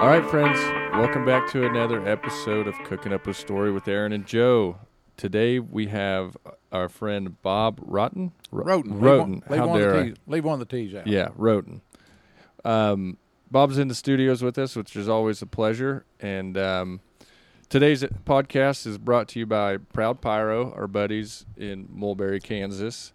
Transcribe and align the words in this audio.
All 0.00 0.06
right, 0.06 0.24
friends, 0.30 0.58
welcome 0.94 1.26
back 1.26 1.46
to 1.50 1.66
another 1.66 2.06
episode 2.08 2.66
of 2.66 2.74
Cooking 2.84 3.12
Up 3.12 3.26
a 3.26 3.34
Story 3.34 3.70
with 3.70 3.86
Aaron 3.86 4.12
and 4.12 4.26
Joe. 4.26 4.78
Today 5.18 5.58
we 5.58 5.88
have 5.88 6.38
our 6.72 6.88
friend 6.88 7.40
Bob 7.42 7.80
Rotten. 7.82 8.32
Ro- 8.50 8.82
Roten. 8.82 8.98
Roten. 8.98 9.50
Leave, 9.50 9.60
How 9.60 9.66
one 9.68 9.76
of 9.76 9.82
dare 9.82 10.02
the 10.04 10.10
I? 10.10 10.14
Leave 10.26 10.44
one 10.44 10.54
of 10.54 10.66
the 10.66 10.74
T's 10.76 10.94
out. 10.94 11.06
Yeah, 11.06 11.28
Roten. 11.38 11.82
Um, 12.64 13.18
Bob's 13.50 13.76
in 13.76 13.88
the 13.88 13.94
studios 13.94 14.42
with 14.42 14.56
us, 14.56 14.74
which 14.74 14.96
is 14.96 15.06
always 15.06 15.42
a 15.42 15.46
pleasure. 15.46 16.06
And 16.18 16.56
um, 16.56 17.00
today's 17.68 18.02
podcast 18.02 18.86
is 18.86 18.96
brought 18.96 19.28
to 19.28 19.38
you 19.38 19.44
by 19.44 19.76
Proud 19.76 20.22
Pyro, 20.22 20.72
our 20.72 20.86
buddies 20.86 21.44
in 21.58 21.86
Mulberry, 21.92 22.40
Kansas. 22.40 23.12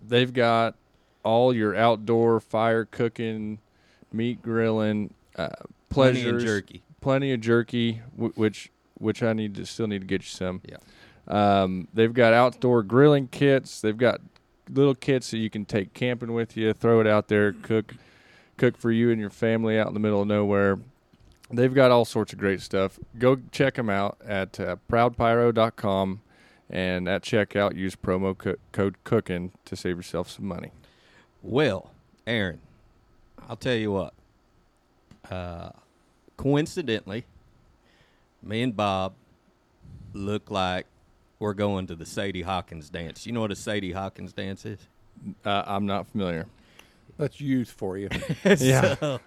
They've 0.00 0.32
got 0.32 0.76
all 1.24 1.52
your 1.52 1.74
outdoor 1.74 2.38
fire 2.38 2.84
cooking, 2.84 3.58
meat 4.12 4.42
grilling, 4.42 5.12
uh, 5.34 5.48
Plenty 5.90 6.22
pleasures, 6.22 6.42
of 6.42 6.48
jerky. 6.48 6.82
plenty 7.00 7.32
of 7.32 7.40
jerky, 7.40 8.00
w- 8.16 8.32
which 8.36 8.70
which 8.98 9.22
I 9.22 9.32
need 9.32 9.54
to 9.56 9.66
still 9.66 9.86
need 9.86 10.00
to 10.00 10.06
get 10.06 10.22
you 10.22 10.28
some. 10.28 10.60
Yeah. 10.68 10.76
Um, 11.26 11.88
they've 11.94 12.12
got 12.12 12.32
outdoor 12.32 12.82
grilling 12.82 13.28
kits. 13.28 13.80
They've 13.80 13.96
got 13.96 14.20
little 14.68 14.94
kits 14.94 15.30
that 15.30 15.38
you 15.38 15.48
can 15.50 15.64
take 15.64 15.94
camping 15.94 16.32
with 16.32 16.56
you. 16.56 16.72
Throw 16.72 17.00
it 17.00 17.06
out 17.06 17.28
there, 17.28 17.52
cook, 17.52 17.94
cook 18.56 18.76
for 18.76 18.90
you 18.90 19.10
and 19.10 19.20
your 19.20 19.30
family 19.30 19.78
out 19.78 19.88
in 19.88 19.94
the 19.94 20.00
middle 20.00 20.22
of 20.22 20.28
nowhere. 20.28 20.78
They've 21.52 21.74
got 21.74 21.90
all 21.90 22.04
sorts 22.04 22.32
of 22.32 22.38
great 22.38 22.60
stuff. 22.60 22.98
Go 23.18 23.38
check 23.50 23.74
them 23.74 23.90
out 23.90 24.18
at 24.24 24.60
uh, 24.60 24.76
proudpyro.com 24.88 26.20
and 26.68 27.08
at 27.08 27.22
checkout 27.22 27.74
use 27.74 27.96
promo 27.96 28.36
co- 28.36 28.56
code 28.72 28.96
cooking 29.04 29.52
to 29.64 29.74
save 29.76 29.96
yourself 29.96 30.30
some 30.30 30.46
money. 30.46 30.70
Well, 31.42 31.90
Aaron, 32.26 32.60
I'll 33.48 33.56
tell 33.56 33.74
you 33.74 33.90
what. 33.92 34.14
Uh, 35.30 35.70
coincidentally, 36.36 37.24
me 38.42 38.62
and 38.62 38.76
Bob 38.76 39.14
look 40.12 40.50
like 40.50 40.86
we're 41.38 41.54
going 41.54 41.86
to 41.86 41.94
the 41.94 42.06
Sadie 42.06 42.42
Hawkins 42.42 42.90
dance. 42.90 43.26
You 43.26 43.32
know 43.32 43.40
what 43.40 43.52
a 43.52 43.56
Sadie 43.56 43.92
Hawkins 43.92 44.32
dance 44.32 44.64
is? 44.66 44.78
Uh, 45.44 45.62
I'm 45.66 45.86
not 45.86 46.06
familiar. 46.08 46.46
That's 47.18 47.40
youth 47.40 47.70
for 47.70 47.98
you. 47.98 48.08
Yeah. 48.58 48.94
So, 48.94 49.20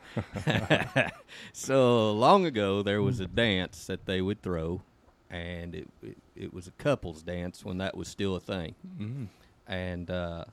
so 1.53 2.11
long 2.13 2.45
ago, 2.45 2.81
there 2.81 3.01
was 3.01 3.19
a 3.19 3.27
dance 3.27 3.85
that 3.85 4.05
they 4.05 4.21
would 4.21 4.41
throw, 4.41 4.81
and 5.29 5.75
it 5.75 5.87
it, 6.01 6.17
it 6.35 6.53
was 6.53 6.67
a 6.67 6.71
couples 6.71 7.21
dance 7.21 7.63
when 7.63 7.77
that 7.77 7.95
was 7.95 8.07
still 8.07 8.35
a 8.35 8.39
thing. 8.39 8.73
Mm-hmm. 8.99 9.25
and 9.67 10.09
uh, 10.09 10.45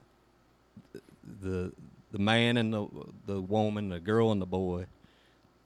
the 1.43 1.73
the 2.13 2.19
man 2.19 2.57
and 2.59 2.73
the 2.75 2.87
the 3.27 3.41
woman, 3.41 3.89
the 3.89 4.01
girl 4.01 4.33
and 4.33 4.43
the 4.43 4.47
boy, 4.47 4.85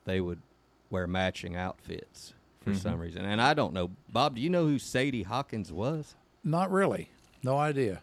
they 0.04 0.20
would 0.20 0.40
wear 0.90 1.06
matching 1.06 1.56
outfits 1.56 2.34
for 2.60 2.70
Mhm. 2.70 2.76
some 2.82 2.98
reason. 3.00 3.24
And 3.24 3.40
I 3.40 3.54
don't 3.54 3.72
know, 3.74 3.90
Bob. 4.12 4.36
Do 4.36 4.40
you 4.40 4.50
know 4.50 4.66
who 4.66 4.78
Sadie 4.78 5.22
Hawkins 5.24 5.72
was? 5.72 6.14
Not 6.42 6.70
really. 6.70 7.10
No 7.42 7.58
idea. 7.58 8.00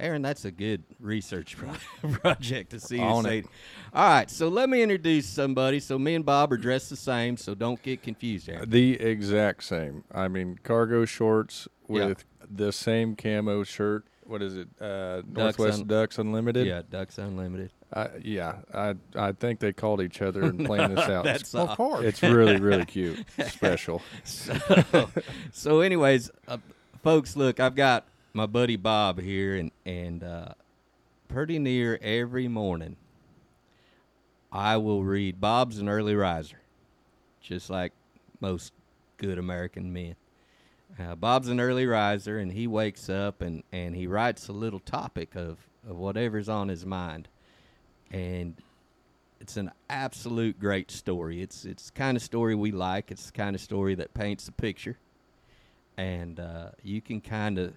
Aaron, 0.00 0.22
that's 0.22 0.44
a 0.44 0.50
good 0.50 0.82
research 0.98 1.56
pro- 1.56 1.74
project 2.12 2.70
to 2.70 2.80
see. 2.80 2.96
who 2.98 3.04
On 3.04 3.24
it. 3.26 3.28
Sadie. 3.44 3.48
All 3.94 4.08
right, 4.08 4.30
so 4.30 4.48
let 4.48 4.68
me 4.68 4.82
introduce 4.82 5.26
somebody. 5.26 5.78
So 5.80 5.98
me 5.98 6.14
and 6.14 6.24
Bob 6.24 6.52
are 6.52 6.56
dressed 6.56 6.90
the 6.90 6.96
same, 6.96 7.36
so 7.36 7.54
don't 7.54 7.80
get 7.82 8.02
confused, 8.02 8.48
Aaron. 8.48 8.68
The 8.68 9.00
exact 9.00 9.62
same. 9.64 10.02
I 10.12 10.26
mean, 10.28 10.58
cargo 10.64 11.04
shorts 11.04 11.68
Yeah. 11.88 12.06
with 12.06 12.24
the 12.50 12.72
same 12.72 13.14
camo 13.14 13.62
shirt. 13.62 14.04
What 14.24 14.42
is 14.42 14.56
it? 14.56 14.68
Uh, 14.80 15.22
Northwest 15.26 15.80
Un- 15.82 15.86
Ducks 15.86 16.18
Unlimited. 16.18 16.66
Yeah, 16.66 16.82
Ducks 16.88 17.18
Unlimited. 17.18 17.70
I, 17.92 18.08
yeah. 18.22 18.56
I 18.72 18.94
I 19.14 19.32
think 19.32 19.60
they 19.60 19.72
called 19.72 20.00
each 20.00 20.22
other 20.22 20.42
and 20.44 20.64
planned 20.66 20.96
this 20.96 21.08
out. 21.08 21.24
That's 21.24 21.54
Of 21.54 21.76
course. 21.76 22.04
it's 22.04 22.22
really 22.22 22.58
really 22.58 22.84
cute, 22.86 23.24
special. 23.48 24.02
so, 24.24 25.08
so 25.52 25.80
anyways, 25.80 26.30
uh, 26.48 26.58
folks, 27.02 27.36
look, 27.36 27.60
I've 27.60 27.74
got 27.74 28.04
my 28.32 28.46
buddy 28.46 28.76
Bob 28.76 29.20
here, 29.20 29.56
and 29.56 29.70
and 29.84 30.24
uh, 30.24 30.54
pretty 31.28 31.58
near 31.58 31.98
every 32.02 32.48
morning, 32.48 32.96
I 34.50 34.76
will 34.76 35.02
read. 35.04 35.40
Bob's 35.40 35.78
an 35.78 35.88
early 35.88 36.14
riser, 36.14 36.60
just 37.40 37.70
like 37.70 37.92
most 38.40 38.72
good 39.18 39.38
American 39.38 39.92
men. 39.92 40.16
Uh, 40.98 41.14
Bob's 41.14 41.48
an 41.48 41.58
early 41.60 41.86
riser, 41.86 42.38
and 42.38 42.52
he 42.52 42.66
wakes 42.66 43.08
up 43.08 43.40
and, 43.40 43.62
and 43.72 43.94
he 43.96 44.06
writes 44.06 44.48
a 44.48 44.52
little 44.52 44.80
topic 44.80 45.34
of, 45.34 45.56
of 45.88 45.96
whatever's 45.96 46.50
on 46.50 46.68
his 46.68 46.84
mind, 46.84 47.28
and 48.12 48.54
it's 49.40 49.56
an 49.56 49.72
absolute 49.90 50.60
great 50.60 50.90
story. 50.90 51.42
It's 51.42 51.64
it's 51.64 51.86
the 51.90 51.98
kind 51.98 52.16
of 52.16 52.22
story 52.22 52.54
we 52.54 52.70
like. 52.70 53.10
It's 53.10 53.26
the 53.26 53.32
kind 53.32 53.56
of 53.56 53.60
story 53.62 53.94
that 53.96 54.14
paints 54.14 54.46
a 54.46 54.52
picture, 54.52 54.96
and 55.96 56.38
uh, 56.38 56.70
you 56.82 57.00
can 57.00 57.20
kind 57.20 57.58
of 57.58 57.72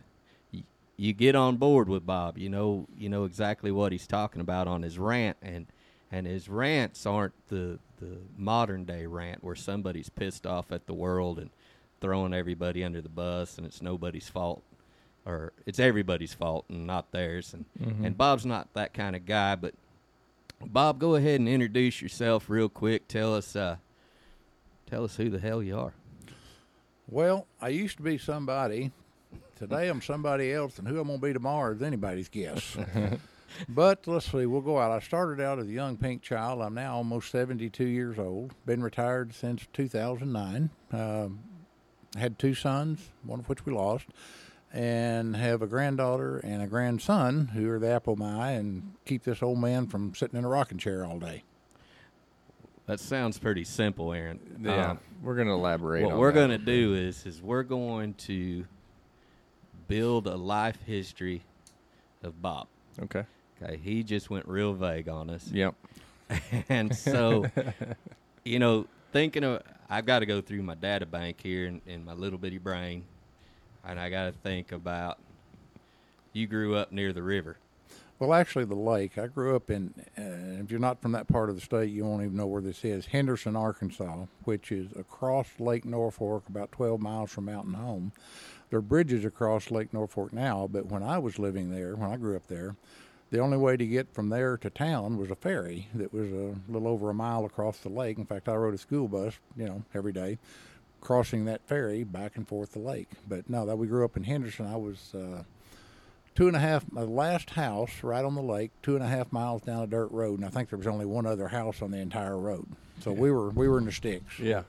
you, 0.52 0.64
you 0.98 1.14
get 1.14 1.36
on 1.36 1.58
board 1.58 1.90
with 1.90 2.06
Bob. 2.06 2.38
You 2.38 2.50
know 2.50 2.88
you 2.98 3.10
know 3.10 3.24
exactly 3.26 3.72
what 3.72 3.92
he's 3.92 4.08
talking 4.08 4.42
about 4.42 4.68
on 4.68 4.82
his 4.84 5.00
rant, 5.00 5.38
and 5.42 5.66
and 6.12 6.28
his 6.28 6.48
rants 6.50 7.06
aren't 7.06 7.34
the 7.50 7.80
the 8.00 8.18
modern 8.38 8.84
day 8.86 9.06
rant 9.06 9.44
where 9.44 9.56
somebody's 9.56 10.10
pissed 10.10 10.46
off 10.46 10.72
at 10.72 10.86
the 10.86 10.94
world 10.94 11.40
and 11.40 11.50
throwing 12.02 12.34
everybody 12.34 12.84
under 12.84 13.02
the 13.02 13.10
bus, 13.10 13.58
and 13.58 13.66
it's 13.66 13.82
nobody's 13.82 14.28
fault. 14.30 14.62
Or 15.26 15.54
it's 15.66 15.80
everybody's 15.80 16.36
fault 16.36 16.66
and 16.70 16.86
not 16.86 17.12
theirs, 17.12 17.54
and 17.56 17.66
Mhm. 17.82 18.06
and 18.06 18.18
Bob's 18.18 18.46
not 18.46 18.72
that 18.74 18.94
kind 18.94 19.16
of 19.16 19.26
guy. 19.26 19.56
But 19.56 19.74
Bob, 20.62 21.00
go 21.00 21.16
ahead 21.16 21.40
and 21.40 21.50
introduce 21.50 22.02
yourself 22.02 22.50
real 22.50 22.70
quick. 22.70 23.08
Tell 23.08 23.36
us, 23.36 23.56
uh, 23.56 23.78
tell 24.90 25.04
us 25.04 25.16
who 25.16 25.30
the 25.30 25.40
hell 25.40 25.62
you 25.62 25.78
are. 25.78 25.94
Well, 27.08 27.48
I 27.62 27.70
used 27.70 27.98
to 27.98 28.04
be 28.04 28.18
somebody. 28.18 28.92
Today 29.56 29.90
I'm 29.90 30.02
somebody 30.02 30.52
else, 30.52 30.80
and 30.80 30.88
who 30.88 31.00
I'm 31.00 31.08
going 31.08 31.20
to 31.20 31.26
be 31.28 31.34
tomorrow 31.34 31.74
is 31.74 31.82
anybody's 31.82 32.30
guess. 32.30 32.78
but 33.70 34.06
let's 34.08 34.32
see, 34.32 34.46
we'll 34.46 34.62
go 34.62 34.80
out. 34.80 34.92
I 34.92 35.00
started 35.00 35.42
out 35.42 35.60
as 35.60 35.68
a 35.68 35.72
young 35.72 35.98
pink 35.98 36.22
child. 36.22 36.62
I'm 36.62 36.74
now 36.74 36.96
almost 36.96 37.32
72 37.32 37.86
years 37.86 38.18
old. 38.18 38.54
Been 38.66 38.84
retired 38.84 39.34
since 39.34 39.68
2009. 39.74 40.70
Um, 40.92 41.40
had 42.18 42.40
two 42.40 42.54
sons, 42.54 43.12
one 43.24 43.40
of 43.40 43.50
which 43.50 43.66
we 43.66 43.74
lost, 43.74 44.08
and 44.76 45.38
have 45.38 45.62
a 45.62 45.68
granddaughter 45.68 46.38
and 46.40 46.62
a 46.62 46.68
grandson 46.68 47.48
who 47.48 47.70
are 47.72 47.80
the 47.80 47.90
apple 47.90 48.14
of 48.14 48.20
my 48.20 48.50
eye 48.50 48.52
and 48.52 48.94
keep 49.06 49.24
this 49.24 49.42
old 49.42 49.58
man 49.58 49.88
from 49.88 50.14
sitting 50.14 50.38
in 50.38 50.44
a 50.44 50.50
rocking 50.50 50.78
chair 50.78 51.06
all 51.06 51.18
day. 51.18 51.44
That 52.86 53.00
sounds 53.00 53.40
pretty 53.40 53.64
simple, 53.64 54.12
Aaron. 54.12 54.60
Yeah, 54.62 54.92
Um, 54.92 55.00
we're 55.24 55.36
gonna 55.36 55.56
elaborate. 55.56 56.04
what 56.04 56.14
on 56.14 56.20
we're 56.20 56.34
going 56.34 56.50
to 56.52 56.58
do 56.58 56.94
is 56.94 57.26
is 57.26 57.42
we're 57.42 57.64
going 57.64 58.14
to 58.16 58.66
build 59.88 60.28
a 60.28 60.36
life 60.36 60.78
history 60.86 61.42
of 62.22 62.42
Bob. 62.42 62.68
Okay. 63.02 63.24
Okay, 63.62 63.78
he 63.82 64.04
just 64.04 64.30
went 64.30 64.46
real 64.48 64.74
vague 64.74 65.08
on 65.08 65.30
us. 65.30 65.50
Yep. 65.52 65.74
and 66.70 66.94
so 66.96 67.46
you 68.44 68.60
know 68.60 68.88
thinking 69.12 69.44
of 69.44 69.62
i've 69.90 70.06
got 70.08 70.20
to 70.20 70.26
go 70.26 70.42
through 70.42 70.62
my 70.64 70.74
data 70.74 71.06
bank 71.06 71.40
here 71.42 71.68
in, 71.68 71.80
in 71.86 72.04
my 72.04 72.14
little 72.14 72.40
bitty 72.40 72.58
brain 72.58 73.04
and 73.86 74.00
i 74.00 74.10
got 74.10 74.26
to 74.26 74.32
think 74.32 74.72
about 74.72 75.18
you 76.34 76.48
grew 76.48 76.76
up 76.76 76.92
near 76.92 77.14
the 77.14 77.24
river 77.24 77.58
Well, 78.18 78.34
actually, 78.34 78.64
the 78.64 78.76
lake. 78.76 79.18
I 79.18 79.28
grew 79.28 79.58
up 79.58 79.70
in. 79.70 79.94
Uh, 80.18 80.64
if 80.64 80.72
you're 80.72 80.80
not 80.80 81.02
from 81.02 81.12
that 81.12 81.28
part 81.28 81.50
of 81.50 81.56
the 81.56 81.62
state, 81.62 81.92
you 81.92 82.06
won't 82.06 82.24
even 82.24 82.38
know 82.38 82.48
where 82.48 82.62
this 82.62 82.86
is. 82.86 83.08
Henderson, 83.08 83.58
Arkansas, 83.58 84.26
which 84.46 84.72
is 84.72 84.88
across 84.98 85.48
Lake 85.60 85.84
Norfork, 85.84 86.48
about 86.48 86.72
12 86.72 87.02
miles 87.02 87.32
from 87.32 87.46
Mountain 87.46 87.74
Home. 87.74 88.14
There 88.70 88.80
are 88.80 88.82
bridges 88.82 89.26
across 89.26 89.70
Lake 89.70 89.92
Norfork 89.92 90.32
now, 90.32 90.66
but 90.72 90.86
when 90.86 91.04
I 91.04 91.18
was 91.20 91.40
living 91.40 91.72
there, 91.72 91.94
when 91.96 92.10
I 92.10 92.16
grew 92.16 92.38
up 92.38 92.48
there, 92.48 92.78
the 93.32 93.40
only 93.40 93.58
way 93.58 93.76
to 93.76 93.86
get 93.86 94.14
from 94.14 94.30
there 94.30 94.56
to 94.58 94.70
town 94.70 95.18
was 95.18 95.30
a 95.30 95.36
ferry 95.36 95.90
that 95.94 96.14
was 96.14 96.32
a 96.32 96.56
little 96.70 96.88
over 96.88 97.10
a 97.10 97.14
mile 97.14 97.44
across 97.44 97.80
the 97.80 97.90
lake. 97.90 98.18
In 98.18 98.26
fact, 98.26 98.48
I 98.48 98.56
rode 98.56 98.74
a 98.76 98.78
school 98.78 99.10
bus, 99.10 99.34
you 99.58 99.66
know, 99.66 99.84
every 99.94 100.14
day, 100.14 100.38
crossing 101.06 101.46
that 101.46 101.62
ferry 101.68 102.04
back 102.04 102.36
and 102.36 102.48
forth 102.48 102.74
the 102.74 102.80
lake. 102.80 103.08
But 103.28 103.50
no, 103.50 103.66
that 103.66 103.78
we 103.78 103.88
grew 103.88 104.04
up 104.04 104.18
in 104.18 104.24
Henderson. 104.24 104.66
I 104.68 104.76
was. 104.76 105.14
Uh, 105.14 105.44
two 106.34 106.48
and 106.50 106.56
a 106.58 106.60
half 106.60 106.84
my 106.92 107.02
last 107.04 107.52
house 107.52 108.04
right 108.04 108.26
on 108.26 108.36
the 108.36 108.42
lake 108.42 108.70
two 108.84 108.94
and 108.96 109.02
a 109.02 109.08
half 109.08 109.32
miles 109.32 109.62
down 109.62 109.82
a 109.84 109.88
dirt 109.88 110.12
road 110.12 110.38
and 110.38 110.46
i 110.46 110.50
think 110.50 110.70
there 110.70 110.76
was 110.78 110.86
only 110.86 111.06
one 111.06 111.26
other 111.26 111.48
house 111.48 111.82
on 111.82 111.92
the 111.92 111.98
entire 111.98 112.38
road 112.38 112.66
so 113.00 113.14
we 113.14 113.32
were 113.32 113.52
we 113.52 113.70
were 113.70 113.78
in 113.78 113.86
the 113.86 113.92
sticks 113.94 114.38
Yeah. 114.38 114.64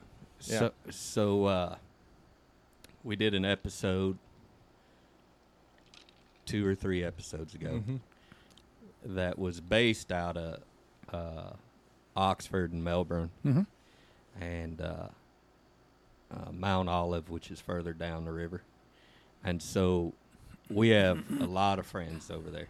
Yeah. 0.45 0.59
so 0.59 0.71
so 0.89 1.43
uh 1.43 1.75
we 3.03 3.17
did 3.17 3.33
an 3.33 3.43
episode 3.43 4.17
two 6.45 6.65
or 6.65 6.73
three 6.73 7.03
episodes 7.03 7.53
ago 7.53 7.83
Mhm. 7.85 7.99
that 9.03 9.37
was 9.37 9.59
based 9.59 10.09
out 10.09 10.37
of 10.37 10.61
uh 11.11 11.51
oxford 12.15 12.71
and 12.71 12.81
melbourne 12.81 13.29
mm-hmm. 13.45 13.63
and 14.41 14.79
uh, 14.79 15.07
uh, 16.31 16.51
Mount 16.51 16.89
Olive, 16.89 17.29
which 17.29 17.51
is 17.51 17.59
further 17.59 17.93
down 17.93 18.25
the 18.25 18.31
river. 18.31 18.61
And 19.43 19.61
so 19.61 20.13
we 20.69 20.89
have 20.89 21.23
a 21.41 21.45
lot 21.45 21.79
of 21.79 21.85
friends 21.85 22.29
over 22.29 22.49
there, 22.49 22.67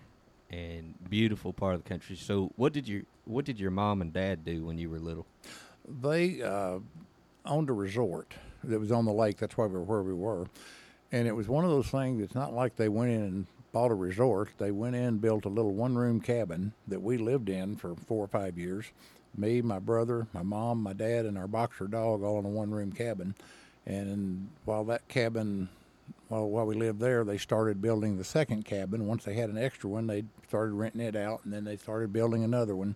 and 0.49 0.93
beautiful 1.09 1.53
part 1.53 1.75
of 1.75 1.83
the 1.83 1.89
country. 1.89 2.15
So, 2.15 2.51
what 2.55 2.73
did 2.73 2.87
your 2.87 3.03
what 3.25 3.45
did 3.45 3.59
your 3.59 3.71
mom 3.71 4.01
and 4.01 4.13
dad 4.13 4.45
do 4.45 4.65
when 4.65 4.77
you 4.77 4.89
were 4.89 4.99
little? 4.99 5.25
they 5.87 6.41
uh, 6.41 6.79
owned 7.45 7.69
a 7.69 7.73
resort 7.73 8.33
that 8.63 8.79
was 8.79 8.91
on 8.91 9.05
the 9.05 9.13
lake. 9.13 9.37
That's 9.37 9.57
why 9.57 9.65
we 9.65 9.73
were 9.73 9.83
where 9.83 10.03
we 10.03 10.13
were, 10.13 10.47
and 11.11 11.27
it 11.27 11.35
was 11.35 11.47
one 11.47 11.63
of 11.63 11.71
those 11.71 11.87
things. 11.87 12.21
It's 12.21 12.35
not 12.35 12.53
like 12.53 12.75
they 12.75 12.89
went 12.89 13.11
in 13.11 13.21
and 13.21 13.47
bought 13.71 13.91
a 13.91 13.95
resort. 13.95 14.49
They 14.57 14.71
went 14.71 14.95
in, 14.95 15.03
and 15.03 15.21
built 15.21 15.45
a 15.45 15.49
little 15.49 15.73
one-room 15.73 16.21
cabin 16.21 16.73
that 16.87 17.01
we 17.01 17.17
lived 17.17 17.49
in 17.49 17.75
for 17.75 17.95
four 17.95 18.23
or 18.23 18.27
five 18.27 18.57
years. 18.57 18.85
Me, 19.37 19.61
my 19.61 19.79
brother, 19.79 20.27
my 20.33 20.43
mom, 20.43 20.81
my 20.81 20.93
dad, 20.93 21.25
and 21.25 21.37
our 21.37 21.47
boxer 21.47 21.87
dog 21.87 22.23
all 22.23 22.39
in 22.39 22.45
a 22.45 22.49
one-room 22.49 22.91
cabin. 22.91 23.35
And 23.85 24.49
while 24.65 24.83
that 24.85 25.07
cabin, 25.07 25.69
while 26.27 26.49
while 26.49 26.65
we 26.65 26.75
lived 26.75 26.99
there, 26.99 27.23
they 27.23 27.37
started 27.37 27.81
building 27.81 28.17
the 28.17 28.23
second 28.23 28.65
cabin. 28.65 29.07
Once 29.07 29.23
they 29.23 29.35
had 29.35 29.49
an 29.49 29.57
extra 29.57 29.89
one, 29.89 30.07
they 30.07 30.25
started 30.47 30.73
renting 30.73 31.01
it 31.01 31.15
out, 31.15 31.41
and 31.45 31.53
then 31.53 31.63
they 31.63 31.77
started 31.77 32.11
building 32.11 32.43
another 32.43 32.75
one. 32.75 32.95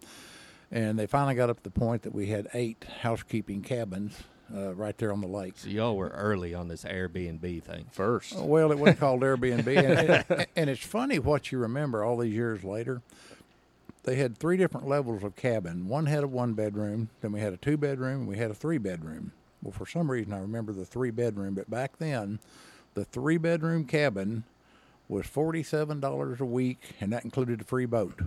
And 0.72 0.98
they 0.98 1.06
finally 1.06 1.36
got 1.36 1.50
up 1.50 1.58
to 1.58 1.64
the 1.64 1.70
point 1.70 2.04
that 2.04 2.14
we 2.14 2.28
had 2.28 2.48
eight 2.54 2.86
housekeeping 3.02 3.62
cabins 3.62 4.24
uh, 4.56 4.74
right 4.74 4.98
there 4.98 5.12
on 5.12 5.22
the 5.22 5.28
lake. 5.28 5.54
So 5.58 5.70
y'all 5.70 5.96
were 5.96 6.10
early 6.10 6.54
on 6.54 6.68
this 6.68 6.84
Airbnb 6.84 7.64
thing. 7.64 7.86
First. 7.92 8.36
Well, 8.38 8.72
it 8.72 8.80
was 8.80 8.96
called 8.96 9.22
Airbnb, 9.22 9.68
and, 9.68 10.26
and, 10.30 10.48
and 10.56 10.70
it's 10.70 10.86
funny 10.86 11.20
what 11.20 11.52
you 11.52 11.58
remember 11.58 12.04
all 12.04 12.18
these 12.18 12.34
years 12.34 12.64
later. 12.64 13.02
They 14.04 14.16
had 14.16 14.38
three 14.38 14.58
different 14.58 14.88
levels 14.88 15.24
of 15.24 15.36
cabin. 15.36 15.88
One 15.88 16.08
had 16.08 16.24
a 16.24 16.28
one 16.28 16.54
bedroom, 16.54 17.10
then 17.22 17.32
we 17.32 17.40
had 17.40 17.54
a 17.54 17.58
two 17.58 17.78
bedroom, 17.78 18.22
and 18.22 18.28
we 18.28 18.38
had 18.38 18.50
a 18.52 18.56
three 18.56 18.78
bedroom. 18.80 19.32
Well, 19.62 19.72
for 19.72 19.86
some 19.86 20.10
reason, 20.10 20.34
I 20.34 20.40
remember 20.40 20.74
the 20.74 20.86
three 20.86 21.12
bedroom, 21.12 21.54
but 21.54 21.70
back 21.70 21.98
then, 21.98 22.40
the 22.96 23.06
three 23.06 23.38
bedroom 23.38 23.86
cabin 23.86 24.44
was 25.08 25.28
forty 25.28 25.62
seven 25.62 26.00
dollars 26.00 26.42
a 26.42 26.46
week, 26.46 26.96
and 27.00 27.14
that 27.14 27.24
included 27.26 27.62
a 27.62 27.64
free 27.64 27.86
boat. 27.86 28.20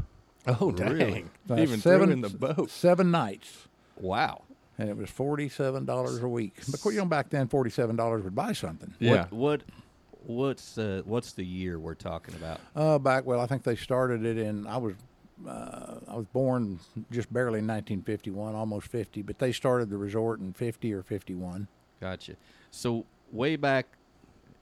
Oh, 0.46 0.70
Really? 0.70 1.24
Uh, 1.50 1.56
Even 1.56 1.80
seven, 1.80 2.12
in 2.12 2.20
the 2.20 2.28
boat. 2.28 2.70
seven 2.70 3.10
nights, 3.10 3.66
Wow. 3.98 4.42
and 4.78 4.88
it 4.90 4.96
was 4.96 5.10
forty 5.10 5.48
seven 5.48 5.84
dollars 5.86 6.22
a 6.22 6.28
week. 6.28 6.54
But 6.70 6.84
you 6.92 6.98
know, 6.98 7.06
back 7.06 7.30
then, 7.30 7.48
forty 7.48 7.70
seven 7.70 7.96
dollars 7.96 8.22
would 8.22 8.34
buy 8.34 8.52
something. 8.52 8.94
Yeah. 9.00 9.26
What 9.30 9.32
what 9.32 9.62
what's 10.26 10.78
uh, 10.78 11.02
what's 11.04 11.32
the 11.32 11.44
year 11.44 11.78
we're 11.80 11.94
talking 11.94 12.34
about? 12.36 12.60
Uh, 12.76 12.98
back 12.98 13.24
well, 13.26 13.40
I 13.40 13.46
think 13.46 13.62
they 13.64 13.74
started 13.76 14.24
it 14.24 14.38
in. 14.38 14.66
I 14.66 14.76
was 14.76 14.94
uh, 15.46 15.94
I 16.08 16.14
was 16.16 16.26
born 16.32 16.78
just 17.10 17.32
barely 17.32 17.58
in 17.58 17.66
1951, 17.66 18.54
almost 18.54 18.86
50, 18.88 19.22
but 19.22 19.38
they 19.38 19.52
started 19.52 19.90
the 19.90 19.96
resort 19.96 20.40
in 20.40 20.52
50 20.52 20.92
or 20.92 21.02
51. 21.02 21.66
Gotcha. 22.00 22.36
So 22.70 23.04
way 23.32 23.56
back 23.56 23.86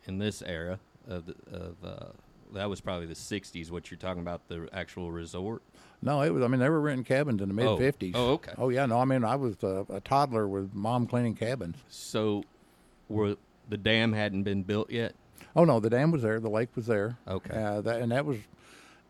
in 0.04 0.18
this 0.18 0.42
era 0.42 0.78
of 1.08 1.26
the, 1.26 1.34
of 1.52 1.76
uh, 1.84 2.06
that 2.54 2.68
was 2.68 2.80
probably 2.80 3.06
the 3.06 3.14
'60s. 3.14 3.70
What 3.70 3.90
you're 3.90 3.98
talking 3.98 4.20
about, 4.20 4.46
the 4.48 4.68
actual 4.72 5.10
resort. 5.10 5.62
No, 6.02 6.20
it 6.22 6.30
was. 6.30 6.42
I 6.44 6.48
mean, 6.48 6.60
they 6.60 6.68
were 6.68 6.80
renting 6.80 7.04
cabins 7.04 7.40
in 7.40 7.48
the 7.48 7.54
mid 7.54 7.66
Oh. 7.66 7.78
50s. 7.78 8.12
Oh, 8.14 8.32
okay. 8.32 8.52
Oh 8.58 8.68
yeah, 8.68 8.84
no. 8.86 9.00
I 9.00 9.04
mean, 9.04 9.24
I 9.24 9.36
was 9.36 9.56
uh, 9.64 9.84
a 9.88 10.00
toddler 10.00 10.46
with 10.46 10.74
mom 10.74 11.06
cleaning 11.06 11.34
cabins. 11.34 11.76
So 11.88 12.44
were 13.08 13.36
the 13.68 13.76
dam 13.78 14.12
hadn't 14.12 14.42
been 14.42 14.62
built 14.64 14.90
yet? 14.90 15.14
Oh 15.56 15.64
no, 15.64 15.80
the 15.80 15.90
dam 15.90 16.10
was 16.10 16.22
there, 16.22 16.38
the 16.40 16.50
lake 16.50 16.68
was 16.76 16.86
there. 16.86 17.16
Okay. 17.26 17.54
Uh, 17.54 17.80
that, 17.80 18.00
and 18.02 18.12
that 18.12 18.24
was, 18.26 18.38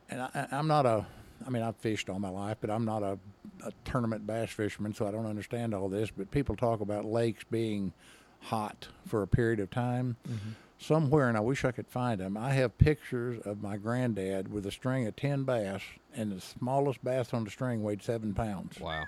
and 0.09 0.23
I, 0.23 0.47
I'm 0.53 0.69
not 0.69 0.87
a. 0.87 1.05
I 1.47 1.51
mean, 1.51 1.63
I've 1.63 1.77
fished 1.77 2.09
all 2.09 2.19
my 2.19 2.29
life, 2.29 2.59
but 2.61 2.71
I'm 2.71 2.85
not 2.85 3.03
a, 3.03 3.19
a 3.65 3.73
tournament 3.85 4.27
bass 4.27 4.51
fisherman, 4.51 4.95
so 4.95 5.07
I 5.07 5.11
don't 5.11 5.27
understand 5.27 5.75
all 5.75 5.89
this. 5.89 6.11
But 6.11 6.31
people 6.31 6.57
talk 6.57 6.81
about 6.81 7.05
lakes 7.05 7.45
being 7.51 7.93
hot 8.41 8.89
for 9.07 9.23
a 9.23 9.27
period 9.27 9.61
of 9.61 9.71
time. 9.71 10.17
Mm-hmm. 10.29 10.51
Somewhere, 10.79 11.29
and 11.29 11.37
I 11.37 11.41
wish 11.41 11.65
I 11.65 11.71
could 11.71 11.87
find 11.87 12.21
them. 12.21 12.37
I 12.37 12.55
have 12.55 12.77
pictures 12.77 13.41
of 13.45 13.63
my 13.63 13.77
granddad 13.77 14.53
with 14.53 14.67
a 14.67 14.73
string 14.73 15.07
of 15.07 15.15
ten 15.15 15.45
bass, 15.45 15.81
and 16.13 16.33
the 16.33 16.41
smallest 16.41 17.05
bass 17.05 17.33
on 17.33 17.45
the 17.45 17.51
string 17.51 17.85
weighed 17.85 18.03
seven 18.03 18.35
pounds. 18.35 18.81
Wow. 18.81 19.05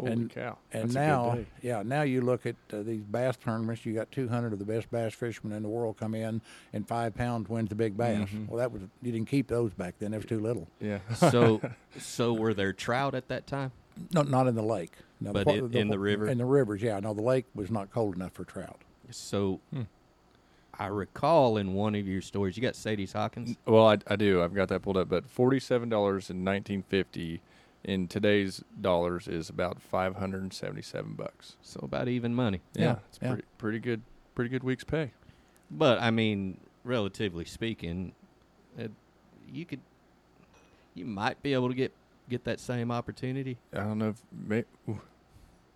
Holy 0.00 0.12
and, 0.12 0.30
cow. 0.30 0.58
And 0.72 0.84
That's 0.84 0.94
a 0.94 0.98
good 0.98 1.06
now, 1.06 1.34
day. 1.34 1.46
yeah, 1.62 1.82
now 1.84 2.02
you 2.02 2.20
look 2.20 2.46
at 2.46 2.56
uh, 2.72 2.82
these 2.82 3.02
bass 3.02 3.36
tournaments. 3.36 3.84
You 3.86 3.94
got 3.94 4.10
200 4.12 4.52
of 4.52 4.58
the 4.58 4.64
best 4.64 4.90
bass 4.90 5.14
fishermen 5.14 5.56
in 5.56 5.62
the 5.62 5.68
world 5.68 5.96
come 5.98 6.14
in, 6.14 6.40
and 6.72 6.86
five 6.88 7.14
pounds 7.14 7.48
wins 7.48 7.68
the 7.68 7.74
big 7.74 7.96
bass. 7.96 8.28
Mm-hmm. 8.28 8.46
Well, 8.46 8.58
that 8.58 8.72
was 8.72 8.82
you 9.02 9.12
didn't 9.12 9.28
keep 9.28 9.48
those 9.48 9.72
back 9.74 9.94
then; 9.98 10.10
they 10.12 10.16
was 10.18 10.26
too 10.26 10.40
little. 10.40 10.68
Yeah. 10.80 10.98
So 11.14 11.60
so 11.98 12.32
were 12.32 12.54
there 12.54 12.72
trout 12.72 13.14
at 13.14 13.28
that 13.28 13.46
time? 13.46 13.72
No, 14.14 14.22
not 14.22 14.46
in 14.46 14.54
the 14.54 14.62
lake. 14.62 14.92
No, 15.20 15.32
But 15.32 15.46
the, 15.46 15.64
in- 15.66 15.76
in 15.76 15.88
the 15.88 15.98
river? 15.98 16.26
In 16.28 16.38
the 16.38 16.44
rivers, 16.46 16.80
yeah. 16.82 16.98
No, 17.00 17.12
the 17.12 17.20
lake 17.22 17.44
was 17.54 17.70
not 17.70 17.90
cold 17.90 18.16
enough 18.16 18.32
for 18.32 18.44
trout. 18.44 18.80
So 19.10 19.60
Hmm. 19.72 19.82
I 20.78 20.86
recall 20.86 21.58
in 21.58 21.74
one 21.74 21.94
of 21.94 22.08
your 22.08 22.22
stories, 22.22 22.56
you 22.56 22.62
got 22.62 22.74
Sadie's 22.74 23.12
Hawkins. 23.12 23.56
Well, 23.66 23.86
I, 23.86 23.98
I 24.06 24.16
do. 24.16 24.42
I've 24.42 24.54
got 24.54 24.68
that 24.68 24.80
pulled 24.80 24.96
up. 24.96 25.10
But 25.10 25.28
forty-seven 25.28 25.90
dollars 25.90 26.30
in 26.30 26.42
nineteen 26.42 26.82
fifty, 26.88 27.42
in 27.84 28.08
today's 28.08 28.62
dollars, 28.80 29.28
is 29.28 29.48
about 29.48 29.80
five 29.80 30.16
hundred 30.16 30.42
and 30.42 30.52
seventy-seven 30.52 31.14
bucks. 31.14 31.56
So 31.62 31.80
about 31.82 32.08
even 32.08 32.34
money. 32.34 32.60
Yeah, 32.74 32.96
it's 33.08 33.18
yeah. 33.22 33.28
pretty 33.28 33.44
pretty 33.58 33.78
good. 33.78 34.02
Pretty 34.34 34.50
good 34.50 34.62
week's 34.62 34.84
pay. 34.84 35.12
But 35.70 36.00
I 36.00 36.10
mean, 36.10 36.60
relatively 36.84 37.44
speaking, 37.44 38.12
it, 38.78 38.90
you 39.52 39.64
could, 39.64 39.80
you 40.94 41.04
might 41.04 41.42
be 41.42 41.52
able 41.52 41.68
to 41.68 41.74
get 41.74 41.92
get 42.28 42.44
that 42.44 42.60
same 42.60 42.90
opportunity. 42.90 43.58
I 43.72 43.78
don't 43.78 43.98
know 43.98 44.08
if 44.10 44.22
may, 44.32 44.64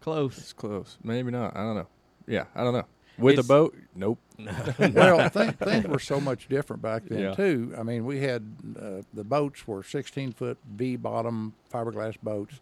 Close. 0.00 0.38
it's 0.38 0.52
close. 0.52 0.98
Maybe 1.02 1.30
not. 1.30 1.56
I 1.56 1.60
don't 1.60 1.76
know. 1.76 1.88
Yeah, 2.26 2.44
I 2.54 2.62
don't 2.64 2.74
know. 2.74 2.86
With 3.18 3.34
It's- 3.34 3.44
a 3.44 3.48
boat? 3.48 3.76
Nope. 3.94 4.18
well, 4.38 5.30
th- 5.30 5.54
things 5.54 5.86
were 5.86 6.00
so 6.00 6.20
much 6.20 6.48
different 6.48 6.82
back 6.82 7.04
then 7.04 7.20
Yeah. 7.20 7.34
too. 7.34 7.72
I 7.78 7.84
mean, 7.84 8.04
we 8.04 8.20
had 8.20 8.42
uh, 8.80 9.02
the 9.12 9.22
boats 9.24 9.66
were 9.68 9.82
16 9.84 10.32
foot 10.32 10.58
V 10.74 10.96
bottom 10.96 11.52
fiberglass 11.72 12.16
boats, 12.20 12.58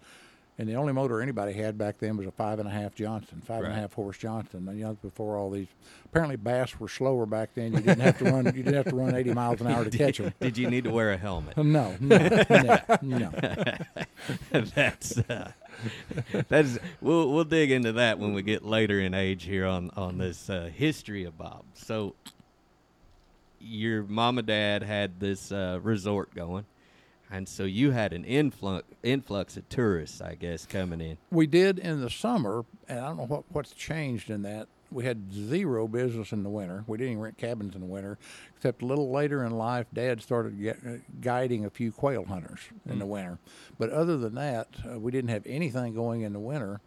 and 0.58 0.68
the 0.68 0.74
only 0.74 0.92
motor 0.92 1.22
anybody 1.22 1.54
had 1.54 1.78
back 1.78 1.96
then 1.98 2.18
was 2.18 2.26
a 2.26 2.30
five 2.30 2.58
and 2.58 2.68
a 2.68 2.70
half 2.70 2.94
Johnson, 2.94 3.40
five 3.42 3.64
and 3.64 3.72
a 3.72 3.74
half 3.74 3.94
horse 3.94 4.18
Johnson. 4.18 4.68
And 4.68 4.78
you 4.78 4.84
know, 4.84 4.98
before 5.02 5.38
all 5.38 5.48
these, 5.50 5.68
apparently 6.04 6.36
bass 6.36 6.78
were 6.78 6.88
slower 6.88 7.24
back 7.24 7.54
then. 7.54 7.72
You 7.72 7.80
didn't 7.80 8.00
have 8.00 8.18
to 8.18 8.24
run. 8.26 8.44
You 8.44 8.52
didn't 8.52 8.74
have 8.74 8.88
to 8.90 8.94
run 8.96 9.14
80 9.14 9.32
miles 9.32 9.60
an 9.62 9.68
hour 9.68 9.84
to 9.86 9.90
catch 9.96 10.18
them. 10.18 10.34
Did 10.40 10.58
you 10.58 10.68
need 10.68 10.84
to 10.84 10.90
wear 10.90 11.12
a 11.12 11.16
helmet? 11.16 11.56
No, 11.56 11.96
no, 11.98 12.18
no, 12.50 12.78
no. 13.00 13.30
that's 14.74 15.16
uh, 15.18 15.52
that's 16.48 16.78
we'll 17.00 17.30
we'll 17.32 17.44
dig 17.44 17.70
into 17.70 17.92
that 17.92 18.18
when 18.18 18.32
we 18.32 18.42
get 18.42 18.64
later 18.64 19.00
in 19.00 19.14
age 19.14 19.44
here 19.44 19.66
on 19.66 19.90
on 19.96 20.18
this 20.18 20.48
uh, 20.50 20.70
history 20.74 21.24
of 21.24 21.36
Bob. 21.38 21.64
So 21.74 22.14
your 23.60 24.02
mom 24.02 24.38
and 24.38 24.46
dad 24.46 24.82
had 24.82 25.20
this 25.20 25.52
uh, 25.52 25.78
resort 25.82 26.34
going, 26.34 26.66
and 27.30 27.48
so 27.48 27.64
you 27.64 27.90
had 27.90 28.12
an 28.12 28.24
influx 28.24 28.86
influx 29.02 29.56
of 29.56 29.68
tourists, 29.68 30.20
I 30.20 30.34
guess, 30.34 30.66
coming 30.66 31.00
in. 31.00 31.18
We 31.30 31.46
did 31.46 31.78
in 31.78 32.00
the 32.00 32.10
summer, 32.10 32.64
and 32.88 33.00
I 33.00 33.08
don't 33.08 33.16
know 33.16 33.26
what, 33.26 33.44
what's 33.50 33.72
changed 33.72 34.30
in 34.30 34.42
that. 34.42 34.68
We 34.92 35.04
had 35.04 35.32
zero 35.32 35.88
business 35.88 36.32
in 36.32 36.42
the 36.42 36.50
winter. 36.50 36.84
We 36.86 36.98
didn't 36.98 37.12
even 37.12 37.22
rent 37.22 37.38
cabins 37.38 37.74
in 37.74 37.80
the 37.80 37.86
winter, 37.86 38.18
except 38.56 38.82
a 38.82 38.86
little 38.86 39.10
later 39.10 39.44
in 39.44 39.52
life, 39.52 39.86
Dad 39.92 40.20
started 40.22 40.60
get, 40.60 40.78
uh, 40.86 40.96
guiding 41.20 41.64
a 41.64 41.70
few 41.70 41.92
quail 41.92 42.24
hunters 42.24 42.60
in 42.88 42.98
the 42.98 43.06
winter. 43.06 43.38
But 43.78 43.90
other 43.90 44.16
than 44.18 44.34
that, 44.34 44.68
uh, 44.90 44.98
we 44.98 45.10
didn't 45.10 45.30
have 45.30 45.46
anything 45.46 45.94
going 45.94 46.22
in 46.22 46.32
the 46.32 46.40
winter. 46.40 46.80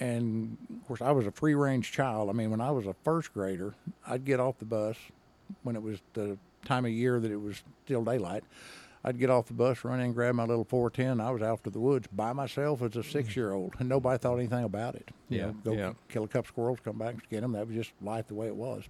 And 0.00 0.56
of 0.70 0.86
course, 0.86 1.02
I 1.02 1.10
was 1.10 1.26
a 1.26 1.32
free 1.32 1.54
range 1.54 1.92
child. 1.92 2.30
I 2.30 2.32
mean, 2.32 2.50
when 2.50 2.60
I 2.60 2.70
was 2.70 2.86
a 2.86 2.94
first 3.04 3.34
grader, 3.34 3.74
I'd 4.06 4.24
get 4.24 4.40
off 4.40 4.58
the 4.58 4.64
bus 4.64 4.96
when 5.62 5.76
it 5.76 5.82
was 5.82 5.98
the 6.14 6.38
time 6.64 6.84
of 6.84 6.92
year 6.92 7.20
that 7.20 7.30
it 7.30 7.40
was 7.40 7.62
still 7.84 8.04
daylight. 8.04 8.44
I'd 9.08 9.18
get 9.18 9.30
off 9.30 9.46
the 9.46 9.54
bus, 9.54 9.84
run 9.84 10.00
in, 10.00 10.12
grab 10.12 10.34
my 10.34 10.44
little 10.44 10.64
410. 10.64 11.18
I 11.20 11.30
was 11.30 11.40
out 11.40 11.64
to 11.64 11.70
the 11.70 11.80
woods 11.80 12.06
by 12.12 12.32
myself 12.34 12.82
as 12.82 12.94
a 12.96 13.02
six 13.02 13.34
year 13.34 13.52
old, 13.52 13.74
and 13.78 13.88
nobody 13.94 14.18
thought 14.18 14.36
anything 14.36 14.64
about 14.64 14.94
it. 14.96 15.08
You 15.30 15.38
Yeah, 15.38 15.46
know, 15.46 15.52
go 15.64 15.72
yeah. 15.72 15.92
kill 16.08 16.24
a 16.24 16.28
couple 16.28 16.48
squirrels, 16.48 16.78
come 16.84 16.98
back 16.98 17.14
and 17.14 17.22
skin 17.22 17.40
them. 17.40 17.52
That 17.52 17.66
was 17.66 17.74
just 17.76 17.92
life 18.02 18.26
the 18.28 18.34
way 18.34 18.48
it 18.48 18.56
was. 18.56 18.84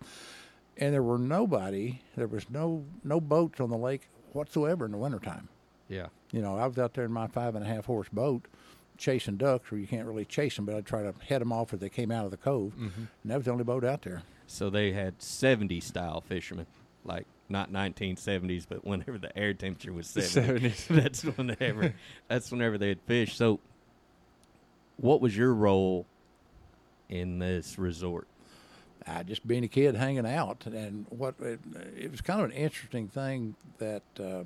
And 0.76 0.92
there 0.92 1.02
were 1.02 1.18
nobody, 1.18 2.00
there 2.16 2.26
was 2.26 2.50
no 2.50 2.84
no 3.04 3.20
boats 3.20 3.60
on 3.60 3.70
the 3.70 3.76
lake 3.78 4.08
whatsoever 4.32 4.84
in 4.86 4.92
the 4.92 4.98
wintertime. 4.98 5.48
Yeah. 5.88 6.08
You 6.32 6.42
know, 6.42 6.56
I 6.58 6.66
was 6.66 6.78
out 6.78 6.94
there 6.94 7.04
in 7.04 7.12
my 7.12 7.26
five 7.28 7.54
and 7.54 7.64
a 7.64 7.68
half 7.68 7.86
horse 7.86 8.08
boat 8.12 8.46
chasing 8.96 9.36
ducks, 9.36 9.70
where 9.70 9.80
you 9.80 9.86
can't 9.86 10.06
really 10.08 10.24
chase 10.24 10.56
them, 10.56 10.64
but 10.66 10.74
I'd 10.74 10.84
try 10.84 11.02
to 11.02 11.14
head 11.28 11.40
them 11.40 11.52
off 11.52 11.72
as 11.72 11.78
they 11.78 11.88
came 11.88 12.10
out 12.10 12.24
of 12.24 12.32
the 12.32 12.36
cove. 12.36 12.72
Mm-hmm. 12.74 13.02
And 13.22 13.30
that 13.30 13.36
was 13.36 13.44
the 13.44 13.52
only 13.52 13.62
boat 13.62 13.84
out 13.84 14.02
there. 14.02 14.22
So 14.48 14.70
they 14.70 14.90
had 14.90 15.22
70 15.22 15.78
style 15.80 16.20
fishermen, 16.20 16.66
like 17.04 17.26
not 17.48 17.72
1970s, 17.72 18.66
but 18.68 18.84
whenever 18.84 19.18
the 19.18 19.36
air 19.36 19.54
temperature 19.54 19.92
was 19.92 20.06
70. 20.06 20.70
70s. 20.70 20.86
that's 21.02 21.22
whenever 21.24 21.94
that's 22.28 22.50
whenever 22.50 22.78
they 22.78 22.88
had 22.88 23.00
fish. 23.02 23.36
So 23.36 23.60
what 24.96 25.20
was 25.20 25.36
your 25.36 25.54
role 25.54 26.06
in 27.08 27.38
this 27.38 27.78
resort? 27.78 28.26
I 29.06 29.22
just 29.22 29.46
being 29.46 29.64
a 29.64 29.68
kid 29.68 29.94
hanging 29.94 30.26
out. 30.26 30.66
And 30.66 31.06
what 31.08 31.34
it, 31.40 31.60
it 31.96 32.10
was 32.10 32.20
kind 32.20 32.40
of 32.40 32.46
an 32.46 32.52
interesting 32.52 33.08
thing 33.08 33.54
that 33.78 34.02
uh, 34.20 34.44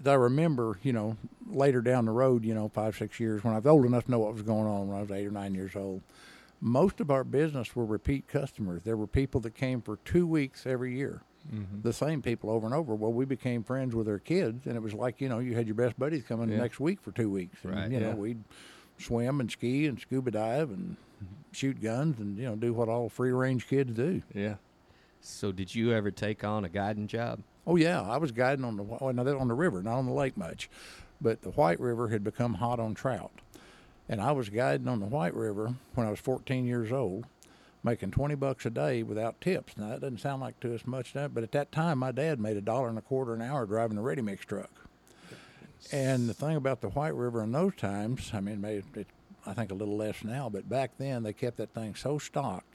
that 0.00 0.12
I 0.12 0.14
remember, 0.14 0.78
you 0.82 0.92
know, 0.92 1.16
later 1.46 1.80
down 1.80 2.06
the 2.06 2.12
road, 2.12 2.44
you 2.44 2.54
know, 2.54 2.68
five, 2.68 2.96
six 2.96 3.20
years, 3.20 3.44
when 3.44 3.54
I 3.54 3.58
was 3.58 3.66
old 3.66 3.84
enough 3.84 4.04
to 4.06 4.10
know 4.10 4.18
what 4.18 4.32
was 4.32 4.42
going 4.42 4.66
on 4.66 4.88
when 4.88 4.96
I 4.96 5.00
was 5.02 5.10
eight 5.10 5.26
or 5.26 5.30
nine 5.30 5.54
years 5.54 5.76
old. 5.76 6.02
Most 6.66 6.98
of 7.00 7.10
our 7.10 7.24
business 7.24 7.76
were 7.76 7.84
repeat 7.84 8.26
customers. 8.26 8.80
There 8.84 8.96
were 8.96 9.06
people 9.06 9.38
that 9.42 9.54
came 9.54 9.82
for 9.82 9.98
two 9.98 10.26
weeks 10.26 10.66
every 10.66 10.96
year. 10.96 11.20
Mm-hmm. 11.54 11.82
The 11.82 11.92
same 11.92 12.22
people 12.22 12.48
over 12.48 12.64
and 12.66 12.74
over. 12.74 12.94
Well, 12.94 13.12
we 13.12 13.26
became 13.26 13.62
friends 13.62 13.94
with 13.94 14.06
their 14.06 14.18
kids, 14.18 14.64
and 14.66 14.74
it 14.74 14.80
was 14.82 14.94
like 14.94 15.20
you 15.20 15.28
know 15.28 15.40
you 15.40 15.54
had 15.54 15.66
your 15.66 15.74
best 15.74 15.98
buddies 15.98 16.22
coming 16.24 16.48
Yeah. 16.48 16.56
next 16.56 16.80
week 16.80 17.02
for 17.02 17.12
two 17.12 17.28
weeks. 17.28 17.58
And, 17.64 17.74
Right. 17.74 17.90
You 17.90 18.00
know 18.00 18.08
Yeah. 18.08 18.14
we'd 18.14 18.44
swim 18.96 19.40
and 19.40 19.50
ski 19.50 19.86
and 19.86 20.00
scuba 20.00 20.30
dive 20.30 20.70
and 20.70 20.96
shoot 21.52 21.82
guns 21.82 22.18
and 22.18 22.38
you 22.38 22.46
know 22.46 22.56
do 22.56 22.72
what 22.72 22.88
all 22.88 23.10
free 23.10 23.32
range 23.32 23.66
kids 23.68 23.92
do. 23.92 24.22
Yeah. 24.34 24.54
So 25.20 25.52
did 25.52 25.74
you 25.74 25.92
ever 25.92 26.10
take 26.10 26.44
on 26.44 26.64
a 26.64 26.70
guiding 26.70 27.08
job? 27.08 27.40
Oh 27.66 27.76
yeah, 27.76 28.00
I 28.00 28.16
was 28.16 28.32
guiding 28.32 28.64
on 28.64 28.76
the 28.78 28.84
on 28.84 29.16
the 29.48 29.54
river, 29.54 29.82
not 29.82 29.98
on 29.98 30.06
the 30.06 30.12
lake 30.12 30.38
much, 30.38 30.70
but 31.20 31.42
the 31.42 31.50
White 31.50 31.78
River 31.78 32.08
had 32.08 32.24
become 32.24 32.54
hot 32.54 32.80
on 32.80 32.94
trout, 32.94 33.42
and 34.08 34.20
I 34.20 34.32
was 34.32 34.48
guiding 34.48 34.88
on 34.88 35.00
the 35.00 35.06
White 35.06 35.34
River 35.34 35.74
when 35.94 36.06
I 36.06 36.10
was 36.10 36.20
14 36.20 36.66
years 36.66 36.92
old, 36.92 37.26
making 37.82 38.10
20 38.10 38.34
bucks 38.34 38.66
a 38.66 38.70
day 38.70 39.02
without 39.02 39.40
tips. 39.40 39.76
Now 39.76 39.88
that 39.88 40.00
doesn't 40.00 40.20
sound 40.20 40.42
like 40.42 40.60
to 40.60 40.74
us 40.74 40.86
much, 40.86 41.14
but 41.14 41.42
at 41.42 41.52
that 41.52 41.72
time 41.72 41.98
my 41.98 42.12
dad 42.12 42.40
made 42.40 42.56
a 42.56 42.62
dollar 42.62 42.88
and 42.88 42.98
a 42.98 43.02
quarter 43.02 43.34
an 43.34 43.42
hour 43.42 43.66
driving 43.66 43.98
a 43.98 44.02
ready 44.02 44.22
mix 44.22 44.44
truck. 44.44 44.70
And 45.92 46.28
the 46.28 46.34
thing 46.34 46.56
about 46.56 46.80
the 46.80 46.88
White 46.88 47.14
River 47.14 47.42
in 47.42 47.52
those 47.52 47.74
times, 47.76 48.30
I 48.32 48.40
mean, 48.40 48.60
maybe 48.60 48.84
it, 48.94 49.06
I 49.46 49.52
think 49.52 49.70
a 49.70 49.74
little 49.74 49.96
less 49.96 50.24
now, 50.24 50.48
but 50.48 50.68
back 50.68 50.92
then 50.98 51.22
they 51.22 51.32
kept 51.32 51.58
that 51.58 51.74
thing 51.74 51.94
so 51.94 52.18
stocked. 52.18 52.73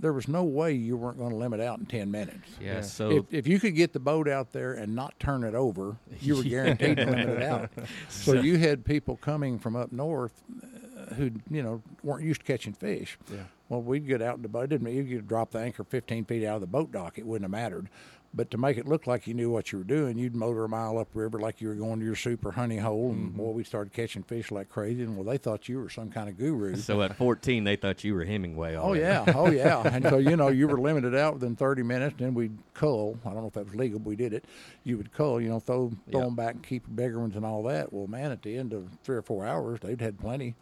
There 0.00 0.12
was 0.12 0.28
no 0.28 0.42
way 0.44 0.72
you 0.72 0.96
weren't 0.96 1.18
going 1.18 1.30
to 1.30 1.36
limit 1.36 1.60
out 1.60 1.78
in 1.78 1.86
10 1.86 2.10
minutes. 2.10 2.48
Yeah. 2.60 2.74
Yeah. 2.74 2.80
So 2.80 3.10
if, 3.10 3.24
if 3.30 3.46
you 3.46 3.60
could 3.60 3.74
get 3.74 3.92
the 3.92 4.00
boat 4.00 4.28
out 4.28 4.52
there 4.52 4.72
and 4.72 4.94
not 4.94 5.18
turn 5.20 5.44
it 5.44 5.54
over, 5.54 5.96
you 6.20 6.36
were 6.36 6.42
guaranteed 6.56 6.96
to 6.96 7.04
limit 7.06 7.28
it 7.28 7.42
out. 7.42 7.70
So 8.08 8.32
you 8.32 8.56
had 8.58 8.84
people 8.84 9.16
coming 9.16 9.58
from 9.58 9.76
up 9.76 9.92
north 9.92 10.32
uh, 10.62 11.14
who, 11.14 11.30
you 11.50 11.62
know, 11.62 11.82
weren't 12.02 12.24
used 12.24 12.40
to 12.40 12.46
catching 12.46 12.72
fish. 12.72 13.18
Yeah. 13.30 13.38
Well, 13.68 13.82
we'd 13.82 14.06
get 14.06 14.20
out 14.20 14.36
in 14.36 14.42
the 14.42 14.48
boat. 14.48 14.64
It 14.64 14.70
didn't 14.70 14.82
mean 14.84 15.06
you 15.06 15.16
could 15.18 15.28
drop 15.28 15.52
the 15.52 15.58
anchor 15.60 15.84
15 15.84 16.24
feet 16.24 16.44
out 16.44 16.56
of 16.56 16.60
the 16.60 16.66
boat 16.66 16.90
dock. 16.92 17.18
It 17.18 17.26
wouldn't 17.26 17.44
have 17.44 17.50
mattered. 17.50 17.88
But 18.32 18.52
to 18.52 18.58
make 18.58 18.78
it 18.78 18.86
look 18.86 19.08
like 19.08 19.26
you 19.26 19.34
knew 19.34 19.50
what 19.50 19.72
you 19.72 19.78
were 19.78 19.84
doing, 19.84 20.16
you'd 20.16 20.36
motor 20.36 20.64
a 20.64 20.68
mile 20.68 20.98
upriver 20.98 21.40
like 21.40 21.60
you 21.60 21.66
were 21.66 21.74
going 21.74 21.98
to 21.98 22.06
your 22.06 22.14
super 22.14 22.52
honey 22.52 22.76
hole. 22.76 23.10
And 23.10 23.30
mm-hmm. 23.30 23.36
boy, 23.36 23.50
we 23.50 23.64
started 23.64 23.92
catching 23.92 24.22
fish 24.22 24.52
like 24.52 24.68
crazy. 24.68 25.02
And 25.02 25.16
well, 25.16 25.24
they 25.24 25.36
thought 25.36 25.68
you 25.68 25.78
were 25.78 25.88
some 25.88 26.10
kind 26.10 26.28
of 26.28 26.38
guru. 26.38 26.76
so 26.80 27.02
at 27.02 27.16
14 27.16 27.64
they 27.64 27.74
thought 27.74 28.04
you 28.04 28.14
were 28.14 28.24
Hemingway. 28.24 28.76
Oh 28.76 28.92
yeah, 28.92 29.24
oh 29.34 29.50
yeah, 29.50 29.82
and 29.84 30.04
so 30.04 30.18
you 30.18 30.36
know 30.36 30.46
you 30.48 30.68
were 30.68 30.80
limited 30.80 31.14
out 31.14 31.34
within 31.34 31.56
30 31.56 31.82
minutes. 31.82 32.16
Then 32.18 32.34
we'd 32.34 32.56
cull. 32.72 33.18
I 33.24 33.30
don't 33.30 33.40
know 33.40 33.48
if 33.48 33.54
that 33.54 33.66
was 33.66 33.74
legal, 33.74 33.98
but 33.98 34.08
we 34.08 34.16
did 34.16 34.32
it. 34.32 34.44
You 34.84 34.96
would 34.96 35.12
cull, 35.12 35.40
you 35.40 35.48
know, 35.48 35.58
throw 35.58 35.90
throw 36.10 36.20
Yeah. 36.20 36.26
them 36.26 36.36
back 36.36 36.54
and 36.54 36.62
keep 36.62 36.84
bigger 36.94 37.18
ones 37.18 37.34
and 37.34 37.44
all 37.44 37.64
that. 37.64 37.92
Well, 37.92 38.06
man, 38.06 38.30
at 38.30 38.42
the 38.42 38.56
end 38.56 38.72
of 38.72 38.90
three 39.02 39.16
or 39.16 39.22
four 39.22 39.44
hours, 39.44 39.80
they'd 39.80 40.00
had 40.00 40.20
plenty. 40.20 40.54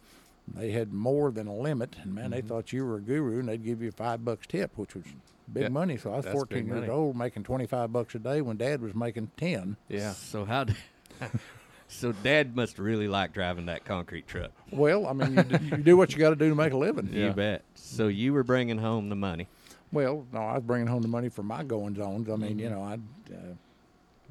They 0.55 0.71
had 0.71 0.91
more 0.93 1.31
than 1.31 1.47
a 1.47 1.55
limit, 1.55 1.95
and 2.03 2.13
man, 2.15 2.25
Mm-hmm. 2.25 2.33
they 2.33 2.41
thought 2.41 2.71
you 2.73 2.85
were 2.85 2.97
a 2.97 3.01
guru, 3.01 3.39
and 3.39 3.47
they'd 3.49 3.63
give 3.63 3.81
you 3.81 3.91
five 3.91 4.23
bucks 4.25 4.47
tip, 4.47 4.77
which 4.77 4.95
was 4.95 5.05
big 5.51 5.63
Yeah, 5.63 5.69
money. 5.69 5.97
So 5.97 6.11
I 6.13 6.17
was 6.17 6.25
that's 6.25 6.33
14 6.35 6.65
years 6.67 6.79
money. 6.81 6.89
old, 6.91 7.15
making 7.15 7.43
25 7.43 7.91
bucks 7.91 8.15
a 8.15 8.19
day 8.19 8.41
when 8.41 8.57
Dad 8.57 8.81
was 8.81 8.93
making 8.95 9.31
10. 9.37 9.77
Yeah. 9.87 10.11
So 10.13 10.45
how? 10.45 10.65
Did, 10.65 10.75
so 11.87 12.11
Dad 12.11 12.55
must 12.55 12.77
really 12.79 13.07
like 13.07 13.33
driving 13.33 13.65
that 13.67 13.85
concrete 13.85 14.27
truck. 14.27 14.51
Well, 14.71 15.07
I 15.07 15.13
mean, 15.13 15.35
you, 15.35 15.43
d- 15.43 15.65
you 15.65 15.77
do 15.77 15.97
what 15.97 16.11
you 16.13 16.19
got 16.19 16.29
to 16.31 16.35
do 16.35 16.49
to 16.49 16.55
make 16.55 16.73
a 16.73 16.77
living. 16.77 17.09
Yeah. 17.11 17.27
You 17.27 17.33
bet. 17.33 17.63
So 17.75 18.07
you 18.07 18.33
were 18.33 18.43
bringing 18.43 18.77
home 18.77 19.09
the 19.09 19.15
money. 19.15 19.47
Well, 19.91 20.25
no, 20.31 20.39
I 20.39 20.53
was 20.55 20.63
bringing 20.63 20.87
home 20.87 21.01
the 21.01 21.07
money 21.07 21.29
for 21.29 21.41
my 21.41 21.63
goings 21.63 21.99
ons. 21.99 22.29
I 22.29 22.35
mean, 22.35 22.51
Mm-hmm. 22.51 22.59
you 22.59 22.69
know, 22.69 22.83
I 22.83 22.93
uh, 23.33 23.37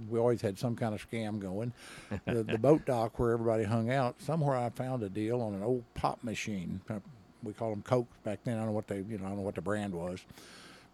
we 0.08 0.18
always 0.18 0.40
had 0.40 0.58
some 0.58 0.76
kind 0.76 0.94
of 0.94 1.08
scam 1.10 1.38
going. 1.38 1.72
the, 2.26 2.42
the 2.42 2.58
boat 2.58 2.84
dock 2.86 3.18
where 3.18 3.32
everybody 3.32 3.64
hung 3.64 3.90
out, 3.90 4.20
somewhere 4.20 4.56
I 4.56 4.70
found 4.70 5.02
a 5.02 5.08
deal 5.08 5.40
on 5.40 5.54
an 5.54 5.62
old 5.62 5.84
pop 5.94 6.22
machine. 6.22 6.80
Uh, 6.88 7.00
We 7.44 7.52
called 7.52 7.72
them 7.74 7.82
Cokes 7.82 8.16
back 8.24 8.40
then. 8.44 8.54
I 8.56 8.58
don't 8.58 8.66
know 8.66 8.72
what 8.72 8.88
they, 8.88 8.98
you 8.98 9.18
know, 9.18 9.24
I 9.24 9.28
don't 9.28 9.36
know 9.36 9.42
what 9.42 9.54
the 9.54 9.60
brand 9.62 9.94
was, 9.94 10.20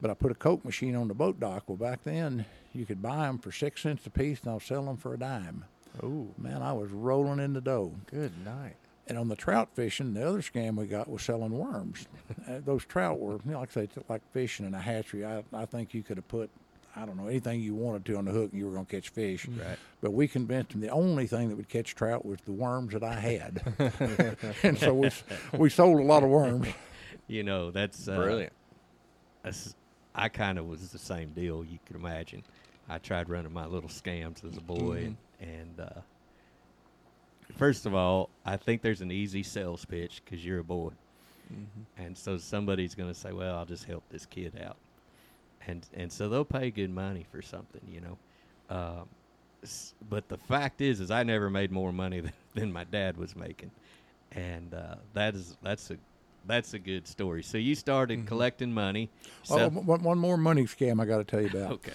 but 0.00 0.10
I 0.10 0.14
put 0.14 0.30
a 0.30 0.34
Coke 0.34 0.64
machine 0.64 0.94
on 0.96 1.08
the 1.08 1.14
boat 1.14 1.40
dock. 1.40 1.64
Well, 1.66 1.76
back 1.76 2.02
then 2.04 2.44
you 2.74 2.84
could 2.86 3.00
buy 3.02 3.26
them 3.26 3.38
for 3.38 3.50
six 3.52 3.82
cents 3.82 4.06
a 4.06 4.10
piece, 4.10 4.40
and 4.42 4.50
I'll 4.50 4.60
sell 4.60 4.84
them 4.84 4.96
for 4.96 5.14
a 5.14 5.18
dime. 5.18 5.64
Oh, 6.02 6.26
Man, 6.36 6.60
I 6.62 6.72
was 6.72 6.90
rolling 6.90 7.38
in 7.38 7.52
the 7.52 7.60
dough. 7.60 7.92
good 8.10 8.32
night. 8.44 8.74
And 9.06 9.16
on 9.18 9.28
the 9.28 9.36
trout 9.36 9.68
fishing, 9.74 10.14
the 10.14 10.26
other 10.26 10.40
scam 10.40 10.76
we 10.76 10.86
got 10.86 11.08
was 11.10 11.22
selling 11.22 11.52
worms. 11.56 12.06
uh, 12.48 12.60
those 12.64 12.84
trout 12.84 13.20
were, 13.20 13.34
you 13.44 13.52
know, 13.52 13.60
like 13.60 13.70
I 13.76 13.82
say, 13.84 13.88
like 14.08 14.22
fishing 14.32 14.64
in 14.66 14.74
a 14.74 14.80
hatchery. 14.80 15.24
I, 15.26 15.44
I 15.52 15.66
think 15.66 15.92
you 15.94 16.02
could 16.02 16.16
have 16.16 16.26
put, 16.26 16.48
I 16.96 17.04
don't 17.04 17.16
know, 17.16 17.26
anything 17.26 17.60
you 17.60 17.74
wanted 17.74 18.04
to 18.06 18.16
on 18.16 18.24
the 18.24 18.30
hook 18.30 18.50
and 18.52 18.58
you 18.60 18.66
were 18.66 18.72
going 18.72 18.86
to 18.86 18.90
catch 18.96 19.08
fish. 19.08 19.46
Right. 19.48 19.76
But 20.00 20.12
we 20.12 20.28
convinced 20.28 20.70
them 20.70 20.80
the 20.80 20.90
only 20.90 21.26
thing 21.26 21.48
that 21.48 21.56
would 21.56 21.68
catch 21.68 21.94
trout 21.94 22.24
was 22.24 22.38
the 22.44 22.52
worms 22.52 22.92
that 22.92 23.02
I 23.02 23.14
had. 23.14 24.36
and 24.62 24.78
so 24.78 24.94
we, 24.94 25.10
we 25.58 25.70
sold 25.70 25.98
a 25.98 26.04
lot 26.04 26.22
of 26.22 26.28
worms. 26.30 26.68
You 27.26 27.42
know 27.42 27.70
that's 27.70 28.06
uh, 28.06 28.16
Brilliant. 28.16 28.52
that's- 29.42 29.74
I 30.14 30.28
kind 30.28 30.58
of 30.58 30.66
was 30.68 30.90
the 30.90 30.98
same 30.98 31.30
deal. 31.30 31.64
You 31.64 31.78
could 31.86 31.96
imagine. 31.96 32.44
I 32.88 32.98
tried 32.98 33.28
running 33.28 33.52
my 33.52 33.66
little 33.66 33.88
scams 33.88 34.44
as 34.48 34.56
a 34.56 34.60
boy, 34.60 35.06
and, 35.06 35.16
and 35.40 35.80
uh, 35.80 36.00
first 37.56 37.86
of 37.86 37.94
all, 37.94 38.30
I 38.44 38.56
think 38.56 38.82
there's 38.82 39.00
an 39.00 39.10
easy 39.10 39.42
sales 39.42 39.84
pitch 39.84 40.22
because 40.24 40.44
you're 40.44 40.60
a 40.60 40.64
boy, 40.64 40.90
and 41.98 42.16
so 42.16 42.36
somebody's 42.36 42.94
going 42.94 43.08
to 43.12 43.18
say, 43.18 43.32
"Well, 43.32 43.56
I'll 43.56 43.64
just 43.66 43.84
help 43.86 44.04
this 44.10 44.24
kid 44.26 44.52
out," 44.64 44.76
and 45.66 45.86
and 45.94 46.12
so 46.12 46.28
they'll 46.28 46.44
pay 46.44 46.70
good 46.70 46.90
money 46.90 47.26
for 47.30 47.42
something, 47.42 47.80
you 47.88 48.00
know. 48.00 48.18
Um, 48.70 49.08
but 50.08 50.28
the 50.28 50.36
fact 50.36 50.80
is, 50.80 51.00
is 51.00 51.10
I 51.10 51.22
never 51.22 51.48
made 51.48 51.70
more 51.70 51.92
money 51.92 52.20
than, 52.20 52.32
than 52.54 52.72
my 52.72 52.84
dad 52.84 53.16
was 53.16 53.34
making, 53.36 53.70
and 54.32 54.74
uh, 54.74 54.96
that 55.14 55.34
is 55.34 55.56
that's 55.62 55.90
a 55.90 55.96
that's 56.46 56.74
a 56.74 56.78
good 56.78 57.06
story. 57.08 57.42
So 57.42 57.58
you 57.58 57.74
started 57.74 58.26
collecting 58.26 58.72
money. 58.72 59.08
Oh, 59.50 59.56
So, 59.56 59.70
one, 59.70 60.02
one 60.02 60.18
more 60.18 60.36
money 60.36 60.64
scam 60.64 61.00
I 61.00 61.06
got 61.06 61.18
to 61.18 61.24
tell 61.24 61.40
you 61.40 61.48
about. 61.48 61.72
okay. 61.72 61.92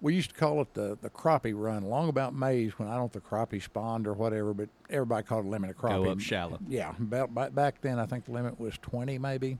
We 0.00 0.14
used 0.14 0.30
to 0.30 0.36
call 0.36 0.60
it 0.60 0.72
the, 0.74 0.96
the 1.02 1.10
crappie 1.10 1.52
run, 1.56 1.82
long 1.82 2.08
about 2.08 2.32
Mays 2.32 2.78
when 2.78 2.86
I 2.86 2.92
don't 2.92 3.00
know 3.00 3.06
if 3.06 3.12
the 3.12 3.20
crappie 3.20 3.60
spawned 3.60 4.06
or 4.06 4.12
whatever, 4.12 4.54
but 4.54 4.68
everybody 4.88 5.26
called 5.26 5.44
it 5.46 5.48
limit 5.48 5.70
of 5.70 5.76
crappie. 5.76 6.04
Go 6.04 6.10
up 6.10 6.20
shallow. 6.20 6.60
Yeah, 6.68 6.92
about, 7.00 7.34
back 7.34 7.52
back 7.52 7.80
then 7.80 7.98
I 7.98 8.06
think 8.06 8.24
the 8.26 8.30
limit 8.30 8.60
was 8.60 8.78
20 8.78 9.18
maybe. 9.18 9.58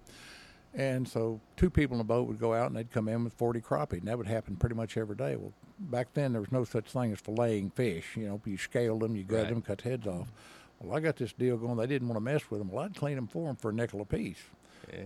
And 0.79 1.09
so 1.09 1.41
two 1.57 1.71
people 1.71 1.97
in 1.97 2.01
a 2.01 2.05
boat 2.05 2.29
would 2.29 2.39
go 2.39 2.55
out 2.55 2.69
and 2.69 2.77
they'd 2.77 2.91
come 2.93 3.09
in 3.09 3.25
with 3.25 3.33
40 3.35 3.61
crappie, 3.61 3.95
and 3.99 4.07
that 4.07 4.17
would 4.17 4.29
happen 4.29 4.55
pretty 4.57 4.77
much 4.77 4.97
every 4.97 5.17
day. 5.17 5.35
Well, 5.35 5.53
back 5.79 6.15
then 6.15 6.33
there 6.33 6.41
was 6.41 6.53
no 6.53 6.63
such 6.65 6.87
thing 6.93 7.11
as 7.13 7.21
filleting 7.21 7.73
fish. 7.75 8.17
You 8.17 8.29
know, 8.29 8.41
you 8.47 8.57
scaled 8.57 9.01
them, 9.01 9.17
you 9.17 9.25
gutted 9.25 9.45
Right. 9.47 9.55
them, 9.55 9.63
cut 9.63 9.79
the 9.79 9.89
heads 9.91 10.07
off. 10.07 10.33
Well, 10.81 10.97
I 10.97 11.01
got 11.01 11.17
this 11.17 11.33
deal 11.33 11.57
going. 11.57 11.77
They 11.77 11.89
didn't 11.89 12.07
want 12.07 12.17
to 12.17 12.21
mess 12.25 12.49
with 12.49 12.61
them. 12.61 12.71
Well, 12.71 12.85
I'd 12.85 12.95
clean 12.95 13.17
them 13.17 13.27
for 13.27 13.49
them 13.49 13.57
for 13.57 13.71
a 13.71 13.75
nickel 13.75 14.01
apiece. 14.01 14.39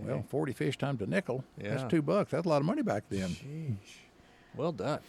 Well, 0.03 0.23
40 0.29 0.53
fish 0.53 0.77
times 0.77 1.01
a 1.01 1.07
nickel, 1.07 1.43
Yeah. 1.57 1.75
that's 1.75 1.89
two 1.91 2.03
bucks. 2.03 2.31
That's 2.31 2.45
a 2.45 2.49
lot 2.49 2.61
of 2.61 2.65
money 2.65 2.83
back 2.83 3.05
then. 3.09 3.29
Sheesh. 3.31 3.75
Well 4.55 4.71
done. 4.71 4.99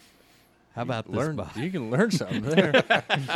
How 0.75 0.83
about 0.83 1.07
this, 1.07 1.15
learn? 1.15 1.37
Bob? 1.37 1.57
You 1.57 1.71
can 1.71 1.89
learn 1.91 2.11
something 2.11 2.43
there. 2.43 2.83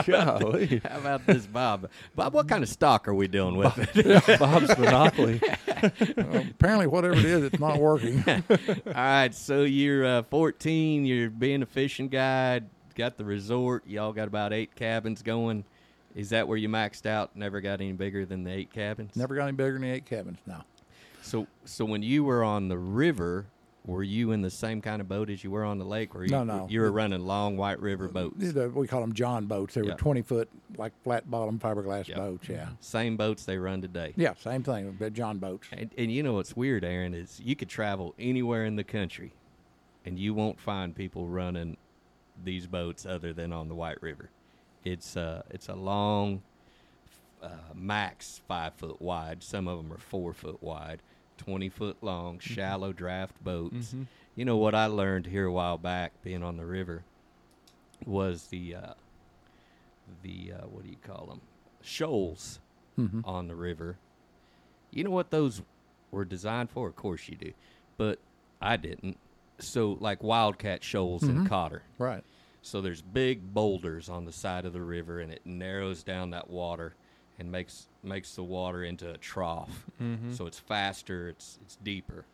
Golly. 0.07 0.81
How 0.85 0.99
about 0.99 1.25
this, 1.27 1.47
Bob? 1.47 1.89
Bob, 2.17 2.35
what 2.35 2.49
kind 2.49 2.65
of 2.65 2.69
stock 2.69 3.07
are 3.07 3.15
we 3.15 3.29
dealing 3.29 3.57
with? 3.57 4.39
Bob's 4.39 4.77
Monopoly. 4.79 5.41
Well, 6.17 6.45
apparently, 6.51 6.89
whatever 6.89 7.15
it 7.15 7.25
is, 7.25 7.45
it's 7.45 7.61
not 7.61 7.79
working. 7.79 8.25
All 8.29 8.93
right, 8.95 9.33
so 9.33 9.63
you're 9.63 10.05
uh, 10.05 10.23
14. 10.25 11.05
You're 11.07 11.31
being 11.31 11.63
a 11.63 11.67
fishing 11.67 12.09
guide. 12.09 12.65
Got 12.97 13.17
the 13.17 13.25
resort. 13.25 13.87
Y'all 13.87 14.13
got 14.13 14.27
about 14.27 14.53
eight 14.53 14.75
cabins 14.75 15.23
going. 15.23 15.65
Is 16.17 16.31
that 16.31 16.49
where 16.49 16.57
you 16.57 16.69
maxed 16.69 17.07
out? 17.07 17.37
Never 17.37 17.61
got 17.61 17.81
any 17.81 17.93
bigger 17.93 18.27
than 18.27 18.43
the 18.43 18.51
eight 18.51 18.73
cabins. 18.73 19.15
Never 19.15 19.37
got 19.37 19.45
any 19.45 19.53
bigger 19.57 19.75
than 19.75 19.83
the 19.83 19.93
eight 19.93 20.07
cabins 20.07 20.41
No. 20.47 20.63
So, 21.23 21.47
so 21.65 21.85
when 21.85 22.03
you 22.03 22.25
were 22.25 22.43
on 22.43 22.67
the 22.67 22.79
river, 22.79 23.47
were 23.87 24.03
you 24.03 24.33
in 24.33 24.43
the 24.43 24.51
same 24.51 24.83
kind 24.83 25.01
of 25.01 25.09
boat 25.09 25.31
as 25.31 25.43
you 25.43 25.51
were 25.51 25.65
on 25.65 25.79
the 25.79 25.85
lake? 25.85 26.15
Or 26.15 26.23
you, 26.23 26.31
No, 26.31 26.45
no. 26.45 26.67
You 26.69 26.81
were 26.81 26.93
running 26.93 27.21
long 27.25 27.57
White 27.57 27.81
River 27.81 28.09
boats. 28.09 28.37
We 28.75 28.87
call 28.87 29.01
them 29.01 29.15
John 29.15 29.47
boats. 29.47 29.75
They 29.75 29.83
were 29.83 29.89
Yeah. 29.91 29.95
20 29.97 30.23
foot, 30.23 30.49
like 30.77 30.93
flat 31.05 31.31
bottom 31.31 31.59
fiberglass 31.59 32.07
Yeah. 32.09 32.17
boats. 32.17 32.49
Yeah. 32.49 32.69
Same 32.81 33.17
boats 33.17 33.45
they 33.45 33.57
run 33.57 33.81
today. 33.81 34.13
Yeah, 34.17 34.35
same 34.35 34.63
thing. 34.63 34.97
But 34.99 35.15
John 35.15 35.39
boats. 35.39 35.69
And, 35.73 35.91
and 35.97 36.13
you 36.13 36.23
know 36.23 36.35
what's 36.35 36.55
weird, 36.57 36.85
Aaron, 36.85 37.15
is 37.15 37.41
you 37.43 37.57
could 37.57 37.69
travel 37.69 38.15
anywhere 38.19 38.65
in 38.67 38.77
the 38.77 38.85
country, 38.85 39.33
and 40.05 40.19
you 40.19 40.35
won't 40.35 40.61
find 40.61 40.95
people 40.95 41.27
running 41.27 41.77
these 42.45 42.67
boats 42.67 43.07
other 43.07 43.33
than 43.33 43.53
on 43.53 43.69
the 43.69 43.75
White 43.75 44.03
River. 44.03 44.31
It's 44.85 45.17
uh, 45.17 45.43
it's 45.51 45.69
a 45.69 45.75
long, 45.75 46.43
uh, 47.43 47.49
max 47.75 48.41
five 48.47 48.75
foot 48.75 49.01
wide. 49.03 49.43
Some 49.43 49.67
of 49.67 49.79
them 49.79 49.93
are 49.93 49.99
four 49.99 50.33
foot 50.33 50.63
wide, 50.63 51.03
twenty 51.39 51.69
foot 51.71 51.97
long, 52.03 52.39
shallow 52.39 52.93
draft 52.93 53.43
boats. 53.43 53.95
Mhm. 53.95 54.07
You 54.37 54.45
know 54.45 54.57
what 54.59 54.75
I 54.75 54.87
learned 54.87 55.27
here 55.27 55.47
a 55.47 55.53
while 55.53 55.79
back, 55.79 56.13
being 56.23 56.43
on 56.43 56.57
the 56.59 56.67
river, 56.67 57.05
was 58.05 58.49
the 58.49 58.75
uh, 58.75 58.95
the 60.23 60.53
uh, 60.53 60.67
what 60.67 60.85
do 60.85 60.91
you 60.91 60.97
call 61.03 61.27
them 61.27 61.41
shoals 61.83 62.61
Mhm. 62.99 63.23
on 63.27 63.49
the 63.49 63.55
river. 63.57 63.97
You 64.91 65.05
know 65.05 65.11
what 65.11 65.31
those 65.31 65.63
were 66.11 66.25
designed 66.25 66.71
for? 66.71 66.89
Of 66.89 66.97
course 66.97 67.29
you 67.29 67.37
do, 67.37 67.53
but 67.97 68.19
I 68.61 68.77
didn't. 68.77 69.19
So 69.59 69.97
like 70.01 70.23
wildcat 70.23 70.83
shoals 70.85 71.23
in 71.25 71.41
Mhm. 71.45 71.49
Cotter. 71.49 71.83
Right. 71.99 72.25
So 72.63 72.81
there's 72.81 73.03
big 73.03 73.55
boulders 73.55 74.09
on 74.09 74.25
the 74.25 74.33
side 74.33 74.65
of 74.65 74.73
the 74.73 74.83
river, 74.83 75.21
and 75.21 75.33
it 75.33 75.45
narrows 75.47 76.03
down 76.03 76.31
that 76.31 76.49
water 76.51 76.95
and 77.39 77.51
makes 77.51 77.89
makes 78.03 78.35
the 78.35 78.43
water 78.45 78.83
into 78.85 79.11
a 79.13 79.17
trough. 79.19 79.87
Mhm. 80.01 80.35
So 80.37 80.47
it's 80.47 80.59
faster, 80.59 81.29
it's 81.29 81.59
it's 81.63 81.77
deeper. 81.77 82.25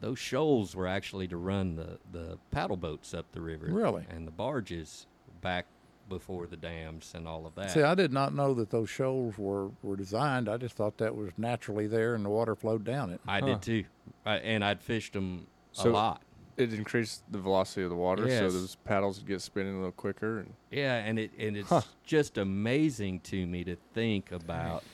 Those 0.00 0.18
shoals 0.18 0.74
were 0.74 0.86
actually 0.88 1.28
to 1.28 1.36
run 1.36 1.76
the 1.76 1.98
the 2.10 2.38
paddle 2.50 2.76
boats 2.76 3.14
up 3.14 3.26
the 3.32 3.40
river, 3.40 3.66
Really? 3.66 4.04
and 4.10 4.26
the 4.26 4.32
barges 4.32 5.06
back 5.40 5.66
before 6.08 6.46
the 6.46 6.56
dams 6.56 7.12
and 7.14 7.26
all 7.28 7.46
of 7.46 7.54
that. 7.54 7.70
See, 7.70 7.82
I 7.82 7.94
did 7.94 8.12
not 8.12 8.34
know 8.34 8.52
that 8.54 8.70
those 8.70 8.90
shoals 8.90 9.38
were, 9.38 9.70
were 9.82 9.96
designed. 9.96 10.48
I 10.48 10.56
just 10.58 10.74
thought 10.74 10.98
that 10.98 11.14
was 11.14 11.30
naturally 11.38 11.86
there 11.86 12.14
and 12.14 12.24
the 12.24 12.28
water 12.28 12.54
flowed 12.54 12.84
down 12.84 13.08
it. 13.10 13.20
I 13.26 13.38
Huh. 13.40 13.46
did 13.46 13.62
too, 13.62 13.84
I, 14.26 14.36
and 14.38 14.62
I'd 14.64 14.82
fished 14.82 15.12
them 15.14 15.46
a 15.78 15.88
lot. 15.88 16.22
It 16.56 16.72
increased 16.74 17.22
the 17.30 17.38
velocity 17.38 17.82
of 17.82 17.90
the 17.90 17.96
water, 17.96 18.28
so 18.28 18.50
those 18.50 18.74
paddles 18.84 19.18
would 19.18 19.26
get 19.26 19.40
spinning 19.40 19.74
a 19.74 19.78
little 19.78 19.92
quicker. 19.92 20.40
And 20.40 20.52
Yeah, 20.70 20.96
and 20.96 21.18
it 21.18 21.30
and 21.38 21.56
it's 21.56 21.70
Huh. 21.70 21.80
just 22.04 22.36
amazing 22.36 23.20
to 23.20 23.46
me 23.46 23.64
to 23.64 23.76
think 23.94 24.30
about 24.30 24.84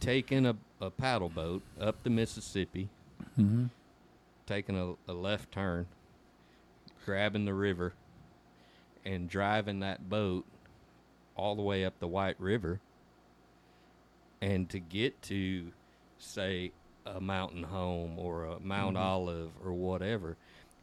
taking 0.00 0.46
a, 0.46 0.56
a 0.80 0.90
paddle 0.90 1.28
boat 1.28 1.62
up 1.80 2.02
the 2.04 2.10
Mississippi, 2.10 2.88
Mm-hmm. 3.38 3.66
taking 4.46 4.76
a, 4.78 4.94
a 5.10 5.14
left 5.14 5.52
turn, 5.52 5.86
grabbing 7.04 7.44
the 7.44 7.54
river, 7.54 7.92
and 9.04 9.28
driving 9.28 9.80
that 9.80 10.08
boat 10.08 10.46
all 11.36 11.54
the 11.54 11.62
way 11.62 11.84
up 11.84 11.98
the 12.00 12.08
White 12.08 12.40
River, 12.40 12.80
and 14.40 14.68
to 14.70 14.78
get 14.80 15.20
to, 15.22 15.72
say, 16.18 16.72
a 17.04 17.20
mountain 17.20 17.62
home 17.64 18.18
or 18.18 18.44
a 18.44 18.60
Mount 18.60 18.96
Olive 18.96 19.50
or 19.64 19.72
whatever. 19.72 20.36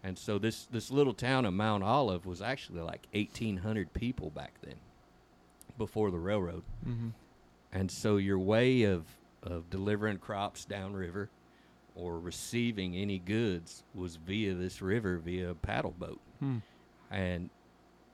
And 0.06 0.20
so 0.20 0.38
this 0.38 0.68
this 0.70 0.92
little 0.92 1.16
town 1.16 1.46
of 1.46 1.54
Mount 1.56 1.84
Olive 1.84 2.28
was 2.28 2.40
actually 2.40 2.82
like 2.82 3.08
1,800 3.14 3.92
people 3.92 4.30
back 4.30 4.54
then, 4.62 4.76
before 5.80 6.12
the 6.12 6.20
railroad. 6.20 6.62
mm-hmm. 6.88 7.10
And 7.74 7.90
so 7.92 8.18
your 8.18 8.38
way 8.38 8.84
of, 8.84 9.04
of 9.44 9.70
delivering 9.70 10.20
crops 10.20 10.64
downriver 10.64 11.30
or 11.96 12.20
receiving 12.20 12.96
any 12.96 13.18
goods 13.18 13.84
was 13.96 14.16
via 14.16 14.54
this 14.54 14.82
river 14.82 15.18
via 15.18 15.50
a 15.50 15.56
paddle 15.56 15.96
boat. 15.98 16.22
Hmm. 16.40 16.58
And 17.10 17.50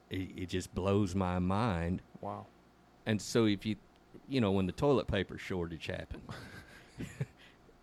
it, 0.09 0.29
it 0.35 0.49
just 0.49 0.73
blows 0.73 1.13
my 1.13 1.39
mind. 1.39 2.01
wow, 2.21 2.47
And 3.05 3.21
so 3.21 3.45
if 3.45 3.65
you, 3.65 3.75
you 4.29 4.41
know, 4.41 4.51
when 4.51 4.65
the 4.65 4.71
toilet 4.71 5.07
paper 5.07 5.37
shortage 5.37 5.87
happened, 5.87 6.23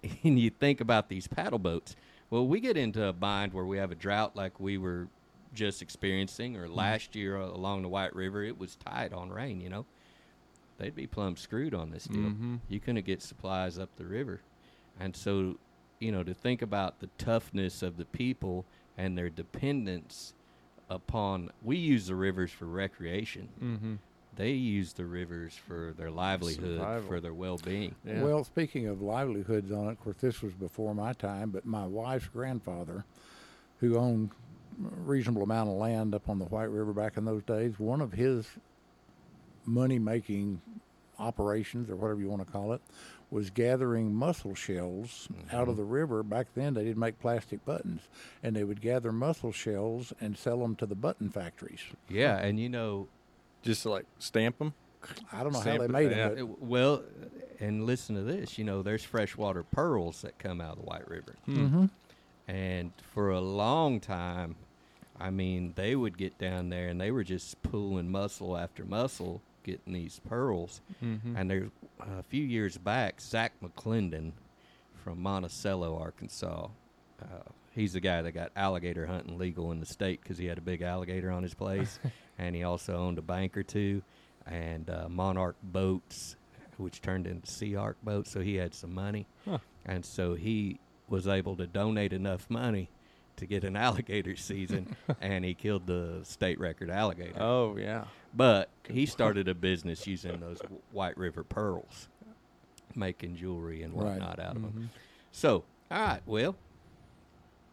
and 0.25 0.39
you 0.39 0.51
think 0.51 0.81
about 0.81 1.09
these 1.09 1.29
paddle 1.29 1.59
boats, 1.59 1.95
well, 2.31 2.47
we 2.47 2.61
get 2.61 2.77
into 2.77 3.05
a 3.05 3.13
bind 3.13 3.53
where 3.53 3.65
we 3.65 3.79
have 3.79 3.91
a 3.91 3.95
drought 3.95 4.37
like 4.37 4.61
we 4.61 4.79
were 4.79 5.09
just 5.55 5.81
experiencing, 5.83 6.57
or 6.57 6.69
last 6.69 7.17
year 7.17 7.41
uh, 7.41 7.47
along 7.47 7.83
the 7.83 7.89
White 7.89 8.15
River, 8.15 8.43
it 8.45 8.59
was 8.59 8.77
tight 8.77 9.13
on 9.13 9.31
rain, 9.31 9.61
you 9.61 9.69
know. 9.69 9.87
They'd 10.79 10.95
be 10.95 11.07
plumb 11.07 11.37
screwed 11.37 11.75
on 11.75 11.91
this 11.91 12.05
deal. 12.05 12.31
Mhm. 12.31 12.61
You 12.69 12.79
couldn't 12.79 13.05
get 13.05 13.21
supplies 13.23 13.79
up 13.79 13.97
the 13.97 14.05
river. 14.05 14.41
And 15.01 15.17
so, 15.17 15.59
you 15.99 16.13
know, 16.13 16.23
to 16.23 16.35
think 16.35 16.63
about 16.63 17.01
the 17.01 17.09
toughness 17.19 17.83
of 17.83 17.97
the 17.97 18.05
people 18.05 18.65
and 18.97 19.19
their 19.19 19.31
dependence 19.31 20.35
upon, 20.89 21.51
we 21.63 21.77
use 21.77 22.07
the 22.07 22.15
rivers 22.15 22.53
for 22.53 22.67
recreation 22.67 23.49
mm-hmm. 23.61 23.95
They 24.39 24.53
use 24.53 24.93
the 24.93 25.05
rivers 25.05 25.55
for 25.67 25.93
their 25.99 26.13
livelihood, 26.13 26.79
Survival. 26.79 27.09
for 27.09 27.21
their 27.21 27.35
well-being. 27.35 27.97
yeah. 28.05 28.23
Well, 28.23 28.45
speaking 28.45 28.87
of 28.87 29.03
livelihoods 29.03 29.73
on 29.73 29.89
it, 29.89 29.91
of 29.91 30.01
course, 30.01 30.17
this 30.21 30.41
was 30.41 30.53
before 30.55 30.95
my 30.95 31.13
time, 31.13 31.51
but 31.51 31.67
my 31.67 31.85
wife's 31.85 32.29
grandfather, 32.29 33.05
who 33.81 33.99
owned 33.99 34.31
a 34.81 35.01
reasonable 35.01 35.43
amount 35.43 35.71
of 35.71 35.75
land 35.75 36.15
up 36.15 36.29
on 36.29 36.39
the 36.39 36.45
White 36.45 36.71
River 36.71 36.93
back 36.93 37.17
in 37.17 37.25
those 37.25 37.43
days, 37.43 37.81
one 37.81 38.01
of 38.01 38.13
his 38.13 38.47
money 39.67 39.99
making 39.99 40.63
operations, 41.19 41.91
or 41.91 41.97
whatever 41.97 42.21
you 42.21 42.29
want 42.29 42.47
to 42.47 42.53
call 42.53 42.73
it, 42.73 42.81
was 43.33 43.51
gathering 43.51 44.15
mussel 44.15 44.55
shells 44.55 45.29
mm-hmm. 45.33 45.55
out 45.55 45.69
of 45.69 45.77
the 45.77 45.83
river. 45.83 46.23
Back 46.23 46.47
then, 46.55 46.75
they 46.75 46.85
didn't 46.85 46.99
make 46.99 47.21
plastic 47.21 47.65
buttons, 47.65 48.03
and 48.45 48.55
they 48.55 48.63
would 48.63 48.81
gather 48.81 49.11
mussel 49.11 49.51
shells 49.51 50.13
and 50.21 50.39
sell 50.39 50.59
them 50.61 50.77
to 50.77 50.87
the 50.87 50.95
button 50.95 51.29
factories. 51.29 51.81
Yeah, 52.09 52.37
and 52.39 52.61
you 52.61 52.69
know, 52.69 53.09
just 53.63 53.83
to 53.83 53.91
like 53.91 54.07
stamp 54.19 54.59
them. 54.59 54.75
I 55.33 55.43
don't 55.43 55.53
know 55.53 55.61
how 55.61 55.79
they 55.79 55.89
made 55.89 56.11
yeah. 56.11 56.31
them, 56.31 56.39
it- 56.39 56.63
well, 56.63 57.03
and 57.61 57.87
listen 57.87 58.17
to 58.17 58.23
this. 58.23 58.59
You 58.59 58.65
know, 58.65 58.83
there's 58.83 59.05
freshwater 59.05 59.63
pearls 59.63 60.23
that 60.23 60.39
come 60.39 60.61
out 60.61 60.73
of 60.73 60.79
the 60.79 60.85
White 60.85 61.09
River, 61.09 61.35
mm-hmm. 61.49 61.87
and 62.49 62.93
for 63.15 63.31
a 63.31 63.41
long 63.41 64.01
time, 64.01 64.57
I 65.21 65.31
mean, 65.31 65.73
they 65.77 65.97
would 65.97 66.17
get 66.17 66.39
down 66.39 66.69
there 66.69 66.89
and 66.89 67.01
they 67.01 67.11
were 67.11 67.25
just 67.25 67.61
pulling 67.63 68.11
mussel 68.11 68.57
after 68.57 68.85
mussel, 68.85 69.43
getting 69.65 69.93
these 69.93 70.21
pearls. 70.29 70.81
Mm-hmm. 71.03 71.37
And 71.37 71.51
there's 71.51 71.71
a 72.01 72.23
few 72.23 72.45
years 72.45 72.79
back, 72.79 73.21
Zach 73.21 73.53
McClendon 73.63 74.33
from 74.95 75.21
Monticello, 75.21 75.99
Arkansas. 75.99 76.69
Uh, 77.21 77.51
he's 77.79 77.93
the 77.95 78.01
guy 78.01 78.23
that 78.23 78.33
got 78.33 78.51
alligator 78.57 79.07
hunting 79.07 79.39
legal 79.39 79.71
in 79.73 79.81
the 79.81 79.87
state 79.87 80.21
because 80.23 80.37
he 80.39 80.47
had 80.47 80.59
a 80.59 80.63
big 80.63 80.83
alligator 80.83 81.31
on 81.31 81.43
his 81.43 81.55
place, 81.55 81.99
and 82.39 82.55
he 82.55 82.63
also 82.63 82.97
owned 82.97 83.19
a 83.19 83.23
bank 83.23 83.57
or 83.57 83.63
two, 83.63 84.03
and 84.47 84.89
uh, 84.91 85.07
Monark 85.09 85.55
Boats, 85.63 86.37
which 86.77 87.01
turned 87.01 87.27
into 87.27 87.51
Sea 87.51 87.77
Ark 87.77 87.97
Boats. 88.03 88.31
So 88.31 88.41
he 88.41 88.57
had 88.57 88.75
some 88.75 88.95
money, 88.95 89.27
Huh. 89.45 89.59
and 89.87 90.05
so 90.05 90.35
he 90.35 90.79
was 91.09 91.27
able 91.27 91.57
to 91.57 91.67
donate 91.67 92.13
enough 92.13 92.49
money 92.51 92.91
to 93.37 93.47
get 93.47 93.65
an 93.65 93.77
alligator 93.89 94.37
season, 94.37 94.97
and 95.21 95.45
he 95.45 95.55
killed 95.55 95.87
the 95.87 96.21
state 96.25 96.59
record 96.59 96.91
alligator. 96.91 97.41
Oh 97.41 97.77
yeah. 97.77 98.05
But 98.35 98.69
he 98.89 99.07
started 99.07 99.49
a 99.49 99.55
business 99.55 100.07
using 100.07 100.39
those 100.41 100.61
White 100.93 101.17
River 101.17 101.45
pearls, 101.45 102.09
making 102.95 103.37
jewelry 103.37 103.83
and 103.83 103.95
Right. 103.95 104.05
whatnot 104.19 104.39
out 104.39 104.57
of 104.57 104.63
them. 104.63 104.73
Mhm. 104.93 105.01
So, 105.33 105.65
all 105.91 105.99
right, 106.07 106.21
well, 106.27 106.57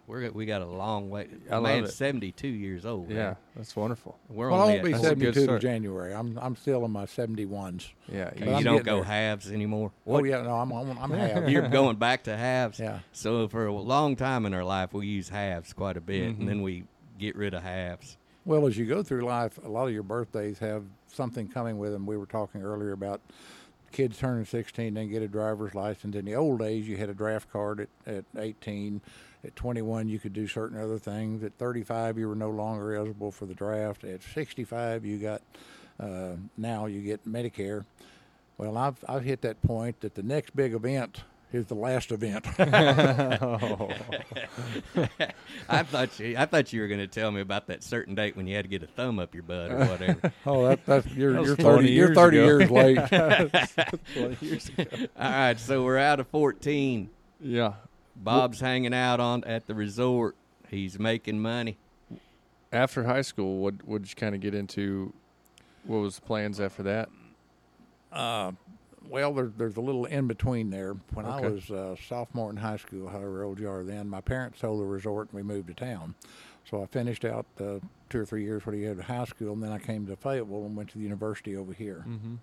we're 0.08 0.30
we 0.32 0.46
got 0.46 0.62
a 0.62 0.66
long 0.66 1.10
way. 1.10 1.28
I 1.50 1.56
love 1.56 1.64
Man, 1.64 1.84
it. 1.86 1.92
seventy 1.92 2.32
two 2.32 2.48
years 2.48 2.86
old. 2.86 3.10
man. 3.10 3.18
Yeah, 3.18 3.34
that's 3.56 3.76
wonderful. 3.76 4.18
we're 4.30 4.50
Well, 4.50 4.60
I 4.60 4.64
only 4.64 4.74
won't 4.76 4.86
be 4.86 4.92
That's 4.92 5.04
72 5.04 5.54
in. 5.56 5.60
January. 5.62 6.14
I'm 6.14 6.38
I'm 6.42 6.56
still 6.56 6.86
in 6.86 6.92
my 6.92 7.06
71s. 7.06 7.90
Yeah, 8.12 8.32
you 8.36 8.52
I'm 8.52 8.64
don't 8.64 8.84
go 8.84 8.96
there. 8.98 9.04
halves 9.06 9.52
anymore. 9.52 9.92
Oh 10.06 10.24
yeah, 10.24 10.42
no, 10.42 10.56
I'm 10.56 10.72
I'm, 10.72 10.98
I'm 10.98 11.12
half. 11.12 11.50
You're 11.50 11.68
going 11.70 11.96
back 11.98 12.24
to 12.24 12.36
halves. 12.38 12.80
Yeah. 12.80 13.00
So 13.14 13.48
for 13.48 13.66
a 13.66 13.74
long 13.74 14.16
time 14.16 14.46
in 14.46 14.54
our 14.54 14.64
life, 14.64 14.94
we 14.94 15.08
use 15.08 15.30
halves 15.30 15.74
quite 15.74 15.98
a 15.98 16.02
bit, 16.02 16.36
Mhm. 16.36 16.40
and 16.40 16.50
then 16.50 16.62
we 16.62 16.84
get 17.18 17.36
rid 17.36 17.54
of 17.54 17.64
halves. 17.64 18.18
Well, 18.46 18.68
as 18.68 18.78
you 18.78 18.86
go 18.86 19.02
through 19.02 19.22
life, 19.26 19.58
a 19.64 19.70
lot 19.70 19.88
of 19.88 19.94
your 19.94 20.04
birthdays 20.04 20.60
have 20.60 20.84
something 21.08 21.48
coming 21.48 21.80
with 21.80 21.92
them. 21.94 22.06
We 22.06 22.16
were 22.16 22.28
talking 22.28 22.62
earlier 22.62 22.92
about 22.92 23.22
kids 23.92 24.18
turning 24.20 24.46
16, 24.46 24.94
then 24.94 25.10
get 25.10 25.24
a 25.24 25.28
driver's 25.28 25.74
license. 25.74 26.16
In 26.16 26.26
the 26.26 26.36
old 26.36 26.60
days, 26.60 26.88
you 26.88 26.98
had 26.98 27.10
a 27.10 27.14
draft 27.14 27.50
card 27.52 27.88
at, 28.06 28.14
at 28.14 28.26
18. 28.38 29.02
At 29.46 29.56
21, 29.56 30.10
you 30.10 30.18
could 30.20 30.34
do 30.34 30.48
certain 30.48 30.80
other 30.80 30.98
things. 30.98 31.44
At 31.44 31.54
35, 31.58 32.18
you 32.18 32.28
were 32.28 32.36
no 32.36 32.50
longer 32.50 32.96
eligible 32.96 33.32
for 33.32 33.46
the 33.46 33.54
draft. 33.54 34.04
At 34.04 34.22
65, 34.24 35.06
you 35.06 35.18
got 35.20 35.42
uh, 36.00 36.32
now 36.58 36.88
you 36.88 37.02
get 37.02 37.28
Medicare. 37.28 37.86
Well, 38.58 38.78
I've 38.78 39.04
I've 39.08 39.24
hit 39.24 39.42
that 39.42 39.62
point 39.62 40.00
that 40.02 40.16
the 40.16 40.24
next 40.24 40.56
big 40.56 40.74
event 40.74 41.24
is 41.54 41.68
the 41.68 41.76
last 41.76 42.12
event. 42.12 42.46
oh, 42.60 43.90
I 45.70 45.84
thought 45.84 46.20
you, 46.20 46.36
I 46.38 46.46
thought 46.46 46.74
you 46.74 46.82
were 46.82 46.88
going 46.88 47.00
to 47.02 47.08
tell 47.08 47.32
me 47.32 47.42
about 47.42 47.68
that 47.68 47.84
certain 47.84 48.16
date 48.16 48.36
when 48.36 48.48
you 48.48 48.56
had 48.56 48.66
to 48.66 48.70
get 48.70 48.82
a 48.84 48.88
thumb 48.88 49.20
up 49.20 49.34
your 49.34 49.44
butt 49.44 49.72
or 49.72 49.78
whatever. 49.86 50.34
oh, 50.46 50.68
that, 50.68 50.86
that's 50.86 51.08
you're 51.08 51.34
That 51.34 51.46
you're 51.46 51.56
20 51.56 51.88
30 51.88 51.88
you're 51.92 52.08
years 52.08 52.18
30 52.18 52.38
ago. 52.38 52.46
years 52.46 52.72
late. 52.72 53.98
twenty 54.14 54.38
years 54.46 54.70
ago. 54.70 55.08
All 55.20 55.32
right, 55.32 55.60
so 55.60 55.84
we're 55.84 55.98
out 55.98 56.20
of 56.20 56.28
fourteen. 56.28 57.10
Yeah. 57.40 57.74
Bob's 58.16 58.60
hanging 58.60 58.94
out 58.94 59.20
on 59.20 59.44
at 59.44 59.68
the 59.68 59.76
resort. 59.76 60.36
He's 60.70 60.98
making 61.00 61.40
money. 61.42 61.78
After 62.72 63.04
high 63.04 63.22
school, 63.22 63.58
what 63.60 63.76
what 63.86 64.02
did 64.02 64.10
you 64.10 64.16
kind 64.16 64.36
of 64.36 64.42
get 64.42 64.54
into? 64.56 65.14
What 65.86 65.98
was 66.00 66.16
the 66.16 66.22
plans 66.22 66.60
after 66.60 66.84
that? 66.84 67.10
Uh, 68.12 68.54
well, 69.08 69.34
there's 69.34 69.52
there's 69.58 69.78
a 69.78 69.82
little 69.82 70.06
in 70.06 70.28
between 70.28 70.70
there. 70.72 70.96
When 71.14 71.26
I 71.26 71.42
was 71.42 71.70
uh, 71.70 71.96
sophomore 72.08 72.50
in 72.50 72.58
high 72.58 72.78
school, 72.78 73.08
however 73.08 73.44
old 73.44 73.60
you 73.60 73.70
are 73.70 73.84
then, 73.84 74.10
my 74.10 74.22
parents 74.22 74.60
sold 74.62 74.82
the 74.82 74.86
resort 74.86 75.30
and 75.32 75.36
we 75.38 75.44
moved 75.44 75.68
to 75.68 75.74
town. 75.74 76.16
So 76.70 76.82
I 76.82 76.88
finished 76.88 77.24
out 77.26 77.46
uh, 77.60 77.76
two 78.10 78.22
or 78.22 78.26
three 78.26 78.44
years 78.44 78.66
what 78.66 78.76
you 78.76 78.88
had 78.88 78.98
to 78.98 79.04
high 79.04 79.26
school, 79.26 79.54
and 79.54 79.62
then 79.62 79.72
I 79.72 79.78
came 79.78 80.08
to 80.08 80.16
Fayetteville 80.16 80.66
and 80.66 80.76
went 80.76 80.90
to 80.90 80.98
the 80.98 81.04
university 81.04 81.56
over 81.56 81.72
here 81.74 82.04
Mm-hmm. 82.08 82.36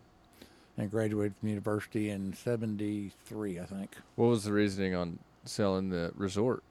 and 0.78 0.90
graduated 0.90 1.34
from 1.40 1.48
the 1.48 1.50
university 1.50 2.08
in 2.10 2.32
'73, 2.32 3.58
I 3.58 3.64
think. 3.64 3.96
What 4.14 4.26
was 4.26 4.44
the 4.44 4.52
reasoning 4.52 4.94
on 4.94 5.18
selling 5.44 5.88
the 5.90 6.12
resort? 6.14 6.62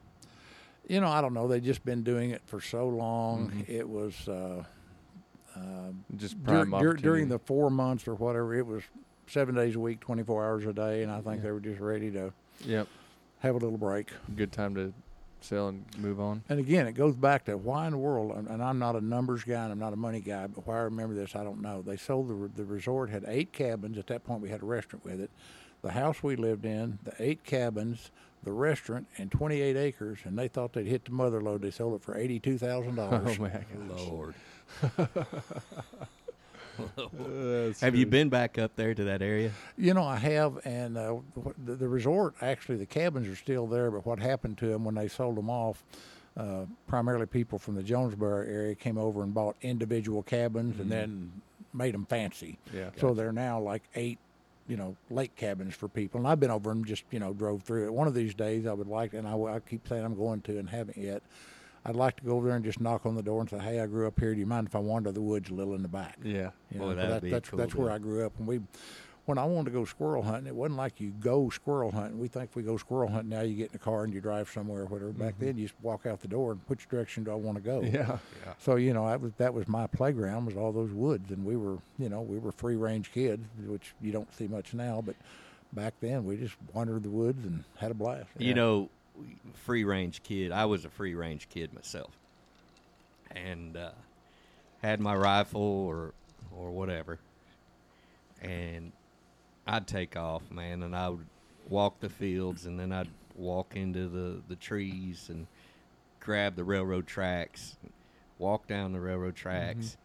You 0.88 1.00
know, 1.00 1.08
I 1.08 1.22
don't 1.22 1.34
know. 1.34 1.48
They've 1.48 1.64
just 1.64 1.86
been 1.86 2.04
doing 2.04 2.32
it 2.32 2.42
for 2.46 2.60
so 2.60 2.88
long. 2.88 3.52
Mhm. 3.52 3.70
It 3.70 3.88
was. 3.88 4.28
Uh, 4.28 4.64
uh, 5.56 5.60
Just 6.16 6.42
prime 6.44 6.70
dur- 6.70 6.76
opportunity. 6.78 7.02
during 7.04 7.30
the 7.30 7.40
four 7.40 7.70
months 7.70 8.08
or 8.08 8.16
whatever, 8.16 8.56
it 8.56 8.66
was 8.66 8.84
seven 9.28 9.54
days 9.56 9.76
a 9.76 9.80
week, 9.80 10.00
24 10.00 10.46
hours 10.46 10.66
a 10.66 10.74
day, 10.74 11.04
and 11.04 11.12
I 11.12 11.20
think 11.22 11.38
Yeah. 11.38 11.44
they 11.44 11.52
were 11.52 11.60
just 11.60 11.80
ready 11.82 12.10
to 12.12 12.32
Yep. 12.66 12.88
have 13.40 13.56
a 13.56 13.58
little 13.58 13.78
break. 13.78 14.12
Good 14.36 14.52
time 14.54 14.76
to 14.76 14.94
sell 15.42 15.68
and 15.68 15.84
move 15.98 16.20
on. 16.22 16.44
And 16.48 16.60
again, 16.60 16.88
it 16.88 16.94
goes 16.94 17.16
back 17.16 17.46
to 17.46 17.58
why 17.58 17.86
in 17.86 17.92
the 17.92 17.98
world, 17.98 18.32
and, 18.38 18.48
and 18.48 18.64
I'm 18.64 18.80
not 18.80 18.96
a 18.96 19.02
numbers 19.02 19.44
guy 19.44 19.64
and 19.64 19.72
I'm 19.74 19.80
not 19.80 19.92
a 19.92 19.98
money 19.98 20.22
guy, 20.22 20.48
but 20.48 20.66
why 20.68 20.78
I 20.78 20.82
remember 20.84 21.16
this, 21.16 21.36
I 21.36 21.44
don't 21.44 21.62
know. 21.62 21.82
They 21.82 21.98
sold 21.98 22.30
the, 22.30 22.50
the 22.56 22.66
resort, 22.66 23.10
had 23.10 23.26
eight 23.28 23.52
cabins. 23.52 23.98
At 23.98 24.08
that 24.08 24.24
point, 24.24 24.42
we 24.42 24.50
had 24.50 24.62
a 24.62 24.66
restaurant 24.66 25.04
with 25.04 25.20
it. 25.20 25.32
The 25.82 25.92
house 25.92 26.22
we 26.24 26.36
lived 26.38 26.64
in, 26.66 27.00
the 27.04 27.14
eight 27.20 27.44
cabins, 27.44 28.12
the 28.44 28.52
restaurant, 28.52 29.08
and 29.18 29.32
28 29.32 29.78
acres, 29.78 30.20
and 30.24 30.38
they 30.38 30.48
thought 30.48 30.74
they'd 30.74 30.88
hit 30.88 31.06
the 31.06 31.12
mother 31.12 31.42
load. 31.42 31.62
They 31.62 31.72
sold 31.72 31.96
it 31.96 32.04
for 32.04 32.16
$82,000. 32.16 32.98
Oh 32.98 33.42
my 33.42 33.50
gosh. 33.50 34.08
Lord. 34.08 34.36
That's 37.14 37.82
Have 37.82 37.96
you 37.96 38.06
been 38.06 38.30
back 38.30 38.58
up 38.58 38.76
there 38.76 38.94
to 38.94 39.04
that 39.06 39.22
area? 39.22 39.52
You 39.78 39.94
know, 39.94 40.04
I 40.04 40.16
have, 40.18 40.60
and 40.66 40.98
uh, 40.98 41.18
the, 41.66 41.76
the 41.76 41.88
resort 41.88 42.36
actually, 42.42 42.78
the 42.78 42.86
cabins 42.86 43.28
are 43.28 43.36
still 43.36 43.68
there. 43.68 43.92
But 43.92 44.06
what 44.06 44.20
happened 44.20 44.58
to 44.60 44.68
them 44.68 44.86
when 44.86 44.96
they 44.96 45.08
sold 45.08 45.36
them 45.36 45.50
off? 45.50 45.84
Uh, 46.38 46.64
primarily, 46.88 47.26
people 47.26 47.60
from 47.60 47.76
the 47.76 47.84
Jonesboro 47.84 48.46
area 48.48 48.74
came 48.74 48.98
over 48.98 49.22
and 49.22 49.34
bought 49.34 49.58
individual 49.62 50.24
cabins 50.24 50.80
and 50.80 50.90
then 50.90 51.32
made 51.74 51.94
them 51.94 52.06
fancy. 52.06 52.58
Yeah. 52.74 52.90
So 52.98 53.14
they're 53.14 53.34
now 53.34 53.60
like 53.60 53.84
eight, 53.96 54.18
you 54.72 54.78
know, 54.78 54.96
lake 55.10 55.36
cabins 55.36 55.76
for 55.76 55.90
people. 55.90 56.18
And 56.18 56.26
I've 56.26 56.40
been 56.40 56.50
over 56.50 56.72
and 56.72 56.86
just, 56.86 57.04
you 57.12 57.20
know, 57.20 57.34
drove 57.34 57.62
through 57.64 57.88
it. 57.88 57.94
One 57.94 58.08
of 58.08 58.14
these 58.14 58.34
days, 58.34 58.66
I 58.66 58.72
would 58.72 58.88
like, 58.88 59.14
and 59.14 59.28
I, 59.28 59.34
I 59.34 59.60
keep 59.60 59.86
saying 59.86 60.06
I'm 60.06 60.16
going 60.16 60.40
to 60.44 60.58
and 60.58 60.70
haven't 60.70 60.98
yet. 60.98 61.22
I'd 61.84 61.98
like 61.98 62.16
to 62.18 62.24
go 62.24 62.38
over 62.38 62.48
there 62.48 62.56
and 62.56 62.64
just 62.64 62.80
knock 62.80 63.06
on 63.06 63.16
the 63.16 63.24
door 63.24 63.42
and 63.42 63.50
say, 63.50 63.58
"Hey, 63.58 63.82
I 63.82 63.86
grew 63.86 64.08
up 64.08 64.18
here. 64.18 64.34
Do 64.34 64.40
you 64.40 64.46
mind 64.46 64.68
if 64.68 64.76
I 64.76 64.80
wander 64.80 65.12
the 65.12 65.20
woods 65.20 65.50
a 65.50 65.54
little 65.54 65.74
in 65.76 65.82
the 65.82 65.90
back?" 65.90 66.20
Yeah. 66.24 66.52
You 66.72 66.80
Boy, 66.80 66.90
know, 66.90 66.96
that'd 66.96 67.12
that, 67.12 67.22
be 67.24 67.32
that's 67.32 67.50
cool 67.50 67.60
that's 67.60 67.76
where. 67.76 67.92
I 67.92 67.98
grew 67.98 68.26
up. 68.26 68.32
And 68.40 68.48
we, 68.48 68.62
when 69.26 69.38
I 69.38 69.46
wanted 69.46 69.66
to 69.66 69.72
go 69.72 69.86
squirrel 69.86 70.24
hunting, 70.24 70.48
it 70.48 70.56
wasn't 70.56 70.78
like 70.78 71.00
you 71.00 71.12
go 71.20 71.50
squirrel 71.50 71.92
hunting. 71.92 72.20
We 72.20 72.28
think 72.28 72.50
we 72.56 72.64
go 72.64 72.78
squirrel 72.78 73.10
hunting 73.10 73.30
now. 73.30 73.42
You 73.42 73.56
get 73.56 73.68
in 73.68 73.74
the 73.74 73.80
car 73.80 74.04
and 74.04 74.14
you 74.14 74.20
drive 74.20 74.50
somewhere 74.50 74.82
or 74.82 74.86
whatever. 74.86 75.12
Back 75.12 75.36
then, 75.40 75.58
you 75.58 75.68
just 75.68 75.80
walk 75.82 76.06
out 76.06 76.22
the 76.22 76.28
door 76.28 76.54
and 76.54 76.62
which 76.68 76.90
direction 76.90 77.24
do 77.24 77.32
I 77.32 77.36
want 77.36 77.58
to 77.58 77.64
go? 77.64 77.82
Yeah. 77.82 78.18
So 78.60 78.76
you 78.78 78.94
know, 78.94 79.08
that 79.08 79.22
was 79.22 79.34
that 79.38 79.54
was 79.54 79.68
my 79.68 79.86
playground 79.88 80.46
was 80.46 80.56
all 80.56 80.72
those 80.72 80.92
woods, 80.92 81.30
and 81.32 81.46
we 81.46 81.56
were 81.56 81.78
you 82.00 82.10
know 82.10 82.22
we 82.22 82.40
were 82.40 82.52
free 82.52 82.76
range 82.76 83.12
kids, 83.12 83.46
which 83.66 83.94
you 84.02 84.12
don't 84.12 84.34
see 84.36 84.48
much 84.48 84.74
now, 84.74 85.02
but 85.06 85.16
back 85.74 85.94
then 86.02 86.26
we 86.26 86.38
just 86.38 86.56
wandered 86.74 87.04
the 87.04 87.10
woods 87.10 87.46
and 87.46 87.64
had 87.78 87.92
a 87.92 87.94
blast. 87.94 88.28
You 88.38 88.54
know, 88.54 88.90
free 89.54 89.84
range 89.84 90.24
kid. 90.24 90.52
I 90.52 90.66
was 90.66 90.86
a 90.86 90.90
free 90.90 91.16
range 91.16 91.48
kid 91.50 91.74
myself, 91.74 92.12
and 93.36 93.78
uh, 93.78 93.92
had 94.82 95.00
my 95.00 95.16
rifle 95.16 95.62
or 95.62 96.14
or 96.56 96.72
whatever, 96.72 97.20
and 98.42 98.92
I'd 99.68 99.88
take 99.88 100.16
off, 100.18 100.50
man, 100.52 100.84
and 100.84 100.96
I 100.96 101.10
would 101.10 101.26
walk 101.70 102.00
the 102.00 102.10
fields, 102.10 102.66
and 102.66 102.80
then 102.80 102.92
I'd 102.92 103.10
walk 103.36 103.76
into 103.76 104.08
the 104.08 104.42
the 104.48 104.56
trees 104.56 105.28
and 105.30 105.48
grab 106.20 106.56
the 106.56 106.64
railroad 106.64 107.08
tracks, 107.08 107.78
walk 108.40 108.68
down 108.68 108.94
the 108.94 109.00
railroad 109.00 109.36
tracks, 109.36 109.98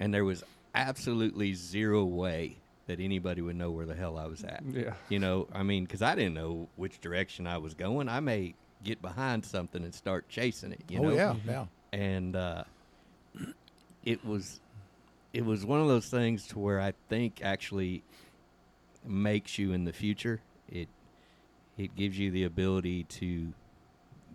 and 0.00 0.12
there 0.12 0.24
was 0.24 0.44
absolutely 0.74 1.54
zero 1.54 2.04
way 2.04 2.56
that 2.86 3.00
anybody 3.00 3.40
would 3.42 3.56
know 3.56 3.70
where 3.70 3.86
the 3.86 3.94
hell 3.94 4.18
I 4.18 4.26
was 4.26 4.42
at. 4.44 4.62
Yeah. 4.70 4.94
You 5.08 5.18
know, 5.18 5.46
I 5.52 5.62
mean, 5.62 5.84
because 5.84 6.02
I 6.02 6.14
didn't 6.14 6.34
know 6.34 6.68
which 6.76 7.00
direction 7.00 7.46
I 7.46 7.58
was 7.58 7.74
going. 7.74 8.08
I 8.08 8.20
may 8.20 8.54
get 8.82 9.00
behind 9.00 9.44
something 9.44 9.82
and 9.84 9.94
start 9.94 10.28
chasing 10.28 10.72
it. 10.72 10.82
You 10.88 10.98
oh 10.98 11.02
know, 11.02 11.14
yeah, 11.14 11.34
yeah. 11.46 11.66
and 11.92 12.34
uh, 12.34 12.64
it 14.04 14.24
was 14.24 14.60
it 15.32 15.44
was 15.44 15.64
one 15.64 15.80
of 15.80 15.88
those 15.88 16.06
things 16.06 16.46
to 16.48 16.58
where 16.58 16.80
I 16.80 16.92
think 17.08 17.40
actually 17.42 18.02
makes 19.06 19.58
you 19.58 19.72
in 19.72 19.84
the 19.84 19.92
future. 19.92 20.40
It 20.68 20.88
it 21.76 21.96
gives 21.96 22.18
you 22.18 22.30
the 22.30 22.44
ability 22.44 23.04
to 23.04 23.52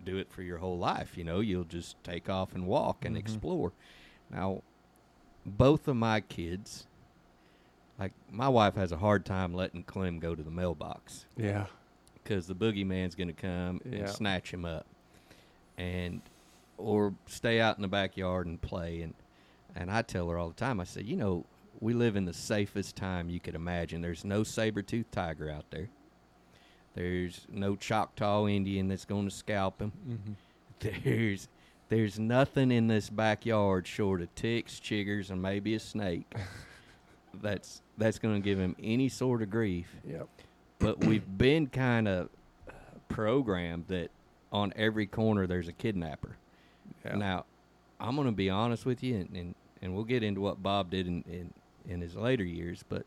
do 0.04 0.16
it 0.16 0.30
for 0.30 0.42
your 0.42 0.58
whole 0.58 0.78
life. 0.78 1.16
You 1.16 1.24
know, 1.24 1.40
you'll 1.40 1.64
just 1.64 2.02
take 2.02 2.28
off 2.28 2.54
and 2.54 2.66
walk 2.66 3.04
and 3.04 3.14
mm-hmm. 3.14 3.20
explore. 3.20 3.72
Now, 4.30 4.62
both 5.46 5.88
of 5.88 5.96
my 5.96 6.20
kids, 6.20 6.86
like 7.98 8.12
my 8.30 8.48
wife, 8.48 8.74
has 8.74 8.92
a 8.92 8.96
hard 8.96 9.24
time 9.24 9.54
letting 9.54 9.82
Clem 9.84 10.18
go 10.18 10.34
to 10.34 10.42
the 10.42 10.50
mailbox 10.50 11.26
Yeah. 11.36 11.66
because 12.22 12.46
the 12.46 12.54
boogeyman's 12.54 13.14
going 13.14 13.28
to 13.28 13.34
come 13.34 13.80
Yeah. 13.84 13.98
and 14.00 14.08
snatch 14.08 14.52
him 14.52 14.64
up, 14.64 14.86
and 15.76 16.20
or 16.76 17.14
stay 17.26 17.60
out 17.60 17.76
in 17.76 17.82
the 17.82 17.88
backyard 17.88 18.46
and 18.46 18.60
play. 18.60 19.02
And 19.02 19.14
and 19.74 19.90
I 19.90 20.02
tell 20.02 20.28
her 20.28 20.38
all 20.38 20.48
the 20.48 20.54
time. 20.54 20.80
I 20.80 20.84
said, 20.84 21.06
you 21.06 21.16
know, 21.16 21.44
we 21.80 21.94
live 21.94 22.16
in 22.16 22.24
the 22.24 22.32
safest 22.32 22.96
time 22.96 23.28
you 23.28 23.40
could 23.40 23.54
imagine. 23.54 24.00
There's 24.00 24.24
no 24.24 24.42
saber 24.42 24.82
tooth 24.82 25.10
tiger 25.10 25.50
out 25.50 25.64
there. 25.70 25.88
There's 26.94 27.46
no 27.48 27.76
Choctaw 27.76 28.46
Indian 28.48 28.88
that's 28.88 29.04
going 29.04 29.28
to 29.28 29.34
scalp 29.34 29.80
him. 29.80 29.92
Mm-hmm. 30.08 31.00
There's 31.04 31.48
there's 31.88 32.18
nothing 32.18 32.70
in 32.70 32.86
this 32.86 33.08
backyard 33.08 33.86
short 33.86 34.20
of 34.20 34.32
ticks, 34.34 34.78
chiggers, 34.78 35.30
and 35.30 35.40
maybe 35.40 35.74
a 35.74 35.80
snake 35.80 36.30
that's 37.42 37.80
that's 37.96 38.18
going 38.18 38.34
to 38.34 38.40
give 38.40 38.58
him 38.58 38.76
any 38.82 39.08
sort 39.08 39.40
of 39.42 39.50
grief 39.50 39.88
Yep. 40.06 40.28
but 40.78 41.02
we've 41.04 41.26
been 41.38 41.66
kind 41.66 42.06
of 42.06 42.28
programmed 43.08 43.86
that 43.88 44.10
on 44.52 44.72
every 44.76 45.06
corner 45.06 45.46
there's 45.46 45.66
a 45.68 45.72
kidnapper. 45.72 46.36
Yeah. 47.04 47.16
Now, 47.16 47.44
I'm 48.00 48.14
going 48.16 48.26
to 48.28 48.32
be 48.32 48.50
honest 48.50 48.84
with 48.86 49.02
you, 49.02 49.16
and, 49.16 49.36
and, 49.36 49.54
and 49.82 49.94
we'll 49.94 50.04
get 50.04 50.22
into 50.22 50.40
what 50.40 50.62
Bob 50.62 50.90
did 50.90 51.06
in, 51.06 51.24
in, 51.28 51.52
in 51.88 52.00
his 52.00 52.14
later 52.14 52.44
years, 52.44 52.84
but 52.88 53.04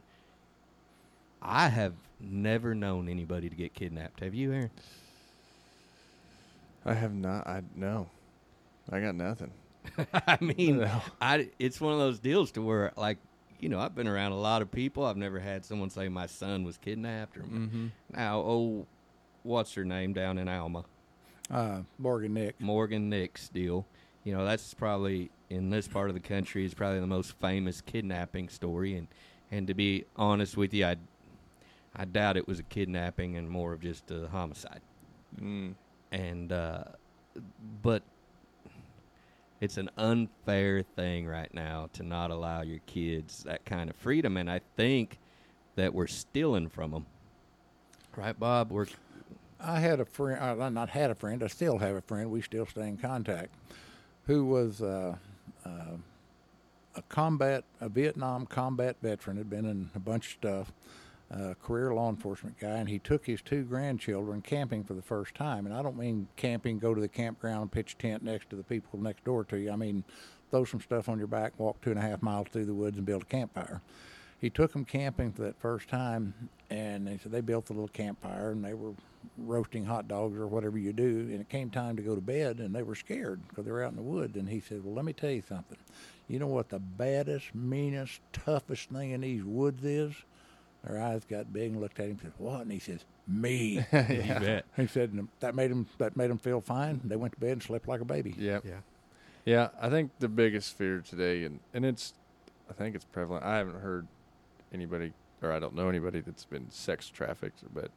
I 1.42 1.70
have 1.70 1.94
never 2.20 2.76
known 2.76 3.08
anybody 3.08 3.50
to 3.50 3.56
get 3.56 3.74
kidnapped. 3.74 4.20
Have 4.22 4.34
you, 4.36 4.52
Aaron? 4.52 4.72
I 6.86 6.94
have 6.94 7.14
not. 7.14 7.48
I 7.48 7.62
no. 7.76 8.10
I 8.92 9.00
got 9.00 9.16
nothing. 9.16 9.52
I 10.28 10.38
mean, 10.42 10.80
No. 10.80 11.02
I 11.22 11.50
it's 11.60 11.80
one 11.80 11.94
of 11.94 12.00
those 12.00 12.20
deals 12.20 12.52
to 12.52 12.62
where 12.62 12.92
like 12.98 13.18
you 13.60 13.70
know 13.70 13.80
I've 13.80 13.96
been 13.96 14.08
around 14.08 14.32
a 14.32 14.40
lot 14.40 14.62
of 14.62 14.72
people. 14.72 15.06
I've 15.06 15.18
never 15.18 15.40
had 15.40 15.64
someone 15.66 15.90
say 15.90 16.10
my 16.10 16.26
son 16.26 16.64
was 16.64 16.78
kidnapped 16.78 17.38
or 17.38 17.42
Mm-hmm. 17.42 17.88
now 18.14 18.40
oh, 18.40 18.88
what's 19.44 19.74
her 19.76 19.86
name 19.86 20.14
down 20.14 20.38
in 20.38 20.48
Alma? 20.48 20.86
Uh, 21.50 21.82
Morgan 22.00 22.34
Nick. 22.34 22.60
Morgan 22.62 23.10
Nick's 23.10 23.50
deal. 23.50 23.86
You 24.24 24.34
know, 24.36 24.46
that's 24.46 24.74
probably 24.74 25.30
in 25.52 25.70
this 25.70 25.88
part 25.88 26.10
of 26.10 26.14
the 26.16 26.22
country 26.22 26.66
is 26.66 26.74
probably 26.74 27.02
the 27.02 27.08
most 27.08 27.34
famous 27.34 27.82
kidnapping 27.82 28.50
story. 28.50 28.96
And 28.96 29.08
and 29.52 29.68
to 29.68 29.74
be 29.74 30.06
honest 30.16 30.56
with 30.56 30.74
you, 30.74 30.86
I 30.86 30.96
I 31.96 32.06
doubt 32.06 32.38
it 32.38 32.48
was 32.48 32.60
a 32.60 32.64
kidnapping 32.64 33.36
and 33.36 33.50
more 33.50 33.74
of 33.74 33.82
just 33.82 34.10
a 34.12 34.28
homicide. 34.30 34.82
Mm. 35.40 35.76
And 36.12 36.52
uh, 36.52 36.84
but 37.82 38.02
it's 39.60 39.78
an 39.78 39.90
unfair 39.98 40.84
thing 40.84 41.28
right 41.28 41.54
now 41.54 41.90
to 41.94 42.04
not 42.04 42.32
allow 42.32 42.62
your 42.62 42.80
kids 42.86 43.44
that 43.44 43.66
kind 43.66 43.90
of 43.90 43.96
freedom. 43.98 44.38
And 44.38 44.50
I 44.50 44.62
think 44.78 45.20
that 45.76 45.94
we're 45.94 46.08
stealing 46.08 46.70
from 46.70 46.92
them. 46.92 47.06
Right, 48.16 48.38
Bob? 48.38 48.72
We're 48.72 48.88
I 49.60 49.80
had 49.80 50.00
a 50.00 50.06
friend, 50.06 50.40
I 50.42 50.70
not 50.70 50.90
had 50.90 51.12
a 51.12 51.16
friend, 51.16 51.44
I 51.44 51.48
still 51.48 51.78
have 51.78 51.96
a 51.96 52.02
friend, 52.02 52.32
we 52.32 52.42
still 52.42 52.66
stay 52.66 52.88
in 52.88 52.98
contact, 52.98 53.54
who 54.26 54.44
was 54.46 54.82
uh, 54.82 55.18
uh, 55.66 55.98
a 56.96 57.02
combat, 57.04 57.64
a 57.80 57.90
Vietnam 57.90 58.46
combat 58.46 58.98
veteran, 59.02 59.38
had 59.38 59.50
been 59.50 59.66
in 59.66 59.90
a 59.96 60.00
bunch 60.00 60.28
of 60.28 60.32
stuff, 60.32 60.72
uh, 61.32 61.54
career 61.64 61.94
law 61.94 62.10
enforcement 62.10 62.60
guy, 62.60 62.78
and 62.78 62.90
he 62.90 63.00
took 63.00 63.26
his 63.26 63.42
two 63.42 63.64
grandchildren 63.64 64.42
camping 64.42 64.84
for 64.84 64.94
the 64.94 65.02
first 65.02 65.34
time. 65.34 65.66
And 65.66 65.74
I 65.74 65.82
don't 65.82 65.98
mean 65.98 66.28
camping, 66.36 66.80
go 66.80 66.94
to 66.94 67.00
the 67.00 67.08
campground, 67.08 67.72
pitch 67.72 67.94
a 67.94 68.02
tent 68.02 68.24
next 68.24 68.50
to 68.50 68.56
the 68.56 68.64
people 68.64 69.00
next 69.00 69.24
door 69.24 69.44
to 69.46 69.58
you. 69.58 69.72
I 69.72 69.76
mean, 69.78 70.04
throw 70.50 70.66
some 70.66 70.82
stuff 70.82 71.08
on 71.08 71.18
your 71.18 71.28
back, 71.28 71.54
walk 71.58 71.80
two 71.82 71.92
and 71.92 72.00
a 72.00 72.02
half 72.02 72.22
miles 72.22 72.48
through 72.52 72.66
the 72.66 72.74
woods, 72.74 72.98
and 72.98 73.06
build 73.06 73.22
a 73.22 73.26
campfire 73.26 73.82
he 74.42 74.50
took 74.50 74.74
them 74.74 74.84
camping 74.84 75.32
for 75.32 75.44
that 75.44 75.60
first 75.60 75.88
time, 75.88 76.34
and 76.72 77.08
they 77.08 77.20
said 77.20 77.32
they 77.32 77.42
built 77.42 77.70
a 77.70 77.74
little 77.74 77.88
campfire 77.88 78.52
and 78.52 78.66
they 78.66 78.74
were 78.74 78.94
roasting 79.38 79.86
hot 79.86 80.08
dogs 80.08 80.38
or 80.38 80.48
whatever 80.48 80.78
you 80.78 80.94
do. 80.94 81.30
And 81.32 81.42
it 81.42 81.50
came 81.50 81.70
time 81.70 81.96
to 81.98 82.02
go 82.02 82.16
to 82.16 82.22
bed, 82.22 82.60
and 82.60 82.76
they 82.76 82.84
were 82.84 82.96
scared 82.96 83.42
because 83.48 83.66
they 83.66 83.72
were 83.72 83.84
out 83.84 83.92
in 83.92 83.96
the 83.98 84.02
woods. 84.02 84.36
And 84.38 84.50
he 84.50 84.60
said, 84.60 84.84
"Well, 84.84 84.94
let 84.94 85.06
me 85.06 85.14
tell 85.14 85.32
you 85.32 85.44
something. 85.48 85.78
You 86.28 86.40
know 86.40 86.48
what 86.48 86.70
the 86.70 86.80
baddest, 86.80 87.54
meanest, 87.54 88.22
toughest 88.34 88.90
thing 88.90 89.12
in 89.12 89.22
these 89.22 89.44
woods 89.44 89.84
is?" 89.84 90.14
Their 90.84 91.00
eyes 91.00 91.24
got 91.30 91.54
big 91.54 91.72
and 91.72 91.82
looked 91.82 92.00
at 92.00 92.06
him 92.06 92.12
and 92.12 92.22
said, 92.22 92.34
"What?" 92.38 92.62
And 92.62 92.72
he 92.72 92.80
says, 92.80 93.06
"Me." 93.28 93.76
you 93.76 93.82
bet. 93.92 94.66
he 94.76 94.88
said 94.88 95.12
and 95.12 95.28
that 95.40 95.56
made 95.56 95.72
him 95.72 95.88
that 95.98 96.18
made 96.18 96.32
him 96.32 96.38
feel 96.38 96.62
fine. 96.62 97.02
They 97.04 97.16
went 97.16 97.34
to 97.34 97.40
bed 97.40 97.52
and 97.52 97.64
slept 97.64 97.88
like 97.88 98.02
a 98.02 98.06
baby. 98.06 98.36
Yeah. 98.38 98.60
Yeah. 98.64 98.80
Yeah, 99.46 99.70
I 99.82 99.90
think 99.90 100.12
the 100.20 100.28
biggest 100.28 100.78
fear 100.78 101.00
today, 101.08 101.44
and 101.44 101.60
and 101.74 101.86
it's, 101.86 102.14
I 102.70 102.74
think 102.74 102.96
it's 102.96 103.06
prevalent. 103.06 103.44
I 103.44 103.58
haven't 103.58 103.80
heard 103.82 104.08
anybody, 104.74 105.14
or 105.42 105.52
I 105.52 105.60
don't 105.60 105.76
know 105.76 105.90
anybody 105.90 106.22
that's 106.22 106.46
been 106.46 106.70
sex 106.70 107.10
trafficked, 107.10 107.64
but 107.74 107.90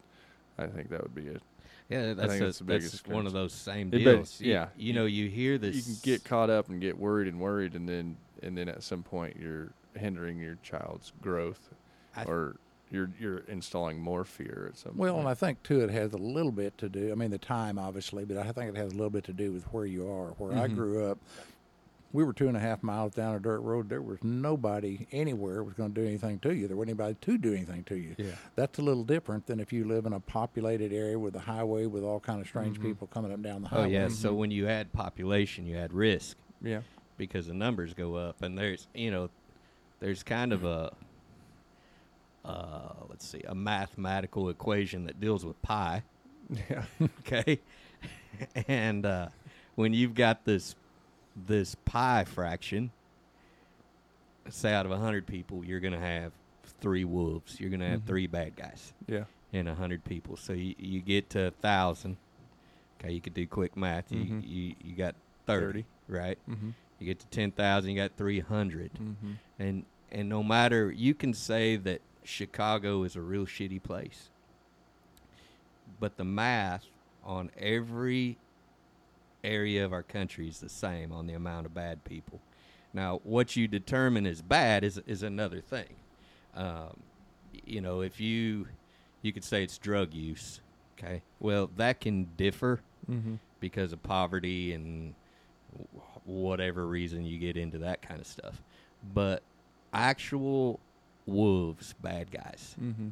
I 0.59 0.67
think 0.67 0.91
that 0.91 1.03
would 1.03 1.15
be 1.15 1.27
it. 1.27 1.43
Yeah, 1.91 2.15
that's, 2.15 2.29
think 2.31 2.43
a, 2.43 2.45
that's 2.47 2.59
the 2.59 2.65
that's 2.65 2.85
biggest 2.85 3.09
one 3.09 3.27
of 3.27 3.33
those 3.33 3.53
same 3.53 3.89
It 3.89 3.99
be- 3.99 4.05
deals. 4.05 4.41
You- 4.41 4.53
yeah. 4.53 4.69
you, 4.77 4.93
know, 4.95 5.05
you 5.05 5.29
hear 5.29 5.59
this. 5.59 5.77
You 5.77 5.83
can 5.83 5.97
get 6.03 6.25
caught 6.25 6.49
up 6.51 6.69
and 6.69 6.81
get 6.81 6.99
worried 6.99 7.29
and 7.29 7.39
worried, 7.41 7.75
and 7.75 7.89
then 7.89 8.17
and 8.43 8.57
then 8.57 8.69
at 8.69 8.83
some 8.83 9.03
point 9.03 9.37
you're 9.39 9.73
hindering 9.95 10.39
your 10.39 10.57
child's 10.63 11.13
growth, 11.21 11.71
I- 12.17 12.25
or 12.25 12.57
you're 12.91 13.11
you're 13.21 13.39
installing 13.49 14.01
more 14.01 14.25
fear 14.25 14.69
at 14.73 14.79
some. 14.79 14.97
Well, 14.97 15.13
point. 15.15 15.21
and 15.21 15.29
I 15.29 15.35
think 15.35 15.63
too, 15.63 15.81
it 15.81 15.91
has 15.91 16.13
a 16.15 16.19
little 16.19 16.53
bit 16.53 16.79
to 16.79 16.89
do. 16.89 17.11
I 17.13 17.15
mean, 17.17 17.31
the 17.31 17.39
time 17.39 17.79
obviously, 17.79 18.25
but 18.25 18.37
I 18.39 18.51
think 18.53 18.71
it 18.71 18.77
has 18.77 18.93
a 18.93 18.97
little 18.97 19.11
bit 19.11 19.25
to 19.25 19.33
do 19.35 19.53
with 19.53 19.65
where 19.65 19.85
you 19.87 20.09
are. 20.11 20.29
Where 20.39 20.53
I 20.57 20.69
Mhm. 20.69 20.75
grew 20.77 21.05
up, 21.05 21.19
we 22.15 22.23
were 22.25 22.33
two 22.33 22.47
and 22.49 22.57
a 22.57 22.61
half 22.61 22.83
miles 22.83 23.13
down 23.13 23.35
a 23.35 23.41
dirt 23.41 23.59
road. 23.61 23.89
There 23.89 24.01
was 24.01 24.19
nobody 24.23 25.07
anywhere 25.11 25.63
was 25.65 25.75
going 25.75 25.93
to 25.93 26.01
do 26.01 26.07
anything 26.07 26.39
to 26.39 26.55
you. 26.55 26.69
There 26.69 26.77
wasn't 26.77 26.91
anybody 27.01 27.17
to 27.21 27.37
do 27.39 27.53
anything 27.53 27.83
to 27.85 27.97
you. 27.97 28.15
yeah, 28.17 28.31
That's 28.55 28.79
a 28.79 28.83
little 28.83 29.03
different 29.03 29.47
than 29.47 29.59
if 29.59 29.73
you 29.73 29.85
live 29.85 30.07
in 30.07 30.13
a 30.13 30.21
populated 30.21 30.93
area 30.93 31.19
with 31.19 31.35
a 31.35 31.41
highway 31.41 31.87
with 31.87 32.05
all 32.05 32.21
kind 32.21 32.41
of 32.41 32.47
strange 32.47 32.79
Mhm. 32.79 32.83
people 32.83 33.09
coming 33.09 33.33
up 33.33 33.43
down 33.43 33.63
the 33.63 33.69
highway. 33.69 33.83
oh 33.83 33.89
yeah. 33.89 34.09
So 34.09 34.33
Mhm. 34.33 34.37
when 34.39 34.51
you 34.53 34.69
add 34.69 34.93
population, 34.93 35.67
you 35.67 35.77
add 35.77 35.93
risk 35.93 36.37
yeah, 36.63 36.83
because 37.19 37.49
the 37.49 37.55
numbers 37.55 37.93
go 37.95 38.15
up, 38.15 38.41
and 38.43 38.57
there's 38.57 38.87
you 38.95 39.11
know, 39.11 39.29
there's 39.99 40.23
kind 40.23 40.53
of 40.53 40.65
a 40.65 40.93
uh, 42.45 42.93
let's 43.09 43.27
see 43.27 43.43
a 43.49 43.55
mathematical 43.55 44.49
equation 44.49 45.05
that 45.07 45.19
deals 45.21 45.45
with 45.45 45.61
pi. 45.63 46.03
Yeah. 46.71 46.85
okay 47.21 47.59
and 48.69 49.05
uh, 49.07 49.29
when 49.77 49.95
you've 49.95 50.15
got 50.15 50.45
this 50.45 50.75
this 51.37 51.75
pi 51.85 52.25
fraction 52.25 52.91
say 54.51 54.73
out 54.73 54.85
of 54.87 54.91
100 54.93 55.27
people 55.27 55.65
you're 55.65 55.81
going 55.81 55.93
to 55.93 55.99
have 55.99 56.33
three 56.81 57.05
wolves 57.05 57.59
you're 57.61 57.71
going 57.71 57.81
to 57.81 57.87
have 57.89 58.01
Mhm. 58.01 58.07
three 58.07 58.27
bad 58.27 58.55
guys 58.57 58.93
Yeah. 59.07 59.25
in 59.53 59.67
100 59.67 60.05
people 60.05 60.37
so 60.37 60.53
you, 60.53 60.75
you 60.79 61.01
get 61.01 61.31
to 61.31 61.45
1000 61.61 62.17
okay 63.01 63.13
you 63.13 63.21
could 63.21 63.35
do 63.35 63.47
quick 63.47 63.77
math 63.77 64.13
you, 64.13 64.25
Mhm. 64.25 64.43
you, 64.47 64.75
you 64.85 64.95
got 64.95 65.15
30, 65.47 65.83
30. 65.83 65.87
right 66.09 66.39
Mm-hmm. 66.49 66.71
you 66.99 67.07
get 67.07 67.19
to 67.21 67.27
10000 67.29 67.91
you 67.91 67.97
got 67.97 68.13
300 68.17 68.93
Mm-hmm. 68.95 69.33
and 69.59 69.85
and 70.13 70.29
no 70.29 70.43
matter 70.43 70.93
you 70.93 71.15
can 71.15 71.33
say 71.35 71.77
that 71.77 72.01
Chicago 72.23 73.03
is 73.03 73.17
a 73.17 73.21
real 73.21 73.45
shitty 73.47 73.83
place, 73.83 74.29
but 76.01 76.17
the 76.17 76.25
math 76.25 76.87
on 77.25 77.51
every 77.59 78.37
area 79.45 79.85
of 79.85 79.93
our 79.93 80.03
country 80.03 80.49
is 80.49 80.61
the 80.61 80.69
same 80.69 81.13
on 81.13 81.27
the 81.27 81.35
amount 81.35 81.67
of 81.67 81.75
bad 81.75 82.03
people. 82.05 82.41
Now, 82.93 83.21
what 83.25 83.57
you 83.57 83.67
determine 83.69 84.27
as 84.27 84.41
bad 84.43 84.85
is 84.85 84.99
is 85.07 85.23
another 85.23 85.61
thing. 85.61 85.95
Um, 86.55 86.97
you 87.67 87.81
know, 87.81 88.01
if 88.01 88.21
you 88.21 88.67
you 89.23 89.33
could 89.33 89.45
say 89.45 89.63
it's 89.65 89.79
drug 89.79 90.15
use, 90.15 90.61
okay. 90.99 91.23
Well, 91.41 91.71
that 91.77 92.01
can 92.01 92.29
differ 92.37 92.81
Mm-hmm. 93.11 93.35
because 93.61 93.93
of 93.93 94.03
poverty 94.03 94.73
and 94.73 95.15
whatever 96.25 96.87
reason 96.87 97.25
you 97.25 97.39
get 97.39 97.57
into 97.57 97.77
that 97.79 98.01
kind 98.01 98.21
of 98.21 98.27
stuff. 98.27 98.63
But 99.13 99.43
actual 99.93 100.81
wolves, 101.27 101.95
bad 102.01 102.31
guys, 102.31 102.77
Mm-hmm. 102.83 103.09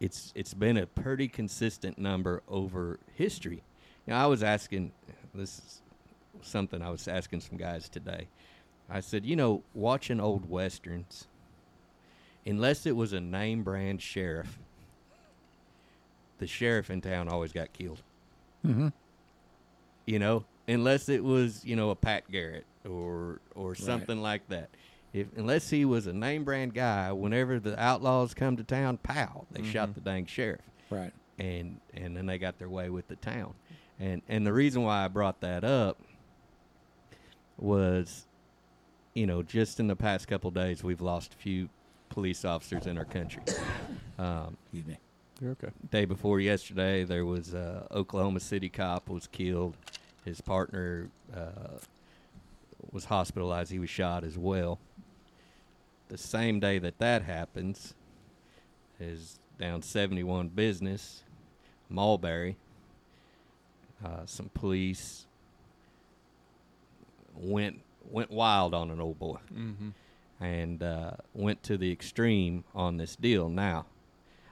it's 0.00 0.32
it's 0.34 0.54
been 0.54 0.76
a 0.76 0.86
pretty 0.86 1.28
consistent 1.28 1.98
number 1.98 2.42
over 2.48 2.98
history. 3.14 3.62
Now 4.06 4.22
I 4.22 4.26
was 4.26 4.42
asking 4.42 4.92
this 5.34 5.58
is 5.58 5.80
something 6.42 6.82
I 6.82 6.90
was 6.90 7.08
asking 7.08 7.40
some 7.40 7.56
guys 7.58 7.88
today. 7.88 8.28
I 8.90 9.00
said, 9.00 9.24
you 9.24 9.36
know, 9.36 9.62
watching 9.74 10.20
old 10.20 10.48
westerns, 10.50 11.26
unless 12.46 12.84
it 12.86 12.96
was 12.96 13.12
a 13.12 13.20
name 13.20 13.62
brand 13.62 14.02
sheriff, 14.02 14.58
the 16.38 16.46
sheriff 16.46 16.90
in 16.90 17.00
town 17.00 17.28
always 17.28 17.52
got 17.52 17.72
killed 17.72 18.02
Mm-hmm. 18.66 18.88
you 20.06 20.18
know, 20.20 20.44
unless 20.68 21.08
it 21.08 21.24
was, 21.24 21.64
you 21.64 21.74
know, 21.74 21.90
a 21.90 21.96
Pat 21.96 22.30
Garrett 22.30 22.64
or 22.88 23.40
or 23.56 23.74
something 23.74 24.22
like 24.22 24.48
that. 24.50 24.68
If 25.12 25.26
unless 25.36 25.68
he 25.68 25.84
was 25.84 26.06
a 26.06 26.12
name 26.12 26.44
brand 26.44 26.72
guy, 26.72 27.10
whenever 27.12 27.58
the 27.58 27.76
outlaws 27.80 28.34
come 28.34 28.56
to 28.58 28.62
town, 28.64 28.98
pow, 28.98 29.46
they 29.50 29.64
shot 29.64 29.88
Mhm. 29.90 29.94
the 29.94 30.00
dang 30.00 30.26
sheriff, 30.26 30.60
Right. 30.90 31.12
and 31.40 31.80
and 31.94 32.16
then 32.16 32.26
they 32.26 32.38
got 32.38 32.58
their 32.60 32.68
way 32.68 32.88
with 32.88 33.08
the 33.08 33.16
town. 33.16 33.54
And 34.00 34.22
and 34.28 34.46
the 34.46 34.52
reason 34.52 34.82
why 34.82 35.04
I 35.04 35.08
brought 35.08 35.40
that 35.40 35.64
up 35.64 35.98
was, 37.56 38.26
you 39.14 39.26
know, 39.26 39.42
just 39.42 39.80
in 39.80 39.86
the 39.86 39.96
past 39.96 40.26
couple 40.26 40.50
days, 40.50 40.82
we've 40.82 41.00
lost 41.00 41.34
a 41.34 41.36
few 41.36 41.68
police 42.08 42.44
officers 42.44 42.86
in 42.86 42.98
our 42.98 43.04
country. 43.04 43.42
Um, 44.18 44.56
Excuse 44.64 44.86
me. 44.86 44.98
You're 45.40 45.52
okay. 45.52 45.70
day 45.90 46.04
before 46.04 46.38
yesterday, 46.38 47.02
there 47.02 47.24
was 47.24 47.54
a 47.54 47.86
Oklahoma 47.90 48.40
City 48.40 48.68
cop 48.68 49.08
was 49.08 49.26
killed. 49.26 49.76
His 50.24 50.40
partner 50.40 51.10
uh, 51.34 51.78
was 52.92 53.06
hospitalized. 53.06 53.72
He 53.72 53.80
was 53.80 53.90
shot 53.90 54.22
as 54.22 54.38
well. 54.38 54.78
The 56.08 56.18
same 56.18 56.60
day 56.60 56.78
that 56.78 56.98
that 56.98 57.22
happens 57.22 57.94
is 59.00 59.40
down 59.58 59.82
71 59.82 60.48
business, 60.48 61.24
Mulberry. 61.88 62.56
Uh, 64.04 64.26
some 64.26 64.50
police 64.54 65.26
went 67.36 67.80
went 68.10 68.30
wild 68.30 68.74
on 68.74 68.90
an 68.90 69.00
old 69.00 69.18
boy 69.18 69.38
Mm-hmm. 69.54 69.90
and 70.44 70.82
uh, 70.82 71.12
went 71.34 71.62
to 71.64 71.78
the 71.78 71.90
extreme 71.92 72.64
on 72.74 72.96
this 72.96 73.14
deal. 73.16 73.48
Now, 73.48 73.86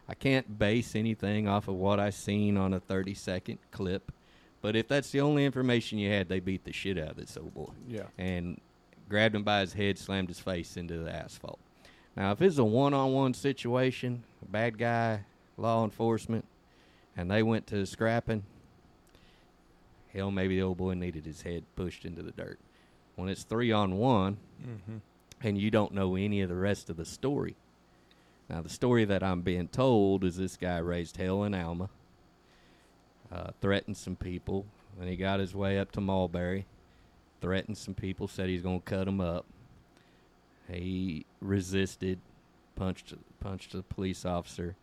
I 0.09 0.15
can't 0.15 0.59
base 0.59 0.95
anything 0.95 1.49
off 1.49 1.69
of 1.69 1.75
what 1.75 1.99
I 2.01 2.11
seen 2.11 2.57
on 2.57 2.73
a 2.75 2.81
30 2.81 3.13
second 3.15 3.59
clip, 3.73 4.13
but 4.63 4.77
if 4.77 4.87
that's 4.89 5.11
the 5.11 5.21
only 5.21 5.45
information 5.45 5.99
you 5.99 6.11
had, 6.11 6.29
they 6.29 6.39
beat 6.41 6.65
the 6.65 6.73
shit 6.73 6.97
out 6.97 7.11
of 7.11 7.17
this 7.17 7.37
old 7.37 7.53
boy 7.55 7.71
Yeah. 7.89 8.05
and 8.19 8.61
grabbed 9.09 9.35
him 9.35 9.43
by 9.43 9.61
his 9.61 9.73
head, 9.73 9.99
slammed 9.99 10.29
his 10.29 10.39
face 10.41 10.77
into 10.77 10.99
the 10.99 11.13
asphalt. 11.15 11.59
Now, 12.17 12.31
if 12.33 12.41
it's 12.43 12.59
a 12.59 12.65
one 12.65 12.95
on 12.95 13.13
one 13.13 13.35
situation, 13.35 14.23
a 14.43 14.51
bad 14.51 14.79
guy, 14.79 15.21
law 15.57 15.85
enforcement, 15.85 16.45
and 17.17 17.29
they 17.31 17.43
went 17.43 17.67
to 17.69 17.85
scrapping, 17.85 18.45
hell, 20.15 20.31
maybe 20.31 20.57
the 20.57 20.63
old 20.63 20.79
boy 20.79 20.95
needed 20.95 21.25
his 21.27 21.43
head 21.43 21.65
pushed 21.77 22.05
into 22.05 22.23
the 22.23 22.33
dirt. 22.33 22.59
When 23.17 23.29
it's 23.29 23.43
three 23.45 23.73
on 23.73 23.97
one, 23.99 24.39
Mm-hmm. 24.63 24.99
and 25.43 25.57
you 25.59 25.71
don't 25.71 25.95
know 25.95 26.17
any 26.17 26.43
of 26.43 26.49
the 26.51 26.55
rest 26.57 26.91
of 26.91 26.97
the 26.99 27.05
story. 27.07 27.57
Now, 28.49 28.61
the 28.63 28.69
story 28.69 29.05
that 29.07 29.23
I'm 29.23 29.41
being 29.43 29.69
told 29.69 30.23
is 30.25 30.37
this 30.37 30.57
guy 30.57 30.79
raised 30.79 31.17
hell 31.17 31.45
in 31.45 31.55
Alma, 31.55 31.89
uh, 33.33 33.51
threatened 33.61 33.97
some 33.97 34.17
people, 34.17 34.67
and 35.01 35.09
he 35.09 35.17
got 35.17 35.41
his 35.41 35.55
way 35.55 35.79
up 35.79 35.93
to 35.93 36.01
Mulberry, 36.01 36.67
threatened 37.41 37.79
some 37.79 37.95
people, 37.95 38.29
said 38.29 38.49
he's 38.49 38.61
going 38.63 38.81
to 38.81 38.85
cut 38.85 39.05
them 39.07 39.21
up. 39.21 39.47
He 40.71 41.25
resisted, 41.41 42.19
punched 42.77 43.15
punched 43.41 43.75
a 43.75 43.83
police 43.83 44.25
officer, 44.25 44.77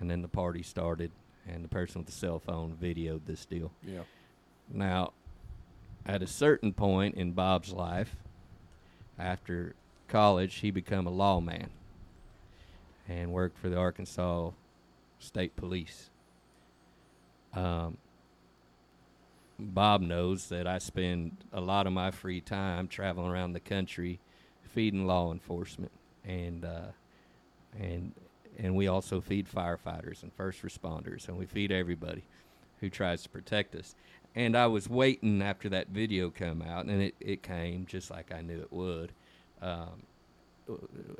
and 0.00 0.10
then 0.10 0.22
the 0.22 0.28
party 0.28 0.62
started, 0.62 1.10
and 1.46 1.62
the 1.64 1.68
person 1.68 2.00
with 2.00 2.06
the 2.06 2.12
cell 2.12 2.38
phone 2.38 2.76
videoed 2.80 3.22
this 3.26 3.44
deal. 3.44 3.70
Yeah. 3.86 4.00
Now, 4.72 5.12
at 6.06 6.22
a 6.22 6.26
certain 6.26 6.72
point 6.72 7.16
in 7.16 7.32
Bob's 7.32 7.72
life, 7.72 8.16
after 9.18 9.74
college, 10.08 10.56
he 10.56 10.70
became 10.70 11.06
a 11.06 11.10
lawman 11.10 11.70
and 13.08 13.32
worked 13.32 13.58
for 13.58 13.68
the 13.68 13.76
Arkansas 13.76 14.50
State 15.18 15.56
Police. 15.56 16.10
Um, 17.52 17.98
Bob 19.58 20.00
knows 20.00 20.48
that 20.48 20.66
I 20.66 20.78
spend 20.78 21.36
a 21.52 21.60
lot 21.60 21.86
of 21.86 21.92
my 21.92 22.10
free 22.10 22.40
time 22.40 22.88
traveling 22.88 23.30
around 23.30 23.52
the 23.52 23.60
country, 23.60 24.20
feeding 24.62 25.06
law 25.06 25.32
enforcement, 25.32 25.92
and 26.24 26.64
uh, 26.64 26.92
and 27.78 28.12
and 28.58 28.74
we 28.74 28.86
also 28.86 29.20
feed 29.20 29.48
firefighters 29.48 30.22
and 30.22 30.32
first 30.32 30.62
responders, 30.62 31.28
and 31.28 31.36
we 31.36 31.46
feed 31.46 31.72
everybody 31.72 32.24
who 32.80 32.88
tries 32.88 33.22
to 33.22 33.28
protect 33.28 33.74
us. 33.74 33.94
And 34.34 34.56
I 34.56 34.66
was 34.66 34.88
waiting 34.88 35.42
after 35.42 35.68
that 35.70 35.88
video 35.88 36.30
come 36.30 36.62
out, 36.62 36.86
and 36.86 37.02
it, 37.02 37.14
it 37.20 37.42
came 37.42 37.86
just 37.86 38.10
like 38.10 38.32
I 38.32 38.42
knew 38.42 38.60
it 38.60 38.72
would. 38.72 39.12
Um, 39.60 40.02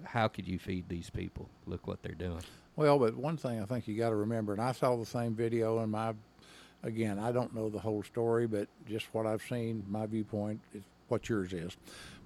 how 0.04 0.28
could 0.28 0.46
you 0.46 0.58
feed 0.58 0.88
these 0.88 1.10
people? 1.10 1.48
Look 1.66 1.86
what 1.86 2.02
they're 2.02 2.14
doing. 2.14 2.42
Well, 2.76 2.98
but 2.98 3.16
one 3.16 3.36
thing 3.36 3.60
I 3.60 3.66
think 3.66 3.88
you 3.88 3.96
got 3.96 4.10
to 4.10 4.16
remember, 4.16 4.52
and 4.52 4.62
I 4.62 4.72
saw 4.72 4.96
the 4.96 5.04
same 5.04 5.34
video, 5.34 5.80
and 5.80 5.90
my, 5.90 6.14
again, 6.84 7.18
I 7.18 7.32
don't 7.32 7.54
know 7.54 7.68
the 7.68 7.80
whole 7.80 8.02
story, 8.04 8.46
but 8.46 8.68
just 8.88 9.06
what 9.12 9.26
I've 9.26 9.42
seen, 9.42 9.84
my 9.88 10.06
viewpoint 10.06 10.60
is 10.72 10.82
what 11.08 11.28
yours 11.28 11.52
is. 11.52 11.76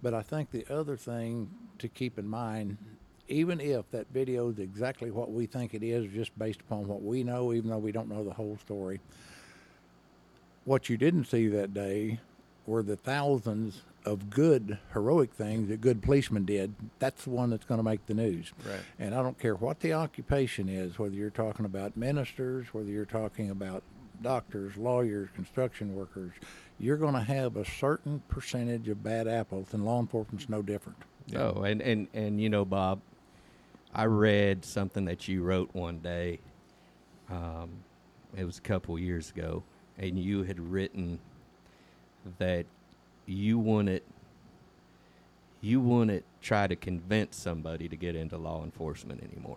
But 0.02 0.12
I 0.12 0.22
think 0.22 0.50
the 0.50 0.66
other 0.70 0.98
thing 0.98 1.50
to 1.78 1.88
keep 1.88 2.18
in 2.18 2.28
mind, 2.28 2.76
even 3.26 3.58
if 3.58 3.90
that 3.90 4.06
video 4.12 4.50
is 4.50 4.58
exactly 4.58 5.10
what 5.10 5.32
we 5.32 5.46
think 5.46 5.72
it 5.72 5.82
is, 5.82 6.12
just 6.12 6.38
based 6.38 6.60
upon 6.60 6.86
what 6.86 7.02
we 7.02 7.24
know, 7.24 7.54
even 7.54 7.70
though 7.70 7.78
we 7.78 7.90
don't 7.90 8.10
know 8.10 8.22
the 8.22 8.34
whole 8.34 8.58
story, 8.58 9.00
what 10.64 10.88
you 10.88 10.96
didn't 10.96 11.24
see 11.24 11.48
that 11.48 11.74
day 11.74 12.20
were 12.66 12.82
the 12.82 12.96
thousands 12.96 13.82
of 14.04 14.30
good 14.30 14.78
heroic 14.92 15.32
things 15.32 15.68
that 15.68 15.80
good 15.80 16.02
policemen 16.02 16.44
did. 16.44 16.74
That's 16.98 17.24
the 17.24 17.30
one 17.30 17.50
that's 17.50 17.64
going 17.64 17.78
to 17.78 17.84
make 17.84 18.06
the 18.06 18.14
news. 18.14 18.52
Right. 18.66 18.80
And 18.98 19.14
I 19.14 19.22
don't 19.22 19.38
care 19.38 19.54
what 19.54 19.80
the 19.80 19.94
occupation 19.94 20.68
is, 20.68 20.98
whether 20.98 21.14
you're 21.14 21.30
talking 21.30 21.64
about 21.64 21.96
ministers, 21.96 22.66
whether 22.72 22.90
you're 22.90 23.06
talking 23.06 23.50
about 23.50 23.82
doctors, 24.22 24.76
lawyers, 24.76 25.28
construction 25.34 25.94
workers, 25.94 26.32
you're 26.78 26.96
going 26.96 27.14
to 27.14 27.20
have 27.20 27.56
a 27.56 27.64
certain 27.64 28.22
percentage 28.28 28.88
of 28.88 29.02
bad 29.02 29.28
apples, 29.28 29.68
and 29.72 29.84
law 29.84 30.00
enforcement's 30.00 30.48
no 30.48 30.60
different. 30.60 30.98
Yeah. 31.26 31.52
Oh, 31.54 31.62
and, 31.62 31.80
and, 31.80 32.08
and 32.12 32.40
you 32.40 32.50
know, 32.50 32.64
Bob, 32.64 33.00
I 33.94 34.04
read 34.04 34.64
something 34.64 35.04
that 35.06 35.28
you 35.28 35.42
wrote 35.42 35.70
one 35.72 35.98
day. 36.00 36.40
Um, 37.30 37.70
it 38.36 38.44
was 38.44 38.58
a 38.58 38.62
couple 38.62 38.98
years 38.98 39.30
ago, 39.30 39.62
and 39.98 40.18
you 40.18 40.42
had 40.42 40.58
written 40.58 41.18
that 42.38 42.66
you 43.26 43.58
wouldn't 43.58 44.02
you 45.60 45.80
wouldn't 45.80 46.24
try 46.42 46.66
to 46.66 46.76
convince 46.76 47.36
somebody 47.36 47.88
to 47.88 47.96
get 47.96 48.14
into 48.14 48.36
law 48.36 48.62
enforcement 48.62 49.22
anymore. 49.22 49.56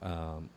Um, 0.00 0.48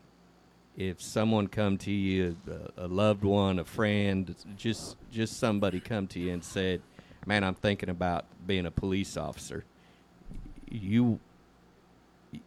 if 0.77 1.01
someone 1.01 1.47
come 1.47 1.77
to 1.79 1.91
you, 1.91 2.35
a, 2.77 2.85
a 2.85 2.87
loved 2.87 3.23
one, 3.23 3.59
a 3.59 3.65
friend, 3.65 4.35
just 4.57 4.97
just 5.11 5.39
somebody 5.39 5.79
come 5.79 6.07
to 6.07 6.19
you 6.19 6.33
and 6.33 6.43
said, 6.43 6.81
"Man, 7.25 7.43
I'm 7.43 7.55
thinking 7.55 7.89
about 7.89 8.25
being 8.45 8.65
a 8.65 8.71
police 8.71 9.17
officer," 9.17 9.63
you 10.69 11.19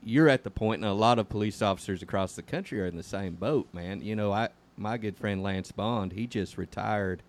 you're 0.04 0.28
at 0.28 0.44
the 0.44 0.50
point, 0.50 0.82
and 0.82 0.90
a 0.90 0.94
lot 0.94 1.18
of 1.18 1.28
police 1.28 1.62
officers 1.62 2.02
across 2.02 2.34
the 2.34 2.42
country 2.42 2.80
are 2.80 2.86
in 2.86 2.96
the 2.96 3.02
same 3.02 3.34
boat, 3.34 3.68
man. 3.72 4.02
You 4.02 4.14
know, 4.14 4.32
I 4.32 4.50
my 4.78 4.96
good 4.98 5.16
friend 5.16 5.42
Lance 5.42 5.72
Bond, 5.72 6.12
he 6.12 6.26
just 6.26 6.56
retired 6.56 7.22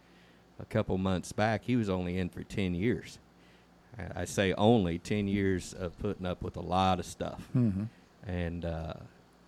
a 0.59 0.65
couple 0.65 0.97
months 0.97 1.31
back. 1.31 1.63
He 1.63 1.75
was 1.75 1.89
only 1.89 2.17
in 2.17 2.29
for 2.29 2.43
ten 2.43 2.73
years. 2.73 3.19
I- 4.15 4.25
say 4.25 4.53
only 4.53 4.97
ten 4.99 5.27
years 5.27 5.73
of 5.73 5.97
putting 5.99 6.25
up 6.25 6.41
with 6.41 6.55
a 6.55 6.61
lot 6.61 6.99
of 6.99 7.05
stuff, 7.05 7.41
Mm-hmm. 7.55 7.83
and 8.29 8.63
uh, 8.65 8.93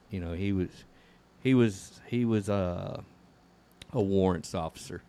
you 0.09 0.19
know 0.19 0.33
he 0.33 0.51
was 0.51 0.69
he 1.41 1.53
was 1.53 2.01
he 2.07 2.25
was 2.25 2.49
a 2.49 3.03
a 3.93 4.01
warrants 4.01 4.53
officer, 4.53 5.01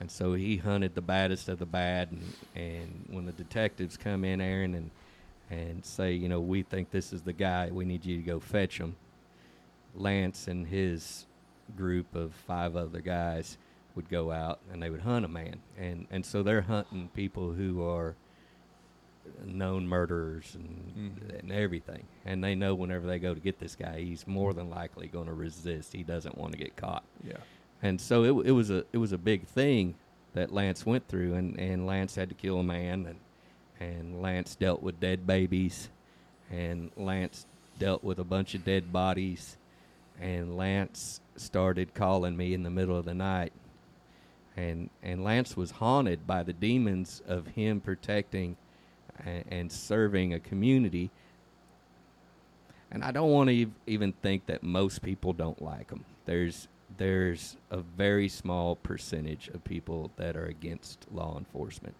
and 0.00 0.10
so 0.10 0.34
he 0.34 0.56
hunted 0.56 0.94
the 0.96 1.00
baddest 1.02 1.48
of 1.48 1.58
the 1.60 1.66
bad. 1.66 2.10
And, 2.12 2.22
and 2.56 3.04
when 3.10 3.26
the 3.26 3.32
detectives 3.32 3.96
come 3.96 4.24
in, 4.24 4.40
Aaron, 4.40 4.74
and 4.74 4.90
and 5.50 5.84
say, 5.84 6.12
you 6.14 6.28
know, 6.28 6.40
we 6.40 6.62
think 6.62 6.90
this 6.90 7.12
is 7.12 7.22
the 7.22 7.32
guy, 7.32 7.68
we 7.70 7.84
need 7.84 8.04
you 8.04 8.16
to 8.16 8.22
go 8.22 8.40
fetch 8.40 8.78
him. 8.78 8.96
Lance 9.94 10.48
and 10.48 10.66
his 10.66 11.26
group 11.76 12.14
of 12.14 12.32
five 12.32 12.76
other 12.76 13.00
guys 13.00 13.58
would 13.94 14.08
go 14.08 14.30
out 14.32 14.58
and 14.72 14.82
they 14.82 14.90
would 14.90 15.00
hunt 15.02 15.24
a 15.24 15.28
man, 15.28 15.56
and 15.78 16.06
and 16.10 16.24
so 16.26 16.42
they're 16.42 16.62
hunting 16.62 17.08
people 17.14 17.52
who 17.52 17.82
are 17.86 18.14
known 19.44 19.86
murderers 19.88 20.54
and, 20.54 20.92
Mhm. 21.22 21.38
and 21.40 21.52
everything, 21.52 22.04
and 22.26 22.44
they 22.44 22.54
know 22.54 22.74
whenever 22.74 23.06
they 23.06 23.18
go 23.18 23.32
to 23.34 23.40
get 23.40 23.58
this 23.58 23.74
guy, 23.74 24.00
he's 24.00 24.26
more 24.26 24.52
than 24.52 24.68
likely 24.68 25.06
going 25.06 25.26
to 25.26 25.32
resist. 25.32 25.94
He 25.94 26.02
doesn't 26.02 26.36
want 26.36 26.52
to 26.52 26.58
get 26.58 26.76
caught 26.76 27.04
Yeah. 27.26 27.38
and 27.82 28.00
so 28.00 28.24
it, 28.24 28.48
it 28.48 28.52
was 28.52 28.70
a 28.70 28.84
it 28.92 28.98
was 28.98 29.12
a 29.12 29.18
big 29.18 29.46
thing 29.46 29.94
that 30.34 30.52
Lance 30.52 30.84
went 30.84 31.06
through, 31.08 31.34
and, 31.34 31.58
and 31.58 31.86
Lance 31.86 32.16
had 32.16 32.28
to 32.28 32.34
kill 32.34 32.58
a 32.60 32.64
man, 32.64 33.06
and 33.06 33.18
and 33.80 34.20
Lance 34.22 34.54
dealt 34.56 34.82
with 34.82 35.00
dead 35.00 35.26
babies, 35.26 35.88
and 36.50 36.90
Lance 36.96 37.46
dealt 37.78 38.04
with 38.04 38.18
a 38.18 38.24
bunch 38.24 38.54
of 38.54 38.64
dead 38.64 38.92
bodies, 38.92 39.56
and 40.20 40.56
Lance 40.56 41.20
started 41.36 41.94
calling 41.94 42.36
me 42.36 42.54
in 42.54 42.62
the 42.62 42.70
middle 42.70 42.96
of 42.96 43.04
the 43.04 43.14
night, 43.14 43.52
and 44.56 44.90
and 45.02 45.24
Lance 45.24 45.56
was 45.56 45.72
haunted 45.72 46.26
by 46.26 46.42
the 46.42 46.52
demons 46.52 47.22
of 47.26 47.48
him 47.48 47.80
protecting 47.80 48.56
and, 49.24 49.44
and 49.50 49.72
serving 49.72 50.32
a 50.32 50.40
community. 50.40 51.10
And 52.90 53.02
I 53.02 53.10
don't 53.10 53.30
want 53.30 53.48
to 53.50 53.62
ev- 53.62 53.72
even 53.86 54.12
think 54.12 54.46
that 54.46 54.62
most 54.62 55.02
people 55.02 55.32
don't 55.32 55.60
like 55.60 55.90
him. 55.90 56.04
There's 56.26 56.68
there's 56.96 57.56
a 57.70 57.78
very 57.78 58.28
small 58.28 58.76
percentage 58.76 59.48
of 59.48 59.64
people 59.64 60.10
that 60.16 60.36
are 60.36 60.46
against 60.46 61.06
law 61.12 61.36
enforcement, 61.36 61.96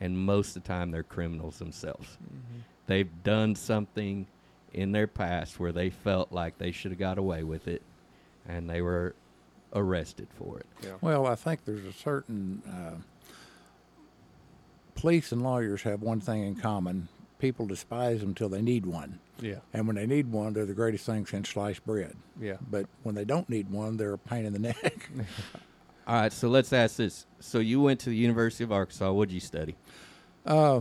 and 0.00 0.18
most 0.18 0.56
of 0.56 0.62
the 0.62 0.68
time 0.68 0.90
they're 0.90 1.02
criminals 1.02 1.58
themselves. 1.58 2.16
Mm-hmm. 2.24 2.60
They've 2.86 3.22
done 3.22 3.54
something 3.54 4.26
in 4.72 4.92
their 4.92 5.06
past 5.06 5.60
where 5.60 5.72
they 5.72 5.90
felt 5.90 6.32
like 6.32 6.58
they 6.58 6.72
should 6.72 6.90
have 6.92 6.98
got 6.98 7.18
away 7.18 7.42
with 7.42 7.68
it, 7.68 7.82
and 8.48 8.68
they 8.68 8.82
were 8.82 9.14
arrested 9.74 10.26
for 10.36 10.58
it. 10.58 10.66
Yeah. 10.82 10.94
Well, 11.00 11.26
I 11.26 11.34
think 11.36 11.64
there's 11.64 11.84
a 11.84 11.92
certain 11.92 12.62
uh, 12.66 12.96
police 14.94 15.32
and 15.32 15.42
lawyers 15.42 15.82
have 15.82 16.02
one 16.02 16.20
thing 16.20 16.42
in 16.44 16.56
common: 16.56 17.08
people 17.38 17.66
despise 17.66 18.20
them 18.20 18.34
till 18.34 18.48
they 18.48 18.62
need 18.62 18.86
one, 18.86 19.20
Yeah. 19.40 19.56
and 19.72 19.86
when 19.86 19.96
they 19.96 20.06
need 20.06 20.30
one, 20.32 20.52
they're 20.52 20.66
the 20.66 20.74
greatest 20.74 21.06
thing 21.06 21.26
since 21.26 21.48
sliced 21.50 21.84
bread. 21.86 22.16
Yeah. 22.40 22.56
But 22.70 22.86
when 23.02 23.14
they 23.14 23.24
don't 23.24 23.48
need 23.48 23.70
one, 23.70 23.96
they're 23.96 24.14
a 24.14 24.18
pain 24.18 24.44
in 24.44 24.52
the 24.52 24.58
neck. 24.58 25.10
All 26.06 26.14
right, 26.22 26.32
so 26.32 26.48
let's 26.48 26.72
ask 26.72 26.96
this. 26.96 27.26
So 27.40 27.58
you 27.58 27.80
went 27.82 28.00
to 28.00 28.10
the 28.10 28.16
University 28.16 28.64
of 28.64 28.72
Arkansas. 28.72 29.12
What 29.12 29.28
did 29.28 29.34
you 29.34 29.40
study? 29.40 29.76
Uh, 30.46 30.80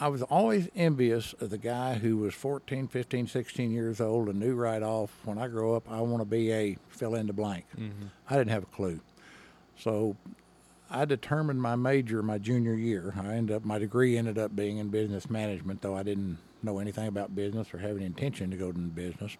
I 0.00 0.08
was 0.08 0.22
always 0.22 0.68
envious 0.76 1.32
of 1.40 1.50
the 1.50 1.58
guy 1.58 1.94
who 1.94 2.18
was 2.18 2.32
14, 2.34 2.86
15, 2.86 3.26
16 3.26 3.70
years 3.72 4.00
old 4.00 4.28
and 4.28 4.38
knew 4.38 4.54
right 4.54 4.82
off 4.82 5.10
when 5.24 5.38
I 5.38 5.48
grow 5.48 5.74
up 5.74 5.90
I 5.90 6.00
want 6.00 6.20
to 6.20 6.24
be 6.24 6.52
a 6.52 6.76
fill 6.88 7.14
in 7.14 7.26
the 7.26 7.32
blank. 7.32 7.64
Mm-hmm. 7.76 8.06
I 8.28 8.36
didn't 8.36 8.50
have 8.50 8.62
a 8.62 8.66
clue. 8.66 9.00
So 9.76 10.16
I 10.90 11.04
determined 11.04 11.60
my 11.60 11.74
major 11.74 12.22
my 12.22 12.38
junior 12.38 12.74
year. 12.74 13.14
I 13.20 13.34
ended 13.34 13.56
up 13.56 13.64
my 13.64 13.78
degree 13.78 14.16
ended 14.16 14.38
up 14.38 14.54
being 14.54 14.78
in 14.78 14.88
business 14.88 15.28
management, 15.28 15.82
though 15.82 15.96
I 15.96 16.04
didn't 16.04 16.38
know 16.62 16.78
anything 16.78 17.08
about 17.08 17.34
business 17.34 17.72
or 17.74 17.78
have 17.78 17.96
any 17.96 18.06
intention 18.06 18.50
to 18.50 18.56
go 18.56 18.68
into 18.68 18.80
business. 18.80 19.36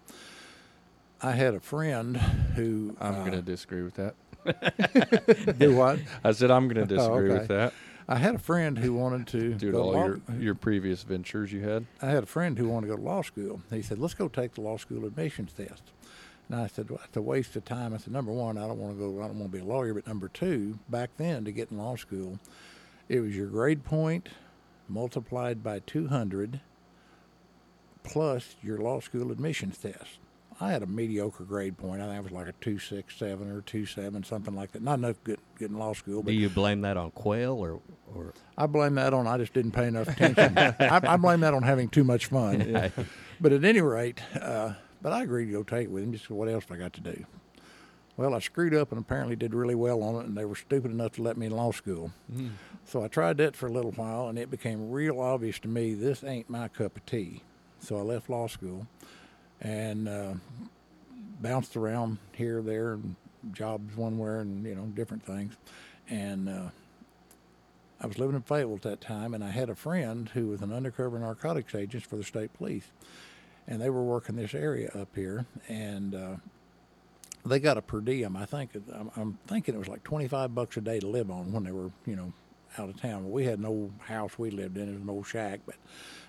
I 1.20 1.32
had 1.32 1.54
a 1.54 1.60
friend 1.60 2.16
who 2.16 2.96
I'm 3.00 3.14
uh, 3.14 3.18
going 3.20 3.32
to 3.32 3.42
disagree 3.42 3.82
with 3.82 3.94
that. 3.94 4.14
do 5.58 5.74
what? 5.74 5.98
I 6.24 6.32
said 6.32 6.50
I'm 6.50 6.68
going 6.68 6.86
to 6.86 6.94
disagree 6.94 7.30
okay. 7.30 7.38
with 7.38 7.48
that. 7.48 7.72
I 8.08 8.16
had 8.16 8.34
a 8.34 8.38
friend 8.38 8.78
who 8.78 8.94
wanted 8.94 9.26
to 9.28 9.54
Due 9.58 9.72
to 9.72 9.78
all 9.78 9.92
law- 9.92 10.06
your 10.06 10.20
your 10.38 10.54
previous 10.54 11.02
ventures 11.02 11.52
you 11.52 11.60
had. 11.60 11.86
I 12.00 12.06
had 12.06 12.22
a 12.22 12.26
friend 12.26 12.56
who 12.58 12.68
wanted 12.68 12.86
to 12.86 12.92
go 12.94 12.96
to 12.96 13.02
law 13.02 13.22
school. 13.22 13.60
He 13.70 13.82
said, 13.82 13.98
"Let's 13.98 14.14
go 14.14 14.28
take 14.28 14.54
the 14.54 14.62
law 14.62 14.78
school 14.78 15.04
admissions 15.04 15.52
test." 15.52 15.82
And 16.48 16.58
I 16.58 16.66
said, 16.68 16.88
"Well, 16.88 17.00
that's 17.02 17.16
a 17.16 17.22
waste 17.22 17.54
of 17.56 17.64
time." 17.66 17.92
I 17.92 17.98
said, 17.98 18.12
"Number 18.12 18.32
one, 18.32 18.56
I 18.56 18.66
don't 18.66 18.78
want 18.78 18.96
to 18.96 18.98
go. 18.98 19.22
I 19.22 19.26
don't 19.26 19.38
want 19.38 19.52
to 19.52 19.58
be 19.58 19.62
a 19.62 19.66
lawyer. 19.66 19.92
But 19.92 20.06
number 20.06 20.28
two, 20.28 20.78
back 20.88 21.10
then 21.18 21.44
to 21.44 21.52
get 21.52 21.70
in 21.70 21.76
law 21.76 21.96
school, 21.96 22.38
it 23.08 23.20
was 23.20 23.36
your 23.36 23.48
grade 23.48 23.84
point 23.84 24.30
multiplied 24.88 25.62
by 25.62 25.80
200 25.80 26.60
plus 28.02 28.56
your 28.62 28.78
law 28.78 29.00
school 29.00 29.30
admissions 29.30 29.76
test." 29.76 30.18
I 30.60 30.72
had 30.72 30.82
a 30.82 30.86
mediocre 30.86 31.44
grade 31.44 31.78
point. 31.78 32.02
I 32.02 32.06
think 32.06 32.18
it 32.18 32.22
was 32.24 32.32
like 32.32 32.48
a 32.48 32.52
two 32.60 32.78
six 32.78 33.16
seven 33.16 33.50
or 33.50 33.60
two 33.60 33.86
seven, 33.86 34.24
something 34.24 34.54
like 34.54 34.72
that. 34.72 34.82
Not 34.82 34.98
enough 34.98 35.22
to 35.24 35.30
get, 35.32 35.40
get 35.58 35.70
law 35.70 35.92
school, 35.92 36.22
Do 36.22 36.32
you 36.32 36.48
blame 36.48 36.80
that 36.80 36.96
on 36.96 37.12
Quail 37.12 37.52
or 37.52 37.80
or 38.14 38.34
I 38.56 38.66
blame 38.66 38.96
that 38.96 39.14
on 39.14 39.26
I 39.26 39.38
just 39.38 39.52
didn't 39.52 39.72
pay 39.72 39.86
enough 39.86 40.08
attention. 40.08 40.58
I, 40.58 41.00
I 41.02 41.16
blame 41.16 41.40
that 41.40 41.54
on 41.54 41.62
having 41.62 41.88
too 41.88 42.04
much 42.04 42.26
fun. 42.26 42.92
But 43.40 43.52
at 43.52 43.62
any 43.62 43.80
rate, 43.80 44.20
uh, 44.40 44.72
but 45.00 45.12
I 45.12 45.22
agreed 45.22 45.46
to 45.46 45.52
go 45.52 45.62
take 45.62 45.84
it 45.84 45.90
with 45.92 46.02
him. 46.02 46.12
Just 46.12 46.28
what 46.28 46.48
else 46.48 46.64
I 46.72 46.76
got 46.76 46.92
to 46.94 47.00
do? 47.00 47.24
Well, 48.16 48.34
I 48.34 48.40
screwed 48.40 48.74
up 48.74 48.90
and 48.90 49.00
apparently 49.00 49.36
did 49.36 49.54
really 49.54 49.76
well 49.76 50.02
on 50.02 50.16
it, 50.16 50.26
and 50.26 50.36
they 50.36 50.44
were 50.44 50.56
stupid 50.56 50.90
enough 50.90 51.12
to 51.12 51.22
let 51.22 51.36
me 51.36 51.46
in 51.46 51.52
law 51.52 51.70
school. 51.70 52.10
So 52.84 53.04
I 53.04 53.06
tried 53.06 53.36
that 53.36 53.54
for 53.54 53.68
a 53.68 53.72
little 53.72 53.92
while, 53.92 54.26
and 54.26 54.36
it 54.36 54.50
became 54.50 54.90
real 54.90 55.20
obvious 55.20 55.60
to 55.60 55.68
me 55.68 55.94
this 55.94 56.24
ain't 56.24 56.50
my 56.50 56.66
cup 56.66 56.96
of 56.96 57.06
tea. 57.06 57.42
So 57.78 57.96
I 57.96 58.00
left 58.00 58.28
law 58.28 58.48
school 58.48 58.88
and 59.60 60.08
uh, 60.08 60.34
bounced 61.40 61.76
around 61.76 62.18
here, 62.32 62.62
there, 62.62 62.94
and 62.94 63.16
jobs 63.52 63.96
one 63.96 64.18
way 64.18 64.40
and 64.40 64.64
you 64.64 64.74
know 64.74 64.84
different 64.94 65.24
things. 65.24 65.54
And 66.08 66.48
uh, 66.48 66.68
I 68.00 68.06
was 68.06 68.18
living 68.18 68.36
in 68.36 68.42
Fayetteville 68.42 68.76
at 68.76 68.82
that 68.82 69.00
time, 69.00 69.34
and 69.34 69.42
I 69.42 69.50
had 69.50 69.68
a 69.68 69.74
friend 69.74 70.28
who 70.28 70.48
was 70.48 70.62
an 70.62 70.72
undercover 70.72 71.18
narcotics 71.18 71.74
agent 71.74 72.06
for 72.06 72.16
the 72.16 72.24
state 72.24 72.52
police, 72.54 72.86
and 73.66 73.80
they 73.80 73.90
were 73.90 74.02
working 74.02 74.36
this 74.36 74.54
area 74.54 74.90
up 74.94 75.08
here, 75.14 75.46
and 75.68 76.14
uh, 76.14 76.36
they 77.44 77.58
got 77.58 77.76
a 77.76 77.82
per 77.82 78.00
diem. 78.00 78.36
I 78.36 78.46
think 78.46 78.70
I'm, 78.92 79.10
I'm 79.16 79.38
thinking 79.46 79.74
it 79.74 79.78
was 79.78 79.88
like 79.88 80.04
25 80.04 80.54
bucks 80.54 80.76
a 80.76 80.80
day 80.80 81.00
to 81.00 81.06
live 81.06 81.30
on 81.30 81.52
when 81.52 81.64
they 81.64 81.72
were, 81.72 81.90
you 82.06 82.16
know, 82.16 82.32
out 82.78 82.88
of 82.88 83.00
town. 83.00 83.30
We 83.30 83.44
had 83.44 83.58
an 83.58 83.66
old 83.66 83.92
house 84.00 84.38
we 84.38 84.50
lived 84.50 84.76
in, 84.76 84.88
it 84.88 84.92
was 84.92 85.02
an 85.02 85.10
old 85.10 85.26
shack, 85.26 85.60
but 85.66 85.76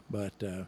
but 0.09 0.47
uh, 0.47 0.63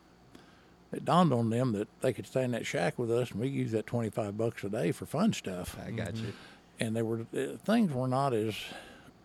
it 0.92 1.06
dawned 1.06 1.32
on 1.34 1.50
them 1.50 1.72
that 1.74 1.88
they 2.02 2.12
could 2.14 2.28
stay 2.28 2.44
in 2.44 2.52
that 2.52 2.66
shack 2.66 3.00
with 3.00 3.12
us, 3.12 3.32
and 3.32 3.40
we 3.40 3.48
use 3.48 3.72
that 3.72 3.88
25 3.88 4.38
bucks 4.38 4.64
a 4.64 4.70
day 4.70 4.92
for 4.92 5.06
fun 5.06 5.34
stuff 5.34 5.78
I 5.86 5.92
got 5.92 6.16
you. 6.16 6.22
Mm-hmm. 6.24 6.30
and 6.82 6.96
they 6.96 7.02
were 7.02 7.22
uh, 7.36 7.58
things 7.66 7.92
were 7.94 8.08
not 8.08 8.34
as 8.34 8.56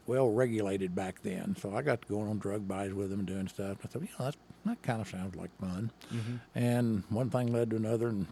well 0.07 0.29
regulated 0.31 0.95
back 0.95 1.23
then. 1.23 1.57
So 1.61 1.75
I 1.75 1.83
got 1.83 2.03
to 2.03 2.09
going 2.09 2.29
on 2.29 2.39
drug 2.39 2.69
buys 2.69 2.93
with 2.95 3.11
them 3.11 3.21
and 3.21 3.29
doing 3.29 3.49
stuff. 3.49 3.79
I 3.83 3.89
thought, 3.89 4.03
you 4.03 4.09
know, 4.19 4.27
that's, 4.27 4.37
that 4.65 4.81
kind 4.83 5.01
of 5.01 5.09
sounds 5.09 5.35
like 5.35 5.51
fun. 5.61 5.91
Mm-hmm. 6.15 6.37
And 6.55 7.03
one 7.09 7.29
thing 7.31 7.53
led 7.53 7.71
to 7.71 7.77
another, 7.77 8.09
and 8.09 8.27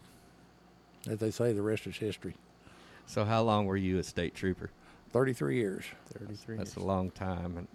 as 1.09 1.19
they 1.19 1.31
say, 1.31 1.51
the 1.51 1.61
rest 1.61 1.85
is 1.87 1.97
history. 1.97 2.35
So 3.07 3.25
how 3.25 3.43
long 3.43 3.65
were 3.65 3.75
you 3.77 3.99
a 3.99 4.03
state 4.03 4.33
trooper? 4.35 4.69
Thirty-three 5.11 5.55
years. 5.57 5.83
33. 6.17 6.57
That's 6.57 6.75
a 6.77 6.79
long 6.81 7.11
time. 7.11 7.57
And 7.57 7.67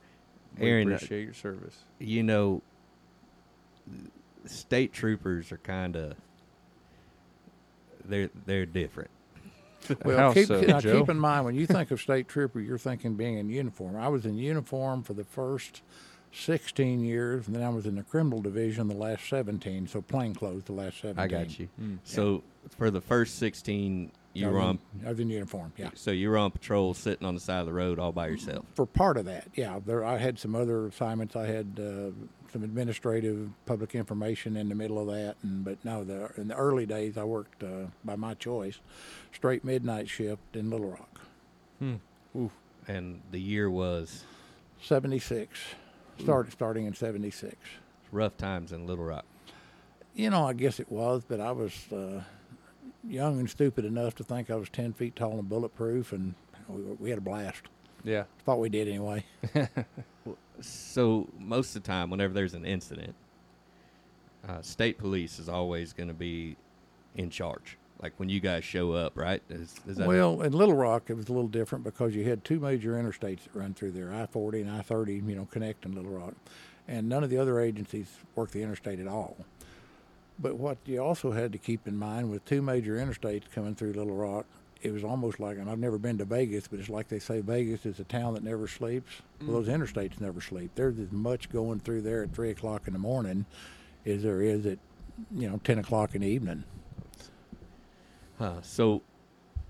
We 0.59 0.69
Aaron, 0.69 0.91
uh, 0.91 0.97
appreciate 0.97 1.25
your 1.25 1.35
service. 1.35 1.77
you 1.99 2.23
know, 2.23 2.63
state 4.47 4.93
troopers 4.93 5.53
are 5.53 5.59
kind 5.59 5.97
of 5.97 6.15
they're 8.05 8.31
they're 8.47 8.67
different. 8.67 9.11
Well, 10.05 10.19
How 10.19 10.33
keep, 10.35 10.47
so, 10.47 10.61
now 10.61 10.79
keep 10.81 11.09
in 11.09 11.19
mind 11.19 11.47
when 11.47 11.55
you 11.55 11.67
think 11.67 11.91
of 11.91 12.01
state 12.03 12.29
trooper, 12.29 12.61
you're 12.61 12.77
thinking 12.77 13.15
being 13.15 13.39
in 13.39 13.49
uniform. 13.49 13.97
I 13.97 14.09
was 14.09 14.27
in 14.27 14.37
uniform 14.37 15.03
for 15.03 15.15
the 15.15 15.25
first 15.25 15.81
16 16.33 17.03
years, 17.03 17.47
and 17.47 17.57
then 17.57 17.63
I 17.63 17.71
was 17.71 17.87
in 17.87 17.97
the 17.97 18.03
criminal 18.03 18.43
division 18.43 18.89
the 18.89 18.95
last 18.95 19.27
17. 19.31 19.89
So 19.89 20.03
plain 20.03 20.35
clothes 20.35 20.65
the 20.65 20.73
last 20.75 21.01
17. 21.01 21.19
I 21.19 21.27
got 21.27 21.59
you. 21.59 21.69
Mm. 21.81 21.99
So 22.05 22.43
for 22.77 22.91
the 22.91 23.01
first 23.01 23.39
sixteen, 23.39 24.13
you 24.35 24.49
I 24.49 24.51
were 24.51 24.59
was 24.59 24.65
on. 24.67 24.79
in- 25.01 25.07
I 25.07 25.11
was 25.11 25.19
in 25.19 25.31
uniform. 25.31 25.73
Yeah. 25.79 25.89
So 25.95 26.11
you 26.11 26.29
were 26.29 26.37
on 26.37 26.51
patrol, 26.51 26.93
sitting 26.93 27.27
on 27.27 27.35
the 27.35 27.41
side 27.41 27.61
of 27.61 27.67
the 27.67 27.73
road 27.73 27.99
all 27.99 28.13
by 28.13 28.29
yourself. 28.29 28.67
for 28.75 28.85
part 28.85 29.17
of 29.17 29.25
that, 29.25 29.49
yeah. 29.55 29.81
There, 29.85 30.05
I 30.05 30.19
had 30.19 30.39
some 30.39 30.55
other 30.55 30.87
assignments. 30.89 31.37
I 31.37 31.47
had 31.47 31.81
uh, 31.83 32.11
some 32.53 32.63
administrative, 32.65 33.51
public 33.67 33.95
information 33.95 34.57
in 34.57 34.69
the 34.69 34.75
middle 34.75 34.99
of 34.99 35.07
that, 35.15 35.37
and 35.43 35.65
but 35.65 35.85
no, 35.85 36.05
the, 36.05 36.31
in 36.37 36.49
the 36.49 36.55
early 36.57 36.87
days, 36.87 37.17
I 37.17 37.25
worked 37.25 37.63
uh, 37.63 37.87
by 38.05 38.17
my 38.17 38.35
choice, 38.35 38.79
straight 39.33 39.65
midnight 39.65 40.09
shift 40.09 40.55
in 40.55 40.71
Little 40.71 40.91
Rock. 40.91 41.21
And 42.89 43.23
the 43.31 43.41
year 43.41 43.71
was 43.71 44.25
Seventy 44.83 45.19
six, 45.19 45.59
started 46.19 46.53
starting 46.53 46.87
in 46.87 46.95
seventy 46.95 47.31
six. 47.31 47.57
rough 48.13 48.37
times 48.37 48.73
in 48.73 48.87
Little 48.87 49.05
Rock. 49.05 49.25
You 50.15 50.31
know, 50.31 50.47
I 50.47 50.53
guess 50.55 50.81
it 50.81 50.91
was, 50.91 51.23
but 51.27 51.41
I 51.41 51.53
was 51.53 51.93
uh, 51.93 52.23
young 53.07 53.39
and 53.39 53.49
stupid 53.49 53.85
enough 53.85 54.15
to 54.17 54.25
think 54.25 54.51
I 54.51 54.57
was 54.57 54.69
10 54.69 54.93
feet 54.95 55.15
tall 55.15 55.39
and 55.39 55.49
bulletproof, 55.49 56.13
and 56.13 56.35
we, 56.69 56.81
we 56.99 57.11
had 57.11 57.19
a 57.19 57.23
blast. 57.23 57.63
Yeah. 58.03 58.25
Thought 58.45 58.59
we 58.59 58.69
did 58.71 58.89
anyway. 58.89 59.25
So 60.61 61.29
most 61.39 61.75
of 61.75 61.83
the 61.83 61.87
time, 61.87 62.11
whenever 62.11 62.33
there's 62.33 62.55
an 62.55 62.65
incident, 62.65 63.15
uh, 64.49 64.63
state 64.63 64.99
police 64.99 65.39
is 65.39 65.49
always 65.49 65.93
going 65.93 66.09
to 66.09 66.15
be 66.15 66.57
in 67.15 67.31
charge. 67.31 67.77
Like 68.03 68.15
when 68.17 68.31
you 68.31 68.41
guys 68.41 68.65
show 68.65 68.93
up, 68.93 69.17
right? 69.17 69.43
Is, 69.51 69.75
is 69.87 69.99
Well, 69.99 70.41
in 70.41 70.53
Little 70.53 70.75
Rock, 70.75 71.05
it 71.09 71.15
was 71.15 71.29
a 71.29 71.33
little 71.33 71.49
different 71.49 71.85
because 71.85 72.15
you 72.15 72.25
had 72.25 72.45
two 72.45 72.59
major 72.59 72.93
interstates 72.93 73.45
that 73.45 73.55
run 73.55 73.75
through 73.75 73.91
there 73.93 74.13
I 74.13 74.27
40 74.27 74.63
and 74.63 74.71
I 74.71 74.81
30, 74.81 75.15
you 75.15 75.35
know, 75.37 75.47
connecting 75.51 75.95
Little 75.95 76.13
Rock. 76.13 76.35
And 76.89 77.09
none 77.09 77.23
of 77.23 77.31
the 77.31 77.37
other 77.37 77.61
agencies 77.61 78.09
work 78.35 78.53
the 78.53 78.63
interstate 78.63 79.01
at 79.01 79.07
all. 79.07 79.37
But 80.39 80.57
what 80.57 80.79
you 80.87 81.03
also 81.03 81.33
had 81.33 81.53
to 81.53 81.59
keep 81.59 81.87
in 81.87 81.97
mind 81.97 82.31
with 82.31 82.45
two 82.47 82.63
major 82.63 82.97
interstates 82.97 83.43
coming 83.55 83.75
through 83.75 83.93
Little 83.93 84.17
Rock, 84.17 84.47
it 84.83 84.93
was 84.93 85.05
almost 85.05 85.41
like, 85.41 85.59
and 85.59 85.71
I've 85.71 85.79
never 85.79 85.99
been 85.99 86.19
to 86.19 86.25
Vegas, 86.25 86.69
but 86.69 86.79
it's 86.79 86.89
like 86.89 87.09
they 87.09 87.19
say 87.19 87.41
Vegas 87.41 87.85
is 87.87 88.01
a 88.01 88.05
town 88.05 88.35
that 88.35 88.43
never 88.43 88.67
sleeps. 88.67 89.11
Well, 89.41 89.61
those 89.61 89.69
mm-hmm. 89.69 89.83
interstates 89.83 90.21
never 90.21 90.41
sleep. 90.41 90.71
There's 90.75 90.99
as 90.99 91.13
much 91.13 91.51
going 91.51 91.81
through 91.81 92.03
there 92.03 92.23
at 92.23 92.35
3 92.35 92.51
o'clock 92.51 92.87
in 92.87 92.93
the 92.93 92.99
morning 92.99 93.45
as 94.07 94.23
there 94.23 94.41
is 94.41 94.67
at, 94.67 94.79
you 95.35 95.49
know, 95.49 95.61
10 95.65 95.79
o'clock 95.79 96.15
in 96.15 96.23
the 96.23 96.29
evening. 96.29 96.65
Huh. 98.39 98.63
So 98.63 99.03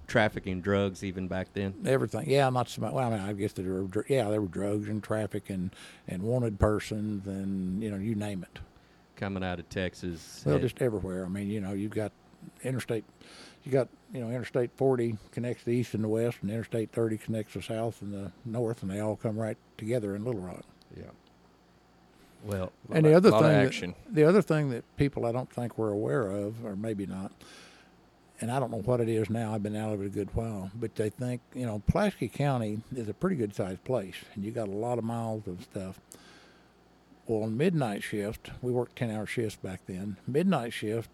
trafficking 0.07 0.61
drugs 0.61 1.03
even 1.03 1.29
back 1.29 1.49
then. 1.55 1.75
everything. 1.87 2.29
Yeah, 2.29 2.47
I'm 2.47 2.55
not 2.55 2.69
so 2.69 2.83
much. 2.83 2.93
Well, 2.93 3.07
I 3.07 3.11
mean, 3.11 3.21
I 3.21 3.33
guess 3.33 3.53
there 3.53 3.85
were, 3.85 4.05
yeah, 4.09 4.29
there 4.29 4.41
were 4.41 4.49
drugs 4.49 4.89
and 4.89 5.03
traffic 5.03 5.49
and 5.49 5.71
and 6.07 6.23
wanted 6.23 6.59
persons 6.59 7.27
and 7.27 7.83
you 7.83 7.91
know 7.91 7.97
you 7.97 8.15
name 8.15 8.43
it. 8.43 8.61
Coming 9.17 9.45
out 9.45 9.59
of 9.59 9.69
Texas. 9.69 10.43
Well, 10.45 10.59
just 10.59 10.83
everywhere. 10.83 11.25
I 11.25 11.29
mean, 11.29 11.49
you 11.49 11.61
know, 11.61 11.73
you've 11.73 11.95
got 11.95 12.13
interstate, 12.63 13.05
you 13.65 13.73
got 13.73 13.89
you 14.13 14.21
know 14.21 14.29
Interstate 14.31 14.71
40 14.77 15.17
connects 15.33 15.65
the 15.65 15.73
east 15.73 15.95
and 15.95 16.03
the 16.05 16.09
west, 16.09 16.39
and 16.43 16.51
Interstate 16.51 16.91
30 16.93 17.19
connects 17.19 17.55
the 17.55 17.63
south 17.63 18.03
and 18.03 18.13
the 18.13 18.33
north, 18.45 18.83
and 18.83 18.91
they 18.91 19.01
all 19.01 19.17
come 19.17 19.39
right 19.39 19.57
together 19.77 20.15
in 20.17 20.25
Little 20.25 20.41
Rock. 20.41 20.65
Yeah. 20.97 21.05
well, 22.45 22.73
and 22.91 23.05
the 23.05 23.15
other 23.15 23.31
lot 23.31 23.45
of 23.45 23.51
thing, 23.75 23.95
that- 24.07 24.15
the 24.15 24.25
other 24.25 24.43
thing 24.43 24.71
that 24.71 24.85
people 24.97 25.27
I 25.27 25.33
don't 25.33 25.51
think 25.53 25.77
we're 25.79 25.91
aware 25.91 26.27
of, 26.29 26.65
or 26.65 26.75
maybe 26.75 27.07
not, 27.07 27.33
and 28.41 28.51
I 28.51 28.59
don't 28.59 28.71
know 28.71 28.79
what 28.83 29.01
it 29.01 29.09
is 29.09 29.29
now. 29.31 29.55
I've 29.55 29.63
been 29.63 29.77
out 29.77 29.93
of 29.93 30.01
it 30.03 30.07
a 30.07 30.11
good 30.11 30.35
while, 30.35 30.71
but 30.75 30.95
they 30.95 31.11
think 31.11 31.43
you 31.55 31.67
know 31.67 31.83
Pulaski 31.87 32.29
County 32.29 32.81
is 32.97 33.09
a 33.09 33.15
pretty 33.15 33.37
good 33.37 33.55
sized 33.55 33.85
place, 33.85 34.17
and 34.35 34.45
you 34.45 34.51
got 34.51 34.69
a 34.69 34.73
lot 34.73 34.99
of 34.99 35.05
miles 35.05 35.47
of 35.47 35.63
stuff. 35.63 36.01
Well, 37.27 37.45
on 37.45 37.57
midnight 37.57 38.03
shift, 38.03 38.51
we 38.61 38.73
worked 38.73 38.97
ten 38.97 39.11
hour 39.11 39.27
shifts 39.27 39.57
back 39.63 39.83
then. 39.87 40.17
Midnight 40.27 40.73
shift, 40.73 41.11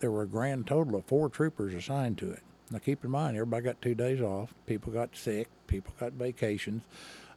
there 0.00 0.10
were 0.10 0.22
a 0.22 0.26
grand 0.28 0.66
total 0.66 0.96
of 0.96 1.04
four 1.04 1.28
troopers 1.28 1.74
assigned 1.74 2.18
to 2.18 2.30
it. 2.30 2.42
Now 2.70 2.78
keep 2.78 3.04
in 3.04 3.10
mind, 3.10 3.36
everybody 3.36 3.64
got 3.64 3.80
two 3.82 3.94
days 3.94 4.20
off. 4.20 4.54
People 4.66 4.92
got 4.92 5.14
sick. 5.16 5.48
People 5.66 5.92
got 6.00 6.12
vacations. 6.12 6.82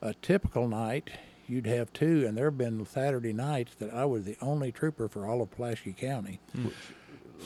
A 0.02 0.14
typical 0.16 0.68
night, 0.68 1.10
you'd 1.48 1.66
have 1.68 1.92
two, 1.94 2.26
and 2.28 2.38
there 2.38 2.46
have 2.46 2.58
been 2.58 2.86
Saturday 2.86 3.34
nights 3.34 3.76
that 3.76 3.94
I 3.94 4.06
was 4.06 4.26
the 4.26 4.38
only 4.42 4.72
trooper 4.72 5.08
for 5.08 5.26
all 5.28 5.42
of 5.42 5.52
Pulaski 5.52 5.94
County. 5.94 6.40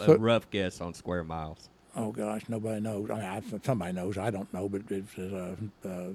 a 0.01 0.05
So- 0.05 0.18
rough 0.18 0.49
guess 0.49 0.82
on 0.82 0.93
square 0.93 1.24
miles. 1.24 1.70
Oh 1.95 2.11
gosh, 2.11 2.43
nobody 2.47 2.80
knows. 2.80 3.09
I 3.09 3.15
mean, 3.15 3.24
I, 3.24 3.41
somebody 3.63 3.91
knows. 3.93 4.20
I 4.20 4.30
don't 4.30 4.53
know, 4.53 4.70
but 4.70 4.82
it's 4.91 5.18
uh, 5.18 5.55
uh, 5.84 6.09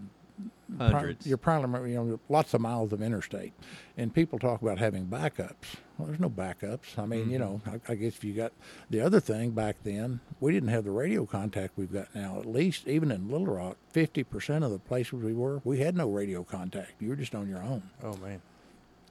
pri- 0.76 0.90
Hundreds. 0.90 1.26
you're 1.26 1.36
probably 1.36 1.92
you 1.92 1.96
know 1.96 2.20
lots 2.28 2.54
of 2.54 2.60
miles 2.60 2.92
of 2.92 3.02
interstate, 3.02 3.52
and 3.96 4.14
people 4.14 4.38
talk 4.38 4.62
about 4.62 4.78
having 4.78 5.06
backups. 5.06 5.76
Well, 5.98 6.08
there's 6.08 6.20
no 6.20 6.30
backups. 6.30 6.98
I 6.98 7.06
mean, 7.06 7.30
you 7.30 7.38
mm-hmm. 7.38 7.70
know, 7.70 7.80
I, 7.88 7.92
I 7.92 7.94
guess 7.94 8.14
if 8.14 8.24
you 8.24 8.32
got 8.32 8.52
the 8.90 9.00
other 9.00 9.20
thing 9.20 9.50
back 9.50 9.76
then, 9.84 10.20
we 10.40 10.52
didn't 10.52 10.70
have 10.70 10.84
the 10.84 10.90
radio 10.90 11.26
contact 11.26 11.74
we've 11.76 11.92
got 11.92 12.14
now. 12.14 12.38
At 12.38 12.46
least 12.46 12.88
even 12.88 13.10
in 13.10 13.28
Little 13.28 13.46
Rock, 13.46 13.76
fifty 13.90 14.24
percent 14.24 14.64
of 14.64 14.70
the 14.70 14.78
places 14.78 15.14
we 15.14 15.34
were, 15.34 15.60
we 15.64 15.78
had 15.78 15.96
no 15.96 16.08
radio 16.08 16.42
contact. 16.42 16.92
You 17.00 17.10
were 17.10 17.16
just 17.16 17.34
on 17.34 17.48
your 17.48 17.62
own. 17.62 17.82
Oh 18.02 18.16
man. 18.16 18.40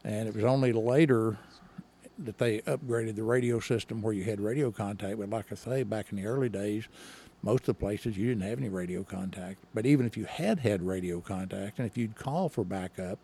And 0.04 0.28
it 0.28 0.36
was 0.36 0.44
only 0.44 0.74
later 0.74 1.38
that 2.18 2.38
they 2.38 2.60
upgraded 2.62 3.16
the 3.16 3.24
radio 3.24 3.60
system 3.60 4.02
where 4.02 4.14
you 4.14 4.24
had 4.24 4.40
radio 4.40 4.72
contact. 4.72 5.18
But 5.20 5.30
like 5.30 5.52
I 5.52 5.56
say, 5.56 5.84
back 5.84 6.08
in 6.12 6.18
the 6.18 6.26
early 6.26 6.50
days, 6.50 6.88
most 7.44 7.62
of 7.62 7.66
the 7.68 7.74
places 7.76 8.18
you 8.18 8.28
didn't 8.28 8.44
have 8.44 8.58
any 8.60 8.70
radio 8.70 9.04
contact. 9.04 9.60
But 9.74 9.86
even 9.86 10.06
if 10.06 10.16
you 10.18 10.26
had 10.26 10.60
had 10.60 10.82
radio 10.84 11.20
contact, 11.22 11.80
and 11.80 11.88
if 11.88 11.98
you'd 11.98 12.16
call 12.16 12.50
for 12.50 12.64
backup, 12.64 13.20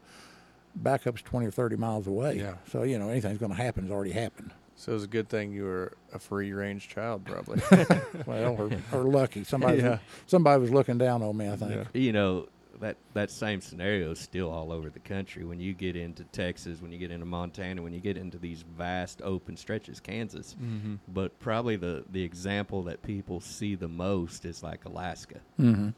backup's 0.76 1.22
20 1.22 1.48
or 1.48 1.52
30 1.52 1.76
miles 1.76 2.08
away. 2.08 2.38
Yeah. 2.38 2.56
So, 2.72 2.84
you 2.84 2.98
know, 3.00 3.10
anything's 3.10 3.38
going 3.38 3.52
to 3.52 3.58
happen 3.58 3.84
has 3.84 3.92
already 3.92 4.12
happened. 4.12 4.52
So 4.76 4.94
it's 4.94 5.04
a 5.04 5.08
good 5.08 5.28
thing 5.28 5.52
you 5.52 5.64
were 5.64 5.94
a 6.14 6.20
free 6.20 6.54
range 6.54 6.88
child, 6.88 7.26
probably. 7.26 7.60
Well, 8.28 8.56
or, 8.60 8.70
or 9.00 9.04
lucky. 9.04 9.44
Somebody, 9.44 9.78
Yeah. 9.82 9.98
somebody 10.28 10.62
was 10.62 10.70
looking 10.72 10.98
down 10.98 11.24
on 11.24 11.36
me, 11.36 11.50
I 11.50 11.56
think. 11.56 11.72
Yeah. 11.72 11.84
You 12.00 12.12
know 12.14 12.48
that 12.80 12.98
that 13.14 13.32
same 13.32 13.62
scenario 13.62 14.12
is 14.12 14.20
still 14.20 14.50
all 14.52 14.72
over 14.72 14.90
the 14.90 15.00
country. 15.00 15.44
When 15.44 15.60
you 15.60 15.74
get 15.74 15.96
into 15.96 16.24
Texas, 16.26 16.82
when 16.82 16.92
you 16.92 16.98
get 17.00 17.12
into 17.12 17.26
Montana, 17.26 17.82
when 17.82 17.94
you 17.94 18.00
get 18.00 18.18
into 18.18 18.38
these 18.38 18.62
vast 18.62 19.22
open 19.24 19.58
stretches, 19.58 20.00
Kansas. 20.00 20.56
mm-hmm. 20.62 20.96
But 21.08 21.40
probably 21.40 21.76
the 21.76 22.04
the 22.12 22.24
example 22.24 22.84
that 22.84 23.02
people 23.04 23.40
see 23.42 23.76
the 23.76 23.88
most 23.88 24.46
is 24.46 24.62
like 24.64 24.86
Alaska, 24.86 25.40
Mm-hmm. 25.60 25.90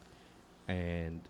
and 0.67 1.21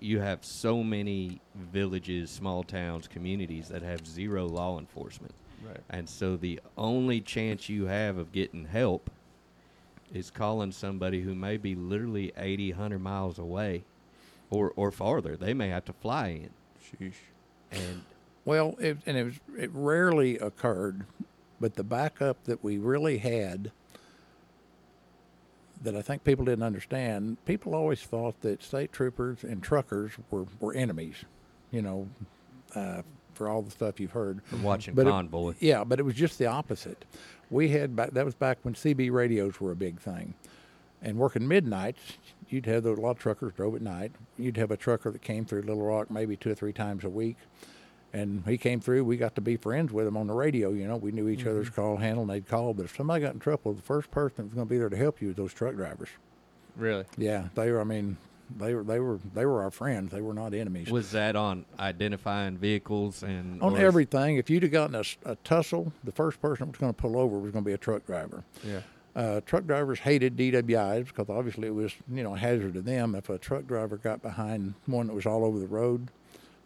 you 0.00 0.18
have 0.20 0.44
so 0.44 0.82
many 0.82 1.40
villages, 1.54 2.30
small 2.30 2.64
towns, 2.64 3.06
communities 3.06 3.68
that 3.68 3.82
have 3.82 4.04
zero 4.06 4.46
law 4.46 4.78
enforcement. 4.78 5.32
Right. 5.64 5.80
And 5.90 6.08
so 6.08 6.36
the 6.36 6.60
only 6.76 7.20
chance 7.20 7.68
you 7.68 7.86
have 7.86 8.18
of 8.18 8.32
getting 8.32 8.64
help 8.64 9.10
is 10.12 10.30
calling 10.30 10.72
somebody 10.72 11.20
who 11.22 11.34
may 11.34 11.56
be 11.56 11.74
literally 11.76 12.32
80, 12.36 12.72
100 12.72 12.98
miles 12.98 13.38
away 13.38 13.84
or, 14.50 14.72
or 14.76 14.90
farther. 14.90 15.36
They 15.36 15.54
may 15.54 15.68
have 15.68 15.84
to 15.86 15.92
fly 15.92 16.28
in. 16.28 16.50
Sheesh. 17.08 17.14
And 17.72 18.02
Well, 18.44 18.76
it, 18.78 18.98
and 19.06 19.16
it 19.16 19.24
was 19.24 19.34
it 19.58 19.70
rarely 19.72 20.38
occurred, 20.38 21.04
but 21.60 21.74
the 21.74 21.84
backup 21.84 22.44
that 22.44 22.62
we 22.62 22.78
really 22.78 23.18
had 23.18 23.72
that 25.82 25.94
I 25.94 26.02
think 26.02 26.24
people 26.24 26.44
didn't 26.44 26.62
understand, 26.64 27.36
people 27.44 27.74
always 27.74 28.00
thought 28.02 28.40
that 28.40 28.62
state 28.62 28.92
troopers 28.92 29.44
and 29.44 29.62
truckers 29.62 30.12
were, 30.30 30.46
were 30.58 30.72
enemies, 30.74 31.16
you 31.70 31.82
know, 31.82 32.08
uh, 32.74 33.02
for 33.34 33.48
all 33.50 33.60
the 33.60 33.70
stuff 33.70 34.00
you've 34.00 34.12
heard. 34.12 34.42
from 34.44 34.62
watching 34.62 34.94
But 34.94 35.06
it- 35.06 35.10
Convoy. 35.10 35.54
Yeah, 35.60 35.84
but 35.84 35.98
it 36.00 36.04
was 36.04 36.14
just 36.14 36.38
the 36.38 36.46
opposite. 36.46 37.04
We 37.50 37.68
had 37.68 37.94
back, 37.94 38.12
that 38.12 38.24
was 38.24 38.34
back 38.34 38.58
when 38.62 38.74
CB 38.74 39.10
radios 39.12 39.60
were 39.60 39.70
a 39.70 39.76
big 39.76 40.00
thing, 40.00 40.32
and 41.02 41.18
working 41.18 41.46
midnights, 41.46 42.00
you'd 42.48 42.66
have 42.66 42.86
a 42.86 42.92
lot 42.92 43.12
of 43.12 43.18
truckers 43.18 43.52
drove 43.52 43.74
at 43.74 43.82
night. 43.82 44.12
You'd 44.38 44.56
have 44.56 44.70
a 44.70 44.76
trucker 44.76 45.10
that 45.10 45.22
came 45.22 45.44
through 45.44 45.62
Little 45.62 45.82
Rock 45.82 46.10
maybe 46.10 46.36
two 46.36 46.50
or 46.50 46.54
three 46.54 46.72
times 46.72 47.04
a 47.04 47.08
week, 47.08 47.36
and 48.12 48.42
he 48.46 48.58
came 48.58 48.80
through. 48.80 49.04
We 49.04 49.16
got 49.16 49.34
to 49.34 49.40
be 49.40 49.56
friends 49.56 49.92
with 49.92 50.06
him 50.06 50.16
on 50.16 50.26
the 50.26 50.34
radio. 50.34 50.70
You 50.70 50.86
know, 50.86 50.96
we 50.96 51.12
knew 51.12 51.28
each 51.28 51.46
other's 51.46 51.66
mm-hmm. 51.66 51.80
call 51.80 51.96
handle, 51.96 52.22
and 52.22 52.30
they'd 52.30 52.48
call. 52.48 52.74
But 52.74 52.86
if 52.86 52.96
somebody 52.96 53.22
got 53.22 53.34
in 53.34 53.40
trouble, 53.40 53.72
the 53.72 53.82
first 53.82 54.10
person 54.10 54.36
that 54.36 54.44
was 54.44 54.54
going 54.54 54.66
to 54.66 54.70
be 54.70 54.78
there 54.78 54.88
to 54.88 54.96
help 54.96 55.20
you 55.20 55.28
was 55.28 55.36
those 55.36 55.54
truck 55.54 55.74
drivers. 55.74 56.08
Really? 56.76 57.04
Yeah, 57.16 57.48
they 57.54 57.70
were. 57.70 57.80
I 57.80 57.84
mean, 57.84 58.16
they 58.54 58.74
were 58.74 58.84
they 58.84 59.00
were 59.00 59.18
they 59.34 59.46
were 59.46 59.62
our 59.62 59.70
friends. 59.70 60.12
They 60.12 60.20
were 60.20 60.34
not 60.34 60.54
enemies. 60.54 60.90
Was 60.90 61.10
that 61.12 61.36
on 61.36 61.64
identifying 61.78 62.58
vehicles 62.58 63.22
and 63.22 63.62
on 63.62 63.76
everything, 63.76 64.36
if 64.36 64.50
you'd 64.50 64.62
have 64.62 64.72
gotten 64.72 65.02
a 65.24 65.36
tussle, 65.36 65.92
the 66.04 66.12
first 66.12 66.40
person 66.40 66.66
that 66.66 66.72
was 66.72 66.78
going 66.78 66.94
to 66.94 67.00
pull 67.00 67.18
over 67.18 67.38
was 67.38 67.52
going 67.52 67.64
to 67.64 67.68
be 67.68 67.74
a 67.74 67.78
truck 67.78 68.06
driver. 68.06 68.44
Yeah. 68.64 68.80
Uh, 69.16 69.40
truck 69.46 69.66
drivers 69.66 70.00
hated 70.00 70.36
DWIs 70.36 71.06
because 71.06 71.30
obviously 71.30 71.66
it 71.66 71.74
was 71.74 71.94
you 72.12 72.22
know 72.22 72.34
a 72.34 72.38
hazard 72.38 72.74
to 72.74 72.82
them. 72.82 73.14
If 73.14 73.30
a 73.30 73.38
truck 73.38 73.66
driver 73.66 73.96
got 73.96 74.20
behind 74.20 74.74
one 74.84 75.06
that 75.06 75.14
was 75.14 75.24
all 75.24 75.42
over 75.42 75.58
the 75.58 75.66
road, 75.66 76.10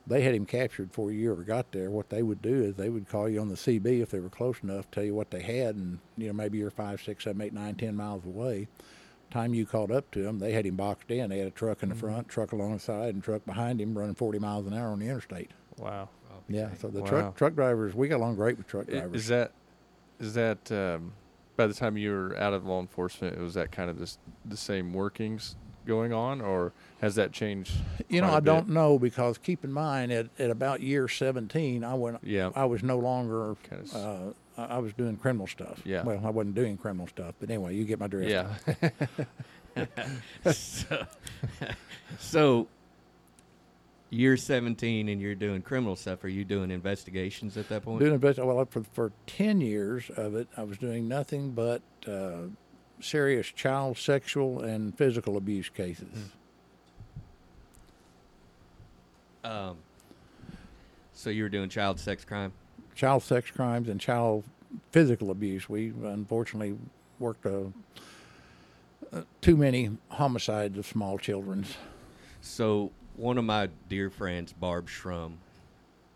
they 0.04 0.22
had 0.22 0.34
him 0.34 0.46
captured 0.46 0.88
before 0.88 1.12
you 1.12 1.30
ever 1.30 1.44
got 1.44 1.70
there. 1.70 1.90
What 1.90 2.10
they 2.10 2.24
would 2.24 2.42
do 2.42 2.64
is 2.64 2.74
they 2.74 2.88
would 2.88 3.08
call 3.08 3.28
you 3.28 3.40
on 3.40 3.48
the 3.50 3.54
CB 3.54 4.02
if 4.02 4.10
they 4.10 4.18
were 4.18 4.28
close 4.28 4.56
enough, 4.64 4.90
tell 4.90 5.04
you 5.04 5.14
what 5.14 5.30
they 5.30 5.42
had, 5.42 5.76
and 5.76 6.00
you 6.16 6.26
know 6.26 6.32
maybe 6.32 6.58
you're 6.58 6.72
five, 6.72 7.00
six, 7.00 7.22
seven, 7.22 7.40
eight, 7.40 7.52
nine, 7.52 7.76
ten 7.76 7.94
miles 7.94 8.24
away. 8.26 8.66
Time 9.30 9.54
you 9.54 9.64
caught 9.64 9.92
up 9.92 10.10
to 10.10 10.24
them, 10.24 10.40
they 10.40 10.50
had 10.52 10.66
him 10.66 10.74
boxed 10.74 11.08
in. 11.08 11.30
They 11.30 11.38
had 11.38 11.46
a 11.46 11.52
truck 11.52 11.84
in 11.84 11.88
the 11.90 11.94
front, 11.94 12.28
truck 12.28 12.50
alongside, 12.50 13.14
and 13.14 13.22
truck 13.22 13.44
behind 13.46 13.80
him 13.80 13.96
running 13.96 14.16
40 14.16 14.40
miles 14.40 14.66
an 14.66 14.74
hour 14.74 14.88
on 14.88 14.98
the 14.98 15.06
interstate. 15.06 15.52
Wow. 15.78 16.08
Yeah, 16.48 16.70
so 16.80 16.88
the 16.88 17.00
Wow. 17.02 17.06
truck 17.06 17.36
truck 17.36 17.54
drivers, 17.54 17.94
we 17.94 18.08
got 18.08 18.16
along 18.16 18.34
great 18.34 18.58
with 18.58 18.66
truck 18.66 18.88
drivers. 18.88 19.14
Is 19.22 19.28
that 19.28 19.52
is 20.18 20.34
that 20.34 20.72
um, 20.72 21.12
by 21.60 21.66
the 21.66 21.74
time 21.74 21.98
you 21.98 22.10
were 22.10 22.34
out 22.38 22.54
of 22.54 22.64
law 22.64 22.80
enforcement, 22.80 23.38
was 23.38 23.52
that 23.52 23.70
kind 23.70 23.90
of 23.90 23.98
this 23.98 24.16
the 24.46 24.56
same 24.56 24.94
workings 24.94 25.56
going 25.84 26.10
on, 26.10 26.40
or 26.40 26.72
has 27.02 27.16
that 27.16 27.32
changed? 27.32 27.72
you 28.08 28.22
know, 28.22 28.28
I 28.28 28.30
a 28.30 28.36
I 28.36 28.40
don't 28.40 28.70
know 28.70 28.98
because 28.98 29.36
keep 29.36 29.62
in 29.62 29.70
mind 29.70 30.10
at, 30.10 30.28
at 30.38 30.50
about 30.50 30.80
year 30.80 31.06
17, 31.06 31.84
I 31.84 31.92
went. 31.92 32.16
Yeah. 32.22 32.50
I 32.54 32.64
was 32.64 32.82
no 32.82 32.98
longer. 32.98 33.56
Kinda 33.68 33.84
Uh, 33.94 34.32
I 34.56 34.76
I 34.76 34.78
was 34.78 34.94
doing 34.94 35.18
criminal 35.18 35.46
stuff. 35.46 35.82
Yeah. 35.84 36.02
Well, 36.02 36.22
I 36.24 36.30
wasn't 36.30 36.54
doing 36.54 36.78
criminal 36.78 37.06
stuff, 37.06 37.34
but 37.38 37.50
anyway, 37.50 37.76
you 37.76 37.84
get 37.84 38.00
my 38.00 38.06
drift. 38.06 38.30
Yeah. 38.30 38.54
so, 40.52 41.06
so 42.18 42.68
you're 44.10 44.36
17 44.36 45.08
and 45.08 45.20
you're 45.20 45.34
doing 45.36 45.62
criminal 45.62 45.94
stuff. 45.96 46.24
Are 46.24 46.28
you 46.28 46.44
doing 46.44 46.70
investigations 46.70 47.56
at 47.56 47.68
that 47.68 47.82
point? 47.84 48.00
Doing 48.00 48.14
invest- 48.14 48.38
well 48.38 48.64
for 48.66 48.82
for 48.82 49.12
ten 49.26 49.60
years 49.60 50.10
of 50.16 50.34
it, 50.34 50.48
I 50.56 50.64
was 50.64 50.78
doing 50.78 51.06
nothing 51.08 51.52
but 51.52 51.82
uh, 52.06 52.48
serious 53.00 53.46
child 53.46 53.96
sexual 53.96 54.60
and 54.62 54.96
physical 54.98 55.36
abuse 55.36 55.68
cases. 55.68 56.08
Um, 59.44 59.78
so 61.12 61.30
you 61.30 61.44
were 61.44 61.48
doing 61.48 61.68
child 61.68 61.98
sex 61.98 62.24
crime. 62.24 62.52
child 62.94 63.22
sex 63.22 63.50
crimes 63.50 63.88
and 63.88 64.00
child 64.00 64.44
physical 64.90 65.30
abuse. 65.30 65.68
We 65.68 65.88
unfortunately 66.04 66.76
worked 67.18 67.46
uh, 67.46 67.64
uh, 69.12 69.22
too 69.40 69.56
many 69.56 69.90
homicides 70.10 70.76
of 70.76 70.86
small 70.86 71.16
children. 71.18 71.64
So 72.42 72.90
one 73.20 73.36
of 73.36 73.44
my 73.44 73.68
dear 73.90 74.08
friends, 74.08 74.54
Barb 74.54 74.88
Shrum, 74.88 75.34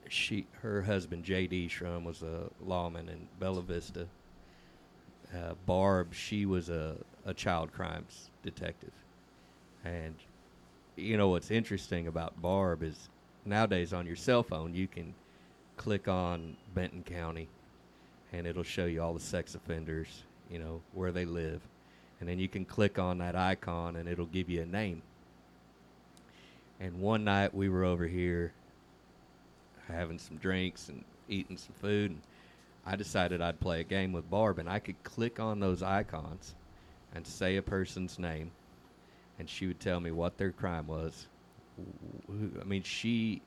she 0.09 0.47
her 0.63 0.81
husband 0.81 1.23
J.D. 1.25 1.69
Shrum 1.69 2.03
was 2.03 2.23
a 2.23 2.49
lawman 2.65 3.11
in 3.11 3.29
Bella 3.39 3.61
Vista. 3.61 4.07
Uh, 5.35 5.53
Barb, 5.67 6.15
she 6.15 6.47
was 6.47 6.71
a, 6.71 6.97
a 7.27 7.35
child 7.35 7.73
crimes 7.73 8.31
detective, 8.43 8.93
and 9.85 10.15
you 10.97 11.19
know 11.19 11.29
what's 11.29 11.51
interesting 11.51 12.07
about 12.07 12.41
Barb 12.41 12.83
is 12.83 13.11
nowadays 13.45 13.93
on 13.93 14.07
your 14.07 14.17
cell 14.17 14.43
phone 14.43 14.75
you 14.75 14.89
can 14.89 15.13
click 15.77 16.09
on 16.09 16.57
Benton 16.75 17.03
County, 17.03 17.49
and 18.33 18.47
it'll 18.47 18.63
show 18.63 18.87
you 18.87 19.03
all 19.03 19.13
the 19.13 19.21
sex 19.21 19.55
offenders, 19.55 20.23
you 20.51 20.59
know 20.59 20.81
where 20.95 21.13
they 21.13 21.27
live, 21.27 21.61
and 22.21 22.29
then 22.29 22.39
you 22.39 22.49
can 22.49 22.65
click 22.65 22.99
on 22.99 23.19
that 23.19 23.37
icon 23.37 23.97
and 23.97 24.09
it'll 24.09 24.25
give 24.25 24.49
you 24.49 24.63
a 24.63 24.67
name. 24.67 25.03
And 26.81 27.01
one 27.01 27.25
night 27.25 27.55
we 27.55 27.69
were 27.69 27.85
over 27.85 28.07
here 28.07 28.53
having 29.89 30.19
some 30.19 30.37
drinks 30.39 30.89
and 30.89 31.05
eating 31.29 31.57
some 31.57 31.75
food, 31.81 32.11
and 32.11 32.21
I 32.87 32.97
decided 32.97 33.41
I'd 33.41 33.61
play 33.61 33.81
a 33.81 33.85
game 33.85 34.13
with 34.13 34.29
Barb, 34.31 34.59
and 34.59 34.69
I 34.69 34.79
could 34.79 35.03
click 35.05 35.41
on 35.41 35.61
those 35.61 35.83
icons 35.83 36.55
and 37.15 37.27
say 37.27 37.57
a 37.57 37.63
person's 37.63 38.19
name, 38.19 38.51
and 39.39 39.49
she 39.49 39.67
would 39.67 39.81
tell 39.81 40.01
me 40.01 40.11
what 40.11 40.37
their 40.37 40.51
crime 40.53 40.87
was. 40.87 41.27
I 42.61 42.65
mean, 42.65 42.83
she 42.83 43.43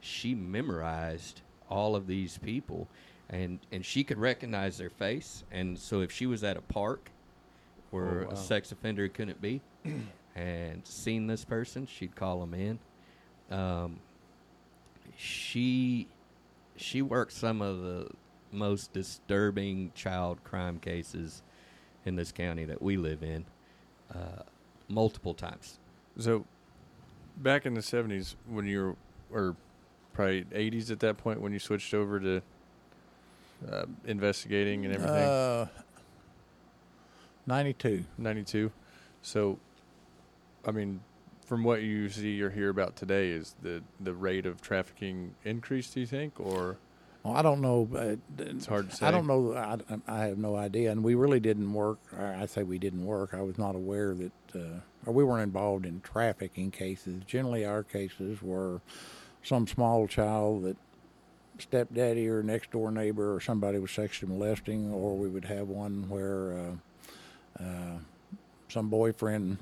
she 0.00 0.34
memorized 0.34 1.42
all 1.68 1.94
of 1.94 2.06
these 2.06 2.38
people, 2.38 2.88
and 3.28 3.58
and 3.70 3.84
she 3.84 4.02
could 4.04 4.18
recognize 4.18 4.78
their 4.78 4.90
face, 4.90 5.44
and 5.50 5.78
so 5.78 6.00
if 6.00 6.10
she 6.10 6.26
was 6.26 6.42
at 6.44 6.56
a 6.56 6.62
park 6.62 7.10
where 7.90 8.22
Oh, 8.22 8.26
wow. 8.26 8.32
a 8.32 8.36
sex 8.36 8.72
offender 8.72 9.08
couldn't 9.08 9.40
be, 9.40 9.60
and 10.36 10.86
seen 10.86 11.26
this 11.26 11.44
person, 11.44 11.86
she'd 11.86 12.14
call 12.14 12.40
them 12.40 12.54
in. 12.54 12.78
Um, 13.50 13.98
she 15.16 16.06
she 16.76 17.02
worked 17.02 17.32
some 17.32 17.60
of 17.60 17.80
the 17.82 18.08
most 18.52 18.92
disturbing 18.92 19.92
child 19.94 20.42
crime 20.44 20.78
cases 20.78 21.42
in 22.04 22.16
this 22.16 22.32
county 22.32 22.64
that 22.64 22.80
we 22.80 22.96
live 22.96 23.22
in, 23.22 23.44
uh, 24.14 24.42
multiple 24.88 25.34
times. 25.34 25.78
So, 26.18 26.46
back 27.36 27.66
in 27.66 27.74
the 27.74 27.82
seventies, 27.82 28.34
when 28.48 28.66
you 28.66 28.96
were, 29.30 29.38
or 29.50 29.56
probably 30.14 30.46
eighties 30.52 30.90
at 30.90 31.00
that 31.00 31.18
point, 31.18 31.40
when 31.40 31.52
you 31.52 31.58
switched 31.58 31.92
over 31.92 32.18
to 32.20 32.42
uh, 33.70 33.84
investigating 34.06 34.86
and 34.86 34.94
everything, 34.94 35.16
Uh, 35.28 35.66
92. 37.46 38.04
ninety 38.16 38.42
two. 38.44 38.70
So, 39.22 39.58
I 40.66 40.70
mean, 40.70 41.00
from 41.46 41.64
what 41.64 41.82
you 41.82 42.08
see 42.08 42.40
or 42.42 42.50
hear 42.50 42.68
about 42.68 42.96
today, 42.96 43.30
is 43.30 43.54
the 43.62 43.82
the 43.98 44.14
rate 44.14 44.46
of 44.46 44.60
trafficking 44.60 45.34
increased? 45.44 45.94
Do 45.94 46.00
you 46.00 46.06
think, 46.06 46.38
or 46.38 46.76
Well, 47.22 47.34
I 47.34 47.42
don't 47.42 47.60
know. 47.60 47.88
Uh, 47.94 48.16
it's 48.38 48.66
hard 48.66 48.90
to 48.90 48.96
say? 48.96 49.06
I 49.06 49.10
don't 49.10 49.26
know. 49.26 49.54
I, 49.54 49.78
I 50.06 50.26
have 50.26 50.38
no 50.38 50.56
idea. 50.56 50.90
And 50.90 51.02
we 51.02 51.14
really 51.14 51.40
didn't 51.40 51.72
work. 51.72 51.98
I 52.16 52.46
say 52.46 52.62
we 52.62 52.78
didn't 52.78 53.04
work. 53.04 53.34
I 53.34 53.42
was 53.42 53.58
not 53.58 53.74
aware 53.74 54.14
that, 54.14 54.32
uh, 54.54 54.80
or 55.06 55.12
we 55.12 55.24
weren't 55.24 55.42
involved 55.42 55.86
in 55.86 56.00
trafficking 56.02 56.70
cases. 56.70 57.22
Generally, 57.26 57.64
our 57.64 57.82
cases 57.82 58.42
were 58.42 58.80
some 59.42 59.66
small 59.66 60.06
child 60.06 60.64
that 60.64 60.76
stepdaddy 61.58 62.26
or 62.26 62.42
next 62.42 62.70
door 62.70 62.90
neighbor 62.90 63.34
or 63.34 63.40
somebody 63.40 63.78
was 63.78 63.90
sexually 63.90 64.32
molesting, 64.32 64.92
or 64.92 65.16
we 65.16 65.28
would 65.28 65.44
have 65.44 65.68
one 65.68 66.08
where 66.08 66.52
uh, 67.58 67.62
uh, 67.62 67.98
some 68.68 68.88
boyfriend 68.88 69.58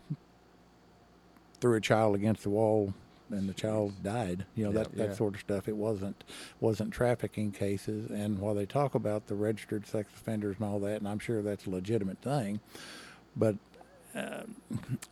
threw 1.61 1.75
a 1.77 1.81
child 1.81 2.15
against 2.15 2.43
the 2.43 2.51
wall 2.51 2.95
and 3.31 3.49
the 3.49 3.53
child 3.55 4.03
died. 4.03 4.47
You 4.55 4.65
know 4.65 4.73
that 4.73 4.89
Yeah. 4.95 5.07
that 5.09 5.17
sort 5.17 5.35
of 5.35 5.41
stuff. 5.41 5.69
It 5.69 5.77
wasn't 5.77 6.25
wasn't 6.61 6.93
trafficking 6.93 7.53
cases. 7.53 8.11
And 8.11 8.39
while 8.39 8.55
they 8.55 8.67
talk 8.67 8.95
about 8.95 9.27
the 9.27 9.35
registered 9.35 9.87
sex 9.87 10.09
offenders 10.15 10.57
and 10.59 10.67
all 10.69 10.79
that, 10.81 10.97
and 11.01 11.09
I'm 11.09 11.19
sure 11.19 11.43
that's 11.43 11.67
a 11.67 11.71
legitimate 11.71 12.19
thing, 12.23 12.61
but 13.37 13.57
uh, 14.15 14.43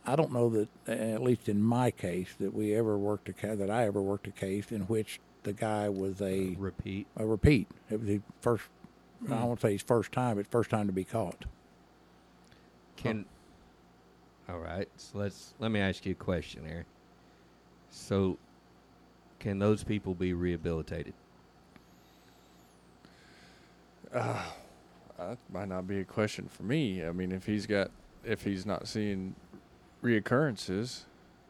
I 0.05 0.15
don't 0.15 0.33
know 0.33 0.49
that, 0.49 0.67
at 0.87 1.21
least 1.21 1.47
in 1.47 1.61
my 1.61 1.91
case, 1.91 2.29
that 2.39 2.53
we 2.53 2.73
ever 2.75 2.97
worked 2.97 3.29
a 3.29 3.33
ca- 3.33 3.55
that 3.55 3.69
I 3.69 3.85
ever 3.85 4.01
worked 4.01 4.27
a 4.27 4.31
case 4.31 4.71
in 4.71 4.81
which 4.81 5.19
the 5.43 5.53
guy 5.53 5.87
was 5.87 6.19
a 6.21 6.55
Repeat. 6.55 7.05
a 7.15 7.25
repeat. 7.25 7.67
It 7.91 7.99
was 7.99 8.09
his 8.09 8.21
first. 8.41 8.63
I 9.29 9.35
Hmm. 9.35 9.43
won't 9.45 9.61
say 9.61 9.71
his 9.73 9.83
first 9.83 10.11
time, 10.11 10.37
but 10.37 10.47
first 10.47 10.69
time 10.71 10.87
to 10.87 10.93
be 10.93 11.03
caught. 11.03 11.45
Can 12.97 13.25
all 14.49 14.59
right. 14.59 14.87
So 14.97 15.17
let's 15.19 15.53
let 15.59 15.71
me 15.71 15.79
ask 15.79 16.05
you 16.05 16.11
a 16.13 16.15
question, 16.15 16.63
Aaron. 16.67 16.85
So, 17.89 18.37
can 19.39 19.59
those 19.59 19.83
people 19.83 20.13
be 20.13 20.33
rehabilitated? 20.33 21.13
Uh, 24.13 24.41
that 25.17 25.37
might 25.51 25.67
not 25.67 25.87
be 25.87 25.99
a 25.99 26.05
question 26.05 26.47
for 26.47 26.63
me. 26.63 27.03
I 27.05 27.11
mean, 27.11 27.31
if 27.31 27.45
he's 27.45 27.65
got, 27.65 27.91
if 28.23 28.43
he's 28.43 28.65
not 28.65 28.87
seeing 28.87 29.35
reoccurrences, 30.03 31.01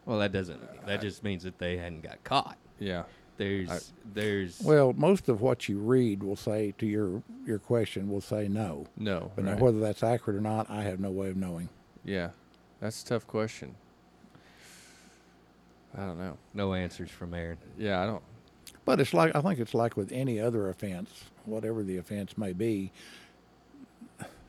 Well, 0.06 0.20
that 0.20 0.32
doesn't. 0.32 0.86
That 0.86 1.02
just 1.02 1.24
means 1.24 1.44
that 1.44 1.60
they 1.60 1.78
hadn't 1.78 2.02
got 2.02 2.24
caught. 2.24 2.58
yeah, 2.80 3.04
There's 3.38 3.70
I- 3.70 3.80
there's 4.14 4.60
Well, 4.62 4.94
most 4.94 5.30
of 5.30 5.42
what 5.42 5.68
you 5.70 5.78
read 5.80 6.24
will 6.24 6.36
say 6.36 6.74
to 6.80 6.86
your 6.86 7.22
your 7.46 7.60
question 7.60 8.10
will 8.10 8.22
say 8.22 8.48
no, 8.48 8.86
no, 8.98 9.32
but 9.36 9.46
right. 9.46 9.58
now 9.58 9.64
whether 9.64 9.80
that's 9.80 10.02
accurate 10.04 10.38
or 10.38 10.42
not, 10.42 10.70
I 10.70 10.82
have 10.84 11.00
no 11.00 11.12
way 11.12 11.30
of 11.30 11.38
knowing. 11.38 11.70
yeah, 12.04 12.30
that's 12.80 13.02
a 13.04 13.06
tough 13.06 13.28
question. 13.28 13.76
I 15.98 16.02
don't 16.06 16.18
know. 16.20 16.38
no 16.54 16.74
answers 16.74 17.10
from 17.10 17.34
Aaron. 17.34 17.58
Yeah, 17.78 18.02
I 18.02 18.06
don't. 18.06 18.22
But 18.86 19.00
it's 19.00 19.14
like 19.14 19.36
I 19.36 19.42
think 19.42 19.60
it's 19.60 19.74
like 19.74 19.98
with 19.98 20.12
any 20.12 20.40
other 20.40 20.70
offense, 20.70 21.10
whatever 21.46 21.84
the 21.84 21.98
offense 21.98 22.38
may 22.38 22.54
be. 22.54 22.92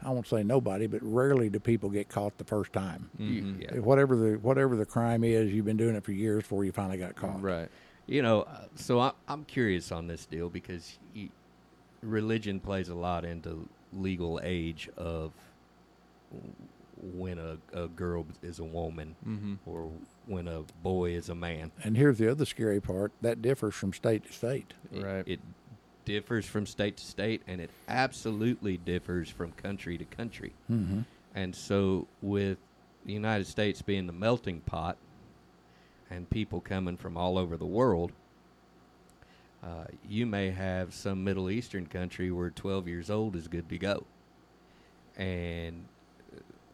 I 0.05 0.11
won't 0.11 0.29
say 0.29 0.45
nobody, 0.45 0.87
but 0.87 1.01
rarely 1.03 1.49
do 1.49 1.59
people 1.59 1.91
get 1.91 2.09
caught 2.09 2.39
the 2.39 2.45
first 2.45 2.73
time. 2.73 3.11
You- 3.19 3.43
Mhm. 3.43 3.63
yeah. 3.63 3.79
Whatever 3.81 4.15
the 4.15 4.37
whatever 4.39 4.77
the 4.77 4.87
crime 4.87 5.25
is, 5.25 5.53
you've 5.53 5.65
been 5.65 5.77
doing 5.77 5.97
it 5.97 6.05
for 6.05 6.13
years 6.13 6.43
before 6.45 6.65
you 6.65 6.71
finally 6.73 6.99
got 6.99 7.17
caught. 7.17 7.41
Right. 7.43 7.69
You 8.07 8.23
know, 8.23 8.43
uh, 8.43 8.67
so 8.77 9.01
I, 9.01 9.13
I'm 9.27 9.45
curious 9.45 9.91
on 9.91 10.07
this 10.07 10.25
deal 10.27 10.49
because 10.51 10.99
y 11.17 11.31
religion 12.03 12.61
plays 12.61 12.89
a 12.89 12.95
lot 12.95 13.25
into 13.25 13.69
legal 13.93 14.39
age 14.45 14.89
of 14.97 15.33
when 17.03 17.39
a, 17.39 17.57
a 17.73 17.89
girl 17.89 18.27
is 18.43 18.59
a 18.59 18.65
woman 18.65 19.15
Mm-hmm. 19.27 19.55
or 19.67 19.91
when 20.27 20.49
a 20.49 20.63
boy 20.83 21.13
is 21.13 21.29
a 21.29 21.35
man. 21.35 21.71
And 21.85 21.97
here's 21.97 22.19
the 22.19 22.31
other 22.31 22.45
scary 22.45 22.81
part: 22.81 23.13
that 23.23 23.41
differs 23.43 23.75
from 23.75 23.93
state 23.93 24.25
to 24.27 24.33
state. 24.33 24.75
It- 24.93 25.03
Right. 25.05 25.25
It, 25.27 25.41
differs 26.05 26.47
from 26.47 26.65
state 26.65 26.97
to 26.97 27.05
state, 27.05 27.43
and 27.47 27.61
it 27.61 27.69
absolutely 27.87 28.79
differs 28.79 29.29
from 29.29 29.53
country 29.53 29.99
to 29.99 30.05
country. 30.07 30.55
Mm-hmm. 30.71 31.01
And 31.35 31.55
so, 31.55 32.07
with 32.23 32.57
the 33.05 33.13
United 33.13 33.47
States 33.47 33.83
being 33.83 34.07
the 34.07 34.13
melting 34.15 34.61
pot 34.61 34.97
and 36.11 36.29
people 36.31 36.63
coming 36.63 36.97
from 36.97 37.19
all 37.19 37.37
over 37.37 37.59
the 37.59 37.67
world, 37.67 38.13
uh, 39.63 39.85
you 40.09 40.25
may 40.25 40.51
have 40.51 40.95
some 40.95 41.23
Middle 41.25 41.51
Eastern 41.51 41.87
country 41.87 42.31
where 42.31 42.49
12 42.51 42.89
years 42.89 43.11
old 43.11 43.37
is 43.37 43.47
good 43.47 43.69
to 43.69 43.77
go. 43.77 44.05
And 45.17 45.85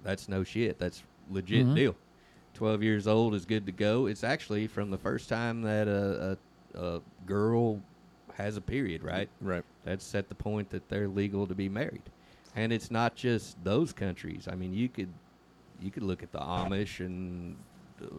that's 0.05 0.29
no 0.29 0.45
shit. 0.45 0.79
That's 0.79 1.03
legit 1.31 1.67
Mhm. 1.67 1.75
deal. 1.75 1.97
12 2.55 2.83
years 2.85 3.07
old 3.09 3.35
is 3.35 3.45
good 3.45 3.67
to 3.67 3.73
go. 3.73 4.07
It's 4.07 4.23
actually 4.23 4.69
from 4.69 4.91
the 4.93 4.99
first 4.99 5.29
time 5.29 5.63
that 5.63 5.89
a, 5.89 6.39
a, 6.75 6.79
a 6.97 7.01
girl 7.27 7.81
has 8.35 8.57
a 8.57 8.61
period, 8.61 9.03
right? 9.03 9.29
Right. 9.41 9.65
That's 9.85 10.15
at 10.15 10.29
the 10.29 10.35
point 10.37 10.71
that 10.71 10.89
they're 10.89 11.09
legal 11.09 11.47
to 11.49 11.55
be 11.55 11.69
married. 11.69 12.03
And 12.55 12.73
it's 12.73 12.91
not 12.93 13.17
just 13.17 13.63
those 13.65 13.93
countries. 13.93 14.47
I 14.49 14.55
mean, 14.55 14.73
you 14.73 14.89
could 14.89 15.09
you 15.81 15.91
could 15.91 16.05
look 16.05 16.23
at 16.23 16.31
the 16.31 16.39
Amish 16.39 17.01
and 17.05 17.57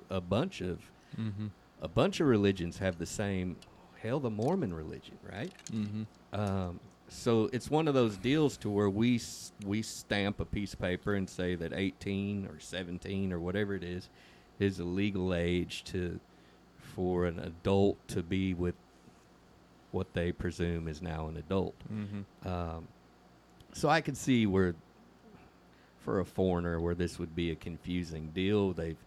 a 0.09 0.19
bunch 0.19 0.59
of 0.61 0.79
Mm-hmm. 1.17 1.47
a 1.81 1.87
bunch 1.87 2.19
of 2.19 2.27
religions 2.27 2.77
have 2.79 2.97
the 2.97 3.05
same 3.05 3.55
hell 4.01 4.19
the 4.19 4.29
Mormon 4.29 4.73
religion, 4.73 5.17
right? 5.31 5.53
Mm-hmm. 5.71 6.03
Um, 6.37 6.79
so 7.07 7.49
it's 7.53 7.69
one 7.69 7.87
of 7.87 7.93
those 7.93 8.17
deals 8.17 8.57
to 8.57 8.69
where 8.69 8.89
we 8.89 9.21
we 9.65 9.81
stamp 9.81 10.39
a 10.39 10.45
piece 10.45 10.73
of 10.73 10.79
paper 10.79 11.13
and 11.13 11.29
say 11.29 11.55
that 11.55 11.71
18 11.73 12.47
or 12.47 12.59
17 12.59 13.31
or 13.31 13.39
whatever 13.39 13.75
it 13.75 13.83
is 13.83 14.09
is 14.59 14.79
a 14.79 14.83
legal 14.83 15.33
age 15.33 15.83
to 15.85 16.19
for 16.95 17.25
an 17.25 17.39
adult 17.39 18.07
to 18.07 18.23
be 18.23 18.53
with 18.53 18.75
what 19.91 20.13
they 20.13 20.31
presume 20.31 20.87
is 20.87 21.01
now 21.01 21.27
an 21.27 21.37
adult. 21.37 21.75
Mm-hmm. 21.91 22.47
Um, 22.47 22.87
so 23.71 23.89
I 23.89 24.01
could 24.01 24.17
see 24.17 24.45
where, 24.45 24.75
for 25.99 26.19
a 26.19 26.25
foreigner, 26.25 26.79
where 26.79 26.95
this 26.95 27.17
would 27.17 27.35
be 27.35 27.51
a 27.51 27.55
confusing 27.55 28.29
deal. 28.33 28.73
They've 28.73 28.97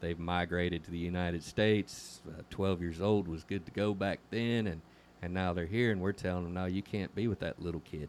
they've 0.00 0.18
migrated 0.18 0.84
to 0.84 0.90
the 0.90 0.98
United 0.98 1.42
States. 1.42 2.22
Uh, 2.26 2.42
Twelve 2.50 2.80
years 2.80 3.00
old 3.00 3.28
was 3.28 3.44
good 3.44 3.66
to 3.66 3.72
go 3.72 3.94
back 3.94 4.20
then, 4.30 4.66
and 4.66 4.80
and 5.26 5.34
now 5.34 5.52
they're 5.52 5.66
here, 5.66 5.92
and 5.92 6.00
we're 6.00 6.12
telling 6.12 6.44
them, 6.44 6.54
no, 6.54 6.64
you 6.64 6.80
can't 6.82 7.14
be 7.14 7.28
with 7.28 7.40
that 7.40 7.60
little 7.62 7.82
kid. 7.82 8.08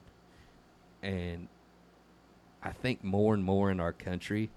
And 1.03 1.47
I 2.63 2.71
think 2.71 3.03
more 3.03 3.33
and 3.33 3.43
more 3.43 3.69
in 3.71 3.79
our 3.79 3.91
country, 3.93 4.49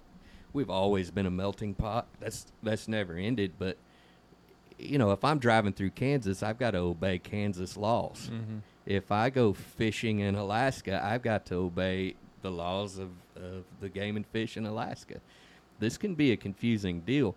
we've 0.52 0.70
always 0.70 1.10
been 1.10 1.26
a 1.26 1.30
melting 1.30 1.74
pot. 1.74 2.06
That's 2.20 2.46
that's 2.62 2.86
never 2.88 3.16
ended, 3.16 3.52
but. 3.58 3.76
You 4.82 4.96
know, 4.96 5.10
if 5.12 5.22
I'm 5.26 5.38
driving 5.38 5.74
through 5.74 5.90
Kansas, 5.90 6.42
I've 6.42 6.58
got 6.58 6.70
to 6.70 6.78
obey 6.78 7.18
Kansas 7.18 7.76
laws 7.76 8.30
Mm-hmm. 8.32 8.58
if 8.86 9.12
I 9.12 9.28
go 9.28 9.52
fishing 9.52 10.20
in 10.20 10.36
Alaska, 10.36 10.98
I've 11.04 11.20
got 11.20 11.44
to 11.46 11.56
obey 11.56 12.14
the 12.40 12.50
laws 12.50 12.96
of, 12.96 13.10
of 13.36 13.64
the 13.82 13.90
game 13.90 14.16
and 14.16 14.24
fish 14.28 14.56
in 14.56 14.64
Alaska. 14.64 15.16
This 15.80 15.98
can 15.98 16.14
be 16.14 16.32
a 16.32 16.36
confusing 16.38 17.00
deal. 17.00 17.36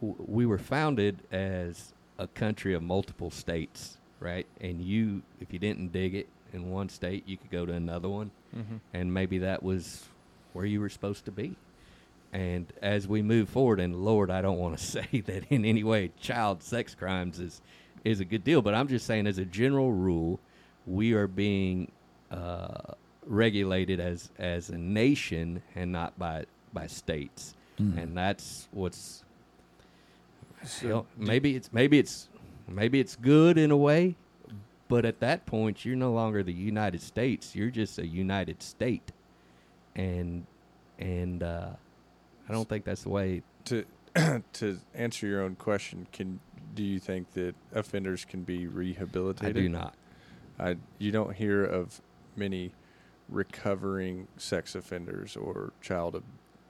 W- 0.00 0.16
We 0.26 0.46
were 0.46 0.56
founded 0.56 1.18
as 1.30 1.92
a 2.18 2.26
country 2.26 2.72
of 2.72 2.82
multiple 2.82 3.30
states, 3.30 3.97
right? 4.20 4.46
And 4.60 4.80
you, 4.82 5.22
if 5.40 5.52
you 5.52 5.58
didn't 5.58 5.92
dig 5.92 6.14
it 6.14 6.28
in 6.52 6.70
one 6.70 6.88
state, 6.88 7.24
you 7.28 7.36
could 7.36 7.50
go 7.50 7.64
to 7.66 7.72
another 7.72 8.08
one, 8.08 8.30
Mm-hmm. 8.56 8.76
and 8.94 9.12
maybe 9.12 9.38
that 9.38 9.62
was 9.62 10.06
where 10.54 10.64
you 10.64 10.80
were 10.80 10.88
supposed 10.88 11.26
to 11.26 11.30
be. 11.30 11.54
And 12.32 12.66
as 12.80 13.06
we 13.06 13.20
move 13.20 13.48
forward, 13.50 13.78
and 13.78 13.94
Lord, 14.04 14.30
I 14.30 14.40
don't 14.40 14.56
want 14.58 14.78
to 14.78 14.82
say 14.96 15.20
that 15.26 15.44
in 15.50 15.64
any 15.66 15.84
way 15.84 16.12
child 16.20 16.62
sex 16.62 16.94
crimes 16.94 17.38
is 17.40 17.60
is 18.04 18.20
a 18.20 18.24
good 18.24 18.44
deal, 18.44 18.62
but 18.62 18.74
I'm 18.74 18.88
just 18.88 19.04
saying 19.06 19.26
as 19.26 19.36
a 19.38 19.44
general 19.44 19.92
rule, 19.92 20.40
we 20.86 21.12
are 21.12 21.26
being 21.26 21.90
uh, 22.30 22.94
regulated 23.26 24.00
as 24.00 24.30
as 24.38 24.70
a 24.70 24.78
nation 24.78 25.62
and 25.74 25.92
not 25.92 26.18
by 26.18 26.46
by 26.72 26.86
states, 26.86 27.54
and 27.78 28.16
that's 28.16 28.68
what's 28.72 29.24
hell, 30.80 31.06
maybe 31.16 31.54
it's 31.56 31.70
maybe 31.72 31.98
it's 31.98 32.28
maybe 32.68 33.00
it's 33.00 33.16
good 33.16 33.58
in 33.58 33.70
a 33.70 33.76
way, 33.76 34.16
but 34.88 35.04
at 35.04 35.20
that 35.20 35.46
point 35.46 35.84
you're 35.84 35.96
no 35.96 36.12
longer 36.12 36.42
the 36.42 36.52
United 36.52 37.02
States. 37.02 37.54
You're 37.54 37.70
just 37.70 37.98
a 37.98 38.06
United 38.06 38.62
State, 38.62 39.12
and 39.94 40.46
and 40.98 41.42
uh, 41.42 41.70
I 42.48 42.52
don't 42.52 42.68
think 42.68 42.84
that's 42.84 43.02
the 43.02 43.10
way. 43.10 43.42
to 43.66 43.84
to 44.54 44.78
answer 44.94 45.26
your 45.26 45.42
own 45.42 45.54
question, 45.56 46.06
can 46.12 46.40
do 46.74 46.82
you 46.82 46.98
think 46.98 47.32
that 47.32 47.54
offenders 47.72 48.24
can 48.24 48.42
be 48.42 48.62
I 48.62 48.70
rehabilitated? 48.70 49.56
do 49.56 49.68
not. 49.68 49.94
I, 50.58 50.76
you 50.98 51.12
don't 51.12 51.34
hear 51.34 51.64
of 51.64 52.00
many 52.36 52.72
recovering 53.28 54.26
sex 54.36 54.74
offenders 54.74 55.36
or 55.36 55.72
child 55.80 56.20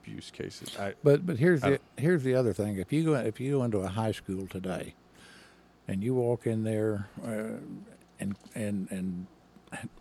abuse 0.03 0.31
cases. 0.31 0.77
I, 0.77 0.93
But 1.03 1.25
but 1.25 1.37
here's 1.37 1.63
I 1.63 1.71
the 1.71 1.79
here's 1.97 2.23
the 2.23 2.35
other 2.35 2.53
thing. 2.53 2.77
If 2.77 2.91
you 2.91 3.03
go 3.03 3.13
if 3.15 3.39
you 3.39 3.57
go 3.57 3.63
into 3.63 3.79
a 3.79 3.87
high 3.87 4.11
school 4.11 4.47
today, 4.47 4.93
and 5.89 6.03
you 6.03 6.13
walk 6.13 6.45
in 6.45 6.63
there 6.63 7.09
uh, 7.25 7.57
and 8.19 8.35
and 8.53 8.87
and 8.91 9.25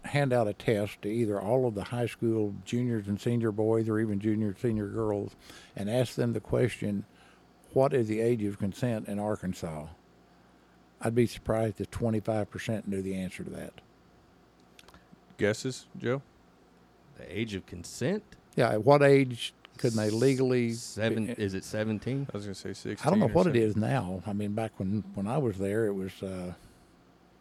hand 0.04 0.32
out 0.32 0.46
a 0.46 0.52
test 0.52 1.00
to 1.02 1.08
either 1.08 1.40
all 1.40 1.66
of 1.66 1.74
the 1.74 1.84
high 1.84 2.06
school 2.06 2.54
juniors 2.64 3.08
and 3.08 3.20
senior 3.20 3.50
boys 3.50 3.88
or 3.88 3.98
even 3.98 4.20
junior 4.20 4.48
and 4.48 4.58
senior 4.58 4.86
girls, 4.86 5.34
and 5.74 5.90
ask 5.90 6.14
them 6.14 6.34
the 6.34 6.40
question, 6.40 7.06
"What 7.72 7.94
is 7.94 8.06
the 8.06 8.20
age 8.20 8.44
of 8.44 8.58
consent 8.58 9.08
in 9.08 9.18
Arkansas?" 9.18 9.86
I'd 11.00 11.14
be 11.14 11.26
surprised 11.26 11.80
if 11.80 11.90
25% 11.92 12.88
knew 12.88 13.02
the 13.02 13.14
answer 13.14 13.44
to 13.44 13.50
that. 13.50 13.72
guesses, 15.36 15.86
Joe? 15.96 16.22
The 17.16 17.38
age 17.38 17.54
of 17.54 17.64
consent. 17.66 18.24
Yeah, 18.56 18.70
at 18.70 18.84
what 18.84 19.04
age 19.04 19.54
could 19.78 19.92
they 19.94 20.10
legally? 20.10 20.72
Seven? 20.72 21.28
Is 21.30 21.54
it 21.54 21.64
seventeen? 21.64 22.26
I 22.32 22.36
was 22.36 22.44
going 22.44 22.54
to 22.54 22.60
say 22.60 22.72
16. 22.72 22.96
I 23.06 23.10
don't 23.10 23.18
know 23.20 23.26
what 23.32 23.46
it 23.46 23.50
something. 23.50 23.62
is 23.62 23.76
now. 23.76 24.22
I 24.26 24.32
mean, 24.32 24.52
back 24.52 24.72
when 24.78 25.04
when 25.14 25.26
I 25.26 25.38
was 25.38 25.56
there, 25.58 25.86
it 25.86 25.92
was 25.94 26.22
uh, 26.22 26.52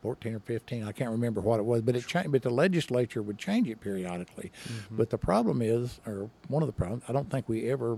fourteen 0.02 0.36
or 0.36 0.40
fifteen. 0.40 0.84
I 0.84 0.92
can't 0.92 1.12
remember 1.12 1.42
what 1.42 1.60
it 1.60 1.64
was, 1.66 1.82
but 1.82 1.96
it 1.96 2.06
changed. 2.08 2.32
But 2.32 2.44
the 2.44 2.50
legislature 2.50 3.22
would 3.22 3.38
change 3.38 3.68
it 3.68 3.82
periodically. 3.82 4.52
Mm-hmm. 4.68 4.98
But 4.98 5.10
the 5.10 5.18
problem 5.18 5.62
is, 5.62 6.00
or 6.06 6.30
one 6.48 6.64
of 6.64 6.68
the 6.68 6.74
problems, 6.74 7.04
I 7.10 7.12
don't 7.14 7.30
think 7.30 7.50
we 7.50 7.70
ever 7.72 7.98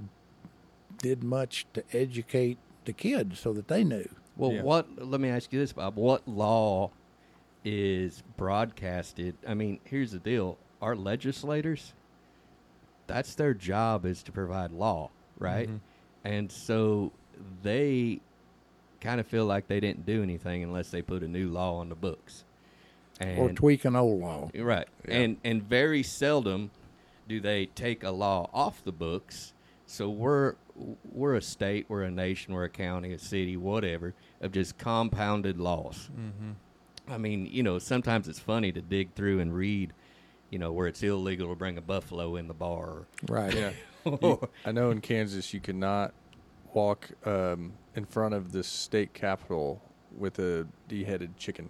did 0.98 1.24
much 1.24 1.66
to 1.74 1.84
educate 1.94 2.58
the 2.86 2.94
kids 2.94 3.40
so 3.40 3.54
that 3.54 3.68
they 3.68 3.84
knew. 3.84 4.08
Well, 4.38 4.52
Yeah. 4.54 4.64
what? 4.64 4.88
Let 5.06 5.20
me 5.22 5.30
ask 5.30 5.52
you 5.54 5.60
this, 5.60 5.74
Bob. 5.74 5.96
What 5.96 6.28
law 6.28 6.92
is 7.66 8.24
broadcasted? 8.38 9.36
I 9.48 9.54
mean, 9.54 9.80
here's 9.84 10.12
the 10.12 10.20
deal: 10.20 10.58
our 10.82 10.96
legislators, 10.96 11.94
that's 13.10 13.36
their 13.36 13.54
job 13.54 14.06
is 14.06 14.24
to 14.24 14.32
provide 14.32 14.72
law, 14.72 15.10
right? 15.40 15.68
Mhm. 15.68 15.80
And 16.24 16.52
so 16.52 17.12
they 17.64 18.22
kind 19.02 19.20
of 19.20 19.28
feel 19.28 19.46
like 19.46 19.68
they 19.68 19.80
didn't 19.80 20.06
do 20.06 20.22
anything 20.22 20.64
unless 20.64 20.92
they 20.92 21.02
put 21.02 21.24
a 21.24 21.28
new 21.28 21.50
law 21.50 21.78
on 21.80 21.90
the 21.90 21.96
books. 21.96 22.46
And 23.20 23.40
or 23.40 23.50
tweak 23.52 23.84
an 23.84 23.96
old 23.96 24.22
law. 24.22 24.52
Right. 24.56 24.88
Yeah. 25.08 25.16
And 25.16 25.38
and 25.44 25.64
very 25.64 26.04
seldom 26.04 26.72
do 27.28 27.40
they 27.40 27.66
take 27.68 28.04
a 28.04 28.12
law 28.12 28.50
off 28.54 28.84
the 28.84 28.92
books. 28.92 29.54
So 29.86 30.10
we're 30.10 30.56
we're 31.12 31.36
a 31.36 31.42
state, 31.42 31.86
we're 31.90 32.04
a 32.04 32.12
nation, 32.12 32.54
we're 32.54 32.66
a 32.66 32.70
county, 32.70 33.12
a 33.12 33.20
city, 33.20 33.58
whatever, 33.58 34.14
of 34.40 34.52
just 34.52 34.78
compounded 34.78 35.60
laws. 35.60 36.10
Mm-hmm. 36.14 37.12
I 37.12 37.18
mean, 37.18 37.48
you 37.48 37.64
know, 37.64 37.80
sometimes 37.80 38.28
it's 38.28 38.40
funny 38.40 38.72
to 38.72 38.82
dig 38.82 39.14
through 39.16 39.40
and 39.40 39.54
read, 39.54 39.94
you 40.50 40.60
know, 40.60 40.72
where 40.72 40.88
it's 40.88 41.02
illegal 41.04 41.50
to 41.50 41.56
bring 41.56 41.78
a 41.78 41.82
buffalo 41.82 42.36
in 42.36 42.48
the 42.48 42.54
bar. 42.54 43.06
Right. 43.28 43.54
Yeah. 43.54 43.72
You- 44.22 44.40
I 44.66 44.72
know 44.72 44.92
in 44.92 45.02
Kansas 45.02 45.54
you 45.54 45.60
cannot 45.60 46.14
walk 46.74 47.10
um, 47.26 47.74
in 47.96 48.06
front 48.06 48.34
of 48.34 48.52
the 48.54 48.64
state 48.64 49.14
capitol 49.14 49.82
with 50.18 50.40
a 50.40 50.66
deheaded 50.88 51.36
chicken. 51.38 51.70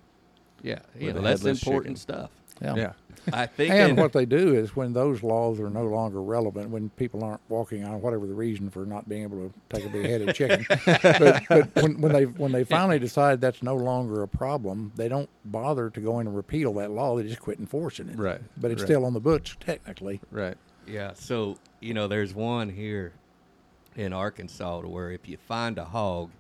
yeah, 0.62 0.80
you 0.98 1.08
With 1.08 1.16
know, 1.18 1.22
that's 1.24 1.44
important 1.44 1.98
chicken. 1.98 2.16
stuff. 2.20 2.32
Yeah. 2.62 2.76
Yeah. 2.76 2.94
I 3.34 3.46
think 3.46 3.72
And 3.74 3.98
what 3.98 4.14
they 4.14 4.26
do 4.26 4.56
is 4.56 4.76
when 4.76 4.94
those 4.94 5.22
laws 5.24 5.60
are 5.60 5.70
no 5.70 5.86
longer 5.86 6.22
relevant, 6.22 6.70
when 6.70 6.90
people 6.92 7.24
aren't 7.24 7.42
walking 7.50 7.84
on 7.84 8.02
whatever 8.02 8.26
the 8.26 8.34
reason 8.34 8.70
for 8.70 8.86
not 8.86 9.08
being 9.08 9.24
able 9.24 9.50
to 9.50 9.54
take 9.70 9.86
a 9.86 9.90
beheaded 9.90 10.34
chicken, 10.34 10.66
but, 10.86 11.44
but 11.50 11.76
when, 11.76 12.02
when 12.02 12.12
they 12.14 12.26
when 12.26 12.52
they 12.52 12.64
finally 12.64 12.98
decide 12.98 13.42
that's 13.42 13.62
no 13.62 13.76
longer 13.76 14.24
a 14.24 14.28
problem, 14.28 14.92
they 14.96 15.08
don't 15.08 15.30
bother 15.46 15.90
to 15.90 16.00
go 16.00 16.20
in 16.20 16.28
and 16.28 16.36
repeal 16.36 16.74
that 16.76 16.92
law. 16.92 17.16
They 17.18 17.24
just 17.24 17.42
quit 17.42 17.60
enforcing 17.60 18.10
it. 18.10 18.18
Right, 18.18 18.42
But 18.58 18.72
it's 18.72 18.82
right. 18.82 18.88
still 18.88 19.06
on 19.06 19.14
the 19.14 19.20
books 19.20 19.56
technically. 19.60 20.22
Right. 20.32 20.58
Yeah, 20.88 21.12
so 21.14 21.58
you 21.82 21.94
know, 21.94 22.08
there's 22.08 22.34
one 22.34 22.70
here 22.70 23.14
in 23.96 24.14
Arkansas 24.14 24.82
to 24.82 24.88
where 24.88 25.12
if 25.12 25.28
you 25.28 25.38
find 25.38 25.78
a 25.78 25.86
hog, 25.86 26.32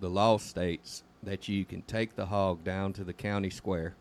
the 0.00 0.08
law 0.08 0.38
states 0.38 1.02
that 1.22 1.48
you 1.48 1.64
can 1.64 1.82
take 1.82 2.16
the 2.16 2.26
hog 2.26 2.64
down 2.64 2.92
to 2.94 3.04
the 3.04 3.12
county 3.12 3.50
square, 3.50 3.94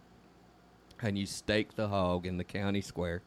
and 1.03 1.17
you 1.17 1.25
stake 1.25 1.75
the 1.75 1.87
hog 1.87 2.25
in 2.25 2.37
the 2.37 2.43
county 2.43 2.81
square, 2.81 3.21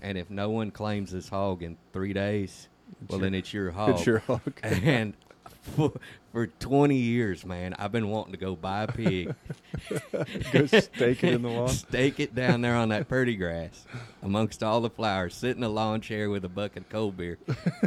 and 0.00 0.16
if 0.18 0.30
no 0.30 0.50
one 0.50 0.70
claims 0.70 1.10
this 1.12 1.28
hog 1.28 1.62
in 1.62 1.76
three 1.92 2.12
days, 2.12 2.68
well, 3.08 3.18
your- 3.18 3.24
then 3.24 3.34
it's 3.38 3.52
your 3.52 3.70
hog. 3.70 3.90
It's 3.90 4.06
your 4.06 4.18
hog. 4.20 4.40
And 4.62 5.14
for, 5.76 5.92
for 6.32 6.46
20 6.48 6.96
years, 6.96 7.46
man, 7.46 7.74
I've 7.78 7.92
been 7.92 8.08
wanting 8.08 8.32
to 8.32 8.38
go 8.38 8.56
buy 8.56 8.82
a 8.82 8.88
pig, 8.88 9.34
Go 10.52 10.66
stake 10.66 11.22
it 11.22 11.34
in 11.34 11.42
the 11.42 11.48
lawn. 11.48 11.68
stake 11.68 12.18
it 12.18 12.34
down 12.34 12.62
there 12.62 12.74
on 12.74 12.88
that 12.88 13.08
pretty 13.08 13.36
grass 13.36 13.86
amongst 14.22 14.62
all 14.62 14.80
the 14.80 14.90
flowers, 14.90 15.36
sit 15.36 15.56
in 15.56 15.62
a 15.62 15.68
lawn 15.68 16.00
chair 16.00 16.30
with 16.30 16.44
a 16.44 16.48
bucket 16.48 16.78
of 16.78 16.88
cold 16.88 17.16
beer, 17.16 17.38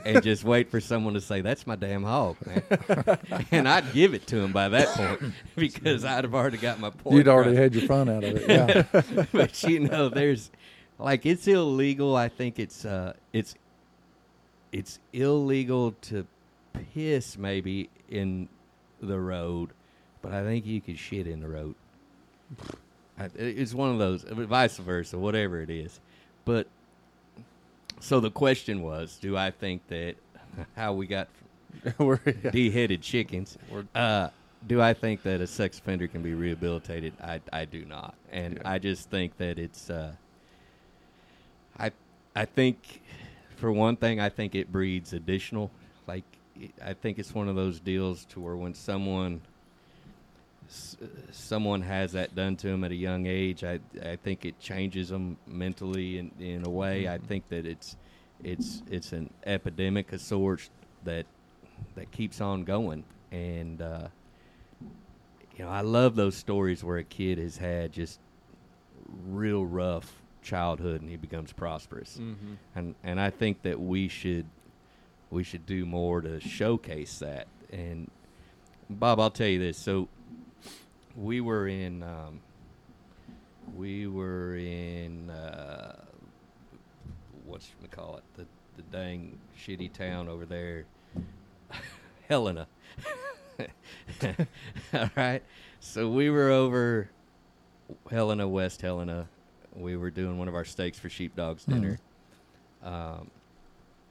and 0.06 0.24
just 0.24 0.46
wait 0.46 0.72
for 0.72 0.80
someone 0.80 1.16
to 1.16 1.22
say, 1.22 1.42
"That's 1.42 1.68
my 1.68 1.76
damn 1.76 2.04
hog, 2.04 2.38
man." 2.46 2.64
and 3.52 3.68
I'd 3.68 3.92
give 3.94 4.14
it 4.14 4.26
to 4.28 4.38
him 4.38 4.54
by 4.54 4.70
that 4.70 4.88
point 4.90 5.34
because 5.56 6.06
I'd 6.06 6.24
have 6.24 6.36
already 6.36 6.58
got 6.58 6.80
my 6.80 6.92
point. 6.92 7.18
You'd 7.18 7.28
already 7.28 7.52
across. 7.52 7.64
had 7.64 7.76
your 7.76 7.88
fun 7.88 8.10
out 8.10 8.24
of 8.24 8.36
it. 8.38 8.50
Yeah. 8.50 9.26
but 9.34 9.64
you 9.64 9.82
know, 9.82 10.08
there's 10.08 10.50
like 10.98 11.26
it's 11.26 11.46
illegal. 11.48 12.16
I 12.16 12.30
think 12.30 12.58
it's 12.58 12.86
uh, 12.86 13.14
it's 13.34 13.56
it's 14.72 15.00
illegal 15.14 15.94
to 16.04 16.26
piss 16.94 17.38
maybe 17.38 17.90
in 18.10 18.48
the 19.02 19.20
road, 19.20 19.70
but 20.22 20.34
I 20.34 20.44
think 20.44 20.66
you 20.66 20.82
could 20.82 20.98
shit 21.00 21.28
in 21.28 21.42
the 21.42 21.48
road. 21.48 21.76
I, 23.20 23.30
it's 23.36 23.74
one 23.74 23.92
of 23.92 23.98
those, 24.00 24.24
vice 24.24 24.78
versa, 24.78 25.18
whatever 25.18 25.62
it 25.62 25.70
is. 25.70 26.00
But 26.44 26.68
so 28.00 28.20
the 28.20 28.32
question 28.32 28.82
was, 28.82 29.18
do 29.22 29.38
I 29.38 29.52
think 29.52 29.88
that 29.88 30.16
how 30.76 30.94
we 30.94 31.08
got 31.08 31.28
We're- 31.98 32.20
yeah. 32.44 32.52
de-headed 32.52 33.02
chickens. 33.02 33.58
Uh, 33.94 34.30
do 34.68 34.82
I 34.82 34.94
think 34.94 35.22
that 35.24 35.42
a 35.42 35.48
sex 35.48 35.78
offender 35.80 36.08
can 36.08 36.22
be 36.24 36.34
rehabilitated? 36.34 37.14
I, 37.22 37.40
I 37.54 37.66
do 37.66 37.86
not, 37.86 38.16
and 38.32 38.56
Yeah. 38.56 38.62
I 38.72 38.80
just 38.80 39.10
think 39.10 39.38
that 39.38 39.60
it's. 39.60 39.90
Uh, 39.90 40.14
I 41.78 41.92
I 42.36 42.46
think, 42.46 43.02
for 43.58 43.72
one 43.72 43.96
thing, 43.96 44.20
I 44.20 44.30
think 44.30 44.56
it 44.56 44.72
breeds 44.72 45.14
additional. 45.14 45.70
Like 46.08 46.24
I 46.84 46.94
think 46.94 47.20
it's 47.20 47.34
one 47.34 47.48
of 47.50 47.56
those 47.56 47.80
deals 47.80 48.26
to 48.26 48.40
where 48.40 48.56
when 48.56 48.74
someone 48.74 49.42
someone 51.32 51.82
has 51.82 52.14
that 52.14 52.34
done 52.36 52.56
to 52.58 52.68
them 52.68 52.84
at 52.84 52.92
a 52.92 52.96
young 52.96 53.28
age, 53.28 53.64
I 53.64 53.80
I 54.04 54.16
think 54.16 54.46
it 54.46 54.60
changes 54.60 55.10
them 55.10 55.38
mentally 55.48 56.18
in 56.18 56.32
in 56.40 56.66
a 56.66 56.70
way. 56.70 57.08
I 57.08 57.18
think 57.18 57.48
that 57.50 57.66
it's 57.66 57.96
it's 58.44 58.82
it's 58.90 59.12
an 59.14 59.30
epidemic 59.46 60.12
of 60.14 60.22
sorts 60.22 60.70
that 61.04 61.26
that 61.96 62.12
keeps 62.12 62.42
on 62.42 62.64
going, 62.64 63.04
and 63.32 63.82
uh, 63.82 64.08
you 65.58 65.66
know 65.66 65.70
I 65.70 65.82
love 65.82 66.16
those 66.16 66.36
stories 66.36 66.84
where 66.84 66.98
a 66.98 67.04
kid 67.04 67.38
has 67.38 67.58
had 67.58 67.92
just 67.92 68.20
real 69.28 69.66
rough 69.66 70.22
childhood 70.42 71.02
and 71.02 71.10
he 71.10 71.16
becomes 71.18 71.52
prosperous, 71.54 72.18
Mm-hmm. 72.18 72.54
and 72.76 72.96
and 73.04 73.20
I 73.20 73.30
think 73.30 73.62
that 73.64 73.80
we 73.80 74.08
should 74.08 74.46
we 75.30 75.44
should 75.44 75.66
do 75.66 75.86
more 75.86 76.22
to 76.22 76.40
showcase 76.40 77.20
that. 77.20 77.48
And 77.72 78.10
Bob, 78.90 79.20
I'll 79.20 79.32
tell 79.32 79.48
you 79.48 79.60
this. 79.60 79.78
So 79.78 80.08
we 81.16 81.42
were 81.42 81.68
in 81.68 82.04
um, 82.04 82.40
we 83.76 84.08
were 84.08 84.56
in 84.56 85.30
uh, 85.30 85.96
what's 87.46 87.70
we 87.82 87.88
call 87.88 88.18
it 88.18 88.24
the 88.36 88.46
the 88.76 88.84
dang 88.96 89.38
shitty 89.58 89.92
town 89.92 90.28
over 90.28 90.46
there, 90.46 90.86
Helena. 92.30 92.68
All 94.94 95.10
right. 95.16 95.42
So 95.80 96.10
we 96.10 96.30
were 96.30 96.50
over 96.50 97.10
Helena, 98.10 98.48
West 98.48 98.82
Helena. 98.82 99.28
We 99.74 99.98
were 99.98 100.12
doing 100.12 100.38
one 100.38 100.48
of 100.48 100.56
our 100.56 100.66
steaks 100.66 100.98
for 100.98 101.10
sheepdogs 101.10 101.66
dinner. 101.66 102.00
Um, 102.84 103.30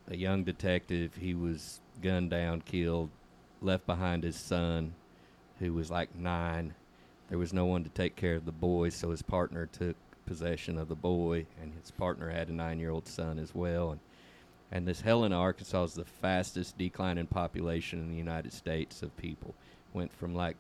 a 0.09 0.17
young 0.17 0.45
detective, 0.45 1.17
he 1.17 1.35
was 1.35 1.81
gunned 2.03 2.31
down, 2.31 2.61
killed, 2.61 3.11
left 3.61 3.87
behind 3.87 4.25
his 4.25 4.37
son, 4.37 4.95
who 5.59 5.73
was 5.73 5.91
like 5.91 6.15
nine. 6.15 6.75
There 7.29 7.39
was 7.39 7.53
no 7.53 7.65
one 7.65 7.85
to 7.85 7.91
take 7.91 8.17
care 8.17 8.35
of 8.35 8.45
the 8.45 8.53
boy, 8.53 8.91
so 8.91 9.11
his 9.11 9.23
partner 9.23 9.67
took 9.67 9.97
possession 10.27 10.79
of 10.79 10.89
the 10.89 10.95
boy, 10.95 11.47
and 11.61 11.73
his 11.81 11.91
partner 11.91 12.31
had 12.31 12.49
a 12.49 12.53
nine-year-old 12.53 13.07
son 13.07 13.39
as 13.39 13.55
well. 13.55 13.93
And 13.93 14.01
and 14.75 14.89
this 14.89 15.01
Helena, 15.01 15.37
Arkansas, 15.37 15.85
is 15.85 15.95
the 15.95 16.05
fastest 16.05 16.77
decline 16.77 17.17
in 17.17 17.29
population 17.29 18.01
in 18.01 18.11
the 18.11 18.17
United 18.17 18.53
States 18.53 19.03
of 19.03 19.17
people. 19.17 19.55
Went 19.93 20.13
from 20.13 20.35
like 20.35 20.57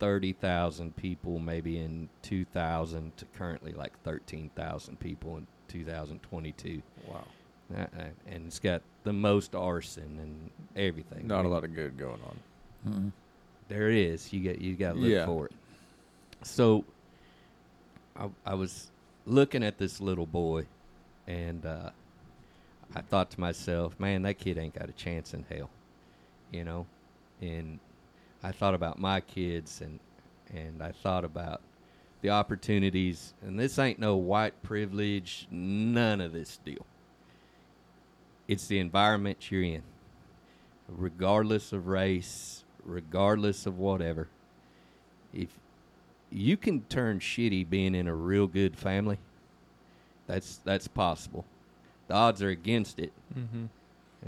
30,000 0.00 0.94
people 0.96 1.38
maybe 1.38 1.78
in 1.78 2.10
2000 2.22 3.16
to 3.16 3.24
currently 3.36 3.72
like 3.72 3.98
13,000 4.02 5.00
people 5.00 5.38
in 5.38 5.46
2022. 5.68 6.82
Wow. 7.08 7.24
Uh, 7.72 7.80
uh, 7.82 7.86
and 8.26 8.46
it's 8.46 8.58
got 8.58 8.82
the 9.04 9.12
most 9.12 9.54
arson 9.54 10.18
and 10.20 10.50
everything. 10.76 11.26
Not 11.26 11.44
a 11.44 11.48
lot 11.48 11.64
of 11.64 11.74
good 11.74 11.96
going 11.96 12.20
on. 12.24 12.38
Mm. 12.88 13.12
There 13.68 13.90
is. 13.90 14.32
You 14.32 14.40
get 14.40 14.60
you 14.60 14.74
got 14.74 14.94
to 14.94 14.98
look 14.98 15.10
Yeah. 15.10 15.26
for 15.26 15.46
it. 15.46 15.52
So, 16.42 16.84
I, 18.16 18.28
I 18.44 18.54
was 18.54 18.90
looking 19.24 19.64
at 19.64 19.78
this 19.78 20.00
little 20.00 20.26
boy, 20.26 20.66
and 21.26 21.64
uh, 21.64 21.90
I 22.94 23.00
thought 23.00 23.30
to 23.30 23.40
myself, 23.40 23.98
"Man, 23.98 24.22
that 24.22 24.34
kid 24.38 24.58
ain't 24.58 24.74
got 24.78 24.88
a 24.90 24.92
chance 24.92 25.32
in 25.32 25.44
hell," 25.50 25.70
you 26.52 26.64
know. 26.64 26.86
And 27.40 27.78
I 28.42 28.52
thought 28.52 28.74
about 28.74 28.98
my 28.98 29.20
kids, 29.20 29.80
and 29.80 29.98
and 30.54 30.82
I 30.82 30.92
thought 30.92 31.24
about 31.24 31.62
the 32.20 32.28
opportunities. 32.30 33.32
And 33.42 33.58
this 33.58 33.78
ain't 33.78 33.98
no 33.98 34.16
white 34.16 34.62
privilege, 34.62 35.46
none 35.50 36.20
of 36.20 36.32
this 36.32 36.58
deal. 36.58 36.84
It's 38.48 38.66
the 38.66 38.78
environment 38.78 39.50
you're 39.50 39.62
in 39.62 39.82
regardless 40.88 41.72
of 41.72 41.86
race, 41.86 42.62
regardless 42.84 43.64
of 43.66 43.78
whatever. 43.78 44.28
If 45.32 45.48
you 46.30 46.56
can 46.58 46.82
turn 46.82 47.20
shitty 47.20 47.68
being 47.70 47.94
in 47.94 48.06
a 48.06 48.14
real 48.14 48.46
good 48.46 48.76
family, 48.76 49.18
that's 50.26 50.60
that's 50.64 50.86
possible. 50.88 51.44
The 52.08 52.14
odds 52.14 52.42
are 52.42 52.50
against 52.50 52.98
it, 52.98 53.12
Mm-hmm. 53.36 53.64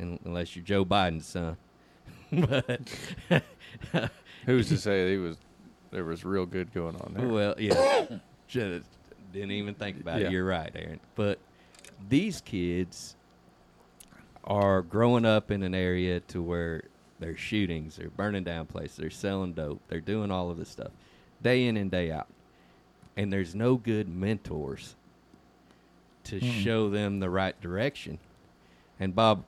un 0.00 0.18
unless 0.24 0.56
you're 0.56 0.64
Joe 0.64 0.84
Biden's 0.84 1.26
son. 1.26 1.56
but 2.32 2.80
Who's 4.46 4.68
to 4.70 4.78
say 4.78 5.10
he 5.12 5.18
was 5.18 5.36
there 5.90 6.04
was 6.04 6.24
real 6.24 6.46
good 6.46 6.72
going 6.72 6.96
on 6.96 7.14
there? 7.14 7.28
well, 7.28 7.54
yeah, 7.58 8.06
just 8.48 8.88
didn't 9.32 9.50
even 9.52 9.74
think 9.74 10.00
about 10.00 10.20
Yeah. 10.20 10.28
it. 10.28 10.32
You're 10.32 10.46
right, 10.46 10.70
Aaron. 10.74 11.00
But 11.14 11.38
these 12.08 12.40
kids 12.40 13.14
are 14.46 14.82
growing 14.82 15.24
up 15.24 15.50
in 15.50 15.62
an 15.62 15.74
area 15.74 16.20
to 16.20 16.42
where 16.42 16.82
there's 17.18 17.38
shootings, 17.40 17.96
they're 17.96 18.10
burning 18.10 18.44
down 18.44 18.66
places, 18.66 18.96
they're 18.96 19.10
selling 19.10 19.52
dope, 19.54 19.80
they're 19.88 20.00
doing 20.00 20.30
all 20.30 20.50
of 20.50 20.58
this 20.58 20.68
stuff 20.68 20.92
day 21.42 21.66
in 21.66 21.76
and 21.76 21.90
day 21.90 22.10
out, 22.10 22.28
and 23.16 23.32
there's 23.32 23.54
no 23.54 23.76
good 23.76 24.08
mentors 24.08 24.94
to 26.24 26.40
Mm. 26.40 26.62
show 26.62 26.90
them 26.90 27.20
the 27.20 27.30
right 27.30 27.60
direction. 27.60 28.18
And 28.98 29.14
Bob, 29.14 29.44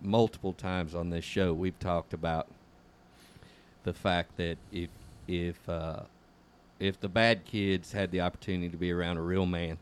multiple 0.00 0.52
times 0.52 0.94
on 0.94 1.10
this 1.10 1.24
show, 1.24 1.52
we've 1.54 1.78
talked 1.78 2.12
about 2.12 2.46
the 3.84 3.92
fact 3.94 4.36
that 4.36 4.58
if 4.72 4.90
if 5.26 5.66
uh, 5.68 6.00
if 6.78 7.00
the 7.00 7.08
bad 7.08 7.44
kids 7.44 7.92
had 7.92 8.10
the 8.10 8.20
opportunity 8.20 8.68
to 8.68 8.76
be 8.76 8.90
around 8.92 9.16
a 9.16 9.22
real 9.22 9.46
man 9.46 9.78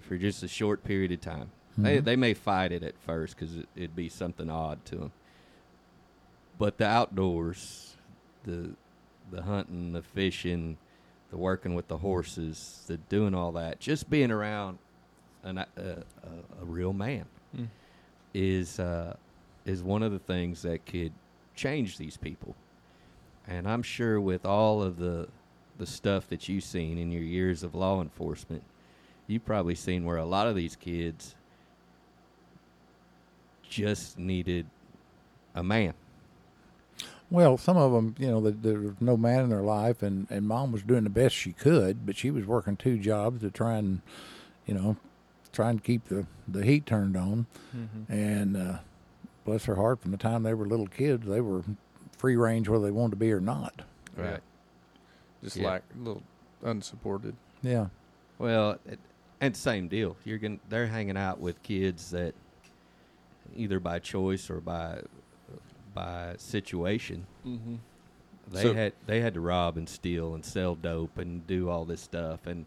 for 0.00 0.16
just 0.18 0.42
a 0.42 0.48
short 0.48 0.84
period 0.84 1.12
of 1.12 1.20
time, 1.20 1.50
they 1.76 1.98
Mhm. 1.98 2.04
they 2.04 2.16
may 2.16 2.34
fight 2.34 2.72
it 2.72 2.82
at 2.82 2.96
first 2.98 3.36
because 3.36 3.56
it, 3.56 3.68
it'd 3.76 3.96
be 3.96 4.08
something 4.08 4.48
odd 4.50 4.84
to 4.86 4.96
them. 4.96 5.12
But 6.58 6.78
the 6.78 6.86
outdoors, 6.86 7.96
the 8.44 8.74
the 9.30 9.42
hunting, 9.42 9.92
the 9.92 10.02
fishing, 10.02 10.78
the 11.30 11.36
working 11.36 11.74
with 11.74 11.88
the 11.88 11.98
horses, 11.98 12.84
the 12.86 12.96
doing 12.96 13.34
all 13.34 13.52
that, 13.52 13.80
just 13.80 14.08
being 14.08 14.30
around 14.30 14.78
an, 15.42 15.58
a, 15.58 15.66
a, 15.76 16.62
a 16.62 16.64
real 16.64 16.92
man 16.92 17.26
Mm. 17.56 17.68
is 18.34 18.78
uh, 18.80 19.16
is 19.64 19.82
one 19.82 20.02
of 20.02 20.12
the 20.12 20.18
things 20.18 20.62
that 20.62 20.84
could 20.86 21.12
change 21.54 21.98
these 21.98 22.16
people. 22.16 22.54
And 23.48 23.68
I'm 23.68 23.82
sure 23.82 24.20
with 24.20 24.44
all 24.46 24.82
of 24.82 24.96
the 24.98 25.28
the 25.78 25.86
stuff 25.86 26.28
that 26.28 26.48
you've 26.48 26.64
seen 26.64 26.96
in 26.96 27.12
your 27.12 27.22
years 27.22 27.62
of 27.62 27.74
law 27.74 28.00
enforcement, 28.00 28.62
you've 29.26 29.44
probably 29.44 29.74
seen 29.74 30.04
where 30.06 30.16
a 30.16 30.24
lot 30.24 30.46
of 30.46 30.56
these 30.56 30.74
kids 30.74 31.34
just 33.68 34.18
needed 34.18 34.66
a 35.54 35.62
man. 35.62 35.94
Well, 37.30 37.58
some 37.58 37.76
of 37.76 37.92
them, 37.92 38.14
you 38.18 38.28
know, 38.28 38.40
there, 38.40 38.52
there 38.52 38.78
was 38.80 38.94
no 39.00 39.16
man 39.16 39.40
in 39.44 39.50
their 39.50 39.62
life, 39.62 40.02
and, 40.02 40.28
and 40.30 40.46
mom 40.46 40.70
was 40.70 40.82
doing 40.82 41.02
the 41.04 41.10
best 41.10 41.34
she 41.34 41.52
could, 41.52 42.06
but 42.06 42.16
she 42.16 42.30
was 42.30 42.46
working 42.46 42.76
two 42.76 42.98
jobs 42.98 43.40
to 43.40 43.50
try 43.50 43.74
and, 43.78 44.00
you 44.64 44.74
know, 44.74 44.96
try 45.52 45.70
and 45.70 45.82
keep 45.82 46.04
the, 46.08 46.26
the 46.46 46.64
heat 46.64 46.86
turned 46.86 47.16
on. 47.16 47.46
Mm-hmm. 47.76 48.12
And 48.12 48.56
uh, 48.56 48.78
bless 49.44 49.64
her 49.64 49.74
heart, 49.74 50.00
from 50.02 50.12
the 50.12 50.16
time 50.16 50.44
they 50.44 50.54
were 50.54 50.66
little 50.66 50.86
kids, 50.86 51.26
they 51.26 51.40
were 51.40 51.62
free 52.16 52.36
range 52.36 52.68
whether 52.68 52.84
they 52.84 52.90
wanted 52.92 53.10
to 53.10 53.16
be 53.16 53.32
or 53.32 53.40
not. 53.40 53.82
Right. 54.16 54.40
Just 55.42 55.56
Yeah. 55.56 55.66
like 55.70 55.82
a 55.94 55.98
little 55.98 56.22
unsupported. 56.62 57.34
Yeah. 57.62 57.86
Well, 58.38 58.78
it, 58.86 59.00
and 59.40 59.56
same 59.56 59.88
deal. 59.88 60.16
You're 60.24 60.38
gonna 60.38 60.58
they're 60.68 60.86
hanging 60.86 61.16
out 61.16 61.40
with 61.40 61.62
kids 61.62 62.10
that 62.12 62.34
either 63.54 63.78
by 63.80 63.98
choice 63.98 64.50
or 64.50 64.60
by 64.60 65.00
by 65.94 66.34
situation 66.38 67.26
Mm-hmm. 67.46 67.76
they 68.50 68.62
So- 68.62 68.74
had 68.74 68.92
they 69.06 69.20
had 69.20 69.34
to 69.34 69.40
rob 69.40 69.76
and 69.76 69.88
steal 69.88 70.34
and 70.34 70.44
sell 70.44 70.74
dope 70.74 71.18
and 71.18 71.46
do 71.46 71.68
all 71.70 71.84
this 71.84 72.00
stuff 72.00 72.46
and 72.46 72.66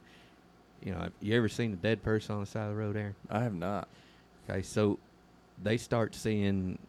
you 0.83 0.91
know 0.93 1.09
you 1.21 1.35
ever 1.35 1.49
seen 1.49 1.73
a 1.73 1.75
dead 1.75 2.01
person 2.03 2.35
on 2.35 2.41
the 2.41 2.47
side 2.47 2.63
of 2.63 2.69
the 2.69 2.75
road 2.75 2.95
Aaron 2.97 3.15
I 3.29 3.41
have 3.43 3.53
not. 3.53 3.87
okay 4.49 4.61
so 4.61 4.97
they 5.61 5.77
start 5.77 6.15
seeing 6.15 6.79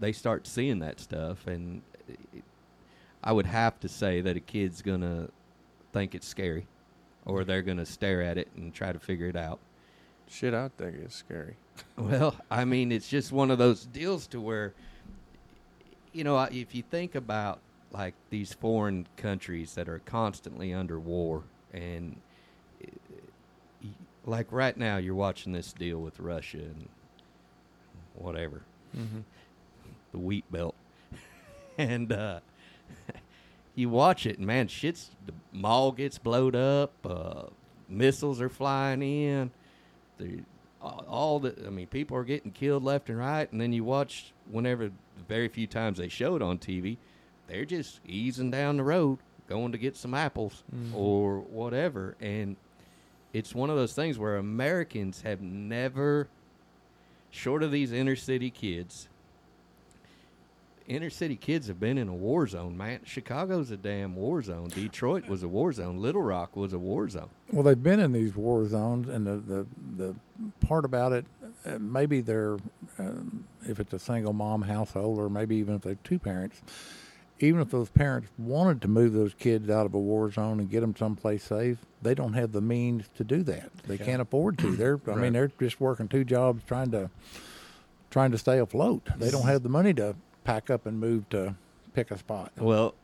they 0.00 0.12
start 0.12 0.46
seeing 0.46 0.78
that 0.80 1.00
stuff 1.00 1.46
and 1.46 1.82
it, 2.08 2.42
I 3.22 3.32
would 3.32 3.46
have 3.46 3.78
to 3.80 3.88
say 3.88 4.20
that 4.20 4.36
a 4.36 4.40
kid's 4.40 4.82
gonna 4.82 5.28
think 5.92 6.14
it's 6.14 6.26
scary 6.26 6.66
or 7.26 7.44
they're 7.44 7.62
gonna 7.62 7.86
stare 7.86 8.22
at 8.22 8.38
it 8.38 8.48
and 8.56 8.72
try 8.72 8.92
to 8.92 8.98
figure 8.98 9.26
it 9.28 9.36
out 9.36 9.58
Shit, 10.26 10.54
I 10.54 10.70
think 10.78 10.96
it's 10.96 11.14
scary. 11.14 11.56
Well, 11.96 12.36
I 12.50 12.64
mean, 12.64 12.92
it's 12.92 13.08
just 13.08 13.32
one 13.32 13.50
of 13.50 13.58
those 13.58 13.84
deals 13.86 14.26
to 14.28 14.40
where, 14.40 14.74
you 16.12 16.24
know, 16.24 16.38
if 16.42 16.74
you 16.74 16.82
think 16.82 17.14
about 17.14 17.60
like 17.92 18.14
these 18.30 18.52
foreign 18.52 19.06
countries 19.16 19.74
that 19.74 19.88
are 19.88 20.00
constantly 20.00 20.74
under 20.74 20.98
war, 20.98 21.42
and 21.72 22.16
uh, 22.82 23.86
like 24.26 24.46
right 24.50 24.76
now, 24.76 24.96
you're 24.96 25.14
watching 25.14 25.52
this 25.52 25.72
deal 25.72 25.98
with 26.00 26.18
Russia 26.20 26.58
and 26.58 26.88
whatever, 28.14 28.62
Mm-hmm. 28.96 29.20
the 30.12 30.18
wheat 30.18 30.44
belt, 30.50 30.74
and 31.78 32.12
uh, 32.12 32.40
you 33.74 33.88
watch 33.88 34.26
it, 34.26 34.38
and 34.38 34.46
man, 34.46 34.68
shit's 34.68 35.10
the 35.26 35.32
mall 35.52 35.90
gets 35.92 36.18
blowed 36.18 36.54
up, 36.56 36.92
uh, 37.04 37.44
missiles 37.88 38.40
are 38.40 38.48
flying 38.48 39.02
in, 39.02 39.50
the 40.18 40.40
all 40.84 41.04
all 41.08 41.40
the 41.40 41.54
I 41.66 41.70
mean, 41.70 41.86
people 41.86 42.16
are 42.16 42.24
getting 42.24 42.50
killed 42.52 42.84
left 42.84 43.08
and 43.08 43.18
right, 43.18 43.50
and 43.50 43.60
then 43.60 43.72
you 43.72 43.84
watch 43.84 44.32
whenever 44.50 44.86
the 44.88 44.92
very 45.28 45.48
few 45.48 45.66
times 45.66 45.98
they 45.98 46.08
show 46.08 46.36
it 46.36 46.42
on 46.42 46.58
TV, 46.58 46.98
they're 47.48 47.64
just 47.64 48.00
easing 48.06 48.50
down 48.50 48.76
the 48.76 48.82
road, 48.84 49.18
going 49.48 49.72
to 49.72 49.78
get 49.78 49.96
some 49.96 50.12
apples 50.14 50.62
Mhm. 50.74 50.94
or 50.94 51.40
whatever. 51.40 52.16
And 52.20 52.56
it's 53.32 53.54
one 53.54 53.70
of 53.70 53.76
those 53.76 53.94
things 53.94 54.18
where 54.18 54.36
Americans 54.36 55.22
have 55.22 55.40
never, 55.40 56.28
short 57.30 57.62
of 57.62 57.70
these 57.72 57.90
inner 57.92 58.16
city 58.16 58.50
kids, 58.50 59.08
inner 60.86 61.10
city 61.10 61.36
kids 61.36 61.66
have 61.68 61.80
been 61.80 61.96
in 61.98 62.08
a 62.08 62.14
war 62.14 62.46
zone, 62.46 62.76
man. 62.76 63.00
Chicago's 63.04 63.70
a 63.70 63.76
damn 63.76 64.14
war 64.16 64.42
zone. 64.42 64.68
Detroit 64.68 65.26
was 65.28 65.42
a 65.42 65.48
war 65.48 65.72
zone. 65.72 65.96
Little 65.98 66.22
Rock 66.22 66.56
was 66.56 66.72
a 66.74 66.78
war 66.78 67.08
zone. 67.08 67.30
Well, 67.50 67.62
they've 67.62 67.82
been 67.82 68.00
in 68.00 68.12
these 68.12 68.36
war 68.36 68.66
zones, 68.68 69.08
and 69.08 69.26
the 69.26 69.36
the, 69.36 69.66
the 69.96 70.14
part 70.60 70.84
about 70.84 71.12
it, 71.12 71.24
uh, 71.64 71.78
maybe 71.78 72.20
they're, 72.20 72.56
um, 72.98 73.44
if 73.66 73.78
it's 73.80 73.92
a 73.92 73.98
single 73.98 74.32
mom 74.32 74.62
household, 74.62 75.18
or 75.18 75.28
maybe 75.28 75.56
even 75.56 75.74
if 75.76 75.82
they're 75.82 75.96
two 76.04 76.18
parents, 76.18 76.60
even 77.40 77.60
if 77.60 77.70
those 77.70 77.90
parents 77.90 78.28
wanted 78.38 78.80
to 78.82 78.88
move 78.88 79.12
those 79.12 79.34
kids 79.34 79.68
out 79.68 79.86
of 79.86 79.94
a 79.94 79.98
war 79.98 80.30
zone 80.30 80.60
and 80.60 80.70
get 80.70 80.80
them 80.80 80.94
someplace 80.96 81.42
safe, 81.44 81.78
they 82.00 82.14
don't 82.14 82.34
have 82.34 82.52
the 82.52 82.60
means 82.60 83.08
to 83.16 83.24
do 83.24 83.42
that. 83.42 83.70
They 83.86 83.96
Yeah. 83.96 84.04
can't 84.04 84.22
afford 84.22 84.58
to. 84.58 84.76
They're, 84.76 85.00
I 85.06 85.10
Right. 85.10 85.18
mean, 85.18 85.32
they're 85.32 85.50
just 85.58 85.80
working 85.80 86.08
two 86.08 86.24
jobs 86.24 86.62
trying 86.64 86.90
to, 86.92 87.10
trying 88.10 88.30
to 88.30 88.38
stay 88.38 88.58
afloat. 88.58 89.08
They 89.18 89.30
don't 89.30 89.46
have 89.46 89.62
the 89.62 89.68
money 89.68 89.92
to 89.94 90.14
pack 90.44 90.70
up 90.70 90.86
and 90.86 91.00
move 91.00 91.28
to 91.30 91.56
pick 91.92 92.10
a 92.10 92.18
spot. 92.18 92.52
Well, 92.58 92.94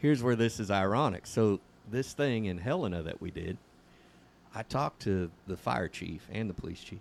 here's 0.00 0.22
where 0.22 0.36
this 0.36 0.58
is 0.58 0.70
ironic. 0.70 1.26
So 1.26 1.60
this 1.90 2.14
thing 2.14 2.46
in 2.46 2.58
Helena 2.58 3.02
that 3.02 3.20
we 3.20 3.30
did, 3.30 3.58
I 4.54 4.62
talked 4.62 5.00
to 5.02 5.30
the 5.46 5.56
fire 5.56 5.88
chief 5.88 6.26
and 6.32 6.48
the 6.48 6.54
police 6.54 6.80
chief, 6.82 7.00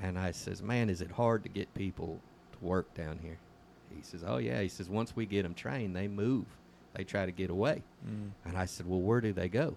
and 0.00 0.18
I 0.18 0.30
says, 0.32 0.62
"Man, 0.62 0.88
is 0.90 1.00
it 1.02 1.10
hard 1.10 1.42
to 1.42 1.48
get 1.48 1.72
people 1.74 2.20
to 2.52 2.58
work 2.64 2.92
down 2.94 3.18
here?" 3.22 3.38
He 3.94 4.02
says, 4.02 4.24
"Oh 4.26 4.38
yeah." 4.38 4.60
He 4.62 4.68
says, 4.68 4.88
"Once 4.88 5.14
we 5.14 5.26
get 5.26 5.42
them 5.42 5.54
trained, 5.54 5.94
they 5.94 6.08
move. 6.08 6.46
They 6.94 7.04
try 7.04 7.26
to 7.26 7.32
get 7.32 7.50
away." 7.50 7.82
Mm. 8.08 8.30
And 8.44 8.56
I 8.56 8.64
said, 8.66 8.86
"Well, 8.88 9.00
where 9.00 9.20
do 9.20 9.32
they 9.32 9.48
go?" 9.48 9.76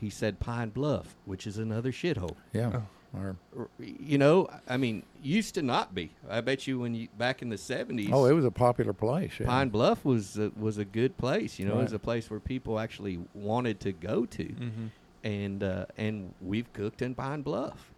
He 0.00 0.10
said, 0.10 0.38
"Pine 0.40 0.70
Bluff, 0.70 1.16
which 1.24 1.46
is 1.46 1.58
another 1.58 1.90
shithole." 1.92 2.36
Yeah. 2.52 2.82
Or, 3.16 3.36
You 3.78 4.18
know, 4.18 4.50
I 4.68 4.76
mean, 4.76 5.02
used 5.22 5.54
to 5.54 5.62
not 5.62 5.94
be. 5.94 6.10
I 6.28 6.42
bet 6.42 6.66
you 6.66 6.78
when 6.78 6.94
you 6.94 7.08
back 7.16 7.40
in 7.40 7.48
the 7.48 7.56
seventies. 7.56 8.10
oh, 8.12 8.26
it 8.26 8.32
was 8.34 8.44
a 8.44 8.50
popular 8.50 8.92
place. 8.92 9.32
Yeah. 9.40 9.46
Pine 9.46 9.70
Bluff 9.70 10.04
was 10.04 10.38
a, 10.38 10.52
was 10.58 10.76
a 10.76 10.84
good 10.84 11.16
place. 11.16 11.58
You 11.58 11.64
know, 11.66 11.78
it 11.80 11.84
was 11.84 11.92
a 11.94 11.98
place 11.98 12.28
where 12.30 12.38
people 12.38 12.78
actually 12.78 13.18
wanted 13.32 13.80
to 13.80 13.92
go 13.92 14.26
to, 14.26 14.44
Mm-hmm. 14.44 14.86
And 15.28 15.62
uh, 15.62 15.84
and 15.98 16.32
we've 16.40 16.72
cooked 16.72 17.02
in 17.02 17.14
Pine 17.14 17.42
Bluff. 17.42 17.92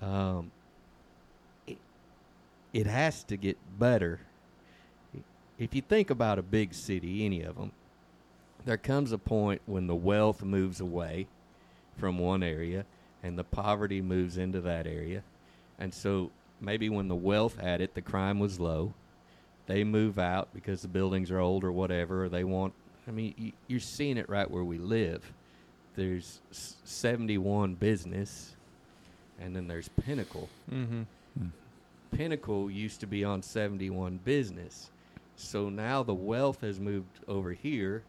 Um, 0.00 0.50
it, 1.66 1.76
it 2.72 2.86
has 2.86 3.22
to 3.24 3.36
get 3.36 3.58
better. 3.78 4.20
If 5.58 5.74
you 5.74 5.82
think 5.82 6.08
about 6.08 6.38
a 6.38 6.42
big 6.42 6.72
city, 6.72 7.26
any 7.26 7.42
of 7.42 7.56
them, 7.56 7.72
there 8.64 8.78
comes 8.78 9.12
a 9.12 9.18
point 9.18 9.60
when 9.66 9.86
the 9.86 9.94
wealth 9.94 10.42
moves 10.42 10.80
away 10.80 11.26
from 11.98 12.18
one 12.18 12.42
area 12.42 12.86
and 13.22 13.38
the 13.38 13.44
poverty 13.44 14.00
moves 14.00 14.38
into 14.38 14.62
that 14.62 14.86
area. 14.86 15.22
And 15.78 15.92
so 15.92 16.30
maybe 16.62 16.88
when 16.88 17.08
the 17.08 17.14
wealth 17.14 17.60
had 17.60 17.82
it, 17.82 17.92
the 17.94 18.00
crime 18.00 18.38
was 18.38 18.58
low. 18.58 18.94
They 19.66 19.84
move 19.84 20.18
out 20.18 20.48
because 20.54 20.80
the 20.80 20.88
buildings 20.88 21.30
are 21.30 21.38
old 21.38 21.62
or 21.62 21.72
whatever, 21.72 22.24
or 22.24 22.28
they 22.30 22.44
want. 22.44 22.72
I 23.06 23.10
mean, 23.10 23.34
y- 23.38 23.52
you're 23.66 23.80
seeing 23.80 24.16
it 24.16 24.30
right 24.30 24.50
where 24.50 24.64
we 24.64 24.78
live. 24.78 25.30
There's 25.96 26.40
71 26.50 27.74
business, 27.74 28.56
and 29.40 29.54
then 29.54 29.66
there's 29.66 29.88
Pinnacle. 29.88 30.48
Mm-hmm. 30.70 31.02
Pinnacle 32.12 32.70
used 32.70 33.00
to 33.00 33.06
be 33.06 33.24
on 33.24 33.42
71 33.42 34.20
business. 34.24 34.90
So 35.36 35.68
now 35.68 36.02
the 36.02 36.14
wealth 36.14 36.60
has 36.60 36.78
moved 36.80 37.20
over 37.28 37.52
here. 37.52 38.02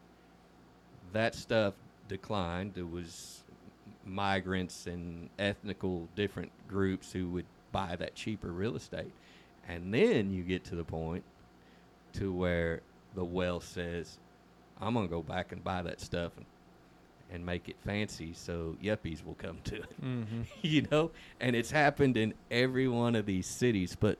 That 1.13 1.35
stuff 1.35 1.73
declined. 2.07 2.73
There 2.73 2.85
was 2.85 3.43
migrants 4.05 4.87
and 4.87 5.29
ethnical 5.39 6.07
different 6.15 6.51
groups 6.67 7.11
who 7.11 7.29
would 7.29 7.45
buy 7.71 7.95
that 7.97 8.15
cheaper 8.15 8.51
real 8.51 8.75
estate. 8.75 9.11
And 9.67 9.93
then 9.93 10.31
you 10.31 10.43
get 10.43 10.63
to 10.65 10.75
the 10.75 10.83
point 10.83 11.23
to 12.13 12.33
where 12.33 12.81
the 13.15 13.23
wealth 13.23 13.65
says, 13.65 14.17
I'm 14.81 14.93
going 14.93 15.07
to 15.07 15.11
go 15.11 15.21
back 15.21 15.51
and 15.51 15.63
buy 15.63 15.83
that 15.83 16.01
stuff 16.01 16.31
and, 16.37 16.45
and 17.31 17.45
make 17.45 17.69
it 17.69 17.75
fancy 17.85 18.33
so 18.33 18.75
yuppies 18.83 19.25
will 19.25 19.35
come 19.35 19.57
to 19.63 19.75
it. 19.75 20.03
Mm-hmm. 20.03 20.41
you 20.61 20.87
know? 20.91 21.11
And 21.39 21.55
it's 21.55 21.71
happened 21.71 22.17
in 22.17 22.33
every 22.49 22.87
one 22.87 23.15
of 23.15 23.25
these 23.25 23.47
cities 23.47 23.95
but 23.99 24.17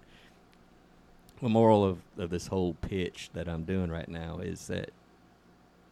the 1.41 1.49
moral 1.49 1.83
of, 1.83 1.99
of 2.17 2.29
this 2.29 2.47
whole 2.47 2.75
pitch 2.75 3.31
that 3.33 3.47
i'm 3.47 3.63
doing 3.63 3.89
right 3.89 4.07
now 4.07 4.37
is 4.37 4.67
that 4.67 4.91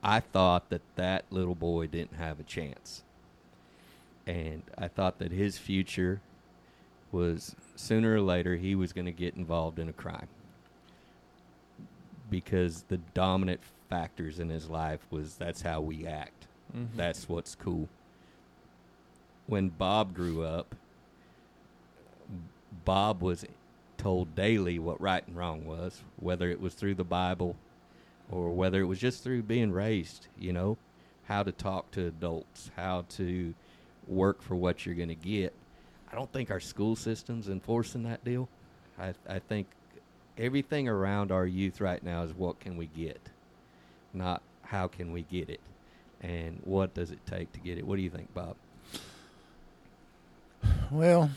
i 0.04 0.20
thought 0.20 0.70
that 0.70 0.82
that 0.96 1.26
little 1.32 1.56
boy 1.56 1.88
didn't 1.88 2.16
have 2.16 2.40
a 2.40 2.44
chance. 2.44 3.04
And 4.28 4.64
i 4.78 4.88
thought 4.88 5.20
that 5.20 5.32
his 5.32 5.58
future 5.58 6.22
was 7.12 7.56
sooner 7.76 8.16
or 8.16 8.22
later 8.22 8.56
he 8.56 8.76
was 8.76 8.94
going 8.94 9.06
to 9.06 9.12
get 9.12 9.36
involved 9.36 9.80
in 9.80 9.90
a 9.90 9.94
crime. 9.94 10.28
Because 12.30 12.84
the 12.84 12.98
dominant 13.16 13.62
factors 13.90 14.40
in 14.40 14.50
his 14.50 14.70
life 14.70 15.00
was 15.10 15.36
that's 15.36 15.64
how 15.64 15.82
we 15.82 16.06
act 16.06 16.46
Mm-hmm. 16.76 16.98
that's 16.98 17.28
what's 17.28 17.56
cool. 17.56 17.90
When 19.48 19.70
Bob 19.70 20.14
grew 20.14 20.44
up, 20.44 20.76
Bob 22.86 23.22
was 23.22 23.46
told 23.98 24.36
daily 24.36 24.78
what 24.78 25.02
right 25.02 25.28
and 25.28 25.36
wrong 25.36 25.66
was, 25.66 26.04
whether 26.18 26.50
it 26.50 26.62
was 26.62 26.74
through 26.76 26.96
the 26.96 27.04
Bible 27.04 27.56
or 28.32 28.52
whether 28.52 28.80
it 28.80 28.86
was 28.86 29.00
just 29.00 29.24
through 29.24 29.44
being 29.44 29.72
raised, 29.72 30.28
you 30.38 30.54
know, 30.54 30.78
how 31.26 31.42
to 31.42 31.52
talk 31.52 31.90
to 31.92 32.06
adults, 32.06 32.70
how 32.76 33.06
to 33.10 33.54
work 34.08 34.42
for 34.42 34.56
what 34.56 34.86
you're 34.86 34.96
going 34.96 35.10
to 35.10 35.16
get. 35.16 35.54
I 36.12 36.16
don't 36.16 36.32
think 36.32 36.52
our 36.52 36.60
school 36.60 36.96
system's 36.96 37.50
enforcing 37.50 38.04
that 38.04 38.24
deal. 38.24 38.48
I, 39.00 39.14
I 39.28 39.40
think 39.40 39.68
everything 40.38 40.88
around 40.88 41.32
our 41.32 41.46
youth 41.46 41.82
right 41.82 42.04
now 42.04 42.24
is 42.24 42.34
what 42.34 42.60
can 42.60 42.78
we 42.78 42.86
get, 42.86 43.20
not 44.14 44.44
how 44.62 44.88
can 44.88 45.12
we 45.12 45.24
get 45.24 45.50
it 45.50 45.60
and 46.22 46.60
what 46.64 46.94
does 46.94 47.12
it 47.12 47.20
take 47.26 47.52
to 47.54 47.60
get 47.60 47.78
it? 47.78 47.86
What 47.86 47.96
do 47.96 48.02
you 48.02 48.10
think, 48.10 48.34
Bob? 48.34 48.56
Well, 50.92 51.30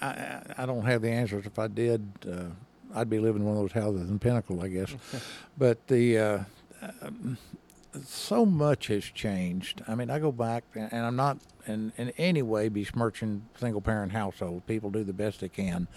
I, 0.00 0.40
I 0.58 0.66
don't 0.66 0.84
have 0.84 1.02
the 1.02 1.10
answers. 1.10 1.46
If 1.46 1.58
I 1.58 1.68
did, 1.68 2.06
uh, 2.30 2.44
I'd 2.94 3.10
be 3.10 3.18
living 3.18 3.42
in 3.42 3.48
one 3.48 3.56
of 3.56 3.62
those 3.62 3.72
houses 3.72 4.08
in 4.08 4.18
Pinnacle, 4.18 4.62
I 4.62 4.68
guess. 4.68 4.94
but 5.58 5.86
the 5.88 6.18
uh, 6.18 6.38
um, 7.02 7.38
so 8.04 8.44
much 8.46 8.88
has 8.88 9.04
changed. 9.04 9.82
I 9.86 9.94
mean, 9.94 10.10
I 10.10 10.18
go 10.18 10.32
back, 10.32 10.64
and 10.74 10.92
and 10.92 11.06
I'm 11.06 11.16
not 11.16 11.38
in, 11.66 11.92
in 11.96 12.10
any 12.10 12.42
way 12.42 12.68
besmirching 12.68 13.46
single 13.58 13.80
parent 13.80 14.12
household. 14.12 14.66
People 14.66 14.90
do 14.90 15.04
the 15.04 15.12
best 15.12 15.40
they 15.40 15.48
can. 15.48 15.88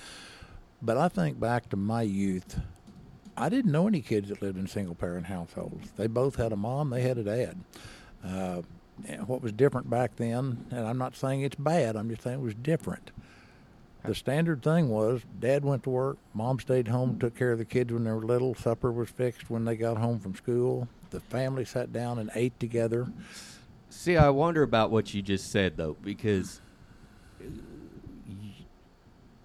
But 0.81 0.97
I 0.97 1.07
think 1.07 1.39
back 1.39 1.69
to 1.69 1.75
my 1.75 2.03
youth. 2.03 2.59
I 3.39 3.49
didn't 3.49 3.71
know 3.71 3.87
any 3.87 4.01
kids 4.01 4.29
that 4.29 4.41
lived 4.41 4.57
in 4.57 4.67
single 4.67 4.95
parent 4.95 5.27
households. 5.27 5.91
They 5.95 6.07
both 6.07 6.35
had 6.37 6.51
a 6.51 6.55
mom, 6.55 6.89
they 6.89 7.01
had 7.01 7.17
a 7.17 7.23
dad. 7.23 7.57
Uh, 8.25 8.61
what 9.27 9.41
was 9.43 9.51
different 9.51 9.89
back 9.89 10.15
then, 10.15 10.65
and 10.71 10.87
I'm 10.87 10.97
not 10.97 11.15
saying 11.15 11.41
it's 11.41 11.55
bad, 11.55 11.95
I'm 11.95 12.09
just 12.09 12.23
saying 12.23 12.39
it 12.39 12.43
was 12.43 12.55
different. 12.55 13.11
The 14.03 14.15
standard 14.15 14.63
thing 14.63 14.89
was 14.89 15.21
dad 15.39 15.63
went 15.65 15.83
to 15.83 15.89
work, 15.91 16.17
mom 16.33 16.59
stayed 16.59 16.87
home, 16.87 17.19
took 17.19 17.35
care 17.35 17.51
of 17.51 17.57
the 17.59 17.65
kids 17.65 17.93
when 17.93 18.05
they 18.05 18.11
were 18.11 18.25
little, 18.25 18.55
supper 18.55 18.91
was 18.91 19.09
fixed 19.09 19.49
when 19.49 19.65
they 19.65 19.75
got 19.75 19.97
home 19.97 20.19
from 20.19 20.33
school. 20.33 20.87
The 21.11 21.19
family 21.19 21.63
sat 21.65 21.93
down 21.93 22.17
and 22.17 22.31
ate 22.33 22.59
together. 22.59 23.07
See, 23.89 24.17
I 24.17 24.29
wonder 24.29 24.63
about 24.63 24.89
what 24.91 25.13
you 25.13 25.21
just 25.21 25.51
said 25.51 25.77
though, 25.77 25.95
because 26.01 26.59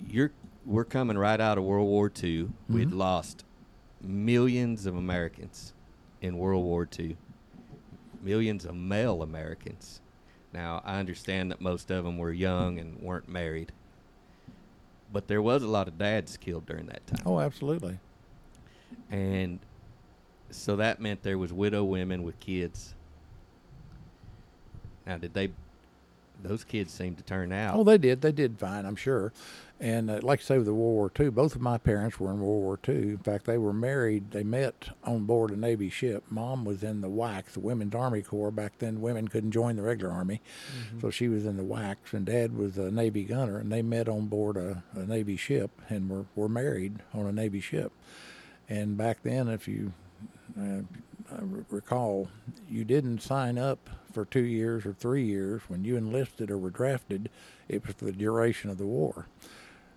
you're 0.06 0.32
we're 0.64 0.84
coming 0.84 1.18
right 1.18 1.40
out 1.40 1.58
of 1.58 1.64
World 1.64 1.88
War 1.88 2.10
II. 2.22 2.48
We'd 2.68 2.88
Mhm. 2.90 2.96
lost 2.96 3.44
millions 4.02 4.86
of 4.86 4.96
Americans 4.96 5.72
in 6.20 6.38
World 6.38 6.64
War 6.64 6.88
II, 6.98 7.16
millions 8.22 8.64
of 8.64 8.74
male 8.74 9.22
Americans. 9.22 10.00
Now, 10.52 10.82
I 10.84 10.98
understand 10.98 11.50
that 11.50 11.60
most 11.60 11.90
of 11.90 12.04
them 12.04 12.18
were 12.18 12.32
young 12.32 12.78
and 12.78 13.00
weren't 13.00 13.28
married, 13.28 13.72
but 15.12 15.28
there 15.28 15.42
was 15.42 15.62
a 15.62 15.68
lot 15.68 15.88
of 15.88 15.98
dads 15.98 16.36
killed 16.36 16.66
during 16.66 16.86
that 16.86 17.06
time. 17.06 17.22
Oh, 17.24 17.40
absolutely. 17.40 17.98
And 19.10 19.58
so 20.50 20.76
that 20.76 21.00
meant 21.00 21.22
there 21.22 21.38
was 21.38 21.52
widow 21.52 21.84
women 21.84 22.22
with 22.22 22.38
kids. 22.40 22.94
Now, 25.06 25.16
did 25.16 25.34
they 25.34 25.50
those 26.42 26.64
kids 26.64 26.92
seem 26.92 27.14
to 27.14 27.22
turn 27.22 27.52
out. 27.52 27.76
Oh, 27.76 27.84
they 27.84 27.98
did. 27.98 28.20
They 28.20 28.32
did 28.32 28.58
fine, 28.58 28.84
I'm 28.84 28.96
sure. 28.96 29.32
And 29.82 30.12
uh, 30.12 30.20
like 30.22 30.38
I 30.38 30.42
say, 30.44 30.56
with 30.58 30.66
the 30.66 30.74
World 30.74 30.94
War 30.94 31.12
II, 31.18 31.30
both 31.30 31.56
of 31.56 31.60
my 31.60 31.76
parents 31.76 32.20
were 32.20 32.30
in 32.30 32.38
World 32.38 32.62
War 32.62 32.78
II. 32.88 32.94
In 32.94 33.18
fact, 33.18 33.46
they 33.46 33.58
were 33.58 33.72
married. 33.72 34.30
They 34.30 34.44
met 34.44 34.90
on 35.02 35.24
board 35.24 35.50
a 35.50 35.56
Navy 35.56 35.90
ship. 35.90 36.22
Mom 36.30 36.64
was 36.64 36.84
in 36.84 37.00
the 37.00 37.10
WACs, 37.10 37.54
the 37.54 37.60
Women's 37.60 37.92
Army 37.92 38.22
Corps. 38.22 38.52
Back 38.52 38.78
then, 38.78 39.00
women 39.00 39.26
couldn't 39.26 39.50
join 39.50 39.74
the 39.74 39.82
regular 39.82 40.12
Army, 40.12 40.40
so 41.00 41.10
she 41.10 41.28
was 41.28 41.44
in 41.44 41.56
the 41.56 41.64
WACs. 41.64 42.12
And 42.12 42.24
Dad 42.24 42.56
was 42.56 42.78
a 42.78 42.92
Navy 42.92 43.24
gunner, 43.24 43.58
and 43.58 43.72
they 43.72 43.82
met 43.82 44.08
on 44.08 44.26
board 44.26 44.56
a, 44.56 44.84
a 44.94 45.00
Navy 45.00 45.36
ship 45.36 45.72
and 45.88 46.08
were, 46.08 46.26
were 46.36 46.48
married 46.48 47.00
on 47.12 47.26
a 47.26 47.32
Navy 47.32 47.60
ship. 47.60 47.90
And 48.68 48.96
back 48.96 49.24
then, 49.24 49.48
if 49.48 49.66
you 49.66 49.94
uh, 50.56 50.82
recall, 51.70 52.28
you 52.68 52.84
didn't 52.84 53.20
sign 53.20 53.58
up 53.58 53.90
for 54.12 54.24
two 54.26 54.44
years 54.44 54.86
or 54.86 54.92
three 54.92 55.24
years 55.24 55.62
when 55.66 55.82
you 55.84 55.96
enlisted 55.96 56.52
or 56.52 56.58
were 56.58 56.70
drafted. 56.70 57.30
It 57.68 57.84
was 57.84 57.96
for 57.96 58.04
the 58.04 58.12
duration 58.12 58.70
of 58.70 58.78
the 58.78 58.86
war. 58.86 59.26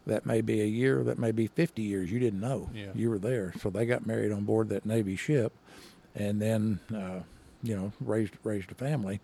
That 0.07 0.25
may 0.25 0.41
be 0.41 0.61
a 0.61 0.65
year, 0.65 1.03
that 1.03 1.17
may 1.17 1.31
be 1.31 1.47
50 1.47 1.81
years. 1.81 2.11
You 2.11 2.19
didn't 2.19 2.39
know. 2.39 2.69
Yeah. 2.73 2.91
You 2.93 3.09
were 3.09 3.17
there. 3.19 3.53
So 3.59 3.69
they 3.69 3.85
got 3.85 4.05
married 4.05 4.31
on 4.31 4.43
board 4.43 4.69
that 4.69 4.85
Navy 4.85 5.15
ship 5.15 5.51
and 6.13 6.41
then, 6.41 6.79
uh, 6.93 7.21
you 7.63 7.75
know, 7.75 7.91
raised, 7.99 8.33
raised 8.43 8.71
a 8.71 8.75
family. 8.75 9.19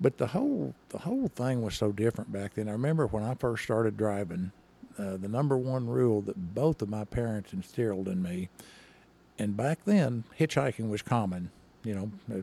But 0.00 0.18
the 0.18 0.26
whole, 0.26 0.74
the 0.88 0.98
whole 0.98 1.28
thing 1.28 1.62
was 1.62 1.74
so 1.74 1.92
different 1.92 2.32
back 2.32 2.54
then. 2.54 2.68
I 2.68 2.72
remember 2.72 3.06
when 3.06 3.22
I 3.22 3.34
first 3.34 3.62
started 3.62 3.96
driving, 3.96 4.50
uh, 4.98 5.16
the 5.16 5.28
number 5.28 5.56
one 5.56 5.86
rule 5.86 6.22
that 6.22 6.54
both 6.54 6.82
of 6.82 6.88
my 6.88 7.04
parents 7.04 7.52
instilled 7.52 8.08
in 8.08 8.22
me 8.22 8.48
and 9.38 9.56
back 9.56 9.84
then 9.84 10.24
hitchhiking 10.38 10.88
was 10.88 11.02
common 11.02 11.50
you 11.84 11.94
know 11.94 12.10
uh, 12.34 12.40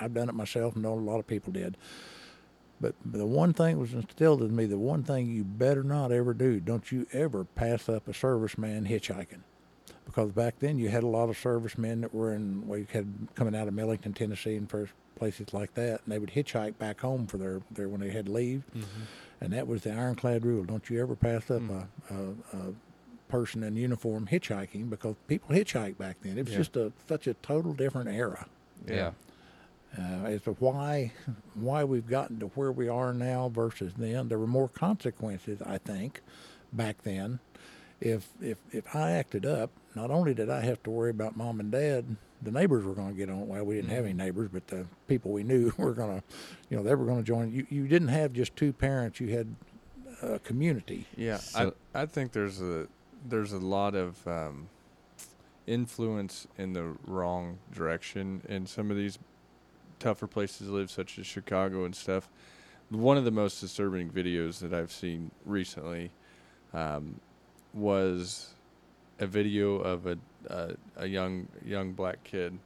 i've 0.00 0.12
done 0.14 0.28
it 0.28 0.34
myself 0.34 0.74
and 0.74 0.82
know 0.82 0.94
a 0.94 0.96
lot 0.96 1.18
of 1.18 1.26
people 1.26 1.52
did 1.52 1.76
but 2.82 2.94
the 3.04 3.24
one 3.24 3.52
thing 3.54 3.78
was 3.78 3.94
instilled 3.94 4.42
in 4.42 4.54
me 4.54 4.66
the 4.66 4.76
one 4.76 5.02
thing 5.02 5.26
you 5.26 5.42
better 5.44 5.82
not 5.82 6.12
ever 6.12 6.34
do 6.34 6.60
don't 6.60 6.92
you 6.92 7.06
ever 7.12 7.44
pass 7.44 7.88
up 7.88 8.06
a 8.06 8.12
serviceman 8.12 8.86
hitchhiking 8.86 9.40
because 10.04 10.30
back 10.32 10.58
then 10.58 10.78
you 10.78 10.88
had 10.90 11.02
a 11.02 11.06
lot 11.06 11.30
of 11.30 11.38
servicemen 11.38 12.02
that 12.02 12.12
were 12.12 12.34
in 12.34 12.66
well 12.68 12.78
you 12.78 12.86
had 12.92 13.06
coming 13.34 13.56
out 13.56 13.68
of 13.68 13.72
millington 13.72 14.12
tennessee 14.12 14.56
and 14.56 14.68
first 14.68 14.92
places 15.16 15.54
like 15.54 15.72
that 15.74 16.00
and 16.04 16.12
they 16.12 16.18
would 16.18 16.32
hitchhike 16.32 16.76
back 16.78 17.00
home 17.00 17.26
for 17.26 17.38
their, 17.38 17.62
their 17.70 17.88
when 17.88 18.00
they 18.00 18.10
had 18.10 18.26
to 18.26 18.32
leave 18.32 18.64
mm-hmm. 18.76 19.02
and 19.40 19.52
that 19.52 19.66
was 19.66 19.82
the 19.82 19.92
ironclad 19.92 20.44
rule 20.44 20.64
don't 20.64 20.90
you 20.90 21.00
ever 21.00 21.14
pass 21.14 21.50
up 21.50 21.62
mm. 21.62 21.86
a, 22.10 22.14
a, 22.14 22.58
a 22.58 22.72
person 23.32 23.62
in 23.62 23.74
uniform 23.76 24.28
hitchhiking 24.30 24.90
because 24.90 25.16
people 25.26 25.56
hitchhiked 25.56 25.96
back 25.96 26.18
then. 26.20 26.36
It 26.36 26.44
was 26.44 26.52
Yeah. 26.52 26.58
just 26.58 26.76
a 26.76 26.92
such 27.08 27.26
a 27.26 27.32
total 27.34 27.72
different 27.72 28.10
era. 28.10 28.46
Yeah. 28.86 29.12
Uh, 29.98 30.24
as 30.26 30.42
to 30.42 30.52
why 30.52 31.12
why 31.54 31.84
we've 31.84 32.06
gotten 32.08 32.38
to 32.40 32.46
where 32.48 32.72
we 32.72 32.88
are 32.88 33.12
now 33.12 33.48
versus 33.50 33.92
then, 33.98 34.28
there 34.28 34.38
were 34.38 34.46
more 34.46 34.68
consequences, 34.68 35.60
I 35.66 35.78
think, 35.78 36.20
back 36.72 37.02
then. 37.02 37.40
If 38.00 38.28
if 38.40 38.58
if 38.72 38.96
I 38.96 39.12
acted 39.12 39.44
up, 39.44 39.70
not 39.94 40.10
only 40.10 40.32
did 40.34 40.48
I 40.50 40.60
have 40.62 40.82
to 40.84 40.90
worry 40.90 41.10
about 41.10 41.36
mom 41.36 41.60
and 41.60 41.70
dad, 41.70 42.16
the 42.40 42.50
neighbors 42.50 42.84
were 42.84 42.94
going 42.94 43.10
to 43.10 43.14
get 43.14 43.28
on. 43.28 43.46
Well, 43.48 43.64
we 43.64 43.74
didn't 43.76 43.90
have 43.90 44.04
any 44.04 44.14
neighbors, 44.14 44.48
but 44.52 44.66
the 44.66 44.86
people 45.08 45.30
we 45.30 45.42
knew 45.44 45.72
were 45.78 45.92
going 45.92 46.18
to, 46.20 46.24
you 46.70 46.76
know, 46.78 46.82
they 46.82 46.94
were 46.94 47.04
going 47.04 47.18
to 47.18 47.22
join. 47.24 47.52
You 47.52 47.66
you 47.68 47.86
didn't 47.86 48.08
have 48.08 48.32
just 48.32 48.56
two 48.56 48.72
parents; 48.72 49.20
you 49.20 49.28
had 49.28 49.54
a 50.22 50.38
community. 50.38 51.06
Yeah, 51.16 51.36
So- 51.36 51.74
I 51.94 52.02
I 52.02 52.06
think 52.06 52.32
there's 52.32 52.62
a 52.62 52.88
there's 53.28 53.52
a 53.52 53.58
lot 53.58 53.94
of 53.94 54.26
um, 54.26 54.68
influence 55.66 56.46
in 56.58 56.72
the 56.72 56.96
wrong 57.06 57.58
direction 57.72 58.42
in 58.48 58.66
some 58.66 58.90
of 58.90 58.96
these 58.96 59.18
tougher 60.02 60.26
places 60.26 60.66
to 60.66 60.72
live, 60.72 60.90
such 60.90 61.18
as 61.18 61.26
Chicago 61.26 61.84
and 61.84 61.94
stuff. 61.94 62.28
One 62.90 63.16
of 63.16 63.24
the 63.24 63.30
most 63.30 63.60
disturbing 63.60 64.10
videos 64.10 64.58
that 64.58 64.74
I've 64.74 64.90
seen 64.90 65.30
recently 65.46 66.10
um, 66.74 67.20
was 67.72 68.54
a 69.20 69.26
video 69.26 69.76
of 69.76 70.06
a, 70.06 70.18
a 70.48 70.74
a 70.96 71.06
young 71.06 71.46
young 71.64 71.92
black 71.92 72.24
kid 72.24 72.58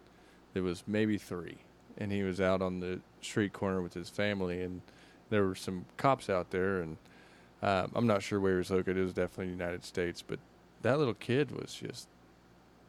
that 0.54 0.62
was 0.62 0.82
maybe 0.86 1.18
three, 1.18 1.58
and 1.98 2.10
he 2.10 2.22
was 2.22 2.40
out 2.40 2.62
on 2.62 2.80
the 2.80 3.00
street 3.20 3.52
corner 3.52 3.82
with 3.82 3.92
his 3.92 4.08
family, 4.08 4.62
and 4.62 4.80
there 5.28 5.44
were 5.44 5.54
some 5.54 5.84
cops 5.98 6.30
out 6.30 6.50
there, 6.50 6.80
and 6.80 6.96
um, 7.62 7.92
I'm 7.94 8.06
not 8.06 8.22
sure 8.22 8.40
where 8.40 8.52
he 8.52 8.58
was 8.58 8.70
located. 8.70 8.96
It 8.96 9.02
was 9.02 9.12
definitely 9.12 9.46
the 9.46 9.64
United 9.64 9.84
States, 9.84 10.22
but 10.22 10.38
that 10.82 10.98
little 10.98 11.14
kid 11.14 11.50
was 11.50 11.74
just 11.74 12.08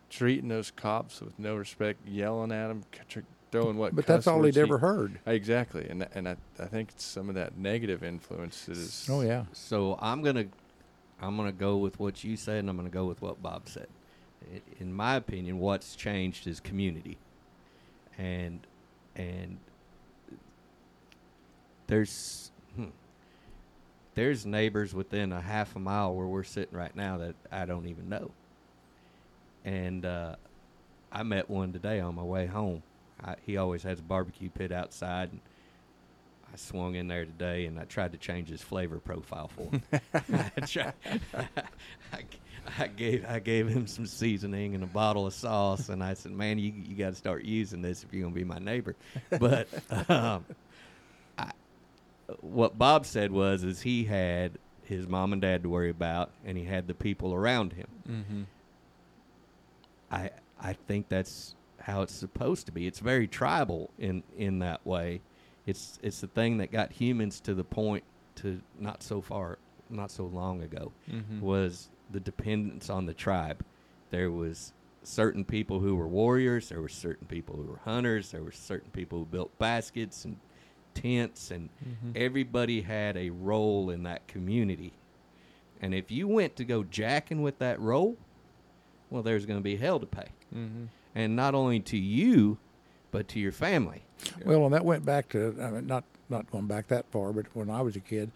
treating 0.10 0.48
those 0.48 0.72
cops 0.72 1.20
with 1.20 1.38
no 1.38 1.56
respect, 1.56 2.08
yelling 2.08 2.54
at 2.54 2.70
them, 2.70 2.84
throwing 3.52 3.78
what. 3.78 3.96
But 3.96 4.06
that's 4.06 4.28
all 4.28 4.40
words 4.40 4.56
he'd 4.56 4.62
he- 4.62 4.68
ever 4.68 4.78
heard. 4.78 5.20
Exactly, 5.26 5.88
and 5.90 6.08
and 6.14 6.28
I 6.30 6.38
I 6.60 6.66
think 6.66 6.90
some 6.98 7.30
of 7.30 7.36
that 7.36 7.58
negative 7.58 8.04
influence 8.04 8.68
is. 8.70 9.08
Oh 9.10 9.22
yeah. 9.22 9.46
So 9.54 9.98
I'm 10.02 10.22
gonna 10.22 10.46
I'm 11.22 11.36
gonna 11.38 11.52
go 11.52 11.78
with 11.78 12.00
what 12.00 12.24
you 12.24 12.38
said, 12.38 12.60
and 12.60 12.70
I'm 12.70 12.78
gonna 12.78 12.90
go 12.90 13.06
with 13.06 13.22
what 13.22 13.42
Bob 13.42 13.68
said. 13.68 13.88
In 14.80 14.94
my 14.94 15.16
opinion, 15.16 15.60
what's 15.60 15.96
changed 15.96 16.48
is 16.48 16.60
community, 16.60 17.18
and 18.18 18.60
and 19.16 19.58
there's 21.88 22.52
hmm, 22.76 22.86
there's 24.16 24.46
neighbors 24.46 24.94
within 24.94 25.32
a 25.32 25.42
half 25.42 25.76
a 25.76 25.80
mile 25.80 26.14
where 26.14 26.28
we're 26.28 26.44
sitting 26.44 26.78
right 26.78 26.96
now 26.96 27.18
that 27.18 27.36
I 27.52 27.66
don't 27.66 27.88
even 27.88 28.10
know, 28.10 28.32
and 29.66 30.06
uh, 30.06 30.36
I 31.12 31.24
met 31.24 31.50
one 31.50 31.74
today 31.74 32.00
on 32.00 32.16
my 32.16 32.24
way 32.24 32.46
home. 32.46 32.84
I, 33.24 33.36
he 33.46 33.58
always 33.58 33.84
has 33.84 34.00
a 34.00 34.04
barbecue 34.04 34.50
pit 34.50 34.72
outside, 34.72 35.32
and 35.32 35.42
I 36.52 36.56
swung 36.56 36.96
in 36.96 37.08
there 37.08 37.26
today 37.26 37.66
and 37.66 37.80
I 37.80 37.84
tried 37.84 38.14
to 38.14 38.18
change 38.18 38.50
his 38.50 38.62
flavor 38.62 39.00
profile 39.00 39.50
for 39.50 39.70
him. 39.70 39.82
I, 40.58 40.60
tried, 40.62 40.94
I, 42.14 42.24
I 42.80 42.88
gave 42.88 43.26
I 43.26 43.40
gave 43.40 43.68
him 43.68 43.88
some 43.88 44.06
seasoning 44.06 44.76
and 44.76 44.84
a 44.84 44.88
bottle 44.88 45.28
of 45.28 45.34
sauce, 45.34 45.90
and 45.90 46.04
I 46.04 46.14
said, 46.14 46.32
"Man, 46.32 46.60
you 46.60 46.72
you 46.72 46.96
got 46.96 47.10
to 47.10 47.16
start 47.16 47.44
using 47.44 47.82
this 47.82 48.04
if 48.04 48.14
you're 48.14 48.24
gonna 48.24 48.36
be 48.36 48.44
my 48.44 48.60
neighbor." 48.60 48.96
But 49.40 49.68
um, 50.10 50.46
I, 51.38 51.52
what 52.42 52.78
Bob 52.78 53.06
said 53.06 53.32
was, 53.32 53.64
is 53.64 53.82
he 53.82 54.04
had 54.04 54.58
his 54.84 55.08
mom 55.08 55.34
and 55.34 55.42
dad 55.42 55.64
to 55.64 55.70
worry 55.70 55.90
about, 55.90 56.32
and 56.46 56.58
he 56.58 56.64
had 56.64 56.88
the 56.88 56.94
people 56.94 57.34
around 57.34 57.74
him. 57.74 57.88
Mm-hmm. 58.10 58.42
I 60.12 60.30
I 60.60 60.74
think 60.74 61.10
that's 61.10 61.56
how 61.88 62.02
it's 62.02 62.14
supposed 62.14 62.66
to 62.68 62.72
be. 62.72 62.86
It's 62.86 63.00
very 63.00 63.28
tribal 63.28 63.90
in 63.98 64.22
in 64.38 64.60
that 64.60 64.86
way. 64.86 65.22
It's 65.66 65.98
it's 66.04 66.22
the 66.22 66.28
thing 66.28 66.58
that 66.58 66.72
got 66.72 66.92
humans 66.92 67.40
to 67.42 67.54
the 67.54 67.64
point 67.64 68.04
to 68.36 68.62
not 68.80 69.02
so 69.02 69.22
far 69.22 69.58
not 69.90 70.12
so 70.12 70.26
long 70.26 70.62
ago 70.64 70.92
Mm-hmm. 71.10 71.40
was 71.42 71.90
the 72.12 72.20
dependence 72.20 72.90
on 72.90 73.06
the 73.06 73.14
tribe. 73.14 73.64
There 74.12 74.30
was 74.32 74.74
certain 75.04 75.46
people 75.46 75.80
who 75.80 75.96
were 75.96 76.08
warriors, 76.08 76.68
there 76.70 76.82
were 76.82 76.90
certain 76.90 77.28
people 77.28 77.56
who 77.56 77.64
were 77.64 77.80
hunters, 77.86 78.32
there 78.32 78.44
were 78.44 78.52
certain 78.52 78.92
people 78.92 79.20
who 79.20 79.26
built 79.26 79.58
baskets 79.58 80.26
and 80.26 80.38
tents 80.94 81.52
and 81.52 81.70
Mm-hmm. 81.88 82.12
everybody 82.16 82.82
had 82.82 83.16
a 83.18 83.30
role 83.30 83.90
in 83.90 84.04
that 84.04 84.28
community. 84.28 84.92
And 85.82 85.94
if 85.94 86.12
you 86.12 86.28
went 86.28 86.56
to 86.58 86.66
go 86.66 86.84
jacking 86.84 87.42
with 87.44 87.60
that 87.60 87.80
role, 87.80 88.18
well, 89.10 89.24
there's 89.24 89.46
going 89.46 89.60
to 89.60 89.64
be 89.64 89.76
hell 89.78 90.00
to 90.00 90.06
pay. 90.06 90.28
Mm-hmm. 90.56 90.86
And 91.18 91.36
not 91.36 91.56
only 91.56 91.80
to 91.80 91.98
you, 91.98 92.60
but 93.10 93.28
to 93.30 93.40
your 93.40 93.52
family. 93.52 94.04
Well, 94.46 94.66
and 94.66 94.74
that 94.76 94.86
went 94.86 95.04
back 95.04 95.30
to 95.30 95.58
I 95.60 95.72
mean, 95.72 95.88
not 95.88 96.04
not 96.30 96.52
going 96.52 96.68
back 96.68 96.88
that 96.90 97.06
far, 97.12 97.34
but 97.34 97.48
when 97.56 97.72
I 97.72 97.82
was 97.82 97.96
a 97.96 98.00
kid, 98.00 98.32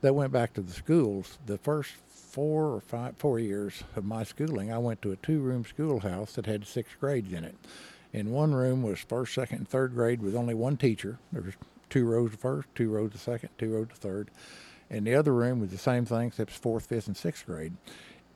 that 0.00 0.16
went 0.16 0.32
back 0.32 0.52
to 0.54 0.60
the 0.60 0.72
schools. 0.72 1.38
The 1.46 1.58
first 1.58 1.92
four 2.08 2.74
or 2.74 2.80
five 2.80 3.16
four 3.18 3.38
years 3.38 3.84
of 3.94 4.04
my 4.04 4.24
schooling, 4.24 4.72
I 4.72 4.78
went 4.78 5.00
to 5.02 5.12
a 5.12 5.16
two-room 5.16 5.64
schoolhouse 5.64 6.32
that 6.32 6.46
had 6.46 6.66
six 6.66 6.90
grades 6.98 7.32
in 7.32 7.44
it. 7.44 7.54
In 8.12 8.32
one 8.32 8.52
room 8.52 8.82
was 8.82 8.98
first, 8.98 9.32
second, 9.34 9.58
and 9.58 9.68
third 9.68 9.94
grade 9.94 10.20
with 10.20 10.34
only 10.34 10.54
one 10.54 10.76
teacher. 10.76 11.18
There 11.32 11.42
was 11.42 11.54
two 11.88 12.04
rows 12.04 12.32
of 12.32 12.40
first, 12.40 12.66
two 12.74 12.90
rows 12.90 13.14
of 13.14 13.20
second, 13.20 13.50
two 13.58 13.74
rows 13.74 13.90
of 13.92 13.98
third. 13.98 14.32
And 14.90 15.06
the 15.06 15.14
other 15.14 15.32
room 15.32 15.60
was 15.60 15.70
the 15.70 15.78
same 15.78 16.04
thing 16.04 16.28
except 16.28 16.50
fourth, 16.50 16.86
fifth, 16.86 17.06
and 17.06 17.16
sixth 17.16 17.46
grade. 17.46 17.74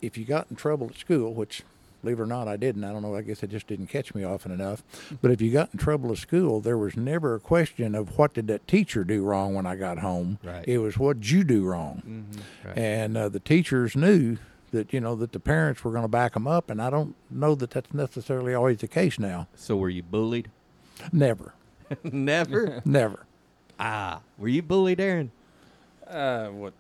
If 0.01 0.17
you 0.17 0.25
got 0.25 0.47
in 0.51 0.57
trouble 0.57 0.87
at 0.89 0.97
school, 0.97 1.35
which 1.35 1.65
believe 2.03 2.19
it 2.19 2.23
or 2.23 2.27
not, 2.27 2.49
I 2.49 2.57
didn't. 2.57 2.85
I 2.85 2.93
don't 2.93 3.03
know. 3.03 3.15
I 3.15 3.23
guess 3.23 3.43
it 3.43 3.51
just 3.51 3.67
didn't 3.67 3.89
catch 3.89 4.15
me 4.15 4.25
often 4.25 4.51
enough. 4.53 4.83
But 5.21 5.31
if 5.31 5.41
you 5.41 5.51
got 5.53 5.71
in 5.73 5.79
trouble 5.79 6.13
at 6.13 6.19
school, 6.19 6.61
there 6.61 6.79
was 6.79 6.97
never 6.97 7.35
a 7.35 7.41
question 7.41 7.95
of 7.95 8.19
what 8.19 8.35
did 8.35 8.47
that 8.49 8.67
teacher 8.69 9.05
do 9.05 9.23
wrong 9.25 9.55
when 9.55 9.67
I 9.67 9.77
got 9.77 9.99
home. 9.99 10.39
Right. 10.43 10.65
It 10.67 10.79
was 10.79 10.99
what 10.99 11.21
did 11.21 11.31
you 11.31 11.45
do 11.45 11.65
wrong. 11.65 12.03
Mm-hmm. 12.07 12.69
Right. 12.69 12.79
And 12.79 13.17
uh, 13.17 13.29
the 13.29 13.41
teachers 13.41 13.97
knew 13.97 14.39
that 14.71 14.93
you 14.93 15.01
know 15.01 15.15
that 15.17 15.33
the 15.33 15.41
parents 15.41 15.83
were 15.83 15.91
going 15.93 16.03
to 16.03 16.09
back 16.09 16.35
them 16.35 16.47
up, 16.47 16.69
and 16.71 16.81
I 16.83 16.91
don't 16.91 17.15
know 17.31 17.55
that 17.55 17.71
that's 17.71 17.95
necessarily 17.95 18.55
always 18.55 18.79
the 18.79 18.89
case 18.89 19.19
now. 19.19 19.49
So 19.55 19.77
were 19.77 19.89
you 19.89 20.03
bullied? 20.03 20.51
Never, 21.13 21.55
Never. 22.05 22.83
never. 22.85 23.25
ah, 23.81 24.21
were 24.37 24.49
you 24.49 24.61
bullied, 24.63 25.01
Aaron? 25.01 25.31
Uh, 26.07 26.49
what? 26.49 26.73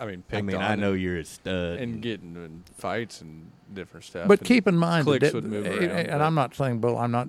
I 0.00 0.06
mean, 0.06 0.22
picked 0.26 0.38
I 0.38 0.42
mean, 0.42 0.56
on 0.56 0.62
I 0.62 0.74
know 0.74 0.92
and, 0.92 1.00
you're 1.02 1.18
a 1.18 1.24
stud. 1.24 1.78
and 1.78 2.00
getting 2.02 2.34
in 2.36 2.62
fights 2.76 3.20
and 3.20 3.50
different 3.72 4.04
stuff. 4.04 4.28
But 4.28 4.42
keep 4.44 4.66
in 4.66 4.76
mind, 4.76 5.06
that 5.06 5.10
cliques 5.20 5.26
that- 5.26 5.34
would 5.34 5.44
move 5.44 5.66
and- 5.66 5.74
around, 5.76 5.90
and 5.90 6.08
but- 6.10 6.20
I'm 6.22 6.34
not 6.34 6.54
saying 6.54 6.78
bull. 6.80 6.98
I'm 6.98 7.10
not 7.10 7.28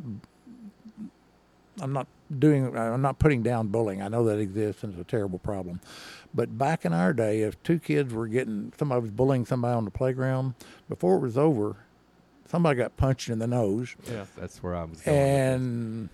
I'm 1.82 1.92
not 1.94 2.08
doing. 2.38 2.76
I'm 2.78 3.02
not 3.02 3.20
putting 3.20 3.42
down 3.42 3.68
bullying. 3.68 4.02
I 4.02 4.08
know 4.08 4.24
that 4.26 4.38
exists 4.40 4.84
and 4.84 4.94
it's 4.94 5.02
a 5.02 5.04
terrible 5.06 5.40
problem. 5.40 5.80
But 6.34 6.58
back 6.58 6.86
in 6.86 6.94
our 6.94 7.14
day, 7.14 7.42
if 7.42 7.62
two 7.64 7.80
kids 7.80 8.14
were 8.14 8.28
getting 8.28 8.74
somebody 8.78 9.02
was 9.02 9.12
bullying 9.12 9.46
somebody 9.46 9.74
on 9.76 9.86
the 9.86 9.92
playground, 9.92 10.54
before 10.90 11.16
it 11.16 11.20
was 11.22 11.38
over, 11.38 11.76
somebody 12.48 12.78
got 12.78 12.96
punched 12.98 13.30
in 13.30 13.40
the 13.40 13.48
nose, 13.48 13.96
Yeah. 14.10 14.26
That's 14.38 14.62
where 14.62 14.76
I 14.76 14.84
was 14.84 15.02
going. 15.02 15.18
with 15.18 15.28
and 15.28 16.10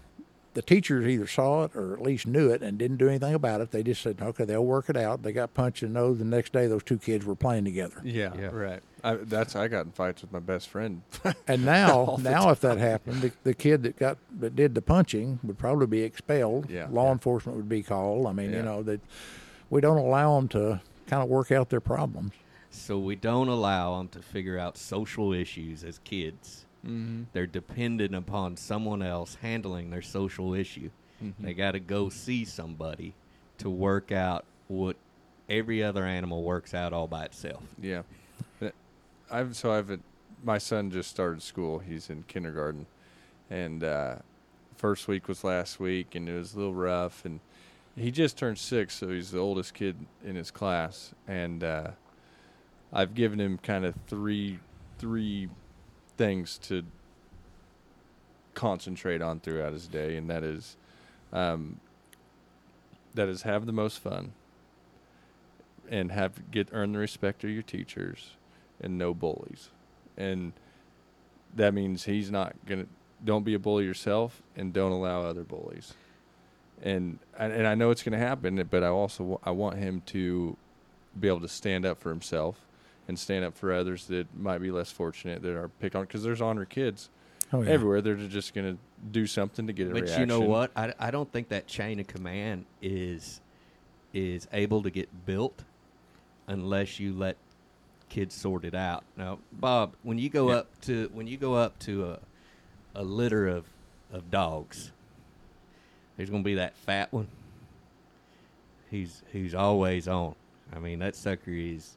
the 0.55 0.61
teachers 0.61 1.05
either 1.05 1.27
saw 1.27 1.63
it 1.65 1.75
or 1.75 1.93
at 1.93 2.01
least 2.01 2.25
knew 2.27 2.49
it 2.49 2.61
and 2.61 2.77
didn't 2.77 2.97
do 2.97 3.07
anything 3.07 3.33
about 3.33 3.61
it. 3.61 3.71
They 3.71 3.83
just 3.83 4.01
said, 4.01 4.17
"Okay, 4.21 4.45
they'll 4.45 4.65
work 4.65 4.89
it 4.89 4.97
out." 4.97 5.21
They 5.23 5.31
got 5.31 5.53
punched 5.53 5.83
in 5.83 5.93
the 5.93 5.99
nose. 5.99 6.17
The 6.19 6.25
next 6.25 6.53
day, 6.53 6.67
those 6.67 6.83
two 6.83 6.97
kids 6.97 7.25
were 7.25 7.35
playing 7.35 7.65
together. 7.65 8.01
Yeah. 8.03 8.33
Yeah. 8.37 8.47
Right. 8.47 8.81
I, 9.03 9.13
that's 9.15 9.55
I 9.55 9.67
got 9.69 9.85
in 9.85 9.91
fights 9.91 10.21
with 10.23 10.31
my 10.33 10.39
best 10.39 10.67
friend. 10.67 11.01
And 11.47 11.65
now, 11.65 11.99
All 11.99 12.17
the 12.17 12.29
now 12.29 12.49
if 12.49 12.59
that 12.61 12.77
happened, 12.77 13.21
the, 13.21 13.31
the 13.43 13.53
kid 13.53 13.83
that 13.83 13.97
got 13.97 14.17
that 14.39 14.55
did 14.55 14.75
the 14.75 14.81
punching 14.81 15.39
would 15.43 15.57
probably 15.57 15.87
be 15.87 16.01
expelled. 16.01 16.69
Yeah. 16.69 16.87
Law 16.91 17.05
Yeah. 17.05 17.11
enforcement 17.13 17.55
would 17.57 17.69
be 17.69 17.83
called. 17.83 18.25
I 18.27 18.33
mean, 18.33 18.51
Yeah. 18.51 18.57
you 18.57 18.63
know 18.63 18.83
that 18.83 19.01
we 19.69 19.81
don't 19.81 19.97
allow 19.97 20.35
them 20.35 20.47
to 20.49 20.81
kind 21.07 21.23
of 21.23 21.29
work 21.29 21.51
out 21.51 21.69
their 21.69 21.79
problems. 21.81 22.33
So 22.71 22.99
we 22.99 23.15
don't 23.15 23.47
allow 23.47 23.97
them 23.97 24.09
to 24.09 24.19
figure 24.21 24.57
out 24.59 24.77
social 24.77 25.33
issues 25.33 25.83
as 25.83 25.99
kids. 26.03 26.65
Mm-hmm. 26.85 27.23
They're 27.33 27.47
dependent 27.47 28.15
upon 28.15 28.57
someone 28.57 29.01
else 29.01 29.37
handling 29.41 29.89
their 29.89 30.01
social 30.01 30.53
issue. 30.53 30.89
Mm-hmm. 31.23 31.43
They 31.43 31.53
got 31.53 31.71
to 31.71 31.79
go 31.79 32.09
see 32.09 32.45
somebody 32.45 33.13
to 33.57 33.69
work 33.69 34.11
out 34.11 34.45
what 34.67 34.95
every 35.49 35.83
other 35.83 36.05
animal 36.05 36.43
works 36.43 36.73
out 36.73 36.93
all 36.93 37.07
by 37.07 37.25
itself. 37.25 37.63
Yeah. 37.81 38.03
I've 39.31 39.55
so 39.55 39.71
I've 39.71 39.99
my 40.43 40.57
son 40.57 40.91
just 40.91 41.09
started 41.09 41.41
school. 41.41 41.79
He's 41.79 42.09
in 42.09 42.23
kindergarten, 42.23 42.85
and 43.49 43.83
uh, 43.83 44.15
first 44.77 45.07
week 45.07 45.27
was 45.27 45.43
last 45.43 45.79
week, 45.79 46.15
and 46.15 46.27
it 46.27 46.33
was 46.33 46.53
a 46.53 46.57
little 46.57 46.73
rough. 46.73 47.25
And 47.25 47.39
he 47.95 48.11
just 48.11 48.37
turned 48.37 48.57
six, 48.57 48.95
so 48.95 49.09
he's 49.09 49.31
the 49.31 49.39
oldest 49.39 49.73
kid 49.73 49.97
in 50.23 50.35
his 50.35 50.51
class. 50.51 51.13
And 51.27 51.63
uh, 51.63 51.91
I've 52.91 53.13
given 53.13 53.39
him 53.39 53.57
kind 53.57 53.85
of 53.85 53.95
three 54.07 54.59
three 54.97 55.49
things 56.19 56.57
to 56.57 56.83
concentrate 58.55 59.21
on 59.21 59.39
throughout 59.39 59.71
his 59.71 59.87
day, 59.87 60.17
and 60.17 60.29
that 60.29 60.43
is 60.43 60.75
um, 61.31 61.79
that 63.13 63.29
is 63.29 63.43
have 63.43 63.65
the 63.65 63.71
most 63.71 63.99
fun 63.99 64.33
and 65.89 66.11
have 66.11 66.51
get 66.51 66.67
earn 66.73 66.91
the 66.91 66.99
respect 66.99 67.45
of 67.45 67.49
your 67.49 67.63
teachers 67.63 68.31
and 68.81 68.97
no 68.97 69.13
bullies. 69.13 69.69
And 70.17 70.51
that 71.55 71.73
means 71.73 72.03
he's 72.03 72.29
not 72.29 72.53
gonna 72.67 72.85
don't 73.23 73.45
be 73.45 73.53
a 73.53 73.59
bully 73.59 73.85
yourself 73.85 74.43
and 74.57 74.73
don't 74.73 74.91
allow 74.91 75.21
other 75.21 75.43
bullies. 75.43 75.93
And 76.83 77.19
and 77.37 77.53
and 77.53 77.65
I 77.65 77.75
know 77.75 77.91
it's 77.91 78.03
gonna 78.03 78.17
happen 78.17 78.67
but 78.69 78.83
I 78.83 78.87
also 78.87 79.23
wa- 79.23 79.39
I 79.45 79.51
want 79.51 79.77
him 79.77 80.01
to 80.07 80.57
be 81.17 81.29
able 81.29 81.39
to 81.39 81.47
stand 81.47 81.85
up 81.85 81.97
for 82.01 82.09
himself 82.09 82.57
and 83.09 83.17
stand 83.17 83.43
up 83.43 83.57
for 83.57 83.73
others 83.73 84.05
that 84.05 84.27
might 84.37 84.59
be 84.59 84.69
less 84.69 84.91
fortunate 84.91 85.41
that 85.41 85.55
are 85.57 85.67
picked 85.67 85.95
on 85.95 86.03
because 86.03 86.21
there's 86.23 86.41
honor 86.41 86.63
kids 86.63 87.09
Oh 87.51 87.61
everywhere 87.63 88.01
they're 88.01 88.15
just 88.15 88.53
gonna 88.53 88.77
do 89.11 89.25
something 89.25 89.65
to 89.65 89.73
get 89.73 89.87
a 89.87 89.93
But 89.93 90.03
reaction 90.03 90.19
you 90.21 90.25
know 90.27 90.41
what? 90.41 90.71
I, 90.75 90.93
I 90.99 91.09
don't 91.09 91.29
think 91.33 91.49
that 91.49 91.65
chain 91.65 91.99
of 91.99 92.05
command 92.07 92.65
is 92.81 93.41
is 94.13 94.47
able 94.53 94.83
to 94.83 94.91
get 94.91 95.25
built 95.25 95.63
unless 96.47 96.99
you 96.99 97.13
let 97.13 97.35
kids 98.09 98.33
sort 98.35 98.63
it 98.65 98.73
out. 98.75 99.03
Now, 99.17 99.39
Bob, 99.51 99.93
when 100.03 100.17
you 100.19 100.29
go 100.29 100.49
Yeah. 100.49 100.57
up 100.57 100.81
to 100.81 101.09
when 101.11 101.25
you 101.25 101.37
go 101.37 101.55
up 101.55 101.79
to 101.79 102.05
a 102.11 102.19
a 102.93 103.03
litter 103.03 103.47
of 103.47 103.65
of 104.11 104.29
dogs, 104.29 104.91
there's 106.17 106.29
going 106.29 106.43
to 106.43 106.47
be 106.47 106.55
that 106.55 106.75
fat 106.77 107.11
one. 107.11 107.27
He's 108.91 109.23
he's 109.31 109.55
always 109.55 110.07
on. 110.07 110.35
I 110.71 110.77
mean, 110.79 110.99
that 110.99 111.15
sucker 111.15 111.51
is 111.51 111.95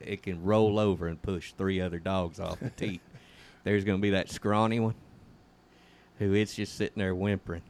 it 0.00 0.22
can 0.22 0.42
roll 0.42 0.78
over 0.78 1.06
and 1.06 1.20
push 1.20 1.52
three 1.52 1.80
other 1.80 1.98
dogs 1.98 2.40
off 2.40 2.60
the 2.60 2.70
teat. 2.76 3.00
There's 3.64 3.84
going 3.84 3.98
to 3.98 4.02
be 4.02 4.10
that 4.10 4.30
scrawny 4.30 4.80
one 4.80 4.94
who 6.18 6.34
it's 6.34 6.54
just 6.54 6.76
sitting 6.76 6.98
there 6.98 7.14
whimpering. 7.14 7.62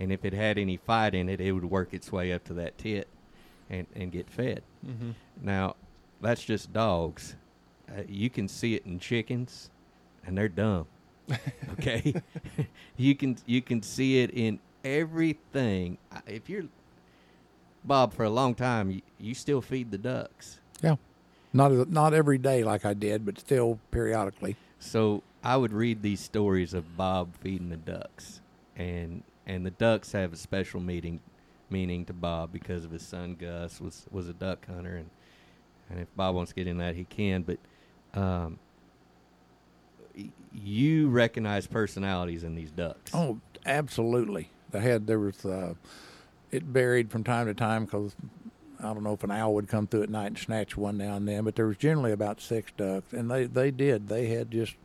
And 0.00 0.12
if 0.12 0.24
it 0.24 0.32
had 0.32 0.58
any 0.58 0.76
fight 0.76 1.14
in 1.14 1.28
it, 1.28 1.40
it 1.40 1.52
would 1.52 1.64
work 1.64 1.92
its 1.94 2.10
way 2.12 2.32
up 2.32 2.44
to 2.44 2.54
that 2.54 2.76
tit 2.78 3.08
and, 3.70 3.86
and 3.94 4.10
get 4.12 4.28
fed. 4.30 4.62
mm-hmm. 4.86 5.10
Now, 5.42 5.76
that's 6.20 6.42
just 6.44 6.72
dogs. 6.72 7.36
Uh, 7.88 8.02
you 8.08 8.30
can 8.30 8.48
see 8.48 8.74
it 8.74 8.84
in 8.86 8.98
chickens, 8.98 9.70
and 10.26 10.36
they're 10.36 10.48
dumb. 10.48 10.86
Okay, 11.72 12.14
you 12.96 13.14
can 13.14 13.36
you 13.44 13.60
can 13.60 13.82
see 13.82 14.20
it 14.22 14.30
in 14.30 14.60
everything. 14.84 15.98
If 16.26 16.48
you're 16.48 16.64
Bob, 17.84 18.14
for 18.14 18.24
a 18.24 18.30
long 18.30 18.54
time, 18.54 18.90
you, 18.90 19.02
you 19.18 19.34
still 19.34 19.60
feed 19.60 19.90
the 19.90 19.98
ducks. 19.98 20.60
Yeah, 20.82 20.96
not 21.56 21.90
not 21.90 22.14
every 22.14 22.38
day 22.38 22.62
like 22.62 22.84
I 22.84 22.94
did, 22.94 23.24
but 23.24 23.38
still 23.38 23.78
periodically. 23.90 24.56
So 24.78 25.22
I 25.42 25.56
would 25.56 25.72
read 25.72 26.02
these 26.02 26.20
stories 26.20 26.74
of 26.74 26.96
Bob 26.96 27.34
feeding 27.40 27.70
the 27.70 27.76
ducks, 27.76 28.40
and 28.76 29.22
and 29.46 29.64
the 29.64 29.70
ducks 29.70 30.12
have 30.12 30.32
a 30.32 30.36
special 30.36 30.80
meaning 30.80 31.20
meaning 31.70 32.04
to 32.04 32.12
Bob 32.12 32.52
because 32.52 32.84
of 32.84 32.90
his 32.90 33.02
son 33.02 33.34
Gus 33.34 33.80
was 33.80 34.06
was 34.10 34.28
a 34.28 34.32
duck 34.32 34.66
hunter, 34.66 34.96
and 34.96 35.10
and 35.90 36.00
if 36.00 36.08
Bob 36.16 36.34
wants 36.34 36.50
to 36.50 36.54
get 36.54 36.66
in 36.66 36.78
that, 36.78 36.94
he 36.94 37.04
can. 37.04 37.42
But 37.42 37.58
um, 38.14 38.58
you 40.52 41.08
recognize 41.08 41.66
personalities 41.66 42.44
in 42.44 42.54
these 42.54 42.70
ducks. 42.70 43.12
Oh, 43.14 43.40
absolutely. 43.64 44.50
They 44.70 44.80
had 44.80 45.06
there 45.06 45.18
was 45.18 45.44
uh, 45.44 45.74
it 46.50 46.64
varied 46.64 47.10
from 47.10 47.24
time 47.24 47.46
to 47.46 47.54
time 47.54 47.84
because 47.84 48.14
I 48.86 48.94
don't 48.94 49.02
know 49.02 49.12
if 49.12 49.24
an 49.24 49.30
owl 49.30 49.54
would 49.54 49.68
come 49.68 49.86
through 49.86 50.04
at 50.04 50.10
night 50.10 50.26
and 50.26 50.38
snatch 50.38 50.76
one 50.76 50.96
now 50.96 51.16
and 51.16 51.28
then, 51.28 51.44
but 51.44 51.56
there 51.56 51.66
was 51.66 51.76
generally 51.76 52.12
about 52.12 52.40
six 52.40 52.72
ducks, 52.76 53.12
and 53.12 53.30
they 53.30 53.44
they 53.44 53.70
did 53.70 54.08
they 54.08 54.26
had 54.28 54.50
just 54.50 54.76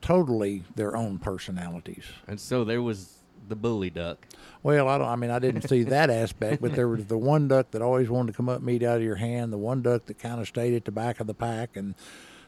totally 0.00 0.62
their 0.74 0.96
own 0.96 1.18
personalities. 1.18 2.04
And 2.26 2.38
so 2.38 2.64
there 2.64 2.82
was 2.82 3.16
the 3.48 3.56
bully 3.56 3.90
duck. 3.90 4.18
Well, 4.62 4.88
I 4.88 4.98
don't. 4.98 5.08
I 5.08 5.16
mean, 5.16 5.30
I 5.30 5.38
didn't 5.38 5.68
see 5.68 5.84
that 5.84 6.10
aspect, 6.22 6.60
but 6.60 6.74
there 6.74 6.88
was 6.88 7.06
the 7.06 7.18
one 7.18 7.48
duck 7.48 7.70
that 7.72 7.82
always 7.82 8.08
wanted 8.08 8.32
to 8.32 8.36
come 8.36 8.48
up 8.48 8.60
and 8.60 8.70
eat 8.70 8.82
out 8.82 8.98
of 8.98 9.02
your 9.02 9.16
hand. 9.16 9.52
The 9.52 9.58
one 9.58 9.82
duck 9.82 10.06
that 10.06 10.18
kind 10.18 10.40
of 10.40 10.48
stayed 10.48 10.74
at 10.74 10.84
the 10.84 10.92
back 10.92 11.20
of 11.20 11.26
the 11.26 11.34
pack, 11.34 11.76
and 11.76 11.94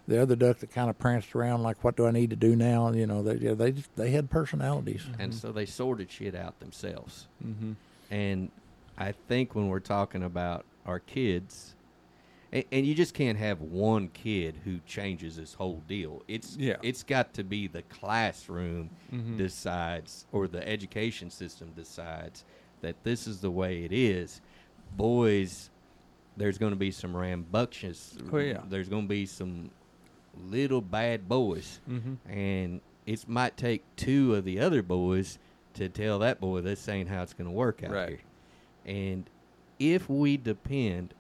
the 0.06 0.20
other 0.20 0.36
duck 0.36 0.58
that 0.58 0.72
kind 0.72 0.90
of 0.90 0.98
pranced 0.98 1.34
around 1.34 1.62
like, 1.62 1.84
"What 1.84 1.96
do 1.96 2.06
I 2.06 2.10
need 2.10 2.30
to 2.30 2.36
do 2.36 2.56
now?" 2.56 2.90
You 2.92 3.06
know, 3.06 3.22
they 3.22 3.34
yeah, 3.34 3.54
they 3.54 3.72
just, 3.72 3.94
they 3.96 4.10
had 4.10 4.30
personalities. 4.30 5.06
And 5.18 5.34
so 5.34 5.52
they 5.52 5.66
sorted 5.66 6.10
shit 6.10 6.34
out 6.34 6.58
themselves. 6.60 7.26
Mm-hmm. 7.44 7.72
And 8.10 8.50
I 8.98 9.12
think 9.12 9.54
when 9.54 9.68
we're 9.68 9.78
talking 9.80 10.22
about 10.24 10.64
our 10.84 10.98
kids, 10.98 11.74
and, 12.52 12.64
and 12.72 12.84
you 12.86 12.94
just 12.94 13.14
can't 13.14 13.38
have 13.38 13.60
one 13.60 14.08
kid 14.08 14.56
who 14.64 14.80
changes 14.86 15.36
this 15.36 15.54
whole 15.54 15.82
deal. 15.86 16.22
It's 16.28 16.56
Yeah. 16.56 16.76
it's 16.82 17.02
got 17.02 17.32
to 17.34 17.44
be 17.44 17.68
the 17.68 17.82
classroom 17.82 18.90
Mhm. 19.12 19.36
decides 19.38 20.26
or 20.32 20.48
the 20.48 20.66
education 20.68 21.30
system 21.30 21.72
decides 21.76 22.44
that 22.80 22.96
this 23.04 23.26
is 23.26 23.40
the 23.40 23.50
way 23.50 23.84
it 23.84 23.92
is. 23.92 24.40
Boys, 24.96 25.70
there's 26.36 26.58
going 26.58 26.72
to 26.72 26.76
be 26.78 26.90
some 26.90 27.16
rambunctious. 27.16 28.16
Oh, 28.32 28.38
yeah. 28.38 28.62
There's 28.68 28.88
going 28.88 29.02
to 29.04 29.08
be 29.08 29.26
some 29.26 29.70
little 30.50 30.80
bad 30.80 31.28
boys 31.28 31.80
Mm-hmm. 31.88 32.30
and 32.30 32.80
it 33.06 33.28
might 33.28 33.56
take 33.56 33.82
two 33.96 34.34
of 34.34 34.44
the 34.44 34.58
other 34.60 34.82
boys 34.82 35.38
to 35.74 35.88
tell 35.88 36.18
that 36.20 36.40
boy 36.40 36.60
this 36.60 36.88
ain't 36.88 37.08
how 37.08 37.22
it's 37.22 37.32
going 37.34 37.48
to 37.48 37.54
work 37.54 37.82
out 37.84 37.90
Right. 37.90 38.08
here. 38.10 38.18
And 38.88 39.28
if 39.78 40.08
we 40.08 40.36
depend 40.36 41.14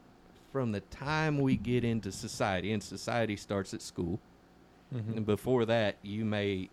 from 0.52 0.72
the 0.72 0.80
time 0.80 1.38
we 1.38 1.56
get 1.56 1.84
into 1.84 2.10
society, 2.10 2.72
and 2.72 2.82
society 2.82 3.36
starts 3.36 3.72
at 3.74 3.82
school, 3.82 4.18
Mm-hmm. 4.94 5.18
and 5.18 5.26
before 5.26 5.66
that, 5.66 5.96
you 6.02 6.24
may 6.24 6.70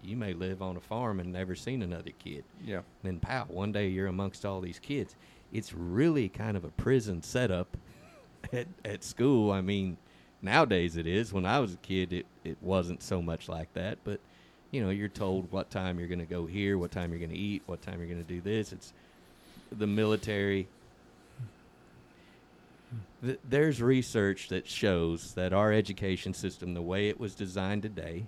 you 0.00 0.16
may 0.16 0.32
live 0.34 0.62
on 0.62 0.76
a 0.76 0.80
farm 0.80 1.18
and 1.18 1.32
never 1.32 1.56
seen 1.56 1.82
another 1.82 2.12
kid. 2.22 2.44
Yeah. 2.64 2.76
And 2.76 2.84
then, 3.02 3.18
pow, 3.18 3.46
one 3.48 3.72
day 3.72 3.88
you're 3.88 4.06
amongst 4.06 4.44
all 4.46 4.60
these 4.60 4.78
kids. 4.78 5.16
It's 5.52 5.72
really 5.72 6.28
kind 6.28 6.56
of 6.56 6.64
a 6.64 6.68
prison 6.68 7.22
setup 7.22 7.76
at, 8.52 8.68
at 8.84 9.02
school. 9.02 9.50
I 9.50 9.62
mean, 9.62 9.96
nowadays 10.42 10.96
it 10.96 11.08
is. 11.08 11.32
When 11.32 11.44
I 11.44 11.58
was 11.58 11.74
a 11.74 11.78
kid, 11.78 12.12
it, 12.12 12.26
it 12.44 12.56
wasn't 12.62 13.02
so 13.02 13.20
much 13.20 13.48
like 13.48 13.72
that. 13.74 13.98
But, 14.04 14.20
you 14.70 14.80
know, 14.80 14.90
you're 14.90 15.08
told 15.08 15.50
what 15.50 15.68
time 15.68 15.98
you're 15.98 16.06
going 16.08 16.20
to 16.20 16.24
go 16.24 16.46
here, 16.46 16.78
what 16.78 16.92
time 16.92 17.10
you're 17.10 17.18
going 17.18 17.30
to 17.32 17.36
eat, 17.36 17.62
what 17.66 17.82
time 17.82 17.98
you're 17.98 18.08
going 18.08 18.24
to 18.24 18.32
do 18.32 18.40
this. 18.40 18.72
It's 18.72 18.92
the 19.70 19.86
military. 19.86 20.68
Th- 23.22 23.38
there's 23.48 23.82
research 23.82 24.48
that 24.48 24.68
shows 24.68 25.34
that 25.34 25.52
our 25.52 25.72
education 25.72 26.34
system, 26.34 26.74
the 26.74 26.82
way 26.82 27.08
it 27.08 27.18
was 27.18 27.34
designed 27.34 27.82
today, 27.82 28.26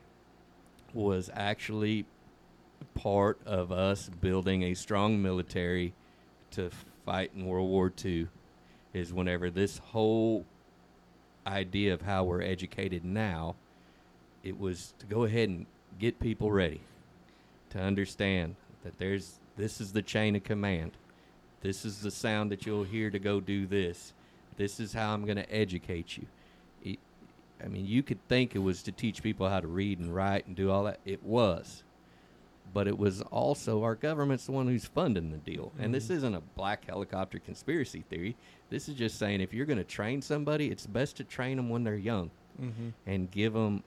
was 0.93 1.31
actually 1.35 2.07
part 2.95 3.39
of 3.47 3.71
us 3.71 4.09
building 4.21 4.63
a 4.63 4.75
strong 4.75 5.21
military 5.21 5.93
to 6.53 6.71
fight 7.05 7.33
in 7.35 7.47
World 7.47 7.69
War 7.69 7.93
II. 8.05 8.29
Is 8.95 9.13
whenever 9.13 9.51
this 9.51 9.79
whole 9.79 10.47
idea 11.47 11.95
of 11.95 12.03
how 12.03 12.25
we're 12.25 12.43
educated 12.43 13.05
now, 13.05 13.55
it 14.43 14.59
was 14.59 14.95
to 14.99 15.07
go 15.07 15.25
ahead 15.25 15.49
and 15.49 15.67
get 15.99 16.19
people 16.19 16.51
ready 16.51 16.81
to 17.71 17.79
understand 17.79 18.57
that 18.85 18.99
there's 18.99 19.39
This 19.57 19.81
is 19.81 19.93
the 19.93 20.03
chain 20.03 20.37
of 20.37 20.45
command. 20.45 20.93
This 21.61 21.85
is 21.85 22.01
the 22.01 22.11
sound 22.11 22.51
that 22.53 22.67
you'll 22.67 22.85
hear 22.85 23.11
to 23.11 23.19
go 23.19 23.41
do 23.41 23.67
this. 23.67 24.13
This 24.57 24.81
is 24.81 24.93
how 24.93 25.13
I'm 25.13 25.25
going 25.25 25.37
to 25.37 25.53
educate 25.53 26.17
you. 26.17 26.27
It, 26.85 26.99
I 27.63 27.69
mean, 27.69 27.87
you 27.87 28.03
could 28.03 28.19
think 28.29 28.55
it 28.55 28.61
was 28.61 28.83
to 28.85 28.93
teach 28.93 29.23
people 29.23 29.49
how 29.49 29.61
to 29.61 29.67
read 29.69 29.99
and 29.99 30.15
write 30.15 30.47
and 30.47 30.55
do 30.57 30.71
all 30.71 30.85
that. 30.85 31.01
It 31.05 31.23
was. 31.25 31.83
But 32.75 32.87
it 32.87 32.99
was 32.99 33.23
also 33.23 33.83
our 33.83 33.95
government's 33.95 34.47
the 34.47 34.53
one 34.53 34.69
who's 34.69 34.85
funding 34.85 35.31
the 35.33 35.39
deal. 35.39 35.73
And 35.79 35.93
this 35.95 36.11
isn't 36.11 36.35
a 36.35 36.41
black 36.55 36.85
helicopter 36.87 37.39
conspiracy 37.39 38.05
theory. 38.11 38.37
This 38.69 38.89
is 38.89 38.95
just 38.95 39.19
saying 39.19 39.41
if 39.41 39.55
you're 39.55 39.65
going 39.67 39.79
to 39.79 39.85
train 39.85 40.21
somebody, 40.21 40.71
it's 40.71 40.87
best 40.87 41.17
to 41.17 41.25
train 41.25 41.57
them 41.57 41.69
when 41.71 41.85
they're 41.85 41.97
young 41.97 42.31
Mm-hmm. 42.61 42.89
and 43.07 43.31
give 43.31 43.53
them 43.53 43.85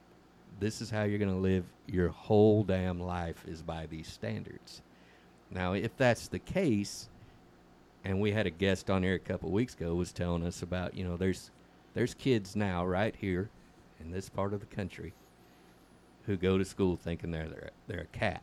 this 0.62 0.80
is 0.80 0.90
how 0.90 1.04
you're 1.04 1.20
going 1.20 1.30
to 1.30 1.36
live 1.36 1.66
your 1.88 2.08
whole 2.08 2.64
damn 2.64 3.02
life 3.02 3.44
is 3.46 3.62
by 3.62 3.86
these 3.86 4.08
standards. 4.08 4.82
Now, 5.50 5.74
if 5.74 5.98
that's 5.98 6.30
the 6.30 6.40
case, 6.40 7.10
and 8.04 8.20
we 8.20 8.32
had 8.32 8.48
a 8.48 8.52
guest 8.52 8.90
on 8.90 9.04
here 9.04 9.16
a 9.16 9.20
couple 9.20 9.50
of 9.50 9.54
weeks 9.54 9.74
ago 9.74 9.94
was 9.96 10.12
telling 10.12 10.46
us 10.46 10.62
about, 10.62 10.96
you 10.96 11.04
know, 11.04 11.18
there's 11.18 11.52
there's 11.94 12.14
kids 12.14 12.56
now 12.56 12.86
right 12.86 13.16
here 13.20 13.50
in 14.00 14.12
this 14.12 14.30
part 14.30 14.54
of 14.54 14.60
the 14.60 14.66
country 14.66 15.14
who 16.26 16.38
go 16.38 16.58
to 16.58 16.66
school 16.66 16.96
thinking 16.96 17.32
they're 17.32 17.48
they're, 17.48 17.70
they're 17.88 18.08
a 18.14 18.18
cat. 18.18 18.42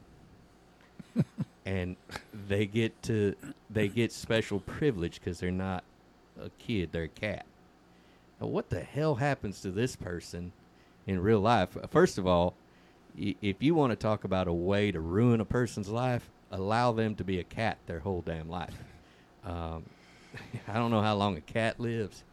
and 1.66 1.96
they 2.48 2.66
get 2.66 3.00
to 3.02 3.34
they 3.70 3.88
get 3.88 4.12
special 4.12 4.60
privilege 4.60 5.14
because 5.20 5.40
they're 5.40 5.50
not 5.50 5.84
a 6.40 6.50
kid, 6.58 6.90
they're 6.92 7.04
a 7.04 7.08
cat. 7.08 7.46
Now, 8.40 8.46
what 8.46 8.70
the 8.70 8.80
hell 8.80 9.16
happens 9.16 9.60
to 9.62 9.70
this 9.70 9.96
person 9.96 10.52
in 11.06 11.20
real 11.20 11.40
life? 11.40 11.76
First 11.90 12.18
of 12.18 12.26
all, 12.26 12.54
y- 13.18 13.34
if 13.42 13.60
you 13.60 13.74
want 13.74 13.90
to 13.90 13.96
talk 13.96 14.22
about 14.22 14.46
a 14.46 14.52
way 14.52 14.92
to 14.92 15.00
ruin 15.00 15.40
a 15.40 15.44
person's 15.44 15.88
life, 15.88 16.30
allow 16.52 16.92
them 16.92 17.16
to 17.16 17.24
be 17.24 17.40
a 17.40 17.44
cat 17.44 17.78
their 17.86 18.00
whole 18.00 18.22
damn 18.22 18.48
life. 18.48 18.74
Um, 19.44 19.84
I 20.68 20.74
don't 20.74 20.90
know 20.90 21.02
how 21.02 21.14
long 21.14 21.36
a 21.36 21.40
cat 21.40 21.78
lives. 21.80 22.24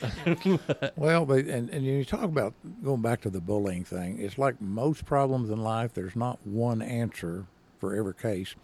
Well, 0.96 1.26
but 1.26 1.44
and, 1.44 1.68
and 1.70 1.84
you 1.84 2.04
talk 2.04 2.22
about 2.22 2.54
going 2.82 3.02
back 3.02 3.20
to 3.22 3.30
the 3.30 3.40
bullying 3.40 3.84
thing. 3.84 4.18
It's 4.18 4.38
like 4.38 4.60
most 4.60 5.04
problems 5.04 5.50
in 5.50 5.62
life. 5.62 5.92
There's 5.92 6.16
not 6.16 6.38
one 6.44 6.80
answer 6.80 7.44
for 7.78 7.94
every 7.94 8.14
case. 8.14 8.54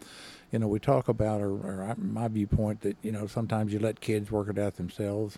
You 0.51 0.59
know, 0.59 0.67
we 0.67 0.79
talk 0.79 1.07
about, 1.07 1.41
or, 1.41 1.51
or 1.51 1.95
my 1.97 2.27
viewpoint 2.27 2.81
that 2.81 2.97
you 3.03 3.11
know 3.11 3.27
sometimes 3.27 3.73
you 3.73 3.79
let 3.79 3.99
kids 4.01 4.31
work 4.31 4.49
it 4.49 4.57
out 4.57 4.77
themselves. 4.77 5.37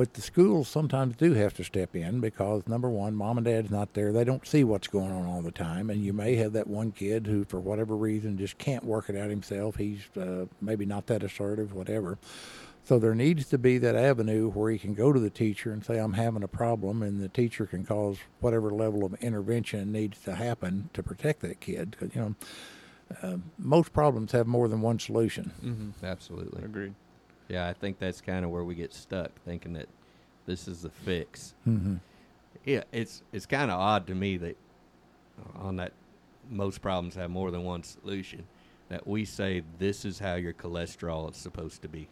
But 0.00 0.14
the 0.14 0.22
schools 0.22 0.66
sometimes 0.66 1.14
do 1.14 1.34
have 1.34 1.52
to 1.52 1.62
step 1.62 1.94
in 1.94 2.20
because 2.20 2.66
number 2.66 2.88
one, 2.88 3.14
mom 3.14 3.36
and 3.36 3.44
dad's 3.44 3.70
not 3.70 3.92
there. 3.92 4.14
They 4.14 4.24
don't 4.24 4.46
see 4.46 4.64
what's 4.64 4.88
going 4.88 5.12
on 5.12 5.26
all 5.26 5.42
the 5.42 5.50
time, 5.50 5.90
and 5.90 6.02
you 6.02 6.14
may 6.14 6.36
have 6.36 6.54
that 6.54 6.68
one 6.68 6.90
kid 6.90 7.26
who, 7.26 7.44
for 7.44 7.60
whatever 7.60 7.94
reason, 7.94 8.38
just 8.38 8.56
can't 8.56 8.82
work 8.82 9.10
it 9.10 9.14
out 9.14 9.28
himself. 9.28 9.76
He's 9.76 10.00
uh, 10.16 10.46
maybe 10.58 10.86
not 10.86 11.06
that 11.08 11.22
assertive, 11.22 11.74
whatever. 11.74 12.16
So 12.82 12.98
there 12.98 13.14
needs 13.14 13.44
to 13.50 13.58
be 13.58 13.76
that 13.76 13.94
avenue 13.94 14.48
where 14.48 14.70
he 14.70 14.78
can 14.78 14.94
go 14.94 15.12
to 15.12 15.20
the 15.20 15.28
teacher 15.28 15.70
and 15.70 15.84
say, 15.84 15.98
"I'm 15.98 16.14
having 16.14 16.42
a 16.42 16.48
problem," 16.48 17.02
and 17.02 17.20
the 17.20 17.28
teacher 17.28 17.66
can 17.66 17.84
cause 17.84 18.16
whatever 18.40 18.70
level 18.70 19.04
of 19.04 19.12
intervention 19.16 19.92
needs 19.92 20.18
to 20.22 20.34
happen 20.34 20.88
to 20.94 21.02
protect 21.02 21.40
that 21.40 21.60
kid. 21.60 21.90
Because, 21.90 22.14
you 22.14 22.22
know, 22.22 22.34
uh, 23.22 23.36
most 23.58 23.92
problems 23.92 24.32
have 24.32 24.46
more 24.46 24.66
than 24.66 24.80
one 24.80 24.98
solution. 24.98 25.52
Mm-hmm. 25.62 26.06
Absolutely. 26.06 26.64
Agreed. 26.64 26.94
Yeah, 27.50 27.66
I 27.66 27.72
think 27.72 27.98
that's 27.98 28.20
kind 28.20 28.44
of 28.44 28.52
where 28.52 28.62
we 28.62 28.76
get 28.76 28.94
stuck, 28.94 29.32
thinking 29.44 29.72
that 29.72 29.88
this 30.46 30.68
is 30.68 30.82
the 30.82 30.90
fix. 30.90 31.54
Mm-hmm. 31.68 31.96
Yeah, 32.64 32.84
it's 32.92 33.22
it's 33.32 33.44
kind 33.44 33.72
of 33.72 33.80
odd 33.80 34.06
to 34.06 34.14
me 34.14 34.36
that 34.36 34.56
on 35.56 35.76
that 35.76 35.92
most 36.48 36.80
problems 36.80 37.16
have 37.16 37.28
more 37.28 37.50
than 37.50 37.64
one 37.64 37.82
solution. 37.82 38.44
That 38.88 39.06
we 39.06 39.24
say 39.24 39.62
this 39.78 40.04
is 40.04 40.20
how 40.20 40.34
your 40.34 40.52
cholesterol 40.52 41.30
is 41.30 41.36
supposed 41.36 41.82
to 41.82 41.88
be. 41.88 42.08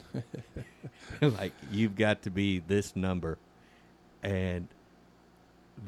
like 1.21 1.53
you've 1.71 1.97
got 1.97 2.23
to 2.23 2.31
be 2.31 2.59
this 2.59 2.97
number, 2.97 3.39
and 4.25 4.67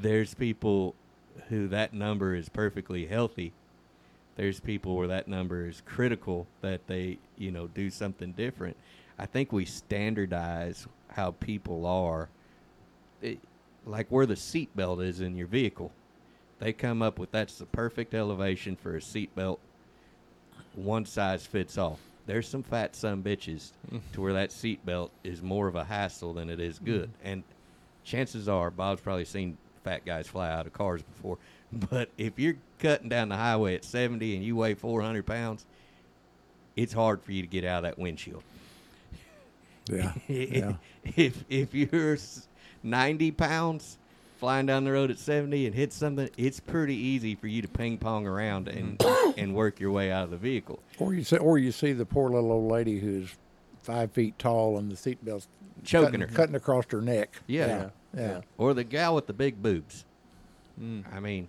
there's 0.01 0.35
people 0.35 0.95
who 1.49 1.67
that 1.69 1.93
number 1.93 2.37
is 2.37 2.49
perfectly 2.49 3.07
healthy. 3.07 3.53
There's 4.37 4.61
people 4.61 4.97
where 4.97 5.09
that 5.09 5.27
number 5.27 5.67
is 5.67 5.83
critical 5.85 6.47
that 6.61 6.87
they 6.87 7.19
you 7.37 7.51
know 7.51 7.67
do 7.67 7.91
something 7.91 8.31
different. 8.33 8.77
I 9.21 9.27
think 9.27 9.53
we 9.53 9.67
standardize 9.67 10.87
how 11.09 11.33
people 11.33 11.85
are. 11.85 12.31
It, 13.21 13.39
like 13.85 14.07
where 14.09 14.25
the 14.25 14.35
seatbelt 14.35 15.05
is 15.05 15.21
in 15.21 15.37
your 15.37 15.47
vehicle. 15.47 15.93
They 16.59 16.73
come 16.73 17.03
up 17.03 17.19
with 17.19 17.31
that's 17.31 17.59
the 17.59 17.67
perfect 17.67 18.15
elevation 18.15 18.77
for 18.77 18.97
a 18.97 19.01
seatbelt. 19.01 19.59
One 20.75 21.05
size 21.05 21.45
fits 21.45 21.77
all. 21.77 21.99
There's 22.25 22.49
some 22.49 22.63
fat 22.63 22.97
son 22.97 23.23
bitches 23.23 23.73
to 24.15 24.23
where 24.23 24.33
that 24.33 24.51
seatbelt 24.51 25.11
is 25.23 25.43
more 25.43 25.67
of 25.69 25.75
a 25.75 25.85
hassle 25.85 26.33
than 26.33 26.49
it 26.49 26.59
is 26.59 26.77
mm-hmm. 26.77 26.85
good. 26.87 27.11
And 27.23 27.43
chances 28.05 28.49
are, 28.49 28.71
Bob's 28.71 29.03
probably 29.03 29.27
seen 29.27 29.59
fat 29.85 30.07
guys 30.07 30.29
fly 30.29 30.51
out 30.51 30.67
of 30.67 30.73
cars 30.73 31.03
before. 31.03 31.39
But 31.73 32.09
if 32.19 32.37
you're 32.37 32.57
cutting 32.81 33.09
down 33.09 33.29
the 33.29 33.37
highway 33.37 33.77
at 33.77 33.85
70 33.85 34.35
and 34.35 34.45
you 34.45 34.57
weigh 34.57 34.75
400 34.75 35.25
pounds, 35.25 35.65
it's 36.75 36.93
hard 36.93 37.23
for 37.23 37.31
you 37.31 37.43
to 37.43 37.47
get 37.47 37.65
out 37.65 37.77
of 37.77 37.83
that 37.85 37.97
windshield. 37.97 38.43
Yeah, 39.91 40.13
yeah. 40.29 40.73
if 41.17 41.45
if 41.49 41.75
you're 41.75 42.17
90 42.83 43.31
pounds 43.33 43.99
flying 44.39 44.65
down 44.67 44.85
the 44.85 44.93
road 44.93 45.11
at 45.11 45.19
70 45.19 45.67
and 45.67 45.75
hit 45.75 45.93
something, 45.93 46.31
it's 46.39 46.61
pretty 46.61 46.95
easy 46.95 47.35
for 47.35 47.47
you 47.47 47.61
to 47.63 47.69
ping 47.69 47.99
pong 47.99 48.27
around 48.27 48.69
and 48.69 49.03
and 49.37 49.55
work 49.55 49.79
your 49.81 49.91
way 49.91 50.11
out 50.11 50.25
of 50.25 50.31
the 50.31 50.37
vehicle. 50.37 50.79
Or 50.99 51.13
you 51.15 51.25
see, 51.25 51.37
or 51.37 51.59
you 51.59 51.73
see 51.73 51.93
the 51.93 52.07
poor 52.07 52.31
little 52.31 52.53
old 52.53 52.71
lady 52.71 52.99
who's 53.01 53.37
five 53.83 54.13
feet 54.13 54.39
tall 54.39 54.79
and 54.79 54.91
the 54.91 54.97
seatbelt's 54.97 55.49
Choking 55.83 56.07
cutting, 56.07 56.21
her. 56.21 56.27
cutting 56.27 56.55
across 56.55 56.85
her 56.91 57.01
neck. 57.01 57.41
Yeah. 57.47 57.67
yeah, 57.67 57.89
yeah. 58.15 58.41
Or 58.59 58.75
the 58.75 58.85
gal 58.85 59.15
with 59.15 59.27
the 59.27 59.33
big 59.33 59.63
boobs. 59.63 60.05
Mm. 60.79 61.05
I 61.11 61.21
mean, 61.21 61.49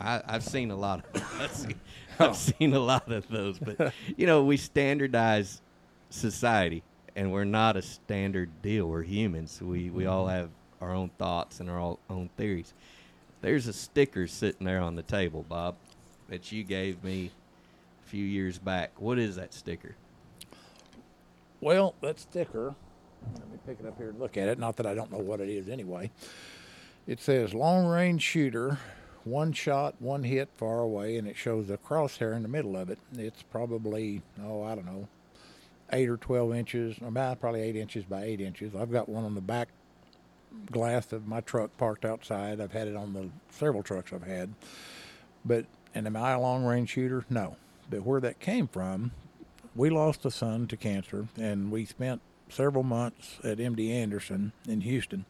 I, 0.00 0.22
I've 0.26 0.42
seen 0.44 0.70
a 0.70 0.76
lot. 0.76 1.04
Of, 1.14 1.22
I've, 1.40 1.52
seen, 1.52 1.74
Oh. 2.20 2.30
I've 2.30 2.36
seen 2.36 2.72
a 2.72 2.78
lot 2.80 3.12
of 3.12 3.28
those, 3.28 3.58
but 3.58 3.92
you 4.16 4.26
know, 4.26 4.42
we 4.42 4.56
standardize 4.56 5.60
society, 6.10 6.82
and 7.18 7.32
we're 7.32 7.44
not 7.44 7.76
a 7.76 7.82
standard 7.82 8.48
deal. 8.62 8.86
We're 8.86 9.02
humans. 9.02 9.60
We 9.60 9.90
we 9.90 10.06
all 10.06 10.26
Mm-hmm. 10.26 10.36
have 10.36 10.50
our 10.80 10.94
own 10.94 11.10
thoughts 11.18 11.58
and 11.58 11.68
our 11.68 11.78
all, 11.80 11.98
own 12.08 12.30
theories. 12.36 12.72
There's 13.42 13.66
a 13.66 13.72
sticker 13.72 14.28
sitting 14.28 14.64
there 14.64 14.80
on 14.80 14.94
the 14.94 15.02
table, 15.02 15.44
Bob, 15.48 15.74
that 16.28 16.52
you 16.52 16.62
gave 16.62 17.02
me 17.02 17.32
a 18.06 18.08
few 18.08 18.24
years 18.24 18.58
back. 18.58 18.92
What 19.00 19.18
is 19.18 19.34
that 19.34 19.52
sticker? 19.52 19.96
Well, 21.60 21.94
that 22.02 22.20
sticker, 22.20 22.76
let 23.34 23.50
me 23.50 23.58
pick 23.66 23.80
it 23.80 23.86
up 23.86 23.98
here 23.98 24.10
and 24.10 24.20
look 24.20 24.36
at 24.36 24.46
it. 24.48 24.60
Not 24.60 24.76
that 24.76 24.86
I 24.86 24.94
don't 24.94 25.10
know 25.10 25.18
what 25.18 25.40
it 25.40 25.48
is 25.48 25.68
anyway. 25.68 26.12
It 27.08 27.20
says 27.20 27.52
long 27.52 27.86
range 27.86 28.22
shooter, 28.22 28.78
one 29.24 29.52
shot, 29.52 29.96
one 29.98 30.22
hit 30.22 30.48
far 30.56 30.78
away, 30.78 31.16
and 31.16 31.26
it 31.26 31.36
shows 31.36 31.68
a 31.68 31.78
crosshair 31.78 32.36
in 32.36 32.42
the 32.42 32.48
middle 32.48 32.76
of 32.76 32.90
it. 32.90 32.98
It's 33.16 33.42
probably, 33.42 34.22
oh, 34.44 34.62
I 34.62 34.76
don't 34.76 34.86
know, 34.86 35.08
eight 35.92 36.08
or 36.08 36.16
12 36.16 36.54
inches, 36.54 36.96
about 37.04 37.40
probably 37.40 37.62
eight 37.62 37.76
inches 37.76 38.04
by 38.04 38.22
eight 38.24 38.40
inches. 38.40 38.74
I've 38.74 38.92
got 38.92 39.08
one 39.08 39.24
on 39.24 39.34
the 39.34 39.40
back 39.40 39.68
glass 40.70 41.12
of 41.12 41.26
my 41.26 41.40
truck 41.40 41.76
parked 41.76 42.04
outside. 42.04 42.60
I've 42.60 42.72
had 42.72 42.88
it 42.88 42.96
on 42.96 43.12
the 43.12 43.30
several 43.50 43.82
trucks 43.82 44.12
I've 44.12 44.22
had. 44.22 44.54
But, 45.44 45.66
and 45.94 46.06
am 46.06 46.16
I 46.16 46.32
a 46.32 46.40
long 46.40 46.64
range 46.64 46.90
shooter? 46.90 47.24
No. 47.30 47.56
But 47.90 48.02
where 48.02 48.20
that 48.20 48.40
came 48.40 48.68
from, 48.68 49.12
we 49.74 49.90
lost 49.90 50.24
a 50.24 50.30
son 50.30 50.66
to 50.68 50.76
cancer, 50.76 51.28
and 51.36 51.70
we 51.70 51.84
spent 51.84 52.20
several 52.48 52.82
months 52.82 53.38
at 53.44 53.58
MD 53.58 53.90
Anderson 53.90 54.52
in 54.66 54.82
Houston. 54.82 55.24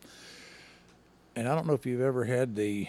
And 1.36 1.48
I 1.48 1.54
don't 1.54 1.66
know 1.66 1.74
if 1.74 1.86
you've 1.86 2.00
ever 2.00 2.24
had 2.24 2.56
the 2.56 2.88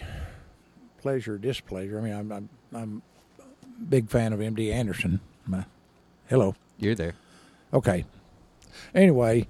pleasure 0.99 1.35
or 1.35 1.37
displeasure. 1.37 1.99
I 1.99 2.01
mean, 2.01 2.13
I'm 2.13 2.31
I'm, 2.31 2.49
I'm 2.73 3.01
a 3.39 3.83
big 3.83 4.09
fan 4.09 4.33
of 4.33 4.39
MD 4.39 4.71
Anderson. 4.71 5.19
My, 5.45 5.65
hello. 6.29 6.55
You're 6.77 6.95
there. 6.95 7.13
Okay. 7.73 8.05
Anyway, 8.95 9.47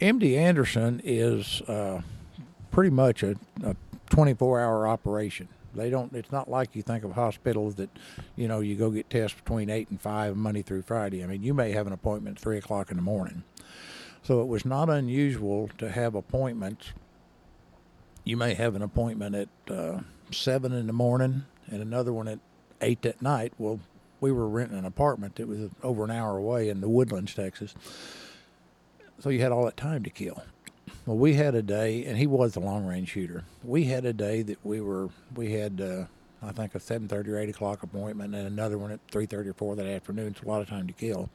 MD 0.00 0.36
Anderson 0.36 1.00
is 1.04 1.62
uh, 1.62 2.02
pretty 2.70 2.90
much 2.90 3.22
a, 3.22 3.36
a 3.64 3.76
24-hour 4.10 4.86
operation. 4.86 5.48
They 5.74 5.90
don't. 5.90 6.12
It's 6.14 6.32
not 6.32 6.48
like 6.48 6.74
you 6.74 6.82
think 6.82 7.04
of 7.04 7.12
hospitals 7.12 7.74
that, 7.74 7.90
you 8.34 8.48
know, 8.48 8.60
you 8.60 8.76
go 8.76 8.90
get 8.90 9.10
tests 9.10 9.38
between 9.38 9.68
eight 9.68 9.90
and 9.90 10.00
five 10.00 10.36
Monday 10.36 10.62
through 10.62 10.82
Friday. 10.82 11.22
I 11.22 11.26
mean, 11.26 11.42
you 11.42 11.52
may 11.52 11.72
have 11.72 11.86
an 11.86 11.92
appointment 11.92 12.38
at 12.38 12.42
three 12.42 12.56
o'clock 12.56 12.90
in 12.90 12.96
the 12.96 13.02
morning. 13.02 13.44
So 14.22 14.40
it 14.40 14.48
was 14.48 14.64
not 14.64 14.88
unusual 14.88 15.70
to 15.78 15.90
have 15.90 16.14
appointments. 16.14 16.92
You 18.24 18.36
may 18.36 18.54
have 18.54 18.74
an 18.74 18.82
appointment 18.82 19.34
at 19.34 19.48
uh, 19.72 20.00
seven 20.32 20.72
in 20.72 20.86
the 20.86 20.92
morning 20.92 21.44
and 21.68 21.82
another 21.82 22.12
one 22.12 22.26
at 22.26 22.40
eight 22.80 23.04
at 23.04 23.20
night. 23.20 23.52
Well, 23.58 23.80
we 24.20 24.32
were 24.32 24.48
renting 24.48 24.78
an 24.78 24.84
apartment 24.84 25.36
that 25.36 25.48
was 25.48 25.70
over 25.82 26.04
an 26.04 26.10
hour 26.10 26.36
away 26.36 26.68
in 26.68 26.80
the 26.80 26.88
Woodlands, 26.88 27.34
Texas. 27.34 27.74
So 29.18 29.30
you 29.30 29.40
had 29.40 29.52
all 29.52 29.64
that 29.64 29.76
time 29.76 30.02
to 30.04 30.10
kill. 30.10 30.42
Well, 31.06 31.16
we 31.16 31.34
had 31.34 31.54
a 31.54 31.62
day, 31.62 32.04
and 32.04 32.18
he 32.18 32.26
was 32.26 32.56
a 32.56 32.60
long 32.60 32.84
range 32.84 33.10
shooter. 33.10 33.44
We 33.62 33.84
had 33.84 34.04
a 34.04 34.12
day 34.12 34.42
that 34.42 34.64
we 34.64 34.80
were 34.80 35.08
we 35.34 35.52
had 35.52 35.80
uh, 35.80 36.04
I 36.42 36.52
think 36.52 36.74
a 36.74 36.80
seven 36.80 37.08
thirty 37.08 37.30
or 37.30 37.38
eight 37.38 37.48
o'clock 37.48 37.82
appointment, 37.82 38.34
and 38.34 38.46
another 38.46 38.78
one 38.78 38.92
at 38.92 39.00
three 39.10 39.26
thirty 39.26 39.50
or 39.50 39.54
four 39.54 39.76
that 39.76 39.86
afternoon. 39.86 40.28
It's 40.28 40.42
a 40.42 40.48
lot 40.48 40.60
of 40.60 40.68
time 40.68 40.86
to 40.86 40.92
kill. 40.92 41.30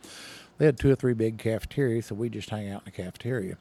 They 0.57 0.65
had 0.65 0.77
two 0.77 0.91
or 0.91 0.95
three 0.95 1.13
big 1.13 1.37
cafeterias, 1.37 2.07
so 2.07 2.15
we 2.15 2.29
just 2.29 2.49
hang 2.49 2.69
out 2.69 2.81
in 2.81 2.85
the 2.85 2.91
cafeteria. 2.91 3.57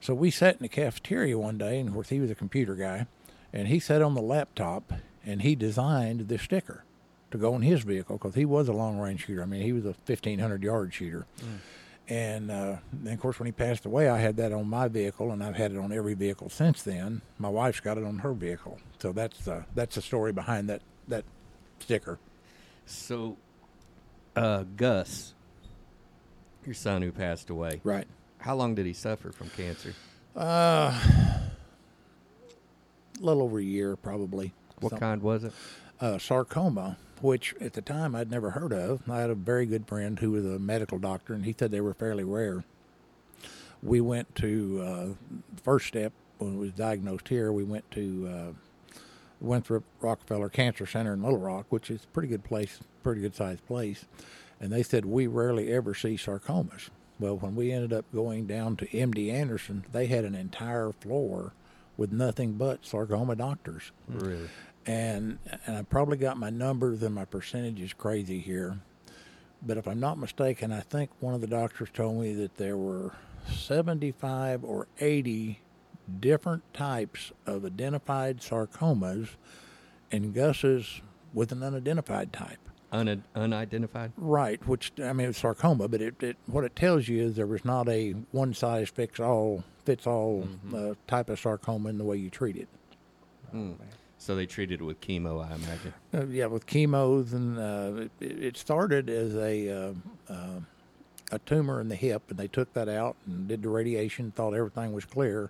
So 0.00 0.14
we 0.14 0.30
sat 0.30 0.56
in 0.56 0.62
the 0.62 0.68
cafeteria 0.68 1.38
one 1.38 1.58
day, 1.58 1.78
and 1.78 1.88
of 1.88 1.94
course 1.94 2.10
he 2.10 2.20
was 2.20 2.30
a 2.30 2.34
computer 2.34 2.74
guy, 2.74 3.06
and 3.52 3.68
he 3.68 3.78
sat 3.78 4.02
on 4.02 4.14
the 4.14 4.22
laptop 4.22 4.92
and 5.24 5.42
he 5.42 5.56
designed 5.56 6.28
the 6.28 6.38
sticker 6.38 6.84
to 7.30 7.38
go 7.38 7.54
in 7.56 7.62
his 7.62 7.82
vehicle 7.82 8.16
because 8.18 8.34
he 8.34 8.44
was 8.44 8.68
a 8.68 8.72
long 8.72 8.98
range 8.98 9.26
shooter. 9.26 9.42
I 9.42 9.46
mean, 9.46 9.62
he 9.62 9.72
was 9.72 9.84
a 9.84 9.94
fifteen 9.94 10.38
hundred 10.38 10.62
yard 10.62 10.92
shooter. 10.94 11.26
And 12.08 12.52
uh, 12.52 12.76
then, 12.92 13.14
of 13.14 13.20
course, 13.20 13.40
when 13.40 13.46
he 13.46 13.52
passed 13.52 13.84
away, 13.84 14.08
I 14.08 14.18
had 14.18 14.36
that 14.36 14.52
on 14.52 14.68
my 14.68 14.86
vehicle, 14.86 15.32
and 15.32 15.42
I've 15.42 15.56
had 15.56 15.72
it 15.72 15.78
on 15.78 15.90
every 15.92 16.14
vehicle 16.14 16.48
since 16.48 16.84
then. 16.84 17.20
My 17.36 17.48
wife's 17.48 17.80
got 17.80 17.98
it 17.98 18.04
on 18.04 18.18
her 18.18 18.32
vehicle, 18.32 18.78
so 19.00 19.10
that's 19.12 19.48
uh, 19.48 19.64
that's 19.74 19.96
the 19.96 20.02
story 20.02 20.32
behind 20.32 20.68
that 20.68 20.82
that 21.08 21.24
sticker. 21.80 22.20
So, 22.86 23.36
uh, 24.36 24.62
Gus, 24.76 25.34
your 26.64 26.74
son 26.74 27.02
who 27.02 27.10
passed 27.10 27.50
away, 27.50 27.80
Right. 27.82 28.06
how 28.38 28.54
long 28.54 28.76
did 28.76 28.86
he 28.86 28.92
suffer 28.92 29.32
from 29.32 29.50
cancer? 29.50 29.92
Uh, 30.36 30.92
a 33.20 33.24
little 33.24 33.42
over 33.42 33.58
a 33.58 33.64
year, 33.64 33.96
probably. 33.96 34.52
What 34.80 34.90
Some- 34.90 34.98
kind 35.00 35.22
was 35.22 35.42
it? 35.44 35.52
uh, 36.00 36.18
sarcoma, 36.18 36.98
which 37.22 37.54
at 37.60 37.72
the 37.74 37.82
time 37.82 38.14
I'd 38.14 38.30
never 38.30 38.50
heard 38.50 38.72
of. 38.72 39.08
I 39.08 39.20
had 39.20 39.30
a 39.30 39.34
very 39.34 39.66
good 39.66 39.86
friend 39.86 40.18
who 40.18 40.32
was 40.32 40.44
a 40.44 40.58
medical 40.58 40.98
doctor, 40.98 41.34
and 41.34 41.44
he 41.44 41.54
said 41.58 41.70
they 41.70 41.80
were 41.80 41.94
fairly 41.94 42.24
rare. 42.24 42.64
We 43.82 44.00
went 44.00 44.34
to 44.36 44.82
uh, 44.82 45.06
first 45.62 45.86
step 45.86 46.12
when 46.38 46.54
it 46.54 46.58
was 46.58 46.72
diagnosed 46.72 47.28
here. 47.28 47.52
We 47.52 47.64
went 47.64 47.90
to 47.92 48.28
uh, 48.28 48.98
Winthrop 49.40 49.84
Rockefeller 50.00 50.48
Cancer 50.48 50.86
Center 50.86 51.12
in 51.12 51.22
Little 51.22 51.38
Rock, 51.38 51.66
which 51.68 51.90
is 51.90 52.04
a 52.04 52.08
pretty 52.08 52.28
good 52.28 52.44
place, 52.44 52.80
pretty 53.02 53.20
good 53.20 53.34
sized 53.34 53.66
place, 53.66 54.06
and 54.60 54.72
they 54.72 54.82
said 54.82 55.04
we 55.04 55.26
rarely 55.26 55.72
ever 55.72 55.94
see 55.94 56.16
sarcomas. 56.16 56.88
Well, 57.18 57.36
when 57.38 57.54
we 57.54 57.72
ended 57.72 57.92
up 57.92 58.04
going 58.14 58.46
down 58.46 58.76
to 58.76 58.86
MD 58.88 59.32
Anderson, 59.32 59.84
they 59.92 60.06
had 60.06 60.24
an 60.24 60.34
entire 60.34 60.92
floor 60.92 61.52
with 61.96 62.12
nothing 62.12 62.52
but 62.54 62.84
sarcoma 62.84 63.34
doctors 63.34 63.90
Really? 64.06 64.48
And 64.86 65.38
and 65.66 65.76
I 65.76 65.82
probably 65.82 66.16
got 66.16 66.36
my 66.36 66.50
numbers 66.50 67.02
and 67.02 67.14
my 67.14 67.24
percentages 67.24 67.92
crazy 67.92 68.38
here, 68.40 68.78
but 69.62 69.76
if 69.76 69.86
I'm 69.88 70.00
not 70.00 70.18
mistaken, 70.18 70.72
I 70.72 70.80
think 70.80 71.10
one 71.20 71.34
of 71.34 71.40
the 71.40 71.46
doctors 71.46 71.88
told 71.92 72.20
me 72.20 72.34
that 72.34 72.56
there 72.56 72.76
were 72.76 73.12
75 73.50 74.64
or 74.64 74.86
80 75.00 75.60
different 76.20 76.62
types 76.72 77.32
of 77.46 77.64
identified 77.64 78.40
sarcomas, 78.40 79.30
and 80.12 80.32
Gus's 80.32 81.00
with 81.34 81.52
an 81.52 81.62
unidentified 81.62 82.32
type. 82.32 82.58
Un- 82.92 83.24
unidentified? 83.34 84.12
Right, 84.16 84.66
which 84.66 84.92
I 85.02 85.12
mean 85.12 85.28
it's 85.28 85.38
sarcoma, 85.40 85.88
but 85.88 86.00
it, 86.00 86.22
it 86.22 86.36
what 86.46 86.64
it 86.64 86.76
tells 86.76 87.08
you 87.08 87.22
is 87.22 87.36
there 87.36 87.46
was 87.46 87.64
not 87.64 87.88
a 87.88 88.12
one 88.30 88.54
size 88.54 88.88
fits 88.88 89.18
all 89.18 89.64
fits 89.84 90.06
all 90.06 90.48
uh, 90.74 90.94
type 91.06 91.28
of 91.28 91.40
sarcoma 91.40 91.88
in 91.88 91.98
the 91.98 92.04
way 92.04 92.16
you 92.16 92.30
treat 92.30 92.56
it. 92.56 92.68
Hmm. 93.50 93.72
So 94.26 94.34
they 94.34 94.46
treated 94.46 94.80
it 94.80 94.84
with 94.84 95.00
chemo, 95.00 95.40
I 95.40 95.54
imagine. 95.54 95.94
Uh, 96.12 96.26
yeah, 96.26 96.46
with 96.46 96.66
chemos, 96.66 97.32
and 97.32 97.56
uh, 97.60 98.08
it, 98.18 98.42
it 98.42 98.56
started 98.56 99.08
as 99.08 99.36
a 99.36 99.70
uh, 99.70 99.92
uh, 100.28 100.60
a 101.30 101.38
tumor 101.40 101.80
in 101.80 101.88
the 101.88 101.94
hip, 101.94 102.22
and 102.30 102.36
they 102.36 102.48
took 102.48 102.72
that 102.72 102.88
out 102.88 103.14
and 103.24 103.46
did 103.46 103.62
the 103.62 103.68
radiation, 103.68 104.32
thought 104.32 104.52
everything 104.52 104.92
was 104.92 105.04
clear, 105.04 105.48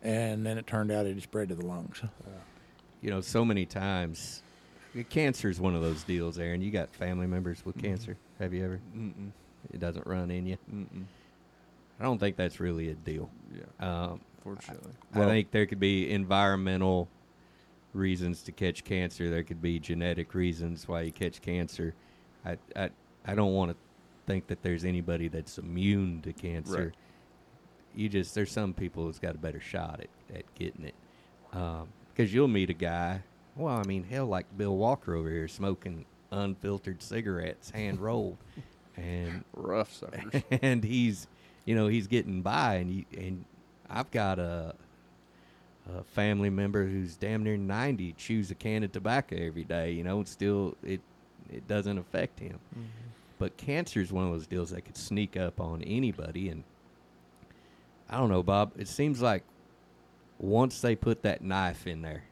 and 0.00 0.46
then 0.46 0.58
it 0.58 0.66
turned 0.68 0.92
out 0.92 1.06
it 1.06 1.14
had 1.14 1.22
spread 1.24 1.48
to 1.48 1.56
the 1.56 1.66
lungs. 1.66 2.02
You 3.02 3.10
know, 3.10 3.20
so 3.20 3.44
many 3.44 3.66
times, 3.66 4.44
cancer 5.10 5.48
is 5.50 5.58
one 5.58 5.74
of 5.74 5.82
those 5.82 6.04
deals, 6.04 6.38
Aaron. 6.38 6.62
You 6.62 6.70
got 6.70 6.90
family 6.94 7.26
members 7.26 7.58
Mm-hmm. 7.58 7.68
with 7.70 7.82
cancer. 7.82 8.16
Have 8.38 8.54
you 8.54 8.64
ever? 8.64 8.80
Mm-mm. 8.96 9.30
It 9.72 9.80
doesn't 9.80 10.06
run 10.06 10.30
in 10.30 10.46
you. 10.46 10.56
Mm-mm. 10.72 11.02
I 11.98 12.04
don't 12.04 12.18
think 12.18 12.36
that's 12.36 12.60
really 12.60 12.90
a 12.90 12.94
deal. 12.94 13.28
Yeah. 13.52 13.64
Um, 14.04 14.20
Fortunately. 14.44 14.92
I 15.14 15.24
think 15.24 15.50
there 15.50 15.66
could 15.66 15.80
be 15.80 16.10
environmental 16.12 17.08
reasons 17.94 18.42
to 18.42 18.52
catch 18.52 18.84
cancer. 18.84 19.30
There 19.30 19.42
could 19.42 19.62
be 19.62 19.78
genetic 19.78 20.34
reasons 20.34 20.88
why 20.88 21.02
you 21.02 21.12
catch 21.12 21.40
cancer. 21.40 21.94
I 22.44 22.58
I, 22.76 22.90
I 23.24 23.34
don't 23.34 23.52
want 23.52 23.70
to 23.70 23.76
think 24.26 24.46
that 24.48 24.62
there's 24.62 24.84
anybody 24.84 25.28
that's 25.28 25.58
immune 25.58 26.22
to 26.22 26.32
cancer. 26.32 26.84
Right. 26.84 26.94
You 27.94 28.08
just 28.08 28.34
there's 28.34 28.50
some 28.50 28.74
people 28.74 29.06
that's 29.06 29.18
got 29.18 29.34
a 29.34 29.38
better 29.38 29.60
shot 29.60 30.00
at, 30.00 30.36
at 30.36 30.54
getting 30.54 30.84
it. 30.84 30.94
Um, 31.52 31.88
because 32.08 32.32
you'll 32.32 32.48
meet 32.48 32.70
a 32.70 32.74
guy. 32.74 33.22
Well, 33.56 33.74
I 33.74 33.82
mean, 33.84 34.04
hell, 34.04 34.26
like 34.26 34.46
Bill 34.56 34.76
Walker 34.76 35.14
over 35.14 35.30
here 35.30 35.48
smoking 35.48 36.04
unfiltered 36.30 37.02
cigarettes, 37.02 37.70
hand 37.70 38.00
rolled, 38.00 38.38
and 38.96 39.44
rough 39.52 39.92
suckers. 39.92 40.42
and 40.62 40.82
he's 40.82 41.26
you 41.64 41.74
know 41.74 41.86
he's 41.86 42.06
getting 42.06 42.42
by 42.42 42.76
and 42.76 42.90
you, 42.90 43.04
and 43.16 43.44
I've 43.88 44.10
got 44.10 44.38
a 44.38 44.74
a 45.92 46.02
family 46.02 46.50
member 46.50 46.86
who's 46.86 47.16
damn 47.16 47.42
near 47.42 47.56
90 47.56 48.14
chews 48.14 48.50
a 48.50 48.54
can 48.54 48.82
of 48.84 48.92
tobacco 48.92 49.36
every 49.36 49.64
day 49.64 49.92
you 49.92 50.02
know 50.02 50.18
and 50.18 50.28
still 50.28 50.76
it 50.82 51.00
it 51.50 51.68
doesn't 51.68 51.98
affect 51.98 52.40
him. 52.40 52.58
Mm-hmm. 52.72 52.88
But 53.38 53.56
cancer 53.56 54.00
is 54.00 54.12
one 54.12 54.24
of 54.24 54.32
those 54.32 54.46
deals 54.46 54.70
that 54.70 54.82
could 54.82 54.96
sneak 54.96 55.36
up 55.36 55.60
on 55.60 55.82
anybody 55.82 56.48
and 56.48 56.64
I 58.08 58.18
don't 58.18 58.30
know 58.30 58.42
Bob 58.42 58.72
it 58.76 58.88
seems 58.88 59.20
like 59.20 59.42
once 60.38 60.80
they 60.80 60.94
put 60.94 61.22
that 61.22 61.42
knife 61.42 61.86
in 61.86 62.02
there 62.02 62.24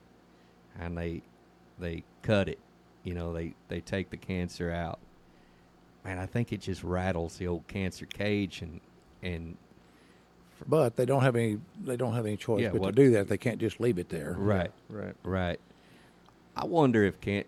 and 0.79 0.97
they 0.97 1.23
they 1.79 2.05
cut 2.23 2.49
it 2.49 2.59
you 3.05 3.15
know 3.15 3.33
they 3.33 3.55
they 3.69 3.81
take 3.81 4.11
the 4.11 4.17
cancer 4.17 4.71
out 4.71 4.99
man 6.05 6.19
I 6.19 6.27
think 6.27 6.53
it 6.53 6.61
just 6.61 6.85
rattles 6.85 7.37
the 7.37 7.47
old 7.47 7.67
cancer 7.69 8.07
cage 8.07 8.63
and 8.63 8.81
and 9.23 9.57
But 10.67 10.97
they 10.97 11.05
don't 11.07 11.23
have 11.23 11.37
any 11.37 11.59
they 11.85 11.97
don't 11.97 12.15
have 12.15 12.27
any 12.27 12.37
choice 12.37 12.63
Yeah, 12.63 12.71
but 12.71 12.81
what- 12.81 12.97
to 12.97 13.03
do 13.05 13.11
that. 13.13 13.29
They 13.29 13.39
can't 13.39 13.59
just 13.59 13.81
leave 13.81 13.99
it 13.99 14.09
there. 14.09 14.35
right 14.39 14.71
right. 14.89 15.15
Right. 15.23 15.61
I 16.57 16.65
wonder 16.67 17.03
if 17.05 17.21
can't. 17.21 17.47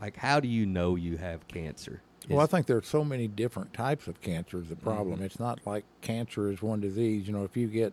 like 0.00 0.16
how 0.16 0.40
do 0.40 0.48
you 0.48 0.66
know 0.66 0.96
you 0.96 1.16
have 1.16 1.46
cancer? 1.48 2.00
Well, 2.28 2.40
I 2.40 2.46
think 2.46 2.66
there 2.66 2.76
are 2.76 2.82
so 2.82 3.04
many 3.04 3.26
different 3.26 3.72
types 3.72 4.06
of 4.06 4.20
cancer 4.20 4.58
is 4.58 4.68
the 4.68 4.76
problem. 4.76 5.18
Mhm. 5.18 5.22
It's 5.24 5.40
not 5.40 5.58
like 5.66 5.84
cancer 6.02 6.50
is 6.50 6.62
one 6.62 6.80
disease. 6.80 7.26
You 7.26 7.32
know, 7.32 7.42
if 7.44 7.56
you 7.56 7.66
get, 7.66 7.92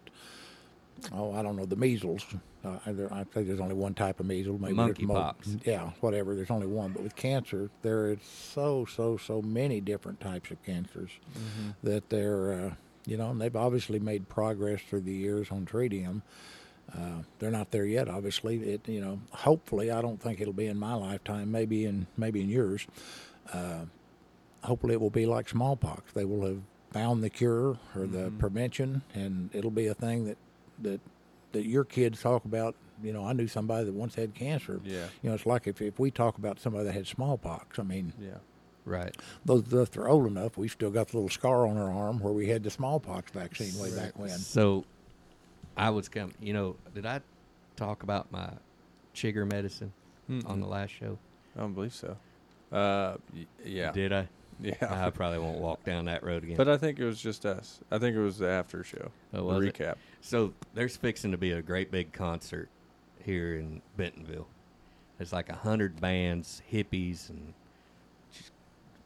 oh, 1.12 1.34
I 1.34 1.42
don't 1.42 1.56
know, 1.56 1.66
the 1.66 1.76
measles, 1.76 2.24
uh, 2.64 2.78
I, 2.86 2.92
there- 2.92 3.12
I 3.12 3.24
think 3.24 3.48
there's 3.48 3.60
only 3.60 3.74
one 3.74 3.96
type 3.96 4.20
of 4.20 4.28
measles. 4.28 4.62
Maybe 4.62 4.76
there's 4.76 5.02
mo- 5.02 5.16
Monkeypox. 5.16 5.66
Yeah, 5.66 5.92
whatever. 6.02 6.36
There's 6.36 6.52
only 6.52 6.68
one. 6.68 6.94
But 6.94 7.02
with 7.04 7.16
cancer, 7.16 7.72
there 7.82 8.12
is 8.12 8.20
so, 8.22 8.86
so, 8.86 9.18
so 9.18 9.42
many 9.42 9.82
different 9.82 10.20
types 10.20 10.52
of 10.52 10.62
cancers 10.64 11.10
that 11.82 12.10
they're, 12.10 12.54
uh, 12.54 12.74
you 13.06 13.18
know, 13.18 13.30
and 13.32 13.40
they've 13.42 13.56
obviously 13.56 14.00
made 14.00 14.30
progress 14.30 14.82
through 14.82 15.02
the 15.02 15.14
years 15.14 15.52
on 15.52 15.66
treating 15.66 16.04
them. 16.04 16.22
Uh, 16.92 17.22
they're 17.38 17.52
not 17.52 17.70
there 17.72 17.86
yet, 17.86 18.10
obviously. 18.10 18.58
It, 18.64 18.88
you 18.88 19.00
know, 19.00 19.20
hopefully, 19.32 19.92
I 19.92 20.02
don't 20.02 20.20
think 20.22 20.42
it'll 20.42 20.54
be 20.54 20.66
in 20.68 20.78
my 20.78 20.96
lifetime. 20.96 21.52
Maybe 21.52 21.86
in 21.86 22.08
maybe 22.18 22.42
in 22.42 22.50
yours. 22.50 22.88
Uh, 23.54 23.86
hopefully, 24.64 24.94
it 24.94 25.02
will 25.02 25.10
be 25.12 25.26
like 25.26 25.50
smallpox. 25.50 26.12
They 26.14 26.26
will 26.26 26.46
have 26.46 26.62
found 26.92 27.24
the 27.24 27.30
cure 27.30 27.78
or 27.96 28.08
the 28.08 28.30
Mhm. 28.32 28.40
prevention, 28.40 29.04
and 29.14 29.50
it'll 29.54 29.70
be 29.72 29.86
a 29.88 29.94
thing 29.94 30.26
that 30.26 30.38
that 30.82 31.00
that 31.52 31.66
your 31.66 31.84
kids 31.84 32.22
talk 32.22 32.46
about. 32.46 32.76
You 33.04 33.14
know, 33.14 33.24
I 33.24 33.34
knew 33.34 33.48
somebody 33.48 33.86
that 33.86 33.94
once 33.94 34.16
had 34.16 34.34
cancer. 34.34 34.82
Yeah. 34.84 35.06
You 35.22 35.30
know, 35.30 35.36
it's 35.36 35.46
like 35.46 35.68
if 35.68 35.82
if 35.82 36.00
we 36.00 36.10
talk 36.12 36.38
about 36.40 36.60
somebody 36.60 36.86
that 36.86 36.94
had 36.94 37.06
smallpox. 37.08 37.78
I 37.80 37.84
mean, 37.84 38.14
Yeah. 38.20 38.40
Right. 38.90 39.16
those 39.46 39.62
of 39.62 39.74
us 39.74 39.90
that 39.90 40.00
are 40.00 40.10
old 40.10 40.28
enough, 40.28 40.58
we've 40.58 40.72
still 40.72 40.90
got 40.92 41.08
the 41.10 41.18
little 41.18 41.30
scar 41.30 41.66
on 41.68 41.78
our 41.78 41.92
arm 41.92 42.20
where 42.20 42.34
we 42.34 42.48
had 42.48 42.64
the 42.64 42.70
smallpox 42.70 43.32
vaccine 43.32 43.80
way 43.82 43.90
Right. 43.92 44.06
back 44.06 44.20
when. 44.20 44.30
So 44.30 44.84
I 45.78 45.90
was 45.92 46.10
coming, 46.10 46.36
you 46.42 46.54
know, 46.54 46.76
did 46.94 47.06
I 47.06 47.22
talk 47.76 48.04
about 48.04 48.32
my 48.32 48.50
chigger 49.16 49.50
medicine 49.50 49.94
on 50.46 50.60
the 50.60 50.68
last 50.68 50.92
show? 50.92 51.18
I 51.56 51.62
don't 51.62 51.74
believe 51.74 51.94
so. 51.94 52.18
Uh, 52.72 53.16
y- 53.34 53.46
yeah. 53.66 53.92
Did 53.92 54.14
I? 54.14 54.28
Yeah. 54.62 54.74
I 54.82 55.10
probably 55.12 55.40
won't 55.40 55.60
walk 55.60 55.84
down 55.86 56.06
that 56.06 56.24
road 56.24 56.44
again. 56.44 56.58
but 56.58 56.68
I 56.68 56.78
think 56.78 57.00
it 57.00 57.06
was 57.06 57.20
just 57.22 57.46
us. 57.46 57.80
I 57.90 57.98
think 57.98 58.16
it 58.16 58.20
was 58.20 58.38
the 58.40 58.48
after 58.50 58.84
show. 58.84 59.10
Oh, 59.34 59.38
the 59.38 59.44
was 59.44 59.66
it? 59.66 59.74
recap. 59.76 59.96
So 60.22 60.54
there's 60.74 60.98
fixing 60.98 61.32
to 61.32 61.38
be 61.38 61.52
a 61.54 61.62
great 61.62 61.92
big 61.92 62.12
concert 62.14 62.70
here 63.24 63.56
in 63.56 63.82
Bentonville. 63.98 64.48
It's 65.20 65.34
like 65.34 65.50
a 65.50 65.56
hundred 65.56 66.00
bands, 66.00 66.62
hippies, 66.72 67.30
and 67.30 67.54
just 67.68 67.69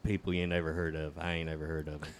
people 0.04 0.32
you 0.34 0.42
ain't 0.42 0.50
never 0.50 0.72
heard 0.72 0.94
of. 0.94 1.18
I 1.18 1.34
ain't 1.34 1.48
ever 1.48 1.66
heard 1.66 1.88
of 1.88 2.00
them. 2.00 2.10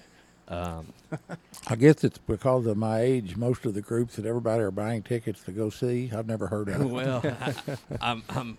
Um, 0.48 0.92
I 1.68 1.76
guess 1.76 2.04
it's 2.04 2.18
because 2.18 2.66
of 2.66 2.76
my 2.76 3.00
age. 3.00 3.36
Most 3.36 3.64
of 3.66 3.74
the 3.74 3.80
groups 3.80 4.16
that 4.16 4.26
everybody 4.26 4.62
are 4.62 4.70
buying 4.70 5.02
tickets 5.02 5.42
to 5.44 5.52
go 5.52 5.70
see, 5.70 6.10
I've 6.14 6.26
never 6.26 6.46
heard 6.48 6.68
of. 6.68 6.90
well, 6.90 7.22
I, 7.24 7.54
I'm, 8.00 8.22
I'm, 8.30 8.58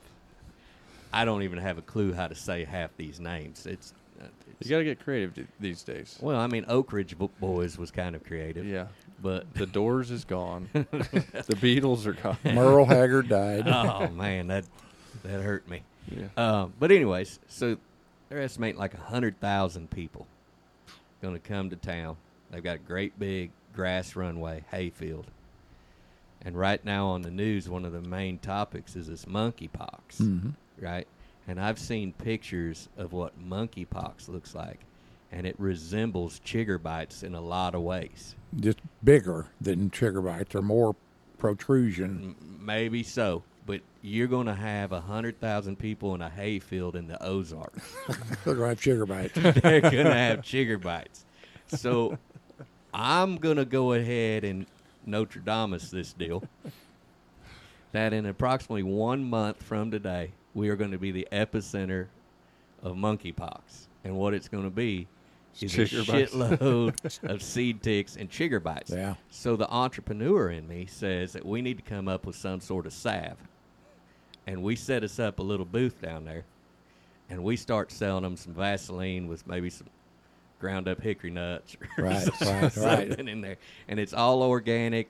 I 1.14 1.26
don't 1.26 1.44
even 1.44 1.60
have 1.60 1.78
a 1.78 1.82
clue 1.84 2.14
how 2.14 2.28
to 2.28 2.36
say 2.36 2.64
half 2.64 2.96
these 2.98 3.20
names. 3.20 3.66
It's, 3.68 3.94
uh, 4.20 4.24
You 4.48 4.54
it's 4.62 4.70
got 4.70 4.78
to 4.80 4.84
get 4.84 5.00
creative 5.00 5.34
d- 5.36 5.46
these 5.60 5.84
days. 5.84 6.18
well, 6.22 6.40
I 6.40 6.48
mean, 6.48 6.66
Oak 6.68 6.92
Ridge 6.92 7.18
Bo- 7.18 7.30
Boys 7.40 7.78
was 7.78 7.92
kind 7.92 8.16
of 8.16 8.24
creative, 8.24 8.66
Yeah. 8.66 8.88
but 9.22 9.54
The 9.54 9.68
Doors 9.68 10.10
is 10.12 10.26
gone. 10.26 10.70
the 10.74 10.86
Beatles 11.62 12.06
are 12.08 12.14
gone. 12.14 12.38
Merle 12.44 12.86
Haggard 12.86 13.30
died. 13.30 13.68
oh 13.68 14.08
man, 14.10 14.48
that 14.48 14.66
that 15.24 15.42
hurt 15.42 15.68
me. 15.70 15.84
Yeah. 16.10 16.28
Um, 16.36 16.74
but 16.80 16.92
anyways, 16.92 17.40
so 17.48 17.78
they're 18.30 18.42
estimating 18.42 18.80
like 18.80 18.94
a 18.94 18.98
hundred 18.98 19.40
thousand 19.40 19.90
people 19.92 20.28
going 21.22 21.34
to 21.34 21.40
come 21.40 21.70
to 21.70 21.76
town. 21.76 22.18
They've 22.52 22.64
got 22.64 22.76
a 22.76 22.80
great 22.80 23.18
big 23.20 23.52
grass 23.74 24.16
runway, 24.16 24.64
hayfield, 24.72 25.28
and 26.42 26.58
right 26.58 26.84
now 26.86 27.08
on 27.08 27.22
the 27.22 27.32
news, 27.32 27.68
one 27.68 27.86
of 27.86 27.92
the 27.92 28.02
main 28.02 28.38
topics 28.38 28.96
is 28.96 29.08
this 29.08 29.26
monkeypox, 29.26 30.18
hmm 30.18 30.50
right? 30.80 31.08
And 31.48 31.60
I've 31.60 31.80
seen 31.80 32.12
pictures 32.12 32.90
of 32.98 33.14
what 33.14 33.40
monkeypox 33.40 34.28
looks 34.28 34.54
like, 34.56 34.80
and 35.32 35.46
it 35.46 35.56
resembles 35.60 36.42
chigger 36.46 36.82
bites 36.82 37.24
in 37.24 37.36
a 37.36 37.42
lot 37.42 37.76
of 37.76 37.82
ways. 37.82 38.36
Just 38.60 38.80
bigger 39.04 39.48
than 39.62 39.90
chigger 39.90 40.24
bites 40.26 40.56
or 40.56 40.62
more 40.62 40.96
protrusion. 41.38 42.36
M- 42.42 42.60
maybe 42.66 43.04
so, 43.04 43.44
but 43.66 43.82
you're 44.02 44.28
going 44.28 44.48
to 44.48 44.54
have 44.54 44.92
a 44.92 45.02
hundred 45.02 45.40
thousand 45.40 45.78
people 45.80 46.14
in 46.16 46.22
a 46.22 46.30
hayfield 46.30 46.96
in 46.96 47.08
the 47.08 47.22
Ozarks. 47.24 47.96
They're 48.46 48.56
going 48.56 48.60
to 48.60 48.68
have 48.70 48.82
sugar 48.82 49.06
bites. 49.06 49.34
they're 49.36 49.82
gonna 49.82 50.14
have 50.14 50.40
chigger 50.42 50.82
bites. 50.82 51.26
So 51.68 52.18
I'm 52.94 53.38
gonna 53.38 53.66
go 53.66 53.94
ahead 53.94 54.44
and 54.44 54.66
Nostradamus 55.06 55.90
this 55.92 56.14
deal. 56.14 56.44
That 57.92 58.14
in 58.14 58.26
approximately 58.26 58.84
one 58.84 59.24
month 59.24 59.64
from 59.64 59.90
today, 59.90 60.32
we 60.54 60.70
are 60.70 60.76
going 60.76 60.92
to 60.92 60.98
be 60.98 61.12
the 61.12 61.28
epicenter 61.32 62.08
of 62.84 62.96
monkeypox, 62.96 63.88
and 64.04 64.16
what 64.18 64.34
it's 64.34 64.48
going 64.50 64.64
to 64.66 64.70
be 64.70 65.08
is 65.62 65.74
a 65.78 65.86
Chigger 65.86 66.08
bites. 66.08 66.34
shitload 66.34 67.24
of 67.30 67.42
seed 67.42 67.82
ticks 67.82 68.18
and 68.18 68.30
chigger 68.30 68.62
bites. 68.62 68.92
Yeah. 68.92 69.16
So 69.30 69.56
the 69.56 69.70
entrepreneur 69.72 70.50
in 70.50 70.68
me 70.68 70.86
says 70.88 71.32
that 71.34 71.46
we 71.46 71.62
need 71.62 71.78
to 71.78 71.84
come 71.84 72.08
up 72.10 72.26
with 72.26 72.36
some 72.36 72.60
sort 72.60 72.86
of 72.86 72.92
salve, 72.94 73.38
and 74.48 74.62
we 74.64 74.76
set 74.76 75.04
us 75.04 75.20
up 75.20 75.40
a 75.40 75.44
little 75.44 75.66
booth 75.66 76.02
down 76.02 76.26
there, 76.26 76.44
and 77.30 77.44
we 77.44 77.56
start 77.56 77.92
selling 77.92 78.24
them 78.24 78.38
some 78.38 78.54
Vaseline 78.54 79.28
with 79.28 79.46
maybe 79.48 79.70
some 79.70 79.88
ground 80.60 80.88
up 80.88 81.02
hickory 81.02 81.32
nuts 81.32 81.76
or 81.98 82.04
Right, 82.06 82.22
something, 82.24 82.48
right, 82.48 82.62
right. 82.64 82.72
something 83.10 83.28
in 83.28 83.42
there, 83.42 83.58
and 83.88 84.00
it's 84.00 84.14
all 84.14 84.42
organic, 84.44 85.10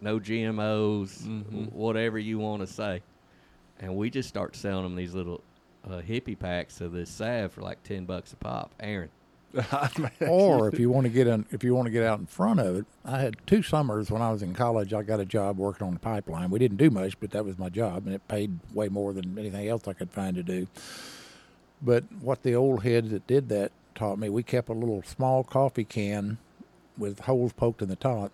no 0.00 0.18
GMOs, 0.18 1.22
Mhm. 1.22 1.72
whatever 1.72 2.18
you 2.18 2.38
want 2.38 2.60
to 2.62 2.66
say, 2.66 3.02
and 3.80 3.96
we 3.96 4.10
just 4.10 4.28
start 4.28 4.56
selling 4.56 4.84
them 4.84 4.96
these 4.96 5.14
little 5.14 5.40
uh, 5.86 6.00
hippie 6.00 6.38
packs 6.38 6.80
of 6.80 6.92
this 6.92 7.10
salve 7.10 7.52
for 7.52 7.60
like 7.60 7.82
ten 7.82 8.04
bucks 8.06 8.32
a 8.32 8.36
pop. 8.36 8.72
Aaron, 8.80 9.10
or 10.28 10.68
if 10.68 10.78
you 10.78 10.90
want 10.90 11.04
to 11.04 11.10
get 11.10 11.26
in, 11.26 11.46
if 11.50 11.62
you 11.62 11.74
want 11.74 11.86
to 11.86 11.92
get 11.92 12.02
out 12.02 12.18
in 12.18 12.26
front 12.26 12.60
of 12.60 12.76
it, 12.76 12.86
I 13.04 13.20
had 13.20 13.36
two 13.46 13.62
summers 13.62 14.10
when 14.10 14.20
I 14.20 14.32
was 14.32 14.42
in 14.42 14.52
college. 14.54 14.92
I 14.92 15.02
got 15.02 15.20
a 15.20 15.24
job 15.24 15.58
working 15.58 15.86
on 15.86 15.94
the 15.94 16.00
pipeline. 16.00 16.50
We 16.50 16.58
didn't 16.58 16.78
do 16.78 16.90
much, 16.90 17.18
but 17.20 17.30
that 17.30 17.44
was 17.44 17.58
my 17.58 17.68
job, 17.68 18.06
and 18.06 18.14
it 18.14 18.26
paid 18.26 18.58
way 18.72 18.88
more 18.88 19.12
than 19.12 19.38
anything 19.38 19.68
else 19.68 19.86
I 19.86 19.92
could 19.92 20.10
find 20.10 20.36
to 20.36 20.42
do. 20.42 20.66
But 21.80 22.04
what 22.20 22.42
the 22.42 22.54
old 22.54 22.82
heads 22.82 23.10
that 23.10 23.26
did 23.26 23.48
that 23.50 23.70
taught 23.94 24.18
me, 24.18 24.28
we 24.28 24.42
kept 24.42 24.68
a 24.68 24.72
little 24.72 25.02
small 25.02 25.44
coffee 25.44 25.84
can 25.84 26.38
with 26.98 27.20
holes 27.20 27.52
poked 27.52 27.82
in 27.82 27.88
the 27.88 27.96
top, 27.96 28.32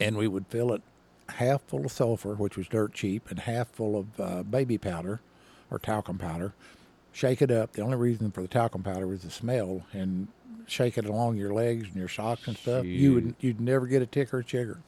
and 0.00 0.16
we 0.16 0.28
would 0.28 0.46
fill 0.48 0.72
it 0.72 0.82
half 1.30 1.62
full 1.62 1.84
of 1.84 1.92
sulfur, 1.92 2.34
which 2.34 2.56
was 2.56 2.68
dirt 2.68 2.92
cheap, 2.92 3.30
and 3.30 3.40
half 3.40 3.68
full 3.68 3.98
of 3.98 4.20
uh, 4.20 4.42
baby 4.42 4.78
powder 4.78 5.20
or 5.70 5.78
talcum 5.78 6.18
powder. 6.18 6.52
Shake 7.18 7.42
it 7.42 7.50
up. 7.50 7.72
The 7.72 7.82
only 7.82 7.96
reason 7.96 8.30
for 8.30 8.42
the 8.42 8.48
talcum 8.48 8.84
powder 8.84 9.04
was 9.08 9.22
the 9.22 9.30
smell, 9.30 9.82
and 9.92 10.28
shake 10.68 10.96
it 10.96 11.04
along 11.04 11.36
your 11.36 11.52
legs 11.52 11.88
and 11.88 11.96
your 11.96 12.06
socks 12.08 12.46
and 12.46 12.56
stuff. 12.56 12.84
You 12.84 13.12
would 13.14 13.34
you'd 13.40 13.60
never 13.60 13.88
get 13.88 14.02
a 14.02 14.06
tick 14.06 14.32
or 14.32 14.38
a 14.38 14.44
chigger. 14.44 14.78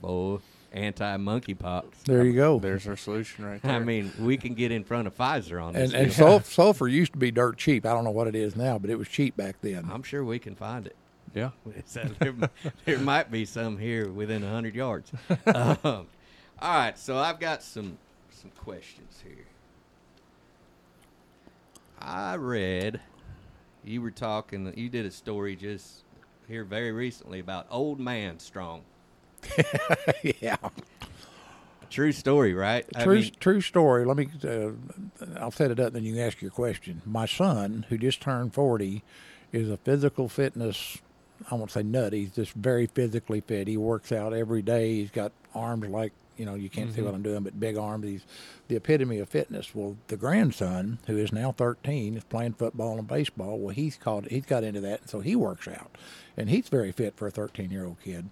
boy, 0.00 0.38
anti 0.72 1.16
monkeypox. 1.18 2.04
There 2.06 2.24
you 2.24 2.32
go. 2.32 2.58
There's 2.58 2.88
our 2.88 2.96
solution 2.96 3.44
right 3.44 3.60
there. 3.60 3.72
I 3.72 3.80
mean, 3.80 4.10
we 4.18 4.38
can 4.38 4.54
get 4.54 4.72
in 4.72 4.82
front 4.82 5.06
of 5.06 5.14
Pfizer 5.14 5.62
on 5.62 5.74
this. 5.74 5.92
and 5.92 6.04
and 6.06 6.16
deal. 6.16 6.40
sulfur 6.44 6.88
used 6.88 7.12
to 7.12 7.18
be 7.18 7.30
dirt 7.30 7.58
cheap. 7.58 7.84
I 7.84 7.92
don't 7.92 8.04
know 8.04 8.10
what 8.12 8.28
it 8.28 8.34
is 8.34 8.56
now, 8.56 8.78
but 8.78 8.88
it 8.88 8.96
was 8.96 9.08
cheap 9.08 9.36
back 9.36 9.56
then. 9.60 9.86
I'm 9.92 10.02
sure 10.02 10.24
we 10.24 10.38
can 10.38 10.54
find 10.54 10.86
it. 10.86 10.96
yeah. 11.34 11.50
So 11.84 12.02
there, 12.18 12.34
there 12.86 12.98
might 12.98 13.30
be 13.30 13.44
some 13.44 13.76
here 13.76 14.10
within 14.10 14.42
hundred 14.42 14.74
yards. 14.74 15.12
Um, 15.46 16.06
all 16.62 16.78
right, 16.78 16.98
so 16.98 17.18
I've 17.18 17.40
got 17.40 17.62
some 17.62 17.98
some 18.30 18.52
questions 18.52 19.22
here. 19.22 19.43
I 22.04 22.34
read 22.34 23.00
you 23.84 24.02
were 24.02 24.10
talking. 24.10 24.72
You 24.76 24.88
did 24.88 25.06
a 25.06 25.10
story 25.10 25.56
just 25.56 26.04
here 26.48 26.64
very 26.64 26.92
recently 26.92 27.40
about 27.40 27.66
old 27.70 28.00
man 28.00 28.38
strong. 28.38 28.82
yeah, 30.40 30.56
True 31.94 32.12
story, 32.12 32.54
right? 32.54 32.84
I 32.96 33.04
true 33.04 33.20
mean, 33.20 33.32
true 33.38 33.60
story. 33.60 34.04
Let 34.04 34.16
me. 34.16 34.28
Uh, 34.42 34.70
I'll 35.38 35.52
set 35.52 35.70
it 35.70 35.78
up, 35.78 35.92
then 35.92 36.02
you 36.02 36.14
can 36.14 36.22
ask 36.22 36.42
your 36.42 36.50
question. 36.50 37.02
My 37.06 37.24
son, 37.24 37.86
who 37.88 37.96
just 37.96 38.20
turned 38.20 38.52
forty, 38.52 39.04
is 39.52 39.70
a 39.70 39.76
physical 39.76 40.28
fitness. 40.28 40.98
I 41.50 41.54
won't 41.54 41.70
say 41.70 41.84
nut. 41.84 42.12
He's 42.12 42.30
just 42.30 42.52
very 42.54 42.86
physically 42.86 43.42
fit. 43.42 43.68
He 43.68 43.76
works 43.76 44.10
out 44.10 44.32
every 44.32 44.60
day. 44.60 44.96
He's 44.96 45.12
got 45.12 45.30
arms 45.54 45.86
like 45.86 46.12
you 46.36 46.44
know 46.44 46.54
you 46.54 46.68
can't 46.68 46.90
see 46.90 46.96
mm-hmm. 46.96 47.06
what 47.06 47.14
I'm 47.14 47.22
doing, 47.22 47.42
but 47.42 47.58
big 47.58 47.76
arms. 47.76 48.06
He's 48.06 48.24
the 48.68 48.76
epitome 48.76 49.18
of 49.18 49.28
fitness. 49.28 49.74
Well, 49.74 49.96
the 50.08 50.16
grandson, 50.16 50.98
who 51.06 51.16
is 51.16 51.32
now 51.32 51.52
13, 51.52 52.16
is 52.16 52.24
playing 52.24 52.54
football 52.54 52.98
and 52.98 53.08
baseball. 53.08 53.58
Well, 53.58 53.74
he's 53.74 53.96
called. 53.96 54.26
He's 54.26 54.46
got 54.46 54.64
into 54.64 54.80
that, 54.82 55.02
and 55.02 55.10
so 55.10 55.20
he 55.20 55.36
works 55.36 55.68
out, 55.68 55.96
and 56.36 56.50
he's 56.50 56.68
very 56.68 56.92
fit 56.92 57.16
for 57.16 57.26
a 57.26 57.30
13 57.30 57.70
year 57.70 57.84
old 57.84 58.00
kid. 58.02 58.30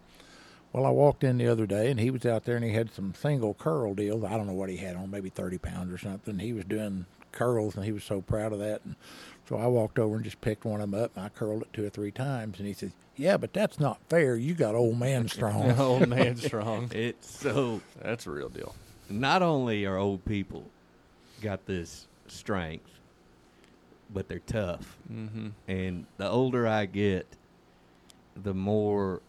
Well, 0.73 0.87
I 0.87 0.91
walked 0.91 1.23
in 1.23 1.37
the 1.37 1.49
other 1.49 1.67
day 1.67 1.91
and 1.91 2.01
he 2.01 2.11
was 2.11 2.25
out 2.25 2.45
there 2.45 2.57
and 2.57 2.65
he 2.65 2.73
had 2.73 2.91
some 2.91 3.13
single 3.15 3.53
curl 3.53 3.93
deals. 3.95 4.25
I 4.25 4.39
don't 4.39 4.47
know 4.47 4.55
what 4.55 4.71
he 4.71 4.79
had 4.79 4.97
on, 4.97 5.11
maybe 5.11 5.29
30 5.29 5.59
pounds 5.59 5.93
or 5.93 5.99
something. 5.99 6.39
He 6.39 6.55
was 6.55 6.65
doing 6.65 7.05
curls 7.31 7.77
and 7.77 7.85
he 7.85 7.93
was 7.93 8.05
so 8.05 8.23
proud 8.23 8.55
of 8.55 8.59
that. 8.61 8.81
And 8.85 8.97
so 9.47 9.57
I 9.57 9.67
walked 9.67 9.99
over 9.99 10.15
and 10.15 10.25
just 10.25 10.41
picked 10.41 10.65
one 10.65 10.81
of 10.81 10.91
them 10.91 11.03
up 11.03 11.15
and 11.15 11.27
I 11.27 11.29
curled 11.29 11.63
it 11.63 11.73
two 11.75 11.85
or 11.85 11.91
three 11.91 12.11
times. 12.11 12.59
And 12.59 12.67
he 12.67 12.73
says, 12.73 12.93
Yeah, 13.17 13.37
but 13.37 13.53
that's 13.53 13.79
not 13.79 13.99
fair. 14.09 14.37
You 14.37 14.55
got 14.55 14.75
old 14.75 14.99
man 14.99 15.29
strong. 15.29 15.71
Old 15.79 16.09
man 16.09 16.37
strong. 16.37 16.91
it's 16.95 17.31
so 17.31 17.81
That's 18.01 18.27
a 18.27 18.31
real 18.31 18.49
deal. 18.49 18.75
not 19.11 19.43
only 19.43 19.85
are 19.85 19.97
old 19.97 20.25
people 20.25 20.65
got 21.43 21.67
this 21.67 22.07
strength, 22.29 22.89
but 24.13 24.29
they're 24.29 24.39
tough. 24.41 24.97
Mm-hmm. 25.13 25.49
And 25.69 26.07
the 26.17 26.29
older 26.29 26.67
I 26.67 26.87
get, 26.87 27.27
the 28.43 28.55
more 28.55 29.21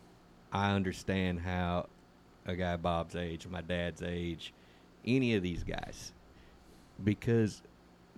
I 0.52 0.72
understand 0.72 1.42
how 1.42 1.88
a 2.46 2.56
guy 2.56 2.76
Bob's 2.78 3.16
age, 3.16 3.48
my 3.48 3.62
dad's 3.62 4.02
age, 4.02 4.54
any 5.06 5.36
of 5.36 5.44
these 5.44 5.64
guys, 5.64 6.14
because 7.04 7.62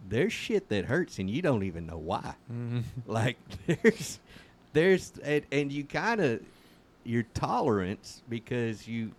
there's 0.07 0.33
shit 0.33 0.69
that 0.69 0.85
hurts 0.85 1.19
and 1.19 1.29
you 1.29 1.41
don't 1.41 1.63
even 1.63 1.85
know 1.85 1.97
why. 1.97 2.35
Mm-hmm. 2.51 2.81
Like 3.05 3.37
there's, 3.67 4.19
there's, 4.75 5.13
and, 5.23 5.43
and 5.51 5.71
you 5.71 5.83
kind 5.83 6.21
of 6.21 6.41
your 7.03 7.23
tolerance 7.33 8.21
because 8.29 8.87
you, 8.87 9.11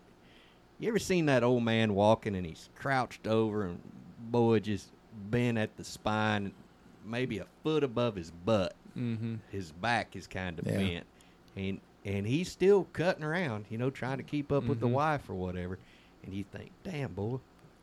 you 0.79 0.89
ever 0.89 0.99
seen 1.01 1.27
that 1.27 1.43
old 1.43 1.65
man 1.65 1.95
walking 1.95 2.37
and 2.37 2.47
he's 2.47 2.69
crouched 2.77 3.27
over 3.27 3.65
and 3.65 3.81
boy 4.31 4.61
just 4.61 4.91
bent 5.31 5.59
at 5.59 5.77
the 5.77 5.83
spine, 5.85 6.53
maybe 7.05 7.39
a 7.39 7.47
foot 7.65 7.83
above 7.83 8.15
his 8.15 8.31
butt 8.31 8.75
Mm-hmm. 8.97 9.35
his 9.51 9.73
back 9.73 10.17
is 10.17 10.27
kind 10.27 10.59
of 10.59 10.67
Yeah. 10.67 10.79
bent, 10.79 11.07
and 11.55 11.81
and 12.07 12.27
he's 12.27 12.51
still 12.51 12.85
cutting 12.95 13.23
around, 13.25 13.67
you 13.69 13.77
know, 13.77 13.91
trying 13.91 14.17
to 14.17 14.23
keep 14.23 14.51
up 14.51 14.65
with 14.69 14.81
the 14.81 14.87
Mhm. 14.87 14.93
wife 14.93 15.29
or 15.29 15.35
whatever. 15.35 15.79
And 16.25 16.33
you 16.33 16.45
think, 16.45 16.71
damn 16.83 17.13
boy, 17.13 17.41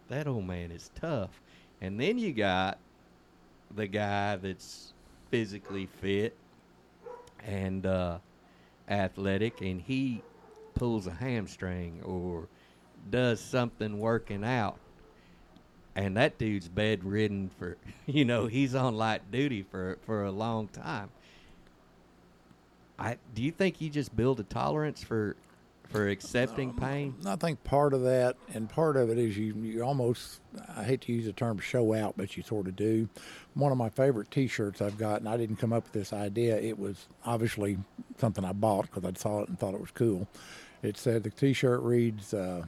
that 0.09 0.27
old 0.27 0.45
man 0.47 0.71
is 0.71 0.89
tough. 0.95 1.39
And 1.81 1.99
then 1.99 2.17
you 2.17 2.31
got 2.33 2.79
the 3.75 3.85
guy 3.85 4.37
that's 4.37 4.93
physically 5.29 5.85
fit 5.85 6.35
and 7.45 7.85
uh, 7.85 8.17
athletic, 8.89 9.61
and 9.61 9.81
he 9.81 10.21
pulls 10.75 11.07
a 11.07 11.11
hamstring 11.11 12.01
or 12.03 12.47
does 13.09 13.39
something 13.39 13.99
working 13.99 14.43
out. 14.43 14.77
And 15.95 16.17
that 16.17 16.39
dude's 16.39 16.67
bedridden 16.67 17.49
for, 17.59 17.77
you 18.07 18.25
know, 18.25 18.47
he's 18.47 18.75
on 18.75 18.95
light 18.95 19.31
duty 19.31 19.63
for 19.63 19.97
for 20.05 20.23
a 20.23 20.31
long 20.31 20.67
time. 20.67 21.09
I 22.97 23.17
do 23.33 23.41
you 23.41 23.51
think 23.51 23.81
you 23.81 23.89
just 23.89 24.15
build 24.15 24.39
a 24.39 24.43
tolerance 24.43 25.03
for 25.03 25.35
for 25.93 26.07
accepting 26.09 26.73
pain? 26.73 27.15
I 27.25 27.35
think 27.35 27.63
part 27.63 27.93
of 27.93 28.03
that, 28.03 28.35
and 28.53 28.69
part 28.69 28.97
of 28.97 29.09
it 29.09 29.17
is 29.17 29.37
you, 29.37 29.53
you 29.55 29.83
almost, 29.83 30.41
I 30.75 30.83
hate 30.83 31.01
to 31.01 31.13
use 31.13 31.25
the 31.25 31.33
term 31.33 31.59
show 31.59 31.93
out, 31.93 32.15
but 32.17 32.35
you 32.35 32.43
sort 32.43 32.67
of 32.67 32.75
do. 32.75 33.07
One 33.53 33.71
of 33.71 33.77
my 33.77 33.89
favorite 33.89 34.31
t 34.31 34.47
shirts 34.47 34.81
I've 34.81 34.97
got, 34.97 35.19
and 35.21 35.29
I 35.29 35.37
didn't 35.37 35.57
come 35.57 35.71
up 35.71 35.83
with 35.83 35.93
this 35.93 36.11
idea, 36.11 36.57
it 36.57 36.77
was 36.77 37.07
obviously 37.25 37.77
something 38.17 38.43
I 38.43 38.53
bought 38.53 38.89
because 38.91 39.05
I 39.05 39.17
saw 39.17 39.41
it 39.41 39.49
and 39.49 39.57
thought 39.57 39.73
it 39.73 39.81
was 39.81 39.91
cool. 39.91 40.27
It 40.81 40.97
said 40.97 41.23
the 41.23 41.29
t 41.29 41.53
shirt 41.53 41.81
reads, 41.81 42.33
uh, 42.33 42.65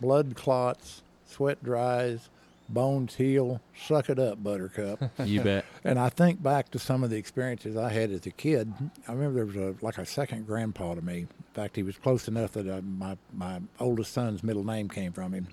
Blood 0.00 0.34
clots, 0.34 1.02
sweat 1.26 1.62
dries, 1.62 2.28
bones 2.68 3.14
heal, 3.16 3.60
suck 3.76 4.08
it 4.08 4.18
up, 4.18 4.42
buttercup. 4.42 5.02
You 5.24 5.42
bet. 5.42 5.64
And 5.84 5.98
I 5.98 6.08
think 6.08 6.42
back 6.42 6.70
to 6.70 6.78
some 6.78 7.04
of 7.04 7.10
the 7.10 7.16
experiences 7.16 7.76
I 7.76 7.90
had 7.90 8.10
as 8.10 8.26
a 8.26 8.30
kid. 8.30 8.72
I 9.06 9.12
remember 9.12 9.44
there 9.44 9.46
was 9.46 9.56
a 9.56 9.84
like 9.84 9.98
a 9.98 10.06
second 10.06 10.46
grandpa 10.46 10.94
to 10.94 11.02
me. 11.02 11.26
In 11.54 11.62
fact, 11.62 11.76
he 11.76 11.82
was 11.82 11.98
close 11.98 12.28
enough 12.28 12.52
that 12.52 12.66
uh, 12.66 12.80
my 12.80 13.18
my 13.30 13.60
oldest 13.78 14.14
son's 14.14 14.42
middle 14.42 14.64
name 14.64 14.88
came 14.88 15.12
from 15.12 15.34
him. 15.34 15.48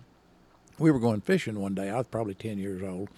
we 0.77 0.91
were 0.91 0.99
going 0.99 1.19
fishing 1.19 1.59
one 1.59 1.75
day. 1.75 1.89
I 1.89 1.97
was 1.97 2.07
probably 2.07 2.35
10 2.35 2.57
years 2.57 2.81
old. 2.81 3.09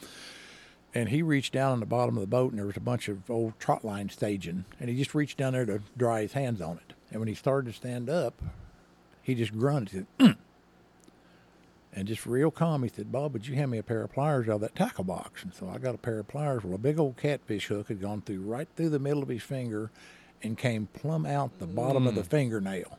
And 0.96 1.10
he 1.10 1.22
reached 1.22 1.54
down 1.54 1.74
on 1.74 1.80
the 1.80 1.86
bottom 1.86 2.18
of 2.18 2.22
the 2.22 2.28
boat, 2.28 2.50
and 2.50 2.58
there 2.58 2.66
was 2.66 2.76
a 2.76 2.82
bunch 2.82 3.08
of 3.08 3.30
old 3.30 3.54
trot 3.60 3.86
line 3.86 4.10
staging. 4.10 4.66
And 4.80 4.90
he 4.90 4.98
just 4.98 5.14
reached 5.14 5.38
down 5.38 5.54
there 5.54 5.66
to 5.68 5.84
dry 5.96 6.24
his 6.24 6.34
hands 6.34 6.60
on 6.60 6.78
it. 6.78 6.96
And 7.12 7.20
when 7.20 7.28
he 7.28 7.36
started 7.36 7.72
to 7.72 7.78
stand 7.78 8.10
up, 8.10 8.42
he 9.22 9.36
just 9.36 9.56
grunted. 9.56 10.08
and 10.18 10.38
just 12.04 12.26
real 12.26 12.50
calm, 12.50 12.82
he 12.82 12.90
said, 12.90 13.12
Bob, 13.12 13.34
would 13.34 13.48
you 13.48 13.54
hand 13.54 13.70
me 13.70 13.78
a 13.78 13.84
pair 13.84 14.02
of 14.02 14.12
pliers 14.12 14.50
out 14.50 14.56
of 14.56 14.62
that 14.62 14.76
tackle 14.76 15.04
box? 15.04 15.44
And 15.44 15.54
so 15.54 15.70
I 15.70 15.78
got 15.78 15.94
a 15.94 16.00
pair 16.00 16.18
of 16.18 16.28
pliers. 16.28 16.64
Well, 16.64 16.74
a 16.74 16.80
big 16.80 17.00
old 17.00 17.16
catfish 17.16 17.68
hook 17.68 17.90
had 17.90 18.02
gone 18.02 18.22
through 18.22 18.42
right 18.42 18.68
through 18.76 18.90
the 18.90 18.98
middle 18.98 19.22
of 19.22 19.30
his 19.30 19.44
finger 19.44 19.92
and 20.44 20.58
came 20.58 20.88
plumb 20.88 21.26
out 21.26 21.58
the 21.60 21.68
bottom 21.68 22.08
of 22.08 22.16
the 22.16 22.24
fingernail. 22.24 22.98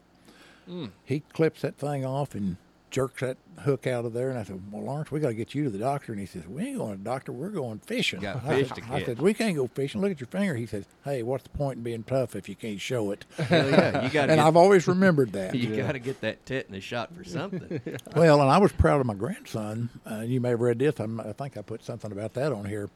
He 1.05 1.21
clips 1.33 1.63
that 1.63 1.77
thing 1.77 2.05
off 2.05 2.35
and 2.35 2.57
jerks 2.91 3.21
that 3.21 3.37
hook 3.61 3.87
out 3.87 4.05
of 4.05 4.13
there. 4.13 4.31
And 4.31 4.39
I 4.39 4.45
said, 4.45 4.61
Well, 4.71 4.85
Lawrence, 4.85 5.11
we 5.11 5.19
got 5.21 5.29
to 5.29 5.35
get 5.35 5.55
you 5.55 5.65
to 5.65 5.71
the 5.71 5.79
doctor. 5.79 6.13
And 6.13 6.21
he 6.21 6.27
says, 6.27 6.47
We 6.47 6.63
ain't 6.69 6.79
going 6.79 6.93
to 6.93 6.99
the 6.99 7.05
doctor. 7.05 7.33
We're 7.33 7.49
going 7.51 7.79
fishing. 7.81 8.21
Got 8.21 8.45
I 8.45 8.57
fish 8.61 8.69
said- 8.69 8.77
to 8.77 8.85
I 8.93 9.03
said, 9.03 9.19
We 9.21 9.35
can't 9.35 9.57
go 9.57 9.67
fishing. 9.67 10.01
Look 10.01 10.13
at 10.13 10.21
your 10.21 10.29
finger. 10.29 10.55
He 10.55 10.67
says, 10.67 10.85
Hey, 11.05 11.23
what's 11.23 11.43
the 11.45 11.51
point 11.51 11.79
in 11.79 11.83
being 11.83 12.05
tough 12.05 12.37
if 12.37 12.49
you 12.49 12.55
can't 12.55 12.81
show 12.81 13.11
it? 13.11 13.25
Hell 13.39 13.69
yeah, 13.71 14.05
you 14.05 14.11
got 14.11 14.31
and 14.31 14.41
I've 14.41 14.57
always 14.57 14.87
remembered 14.87 15.33
that. 15.33 15.55
you 15.57 15.77
got 15.77 15.93
to 15.93 15.99
get 15.99 16.21
that 16.23 16.47
tetanus 16.47 16.85
shot 16.85 17.15
for 17.15 17.25
something. 17.25 17.81
Well, 18.17 18.41
and 18.41 18.51
I 18.51 18.59
was 18.59 18.73
proud 18.73 19.01
of 19.01 19.07
my 19.07 19.15
grandson. 19.15 19.89
Uh, 20.11 20.21
you 20.21 20.41
may 20.41 20.51
have 20.51 20.61
read 20.61 20.79
this. 20.79 21.01
I'm, 21.01 21.19
I 21.21 21.33
think 21.33 21.57
I 21.57 21.63
put 21.63 21.83
something 21.85 22.13
about 22.13 22.35
that 22.35 22.53
on 22.53 22.65
here. 22.67 22.89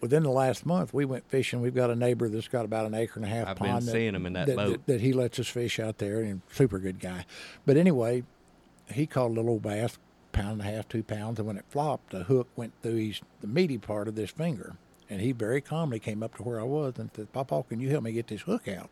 Within 0.00 0.22
the 0.22 0.30
last 0.30 0.64
month, 0.64 0.94
we 0.94 1.04
went 1.04 1.28
fishing. 1.28 1.60
We've 1.60 1.74
got 1.74 1.90
a 1.90 1.94
neighbor 1.94 2.28
that's 2.28 2.48
got 2.48 2.64
about 2.64 2.86
an 2.86 2.94
acre 2.94 3.14
and 3.16 3.24
a 3.24 3.28
half 3.28 3.48
I've 3.48 3.58
been 3.58 3.66
pond. 3.70 3.84
seeing 3.84 4.14
him 4.14 4.24
in 4.26 4.32
that 4.32 4.54
boat. 4.56 4.86
That, 4.86 5.00
he 5.00 5.12
lets 5.12 5.38
us 5.38 5.48
fish 5.48 5.78
out 5.78 5.98
there, 5.98 6.20
and 6.20 6.40
super 6.50 6.78
good 6.78 7.00
guy. 7.00 7.26
But 7.66 7.76
anyway, 7.76 8.22
he 8.90 9.06
caught 9.06 9.26
a 9.30 9.34
little 9.34 9.58
bass, 9.60 9.98
pound 10.32 10.60
and 10.62 10.62
a 10.62 10.72
half, 10.72 10.88
two 10.88 11.02
pounds, 11.02 11.38
and 11.38 11.46
when 11.46 11.58
it 11.58 11.66
flopped, 11.68 12.10
the 12.12 12.24
hook 12.24 12.48
went 12.56 12.72
through 12.82 12.96
his 12.96 13.20
the 13.42 13.46
meaty 13.46 13.76
part 13.78 14.08
of 14.08 14.14
this 14.14 14.30
finger. 14.30 14.76
And 15.10 15.20
he 15.20 15.32
very 15.32 15.60
calmly 15.60 15.98
came 15.98 16.22
up 16.22 16.36
to 16.36 16.42
where 16.44 16.60
I 16.60 16.64
was 16.64 16.94
and 16.98 17.10
said, 17.14 17.32
"Papa, 17.32 17.64
can 17.68 17.80
you 17.80 17.90
help 17.90 18.04
me 18.04 18.12
get 18.12 18.28
this 18.28 18.42
hook 18.42 18.68
out?" 18.68 18.90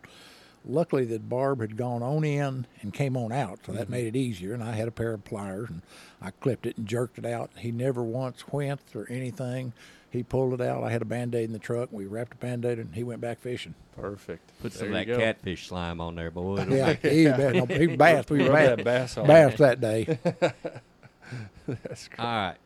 Luckily, 0.66 1.04
the 1.04 1.20
barb 1.20 1.60
had 1.60 1.76
gone 1.76 2.02
on 2.02 2.24
in 2.24 2.66
and 2.82 2.92
came 2.92 3.16
on 3.16 3.30
out, 3.32 3.60
so 3.64 3.72
that 3.72 3.82
Mm-hmm. 3.82 3.90
made 3.92 4.06
it 4.08 4.16
easier. 4.16 4.52
And 4.52 4.62
I 4.62 4.72
had 4.72 4.88
a 4.88 4.90
pair 4.90 5.14
of 5.14 5.24
pliers, 5.24 5.70
and 5.70 5.80
I 6.20 6.32
clipped 6.32 6.66
it 6.66 6.76
and 6.76 6.86
jerked 6.86 7.16
it 7.18 7.24
out. 7.24 7.50
He 7.56 7.70
never 7.70 8.02
once 8.02 8.46
winced 8.52 8.94
or 8.96 9.08
anything. 9.08 9.72
He 10.10 10.22
pulled 10.22 10.54
it 10.54 10.60
out. 10.62 10.82
I 10.84 10.90
had 10.90 11.02
a 11.02 11.04
band 11.04 11.34
aid 11.34 11.44
in 11.44 11.52
the 11.52 11.58
truck. 11.58 11.90
We 11.92 12.06
wrapped 12.06 12.32
a 12.32 12.36
band 12.36 12.64
aid, 12.64 12.78
and 12.78 12.94
he 12.94 13.02
went 13.04 13.20
back 13.20 13.40
fishing. 13.40 13.74
Perfect. 13.94 14.50
Put 14.62 14.72
some 14.72 14.88
of 14.88 14.94
that 14.94 15.06
go. 15.06 15.18
catfish 15.18 15.68
slime 15.68 16.00
on 16.00 16.14
there, 16.14 16.30
boy. 16.30 16.58
It'll 16.60 16.74
Yeah, 16.74 16.86
make- 16.86 17.02
he, 17.06 17.24
no, 17.24 17.66
he 17.66 17.86
bassed. 17.96 18.30
We 18.30 18.48
Rub 18.48 18.52
bassed, 18.52 18.76
that 18.76 18.84
bass 18.84 19.18
on. 19.18 19.26
bassed 19.26 19.58
that 19.58 19.80
day. 19.80 20.18
That's 21.66 22.08
great. 22.08 22.18
All 22.20 22.26
right. 22.26 22.56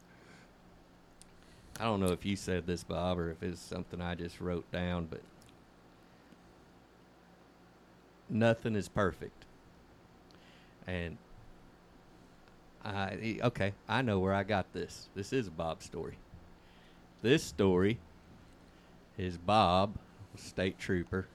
I 1.81 1.85
don't 1.85 1.99
know 1.99 2.13
if 2.13 2.25
you 2.25 2.37
said 2.37 2.67
this, 2.67 2.85
Bob, 2.85 3.19
or 3.19 3.31
if 3.33 3.43
it's 3.43 3.61
something 3.61 4.01
I 4.01 4.15
just 4.15 4.41
wrote 4.41 4.71
down, 4.71 5.07
but 5.11 5.21
nothing 8.29 8.77
is 8.77 8.89
perfect. 8.89 9.45
And 10.87 11.17
I 12.85 13.39
okay, 13.43 13.73
I 13.89 14.03
know 14.03 14.19
where 14.21 14.35
I 14.35 14.43
got 14.45 14.73
this. 14.73 15.09
This 15.17 15.33
is 15.33 15.49
a 15.49 15.51
Bob 15.51 15.83
story. 15.83 16.15
This 17.23 17.45
story 17.45 17.99
is 19.17 19.39
Bob, 19.39 19.95
a 20.35 20.39
state 20.39 20.77
trooper, 20.79 21.29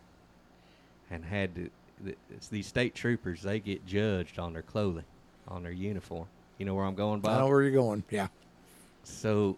and 1.10 1.24
had 1.24 1.56
to. 1.56 1.70
it's 2.30 2.50
These 2.50 2.68
state 2.68 2.94
troopers, 2.94 3.42
they 3.42 3.62
get 3.62 3.86
judged 3.86 4.38
on 4.38 4.52
their 4.52 4.62
clothing, 4.62 5.06
on 5.48 5.64
their 5.64 5.72
uniform. 5.72 6.28
You 6.58 6.66
know 6.66 6.76
where 6.76 6.84
I'm 6.84 6.96
going, 6.96 7.22
Bob? 7.22 7.38
I 7.38 7.40
know 7.40 7.48
where 7.48 7.62
you're 7.62 7.72
going. 7.72 8.04
Yeah. 8.10 8.28
So, 9.04 9.56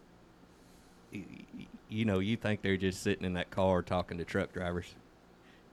you 1.89 2.05
know, 2.05 2.19
you 2.19 2.35
think 2.35 2.61
they're 2.61 2.77
just 2.77 3.01
sitting 3.01 3.25
in 3.25 3.33
that 3.33 3.49
car 3.49 3.81
talking 3.81 4.19
to 4.19 4.23
truck 4.23 4.53
drivers, 4.53 4.93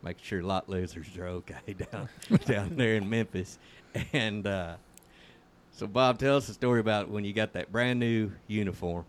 making 0.03 0.25
sure 0.25 0.43
lot 0.43 0.71
losers 0.71 1.15
are 1.19 1.27
okay 1.27 1.75
down 1.93 2.09
down 2.47 2.77
there 2.77 2.95
in 2.95 3.11
Memphis. 3.11 3.59
And 4.15 4.47
uh, 4.47 4.77
so, 5.73 5.87
Bob, 5.87 6.19
tell 6.19 6.39
us 6.39 6.49
a 6.49 6.55
story 6.55 6.81
about 6.81 7.11
when 7.11 7.27
you 7.27 7.35
got 7.35 7.53
that 7.53 7.71
brand 7.71 8.01
new 8.01 8.33
uniform. 8.47 9.05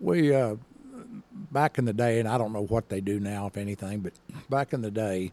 We 0.00 0.34
uh, 0.34 0.56
back 1.50 1.78
in 1.78 1.84
the 1.84 1.92
day, 1.92 2.18
and 2.18 2.28
I 2.28 2.38
don't 2.38 2.52
know 2.52 2.64
what 2.64 2.88
they 2.88 3.00
do 3.00 3.20
now, 3.20 3.46
if 3.46 3.56
anything, 3.56 4.00
but 4.00 4.12
back 4.48 4.72
in 4.72 4.82
the 4.82 4.90
day, 4.90 5.32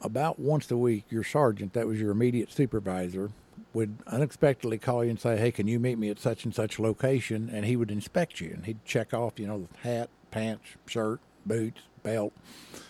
about 0.00 0.38
once 0.38 0.70
a 0.70 0.76
week, 0.76 1.04
your 1.10 1.24
sergeant, 1.24 1.72
that 1.72 1.86
was 1.86 2.00
your 2.00 2.10
immediate 2.10 2.52
supervisor, 2.52 3.30
would 3.72 3.96
unexpectedly 4.06 4.78
call 4.78 5.04
you 5.04 5.10
and 5.10 5.20
say, 5.20 5.36
"Hey, 5.36 5.50
can 5.50 5.66
you 5.66 5.78
meet 5.78 5.98
me 5.98 6.10
at 6.10 6.18
such 6.18 6.44
and 6.44 6.54
such 6.54 6.78
location?" 6.78 7.50
And 7.52 7.64
he 7.64 7.76
would 7.76 7.90
inspect 7.90 8.40
you, 8.40 8.50
and 8.54 8.66
he'd 8.66 8.84
check 8.84 9.12
off, 9.12 9.38
you 9.38 9.46
know, 9.46 9.66
the 9.70 9.88
hat, 9.88 10.08
pants, 10.30 10.64
shirt, 10.86 11.20
boots, 11.44 11.80
belt. 12.02 12.32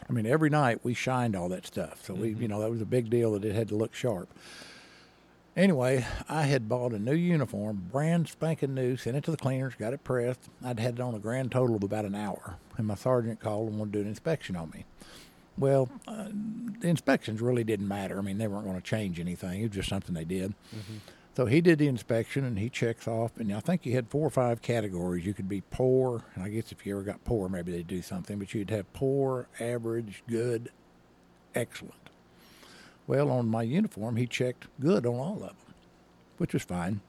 I 0.09 0.13
mean, 0.13 0.27
every 0.27 0.51
night 0.51 0.81
we 0.85 0.95
shined 0.95 1.35
all 1.35 1.49
that 1.49 1.67
stuff, 1.67 2.05
so 2.05 2.15
we, 2.15 2.31
you 2.31 2.49
know, 2.49 2.61
that 2.61 2.71
was 2.71 2.81
a 2.81 2.87
big 2.87 3.11
deal 3.11 3.33
that 3.33 3.45
it 3.45 3.55
had 3.55 3.69
to 3.69 3.77
look 3.77 3.95
sharp. 3.95 4.29
Anyway, 5.57 6.05
I 6.29 6.43
had 6.43 6.69
bought 6.69 6.93
a 6.93 6.99
new 6.99 7.15
uniform, 7.15 7.89
brand 7.91 8.29
spanking 8.29 8.75
new, 8.75 8.97
sent 8.99 9.17
it 9.17 9.25
to 9.25 9.31
the 9.31 9.39
cleaners, 9.39 9.75
got 9.75 9.95
it 9.95 10.05
pressed. 10.05 10.51
I'd 10.63 10.79
had 10.79 10.95
it 10.95 11.01
on 11.01 11.15
a 11.15 11.19
grand 11.19 11.51
total 11.51 11.77
of 11.77 11.83
about 11.83 12.05
an 12.05 12.15
hour, 12.15 12.59
and 12.77 12.87
my 12.87 12.95
sergeant 12.95 13.41
called 13.41 13.71
and 13.71 13.79
wanted 13.79 13.95
to 13.95 13.99
do 14.01 14.03
an 14.03 14.09
inspection 14.09 14.55
on 14.55 14.69
me. 14.71 14.85
Well, 15.57 15.89
uh, 16.07 16.29
the 16.81 16.89
inspections 16.89 17.41
really 17.41 17.65
didn't 17.65 17.89
matter. 17.89 18.19
I 18.19 18.21
mean, 18.21 18.37
they 18.37 18.47
weren't 18.47 18.67
going 18.67 18.77
to 18.77 18.83
change 18.83 19.19
anything. 19.19 19.61
It 19.61 19.69
was 19.69 19.77
just 19.77 19.89
something 19.89 20.15
they 20.15 20.27
did. 20.27 20.53
So 21.35 21.47
he 21.47 21.63
did 21.63 21.79
the 21.79 21.89
inspection, 21.89 22.45
and 22.45 22.59
he 22.59 22.69
checks 22.69 23.09
off. 23.09 23.39
And 23.39 23.51
I 23.55 23.61
think 23.61 23.87
you 23.87 23.95
had 23.95 24.09
four 24.09 24.27
or 24.27 24.31
five 24.31 24.61
categories. 24.61 25.25
You 25.25 25.33
could 25.33 25.49
be 25.49 25.63
poor, 25.71 26.25
and 26.35 26.45
I 26.45 26.51
guess 26.51 26.71
if 26.71 26.85
you 26.85 26.95
ever 26.95 27.03
got 27.03 27.25
poor, 27.25 27.49
maybe 27.49 27.73
they'd 27.73 27.87
do 27.87 28.03
something. 28.03 28.39
But 28.39 28.53
you'd 28.53 28.69
have 28.69 28.93
poor, 28.93 29.49
average, 29.59 30.23
good, 30.29 30.71
excellent. 31.55 32.06
Well, 33.07 33.31
on 33.31 33.49
my 33.49 33.63
uniform, 33.63 34.17
he 34.17 34.27
checked 34.27 34.67
good 34.81 35.07
on 35.07 35.15
all 35.15 35.35
of 35.35 35.41
them, 35.41 35.57
which 36.39 36.53
was 36.53 36.63
fine. 36.65 37.01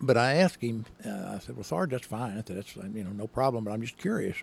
But 0.00 0.16
I 0.16 0.34
asked 0.34 0.62
him, 0.62 0.86
uh, 1.04 1.34
I 1.34 1.38
said, 1.40 1.56
Well, 1.56 1.64
Sarge, 1.64 1.90
that's 1.90 2.06
fine. 2.06 2.32
I 2.32 2.42
said, 2.46 2.56
That's, 2.56 2.76
uh, 2.76 2.86
you 2.94 3.04
know, 3.04 3.10
no 3.10 3.26
problem, 3.26 3.64
but 3.64 3.72
I'm 3.72 3.82
just 3.82 3.98
curious. 3.98 4.36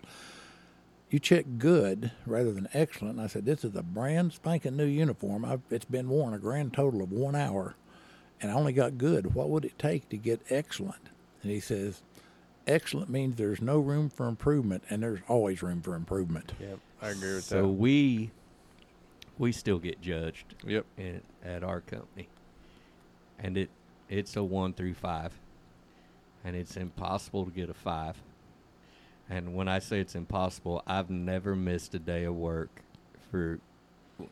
You 1.08 1.18
check 1.18 1.46
good 1.58 2.10
rather 2.26 2.52
than 2.52 2.68
excellent. 2.74 3.14
And 3.16 3.24
I 3.24 3.28
said, 3.28 3.46
This 3.46 3.64
is 3.64 3.74
a 3.74 3.82
brand 3.82 4.32
spanking 4.32 4.76
new 4.76 4.84
uniform. 4.86 5.44
I've, 5.44 5.62
it's 5.70 5.84
been 5.84 6.08
worn 6.08 6.34
a 6.34 6.38
grand 6.38 6.74
total 6.74 7.02
of 7.02 7.10
one 7.10 7.34
hour, 7.34 7.74
and 8.40 8.50
I 8.50 8.54
only 8.54 8.72
got 8.72 8.98
good. 8.98 9.34
What 9.34 9.48
would 9.48 9.64
it 9.64 9.78
take 9.78 10.08
to 10.10 10.16
get 10.16 10.40
excellent? 10.50 11.08
And 11.42 11.50
he 11.50 11.60
says, 11.60 12.02
Excellent 12.66 13.08
means 13.08 13.36
there's 13.36 13.62
no 13.62 13.78
room 13.78 14.10
for 14.10 14.26
improvement, 14.26 14.82
and 14.90 15.02
there's 15.02 15.20
always 15.28 15.62
room 15.62 15.80
for 15.80 15.94
improvement. 15.94 16.52
Yep, 16.60 16.78
I 17.00 17.08
agree 17.10 17.34
with 17.34 17.48
that. 17.48 17.54
so 17.54 17.68
we 17.68 18.30
we 19.38 19.52
still 19.52 19.78
get 19.78 20.00
judged. 20.00 20.54
Yep. 20.66 20.86
in, 20.96 21.22
at 21.44 21.62
our 21.62 21.80
company, 21.80 22.28
and 23.38 23.56
it 23.56 23.70
it's 24.08 24.36
a 24.36 24.42
one 24.42 24.72
through 24.72 24.94
five, 24.94 25.32
and 26.44 26.56
it's 26.56 26.76
impossible 26.76 27.44
to 27.44 27.50
get 27.50 27.70
a 27.70 27.74
five. 27.74 28.16
And 29.28 29.54
when 29.54 29.68
I 29.68 29.80
say 29.80 30.00
it's 30.00 30.14
impossible, 30.14 30.82
I've 30.86 31.10
never 31.10 31.56
missed 31.56 31.94
a 31.94 31.98
day 31.98 32.24
of 32.24 32.34
work 32.36 32.70
for 33.30 33.58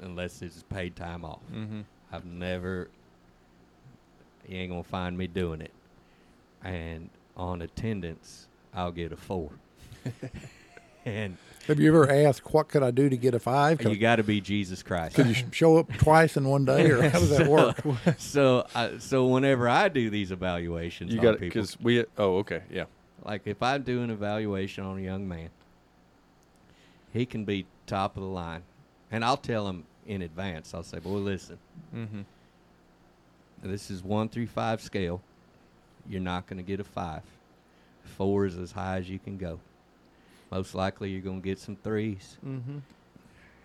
unless 0.01 0.40
it's 0.40 0.62
paid 0.62 0.97
time 0.97 1.24
off. 1.24 1.40
Mm-hmm. 1.52 1.81
I've 2.12 2.24
never. 2.24 2.89
You 4.48 4.59
ain't 4.59 4.70
gonna 4.70 4.85
find 4.85 5.16
me 5.16 5.26
doing 5.26 5.60
it. 5.60 5.72
And 6.62 7.10
on 7.36 7.62
attendance, 7.62 8.47
I'll 8.72 8.93
get 8.93 9.12
a 9.12 9.16
four. 9.16 9.51
and 11.05 11.36
Have 11.66 11.81
you 11.81 11.89
ever 11.89 12.10
asked, 12.10 12.52
What 12.52 12.68
could 12.68 12.82
I 12.82 12.90
do 12.90 13.09
to 13.09 13.16
get 13.16 13.35
a 13.35 13.39
five? 13.39 13.82
you 13.82 13.97
got 13.97 14.16
to 14.16 14.22
be 14.22 14.40
Jesus 14.40 14.82
Christ. 14.82 15.16
Could 15.16 15.26
you 15.28 15.35
show 15.52 15.76
up 15.78 15.93
twice 15.98 16.36
in 16.36 16.47
one 16.48 16.64
day, 16.64 16.90
or 16.90 17.09
how 17.09 17.18
does 17.18 17.31
that 17.36 17.47
work? 17.48 17.82
so, 18.18 18.66
I, 18.74 18.98
so 18.98 19.26
whenever 19.26 19.68
I 19.68 19.89
do 19.89 20.10
these 20.10 20.31
evaluations, 20.31 21.12
You 21.12 21.20
got 21.20 21.35
it 21.35 21.40
people, 21.40 21.60
because 21.60 21.78
we. 21.81 22.05
Oh, 22.18 22.36
okay. 22.39 22.62
Yeah. 22.70 22.85
like 23.24 23.47
if 23.47 23.62
I 23.62 23.78
do 23.78 24.02
an 24.02 24.10
evaluation 24.10 24.85
on 24.85 24.98
a 24.98 25.02
young 25.02 25.26
man, 25.28 25.48
he 27.12 27.24
can 27.26 27.44
be 27.44 27.66
top 27.86 28.16
of 28.16 28.22
the 28.22 28.28
line, 28.28 28.62
and 29.10 29.24
I'll 29.24 29.36
tell 29.36 29.68
him 29.68 29.85
in 30.06 30.20
advance. 30.22 30.74
I'll 30.74 30.82
say, 30.82 30.98
"Boy, 30.98 31.10
listen, 31.18 31.59
Mm-hmm. 31.94 32.22
this 33.62 33.90
is 33.90 34.02
one 34.02 34.28
through 34.28 34.48
five 34.48 34.81
scale. 34.82 35.20
You're 36.09 36.20
not 36.20 36.47
going 36.47 36.59
to 36.59 36.62
get 36.62 36.81
a 36.81 36.85
five. 36.85 37.22
Four 38.18 38.44
is 38.47 38.59
as 38.59 38.72
high 38.72 38.98
as 38.98 39.09
you 39.09 39.18
can 39.18 39.39
go. 39.39 39.59
Most 40.50 40.74
likely, 40.74 41.10
you're 41.10 41.20
going 41.22 41.40
to 41.40 41.44
get 41.44 41.58
some 41.58 41.76
threes, 41.76 42.36
Mm-hmm. 42.46 42.78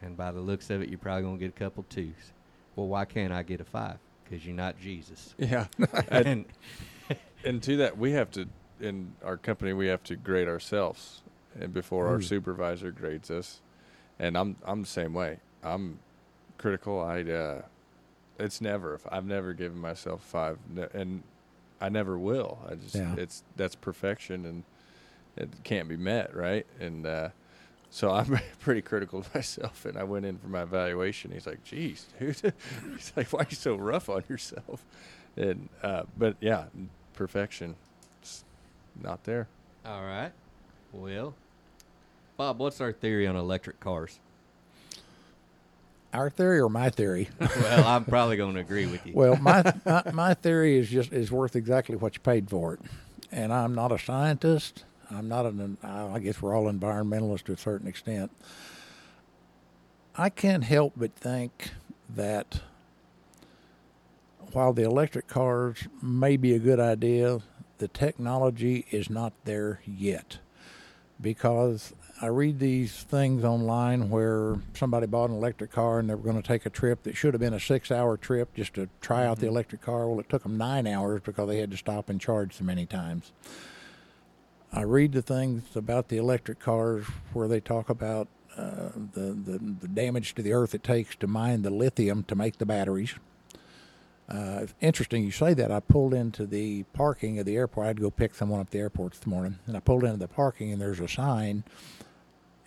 and 0.02 0.18
by 0.18 0.32
the 0.32 0.40
looks 0.40 0.70
of 0.70 0.82
it, 0.82 0.90
you're 0.90 0.98
probably 0.98 1.24
going 1.24 1.38
to 1.38 1.40
get 1.46 1.50
a 1.56 1.60
couple 1.60 1.86
twos. 1.90 2.14
Well, 2.76 2.88
why 2.88 3.06
can't 3.06 3.32
I 3.34 3.44
get 3.44 3.60
a 3.62 3.66
five? 3.66 3.98
Because 4.24 4.46
you're 4.46 4.56
not 4.56 4.80
Jesus. 4.80 5.36
Yeah. 5.40 5.68
and 6.10 6.46
and 7.44 7.62
to 7.64 7.78
that, 7.78 7.98
we 7.98 8.12
have 8.14 8.32
to 8.32 8.48
in 8.82 9.14
our 9.24 9.36
company 9.38 9.74
we 9.74 9.88
have 9.88 10.04
to 10.06 10.16
grade 10.16 10.48
ourselves, 10.48 11.22
and 11.60 11.74
before 11.74 12.08
our 12.08 12.22
supervisor 12.22 12.92
grades 12.92 13.30
us, 13.30 13.60
and 14.20 14.38
I'm 14.38 14.56
I'm 14.66 14.82
the 14.82 14.88
same 14.88 15.14
way. 15.14 15.40
I'm 15.64 16.00
critical. 16.58 17.00
I 17.02 17.22
uh, 17.24 17.62
it's 18.40 18.62
never. 18.62 19.00
I've 19.12 19.26
never 19.26 19.54
given 19.54 19.80
myself 19.80 20.24
five, 20.24 20.58
and 20.94 21.24
I 21.82 21.90
never 21.90 22.18
will. 22.18 22.60
I 22.70 22.76
just 22.76 22.96
Yeah. 22.96 23.16
it's 23.18 23.44
that's 23.58 23.76
perfection 23.76 24.46
and 24.46 24.64
it 25.40 25.50
can't 25.64 25.88
be 25.88 25.98
met, 25.98 26.36
right? 26.36 26.66
And 26.80 27.06
uh, 27.06 27.30
so 27.90 28.12
I'm 28.12 28.40
pretty 28.60 28.82
critical 28.82 29.20
of 29.20 29.34
myself. 29.34 29.86
And 29.86 29.98
I 29.98 30.04
went 30.04 30.26
in 30.26 30.38
for 30.38 30.48
my 30.48 30.64
evaluation. 30.64 31.32
He's 31.32 31.48
like, 31.48 31.64
"Geez, 31.64 32.06
dude," 32.20 32.54
he's 32.96 33.14
like, 33.16 33.32
"Why 33.32 33.42
are 33.42 33.48
you 33.50 33.56
so 33.56 33.76
rough 33.76 34.10
on 34.10 34.24
yourself?" 34.30 34.86
And 35.36 35.70
uh, 35.82 36.04
but 36.18 36.36
yeah, 36.42 36.66
perfection, 37.14 37.76
it's 38.22 38.44
not 39.02 39.24
there. 39.24 39.48
All 39.86 40.04
right. 40.04 40.32
Well, 40.92 41.34
Bob, 42.38 42.60
what's 42.60 42.82
our 42.82 42.92
theory 42.92 43.28
on 43.28 43.36
electric 43.36 43.80
cars? 43.80 44.20
Our 46.12 46.32
theory 46.32 46.60
or 46.60 46.70
my 46.70 46.90
theory? 46.90 47.30
well, 47.40 47.88
I'm 47.88 48.04
probably 48.04 48.36
going 48.36 48.56
to 48.56 48.60
agree 48.60 48.88
with 48.88 49.06
you. 49.06 49.14
Well, 49.14 49.36
my, 49.36 49.74
my 49.86 50.04
my 50.12 50.34
theory 50.34 50.78
is 50.78 50.90
just 50.90 51.14
is 51.14 51.32
worth 51.32 51.56
exactly 51.56 51.96
what 51.96 52.16
you 52.16 52.22
paid 52.22 52.50
for 52.50 52.74
it, 52.74 52.80
and 53.32 53.54
I'm 53.54 53.76
not 53.76 53.92
a 53.92 54.00
scientist. 54.00 54.84
I'm 55.12 55.28
not 55.28 55.46
an. 55.46 55.78
I 55.84 56.20
guess 56.20 56.42
we're 56.42 56.56
all 56.56 56.72
environmentalists 56.72 57.44
to 57.44 57.54
a 57.54 57.58
certain 57.58 57.88
extent. 57.88 58.32
I 60.16 60.30
can't 60.30 60.64
help 60.64 60.94
but 60.98 61.14
think 61.16 61.72
that 62.10 62.62
while 64.52 64.74
the 64.74 64.84
electric 64.84 65.28
cars 65.28 65.88
may 66.02 66.38
be 66.38 66.54
a 66.54 66.60
good 66.60 66.80
idea, 66.80 67.40
the 67.78 67.88
technology 67.88 68.86
is 68.92 69.10
not 69.10 69.34
there 69.46 69.82
yet. 69.86 70.40
Because 71.22 71.94
I 72.22 72.28
read 72.28 72.60
these 72.60 72.94
things 73.04 73.44
online 73.44 74.10
where 74.10 74.58
somebody 74.74 75.08
bought 75.08 75.30
an 75.30 75.36
electric 75.38 75.72
car 75.72 76.00
and 76.00 76.10
they 76.10 76.16
were 76.16 76.24
going 76.24 76.42
to 76.42 76.48
take 76.48 76.66
a 76.66 76.70
trip 76.70 77.04
that 77.04 77.16
should 77.16 77.34
have 77.34 77.42
been 77.42 77.54
a 77.54 77.60
six 77.60 77.92
hour 77.92 78.18
trip 78.18 78.54
just 78.56 78.74
to 78.76 78.90
try 79.02 79.26
out 79.26 79.40
the 79.40 79.46
mm-hmm. 79.46 79.56
electric 79.56 79.82
car. 79.82 80.08
Well, 80.08 80.20
it 80.20 80.30
took 80.30 80.44
them 80.44 80.58
nine 80.58 80.88
hours 80.88 81.22
because 81.24 81.48
they 81.48 81.60
had 81.60 81.72
to 81.72 81.78
stop 81.78 82.10
and 82.10 82.20
charge 82.20 82.58
so 82.58 82.64
many 82.64 82.86
times. 82.86 83.32
I 84.72 84.82
read 84.84 85.14
the 85.14 85.22
things 85.22 85.76
about 85.76 86.10
the 86.10 86.18
electric 86.18 86.60
cars 86.60 87.06
where 87.34 87.48
they 87.48 87.60
talk 87.60 87.90
about 87.90 88.28
uh, 88.56 88.90
the, 89.14 89.32
the, 89.32 89.60
the 89.82 89.88
damage 89.88 90.36
to 90.36 90.42
the 90.42 90.54
earth 90.54 90.76
it 90.76 90.84
takes 90.84 91.16
to 91.18 91.28
mine 91.28 91.64
the 91.64 91.70
lithium 91.70 92.24
to 92.24 92.36
make 92.36 92.58
the 92.58 92.66
batteries. 92.66 93.16
Uh, 94.28 94.60
it's 94.62 94.76
interesting 94.80 95.24
you 95.24 95.32
say 95.32 95.56
that. 95.56 95.72
I 95.72 95.80
pulled 95.80 96.14
into 96.14 96.46
the 96.46 96.84
parking 96.94 97.40
of 97.40 97.46
the 97.46 97.56
airport. 97.56 97.86
I 97.86 97.88
had 97.88 97.96
to 97.98 98.04
go 98.04 98.12
pick 98.12 98.36
someone 98.36 98.60
up 98.60 98.68
at 98.68 98.72
the 98.72 98.80
airport 98.80 99.14
this 99.14 99.26
morning, 99.26 99.58
and 99.66 99.76
I 99.76 99.80
pulled 99.80 100.04
into 100.04 100.18
the 100.18 100.28
parking, 100.28 100.72
and 100.72 100.80
there's 100.80 101.00
a 101.00 101.08
sign, 101.08 101.64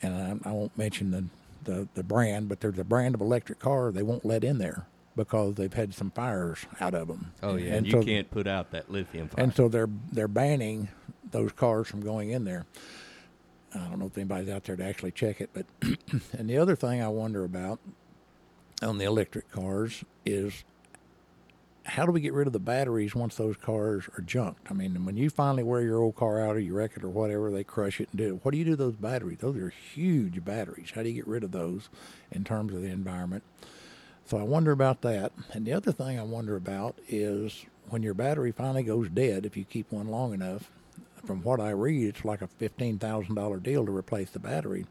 and 0.01 0.43
I, 0.45 0.49
I 0.49 0.53
won't 0.53 0.77
mention 0.77 1.13
the, 1.13 1.25
the 1.63 1.89
the 1.95 2.03
brand, 2.03 2.49
but 2.49 2.61
there's 2.61 2.81
a 2.81 2.85
brand 2.85 3.15
of 3.15 3.21
electric 3.21 3.61
car 3.61 3.93
they 3.93 4.03
won't 4.03 4.25
let 4.25 4.43
in 4.43 4.59
there 4.59 4.87
because 5.17 5.55
they've 5.55 5.73
had 5.73 5.95
some 5.95 6.11
fires 6.11 6.67
out 6.81 6.95
of 6.95 7.09
them. 7.09 7.33
oh 7.43 7.57
yeah, 7.57 7.75
and 7.75 7.87
you 7.87 7.93
so, 7.93 8.03
can't 8.03 8.31
put 8.31 8.47
out 8.47 8.71
that 8.71 8.91
lithium 8.91 9.29
fire. 9.29 9.45
and 9.45 9.55
so 9.55 9.69
they're 9.69 9.91
they're 10.11 10.29
banning 10.29 10.89
those 11.31 11.53
cars 11.53 11.89
from 11.89 12.01
going 12.01 12.31
in 12.31 12.45
there. 12.45 12.67
I 13.75 13.79
don't 13.79 13.99
know 13.99 14.07
if 14.07 14.19
anybody's 14.19 14.51
out 14.51 14.65
there 14.65 14.77
to 14.77 14.85
actually 14.85 15.13
check 15.13 15.41
it, 15.41 15.51
but 15.53 15.67
and 16.33 16.49
the 16.49 16.59
other 16.59 16.77
thing 16.77 17.03
I 17.03 17.09
wonder 17.09 17.45
about 17.45 17.81
on 18.83 18.99
the 18.99 19.05
electric 19.05 19.51
cars 19.51 20.05
is 20.27 20.65
how 21.85 22.07
do 22.07 22.13
we 22.13 22.21
get 22.21 22.33
rid 22.33 22.47
of 22.47 22.53
the 22.53 22.61
batteries 22.61 23.15
once 23.15 23.37
those 23.37 23.57
cars 23.57 24.09
are 24.17 24.23
junked? 24.23 24.71
I 24.71 24.75
mean, 24.75 25.05
when 25.05 25.17
you 25.17 25.31
finally 25.31 25.63
wear 25.63 25.81
your 25.81 26.01
old 26.01 26.17
car 26.17 26.41
out 26.41 26.57
or 26.57 26.61
you 26.61 26.75
wreck 26.75 26.93
it 26.97 27.03
or 27.05 27.09
whatever, 27.09 27.51
they 27.51 27.65
crush 27.65 28.01
it 28.01 28.09
and 28.11 28.19
do 28.19 28.35
it. 28.35 28.45
What 28.45 28.53
do 28.53 28.59
you 28.59 28.65
do 28.65 28.77
those 28.77 28.95
batteries? 28.95 29.39
Those 29.41 29.57
are 29.57 29.71
huge 29.71 30.45
batteries. 30.45 30.93
How 30.95 31.03
do 31.03 31.09
you 31.09 31.15
get 31.15 31.27
rid 31.27 31.43
of 31.45 31.53
those 31.53 31.89
in 32.31 32.45
terms 32.45 32.73
of 32.73 32.83
the 32.83 32.89
environment? 32.89 33.43
So 34.27 34.39
I 34.39 34.43
wonder 34.43 34.73
about 34.73 35.03
that. 35.03 35.33
And 35.53 35.67
the 35.67 35.73
other 35.73 35.93
thing 35.93 36.19
I 36.19 36.23
wonder 36.23 36.57
about 36.57 36.97
is 37.09 37.67
when 37.91 38.03
your 38.03 38.15
battery 38.15 38.53
finally 38.53 38.83
goes 38.83 39.09
dead, 39.09 39.45
if 39.45 39.57
you 39.57 39.65
keep 39.65 39.91
one 39.93 40.09
long 40.09 40.33
enough, 40.33 40.71
from 41.25 41.43
what 41.43 41.61
I 41.61 41.71
read, 41.71 42.09
it's 42.09 42.25
like 42.25 42.43
a 42.43 42.49
$15,000 42.49 43.63
deal 43.63 43.87
to 43.87 43.97
replace 43.97 44.31
the 44.31 44.39
battery. 44.39 44.87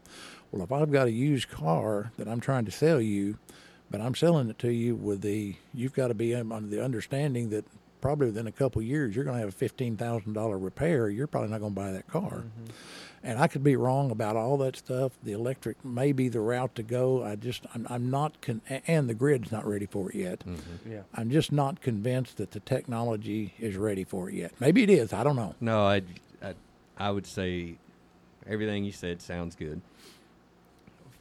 Well, 0.50 0.62
if 0.62 0.72
I've 0.72 0.92
got 0.92 1.06
a 1.06 1.12
used 1.12 1.50
car 1.50 2.12
that 2.16 2.28
I'm 2.28 2.40
trying 2.40 2.64
to 2.66 2.70
sell 2.70 3.00
you, 3.00 3.38
but 3.90 4.00
I'm 4.00 4.14
selling 4.14 4.48
it 4.48 4.58
to 4.60 4.72
you 4.72 4.94
with 4.94 5.20
the, 5.20 5.56
you've 5.74 5.94
got 5.94 6.08
to 6.08 6.14
be 6.14 6.34
under 6.34 6.68
the 6.68 6.82
understanding 6.82 7.50
that 7.50 7.64
probably 8.00 8.26
within 8.26 8.46
a 8.46 8.52
couple 8.52 8.80
years 8.82 9.14
you're 9.14 9.24
going 9.24 9.36
to 9.36 9.44
have 9.44 9.60
a 9.60 9.64
$15,000 9.64 10.64
repair. 10.64 11.08
You're 11.10 11.26
probably 11.26 11.50
not 11.50 11.60
going 11.60 11.74
to 11.74 11.80
buy 11.80 11.92
that 11.92 12.08
car. 12.08 12.44
Mm-hmm. 12.44 12.70
And 13.24 13.38
I 13.38 13.46
could 13.46 13.62
be 13.62 13.76
wrong 13.76 14.10
about 14.10 14.34
all 14.34 14.56
that 14.58 14.76
stuff. 14.76 15.12
The 15.22 15.30
electric 15.32 15.84
may 15.84 16.10
be 16.10 16.28
the 16.28 16.40
route 16.40 16.74
to 16.74 16.82
go. 16.82 17.22
I 17.22 17.36
just, 17.36 17.64
I'm, 17.72 17.86
I'm 17.88 18.10
not, 18.10 18.40
con- 18.40 18.62
and 18.68 19.08
the 19.08 19.14
grid's 19.14 19.52
not 19.52 19.64
ready 19.64 19.86
for 19.86 20.10
it 20.10 20.16
yet. 20.16 20.40
Mm-hmm. 20.40 20.92
Yeah. 20.92 21.02
I'm 21.14 21.30
just 21.30 21.52
not 21.52 21.80
convinced 21.80 22.36
that 22.38 22.50
the 22.50 22.58
technology 22.60 23.54
is 23.60 23.76
ready 23.76 24.02
for 24.02 24.28
it 24.28 24.34
yet. 24.34 24.52
Maybe 24.58 24.82
it 24.82 24.90
is. 24.90 25.12
I 25.12 25.22
don't 25.22 25.36
know. 25.36 25.54
No, 25.60 25.84
I, 25.86 26.02
I, 26.42 26.54
I 26.98 27.10
would 27.12 27.26
say 27.26 27.76
everything 28.44 28.84
you 28.84 28.92
said 28.92 29.22
sounds 29.22 29.54
good. 29.54 29.80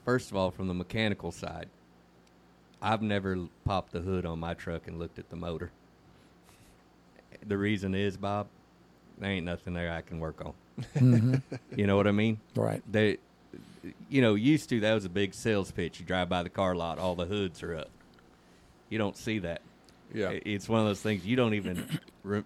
First 0.04 0.32
of 0.32 0.38
all, 0.38 0.50
from 0.50 0.68
the 0.68 0.74
mechanical 0.74 1.32
side, 1.32 1.70
I've 2.82 3.04
never 3.04 3.38
popped 3.64 3.92
the 3.92 4.00
hood 4.02 4.26
on 4.26 4.40
my 4.40 4.56
truck 4.56 4.88
and 4.88 4.98
looked 4.98 5.20
at 5.20 5.30
the 5.30 5.36
motor. 5.36 5.70
The 7.46 7.58
reason 7.60 7.94
is, 7.94 8.18
Bob, 8.18 8.48
there 9.20 9.30
ain't 9.30 9.46
nothing 9.46 9.76
there 9.76 9.92
I 9.92 10.02
can 10.02 10.20
work 10.20 10.44
on. 10.44 10.54
Hmm 10.98 11.36
You 11.76 11.88
know 11.88 11.96
what 11.96 12.08
I 12.08 12.12
mean? 12.12 12.40
Right. 12.56 12.82
They, 12.92 13.18
you 14.10 14.22
know, 14.22 14.36
used 14.36 14.70
to 14.70 14.80
that 14.82 14.94
was 14.94 15.06
a 15.06 15.10
big 15.10 15.34
sales 15.34 15.72
pitch. 15.72 16.00
You 16.00 16.06
drive 16.06 16.30
by 16.30 16.44
the 16.44 16.50
car 16.50 16.76
lot, 16.76 17.00
all 17.00 17.16
the 17.16 17.26
hoods 17.26 17.64
are 17.64 17.76
up. 17.76 17.90
You 18.90 18.98
don't 18.98 19.18
see 19.18 19.40
that. 19.40 19.62
Yeah. 20.14 20.30
It's 20.32 20.68
one 20.68 20.82
of 20.82 20.86
those 20.86 21.02
things 21.02 21.26
you 21.26 21.36
don't 21.36 21.54
even 21.54 22.00
re- 22.24 22.44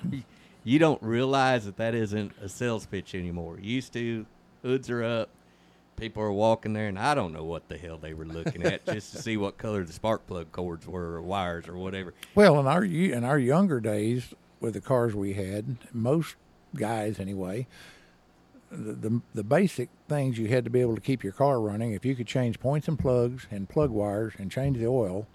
you 0.64 0.80
don't 0.80 1.02
realize 1.02 1.66
that 1.66 1.78
that 1.78 1.96
isn't 1.96 2.32
a 2.42 2.50
sales 2.50 2.86
pitch 2.86 3.16
anymore. 3.16 3.58
Used 3.60 3.94
to 3.94 4.26
hoods 4.62 4.90
are 4.90 5.04
up, 5.04 5.30
people 5.98 6.22
are 6.24 6.32
walking 6.32 6.74
there, 6.74 6.88
and 6.88 7.00
I 7.00 7.16
don't 7.16 7.34
know 7.34 7.44
what 7.44 7.68
the 7.70 7.78
hell 7.78 7.98
they 7.98 8.14
were 8.14 8.26
looking 8.26 8.64
at 8.64 8.86
just 8.92 9.12
to 9.14 9.22
see 9.22 9.38
what 9.38 9.58
color 9.58 9.84
the 9.84 9.94
spark 9.94 10.26
plug 10.28 10.52
cords 10.52 10.88
were 10.88 11.14
or 11.16 11.22
wires 11.22 11.68
or 11.68 11.76
whatever. 11.76 12.14
Well, 12.36 12.60
in 12.60 12.68
our 12.68 12.84
in 12.84 13.24
our 13.24 13.40
younger 13.40 13.80
days, 13.80 14.34
with 14.60 14.74
the 14.74 14.82
cars 14.82 15.16
we 15.16 15.34
had, 15.34 15.78
most 15.94 16.36
guys 16.76 17.20
anyway, 17.20 17.68
the, 18.76 18.94
the 19.10 19.22
the 19.34 19.44
basic 19.44 19.90
things 20.08 20.38
you 20.38 20.48
had 20.48 20.64
to 20.66 20.70
be 20.70 20.82
able 20.82 20.96
to 20.96 21.02
keep 21.02 21.24
your 21.24 21.34
car 21.34 21.60
running. 21.60 21.94
If 21.94 22.06
you 22.06 22.16
could 22.16 22.28
change 22.28 22.60
points 22.60 22.88
and 22.88 22.98
plugs 23.00 23.48
and 23.52 23.68
plug 23.70 23.90
wires 23.92 24.34
and 24.38 24.52
change 24.52 24.78
the 24.78 24.88
oil, 24.88 25.28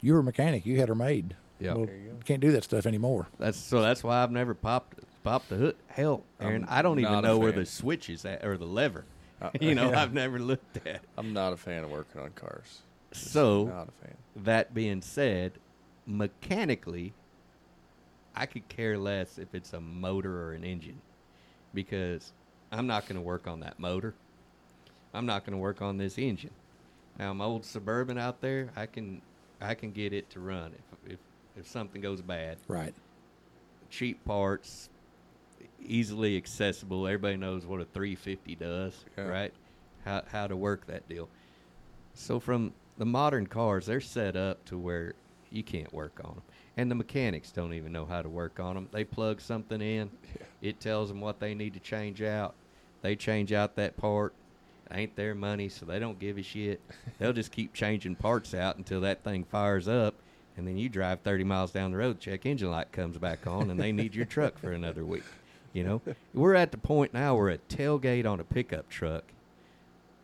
you 0.00 0.12
were 0.14 0.20
a 0.20 0.24
mechanic. 0.24 0.66
You 0.66 0.78
had 0.78 0.88
her 0.88 0.94
made. 0.94 1.36
Yeah. 1.60 1.74
Well, 1.74 1.86
you 1.86 2.18
can't 2.24 2.40
do 2.40 2.50
that 2.52 2.64
stuff 2.64 2.86
anymore. 2.86 3.28
That's 3.38 3.58
so. 3.58 3.80
That's 3.80 4.02
why 4.02 4.22
I've 4.22 4.32
never 4.32 4.54
popped 4.54 4.98
popped 5.22 5.48
the 5.48 5.56
hood. 5.56 5.76
Hell, 5.86 6.24
Aaron, 6.40 6.64
I'm 6.64 6.78
I 6.78 6.82
don't 6.82 6.98
even 6.98 7.22
know 7.22 7.38
where 7.38 7.52
the 7.52 7.66
switch 7.66 8.10
is 8.10 8.24
at 8.24 8.44
or 8.44 8.56
the 8.56 8.66
lever. 8.66 9.04
Uh, 9.40 9.50
you 9.60 9.74
know, 9.74 9.90
yeah. 9.90 10.02
I've 10.02 10.12
never 10.12 10.38
looked 10.38 10.78
at. 10.78 10.86
it. 10.86 11.00
I'm 11.16 11.32
not 11.32 11.52
a 11.52 11.56
fan 11.56 11.84
of 11.84 11.90
working 11.90 12.20
on 12.20 12.30
cars. 12.30 12.82
Just 13.12 13.30
So 13.32 13.64
not 13.64 13.88
a 13.88 14.06
fan. 14.06 14.16
that 14.36 14.72
being 14.74 15.02
said, 15.02 15.52
mechanically, 16.06 17.12
I 18.34 18.46
could 18.46 18.68
care 18.68 18.98
less 18.98 19.38
if 19.38 19.54
it's 19.54 19.72
a 19.72 19.80
motor 19.80 20.44
or 20.48 20.52
an 20.52 20.64
engine 20.64 21.00
because 21.74 22.32
I'm 22.70 22.86
not 22.86 23.06
going 23.06 23.16
to 23.16 23.22
work 23.22 23.46
on 23.46 23.60
that 23.60 23.78
motor. 23.78 24.14
I'm 25.14 25.26
not 25.26 25.44
going 25.44 25.52
to 25.52 25.58
work 25.58 25.82
on 25.82 25.98
this 25.98 26.18
engine. 26.18 26.50
Now, 27.18 27.34
my 27.34 27.44
old 27.44 27.64
suburban 27.64 28.16
out 28.18 28.40
there, 28.40 28.70
I 28.76 28.86
can 28.86 29.20
I 29.60 29.74
can 29.74 29.92
get 29.92 30.12
it 30.12 30.30
to 30.30 30.40
run 30.40 30.72
if 31.04 31.12
if 31.12 31.18
if 31.58 31.68
something 31.68 32.00
goes 32.00 32.22
bad. 32.22 32.56
Right. 32.68 32.94
Cheap 33.90 34.24
parts, 34.24 34.88
easily 35.80 36.36
accessible. 36.36 37.06
Everybody 37.06 37.36
knows 37.36 37.66
what 37.66 37.80
a 37.80 37.84
350 37.84 38.54
does, 38.56 39.04
Yeah. 39.18 39.24
right? 39.24 39.52
How 40.04 40.22
how 40.30 40.46
to 40.46 40.56
work 40.56 40.86
that 40.86 41.06
deal. 41.08 41.28
So 42.14 42.40
from 42.40 42.72
the 42.98 43.04
modern 43.06 43.46
cars, 43.46 43.86
they're 43.86 44.00
set 44.00 44.34
up 44.36 44.64
to 44.66 44.78
where 44.78 45.14
you 45.50 45.62
can't 45.62 45.92
work 45.92 46.18
on 46.24 46.34
them, 46.36 46.42
and 46.78 46.90
the 46.90 46.94
mechanics 46.94 47.52
don't 47.52 47.74
even 47.74 47.92
know 47.92 48.06
how 48.06 48.22
to 48.22 48.28
work 48.30 48.58
on 48.58 48.74
them. 48.74 48.88
They 48.90 49.04
plug 49.04 49.40
something 49.42 49.82
in, 49.82 50.10
it 50.62 50.80
tells 50.80 51.08
them 51.08 51.20
what 51.20 51.40
they 51.40 51.54
need 51.54 51.74
to 51.74 51.80
change 51.80 52.22
out. 52.22 52.54
They 53.02 53.16
change 53.16 53.52
out 53.52 53.76
that 53.76 53.96
part. 53.96 54.32
Ain't 54.92 55.16
their 55.16 55.34
money, 55.34 55.68
so 55.68 55.84
they 55.84 55.98
don't 55.98 56.18
give 56.18 56.38
a 56.38 56.42
shit. 56.42 56.80
They'll 57.18 57.32
just 57.32 57.50
keep 57.50 57.72
changing 57.74 58.14
parts 58.16 58.54
out 58.54 58.76
until 58.76 59.00
that 59.00 59.24
thing 59.24 59.44
fires 59.44 59.88
up, 59.88 60.14
and 60.56 60.66
then 60.68 60.76
you 60.76 60.88
drive 60.88 61.20
30 61.20 61.44
miles 61.44 61.72
down 61.72 61.90
the 61.92 61.96
road, 61.96 62.20
check 62.20 62.46
engine 62.46 62.70
light 62.70 62.92
comes 62.92 63.18
back 63.18 63.46
on, 63.46 63.70
and 63.70 63.80
they 63.80 63.90
need 63.90 64.14
your 64.14 64.26
truck 64.26 64.58
for 64.58 64.70
another 64.70 65.04
week. 65.04 65.24
You 65.72 65.84
know, 65.84 66.02
we're 66.34 66.54
at 66.54 66.70
the 66.72 66.78
point 66.78 67.14
now 67.14 67.34
where 67.36 67.48
a 67.48 67.58
tailgate 67.58 68.26
on 68.26 68.38
a 68.38 68.44
pickup 68.44 68.88
truck, 68.90 69.24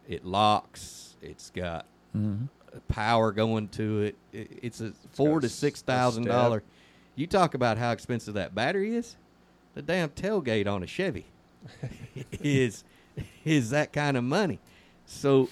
it 0.07 0.25
locks. 0.25 1.17
It's 1.23 1.51
got 1.51 1.87
hmm 2.13 2.45
power 2.87 3.33
going 3.33 3.69
to 3.69 4.03
it. 4.03 4.17
it 4.33 4.51
it's 4.63 4.81
a 4.81 4.93
four 5.13 5.41
to 5.41 5.49
six 5.49 5.81
thousand 5.83 6.25
dollar. 6.25 6.63
You 7.17 7.27
talk 7.27 7.55
about 7.55 7.79
how 7.79 7.91
expensive 7.93 8.35
that 8.35 8.55
battery 8.55 8.95
is. 8.95 9.17
The 9.79 9.83
damn 9.83 10.09
tailgate 10.09 10.67
on 10.67 10.83
a 10.83 10.89
Chevy 10.89 11.25
is 12.43 12.83
is 13.45 13.71
that 13.71 13.93
kind 13.93 14.17
of 14.17 14.25
money. 14.25 14.59
So 15.07 15.49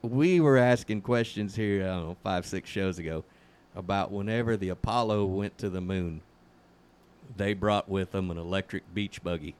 we 0.00 0.40
were 0.40 0.56
asking 0.56 1.02
questions 1.02 1.54
here. 1.54 1.82
I 1.82 1.88
don't 1.88 2.06
know 2.06 2.16
five 2.22 2.46
six 2.46 2.70
shows 2.70 2.98
ago 2.98 3.22
about 3.76 4.12
whenever 4.12 4.56
the 4.56 4.70
Apollo 4.70 5.26
went 5.26 5.58
to 5.58 5.68
the 5.68 5.82
moon. 5.82 6.22
they 7.36 7.52
brought 7.52 7.86
with 7.86 8.12
them 8.12 8.30
an 8.30 8.38
electric 8.38 8.82
beach 8.94 9.22
buggy. 9.22 9.54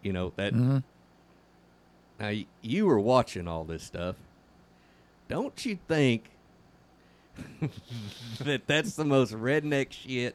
You 0.00 0.14
know 0.14 0.32
that. 0.36 0.54
Mhm. 0.54 0.84
Now 2.18 2.28
y- 2.28 2.46
you 2.62 2.86
were 2.86 2.98
watching 2.98 3.46
all 3.46 3.64
this 3.64 3.82
stuff. 3.82 4.16
Don't 5.28 5.66
you 5.66 5.78
think 5.86 6.30
that 8.40 8.66
that's 8.66 8.94
the 8.96 9.04
most 9.04 9.34
redneck 9.34 9.92
shit 9.92 10.34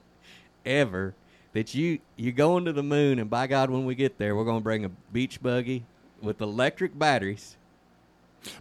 ever? 0.63 1.15
That 1.53 1.75
you 1.75 1.99
you 2.15 2.31
going 2.31 2.65
to 2.65 2.73
the 2.73 2.83
moon, 2.83 3.19
and 3.19 3.29
by 3.29 3.47
God, 3.47 3.69
when 3.69 3.85
we 3.85 3.95
get 3.95 4.17
there, 4.17 4.35
we're 4.35 4.45
gonna 4.45 4.61
bring 4.61 4.85
a 4.85 4.89
beach 5.11 5.41
buggy 5.41 5.83
with 6.21 6.41
electric 6.41 6.97
batteries. 6.97 7.57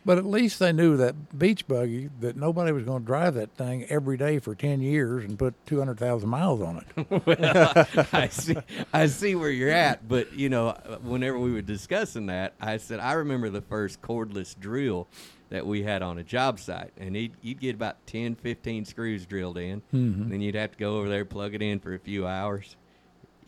But 0.05 0.19
at 0.19 0.27
least 0.27 0.59
they 0.59 0.73
knew 0.73 0.97
that 0.99 1.39
beach 1.39 1.67
buggy 1.67 2.11
that 2.21 2.37
nobody 2.37 2.71
was 2.71 2.85
going 2.85 3.01
to 3.01 3.07
drive 3.07 3.35
that 3.35 3.53
thing 3.53 3.85
every 3.85 4.17
day 4.17 4.39
for 4.39 4.55
ten 4.55 4.83
years 4.83 5.25
and 5.25 5.39
put 5.39 5.55
two 5.67 5.79
hundred 5.79 5.99
thousand 5.99 6.29
miles 6.29 6.61
on 6.61 6.85
it. 6.97 7.27
well, 7.27 7.87
I 8.13 8.29
see, 8.29 8.57
I 8.93 9.07
see 9.07 9.35
where 9.35 9.51
you're 9.51 9.71
at, 9.71 10.07
but 10.07 10.33
you 10.35 10.49
know, 10.49 10.73
whenever 11.03 11.39
we 11.39 11.53
were 11.53 11.63
discussing 11.63 12.27
that, 12.27 12.55
I 12.61 12.77
said 12.77 13.01
I 13.01 13.13
remember 13.13 13.49
the 13.49 13.63
first 13.63 14.03
cordless 14.03 14.59
drill 14.59 15.07
that 15.51 15.67
we 15.67 15.83
had 15.83 16.03
on 16.03 16.19
a 16.19 16.23
job 16.23 16.61
site, 16.61 16.93
and 16.97 17.17
you'd, 17.17 17.33
you'd 17.43 17.61
get 17.61 17.75
about 17.75 18.07
10, 18.07 18.37
15 18.37 18.85
screws 18.85 19.27
drilled 19.27 19.59
in, 19.59 19.81
mm-hmm. 19.93 20.23
and 20.23 20.33
then 20.33 20.41
you'd 20.41 20.55
have 20.55 20.71
to 20.73 20.79
go 20.79 20.99
over 20.99 21.09
there 21.09 21.25
plug 21.25 21.55
it 21.55 21.63
in 21.63 21.81
for 21.81 21.93
a 21.93 21.99
few 21.99 22.27
hours. 22.27 22.77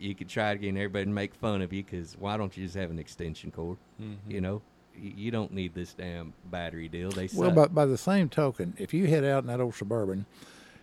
You 0.03 0.15
could 0.15 0.29
try 0.29 0.51
it 0.51 0.55
again, 0.55 0.77
everybody 0.77 1.05
would 1.07 1.15
make 1.15 1.35
fun 1.35 1.63
of 1.63 1.73
you 1.73 1.83
because 1.85 2.17
why 2.19 2.37
don't 2.37 2.57
you 2.57 2.65
just 2.65 2.77
have 2.77 2.91
an 2.91 2.99
extension 2.99 3.51
cord? 3.51 3.79
You 3.99 4.07
mm-hmm. 4.07 4.39
know, 4.41 4.63
you, 4.99 5.13
you 5.17 5.31
don't 5.31 5.53
need 5.53 5.75
this 5.75 5.95
damn 5.95 6.33
battery 6.51 6.89
deal. 6.89 7.11
They 7.11 7.29
Well, 7.35 7.51
suck. 7.51 7.55
but 7.55 7.75
by 7.75 7.87
the 7.87 7.99
same 7.99 8.29
token, 8.29 8.75
if 8.79 8.93
you 8.93 9.07
head 9.07 9.25
out 9.25 9.45
in 9.45 9.49
that 9.49 9.61
old 9.61 9.75
suburban, 9.75 10.27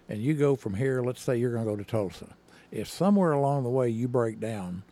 and 0.07 0.21
you 0.21 0.33
go 0.33 0.55
from 0.55 0.73
here, 0.75 1.01
let's 1.01 1.21
say 1.21 1.37
you're 1.37 1.51
going 1.51 1.65
to 1.65 1.69
go 1.71 1.75
to 1.75 1.83
Tulsa, 1.83 2.35
if 2.71 2.87
somewhere 2.87 3.31
along 3.31 3.63
the 3.63 3.69
way 3.69 3.89
you 3.89 4.07
break 4.07 4.39
down, 4.39 4.83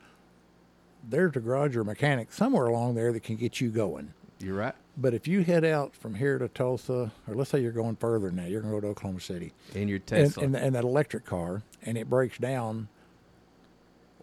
there's 1.08 1.36
a 1.36 1.40
garage 1.40 1.76
or 1.76 1.84
mechanic 1.84 2.32
somewhere 2.34 2.66
along 2.66 2.96
there 2.96 3.14
that 3.14 3.24
can 3.24 3.36
get 3.38 3.62
you 3.62 3.70
going. 3.70 4.14
you're 4.40 4.56
right. 4.56 4.76
But 5.00 5.14
if 5.14 5.28
you 5.28 5.44
head 5.44 5.64
out 5.64 5.96
from 5.96 6.16
here 6.16 6.38
to 6.40 6.48
Tulsa, 6.48 7.12
or 7.28 7.36
let's 7.36 7.52
say 7.52 7.62
you're 7.62 7.72
going 7.72 7.96
further 7.96 8.32
now, 8.32 8.46
you're 8.46 8.62
going 8.62 8.74
to 8.74 8.78
go 8.78 8.82
to 8.82 8.88
Oklahoma 8.88 9.22
City, 9.22 9.54
In 9.76 9.88
your 9.88 9.98
and, 9.98 10.08
Tesla. 10.08 10.44
and, 10.44 10.56
and 10.56 10.76
that 10.76 10.84
electric 10.84 11.24
car, 11.24 11.62
and 11.84 11.98
it 11.98 12.10
breaks 12.10 12.40
down, 12.40 12.88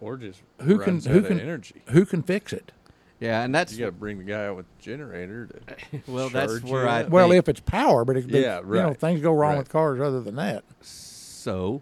Or 0.01 0.17
just 0.17 0.43
Who 0.63 0.79
can- 0.79 0.95
runs 0.95 1.07
who 1.07 1.13
out 1.13 1.17
of 1.19 1.27
can- 1.29 1.41
energy. 1.41 1.83
who 1.89 2.05
can 2.05 2.23
fix 2.23 2.53
it? 2.53 2.73
yeah, 3.21 3.43
and 3.43 3.55
that's 3.55 3.73
You 3.73 3.81
got 3.81 3.87
to 3.87 3.93
bring 3.93 4.19
the 4.19 4.25
guy 4.25 4.47
out 4.47 4.57
with 4.57 4.67
the 4.77 4.83
generator 4.83 5.47
to. 5.47 6.01
well, 6.13 6.29
that's 6.29 6.63
where 6.63 6.89
I. 6.89 7.05
Well, 7.05 7.33
if 7.33 7.49
it's 7.49 7.61
power, 7.61 8.05
but, 8.05 8.17
it, 8.17 8.31
but 8.31 8.41
Yeah, 8.41 8.61
you 8.61 8.67
know 8.75 8.93
things 8.95 9.21
go 9.21 9.33
wrong 9.33 9.53
Right. 9.53 9.59
with 9.59 9.69
cars 9.71 10.01
other 10.01 10.21
than 10.21 10.37
that. 10.37 10.65
So, 10.83 11.81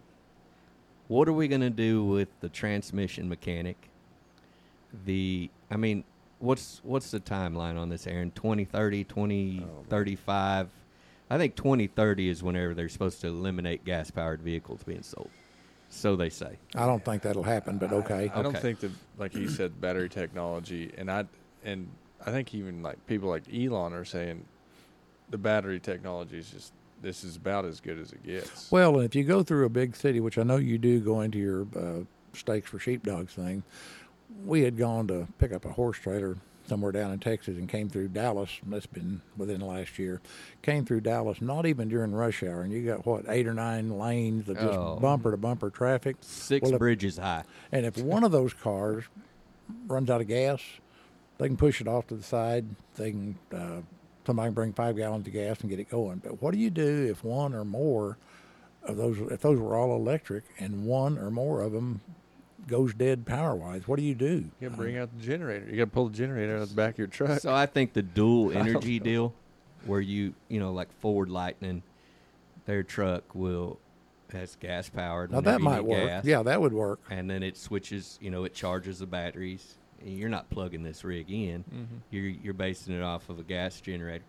what 1.09 1.27
are 1.29 1.33
we 1.33 1.49
going 1.49 1.61
to 1.63 1.71
do 1.71 2.05
with 2.05 2.29
the 2.41 2.49
transmission 2.49 3.29
mechanic? 3.29 3.89
The, 5.07 5.49
I 5.71 5.77
mean, 5.79 6.05
what's 6.39 6.81
what's 6.85 7.11
the 7.11 7.21
timeline 7.21 7.79
on 7.79 7.89
this, 7.89 8.07
Aaron? 8.07 8.31
2030, 8.33 9.05
2035? 9.05 10.69
I 11.31 11.39
think 11.39 11.57
2030 11.57 12.29
is 12.29 12.43
whenever 12.43 12.75
they're 12.75 12.91
supposed 12.91 13.23
to 13.23 13.29
eliminate 13.29 13.87
gas 13.87 14.11
powered 14.11 14.43
vehicles 14.43 14.83
being 14.85 15.03
sold. 15.03 15.31
So 15.95 16.17
they 16.17 16.31
say. 16.31 16.57
I 16.75 16.87
don't 16.87 17.05
think 17.05 17.23
that'll 17.23 17.43
happen, 17.43 17.77
but 17.77 17.93
okay. 17.93 18.31
I 18.35 18.43
don't 18.43 18.47
Okay. 18.47 18.61
think 18.61 18.81
that, 18.81 18.91
like 19.19 19.33
he 19.33 19.47
said, 19.47 19.79
battery 19.79 20.09
technology, 20.09 20.91
and 20.97 21.11
I 21.11 21.27
and 21.65 21.87
I 22.25 22.31
think 22.31 22.55
even 22.55 22.83
like 22.83 23.07
people 23.07 23.29
like 23.29 23.43
Elon 23.53 23.93
are 23.93 24.05
saying, 24.05 24.45
the 25.29 25.37
battery 25.37 25.79
technology 25.79 26.39
is 26.39 26.51
just 26.51 26.73
this 27.03 27.23
is 27.23 27.37
about 27.37 27.67
as 27.67 27.81
good 27.81 27.99
as 27.99 28.11
it 28.13 28.25
gets. 28.25 28.73
Well, 28.73 28.97
and 28.97 29.05
if 29.05 29.15
you 29.15 29.23
go 29.23 29.43
through 29.43 29.67
a 29.67 29.69
big 29.69 29.95
city, 29.95 30.19
which 30.19 30.39
I 30.39 30.45
know 30.45 30.57
you 30.57 30.79
do 30.79 30.99
go 30.99 31.21
into 31.21 31.39
your 31.39 31.67
uh, 31.77 32.05
steaks 32.33 32.71
for 32.71 32.79
sheepdogs 32.79 33.35
thing, 33.35 33.63
we 34.47 34.63
had 34.63 34.79
gone 34.79 35.07
to 35.09 35.29
pick 35.39 35.53
up 35.53 35.67
a 35.67 35.73
horse 35.73 35.99
trailer 35.99 36.39
somewhere 36.67 36.93
down 36.93 37.13
in 37.13 37.19
Texas 37.19 37.57
and 37.59 37.69
came 37.69 37.89
through 37.89 38.09
Dallas. 38.09 38.51
and 38.63 38.73
That's 38.73 38.87
been 38.87 39.21
within 39.37 39.61
the 39.61 39.67
last 39.67 39.99
year. 39.99 40.21
Came 40.63 40.85
through 40.85 41.01
Dallas, 41.03 41.41
not 41.41 41.67
even 41.67 41.89
during 41.89 42.13
rush 42.13 42.43
hour, 42.43 42.63
and 42.63 42.73
you 42.73 42.85
got 42.87 43.05
what 43.07 43.25
eight 43.29 43.47
or 43.47 43.55
nine 43.55 43.99
lanes 43.99 44.49
of 44.49 44.57
just 44.57 44.73
Oh. 44.79 44.99
bumper 45.01 45.31
to 45.31 45.37
bumper 45.37 45.71
traffic. 45.71 46.17
Six 46.21 46.65
Well, 46.65 46.75
if- 46.75 46.79
bridges 46.79 47.19
high. 47.19 47.45
And 47.73 47.85
if 47.87 47.99
one 47.99 48.25
of 48.25 48.33
those 48.33 48.55
cars 48.55 49.05
runs 49.87 50.11
out 50.11 50.21
of 50.21 50.29
gas, 50.29 50.61
they 51.39 51.49
can 51.49 51.57
push 51.57 51.81
it 51.81 51.89
off 51.89 52.07
to 52.09 52.15
the 52.15 52.23
side. 52.23 52.65
They 52.97 53.11
can 53.11 53.37
uh, 53.53 53.81
somebody 54.27 54.49
can 54.49 54.55
bring 54.55 54.73
five 54.73 54.97
gallons 54.97 55.27
of 55.27 55.33
gas 55.33 55.61
and 55.61 55.71
get 55.71 55.81
it 55.81 55.91
going. 55.91 56.19
But 56.23 56.41
what 56.41 56.53
do 56.53 56.59
you 56.59 56.71
do 56.71 57.07
if 57.11 57.25
one 57.25 57.55
or 57.55 57.65
more 57.65 58.19
of 58.85 58.97
those, 58.97 59.19
if 59.33 59.41
those 59.41 59.59
were 59.59 59.75
all 59.77 59.97
electric, 59.97 60.45
and 60.59 60.85
one 60.85 61.19
or 61.19 61.31
more 61.31 61.61
of 61.61 61.73
them 61.73 62.01
goes 62.69 62.95
dead 62.95 63.27
power 63.27 63.55
wise? 63.55 63.87
What 63.89 63.99
do 63.99 64.05
you 64.05 64.15
do? 64.15 64.45
you 64.61 64.69
got 64.69 64.71
to 64.71 64.77
bring 64.77 64.97
out 64.99 65.11
the 65.17 65.23
generator. 65.25 65.67
You 65.71 65.77
got 65.79 65.85
to 65.85 65.91
pull 65.91 66.09
the 66.09 66.17
generator 66.17 66.57
out 66.57 66.63
of 66.63 66.69
the 66.71 66.75
back 66.75 66.95
of 66.95 66.99
your 66.99 67.07
truck. 67.09 67.41
So 67.41 67.53
I 67.55 67.67
think 67.67 67.93
the 67.93 68.03
dual 68.03 68.53
energy 68.57 68.99
deal, 68.99 69.35
where 69.87 70.01
you 70.01 70.35
you 70.49 70.61
know 70.61 70.73
like 70.73 70.93
Ford 71.01 71.29
Lightning, 71.29 71.83
their 72.67 72.83
truck 72.83 73.35
will 73.35 73.79
has 74.33 74.57
gas 74.61 74.89
powered. 74.89 75.31
Now 75.31 75.41
that 75.43 75.61
might 75.61 75.85
work. 75.85 76.07
gas, 76.09 76.25
Yeah, 76.25 76.43
that 76.45 76.61
would 76.61 76.73
work. 76.73 77.01
and 77.11 77.29
then 77.29 77.43
it 77.43 77.57
switches. 77.57 78.19
You 78.23 78.31
know, 78.31 78.45
it 78.45 78.55
charges 78.55 79.01
the 79.01 79.07
batteries. 79.07 79.75
You're 80.05 80.29
not 80.31 80.49
plugging 80.51 80.83
this 80.83 81.05
rig 81.05 81.31
in. 81.31 81.65
Mhm. 81.65 81.87
You're 82.11 82.27
you're 82.29 82.55
basing 82.55 82.95
it 82.95 83.03
off 83.03 83.29
of 83.29 83.39
a 83.39 83.43
gas 83.43 83.81
generator. 83.81 84.25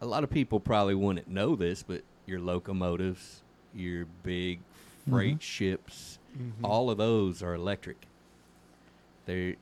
A 0.00 0.06
lot 0.06 0.22
of 0.22 0.30
people 0.30 0.60
probably 0.60 0.94
wouldn't 0.94 1.28
know 1.28 1.56
this, 1.56 1.82
but 1.82 2.02
your 2.26 2.38
locomotives, 2.40 3.42
your 3.74 4.06
big 4.22 4.60
freight 5.10 5.42
ships, 5.42 6.17
Mm-hmm. 6.38 6.64
all 6.64 6.90
of 6.90 6.98
those 6.98 7.42
are 7.42 7.54
electric. 7.54 8.06
They're 9.26 9.56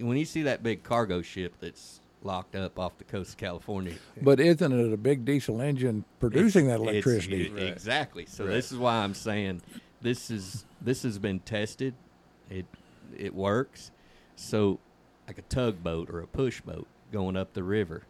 when 0.00 0.16
you 0.16 0.24
see 0.24 0.42
that 0.42 0.62
big 0.62 0.82
cargo 0.82 1.20
ship 1.22 1.54
that's 1.60 2.00
locked 2.22 2.56
up 2.56 2.78
off 2.78 2.96
the 2.98 3.04
coast 3.04 3.32
of 3.32 3.36
California. 3.36 3.94
But 4.22 4.40
isn't 4.40 4.72
it 4.72 4.92
a 4.92 4.96
big 4.96 5.24
diesel 5.24 5.60
engine 5.60 6.04
producing 6.18 6.66
that 6.68 6.80
it's- 6.80 6.88
it's- 6.88 7.04
electricity? 7.04 7.46
it- 7.46 7.52
Right. 7.52 7.62
Exactly. 7.72 8.26
So 8.26 8.44
Right. 8.44 8.54
this 8.54 8.72
is 8.72 8.78
why 8.78 8.96
I'm 8.96 9.14
saying 9.14 9.60
this 10.00 10.30
is 10.30 10.64
this 10.80 11.02
has 11.02 11.18
been 11.18 11.40
tested. 11.40 11.94
It 12.50 12.66
it 13.16 13.34
works. 13.34 13.90
So 14.36 14.78
like 15.26 15.38
a 15.38 15.42
tugboat 15.42 16.08
or 16.10 16.20
a 16.20 16.26
push 16.26 16.60
boat 16.62 16.86
going 17.12 17.36
up 17.36 17.52
the 17.52 17.62
river, 17.62 18.04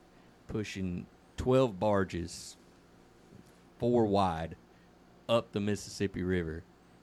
pushing 0.46 1.06
12 1.36 1.78
barges, 1.80 2.56
four 3.78 4.04
wide, 4.06 4.56
up 5.28 5.52
the 5.52 5.60
Mississippi 5.60 6.22
River 6.22 6.62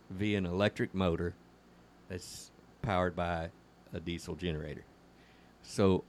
via 0.09 0.37
an 0.37 0.45
electric 0.45 0.93
motor 0.93 1.33
that's 2.09 2.51
powered 2.81 3.15
by 3.15 3.49
a 3.93 3.99
diesel 3.99 4.35
generator. 4.35 4.83
So 5.63 6.03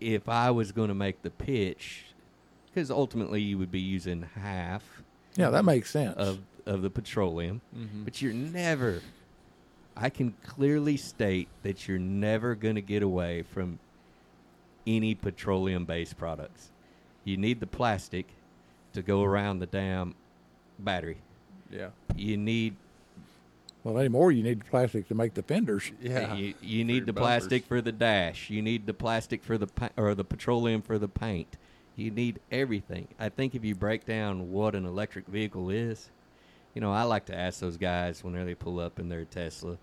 if 0.00 0.28
I 0.28 0.50
was 0.50 0.72
going 0.72 0.88
to 0.88 0.94
make 0.94 1.22
the 1.22 1.30
pitch, 1.30 2.06
because 2.66 2.90
ultimately 2.90 3.40
you 3.40 3.58
would 3.58 3.70
be 3.70 3.80
using 3.80 4.22
half 4.34 4.82
yeah, 5.36 5.50
that 5.50 5.64
makes 5.64 5.90
sense. 5.90 6.16
of 6.16 6.40
of 6.64 6.82
the 6.82 6.90
petroleum, 6.90 7.60
Mhm. 7.76 8.04
but 8.04 8.22
you're 8.22 8.32
never. 8.32 9.02
I 9.96 10.10
can 10.10 10.34
clearly 10.44 10.96
state 10.96 11.48
that 11.64 11.86
you're 11.88 11.98
never 11.98 12.54
going 12.54 12.76
to 12.76 12.80
get 12.80 13.02
away 13.02 13.42
from 13.42 13.78
any 14.86 15.14
petroleum-based 15.16 16.16
products. 16.16 16.70
You 17.24 17.36
need 17.36 17.58
the 17.60 17.66
plastic 17.66 18.26
to 18.92 19.02
go 19.02 19.22
around 19.24 19.58
the 19.58 19.66
damn 19.66 20.14
battery. 20.78 21.18
Yeah. 21.72 21.88
You 22.16 22.36
need 22.36 22.76
well, 23.84 23.98
anymore 23.98 24.30
you 24.30 24.42
need 24.42 24.64
plastic 24.66 25.08
to 25.08 25.14
make 25.14 25.34
the 25.34 25.42
fenders. 25.42 25.90
Yeah. 26.00 26.34
You, 26.34 26.54
you 26.60 26.84
need 26.84 26.98
your 26.98 27.06
the 27.06 27.12
plastic 27.14 27.64
for 27.64 27.80
the 27.80 27.92
dash. 27.92 28.48
You 28.48 28.62
need 28.62 28.86
the 28.86 28.94
plastic 28.94 29.42
for 29.42 29.58
the 29.58 29.66
pa- 29.66 29.90
or 29.96 30.14
the 30.14 30.24
petroleum 30.24 30.82
for 30.82 30.98
the 30.98 31.08
paint. 31.08 31.56
You 31.96 32.10
need 32.10 32.38
everything. 32.50 33.08
I 33.18 33.28
think 33.28 33.54
if 33.54 33.64
you 33.64 33.74
break 33.74 34.06
down 34.06 34.52
what 34.52 34.74
an 34.74 34.86
electric 34.86 35.26
vehicle 35.26 35.68
is, 35.68 36.10
you 36.74 36.80
know, 36.80 36.92
I 36.92 37.02
like 37.02 37.26
to 37.26 37.36
ask 37.36 37.60
those 37.60 37.76
guys 37.76 38.22
whenever 38.24 38.44
they 38.44 38.54
pull 38.54 38.80
up 38.80 38.98
in 38.98 39.08
their 39.08 39.24
Tesla 39.24 39.76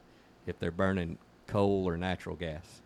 if 0.47 0.57
they're 0.59 0.71
burning 0.71 1.17
coal 1.47 1.87
or 1.87 1.97
natural 1.97 2.35
gas. 2.35 2.81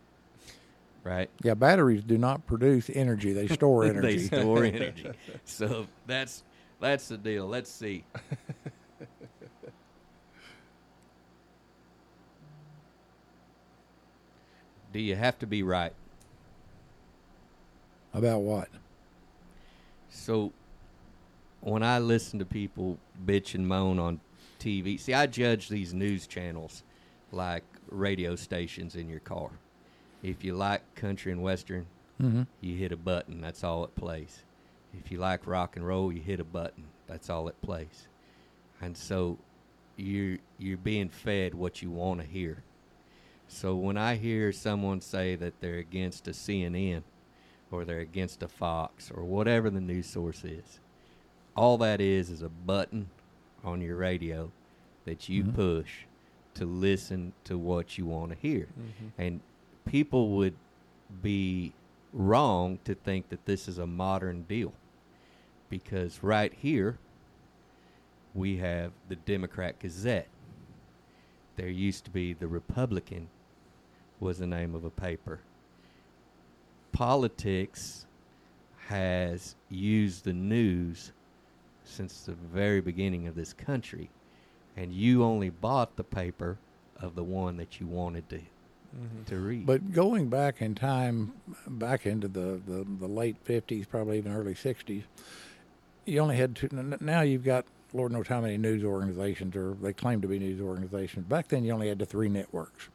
Right? 1.04 1.30
Yeah, 1.42 1.54
batteries 1.54 2.02
do 2.02 2.16
not 2.18 2.46
produce 2.46 2.90
energy; 2.92 3.32
they 3.32 3.46
store 3.46 3.84
energy. 3.84 4.16
they 4.16 4.36
store 4.36 4.64
energy. 4.64 5.10
So 5.44 5.86
that's 6.06 6.42
that's 6.80 7.08
the 7.08 7.18
deal. 7.18 7.46
Let's 7.46 7.70
see. 7.70 8.04
Do 14.94 15.00
you 15.00 15.16
have 15.16 15.36
to 15.40 15.46
be 15.46 15.64
right? 15.64 15.92
About 18.14 18.42
what? 18.42 18.68
So 20.08 20.52
when 21.60 21.82
I 21.82 21.98
listen 21.98 22.38
to 22.38 22.44
people 22.44 22.98
bitch 23.26 23.56
and 23.56 23.66
moan 23.66 23.98
on 23.98 24.20
TV, 24.60 24.98
see, 25.00 25.12
I 25.12 25.26
judge 25.26 25.68
these 25.68 25.92
news 25.92 26.28
channels 26.28 26.84
like 27.32 27.64
radio 27.90 28.36
stations 28.36 28.94
in 28.94 29.08
your 29.08 29.18
car. 29.18 29.50
If 30.22 30.44
you 30.44 30.54
like 30.54 30.94
country 30.94 31.32
and 31.32 31.42
western, 31.42 31.86
Mm-hmm. 32.22 32.42
you 32.60 32.76
hit 32.76 32.92
a 32.92 32.96
button, 32.96 33.40
that's 33.40 33.64
all 33.64 33.82
it 33.82 33.96
plays. 33.96 34.44
If 34.96 35.10
you 35.10 35.18
like 35.18 35.48
rock 35.48 35.74
and 35.74 35.84
roll, 35.84 36.12
you 36.12 36.20
hit 36.20 36.38
a 36.38 36.44
button, 36.44 36.84
that's 37.08 37.28
all 37.28 37.48
it 37.48 37.60
plays. 37.60 38.06
And 38.80 38.96
so 38.96 39.36
you're 39.96 40.38
you're 40.56 40.76
being 40.78 41.08
fed 41.08 41.54
what 41.54 41.82
you 41.82 41.90
want 41.90 42.20
to 42.20 42.26
hear. 42.26 42.62
So 43.54 43.76
when 43.76 43.96
I 43.96 44.16
hear 44.16 44.50
someone 44.50 45.00
say 45.00 45.36
that 45.36 45.60
they're 45.60 45.78
against 45.78 46.26
a 46.26 46.32
CNN 46.32 47.04
or 47.70 47.84
they're 47.84 48.00
against 48.00 48.42
a 48.42 48.48
Fox 48.48 49.12
or 49.12 49.22
whatever 49.22 49.70
the 49.70 49.80
news 49.80 50.06
source 50.08 50.42
is, 50.42 50.80
all 51.56 51.78
that 51.78 52.00
is 52.00 52.30
is 52.30 52.42
a 52.42 52.48
button 52.48 53.10
on 53.62 53.80
your 53.80 53.94
radio 53.94 54.50
that 55.04 55.28
you 55.28 55.44
Mhm. 55.44 55.54
push 55.54 56.04
to 56.54 56.64
listen 56.66 57.32
to 57.44 57.56
what 57.56 57.96
you 57.96 58.06
want 58.06 58.32
to 58.32 58.36
hear. 58.38 58.66
Mhm. 58.76 59.12
And 59.18 59.40
people 59.84 60.30
would 60.30 60.56
be 61.22 61.74
wrong 62.12 62.78
to 62.84 62.92
think 62.96 63.28
that 63.28 63.44
this 63.44 63.68
is 63.68 63.78
a 63.78 63.86
modern 63.86 64.42
deal 64.42 64.72
because 65.70 66.24
right 66.24 66.52
here 66.52 66.98
we 68.34 68.56
have 68.56 68.90
the 69.06 69.14
Democrat 69.16 69.78
Gazette. 69.78 70.28
There 71.54 71.68
used 71.68 72.04
to 72.06 72.10
be 72.10 72.32
the 72.32 72.48
Republican 72.48 73.28
was 74.24 74.38
the 74.38 74.46
name 74.46 74.74
of 74.74 74.84
a 74.86 74.90
paper. 74.90 75.38
Politics 76.92 78.06
has 78.88 79.54
used 79.68 80.24
the 80.24 80.32
news 80.32 81.12
since 81.84 82.22
the 82.22 82.32
very 82.32 82.80
beginning 82.80 83.26
of 83.28 83.34
this 83.34 83.52
country 83.52 84.08
and 84.76 84.92
you 84.92 85.22
only 85.22 85.50
bought 85.50 85.94
the 85.96 86.02
paper 86.04 86.56
of 87.00 87.14
the 87.14 87.22
one 87.22 87.56
that 87.58 87.78
you 87.80 87.86
wanted 87.86 88.28
to 88.30 88.38
Mhm. 88.38 89.24
to 89.26 89.36
read. 89.38 89.66
But 89.66 89.92
going 89.92 90.28
back 90.28 90.62
in 90.62 90.74
time, 90.74 91.32
back 91.66 92.06
into 92.06 92.28
the, 92.28 92.60
the, 92.66 92.86
the 93.00 93.08
late 93.08 93.36
50s, 93.44 93.86
probably 93.88 94.18
even 94.18 94.32
early 94.32 94.54
60s, 94.54 95.02
you 96.06 96.20
only 96.20 96.36
had 96.36 96.54
two. 96.56 96.68
Now 97.00 97.20
you've 97.22 97.44
got 97.44 97.66
Lord 97.92 98.12
knows 98.12 98.26
how 98.28 98.40
many 98.40 98.56
news 98.56 98.82
organizations, 98.84 99.54
or 99.54 99.74
they 99.80 99.92
claim 99.92 100.20
to 100.20 100.26
be 100.28 100.38
news 100.38 100.60
organizations. 100.60 101.26
Back 101.26 101.46
then, 101.48 101.64
you 101.64 101.72
only 101.72 101.88
had 101.88 101.98
the 102.00 102.06
three 102.06 102.28
networks. 102.28 102.88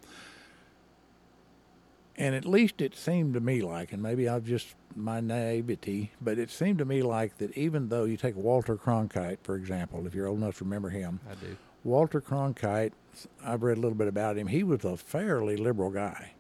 And 2.20 2.36
at 2.36 2.46
least 2.46 2.82
it 2.82 2.96
seemed 2.96 3.34
to 3.36 3.40
me 3.40 3.62
like, 3.62 3.94
and 3.94 4.04
maybe 4.04 4.28
I've 4.28 4.44
just 4.44 4.76
my 4.94 5.22
naivety, 5.22 6.12
but 6.20 6.38
it 6.38 6.50
seemed 6.52 6.80
to 6.80 6.86
me 6.86 7.02
like 7.02 7.38
that 7.38 7.58
even 7.58 7.88
though 7.88 8.04
you 8.04 8.18
take 8.18 8.36
Walter 8.36 8.76
Cronkite, 8.76 9.38
for 9.42 9.56
example, 9.56 10.06
if 10.06 10.14
you're 10.14 10.28
old 10.28 10.40
enough 10.40 10.58
to 10.58 10.66
remember 10.66 10.90
him, 10.90 11.22
I 11.32 11.36
do. 11.36 11.56
Walter 11.86 12.20
Cronkite, 12.20 12.92
I've 13.44 13.64
read 13.64 13.78
a 13.78 13.82
little 13.82 13.98
bit 13.98 14.10
about 14.10 14.38
him. 14.38 14.48
He 14.48 14.64
was 14.64 14.84
a 14.84 14.98
fairly 14.98 15.56
liberal 15.56 15.92
guy, 15.92 16.34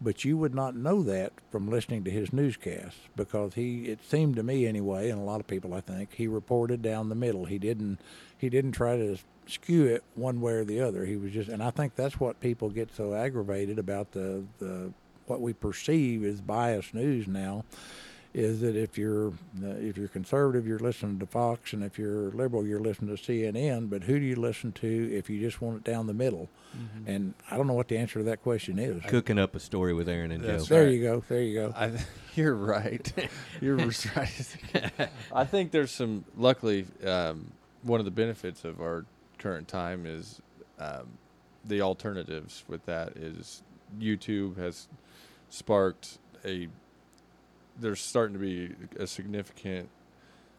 but 0.00 0.24
you 0.24 0.38
would 0.38 0.54
not 0.54 0.76
know 0.76 1.02
that 1.02 1.32
from 1.50 1.68
listening 1.68 2.04
to 2.04 2.12
his 2.12 2.32
newscasts 2.32 3.00
because 3.16 3.54
he, 3.54 3.86
it 3.86 4.04
seemed 4.04 4.36
to 4.36 4.44
me 4.44 4.68
anyway, 4.68 5.10
and 5.10 5.20
a 5.20 5.24
lot 5.24 5.40
of 5.40 5.48
people 5.48 5.74
I 5.74 5.80
think, 5.80 6.14
he 6.14 6.28
reported 6.28 6.80
down 6.80 7.08
the 7.08 7.16
middle. 7.16 7.46
He 7.46 7.58
didn't, 7.58 7.98
he 8.38 8.48
didn't 8.48 8.72
try 8.72 8.96
to 8.96 9.16
skew 9.46 9.86
it 9.86 10.04
one 10.14 10.40
way 10.40 10.52
or 10.52 10.64
the 10.64 10.80
other. 10.80 11.04
He 11.04 11.16
was 11.16 11.32
just, 11.32 11.48
and 11.48 11.60
I 11.60 11.70
think 11.72 11.96
that's 11.96 12.20
what 12.20 12.38
people 12.38 12.70
get 12.70 12.94
so 12.94 13.14
aggravated 13.14 13.80
about 13.80 14.12
the 14.12 14.44
the 14.58 14.92
what 15.26 15.40
we 15.40 15.52
perceive 15.52 16.24
as 16.24 16.40
biased 16.40 16.94
news 16.94 17.26
now 17.26 17.64
is 18.34 18.60
that 18.60 18.74
if 18.74 18.98
you're 18.98 19.28
uh, 19.62 19.76
if 19.78 19.96
you're 19.96 20.08
conservative, 20.08 20.66
you're 20.66 20.80
listening 20.80 21.20
to 21.20 21.26
Fox, 21.26 21.72
and 21.72 21.84
if 21.84 21.96
you're 21.98 22.32
liberal, 22.32 22.66
you're 22.66 22.80
listening 22.80 23.16
to 23.16 23.22
CNN. 23.22 23.88
But 23.88 24.02
who 24.02 24.18
do 24.18 24.24
you 24.24 24.34
listen 24.34 24.72
to 24.72 25.16
if 25.16 25.30
you 25.30 25.40
just 25.40 25.62
want 25.62 25.76
it 25.76 25.84
down 25.84 26.08
the 26.08 26.14
middle? 26.14 26.48
Mm-hmm. 26.76 27.08
And 27.08 27.34
I 27.48 27.56
don't 27.56 27.68
know 27.68 27.74
what 27.74 27.86
the 27.86 27.96
answer 27.96 28.18
to 28.18 28.24
that 28.24 28.42
question 28.42 28.80
is. 28.80 29.00
Cooking 29.06 29.38
up 29.38 29.54
a 29.54 29.60
story 29.60 29.94
with 29.94 30.08
Aaron 30.08 30.32
and 30.32 30.42
That's 30.42 30.66
Joe. 30.66 30.74
there 30.74 30.84
right. 30.84 30.92
you 30.92 31.02
go. 31.02 31.24
There 31.28 31.42
you 31.42 31.54
go. 31.54 31.74
I, 31.76 31.92
you're 32.34 32.56
right. 32.56 33.12
You're 33.60 33.76
right. 34.16 34.56
I 35.32 35.44
think 35.44 35.70
there's 35.70 35.92
some. 35.92 36.24
Luckily, 36.36 36.86
um, 37.06 37.52
one 37.82 38.00
of 38.00 38.04
the 38.04 38.10
benefits 38.10 38.64
of 38.64 38.80
our 38.80 39.06
current 39.38 39.68
time 39.68 40.06
is 40.06 40.42
um, 40.80 41.06
the 41.64 41.82
alternatives. 41.82 42.64
With 42.66 42.84
that 42.86 43.16
is 43.16 43.62
YouTube 43.96 44.56
has 44.56 44.88
sparked 45.54 46.18
a. 46.44 46.68
There's 47.78 48.00
starting 48.00 48.34
to 48.34 48.40
be 48.40 48.74
a 48.98 49.06
significant 49.06 49.88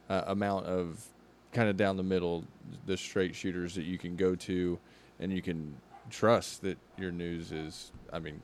uh, 0.10 0.24
amount 0.28 0.66
of 0.66 1.06
kind 1.54 1.70
of 1.70 1.78
down 1.78 1.98
the 1.98 2.04
middle, 2.04 2.44
the 2.86 2.98
straight 2.98 3.36
shooters 3.36 3.76
that 3.76 3.84
you 3.84 3.98
can 3.98 4.16
go 4.16 4.36
to, 4.36 4.78
and 5.20 5.32
you 5.32 5.42
can 5.42 5.76
trust 6.10 6.62
that 6.62 6.78
your 6.98 7.12
news 7.12 7.52
is. 7.52 7.92
I 8.12 8.20
mean, 8.20 8.42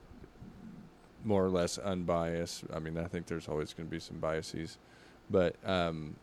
more 1.24 1.44
or 1.44 1.50
less 1.50 1.78
unbiased. 1.78 2.64
I 2.74 2.80
mean, 2.80 2.98
I 2.98 3.06
think 3.06 3.28
there's 3.28 3.48
always 3.48 3.74
going 3.74 3.88
to 3.88 3.92
be 3.92 4.00
some 4.00 4.18
biases, 4.18 4.78
but 5.30 5.56
um, 5.66 6.16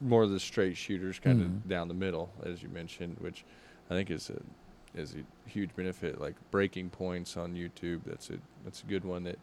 more 0.00 0.22
of 0.22 0.30
the 0.30 0.40
straight 0.40 0.76
shooters, 0.76 1.18
kind 1.18 1.40
of 1.42 1.48
Mhm. 1.48 1.68
down 1.68 1.88
the 1.88 1.94
middle, 1.94 2.30
as 2.44 2.62
you 2.62 2.68
mentioned, 2.68 3.16
which 3.18 3.44
I 3.90 3.94
think 3.94 4.10
is 4.10 4.30
a 4.30 4.40
is 4.94 5.14
a 5.14 5.48
huge 5.48 5.74
benefit. 5.76 6.20
Like 6.20 6.34
breaking 6.50 6.90
points 6.90 7.36
on 7.36 7.54
YouTube, 7.54 8.00
that's 8.06 8.30
a 8.30 8.34
that's 8.64 8.82
a 8.82 8.86
good 8.86 9.04
one 9.04 9.24
that 9.24 9.38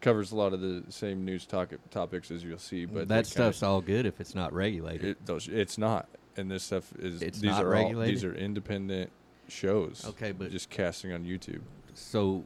covers 0.00 0.32
a 0.32 0.36
lot 0.36 0.52
of 0.52 0.60
the 0.60 0.82
same 0.90 1.24
news 1.24 1.46
talk, 1.46 1.72
topics 1.90 2.30
as 2.30 2.44
you'll 2.44 2.58
see. 2.58 2.84
But 2.84 3.08
that 3.08 3.14
kinda- 3.14 3.24
stuff's 3.24 3.62
all 3.62 3.80
good 3.80 4.04
if 4.06 4.20
it's 4.20 4.34
not 4.34 4.52
regulated. 4.52 5.04
it, 5.04 5.26
those, 5.26 5.48
it's 5.48 5.78
not, 5.78 6.08
and 6.36 6.50
this 6.50 6.62
stuff 6.64 6.92
is 6.98 7.22
It's 7.22 7.38
these 7.38 7.50
not 7.52 7.64
are 7.64 7.74
all, 7.74 7.84
regulated? 7.84 8.14
these 8.16 8.24
are 8.24 8.34
independent 8.34 9.10
shows. 9.48 10.04
Okay, 10.06 10.32
but- 10.32 10.50
just 10.50 10.68
casting 10.68 11.12
on 11.12 11.24
YouTube. 11.24 11.62
so, 11.94 12.44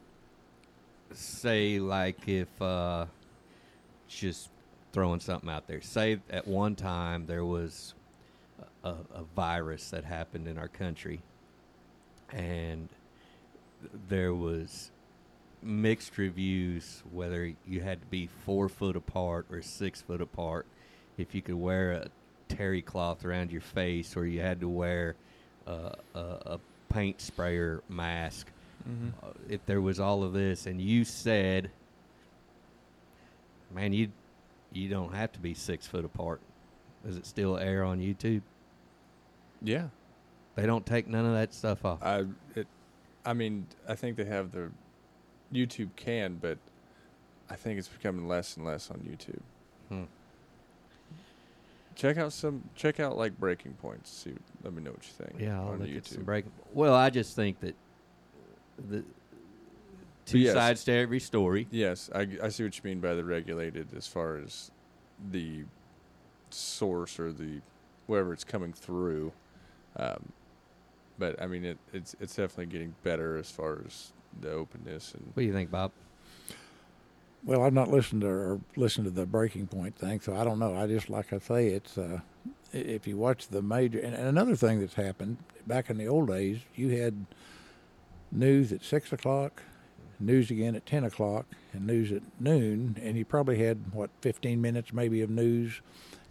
say 1.11 1.79
like 1.79 2.27
if 2.29 2.61
uh, 2.61 3.05
just 4.07 4.49
throwing 4.93 5.19
something 5.19 5.49
out 5.49 5.67
there. 5.67 5.81
Say 5.81 6.19
at 6.29 6.47
one 6.47 6.75
time 6.75 7.25
there 7.25 7.45
was 7.45 7.93
a, 8.83 8.89
a 9.13 9.23
virus 9.35 9.89
that 9.91 10.03
happened 10.05 10.47
in 10.47 10.57
our 10.57 10.67
country, 10.67 11.21
and 12.33 12.89
there 14.07 14.33
was 14.33 14.91
mixed 15.61 16.17
reviews 16.17 17.03
whether 17.11 17.53
you 17.67 17.81
had 17.81 17.99
to 17.99 18.07
be 18.07 18.29
four 18.45 18.69
foot 18.69 18.95
apart 18.95 19.45
or 19.51 19.61
six 19.61 20.01
foot 20.01 20.21
apart, 20.21 20.65
if 21.17 21.35
you 21.35 21.41
could 21.41 21.55
wear 21.55 21.91
a 21.91 22.07
terry 22.47 22.81
cloth 22.81 23.25
around 23.25 23.51
your 23.51 23.61
face 23.61 24.15
or 24.15 24.25
you 24.25 24.41
had 24.41 24.59
to 24.59 24.69
wear 24.69 25.15
uh, 25.67 25.91
a, 26.15 26.19
a 26.19 26.59
paint 26.89 27.21
sprayer 27.21 27.83
mask. 27.89 28.47
Mm-hmm. 28.89 29.09
Uh, 29.23 29.31
if 29.49 29.65
there 29.65 29.81
was 29.81 29.99
all 29.99 30.23
of 30.23 30.33
this 30.33 30.65
and 30.65 30.81
you 30.81 31.03
said, 31.03 31.69
man, 33.73 33.93
you 33.93 34.09
you 34.71 34.87
don't 34.87 35.13
have 35.13 35.31
to 35.31 35.39
be 35.39 35.53
six 35.53 35.87
foot 35.87 36.05
apart. 36.05 36.41
Does 37.05 37.17
it 37.17 37.25
still 37.25 37.57
air 37.57 37.83
on 37.83 37.99
YouTube? 37.99 38.41
Yeah, 39.61 39.87
They 40.61 40.67
don't 40.67 40.85
take 40.85 41.07
none 41.07 41.25
of 41.25 41.33
that 41.33 41.53
stuff 41.53 41.85
off. 41.85 42.01
I 42.01 42.25
it, 42.55 42.67
I 43.25 43.33
mean, 43.33 43.67
I 43.87 43.95
think 43.95 44.17
they 44.17 44.25
have 44.25 44.51
the 44.51 44.71
YouTube 45.53 45.89
can, 45.95 46.35
but 46.35 46.57
I 47.49 47.55
think 47.55 47.79
it's 47.79 47.87
becoming 47.87 48.27
less 48.27 48.57
and 48.57 48.65
less 48.65 48.89
on 48.91 48.99
YouTube. 48.99 49.41
Hmm. 49.89 50.03
Check 51.95 52.17
out 52.17 52.31
some. 52.31 52.63
Check 52.75 52.99
out 52.99 53.17
like 53.17 53.37
breaking 53.39 53.73
points. 53.73 54.09
See, 54.09 54.33
let 54.63 54.73
me 54.73 54.81
know 54.81 54.91
what 54.91 55.03
you 55.03 55.25
think. 55.25 55.39
Yeah, 55.39 55.59
I'll 55.59 55.69
on 55.69 55.79
look 55.79 55.89
YouTube. 55.89 55.97
at 55.97 56.05
some 56.07 56.23
breaking. 56.23 56.51
Well, 56.73 56.95
I 56.95 57.09
just 57.09 57.35
think 57.35 57.59
that 57.59 57.75
the 58.89 59.03
two 60.25 60.39
yes. 60.39 60.53
sides 60.53 60.83
to 60.85 60.93
every 60.93 61.19
story. 61.19 61.67
Yes, 61.71 62.09
I, 62.13 62.27
I 62.41 62.49
see 62.49 62.63
what 62.63 62.77
you 62.77 62.81
mean 62.83 62.99
by 62.99 63.15
the 63.15 63.23
regulated 63.23 63.87
as 63.97 64.07
far 64.07 64.37
as 64.37 64.71
the 65.31 65.65
source 66.51 67.19
or 67.19 67.33
the 67.33 67.61
wherever 68.07 68.31
it's 68.31 68.43
coming 68.43 68.71
through. 68.71 69.33
Um, 69.95 70.31
but 71.19 71.41
I 71.41 71.45
mean, 71.45 71.65
it, 71.65 71.77
it's 71.93 72.15
it's 72.19 72.35
definitely 72.35 72.67
getting 72.67 72.95
better 73.03 73.37
as 73.37 73.51
far 73.51 73.81
as 73.85 74.13
the 74.41 74.51
openness 74.51 75.13
and 75.13 75.25
What 75.33 75.41
do 75.41 75.43
you 75.43 75.53
think, 75.53 75.69
Bob? 75.69 75.91
Well, 77.43 77.63
I've 77.63 77.73
not 77.73 77.89
listened 77.89 78.21
to 78.21 78.27
or 78.27 78.59
listened 78.75 79.05
to 79.05 79.11
the 79.11 79.25
breaking 79.25 79.67
point 79.67 79.95
thing, 79.95 80.19
so 80.19 80.35
I 80.35 80.43
don't 80.43 80.59
know. 80.59 80.75
I 80.75 80.87
just 80.87 81.09
like 81.09 81.31
I 81.31 81.39
say, 81.39 81.67
it's 81.67 81.97
uh, 81.97 82.19
if 82.73 83.07
you 83.07 83.17
watch 83.17 83.47
the 83.47 83.61
major 83.61 83.99
and, 83.99 84.13
and 84.13 84.27
another 84.27 84.55
thing 84.55 84.79
that's 84.79 84.95
happened 84.95 85.37
back 85.67 85.89
in 85.89 85.97
the 85.97 86.07
old 86.07 86.27
days, 86.29 86.59
you 86.75 86.89
had 86.89 87.25
news 88.31 88.71
at 88.71 88.83
six 88.83 89.11
o'clock, 89.13 89.63
news 90.19 90.51
again 90.51 90.75
at 90.75 90.85
ten 90.85 91.03
o'clock, 91.03 91.45
and 91.73 91.85
news 91.87 92.11
at 92.11 92.21
noon, 92.39 92.97
and 93.01 93.17
you 93.17 93.25
probably 93.25 93.57
had 93.59 93.93
what 93.93 94.09
fifteen 94.21 94.61
minutes 94.61 94.91
maybe 94.93 95.21
of 95.21 95.29
news, 95.29 95.81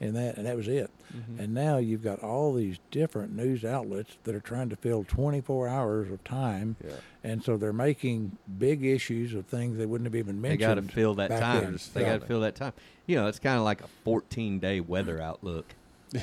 and 0.01 0.15
that 0.17 0.37
and 0.37 0.47
that 0.47 0.57
was 0.57 0.69
it. 0.69 0.91
Mm-hmm. 1.17 1.41
And 1.41 1.55
now 1.55 1.79
you've 1.79 2.03
got 2.03 2.23
all 2.23 2.53
these 2.55 2.79
different 2.91 3.35
news 3.35 3.65
outlets 3.65 4.19
that 4.25 4.35
are 4.35 4.41
trying 4.41 4.69
to 4.69 4.77
fill 4.77 5.05
24 5.05 5.67
hours 5.67 6.11
of 6.11 6.23
time, 6.23 6.77
yeah. 6.85 6.93
and 7.25 7.43
so 7.43 7.57
they're 7.57 7.73
making 7.73 8.37
big 8.59 8.85
issues 8.85 9.33
of 9.33 9.47
things 9.47 9.79
they 9.79 9.87
wouldn't 9.87 10.07
have 10.07 10.15
even 10.15 10.39
mentioned 10.41 10.61
They 10.61 10.67
got 10.67 10.75
to 10.75 10.83
fill 10.83 11.15
that 11.15 11.31
time. 11.31 11.63
then. 11.65 11.79
They 11.95 12.03
got 12.05 12.21
to 12.21 12.27
fill 12.27 12.41
that 12.41 12.57
time. 12.57 12.75
You 13.07 13.17
know, 13.17 13.27
it's 13.27 13.39
kind 13.39 13.57
of 13.57 13.65
like 13.65 13.81
a 13.81 13.89
14 14.05 14.59
day 14.59 14.81
weather 14.81 15.19
outlook. 15.23 15.75
Yeah. 16.13 16.23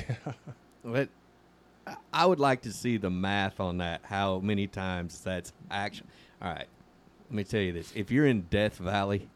But 0.84 1.08
I- 1.86 1.96
I 2.12 2.26
would 2.26 2.40
like 2.40 2.62
to 2.62 2.72
see 2.72 2.96
the 2.96 3.10
math 3.10 3.58
on 3.60 3.78
that. 3.78 4.02
How 4.04 4.38
many 4.38 4.66
times 4.68 5.20
that's 5.20 5.52
action? 5.70 6.06
All 6.40 6.48
right, 6.52 6.66
let 7.28 7.32
me 7.36 7.44
tell 7.44 7.60
you 7.60 7.72
this: 7.72 7.92
if 7.94 8.10
you're 8.10 8.26
in 8.26 8.42
Death 8.42 8.76
Valley, 8.78 9.28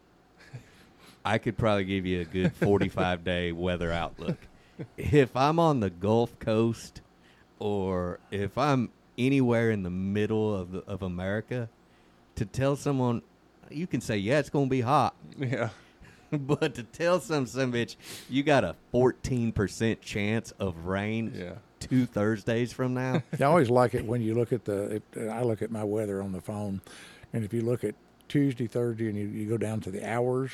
I 1.24 1.38
could 1.38 1.56
probably 1.58 1.84
give 1.84 2.06
you 2.06 2.20
a 2.20 2.24
good 2.24 2.52
45 2.54 3.24
day 3.24 3.52
weather 3.52 3.92
outlook. 3.92 4.36
If 4.96 5.36
I'm 5.36 5.58
on 5.58 5.80
the 5.80 5.90
Gulf 5.90 6.38
Coast, 6.38 7.02
or 7.58 8.18
if 8.30 8.56
I'm 8.56 8.90
anywhere 9.18 9.70
in 9.70 9.82
the 9.82 9.90
middle 9.90 10.54
of 10.54 10.72
the, 10.72 10.78
of 10.86 11.02
America, 11.02 11.68
to 12.36 12.46
tell 12.46 12.76
someone, 12.76 13.20
you 13.70 13.86
can 13.86 14.00
say, 14.00 14.16
yeah, 14.16 14.38
it's 14.38 14.48
going 14.48 14.66
to 14.66 14.70
be 14.70 14.80
hot, 14.80 15.14
Yeah. 15.36 15.68
but 16.32 16.74
to 16.76 16.82
tell 16.84 17.18
some 17.20 17.44
some 17.44 17.72
bitch 17.72 17.96
you 18.28 18.42
got 18.44 18.62
a 18.62 18.76
fourteen 18.92 19.50
percent 19.52 20.00
chance 20.00 20.52
of 20.60 20.86
rain 20.86 21.32
Yeah. 21.36 21.54
two 21.80 22.06
Thursdays 22.06 22.72
from 22.72 22.94
now. 22.94 23.22
I 23.40 23.42
always 23.42 23.68
like 23.68 23.94
it 23.94 24.04
when 24.06 24.22
you 24.22 24.34
look 24.34 24.52
at 24.52 24.64
the. 24.64 25.02
If, 25.14 25.28
I 25.28 25.42
look 25.42 25.60
at 25.60 25.70
my 25.72 25.82
weather 25.84 26.22
on 26.22 26.30
the 26.32 26.40
phone, 26.40 26.80
and 27.32 27.44
if 27.44 27.52
you 27.52 27.62
look 27.62 27.84
at 27.84 27.94
Tuesday, 28.28 28.66
Thursday, 28.66 29.08
and 29.08 29.16
you, 29.18 29.26
you 29.26 29.48
go 29.48 29.56
down 29.56 29.80
to 29.80 29.90
the 29.90 30.08
hours, 30.08 30.52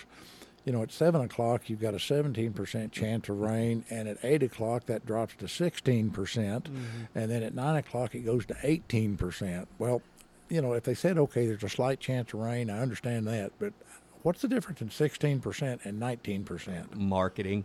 you 0.65 0.73
know, 0.73 0.82
at 0.82 0.90
seven 0.90 1.20
o'clock 1.20 1.69
you've 1.70 1.81
got 1.81 1.94
a 1.94 2.01
seventeen 2.01 2.53
percent 2.53 2.90
chance 2.93 3.28
of 3.28 3.39
rain, 3.39 3.85
and 3.90 4.09
at 4.09 4.19
eight 4.24 4.43
o'clock 4.43 4.86
that 4.86 5.05
drops 5.07 5.35
to 5.36 5.48
sixteen 5.48 6.11
percent, 6.11 6.69
and 7.15 7.31
then 7.31 7.43
at 7.43 7.55
nine 7.55 7.77
o'clock 7.77 8.15
it 8.15 8.20
goes 8.20 8.47
to 8.47 8.57
eighteen 8.62 9.16
percent. 9.16 9.69
Well, 9.78 10.03
you 10.48 10.61
know, 10.62 10.73
if 10.73 10.85
they 10.85 10.94
said 10.94 11.19
okay, 11.19 11.47
there's 11.47 11.62
a 11.65 11.69
slight 11.69 12.01
chance 12.01 12.32
of 12.35 12.40
rain, 12.40 12.70
I 12.70 12.81
understand 12.81 13.27
that, 13.28 13.53
but 13.59 13.73
what's 14.23 14.43
the 14.43 14.48
difference 14.48 14.81
in 14.81 14.90
sixteen 14.90 15.40
percent 15.40 15.82
and 15.85 16.01
nineteen 16.01 16.44
percent? 16.44 16.97
Marketing. 16.97 17.65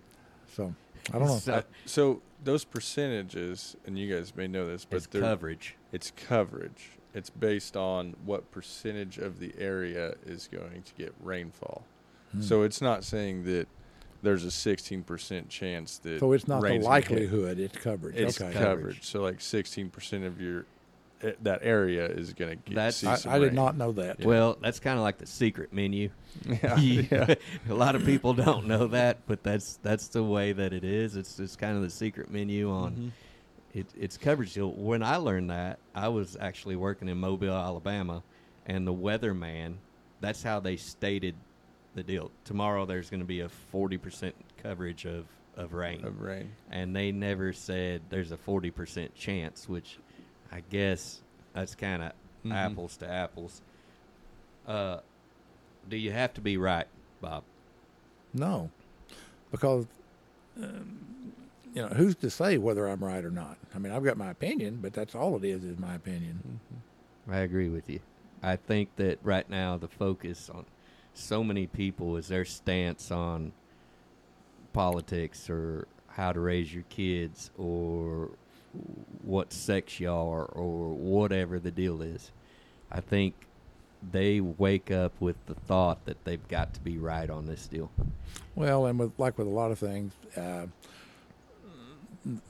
So 0.54 0.76
I 1.14 1.18
don't 1.20 1.28
know. 1.28 1.38
So- 1.38 1.54
Uh, 1.54 1.62
so 1.86 2.22
those 2.44 2.66
percentages, 2.66 3.76
and 3.86 3.98
you 3.98 4.14
guys 4.14 4.36
may 4.36 4.48
know 4.48 4.68
this, 4.68 4.86
but 4.86 4.98
It's 4.98 5.08
coverage. 5.08 5.76
It's 5.92 6.12
coverage. 6.12 6.92
It's 7.14 7.30
based 7.30 7.76
on 7.76 8.16
what 8.26 8.50
percentage 8.52 9.18
of 9.18 9.40
the 9.40 9.54
area 9.58 10.16
is 10.26 10.48
going 10.52 10.84
to 10.84 10.94
get 10.98 11.14
rainfall. 11.22 11.84
Hmm. 12.32 12.42
So 12.42 12.64
it's 12.64 12.82
not 12.82 13.04
saying 13.04 13.44
that 13.46 13.68
there's 14.24 14.46
a 14.46 14.50
16% 14.50 15.50
chance 15.50 15.98
that 16.00 16.20
So 16.20 16.32
it's 16.34 16.48
not 16.48 16.62
the 16.62 16.68
rain's 16.70 16.86
gonna 16.86 16.96
hit. 17.02 17.10
likelihood; 17.12 17.60
it's 17.60 17.78
coverage. 17.78 18.16
It's 18.16 18.40
okay. 18.42 18.54
coverage. 18.54 19.04
So 19.04 19.22
like 19.22 19.40
16% 19.40 20.26
of 20.26 20.40
your 20.40 20.66
eh, 21.24 21.32
that 21.42 21.60
area 21.64 22.06
is 22.06 22.32
going 22.34 22.52
to 22.52 22.56
get 22.56 22.76
That's- 22.76 22.96
see 22.98 23.08
I, 23.08 23.16
some 23.16 23.32
I 23.34 23.40
did 23.40 23.46
rain. 23.48 23.56
not 23.56 23.76
know 23.78 23.92
that. 23.94 24.24
Well, 24.24 24.58
that's 24.62 24.80
kind 24.80 24.98
of 24.98 25.04
like 25.04 25.18
the 25.18 25.26
secret 25.28 25.74
menu. 25.74 26.12
Yeah, 26.48 26.78
You- 26.80 27.08
yeah. 27.12 27.36
a 27.70 27.74
lot 27.74 27.96
of 27.96 28.06
people 28.06 28.34
don't 28.34 28.68
know 28.68 28.88
that, 28.88 29.18
but 29.28 29.44
that's 29.44 29.80
that's 29.84 30.08
the 30.08 30.24
way 30.24 30.54
that 30.54 30.72
it 30.72 30.84
is. 30.86 31.16
It's 31.18 31.40
it's 31.40 31.56
kind 31.58 31.76
of 31.76 31.82
the 31.84 31.90
secret 31.90 32.32
menu 32.32 32.72
on 32.72 32.92
Mhm. 32.94 33.12
It, 33.74 33.88
it's 33.98 34.18
coverage 34.18 34.54
deal. 34.54 34.72
When 34.72 35.04
I 35.04 35.18
learned 35.18 35.50
that, 35.50 35.80
I 35.96 36.08
was 36.10 36.38
actually 36.40 36.76
working 36.76 37.08
in 37.10 37.18
Mobile, 37.18 37.54
Alabama, 37.56 38.24
and 38.66 38.86
the 38.88 38.94
weatherman. 38.94 39.76
That's 40.20 40.44
how 40.44 40.60
they 40.60 40.78
stated 40.78 41.36
the 41.96 42.04
deal. 42.04 42.32
Tomorrow 42.46 42.86
there's 42.86 43.10
going 43.10 43.22
to 43.22 43.26
be 43.26 43.42
a 43.42 43.50
forty 43.50 43.98
percent 43.98 44.36
coverage 44.62 45.06
of 45.06 45.26
of 45.58 45.74
rain, 45.74 46.06
Of 46.06 46.22
rain. 46.22 46.52
and 46.72 46.96
they 46.96 47.12
never 47.12 47.52
said 47.54 48.02
there's 48.10 48.32
a 48.32 48.38
forty 48.38 48.72
percent 48.72 49.14
chance, 49.16 49.68
which 49.68 49.98
I 50.52 50.62
guess 50.70 51.22
that's 51.54 51.76
kind 51.76 52.02
of 52.04 52.12
Mhm. 52.46 52.54
apples 52.56 52.98
to 52.98 53.08
apples. 53.10 53.62
Uh, 54.68 55.00
do 55.90 55.98
you 55.98 56.12
have 56.12 56.34
to 56.36 56.42
be 56.42 56.58
right, 56.58 56.88
Bob? 57.20 57.44
No, 58.34 58.70
because 59.52 59.86
um, 60.62 61.34
you 61.74 61.82
know 61.82 61.90
who's 61.90 62.16
to 62.16 62.30
say 62.30 62.58
whether 62.58 62.88
I'm 62.88 63.04
right 63.04 63.24
or 63.24 63.32
not. 63.32 63.58
I 63.74 63.80
mean, 63.80 63.94
I've 63.94 64.04
got 64.04 64.18
my 64.18 64.32
opinion, 64.32 64.80
but 64.82 64.94
that's 64.94 65.16
all 65.16 65.36
it 65.38 65.44
is 65.44 65.64
is 65.64 65.78
my 65.80 65.96
opinion. 65.96 66.60
I 67.30 67.40
agree 67.40 67.70
with 67.70 67.90
you. 67.90 68.00
I 68.44 68.56
think 68.56 68.96
that 68.96 69.20
right 69.24 69.50
now 69.50 69.78
the 69.78 69.88
focus 69.88 70.50
on 70.50 70.66
so 71.14 71.44
many 71.44 71.68
people 71.68 72.18
is 72.18 72.28
their 72.28 72.46
stance 72.46 73.12
on 73.12 73.52
politics 74.74 75.50
or 75.50 75.88
how 76.08 76.32
to 76.32 76.40
raise 76.40 76.74
your 76.74 76.84
kids 76.90 77.52
or 77.58 78.32
what 79.24 79.54
sex 79.54 80.00
you 80.00 80.10
are 80.10 80.46
or 80.46 80.90
whatever 80.90 81.60
the 81.60 81.72
deal 81.72 82.02
is. 82.02 82.32
I 82.92 83.02
think 83.02 83.36
they 84.12 84.42
wake 84.42 84.90
up 84.90 85.14
with 85.20 85.36
the 85.46 85.54
thought 85.54 86.06
that 86.06 86.24
they've 86.26 86.46
got 86.48 86.74
to 86.74 86.80
be 86.80 86.98
right 86.98 87.30
on 87.30 87.46
this 87.46 87.68
deal. 87.68 87.92
Well, 88.56 88.88
and 88.88 88.98
with 88.98 89.12
like 89.18 89.38
with 89.38 89.48
a 89.48 89.52
lot 89.52 89.72
of 89.72 89.80
things, 89.80 90.14
uh, 90.36 90.66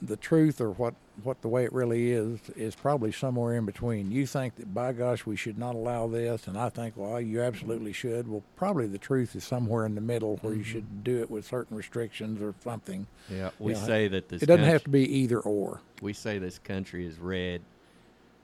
the 0.02 0.16
truth 0.16 0.60
or 0.60 0.70
what 0.72 0.94
what 1.22 1.40
the 1.42 1.48
way 1.48 1.64
it 1.64 1.72
really 1.72 2.10
is 2.12 2.38
is 2.56 2.74
probably 2.74 3.10
somewhere 3.12 3.54
in 3.56 3.64
between. 3.66 4.10
You 4.10 4.26
think 4.26 4.56
that 4.56 4.72
by 4.74 4.92
gosh 4.92 5.24
we 5.24 5.36
should 5.36 5.58
not 5.58 5.74
allow 5.74 6.06
this, 6.08 6.46
and 6.46 6.58
I 6.58 6.68
think 6.68 6.94
well 6.96 7.20
you 7.20 7.40
absolutely 7.42 7.92
should. 7.92 8.28
Well, 8.28 8.42
probably 8.56 8.86
the 8.86 8.98
truth 8.98 9.34
is 9.36 9.44
somewhere 9.44 9.86
in 9.86 9.94
the 9.94 10.00
middle 10.02 10.36
where 10.42 10.54
you 10.54 10.64
should 10.64 11.02
do 11.04 11.20
it 11.20 11.30
with 11.30 11.46
certain 11.46 11.76
restrictions 11.76 12.42
or 12.42 12.54
something. 12.62 13.06
Yeah, 13.30 13.50
we 13.58 13.72
Yeah, 13.74 13.84
say 13.84 14.08
that 14.08 14.28
this 14.28 14.42
it 14.42 14.46
doesn't 14.46 14.60
country- 14.60 14.72
have 14.72 14.84
to 14.84 14.90
be 14.90 15.10
either 15.18 15.40
or. 15.40 15.80
we 16.02 16.12
say 16.12 16.38
this 16.38 16.58
country 16.58 17.06
is 17.06 17.18
red 17.18 17.62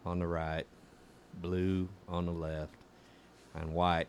on 0.06 0.18
the 0.20 0.26
right, 0.26 0.64
blue 1.42 1.88
on 2.08 2.24
the 2.26 2.32
left, 2.32 2.72
and 3.54 3.74
white 3.74 4.08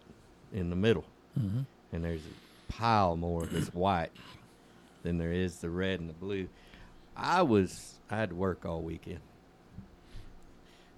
in 0.54 0.70
the 0.70 0.76
middle. 0.76 1.06
Mm-hmm. 1.38 1.62
And 1.92 2.04
there's 2.06 2.22
a 2.22 2.72
pile 2.72 3.16
more 3.18 3.44
of 3.44 3.52
this 3.52 3.68
white 3.74 4.12
than 5.04 5.18
there 5.18 5.32
is 5.34 5.58
the 5.60 5.70
red 5.70 6.00
and 6.00 6.10
the 6.10 6.14
blue. 6.14 6.48
I 7.22 7.42
was 7.42 7.96
I 8.10 8.18
had 8.18 8.30
to 8.30 8.36
work 8.36 8.66
all 8.66 8.82
weekend, 8.82 9.20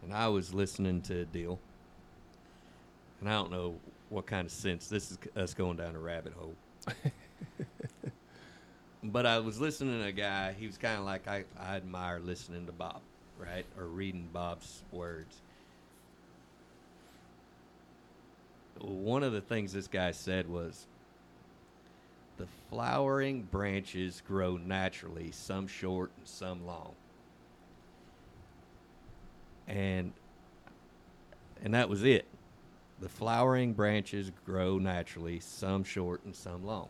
and 0.03 0.14
I 0.14 0.27
was 0.27 0.53
listening 0.53 1.02
to 1.03 1.22
a 1.22 1.26
deal, 1.26 1.60
and 3.19 3.27
I 3.27 3.34
don't 3.34 3.52
know 3.52 3.76
what 4.10 4.27
kind 4.27 4.45
of 4.45 4.52
sense 4.52 4.88
this 4.88 5.11
is 5.11 5.18
us 5.35 5.53
going 5.53 5.77
down 5.77 5.95
a 5.95 5.99
rabbit 5.99 6.34
hole. 6.34 6.53
but 9.03 9.26
I 9.26 9.39
was 9.39 9.60
listening 9.60 9.99
to 9.99 10.07
a 10.07 10.11
guy. 10.11 10.53
He 10.57 10.68
was 10.68 10.77
kind 10.77 10.99
of 10.99 11.06
like 11.06 11.27
I, 11.27 11.45
I 11.60 11.77
admire 11.77 12.19
listening 12.19 12.68
to 12.68 12.72
Bob, 12.72 13.02
right, 13.39 13.65
or 13.77 13.85
reading 13.85 14.30
Bob's 14.31 14.84
words. 14.91 15.41
One 18.80 19.23
of 19.23 19.31
the 19.31 19.41
things 19.41 19.73
this 19.73 19.88
guy 19.88 20.11
said 20.11 20.48
was, 20.48 20.85
"The 22.41 22.47
flowering 22.72 23.43
branches 23.43 24.23
grow 24.27 24.57
naturally, 24.57 25.31
some 25.31 25.68
short 25.68 26.11
and 26.18 26.27
some 26.27 26.65
long." 26.65 26.95
And 29.68 30.13
and 31.63 31.76
that 31.76 31.88
was 31.88 32.03
it. 32.03 32.26
The 32.99 33.09
flowering 33.09 33.73
branches 33.73 34.31
grow 34.43 34.80
naturally, 34.80 35.39
some 35.39 35.84
short 35.84 36.23
and 36.26 36.35
some 36.35 36.65
long. 36.65 36.89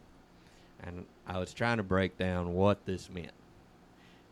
And 0.84 1.06
I 1.28 1.38
was 1.38 1.54
trying 1.54 1.78
to 1.78 1.84
break 1.84 2.18
down 2.18 2.54
what 2.54 2.86
this 2.86 3.10
meant. 3.10 3.34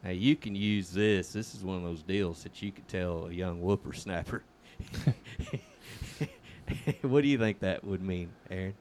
Now 0.01 0.11
you 0.11 0.37
can 0.37 0.55
use 0.55 0.91
this. 0.91 1.33
This 1.33 1.53
is 1.53 1.65
one 1.65 1.75
of 1.75 1.83
those 1.83 2.03
deals 2.03 2.43
that 2.43 2.61
you 2.61 2.71
could 2.71 2.87
tell 2.87 3.27
a 3.27 3.33
young 3.33 3.59
whippersnapper. 3.59 4.43
what 7.01 7.21
do 7.21 7.27
you 7.27 7.37
think 7.37 7.59
that 7.59 7.83
would 7.83 8.01
mean, 8.01 8.29
Aaron? 8.49 8.75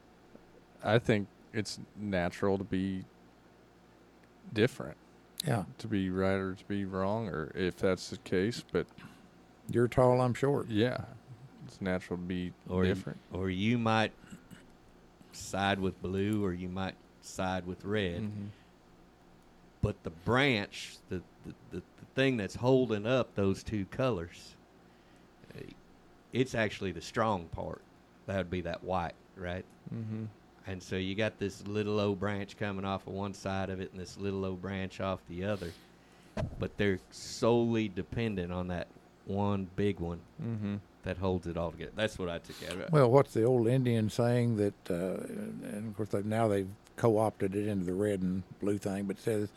I 0.81 0.99
think 0.99 1.27
it's 1.53 1.79
natural 1.97 2.57
to 2.57 2.63
be 2.63 3.05
different, 4.53 4.97
Yeah, 5.45 5.63
to 5.79 5.87
be 5.87 6.09
right 6.09 6.33
or 6.35 6.53
to 6.55 6.63
be 6.65 6.85
wrong, 6.85 7.27
or 7.27 7.51
if 7.55 7.77
that's 7.77 8.09
the 8.09 8.17
case. 8.17 8.63
But 8.71 8.87
you're 9.69 9.87
tall, 9.87 10.21
I'm 10.21 10.33
short. 10.33 10.67
yeah, 10.69 11.05
it's 11.65 11.81
natural 11.81 12.17
to 12.17 12.23
be 12.23 12.51
Or 12.67 12.83
different. 12.83 13.19
or 13.31 13.49
you 13.49 13.77
might 13.77 14.11
side 15.31 15.79
with 15.79 16.01
blue, 16.01 16.43
or 16.43 16.53
you 16.53 16.69
might 16.69 16.95
side 17.21 17.65
with 17.65 17.83
red. 17.85 18.21
Mhm. 18.23 18.49
but 19.81 20.01
the 20.03 20.09
branch, 20.09 20.97
the, 21.09 21.21
the, 21.45 21.53
the, 21.71 21.77
the 21.77 22.05
thing 22.13 22.35
that's 22.35 22.55
holding 22.55 23.05
up 23.05 23.33
those 23.35 23.63
two 23.63 23.85
colors, 23.85 24.55
uh, 25.55 25.61
it's 26.33 26.53
actually 26.53 26.91
the 26.91 26.99
strong 27.01 27.45
part. 27.53 27.81
That 28.25 28.35
would 28.37 28.49
be 28.49 28.59
that 28.61 28.83
white, 28.83 29.13
right? 29.37 29.63
Mhm. 29.93 30.27
And 30.69 30.83
so 30.83 30.97
you 30.97 31.15
got 31.15 31.39
this 31.39 31.65
little 31.67 31.99
old 31.99 32.19
branch 32.19 32.55
coming 32.55 32.85
off 32.85 33.07
of 33.07 33.13
one 33.13 33.33
side 33.33 33.71
of 33.71 33.81
it 33.81 33.91
and 33.91 33.99
this 33.99 34.19
little 34.19 34.45
old 34.45 34.61
branch 34.61 35.01
off 35.01 35.19
the 35.27 35.43
other. 35.45 35.71
But 36.59 36.77
they're 36.77 36.99
solely 37.09 37.87
dependent 37.89 38.51
on 38.53 38.67
that 38.67 38.87
one 39.25 39.67
big 39.75 39.99
one 39.99 40.19
Mhm. 40.39 40.79
that 41.03 41.17
holds 41.17 41.47
it 41.47 41.57
all 41.57 41.71
together. 41.71 41.91
That's 41.95 42.19
what 42.19 42.29
I 42.29 42.37
took 42.37 42.55
out 42.67 42.73
of 42.75 42.79
it. 42.81 42.91
Well, 42.91 43.09
what's 43.09 43.33
the 43.33 43.43
old 43.43 43.67
Indian 43.67 44.11
saying 44.11 44.57
that, 44.57 44.91
uh, 44.91 45.23
and 45.25 45.87
of 45.87 45.97
course 45.97 46.09
they've, 46.09 46.25
now 46.25 46.47
they've 46.47 46.69
co-opted 46.97 47.55
it 47.55 47.67
into 47.67 47.85
the 47.85 47.93
red 47.93 48.21
and 48.21 48.43
blue 48.61 48.77
thing, 48.77 49.05
but 49.05 49.17
it 49.17 49.23
says, 49.23 49.49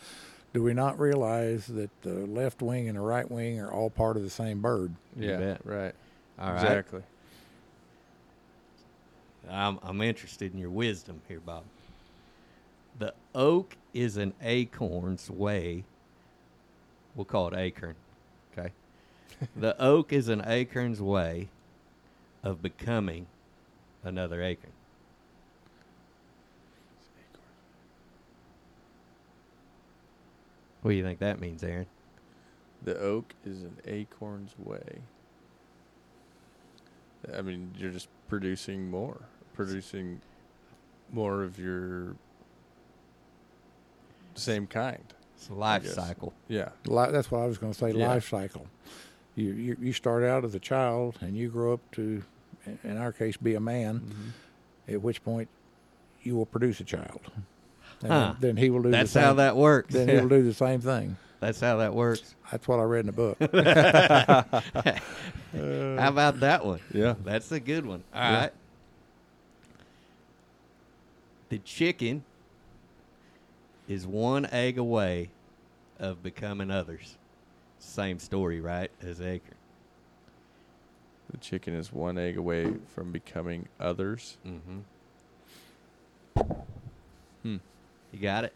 "Do 0.54 0.62
we 0.62 0.72
not 0.72 0.98
realize 0.98 1.66
that 1.66 1.90
the 2.02 2.26
left 2.26 2.62
wing 2.62 2.88
and 2.88 2.96
the 2.96 3.02
right 3.02 3.30
wing 3.30 3.60
are 3.60 3.70
all 3.70 3.90
part 3.90 4.16
of 4.16 4.22
the 4.22 4.30
same 4.30 4.62
bird?" 4.62 4.94
You 5.14 5.28
Yeah. 5.28 5.38
bet. 5.38 5.60
Right. 5.66 5.94
all 6.38 6.52
right. 6.52 6.54
Exactly. 6.62 7.02
I'm, 9.50 9.78
I'm 9.82 10.00
interested 10.00 10.52
in 10.52 10.58
your 10.58 10.70
wisdom 10.70 11.20
here, 11.28 11.40
Bob. 11.40 11.64
The 12.98 13.14
oak 13.34 13.76
is 13.94 14.16
an 14.16 14.34
acorn's 14.42 15.30
way. 15.30 15.84
We'll 17.14 17.24
call 17.24 17.48
it 17.48 17.54
acorn. 17.54 17.94
Okay. 18.56 18.72
the 19.56 19.80
oak 19.80 20.12
is 20.12 20.28
an 20.28 20.42
acorn's 20.46 21.00
way 21.00 21.48
of 22.42 22.62
becoming 22.62 23.26
another 24.04 24.42
acorn. 24.42 24.72
What 30.82 30.90
do 30.90 30.96
you 30.96 31.04
think 31.04 31.20
that 31.20 31.40
means, 31.40 31.62
Aaron? 31.62 31.86
The 32.82 32.98
oak 32.98 33.34
is 33.46 33.62
an 33.62 33.76
acorn's 33.86 34.54
way. 34.58 34.98
I 37.36 37.40
mean, 37.40 37.70
you're 37.78 37.92
just 37.92 38.08
producing 38.36 38.90
more, 38.90 39.20
producing 39.52 40.18
more 41.12 41.42
of 41.42 41.58
your 41.58 42.16
same 44.34 44.66
kind. 44.66 45.04
It's 45.36 45.50
a 45.50 45.52
life 45.54 45.82
guess. 45.82 45.94
cycle. 45.94 46.32
Li- 46.48 47.10
That's 47.10 47.30
what 47.30 47.42
I 47.42 47.46
was 47.46 47.58
going 47.58 47.74
to 47.74 47.78
say. 47.78 47.90
Yeah. 47.92 48.08
Life 48.08 48.30
cycle. 48.30 48.66
You, 49.34 49.52
you 49.52 49.76
you 49.78 49.92
start 49.92 50.22
out 50.24 50.46
as 50.46 50.54
a 50.54 50.58
child, 50.58 51.18
and 51.20 51.36
you 51.36 51.50
grow 51.50 51.74
up 51.74 51.80
to, 51.92 52.22
in- 52.64 52.78
in 52.84 52.96
our 52.96 53.12
case, 53.12 53.36
be 53.36 53.54
a 53.54 53.60
man. 53.60 54.00
Mm-hmm. 54.00 54.94
At 54.94 55.02
which 55.02 55.22
point, 55.22 55.48
you 56.22 56.34
will 56.34 56.46
produce 56.46 56.80
a 56.80 56.84
child. 56.84 57.20
And 58.00 58.10
Huh. 58.10 58.34
then, 58.40 58.54
then 58.54 58.56
he 58.56 58.70
will 58.70 58.80
do. 58.82 58.90
That's 58.90 59.12
the 59.12 59.20
same, 59.20 59.24
how 59.24 59.34
that 59.34 59.56
works. 59.58 59.92
Then 59.92 60.08
he 60.08 60.14
will 60.16 60.28
do 60.38 60.42
the 60.42 60.54
same 60.54 60.80
thing. 60.80 61.18
That's 61.42 61.58
how 61.58 61.78
that 61.78 61.92
works. 61.92 62.36
That's 62.52 62.68
what 62.68 62.78
I 62.78 62.84
read 62.84 63.00
in 63.00 63.06
the 63.06 63.12
book. 63.12 63.36
How 66.00 66.08
about 66.08 66.38
that 66.38 66.64
one? 66.64 66.78
Yeah. 66.94 67.16
That's 67.24 67.50
a 67.50 67.58
good 67.58 67.84
one. 67.84 68.04
All 68.14 68.20
right. 68.20 68.44
Yeah. 68.44 68.50
The 71.48 71.58
chicken 71.58 72.22
is 73.88 74.06
one 74.06 74.46
egg 74.52 74.78
away 74.78 75.30
of 75.98 76.22
becoming 76.22 76.70
others. 76.70 77.16
Same 77.80 78.20
story, 78.20 78.60
right? 78.60 78.92
As 79.02 79.20
Acre. 79.20 79.56
The 81.32 81.38
chicken 81.38 81.74
is 81.74 81.92
one 81.92 82.18
egg 82.18 82.36
away 82.36 82.72
from 82.94 83.10
becoming 83.10 83.66
others. 83.80 84.36
Mm-hmm. 84.46 84.78
Hmm. 87.42 87.56
You 88.12 88.18
got 88.20 88.44
it? 88.44 88.52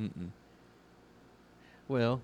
Mm-mm. 0.00 0.30
Well, 1.86 2.22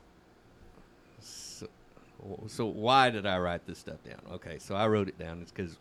so, 2.47 2.66
why 2.66 3.10
did 3.10 3.26
I 3.26 3.38
write 3.38 3.66
this 3.66 3.78
stuff 3.78 4.02
down? 4.05 4.20
Okay, 4.34 4.59
so 4.59 4.74
I 4.74 4.86
wrote 4.88 5.09
it 5.09 5.18
down. 5.18 5.40
It's 5.43 5.52
because 5.52 5.76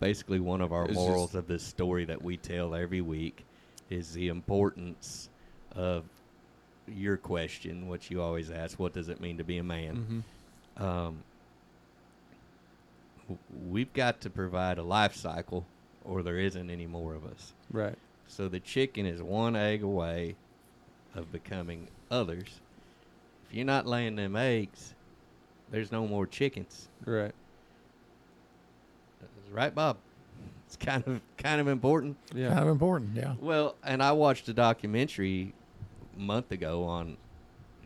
basically 0.00 0.40
one 0.40 0.60
of 0.60 0.72
our 0.72 0.86
It's 0.86 0.94
morals 0.94 1.34
of 1.34 1.46
this 1.46 1.62
story 1.62 2.04
that 2.06 2.22
we 2.22 2.36
tell 2.36 2.74
every 2.74 3.00
week 3.00 3.44
is 3.90 4.12
the 4.12 4.28
importance 4.28 5.28
of 5.76 6.04
your 6.88 7.16
question, 7.16 7.88
what 7.88 8.10
you 8.10 8.20
always 8.20 8.50
ask, 8.50 8.78
what 8.78 8.92
does 8.92 9.08
it 9.08 9.20
mean 9.20 9.38
to 9.38 9.44
be 9.44 9.58
a 9.58 9.62
man? 9.62 10.24
Mm-hmm. 10.76 10.84
Um, 10.84 11.22
we've 13.68 13.92
got 13.92 14.20
to 14.22 14.30
provide 14.30 14.78
a 14.78 14.82
life 14.82 15.14
cycle, 15.14 15.66
or 16.04 16.22
there 16.22 16.38
isn't 16.38 16.70
any 16.70 16.86
more 16.86 17.14
of 17.14 17.24
us. 17.24 17.52
Right. 17.70 17.96
So 18.26 18.48
the 18.48 18.60
chicken 18.60 19.06
is 19.06 19.22
one 19.22 19.56
egg 19.56 19.82
away 19.82 20.36
of 21.14 21.30
becoming 21.32 21.88
others. 22.10 22.60
If 23.48 23.56
you're 23.56 23.66
not 23.66 23.86
laying 23.86 24.16
them 24.16 24.36
eggs, 24.36 24.94
there's 25.70 25.92
no 25.92 26.06
more 26.06 26.26
chickens. 26.26 26.88
Right. 27.04 27.32
Right, 29.52 29.74
Bob? 29.74 29.96
It's 30.66 30.76
kind 30.76 31.02
of 31.06 31.20
kind 31.36 31.60
of 31.60 31.66
important. 31.68 32.16
Yeah. 32.34 32.48
Kind 32.48 32.60
of 32.60 32.68
important. 32.68 33.16
Yeah. 33.16 33.34
Well, 33.40 33.74
and 33.84 34.02
I 34.02 34.12
watched 34.12 34.48
a 34.48 34.52
documentary 34.52 35.52
a 36.16 36.20
month 36.20 36.52
ago 36.52 36.84
on, 36.84 37.16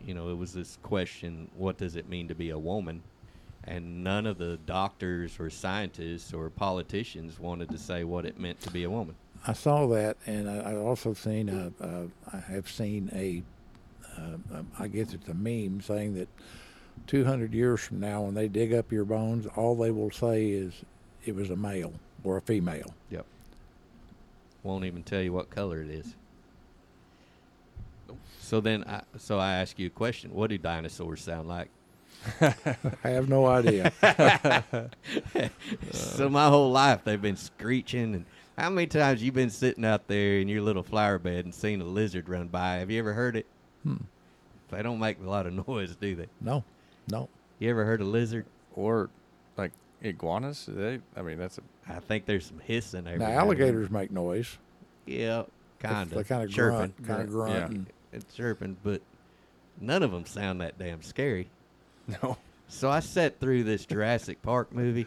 you 0.05 0.13
know, 0.13 0.29
it 0.29 0.37
was 0.37 0.53
this 0.53 0.79
question: 0.83 1.51
What 1.57 1.79
does 1.79 1.97
it 1.97 2.09
mean 2.09 2.29
to 2.29 2.35
be 2.35 2.51
a 2.51 2.59
woman? 2.59 3.03
And 3.67 4.05
none 4.05 4.27
of 4.27 4.37
the 4.37 4.59
doctors 4.67 5.41
or 5.41 5.49
scientists 5.49 6.35
or 6.35 6.51
politicians 6.51 7.41
wanted 7.41 7.71
to 7.71 7.79
say 7.79 8.05
what 8.05 8.27
it 8.27 8.39
meant 8.39 8.61
to 8.61 8.71
be 8.71 8.85
a 8.85 8.91
woman. 8.91 9.15
I 9.47 9.55
saw 9.55 9.87
that, 9.87 10.19
and 10.27 10.51
I, 10.51 10.73
I 10.73 10.77
also 10.77 11.15
seen. 11.15 11.49
Uh, 11.49 11.71
uh, 11.83 12.37
I 12.37 12.41
have 12.53 12.69
seen 12.69 13.11
a. 13.15 13.43
I 14.79 14.87
guess 14.89 15.13
it's 15.13 15.29
a 15.29 15.35
meme 15.35 15.81
saying 15.81 16.15
that 16.15 16.29
200 17.07 17.53
years 17.53 17.81
from 17.81 18.01
now, 18.01 18.23
when 18.23 18.35
they 18.35 18.49
dig 18.49 18.73
up 18.73 18.91
your 18.91 19.05
bones, 19.05 19.47
all 19.57 19.75
they 19.75 19.91
will 19.91 20.11
say 20.11 20.49
is 20.49 20.73
it 21.25 21.35
was 21.35 21.51
a 21.51 21.57
male 21.57 21.93
or 22.23 22.37
a 22.37 22.41
female. 22.41 22.95
Yep. 23.11 23.27
Won't 24.63 24.85
even 24.85 25.03
tell 25.03 25.21
you 25.21 25.33
what 25.33 25.51
color 25.51 25.83
it 25.83 25.91
is. 25.91 26.15
So 28.41 28.61
then, 28.61 28.85
I, 28.85 29.03
so 29.19 29.39
I 29.39 29.55
ask 29.55 29.79
you 29.79 29.87
a 29.87 29.91
question: 29.91 30.33
What 30.33 30.51
do 30.51 30.59
dinosaurs 30.59 31.23
sound 31.23 31.49
like? 31.49 31.69
I 32.41 33.09
have 33.09 33.29
no 33.29 33.47
idea. 33.47 33.93
so 35.91 36.29
my 36.29 36.49
whole 36.49 36.71
life 36.71 37.05
they've 37.05 37.21
been 37.21 37.37
screeching. 37.37 38.15
And 38.15 38.25
how 38.57 38.71
many 38.71 38.87
times 38.87 39.23
you 39.23 39.33
been 39.33 39.51
sitting 39.51 39.85
out 39.85 40.09
there 40.09 40.39
in 40.39 40.49
your 40.49 40.63
little 40.63 40.83
flower 40.83 41.19
bed 41.19 41.45
and 41.45 41.55
seen 41.55 41.81
a 41.81 41.85
lizard 41.85 42.29
run 42.29 42.49
by? 42.49 42.77
Have 42.77 42.91
you 42.91 42.99
ever 42.99 43.13
heard 43.13 43.37
it? 43.37 43.47
Hmm. 43.83 43.97
They 44.71 44.83
don't 44.83 44.99
make 44.99 45.19
a 45.21 45.29
lot 45.29 45.47
of 45.47 45.53
noise, 45.69 45.97
do 45.97 46.15
they? 46.15 46.29
No, 46.41 46.65
no. 47.11 47.29
You 47.59 47.71
ever 47.71 47.85
heard 47.85 48.01
a 48.01 48.05
lizard? 48.05 48.47
Or 48.75 49.09
like 49.57 49.73
iguanas. 50.03 50.67
They. 50.69 51.01
I 51.17 51.23
mean, 51.23 51.39
that's 51.39 51.59
a. 51.59 51.63
I 51.89 52.01
think 52.01 52.27
there's 52.27 52.47
some 52.47 52.59
hissing 52.61 53.07
every 53.07 53.19
Now 53.19 53.27
now 53.27 53.31
and 53.31 53.37
then. 53.39 53.45
alligators 53.47 53.91
make 53.91 54.11
noise. 54.11 54.57
Yeah, 55.07 55.45
kind 55.81 56.03
of. 56.03 56.11
They 56.11 56.21
of. 56.21 56.29
kind 56.29 56.43
of 56.45 56.51
chirping. 56.51 56.77
grunt, 56.79 57.07
kind 57.07 57.23
of 57.23 57.31
Grunt, 57.31 57.31
grunt. 57.31 57.73
yeah. 57.73 57.77
and- 57.79 57.87
It's 58.13 58.35
chirping, 58.35 58.77
but 58.83 59.01
none 59.81 60.03
of 60.03 60.11
them 60.13 60.25
sound 60.27 60.61
that 60.61 60.79
damn 60.79 61.03
scary. 61.03 61.49
No. 62.23 62.37
So 62.69 62.91
I 62.91 63.01
sat 63.01 63.39
through 63.41 63.65
this 63.65 63.87
Jurassic 63.87 64.41
Park 64.43 64.73
movie 64.73 65.07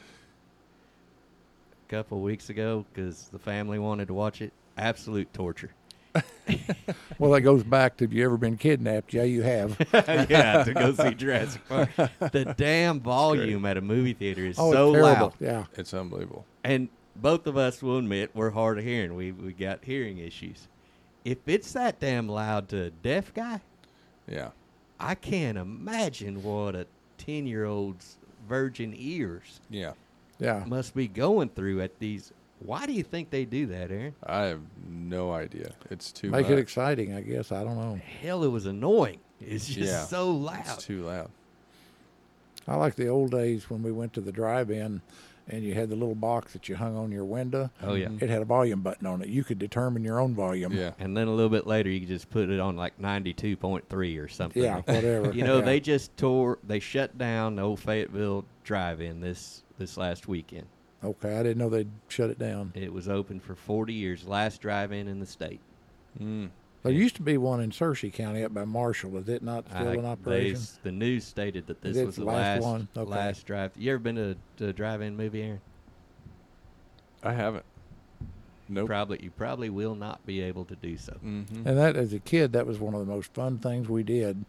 a 1.88 1.90
couple 1.92 2.22
weeks 2.22 2.50
ago 2.50 2.86
because 2.94 3.28
the 3.32 3.40
family 3.40 3.80
wanted 3.80 4.08
to 4.08 4.14
watch 4.14 4.42
it. 4.42 4.54
Absolute 4.78 5.32
torture. 5.34 5.72
Well, 7.20 7.32
that 7.32 7.42
goes 7.42 7.64
back 7.64 7.98
to 7.98 8.06
have 8.06 8.14
you 8.14 8.24
ever 8.26 8.38
been 8.38 8.58
kidnapped? 8.58 9.14
Yeah, 9.14 9.24
you 9.24 9.42
have. 9.42 9.76
yeah, 10.30 10.64
to 10.64 10.74
go 10.74 10.94
see 10.94 11.14
Jurassic 11.16 11.62
Park. 11.68 11.90
The 12.32 12.54
damn 12.58 13.00
volume 13.00 13.66
at 13.66 13.76
a 13.78 13.82
movie 13.82 14.14
theater 14.14 14.46
is 14.46 14.58
Oh, 14.60 14.72
so 14.72 14.92
loud. 14.92 15.34
Yeah. 15.40 15.66
It's 15.76 15.94
unbelievable. 15.94 16.46
And 16.64 16.90
both 17.16 17.48
of 17.48 17.58
us 17.58 17.82
will 17.82 17.98
admit 17.98 18.32
we're 18.36 18.52
hard 18.52 18.78
of 18.78 18.84
hearing. 18.86 19.16
We 19.16 19.32
we 19.32 19.52
got 19.54 19.84
hearing 19.84 20.20
issues. 20.20 20.68
If 21.26 21.40
it's 21.48 21.74
that 21.74 22.00
damn 22.00 22.30
loud 22.30 22.70
to 22.70 22.84
a 22.86 22.90
deaf 22.92 23.34
guy, 23.34 23.62
Yeah. 24.28 24.50
I 25.00 25.16
can't 25.16 25.58
imagine 25.58 26.44
what 26.44 26.76
a 26.76 26.86
ten 27.18 27.46
year 27.48 27.66
old's 27.66 28.18
virgin 28.48 28.94
ears 28.96 29.60
Yeah. 29.70 29.94
Yeah. 30.40 30.64
must 30.68 30.96
be 30.96 31.08
going 31.08 31.50
through 31.50 31.82
at 31.82 31.98
these. 32.00 32.32
Why 32.60 32.86
do 32.86 32.94
you 32.94 33.04
think 33.04 33.30
they 33.30 33.46
do 33.46 33.68
that, 33.68 33.92
Aaron? 33.92 34.16
I 34.26 34.44
have 34.46 34.62
no 34.90 35.32
idea. 35.32 35.72
It's 35.92 36.12
too 36.12 36.32
Make 36.32 36.44
much. 36.48 36.52
it 36.54 36.60
exciting, 36.60 37.14
I 37.14 37.22
guess. 37.22 37.52
I 37.52 37.64
don't 37.64 37.78
know. 37.78 38.00
Hell, 38.22 38.44
it 38.44 38.48
was 38.50 38.66
annoying. 38.66 39.20
It's 39.40 39.68
just 39.68 39.92
Yeah. 39.92 40.04
so 40.06 40.32
loud. 40.32 40.62
It's 40.66 40.84
too 40.86 41.04
loud. 41.04 41.30
I 42.68 42.76
like 42.76 42.96
the 42.96 43.08
old 43.08 43.32
days 43.32 43.70
when 43.70 43.84
we 43.84 43.92
went 43.92 44.14
to 44.14 44.22
the 44.22 44.32
drive-in, 44.32 45.02
and 45.50 45.64
you 45.64 45.74
had 45.74 45.88
the 45.90 45.96
little 45.96 46.16
box 46.16 46.52
that 46.54 46.68
you 46.68 46.76
hung 46.76 46.98
on 46.98 47.12
your 47.12 47.24
window. 47.24 47.70
oh 47.82 47.94
yeah. 47.94 48.10
It 48.20 48.30
had 48.30 48.42
a 48.42 48.46
volume 48.46 48.82
button 48.82 49.08
on 49.08 49.22
it. 49.22 49.30
You 49.30 49.44
could 49.46 49.60
determine 49.60 50.04
your 50.04 50.20
own 50.20 50.34
volume. 50.36 50.74
Yeah. 50.74 50.92
And 51.00 51.16
then 51.16 51.28
a 51.30 51.34
little 51.34 51.50
bit 51.52 51.66
later, 51.66 51.90
you 51.90 52.00
could 52.02 52.10
just 52.10 52.30
put 52.30 52.50
it 52.50 52.60
on 52.60 52.76
like 52.76 53.00
ninety 53.00 53.34
two 53.34 53.56
point 53.56 53.88
three 53.88 54.18
or 54.18 54.28
something. 54.28 54.62
Yeah, 54.64 54.82
whatever. 54.82 55.32
You 55.34 55.44
know, 55.46 55.60
Yeah. 55.60 55.66
they 55.66 55.80
just 55.80 56.18
tore. 56.18 56.60
They 56.68 56.80
shut 56.80 57.18
down 57.18 57.56
the 57.56 57.62
old 57.62 57.80
Fayetteville 57.80 58.44
Drive-In 58.66 59.22
this 59.22 59.64
this 59.78 59.96
last 59.96 60.28
weekend. 60.28 60.66
Okay, 61.04 61.38
I 61.38 61.44
didn't 61.44 61.58
know 61.60 61.70
they'd 61.70 61.92
shut 62.08 62.30
it 62.30 62.40
down. 62.40 62.72
It 62.76 62.92
was 62.92 63.08
open 63.08 63.40
for 63.40 63.54
forty 63.56 63.94
years. 63.94 64.26
Last 64.28 64.62
drive-in 64.62 65.08
in 65.08 65.20
the 65.20 65.26
state. 65.28 65.60
Mm. 66.20 66.50
There 66.84 66.92
used 66.92 67.16
to 67.18 67.22
be 67.22 67.38
one 67.38 67.60
in 67.62 67.72
Searcy 67.72 68.12
County 68.12 68.44
up 68.44 68.54
by 68.54 68.64
Marshall. 68.66 69.18
Is 69.18 69.28
it 69.30 69.44
not 69.44 69.66
still 69.70 69.90
I- 69.90 69.94
in 69.94 70.02
they- 70.02 70.08
operation? 70.08 70.62
the 70.84 70.92
news 70.92 71.24
stated 71.26 71.68
that 71.68 71.82
this 71.82 71.98
Is 71.98 72.06
was 72.06 72.16
the 72.16 72.22
the 72.22 72.28
last 72.28 72.62
last 72.62 72.64
one? 72.64 72.88
Okay. 72.98 73.10
last 73.10 73.46
drive. 73.46 73.72
You 73.78 73.92
ever 73.94 74.00
been 74.00 74.16
to, 74.16 74.36
to 74.58 74.68
a 74.70 74.74
drive-in 74.74 75.16
movie, 75.18 75.44
Aaron? 75.44 75.62
I 77.24 77.34
haven't. 77.34 77.66
Nope. 78.70 78.88
Probably 78.88 79.20
you 79.24 79.32
probably 79.32 79.70
will 79.70 79.96
not 79.96 80.26
be 80.26 80.42
able 80.42 80.66
to 80.66 80.76
do 80.76 80.98
so. 80.98 81.14
Mm-hmm. 81.14 81.68
And 81.68 81.78
that, 81.78 81.96
as 81.96 82.12
a 82.14 82.20
kid, 82.20 82.54
that 82.54 82.66
was 82.68 82.80
one 82.80 82.94
of 82.94 83.00
the 83.00 83.06
most 83.06 83.34
fun 83.34 83.60
things 83.60 83.88
we 83.88 84.04
did. 84.04 84.46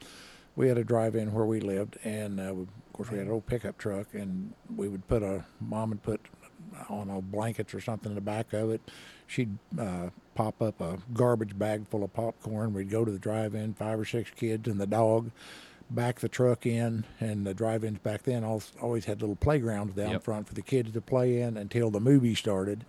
We 0.57 0.69
had 0.69 0.77
a 0.79 0.83
drive-in 0.85 1.33
where 1.33 1.45
we 1.47 1.61
lived, 1.61 1.99
and 2.05 2.41
uh, 2.41 2.53
we, 2.53 2.63
of 2.63 2.69
course 2.93 3.11
we 3.11 3.19
had 3.19 3.27
an 3.29 3.33
old 3.33 3.47
pickup 3.47 3.79
truck, 3.79 4.09
and 4.15 4.53
we 4.75 4.89
would 4.89 5.07
put 5.07 5.23
a 5.23 5.45
mom 5.61 5.91
would 5.91 6.03
put 6.03 6.21
on 6.89 7.11
a 7.11 7.21
blankets 7.21 7.75
or 7.75 7.81
something 7.81 8.11
in 8.11 8.15
the 8.15 8.21
back 8.21 8.53
of 8.53 8.71
it. 8.71 8.81
She'd 9.27 9.59
uh, 9.79 10.09
pop 10.35 10.63
up 10.63 10.81
a 10.81 10.99
garbage 11.13 11.59
bag 11.59 11.87
full 11.89 12.03
of 12.05 12.13
popcorn. 12.15 12.73
We'd 12.73 12.91
go 12.91 13.05
to 13.05 13.11
the 13.11 13.19
drive-in, 13.19 13.75
five 13.75 13.99
or 14.01 14.05
six 14.05 14.31
kids 14.31 14.67
and 14.69 14.81
the 14.81 14.87
dog, 14.87 15.31
back 15.91 16.21
the 16.21 16.29
truck 16.29 16.65
in, 16.67 17.05
and 17.21 17.47
the 17.47 17.53
drive-ins 17.55 17.99
back 17.99 18.23
then 18.23 18.45
al- 18.45 18.63
always 18.81 19.05
had 19.07 19.21
little 19.21 19.37
playgrounds 19.37 19.95
down 19.95 20.13
Yep. 20.13 20.23
front 20.23 20.49
for 20.49 20.55
the 20.55 20.63
kids 20.63 20.93
to 20.93 21.01
play 21.01 21.41
in 21.41 21.57
until 21.57 21.91
the 21.91 22.01
movie 22.01 22.35
started, 22.35 22.85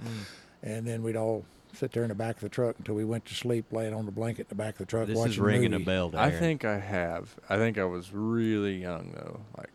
and 0.63 0.85
then 0.87 1.03
we'd 1.03 1.15
all 1.17 1.43
sit 1.73 1.91
there 1.91 2.03
in 2.03 2.09
the 2.09 2.15
back 2.15 2.35
of 2.35 2.41
the 2.41 2.49
truck 2.49 2.75
until 2.79 2.95
we 2.95 3.05
went 3.05 3.23
to 3.25 3.33
sleep, 3.33 3.65
laying 3.71 3.93
on 3.93 4.05
the 4.05 4.11
blanket 4.11 4.41
in 4.41 4.47
the 4.49 4.55
back 4.55 4.73
of 4.73 4.79
the 4.79 4.85
truck 4.85 5.07
This 5.07 5.17
watching 5.17 5.31
is 5.33 5.39
ringing 5.39 5.71
the 5.71 5.77
a 5.77 5.79
bell. 5.81 6.09
To 6.11 6.19
I 6.19 6.31
think 6.31 6.65
I 6.65 6.79
have. 6.79 7.35
I 7.49 7.57
think 7.57 7.77
I 7.77 7.83
was 7.85 8.11
really 8.13 8.81
young 8.81 9.11
though, 9.13 9.41
like 9.57 9.69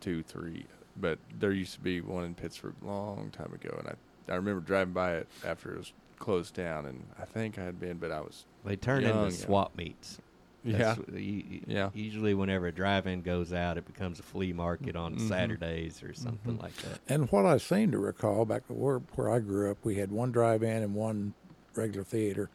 two, 0.00 0.22
three. 0.22 0.64
But 0.96 1.18
there 1.38 1.52
used 1.52 1.74
to 1.74 1.80
be 1.80 2.00
one 2.00 2.24
in 2.24 2.34
Pittsburgh 2.34 2.74
a 2.82 2.86
long 2.86 3.30
time 3.32 3.52
ago, 3.52 3.74
and 3.78 3.88
I 3.88 3.94
I 4.32 4.36
remember 4.36 4.60
driving 4.62 4.94
by 4.94 5.16
it 5.16 5.28
after 5.44 5.72
it 5.74 5.78
was 5.78 5.92
closed 6.18 6.54
down, 6.54 6.86
and 6.86 7.04
I 7.20 7.24
think 7.26 7.58
I 7.58 7.64
had 7.64 7.78
been, 7.78 7.98
but 7.98 8.10
I 8.10 8.20
was 8.20 8.46
they 8.64 8.76
turn 8.76 9.02
young, 9.02 9.26
into 9.26 9.36
swap 9.36 9.76
meets. 9.76 10.18
That's 10.64 10.98
what 10.98 11.12
you- 11.12 11.20
you- 11.46 11.60
Yeah. 11.66 11.90
Usually, 11.92 12.32
whenever 12.32 12.68
a 12.68 12.72
drive-in 12.72 13.20
goes 13.20 13.52
out, 13.52 13.76
it 13.76 13.84
becomes 13.84 14.18
a 14.18 14.22
flea 14.22 14.54
market 14.54 14.96
on 14.96 15.16
Mhm. 15.16 15.28
Saturdays 15.28 16.02
or 16.02 16.14
something 16.14 16.56
Mhm. 16.56 16.62
like 16.62 16.74
that. 16.76 17.00
And 17.06 17.30
what 17.30 17.44
I 17.44 17.58
seem 17.58 17.90
to 17.90 17.98
recall 17.98 18.46
back 18.46 18.62
where 18.68 19.00
where 19.14 19.28
I 19.28 19.40
grew 19.40 19.70
up, 19.70 19.76
we 19.84 19.96
had 19.96 20.10
one 20.10 20.32
drive-in 20.32 20.82
and 20.82 20.94
one 20.94 21.34
regular 21.74 22.02
theater. 22.04 22.48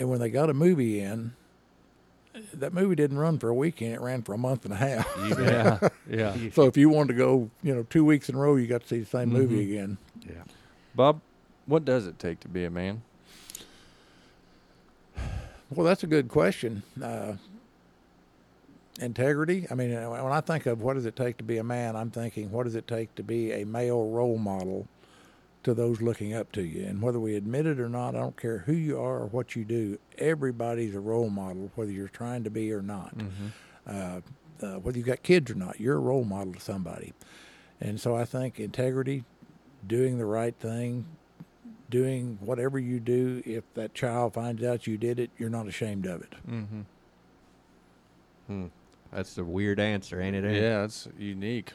And 0.00 0.08
when 0.10 0.18
they 0.18 0.30
got 0.30 0.50
a 0.50 0.54
movie 0.54 0.98
in, 0.98 1.34
that 2.54 2.72
movie 2.72 2.94
didn't 2.94 3.18
run 3.18 3.38
for 3.38 3.48
a 3.48 3.54
weekend; 3.54 3.94
it 3.94 4.00
ran 4.00 4.22
for 4.22 4.32
a 4.34 4.38
month 4.38 4.64
and 4.64 4.72
a 4.72 4.76
half. 4.76 5.08
yeah, 5.38 5.88
yeah. 6.08 6.36
so 6.52 6.62
if 6.64 6.76
you 6.76 6.88
wanted 6.88 7.08
to 7.12 7.18
go, 7.18 7.50
you 7.62 7.74
know, 7.74 7.82
two 7.90 8.04
weeks 8.04 8.28
in 8.28 8.34
a 8.34 8.38
row, 8.38 8.56
you 8.56 8.66
got 8.66 8.82
to 8.82 8.88
see 8.88 9.00
the 9.00 9.06
same 9.06 9.28
movie 9.30 9.64
Mhm. 9.66 9.70
again. 9.72 9.98
Yeah. 10.26 10.42
Bob, 10.94 11.20
what 11.66 11.84
does 11.84 12.06
it 12.06 12.18
take 12.18 12.40
to 12.40 12.48
be 12.48 12.64
a 12.64 12.70
man? 12.70 13.02
Well, 15.70 15.86
that's 15.86 16.02
a 16.02 16.06
good 16.06 16.28
question. 16.28 16.82
Uh, 17.02 17.34
integrity. 19.00 19.66
I 19.70 19.74
mean, 19.74 19.90
when 19.94 20.32
I 20.32 20.40
think 20.42 20.66
of 20.66 20.82
what 20.82 20.94
does 20.94 21.06
it 21.06 21.16
take 21.16 21.38
to 21.38 21.44
be 21.44 21.56
a 21.58 21.64
man, 21.64 21.96
I'm 21.96 22.10
thinking 22.10 22.50
what 22.50 22.64
does 22.64 22.74
it 22.74 22.86
take 22.86 23.14
to 23.14 23.22
be 23.22 23.52
a 23.52 23.64
male 23.64 24.10
role 24.10 24.36
model 24.36 24.86
to 25.62 25.74
those 25.74 26.02
looking 26.02 26.34
up 26.34 26.52
to 26.52 26.62
you. 26.62 26.84
And 26.84 27.00
whether 27.00 27.20
we 27.20 27.36
admit 27.36 27.66
it 27.66 27.78
or 27.78 27.88
not, 27.88 28.14
I 28.14 28.20
don't 28.20 28.36
care 28.36 28.58
who 28.58 28.72
you 28.72 28.98
are 28.98 29.18
or 29.18 29.26
what 29.26 29.54
you 29.54 29.64
do. 29.64 29.98
Everybody's 30.18 30.94
a 30.94 31.00
role 31.00 31.30
model, 31.30 31.70
whether 31.74 31.92
you're 31.92 32.08
trying 32.08 32.44
to 32.44 32.50
be 32.50 32.72
or 32.72 32.82
not. 32.82 33.16
Mm-hmm. 33.16 33.46
Uh, 33.86 34.20
uh, 34.62 34.78
whether 34.78 34.98
you've 34.98 35.06
got 35.06 35.22
kids 35.22 35.50
or 35.50 35.54
not, 35.54 35.80
you're 35.80 35.96
a 35.96 36.00
role 36.00 36.24
model 36.24 36.52
to 36.54 36.60
somebody. 36.60 37.12
And 37.80 38.00
so 38.00 38.16
I 38.16 38.24
think 38.24 38.60
integrity, 38.60 39.24
doing 39.86 40.18
the 40.18 40.26
right 40.26 40.54
thing, 40.54 41.04
doing 41.90 42.38
whatever 42.40 42.78
you 42.78 43.00
do, 43.00 43.42
if 43.44 43.64
that 43.74 43.94
child 43.94 44.34
finds 44.34 44.62
out 44.62 44.86
you 44.86 44.96
did 44.96 45.18
it, 45.18 45.30
you're 45.36 45.50
not 45.50 45.66
ashamed 45.66 46.06
of 46.06 46.22
it. 46.22 46.34
Mm-hmm. 46.48 46.80
Hmm. 48.46 48.66
That's 49.12 49.36
a 49.36 49.44
weird 49.44 49.78
answer, 49.78 50.20
ain't 50.20 50.34
it? 50.34 50.44
Aaron? 50.44 50.54
Yeah, 50.54 50.84
it's 50.84 51.06
unique. 51.18 51.72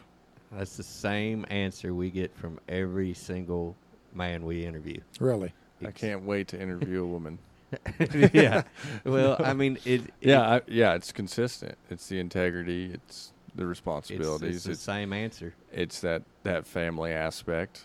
That's 0.52 0.78
the 0.78 0.84
same 0.84 1.46
answer 1.50 1.94
we 1.94 2.10
get 2.10 2.36
from 2.36 2.60
every 2.70 3.14
single 3.14 3.76
man 4.14 4.46
we 4.46 4.66
interview. 4.66 5.00
Really. 5.20 5.52
I 5.86 5.92
can't 5.92 6.24
wait 6.24 6.48
to 6.50 6.60
interview 6.62 7.04
a 7.04 7.08
woman. 7.08 7.38
yeah. 8.34 8.64
Well, 9.04 9.36
I 9.44 9.54
mean, 9.54 9.78
it. 9.86 10.02
it- 10.06 10.14
Yeah, 10.22 10.42
I, 10.42 10.62
yeah, 10.68 10.94
it's 10.96 11.12
consistent. 11.12 11.78
It's 11.90 12.08
the 12.08 12.20
integrity. 12.20 12.92
It's 12.94 13.34
the 13.56 13.64
it's, 13.64 13.68
responsibilities. 13.70 14.56
it's 14.58 14.66
the 14.66 14.72
It's 14.72 14.82
same 14.82 15.12
answer. 15.14 15.54
it's 15.72 16.00
that 16.02 16.24
that 16.44 16.66
family 16.66 17.12
aspect. 17.12 17.84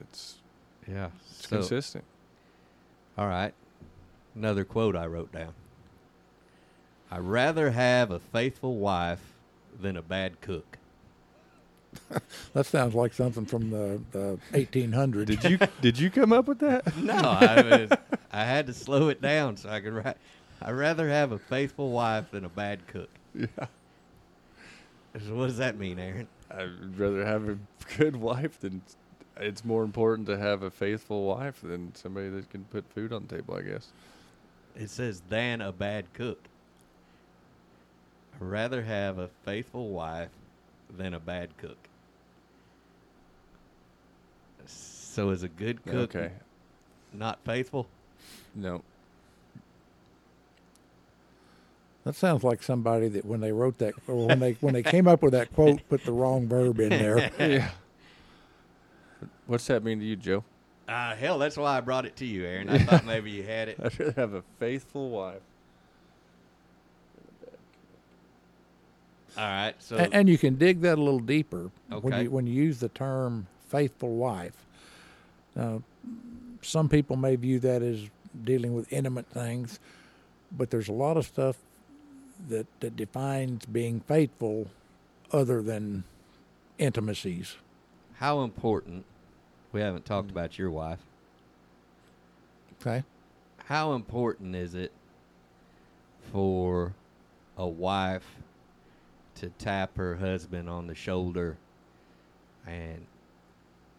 It's 0.00 0.38
Yeah. 0.88 1.10
it's 1.30 1.48
So, 1.48 1.56
consistent. 1.58 2.04
all 3.16 3.28
right. 3.28 3.54
Another 4.34 4.64
quote 4.64 4.96
I 4.96 5.06
wrote 5.06 5.30
down. 5.30 5.54
I'd 7.10 7.20
rather 7.20 7.70
have 7.70 8.10
a 8.10 8.18
faithful 8.18 8.76
wife 8.78 9.32
than 9.80 9.96
a 9.96 10.02
bad 10.02 10.40
cook. 10.40 10.78
That 12.54 12.66
sounds 12.66 12.94
like 12.94 13.12
something 13.12 13.46
from 13.46 13.70
the, 13.70 14.00
the 14.12 14.38
1800s. 14.52 15.26
Did 15.26 15.44
you 15.44 15.58
did 15.80 15.98
you 15.98 16.10
come 16.10 16.32
up 16.32 16.46
with 16.46 16.60
that? 16.60 16.96
No, 17.02 17.14
I, 17.14 17.62
was, 17.62 17.98
I 18.32 18.44
had 18.44 18.66
to 18.68 18.72
slow 18.72 19.08
it 19.08 19.20
down 19.20 19.56
so 19.56 19.68
I 19.68 19.80
could 19.80 19.92
write. 19.92 20.16
I'd 20.62 20.72
rather 20.72 21.08
have 21.08 21.32
a 21.32 21.38
faithful 21.38 21.90
wife 21.90 22.30
than 22.30 22.44
a 22.44 22.48
bad 22.48 22.86
cook. 22.86 23.10
Yeah. 23.34 23.66
So 25.26 25.34
what 25.34 25.46
does 25.46 25.58
that 25.58 25.76
mean, 25.76 25.98
Aaron? 25.98 26.28
I'd 26.50 26.98
rather 26.98 27.24
have 27.24 27.48
a 27.48 27.58
good 27.98 28.16
wife 28.16 28.60
than 28.60 28.82
it's 29.36 29.64
more 29.64 29.82
important 29.82 30.26
to 30.28 30.38
have 30.38 30.62
a 30.62 30.70
faithful 30.70 31.24
wife 31.24 31.60
than 31.62 31.94
somebody 31.94 32.28
that 32.30 32.50
can 32.50 32.64
put 32.64 32.88
food 32.92 33.12
on 33.12 33.26
the 33.26 33.36
table, 33.36 33.56
I 33.56 33.62
guess. 33.62 33.88
It 34.76 34.90
says 34.90 35.22
than 35.28 35.60
a 35.60 35.72
bad 35.72 36.06
cook. 36.14 36.40
I'd 38.34 38.42
rather 38.42 38.82
have 38.82 39.18
a 39.18 39.28
faithful 39.44 39.88
wife 39.90 40.30
than 40.90 41.14
a 41.14 41.20
bad 41.20 41.56
cook. 41.58 41.78
So 44.66 45.30
is 45.30 45.42
a 45.42 45.48
good 45.48 45.84
cook 45.84 46.14
Okay. 46.16 46.32
not 47.12 47.38
faithful? 47.44 47.86
No. 48.54 48.82
That 52.04 52.14
sounds 52.14 52.44
like 52.44 52.62
somebody 52.62 53.08
that 53.08 53.24
when 53.24 53.40
they 53.40 53.52
wrote 53.52 53.78
that, 53.78 53.94
or 54.06 54.26
when 54.28 54.38
they 54.40 54.52
when 54.60 54.74
they 54.74 54.82
came 54.82 55.08
up 55.08 55.22
with 55.22 55.32
that 55.32 55.54
quote, 55.54 55.80
put 55.88 56.04
the 56.04 56.12
wrong 56.12 56.46
verb 56.46 56.78
in 56.80 56.90
there. 56.90 57.30
yeah. 57.38 57.70
What's 59.46 59.66
that 59.68 59.82
mean 59.82 60.00
to 60.00 60.04
you, 60.04 60.16
Joe? 60.16 60.44
Ah, 60.86 61.14
hell, 61.18 61.38
that's 61.38 61.56
why 61.56 61.78
I 61.78 61.80
brought 61.80 62.04
it 62.04 62.16
to 62.16 62.26
you, 62.26 62.44
Aaron. 62.44 62.68
I 62.68 62.78
thought 62.78 63.06
maybe 63.06 63.30
you 63.30 63.42
had 63.42 63.68
it. 63.68 63.78
I 63.82 63.88
should 63.88 64.14
have 64.16 64.34
a 64.34 64.42
faithful 64.58 65.08
wife. 65.10 65.40
All 69.36 69.44
right, 69.44 69.74
so 69.78 69.96
and, 69.96 70.14
and 70.14 70.28
you 70.28 70.38
can 70.38 70.56
dig 70.56 70.80
that 70.82 70.98
a 70.98 71.02
little 71.02 71.20
deeper 71.20 71.70
when 71.88 72.22
you 72.24 72.30
when 72.30 72.46
you 72.46 72.54
use 72.54 72.78
the 72.80 72.88
term 72.88 73.46
faithful 73.68 74.14
wife. 74.16 74.64
Now, 75.56 75.82
some 76.62 76.88
people 76.88 77.16
may 77.16 77.36
view 77.36 77.58
that 77.60 77.82
as 77.82 78.08
dealing 78.44 78.74
with 78.74 78.92
intimate 78.92 79.26
things, 79.26 79.78
but 80.52 80.70
there's 80.70 80.88
a 80.88 80.92
lot 80.92 81.16
of 81.16 81.26
stuff 81.26 81.56
that 82.48 82.66
that 82.80 82.96
defines 82.96 83.66
being 83.66 84.00
faithful, 84.00 84.68
other 85.32 85.62
than 85.62 86.04
intimacies. 86.78 87.56
how 88.18 88.42
important? 88.42 89.04
We 89.72 89.80
haven't 89.80 90.04
talked 90.04 90.30
about 90.30 90.56
your 90.56 90.70
wife. 90.70 91.00
Okay. 92.80 93.02
How 93.66 93.94
important 93.94 94.54
is 94.54 94.74
it 94.74 94.92
for 96.30 96.92
a 97.56 97.66
wife 97.66 98.36
to 99.36 99.48
tap 99.50 99.96
her 99.96 100.16
husband 100.16 100.68
on 100.68 100.86
the 100.86 100.94
shoulder 100.94 101.56
and 102.66 103.06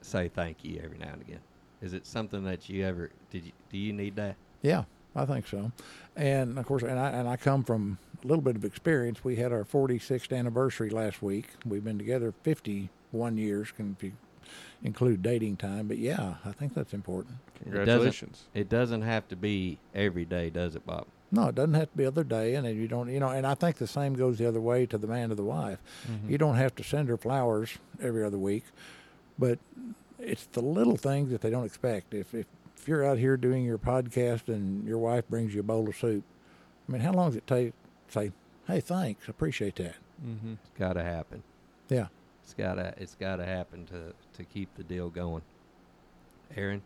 say 0.01 0.29
thank 0.29 0.63
you 0.63 0.81
every 0.83 0.97
now 0.97 1.13
and 1.13 1.21
again? 1.21 1.39
Is 1.81 1.93
it 1.93 2.07
something 2.07 2.43
that 2.45 2.69
you 2.69 2.85
ever 2.85 3.11
did? 3.31 3.45
You, 3.45 3.51
do 3.71 3.77
you 3.77 3.93
need 3.93 4.15
that? 4.15 4.35
Yeah, 4.61 4.85
I 5.15 5.25
think 5.25 5.47
so. 5.47 5.71
And 6.15 6.57
of 6.57 6.65
course, 6.65 6.83
and 6.83 6.99
I 6.99 7.09
and 7.09 7.27
I 7.27 7.35
come 7.35 7.63
from 7.63 7.97
a 8.23 8.27
little 8.27 8.41
bit 8.41 8.55
of 8.55 8.65
experience. 8.65 9.23
We 9.23 9.35
had 9.35 9.51
our 9.51 9.63
46th 9.63 10.35
anniversary 10.35 10.89
last 10.89 11.21
week. 11.21 11.49
We've 11.65 11.83
been 11.83 11.97
together 11.97 12.33
51 12.43 13.37
years, 13.37 13.71
can 13.71 13.95
if 13.97 14.03
you 14.03 14.13
include 14.83 15.21
dating 15.21 15.57
time. 15.57 15.87
But 15.87 15.97
yeah, 15.97 16.35
I 16.45 16.51
think 16.51 16.73
that's 16.73 16.93
important. 16.93 17.35
Congratulations. 17.63 18.45
It 18.53 18.69
doesn't 18.69 19.01
have 19.01 19.27
to 19.29 19.35
be 19.35 19.79
every 19.93 20.25
day, 20.25 20.49
does 20.49 20.75
it, 20.75 20.85
Bob? 20.85 21.05
No, 21.31 21.47
it 21.47 21.55
doesn't 21.55 21.73
have 21.73 21.91
to 21.91 21.97
be 21.97 22.05
other 22.05 22.23
day, 22.23 22.55
and 22.55 22.67
you 22.67 22.87
don't, 22.87 23.09
you 23.09 23.19
know. 23.19 23.29
And 23.29 23.45
I 23.45 23.55
think 23.55 23.77
the 23.77 23.87
same 23.87 24.13
goes 24.13 24.37
the 24.37 24.47
other 24.47 24.61
way 24.61 24.85
to 24.85 24.97
the 24.97 25.07
man 25.07 25.29
to 25.29 25.35
the 25.35 25.43
wife. 25.43 25.79
Mm-hmm. 26.09 26.31
You 26.31 26.37
don't 26.37 26.55
have 26.55 26.75
to 26.75 26.83
send 26.83 27.09
her 27.09 27.17
flowers 27.17 27.77
every 28.01 28.23
other 28.23 28.37
week, 28.37 28.63
but 29.37 29.59
it's 30.19 30.45
the 30.47 30.61
little 30.61 30.97
things 30.97 31.31
that 31.31 31.41
they 31.41 31.49
don't 31.49 31.65
expect. 31.65 32.13
If 32.13 32.33
if, 32.33 32.45
if 32.77 32.87
you're 32.87 33.03
out 33.03 33.17
here 33.17 33.37
doing 33.37 33.65
your 33.65 33.77
podcast 33.77 34.47
and 34.47 34.87
your 34.87 34.99
wife 34.99 35.27
brings 35.27 35.53
you 35.53 35.59
a 35.61 35.63
bowl 35.63 35.89
of 35.89 35.97
soup, 35.97 36.23
I 36.87 36.91
mean, 36.91 37.01
how 37.01 37.11
long 37.11 37.29
does 37.29 37.37
it 37.37 37.47
take? 37.47 37.73
to 38.07 38.13
Say, 38.13 38.31
hey, 38.67 38.79
thanks, 38.79 39.27
appreciate 39.27 39.75
that. 39.77 39.95
Mm-hmm. 40.25 40.53
It's 40.53 40.79
got 40.79 40.93
to 40.93 41.03
happen. 41.03 41.43
Yeah. 41.89 42.07
It's 42.43 42.53
gotta 42.53 42.93
it's 42.97 43.15
gotta 43.15 43.43
happen 43.45 43.87
to 43.87 44.13
to 44.37 44.43
keep 44.43 44.69
the 44.75 44.83
deal 44.83 45.09
going. 45.09 45.41
Aaron, 46.55 46.83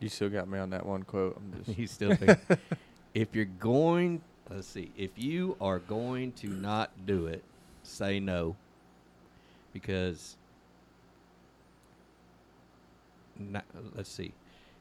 You 0.00 0.10
still 0.10 0.28
got 0.28 0.46
me 0.48 0.58
on 0.58 0.68
that 0.70 0.84
one 0.84 1.02
quote. 1.04 1.38
I'm 1.38 1.64
just 1.64 1.78
you 1.78 1.86
still 1.86 2.14
think 2.14 2.38
if 3.14 3.34
you're 3.34 3.44
going 3.44 4.20
let's 4.50 4.66
see 4.66 4.90
if 4.96 5.10
you 5.16 5.56
are 5.60 5.78
going 5.78 6.32
to 6.32 6.48
not 6.48 6.90
do 7.06 7.26
it 7.26 7.42
say 7.82 8.20
no. 8.20 8.56
Because 9.72 10.36
not, 13.38 13.64
let's 13.94 14.10
see. 14.10 14.32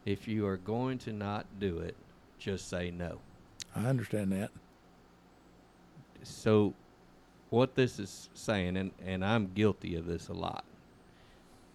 If 0.05 0.27
you 0.27 0.45
are 0.45 0.57
going 0.57 0.97
to 0.99 1.13
not 1.13 1.45
do 1.59 1.79
it 1.79 1.95
just 2.37 2.69
say 2.69 2.91
no. 2.91 3.19
I 3.75 3.85
understand 3.85 4.31
that. 4.33 4.51
so 6.23 6.73
what 7.49 7.75
this 7.75 7.99
is 7.99 8.29
saying 8.33 8.77
and, 8.77 8.91
and 9.05 9.25
i'm 9.25 9.51
guilty 9.53 9.95
of 9.95 10.05
this 10.05 10.27
a 10.29 10.33
lot 10.33 10.63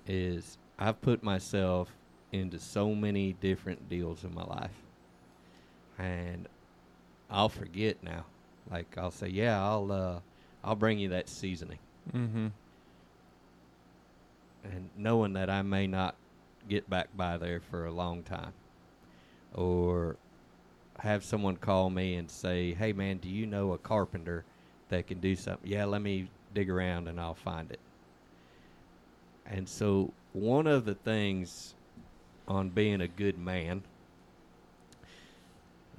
is 0.06 0.56
i've 0.78 1.00
put 1.02 1.22
myself 1.22 1.90
into 2.32 2.58
so 2.58 2.94
many 2.94 3.34
different 3.34 3.88
deals 3.88 4.24
in 4.24 4.34
my 4.34 4.44
life 4.44 4.85
and 5.98 6.48
i'll 7.30 7.48
forget 7.48 8.02
now. 8.02 8.24
Like 8.70 8.96
i'll 8.98 9.10
say 9.10 9.28
yeah 9.28 9.62
i'll 9.62 9.90
uh 9.92 10.20
i'll 10.64 10.74
bring 10.74 10.98
you 10.98 11.10
that 11.10 11.28
seasoning. 11.28 11.78
Mm-hmm. 12.14 12.48
and 14.64 14.90
knowing 14.96 15.32
that 15.32 15.50
i 15.50 15.62
may 15.62 15.86
not 15.88 16.14
get 16.68 16.88
back 16.88 17.08
by 17.16 17.36
there 17.36 17.60
for 17.60 17.86
a 17.86 17.90
long 17.92 18.22
time 18.22 18.52
or 19.54 20.16
have 21.00 21.24
someone 21.24 21.56
call 21.56 21.90
me 21.90 22.14
and 22.14 22.30
say 22.30 22.74
hey 22.74 22.92
man 22.92 23.18
do 23.18 23.28
you 23.28 23.44
know 23.46 23.72
a 23.72 23.78
carpenter 23.78 24.44
that 24.88 25.06
can 25.08 25.18
do 25.18 25.34
something 25.34 25.68
yeah 25.68 25.84
let 25.84 26.00
me 26.00 26.28
dig 26.54 26.70
around 26.70 27.08
and 27.08 27.20
i'll 27.20 27.34
find 27.34 27.70
it. 27.72 27.80
And 29.44 29.68
so 29.68 30.12
one 30.32 30.66
of 30.66 30.84
the 30.84 30.94
things 30.94 31.74
on 32.48 32.70
being 32.70 33.00
a 33.00 33.08
good 33.08 33.38
man 33.38 33.82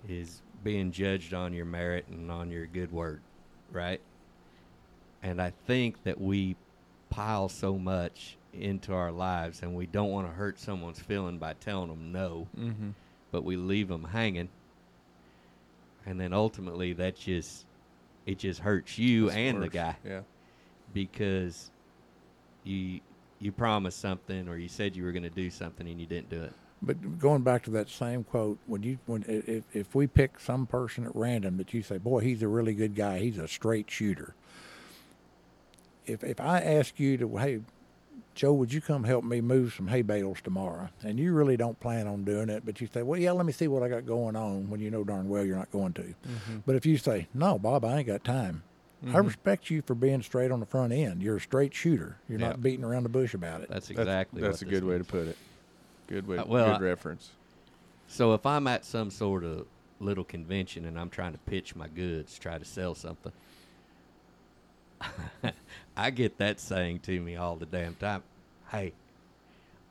is 0.08 0.42
being 0.64 0.92
judged 0.92 1.34
on 1.34 1.54
your 1.54 1.66
merit 1.66 2.06
and 2.10 2.32
on 2.32 2.52
your 2.52 2.66
good 2.66 2.92
word, 2.92 3.22
right? 3.72 4.02
And 5.24 5.42
I 5.42 5.52
think 5.66 6.04
that 6.04 6.20
we 6.20 6.56
pile 7.10 7.50
so 7.50 7.78
much 7.78 8.38
into 8.54 8.94
our 8.94 9.12
lives 9.12 9.62
and 9.62 9.76
we 9.76 9.86
don't 9.86 10.12
want 10.12 10.28
to 10.28 10.34
hurt 10.34 10.60
someone's 10.60 11.00
feeling 11.00 11.38
by 11.38 11.54
telling 11.54 11.90
them 11.90 12.12
no, 12.12 12.48
Mm-hmm. 12.58 12.90
but 13.32 13.44
we 13.44 13.56
leave 13.56 13.88
them 13.88 14.04
hanging. 14.04 14.50
And 16.06 16.20
then 16.20 16.34
ultimately 16.34 16.94
that 16.94 17.16
just 17.18 17.66
it 18.26 18.40
just 18.40 18.60
hurts 18.60 18.98
you 18.98 19.30
and 19.30 19.62
the 19.62 19.70
guy 19.70 19.96
Yeah. 20.06 20.22
because 20.94 21.70
you 22.64 23.00
you 23.40 23.52
promised 23.52 24.00
something 24.00 24.48
or 24.48 24.58
you 24.58 24.68
said 24.68 24.96
you 24.96 25.04
were 25.04 25.12
going 25.12 25.24
to 25.24 25.30
do 25.30 25.50
something 25.50 25.88
and 25.88 26.00
you 26.00 26.08
didn't 26.08 26.30
do 26.30 26.42
it. 26.44 26.54
But 26.82 27.18
going 27.20 27.42
back 27.42 27.64
to 27.64 27.72
that 27.72 27.90
same 27.90 28.24
quote, 28.24 28.60
when 28.68 28.84
you 28.84 29.00
when 29.08 29.26
if 29.28 29.64
if 29.74 29.96
we 29.96 30.06
pick 30.08 30.40
some 30.40 30.68
person 30.68 31.06
at 31.06 31.16
random 31.16 31.58
that 31.58 31.74
you 31.74 31.82
say, 31.82 31.98
boy, 31.98 32.20
he's 32.20 32.44
a 32.44 32.48
really 32.48 32.74
good 32.76 32.94
guy, 32.96 33.20
he's 33.20 33.38
a 33.40 33.48
straight 33.48 33.90
shooter. 33.90 34.36
If 36.06 36.24
if 36.24 36.40
I 36.40 36.62
ask 36.62 37.00
you 37.00 37.18
to, 37.18 37.38
hey, 37.38 37.62
Joe, 38.36 38.54
would 38.54 38.72
you 38.72 38.80
come 38.82 39.04
help 39.04 39.24
me 39.24 39.42
move 39.42 39.74
some 39.74 39.88
hay 39.88 40.04
bales 40.04 40.38
tomorrow? 40.44 40.90
And 41.04 41.20
you 41.20 41.34
really 41.34 41.58
don't 41.58 41.80
plan 41.80 42.06
on 42.08 42.24
doing 42.24 42.50
it, 42.50 42.64
but 42.66 42.80
you 42.80 42.88
say, 42.88 43.02
well, 43.02 43.20
yeah, 43.20 43.32
let 43.32 43.46
me 43.48 43.52
see 43.54 43.68
what 43.68 43.82
I 43.82 43.90
got 43.90 44.06
going 44.06 44.36
on 44.36 44.70
when 44.70 44.80
you 44.80 44.92
know 44.92 45.04
darn 45.04 45.28
well 45.28 45.44
you're 45.44 45.58
not 45.58 45.72
going 45.72 45.94
to. 45.94 46.04
Mm-hmm. 46.04 46.58
But 46.66 46.76
if 46.76 46.86
you 46.86 46.98
say, 46.98 47.28
no, 47.34 47.58
Bob, 47.58 47.84
I 47.84 47.98
ain't 47.98 48.08
got 48.08 48.24
time. 48.24 48.64
I 49.14 49.20
respect 49.20 49.70
you 49.70 49.84
for 49.84 49.94
being 49.94 50.24
straight 50.24 50.50
on 50.52 50.60
the 50.60 50.66
front 50.66 50.92
end. 50.92 51.22
You're 51.22 51.38
a 51.38 51.42
straight 51.42 51.74
shooter. 51.74 52.18
You're 52.28 52.40
Yeah. 52.40 52.48
not 52.48 52.64
beating 52.64 52.84
around 52.84 53.04
the 53.04 53.10
bush 53.10 53.36
about 53.36 53.62
it. 53.62 53.70
That's 53.70 53.88
That's, 53.90 54.00
exactly 54.00 54.42
that's 54.42 54.62
a 54.62 54.66
what 54.66 54.72
this 54.72 54.80
good 54.80 54.88
way 54.88 54.98
to 54.98 55.04
put 55.04 55.28
it. 55.28 55.38
Good 56.08 56.28
way. 56.28 56.38
Uh, 56.38 56.46
well, 56.46 56.66
good 56.78 56.86
I- 56.86 56.90
reference. 56.90 57.32
So 58.08 58.34
if 58.34 58.46
I'm 58.46 58.68
at 58.68 58.86
some 58.86 59.10
sort 59.12 59.44
of 59.44 59.66
little 60.00 60.24
convention 60.24 60.86
and 60.86 60.98
I'm 60.98 61.10
trying 61.10 61.34
to 61.34 61.38
pitch 61.40 61.76
my 61.76 61.88
goods, 61.90 62.40
try 62.40 62.58
to 62.58 62.64
sell 62.66 62.96
something, 62.96 63.34
I 65.98 66.10
get 66.12 66.38
that 66.38 66.60
saying 66.60 67.00
to 67.02 67.20
me 67.20 67.36
all 67.36 67.56
the 67.56 67.66
damn 67.66 67.96
time. 67.96 68.24
Hey, 68.72 68.94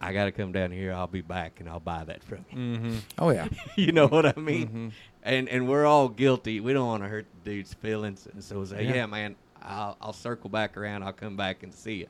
I 0.01 0.13
got 0.13 0.25
to 0.27 0.33
come 0.33 0.53
down 0.53 0.71
here. 0.73 0.93
I'll 0.93 1.07
be 1.07 1.21
back 1.21 1.61
and 1.61 1.69
I'll 1.69 1.81
buy 1.81 2.05
that 2.05 2.23
from 2.23 2.45
you. 2.51 2.57
Mm-hmm. 2.59 2.97
Oh 3.19 3.31
yeah. 3.31 3.49
you 3.77 3.93
know 3.93 4.07
what 4.09 4.27
I 4.27 4.41
mean? 4.41 4.69
Mhm. 4.69 4.93
And 5.23 5.49
and 5.49 5.69
we're 5.69 5.87
all 5.87 6.09
guilty. 6.09 6.61
We 6.61 6.73
don't 6.73 6.87
want 6.87 7.03
to 7.03 7.09
hurt 7.09 7.27
the 7.45 7.51
dude's 7.51 7.75
feelings, 7.75 8.29
and 8.33 8.43
so 8.43 8.61
we 8.61 8.67
say, 8.67 8.85
Yeah. 8.85 8.95
yeah, 8.95 9.07
man, 9.07 9.37
I'll 9.63 9.97
I'll 10.01 10.13
circle 10.13 10.51
back 10.51 10.77
around. 10.77 11.03
I'll 11.03 11.13
come 11.13 11.37
back 11.37 11.63
and 11.63 11.73
see 11.75 11.95
you. 11.95 12.07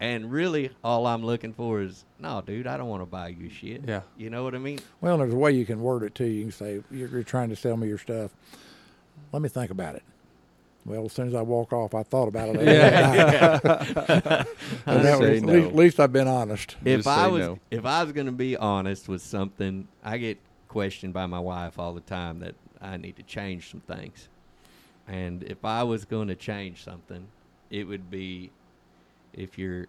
And 0.00 0.32
really, 0.32 0.70
all 0.82 1.06
I'm 1.06 1.22
looking 1.24 1.52
for 1.52 1.82
is, 1.82 2.04
no, 2.18 2.40
dude, 2.40 2.66
I 2.66 2.78
don't 2.78 2.88
want 2.88 3.02
to 3.02 3.06
buy 3.06 3.28
you 3.28 3.50
shit. 3.50 3.82
Yeah. 3.86 4.00
You 4.16 4.30
know 4.30 4.42
what 4.44 4.54
I 4.54 4.58
mean? 4.58 4.78
Well, 5.02 5.18
there's 5.18 5.34
a 5.34 5.36
way 5.36 5.52
you 5.52 5.66
can 5.66 5.80
word 5.82 6.02
it 6.04 6.14
too. 6.14 6.24
You 6.24 6.42
can 6.44 6.52
say, 6.52 6.80
you're, 6.90 7.08
you're 7.08 7.22
trying 7.22 7.50
to 7.50 7.56
sell 7.56 7.76
me 7.76 7.86
your 7.86 7.98
stuff. 7.98 8.30
Let 9.32 9.42
me 9.42 9.50
think 9.50 9.70
about 9.70 9.96
it. 9.96 10.02
Well, 10.86 11.04
as 11.04 11.12
soon 11.12 11.28
as 11.28 11.34
I 11.34 11.42
walk 11.42 11.74
off, 11.74 11.94
I 11.94 12.02
thought 12.02 12.28
about 12.28 12.48
it. 12.56 12.62
Yeah. 12.66 13.60
And 14.86 15.04
that 15.04 15.20
was- 15.20 15.28
at, 15.28 15.42
no. 15.42 15.52
least, 15.52 15.74
least 15.74 16.00
I've 16.00 16.12
been 16.14 16.28
honest. 16.28 16.76
if 16.84 17.00
Just 17.00 17.08
I 17.08 17.26
was 17.26 17.40
no. 17.46 17.58
if 17.70 17.84
I 17.84 18.02
was 18.02 18.12
going 18.12 18.26
to 18.26 18.32
be 18.32 18.56
honest 18.56 19.06
with 19.08 19.20
something, 19.20 19.86
I 20.02 20.16
get 20.16 20.38
questioned 20.68 21.12
by 21.12 21.26
my 21.26 21.38
wife 21.40 21.78
all 21.78 21.92
the 21.92 22.00
time 22.00 22.38
that 22.40 22.54
I 22.80 22.96
need 22.96 23.16
to 23.16 23.22
change 23.22 23.70
some 23.70 23.80
things. 23.80 24.28
And 25.06 25.42
if 25.42 25.62
I 25.64 25.82
was 25.82 26.06
going 26.06 26.28
to 26.28 26.34
change 26.36 26.82
something, 26.84 27.26
it 27.68 27.84
would 27.84 28.10
be 28.10 28.50
if 29.32 29.58
you're 29.58 29.86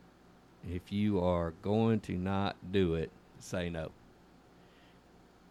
if 0.70 0.92
you 0.92 1.20
are 1.24 1.54
going 1.62 2.00
to 2.02 2.14
not 2.14 2.56
do 2.72 2.96
it, 2.96 3.10
say 3.40 3.70
no. 3.70 3.90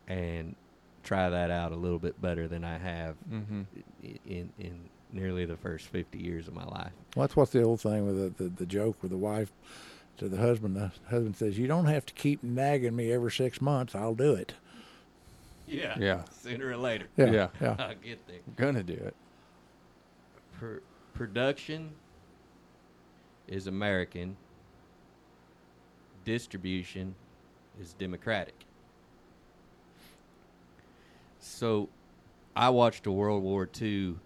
And 0.09 0.55
try 1.03 1.31
that 1.31 1.51
out 1.51 1.73
a 1.73 1.77
little 1.77 1.99
bit 1.99 2.21
better 2.21 2.47
than 2.49 2.65
I 2.65 2.79
have 2.79 3.15
Mm-hmm. 3.31 3.63
in 4.27 4.51
in 4.59 4.81
nearly 5.13 5.45
the 5.45 5.57
first 5.57 5.87
50 5.87 6.19
years 6.19 6.47
of 6.47 6.55
my 6.55 6.65
life. 6.65 6.93
Well, 7.17 7.25
that's 7.27 7.35
what's 7.35 7.51
the 7.51 7.63
old 7.63 7.81
thing 7.81 8.07
with 8.07 8.37
the, 8.39 8.45
the, 8.45 8.51
the 8.51 8.67
joke 8.67 8.97
with 9.03 9.11
the 9.11 9.17
wife 9.17 9.51
to 10.19 10.29
the 10.29 10.37
husband. 10.37 10.77
The 10.77 10.93
husband 11.09 11.37
says, 11.37 11.59
You 11.59 11.67
don't 11.67 11.87
have 11.87 12.07
to 12.07 12.15
keep 12.15 12.43
nagging 12.45 12.95
me 12.95 13.11
every 13.13 13.33
six 13.33 13.61
months. 13.61 13.95
I'll 13.97 14.15
do 14.15 14.35
it. 14.35 14.55
Yeah. 15.67 15.97
Yeah. 15.99 16.23
Sooner 16.31 16.69
or 16.69 16.77
later. 16.77 17.07
Yeah. 17.17 17.31
Yeah. 17.33 17.49
Yeah. 17.61 17.77
I'll 17.79 17.95
get 17.97 18.25
there. 18.29 18.39
Gonna 18.57 18.83
do 18.85 18.93
it. 18.95 19.15
Pr- 20.59 20.79
production 21.15 21.91
is 23.51 23.67
American. 23.67 24.37
Distribution 26.25 27.15
is 27.81 27.93
democratic. 27.95 28.55
So, 31.39 31.89
I 32.55 32.69
watched 32.71 33.07
a 33.07 33.13
World 33.13 33.43
War 33.43 33.69
II 33.81 34.17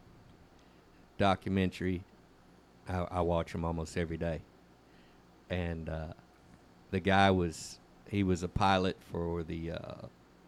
documentary. 1.18 2.02
I, 2.88 3.06
I 3.10 3.20
watch 3.20 3.52
them 3.52 3.64
almost 3.64 3.96
every 3.96 4.16
day, 4.16 4.40
and 5.48 5.88
uh, 5.88 6.12
the 6.90 7.01
guy 7.01 7.30
was 7.30 7.78
he 8.09 8.22
was 8.22 8.42
a 8.42 8.48
pilot 8.48 8.96
for 9.10 9.42
the 9.42 9.72
uh, 9.72 9.94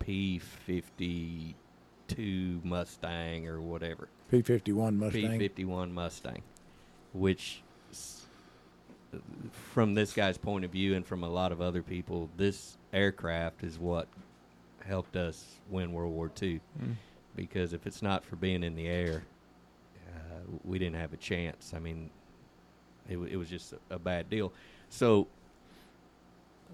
P 0.00 0.38
fifty 0.38 1.54
two 2.08 2.60
Mustang 2.64 3.48
or 3.48 3.60
whatever. 3.60 4.08
P 4.30 4.42
51 4.42 4.96
Mustang. 4.96 5.30
P 5.30 5.38
fifty 5.38 5.64
one 5.64 5.92
Mustang, 5.92 6.42
which, 7.12 7.62
from 9.52 9.94
this 9.94 10.12
guy's 10.12 10.38
point 10.38 10.64
of 10.64 10.70
view 10.70 10.94
and 10.94 11.06
from 11.06 11.22
a 11.22 11.28
lot 11.28 11.52
of 11.52 11.60
other 11.60 11.82
people, 11.82 12.28
this 12.36 12.76
aircraft 12.92 13.62
is 13.62 13.78
what 13.78 14.08
helped 14.84 15.16
us 15.16 15.56
win 15.70 15.92
World 15.92 16.12
War 16.12 16.30
II. 16.40 16.60
Mm. 16.82 16.94
Because 17.34 17.72
if 17.72 17.86
it's 17.86 18.02
not 18.02 18.24
for 18.24 18.36
being 18.36 18.62
in 18.62 18.74
the 18.74 18.86
air, 18.86 19.22
uh, 20.08 20.40
we 20.64 20.78
didn't 20.78 20.96
have 20.96 21.12
a 21.12 21.18
chance. 21.18 21.72
I 21.74 21.78
mean, 21.78 22.10
it, 23.08 23.14
w- 23.14 23.30
it 23.30 23.36
was 23.36 23.50
just 23.50 23.74
a, 23.74 23.94
a 23.96 23.98
bad 23.98 24.30
deal. 24.30 24.52
So, 24.88 25.26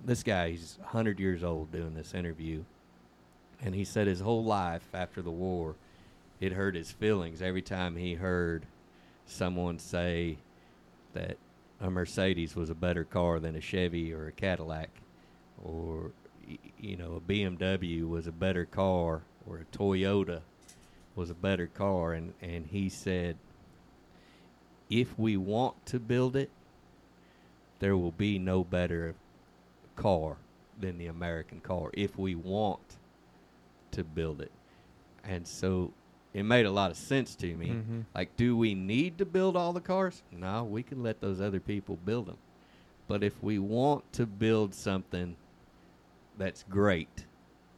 this 0.05 0.23
guy, 0.23 0.51
he's 0.51 0.78
100 0.81 1.19
years 1.19 1.43
old 1.43 1.73
doing 1.73 1.94
this 1.94 2.14
interview, 2.14 2.64
and 3.60 3.74
he 3.74 3.85
said 3.85 4.06
his 4.06 4.20
whole 4.20 4.44
life 4.44 4.89
after 4.94 5.23
the 5.23 5.31
war, 5.31 5.74
it 6.40 6.52
hurt 6.52 6.74
his 6.74 6.90
feelings 6.90 7.43
every 7.43 7.62
time 7.62 7.97
he 7.97 8.14
heard 8.14 8.66
someone 9.27 9.78
say 9.78 10.39
that 11.14 11.36
a 11.82 11.90
Mercedes 11.90 12.54
was 12.54 12.70
a 12.70 12.74
better 12.74 13.04
car 13.04 13.40
than 13.40 13.56
a 13.56 13.60
Chevy 13.60 14.14
or 14.14 14.28
a 14.28 14.32
Cadillac, 14.32 14.88
or 15.62 16.12
you 16.78 16.96
know 16.96 17.14
a 17.16 17.20
BMW 17.20 18.09
was 18.09 18.26
a 18.26 18.32
better 18.32 18.64
car, 18.64 19.22
or 19.46 19.59
a 19.59 19.76
Toyota 19.76 20.40
was 21.16 21.28
a 21.28 21.34
better 21.34 21.66
car, 21.66 22.12
and 22.12 22.32
and 22.40 22.68
he 22.68 22.88
said, 22.88 23.36
if 24.88 25.18
we 25.18 25.36
want 25.36 25.84
to 25.86 25.98
build 25.98 26.36
it, 26.36 26.50
there 27.80 27.96
will 27.96 28.12
be 28.12 28.38
no 28.38 28.62
better 28.62 29.14
car 29.96 30.36
than 30.78 30.98
the 30.98 31.09
American 31.09 31.60
car 31.60 31.90
if 31.94 32.16
we 32.16 32.34
want 32.36 32.96
to 33.90 34.04
build 34.04 34.40
it. 34.40 34.52
And 35.24 35.46
so 35.46 35.92
it 36.34 36.44
made 36.44 36.66
a 36.66 36.70
lot 36.70 36.90
of 36.90 36.96
sense 36.96 37.34
to 37.36 37.54
me. 37.56 37.68
Mhm. 37.68 38.04
Like, 38.14 38.36
do 38.36 38.56
we 38.56 38.74
need 38.74 39.18
to 39.18 39.24
build 39.26 39.56
all 39.56 39.72
the 39.72 39.80
cars? 39.80 40.22
No, 40.32 40.64
we 40.64 40.82
can 40.82 41.02
let 41.02 41.20
those 41.20 41.40
other 41.40 41.60
people 41.60 41.98
build 42.04 42.26
them. 42.26 42.38
But 43.09 43.22
if 43.22 43.42
we 43.42 43.59
want 43.59 44.10
to 44.14 44.26
build 44.26 44.74
something 44.74 45.36
that's 46.38 46.64
great, 46.70 47.26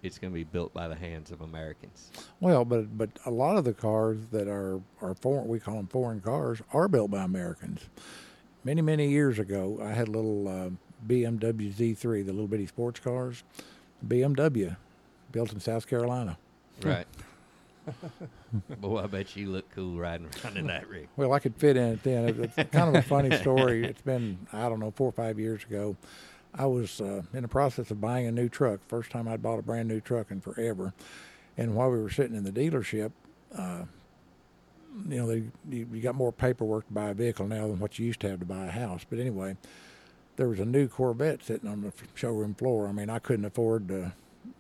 it's 0.02 0.18
going 0.18 0.32
to 0.32 0.34
be 0.34 0.44
built 0.44 0.72
by 0.72 0.86
the 0.86 0.94
hands 0.94 1.30
of 1.32 1.40
Americans. 1.40 2.10
Well, 2.40 2.64
but 2.64 2.96
but 2.96 3.08
a 3.26 3.30
lot 3.30 3.56
of 3.56 3.64
the 3.64 3.72
cars 3.72 4.18
that 4.30 4.46
are 4.48 4.80
are 5.00 5.14
foreign, 5.14 5.48
we 5.48 5.58
call 5.58 5.76
them 5.76 5.86
foreign 5.88 6.20
cars, 6.20 6.60
are 6.72 6.88
built 6.88 7.10
by 7.10 7.22
Americans. 7.24 7.88
Many 8.62 8.82
many 8.82 9.08
years 9.08 9.38
ago, 9.38 9.78
I 9.82 9.92
had 9.92 10.08
a 10.08 10.10
little 10.12 10.46
uh, 10.46 10.70
BMW 11.08 11.72
Z3, 11.72 12.24
the 12.24 12.32
little 12.32 12.46
bitty 12.48 12.66
sports 12.66 13.00
cars. 13.00 13.42
BMW, 14.06 14.76
built 15.32 15.52
in 15.52 15.60
South 15.60 15.86
Carolina. 15.86 16.36
Right. 16.82 17.06
Boy, 18.80 19.02
I 19.02 19.06
bet 19.06 19.36
you 19.36 19.50
look 19.50 19.70
cool 19.74 19.98
riding 19.98 20.28
around 20.44 20.56
in 20.56 20.66
that 20.68 20.88
rig. 20.88 21.08
Well, 21.16 21.32
I 21.32 21.38
could 21.38 21.56
fit 21.56 21.76
in 21.76 21.94
it 21.94 22.02
then. 22.02 22.28
It's 22.28 22.70
kind 22.70 22.88
of 22.88 22.94
a 22.94 23.02
funny 23.02 23.36
story. 23.36 23.84
It's 23.84 24.00
been 24.00 24.38
I 24.52 24.68
don't 24.68 24.80
know 24.80 24.90
four 24.90 25.08
or 25.08 25.12
five 25.12 25.38
years 25.38 25.64
ago. 25.64 25.96
I 26.54 26.66
was 26.66 27.00
uh, 27.00 27.22
in 27.32 27.42
the 27.42 27.48
process 27.48 27.90
of 27.90 28.00
buying 28.00 28.26
a 28.26 28.32
new 28.32 28.48
truck. 28.48 28.80
First 28.86 29.10
time 29.10 29.26
I'd 29.26 29.42
bought 29.42 29.58
a 29.58 29.62
brand 29.62 29.88
new 29.88 30.00
truck 30.00 30.30
in 30.30 30.40
forever. 30.40 30.94
And 31.56 31.74
while 31.74 31.90
we 31.90 32.00
were 32.00 32.10
sitting 32.10 32.36
in 32.36 32.44
the 32.44 32.52
dealership, 32.52 33.12
uh, 33.56 33.84
you 35.08 35.16
know, 35.16 35.26
they, 35.26 35.44
you, 35.68 35.88
you 35.92 36.00
got 36.00 36.14
more 36.14 36.32
paperwork 36.32 36.86
to 36.86 36.92
buy 36.92 37.10
a 37.10 37.14
vehicle 37.14 37.46
now 37.46 37.66
than 37.66 37.80
what 37.80 37.98
you 37.98 38.06
used 38.06 38.20
to 38.20 38.30
have 38.30 38.40
to 38.40 38.46
buy 38.46 38.66
a 38.66 38.70
house. 38.70 39.04
But 39.08 39.18
anyway, 39.18 39.56
there 40.36 40.48
was 40.48 40.60
a 40.60 40.64
new 40.64 40.88
Corvette 40.88 41.44
sitting 41.44 41.68
on 41.68 41.82
the 41.82 41.92
showroom 42.14 42.54
floor. 42.54 42.88
I 42.88 42.92
mean, 42.92 43.10
I 43.10 43.18
couldn't 43.18 43.44
afford 43.44 43.88
to 43.88 44.12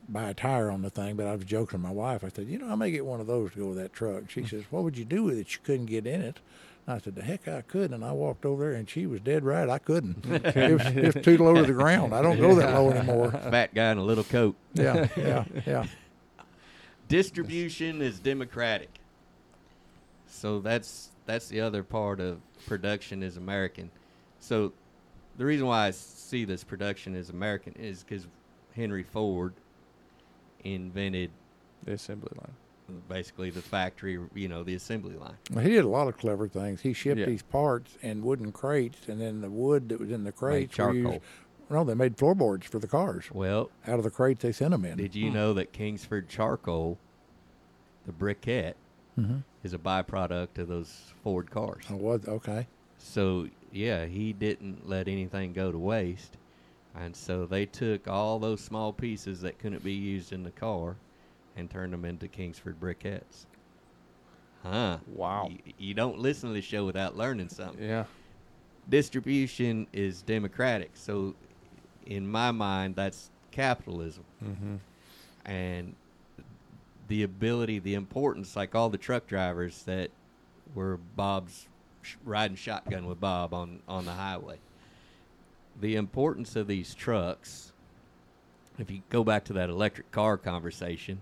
buy 0.08 0.30
a 0.30 0.34
tire 0.34 0.70
on 0.70 0.82
the 0.82 0.90
thing, 0.90 1.16
but 1.16 1.26
I 1.26 1.34
was 1.34 1.44
joking 1.44 1.82
with 1.82 1.88
my 1.88 1.94
wife. 1.94 2.24
I 2.24 2.28
said, 2.28 2.48
you 2.48 2.58
know, 2.58 2.68
I 2.68 2.74
may 2.74 2.90
get 2.90 3.04
one 3.06 3.20
of 3.20 3.26
those 3.26 3.52
to 3.52 3.58
go 3.58 3.66
with 3.68 3.78
that 3.78 3.92
truck. 3.92 4.30
She 4.30 4.42
mm. 4.42 4.50
says, 4.50 4.64
what 4.70 4.84
would 4.84 4.98
you 4.98 5.04
do 5.04 5.22
with 5.22 5.38
it? 5.38 5.52
You 5.52 5.58
couldn't 5.64 5.86
get 5.86 6.06
in 6.06 6.22
it. 6.22 6.40
I 6.86 6.98
said, 6.98 7.14
the 7.14 7.22
heck 7.22 7.48
I 7.48 7.62
could. 7.62 7.92
And 7.92 8.04
I 8.04 8.12
walked 8.12 8.44
over 8.44 8.64
there, 8.64 8.74
and 8.74 8.88
she 8.88 9.06
was 9.06 9.20
dead 9.20 9.44
right. 9.44 9.68
I 9.68 9.78
couldn't. 9.78 10.24
it, 10.26 10.72
was, 10.72 10.86
it 10.86 11.14
was 11.14 11.24
too 11.24 11.38
low 11.38 11.54
to 11.54 11.62
the 11.62 11.72
ground. 11.72 12.14
I 12.14 12.20
don't 12.20 12.38
go 12.38 12.54
that 12.56 12.74
low 12.74 12.90
anymore. 12.90 13.30
Fat 13.30 13.74
guy 13.74 13.90
in 13.90 13.98
a 13.98 14.04
little 14.04 14.24
coat. 14.24 14.54
Yeah, 14.74 15.08
yeah, 15.16 15.44
yeah. 15.66 15.86
Distribution 17.08 18.02
is 18.02 18.18
democratic. 18.18 18.90
So 20.28 20.60
that's 20.60 21.10
that's 21.26 21.48
the 21.48 21.60
other 21.60 21.82
part 21.82 22.20
of 22.20 22.40
production 22.66 23.22
is 23.22 23.36
American. 23.36 23.90
So 24.40 24.72
the 25.38 25.44
reason 25.44 25.66
why 25.66 25.86
I 25.86 25.90
see 25.90 26.44
this 26.44 26.64
production 26.64 27.14
is 27.14 27.30
American 27.30 27.74
is 27.78 28.02
because 28.02 28.26
Henry 28.74 29.02
Ford 29.02 29.54
invented 30.64 31.30
The 31.84 31.92
assembly 31.92 32.32
line. 32.36 33.02
basically 33.08 33.50
the 33.50 33.62
factory, 33.62 34.18
you 34.34 34.48
know, 34.48 34.62
the 34.62 34.74
assembly 34.74 35.16
line. 35.16 35.36
Well, 35.52 35.64
he 35.64 35.70
did 35.70 35.84
a 35.84 35.88
lot 35.88 36.08
of 36.08 36.16
clever 36.18 36.48
things. 36.48 36.80
He 36.82 36.92
shipped 36.92 37.18
Yeah. 37.20 37.26
these 37.26 37.42
parts 37.42 37.96
in 38.02 38.22
wooden 38.22 38.52
crates, 38.52 39.08
and 39.08 39.20
then 39.20 39.40
the 39.40 39.50
wood 39.50 39.88
that 39.90 40.00
was 40.00 40.10
in 40.10 40.24
the 40.24 40.30
Made 40.30 40.36
crates 40.36 40.78
were 40.78 40.92
used. 40.92 41.04
charcoal. 41.06 41.22
No, 41.70 41.82
they 41.84 41.94
made 41.94 42.16
floorboards 42.18 42.66
for 42.66 42.78
the 42.78 42.86
cars. 42.86 43.30
Well, 43.32 43.70
Out 43.86 43.98
of 43.98 44.04
the 44.04 44.10
crates 44.10 44.42
they 44.42 44.52
sent 44.52 44.72
them 44.72 44.84
in. 44.84 44.98
did 44.98 45.14
you 45.14 45.30
know 45.30 45.54
that 45.54 45.72
Kingsford 45.72 46.28
charcoal, 46.28 46.98
the 48.06 48.12
briquette, 48.12 48.74
mm-hmm. 49.18 49.38
is 49.62 49.72
a 49.72 49.78
byproduct 49.78 50.58
of 50.58 50.68
those 50.68 51.14
Ford 51.22 51.50
cars? 51.50 51.84
Oh, 51.90 51.96
was 51.96 52.26
okay. 52.28 52.66
So 52.98 53.48
yeah, 53.72 54.04
he 54.04 54.32
didn't 54.34 54.86
let 54.88 55.08
anything 55.08 55.52
go 55.54 55.72
to 55.72 55.78
waste, 55.78 56.36
and 56.98 57.14
so 57.14 57.46
they 57.46 57.66
took 57.66 58.06
all 58.08 58.38
those 58.38 58.60
small 58.60 58.92
pieces 58.92 59.40
that 59.42 59.58
couldn't 59.58 59.82
be 59.84 59.92
used 59.92 60.32
in 60.32 60.42
the 60.42 60.50
car, 60.50 60.96
and 61.56 61.70
turned 61.70 61.92
them 61.92 62.04
into 62.04 62.26
Kingsford 62.28 62.80
briquettes. 62.80 63.46
Huh? 64.62 64.98
Wow. 65.06 65.48
You, 65.50 65.72
you 65.78 65.94
don't 65.94 66.18
listen 66.18 66.48
to 66.50 66.54
the 66.54 66.62
show 66.62 66.84
without 66.86 67.16
learning 67.16 67.48
something. 67.48 67.84
Yeah. 67.86 68.04
Distribution 68.88 69.86
is 69.92 70.22
democratic, 70.22 70.90
so 70.94 71.34
in 72.06 72.26
my 72.30 72.50
mind, 72.50 72.96
that's 72.96 73.30
capitalism, 73.50 74.24
Mm-hmm. 74.44 74.76
and 75.50 75.94
the 77.08 77.22
ability, 77.22 77.78
the 77.78 77.94
importance, 77.94 78.56
like 78.56 78.74
all 78.74 78.88
the 78.90 78.98
truck 78.98 79.26
drivers 79.26 79.82
that 79.84 80.10
were 80.74 80.98
Bob's 81.16 81.66
sh- 82.02 82.14
riding 82.24 82.56
shotgun 82.56 83.06
with 83.06 83.20
Bob 83.20 83.54
on 83.54 83.80
on 83.88 84.04
the 84.06 84.12
highway. 84.12 84.56
The 85.80 85.96
importance 85.96 86.56
of 86.56 86.66
these 86.66 86.94
trucks. 86.94 87.72
If 88.78 88.90
you 88.90 89.02
go 89.10 89.22
back 89.24 89.44
to 89.44 89.52
that 89.54 89.70
electric 89.70 90.10
car 90.10 90.36
conversation, 90.36 91.20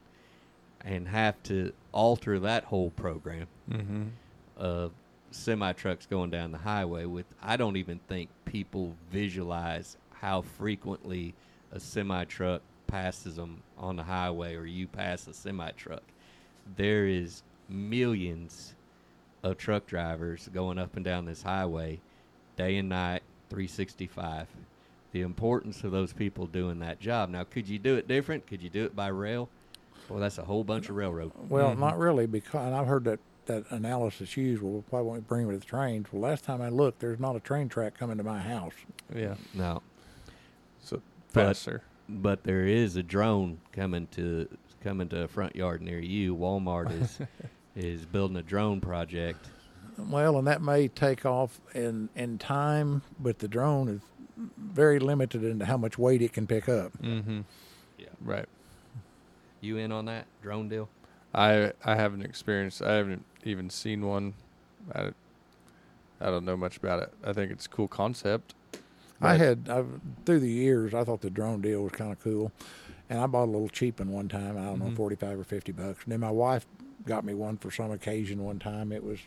and 0.85 1.07
have 1.09 1.41
to 1.45 1.73
alter 1.93 2.39
that 2.41 2.65
whole 2.65 2.91
program 2.91 3.47
Mm-hmm. 3.71 4.03
of 4.57 4.91
semi 5.31 5.73
trucks 5.73 6.07
going 6.07 6.31
down 6.31 6.51
the 6.53 6.59
highway 6.59 7.05
with 7.07 7.25
I 7.41 7.57
don't 7.57 7.77
even 7.77 8.01
think 8.09 8.29
people 8.45 8.95
visualize 9.11 9.97
how 10.11 10.43
frequently 10.43 11.35
a 11.71 11.79
semi 11.81 12.25
truck 12.25 12.63
passes 12.89 13.37
them 13.37 13.63
on 13.79 13.97
the 13.97 14.03
highway 14.03 14.57
or 14.57 14.67
you 14.67 14.87
pass 14.89 15.27
a 15.29 15.33
semi 15.33 15.71
truck. 15.73 16.03
There 16.77 17.07
is 17.07 17.43
millions 17.69 18.75
of 19.43 19.57
truck 19.57 19.87
drivers 19.87 20.51
going 20.53 20.79
up 20.79 20.97
and 20.97 21.05
down 21.05 21.25
this 21.25 21.43
highway 21.43 22.01
day 22.57 22.77
and 22.77 22.89
night 22.89 23.23
365. 23.53 24.47
The 25.13 25.21
importance 25.21 25.85
of 25.85 25.93
those 25.93 26.13
people 26.13 26.47
doing 26.47 26.79
that 26.79 26.99
job. 27.01 27.29
Now, 27.29 27.45
could 27.45 27.69
you 27.69 27.79
do 27.79 27.97
it 27.97 28.09
different? 28.09 28.47
Could 28.47 28.63
you 28.63 28.71
do 28.71 28.85
it 28.85 28.97
by 28.97 29.09
rail? 29.09 29.49
Well, 30.09 30.19
that's 30.21 30.39
a 30.39 30.45
whole 30.45 30.65
bunch 30.65 30.89
of 30.89 30.97
railroad. 30.97 31.33
Well, 31.51 31.75
Mhm. 31.75 31.79
not 31.79 31.99
really, 31.99 32.27
because 32.27 32.67
and 32.67 32.75
I've 32.75 32.87
heard 32.87 33.05
that 33.05 33.21
that 33.47 33.65
analysis 33.71 34.37
used. 34.37 34.63
Well, 34.63 34.85
why 34.91 35.01
won't 35.01 35.19
we 35.19 35.21
bring 35.27 35.49
it 35.49 35.53
to 35.53 35.59
the 35.59 35.65
trains? 35.65 36.07
Well, 36.13 36.23
last 36.23 36.45
time 36.45 36.63
I 36.63 36.69
looked, 36.69 37.01
there's 37.01 37.19
not 37.19 37.35
a 37.35 37.41
train 37.41 37.69
track 37.69 37.99
coming 37.99 38.17
to 38.19 38.23
my 38.23 38.39
house. 38.39 38.73
Yeah. 39.15 39.35
No, 39.53 39.83
So 40.81 41.03
But- 41.33 41.47
faster. 41.49 41.83
but 42.09 42.45
there 42.45 42.67
is 42.67 42.95
a 42.97 43.03
drone 43.03 43.59
coming 43.73 44.07
to 44.13 44.49
coming 44.81 45.09
to 45.09 45.23
a 45.25 45.29
front 45.29 45.55
yard 45.57 45.83
near 45.83 45.99
you. 45.99 46.35
Walmart 46.37 46.91
is 46.93 47.19
is 47.77 48.07
building 48.07 48.37
a 48.37 48.43
drone 48.43 48.81
project. 48.81 49.49
Well, 49.99 50.39
and 50.39 50.47
that 50.47 50.63
may 50.63 50.89
take 50.89 51.25
off 51.27 51.61
in 51.75 52.09
in 52.17 52.39
time, 52.39 53.03
but 53.21 53.39
the 53.41 53.49
drone 53.49 53.89
is 53.89 54.01
very 54.57 54.99
limited 54.99 55.45
into 55.45 55.65
how 55.67 55.77
much 55.77 55.99
weight 55.99 56.23
it 56.23 56.33
can 56.33 56.47
pick 56.47 56.69
up. 56.69 56.93
Mm-hmm. 57.03 57.41
Yeah. 57.99 58.07
Right. 58.21 58.49
You 59.61 59.77
in 59.77 59.93
on 59.93 60.07
that 60.07 60.27
drone 60.43 60.69
deal? 60.69 60.89
I 61.35 61.73
I 61.85 61.95
haven't 61.97 62.23
experienced. 62.23 62.83
I 62.83 62.95
haven't 62.95 63.25
even 63.45 63.71
seen 63.71 64.05
one. 64.07 64.35
I, 64.95 65.11
I 66.21 66.27
don't 66.27 66.45
know 66.45 66.57
much 66.57 66.77
about 66.79 67.03
it. 67.03 67.13
I 67.25 67.33
think 67.33 67.51
it's 67.53 67.67
a 67.67 67.69
cool 67.69 67.89
concept. 67.89 68.55
I 69.21 69.37
had 69.37 69.69
I've, 69.71 70.01
through 70.27 70.41
the 70.41 70.51
years, 70.51 70.95
I 70.95 71.05
thought 71.05 71.21
the 71.21 71.31
drone 71.31 71.61
deal 71.61 71.83
was 71.85 71.93
kind 71.93 72.11
of 72.11 72.21
cool, 72.25 72.51
and 73.09 73.21
I 73.21 73.27
bought 73.29 73.45
a 73.45 73.53
little 73.53 73.69
cheap 73.69 74.01
one 74.01 74.11
one 74.11 74.29
time. 74.29 74.57
I 74.59 74.63
don't 74.65 74.81
know, 74.81 74.87
Mhm. 74.87 74.97
forty 74.97 75.15
five 75.17 75.39
or 75.39 75.45
fifty 75.45 75.71
bucks. 75.71 76.03
And 76.03 76.13
then 76.13 76.19
my 76.21 76.31
wife 76.31 76.67
got 77.07 77.25
me 77.25 77.35
one 77.35 77.57
for 77.57 77.71
some 77.71 77.91
occasion 77.91 78.45
one 78.45 78.59
time. 78.59 78.93
It 78.93 79.03
was 79.05 79.19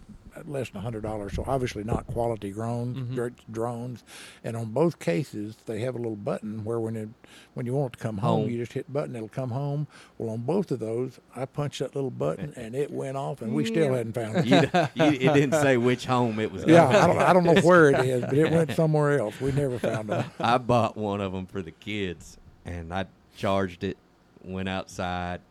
less 0.46 0.70
than 0.70 0.82
hundred 0.82 1.04
dollars, 1.04 1.34
so 1.34 1.44
obviously 1.48 1.84
not 1.84 2.08
quality 2.08 2.52
drones. 2.52 2.98
Mhm. 2.98 3.34
Drones, 3.52 4.04
and 4.44 4.56
on 4.58 4.68
both 4.72 5.00
cases, 5.00 5.56
they 5.66 5.80
have 5.80 5.96
a 5.96 5.98
little 5.98 6.16
button 6.16 6.64
where 6.64 6.80
when 6.80 6.96
it 6.96 7.10
when 7.54 7.66
you 7.66 7.74
want 7.74 7.94
it 7.94 7.98
to 7.98 8.04
come 8.04 8.18
home, 8.20 8.42
Home. 8.42 8.50
you 8.50 8.58
just 8.58 8.74
hit 8.74 8.92
button, 8.92 9.16
it'll 9.16 9.28
come 9.30 9.52
home. 9.52 9.88
Well, 10.18 10.30
on 10.32 10.42
both 10.42 10.72
of 10.72 10.80
those, 10.80 11.20
I 11.36 11.46
punched 11.46 11.80
that 11.80 11.96
little 11.96 12.12
button, 12.12 12.54
and 12.56 12.76
it 12.76 12.92
went 12.92 13.18
off, 13.18 13.42
and 13.42 13.54
we 13.54 13.66
still 13.66 13.94
hadn't 13.94 14.14
found 14.14 14.38
it. 14.46 14.46
You, 14.46 14.60
you, 15.06 15.12
it 15.30 15.34
didn't 15.34 15.54
say 15.62 15.78
which 15.78 16.06
home 16.06 16.40
it 16.40 16.52
was. 16.52 16.66
Yeah, 16.66 16.88
I 16.88 17.08
don't, 17.08 17.20
I 17.20 17.34
don't 17.34 17.44
know 17.44 17.62
where 17.64 17.90
it 17.90 18.06
is, 18.06 18.22
but 18.22 18.34
it 18.34 18.52
went 18.52 18.72
somewhere 18.74 19.20
else. 19.20 19.40
We 19.42 19.52
never 19.52 19.80
found 19.80 20.10
it. 20.10 20.26
I 20.40 20.58
bought 20.58 20.98
one 20.98 21.22
of 21.22 21.32
them 21.34 21.46
for 21.46 21.62
the 21.62 21.72
kids, 21.72 22.38
and 22.66 22.94
I 22.94 23.06
charged 23.36 23.84
it. 23.84 23.98
Went 24.44 24.70
outside. 24.70 25.42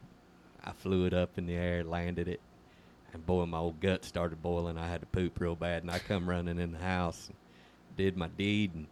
I 0.65 0.73
flew 0.73 1.05
it 1.05 1.13
up 1.13 1.37
in 1.37 1.47
the 1.47 1.55
air, 1.55 1.85
landed 1.85 2.27
it, 2.27 2.41
and 3.13 3.25
boy, 3.25 3.45
my 3.47 3.59
old 3.59 3.81
gut 3.81 4.05
started 4.05 4.43
boiling. 4.43 4.79
I 4.79 4.89
had 4.89 5.01
to 5.01 5.07
poop 5.07 5.39
real 5.41 5.55
bad, 5.55 5.83
and 5.83 5.91
I 5.91 5.99
come 5.99 6.29
running 6.29 6.59
in 6.59 6.73
the 6.73 6.79
house, 6.79 7.31
did 7.97 8.17
my 8.17 8.29
deed, 8.29 8.75
and 8.75 8.87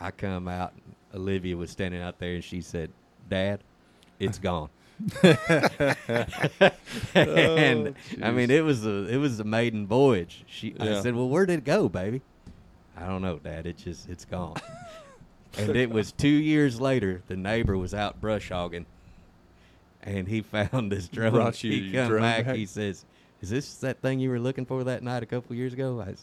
I 0.00 0.10
come 0.12 0.48
out. 0.48 0.72
And 0.72 0.94
Olivia 1.20 1.56
was 1.56 1.70
standing 1.70 2.00
out 2.00 2.18
there, 2.18 2.34
and 2.34 2.44
she 2.44 2.62
said, 2.62 2.90
"Dad, 3.28 3.60
it's 4.18 4.38
gone." 4.48 4.70
Oh, 5.24 5.36
and 7.14 7.94
I 8.22 8.30
mean, 8.30 8.50
it 8.50 8.64
was 8.64 8.86
a 8.86 9.06
it 9.06 9.16
was 9.16 9.40
a 9.40 9.44
maiden 9.44 9.86
voyage. 9.86 10.44
She, 10.46 10.74
I 10.78 11.00
said, 11.00 11.14
"Well, 11.14 11.28
where 11.28 11.46
did 11.46 11.58
it 11.58 11.64
go, 11.64 11.88
baby?" 11.88 12.22
I 12.96 13.06
don't 13.06 13.22
know, 13.22 13.38
Dad. 13.38 13.66
It 13.66 13.78
just 13.78 14.08
it's 14.08 14.24
gone. 14.24 14.56
and 15.58 15.76
it 15.76 15.90
was 15.90 16.12
two 16.12 16.28
years 16.28 16.80
later. 16.80 17.22
The 17.26 17.36
neighbor 17.36 17.76
was 17.76 17.94
out 17.94 18.20
brush 18.20 18.50
hogging, 18.50 18.86
and 20.02 20.26
he 20.28 20.42
found 20.42 20.90
this 20.92 21.08
drone. 21.08 21.32
Brought 21.32 21.62
you 21.64 21.72
he 21.72 21.78
your 21.78 22.02
come 22.02 22.10
drone 22.10 22.22
back, 22.22 22.46
back? 22.46 22.56
He 22.56 22.66
says, 22.66 23.04
"Is 23.40 23.50
this 23.50 23.74
that 23.76 24.00
thing 24.00 24.20
you 24.20 24.30
were 24.30 24.38
looking 24.40 24.66
for 24.66 24.84
that 24.84 25.02
night 25.02 25.22
a 25.22 25.26
couple 25.26 25.54
years 25.56 25.72
ago?" 25.72 26.00
I, 26.00 26.14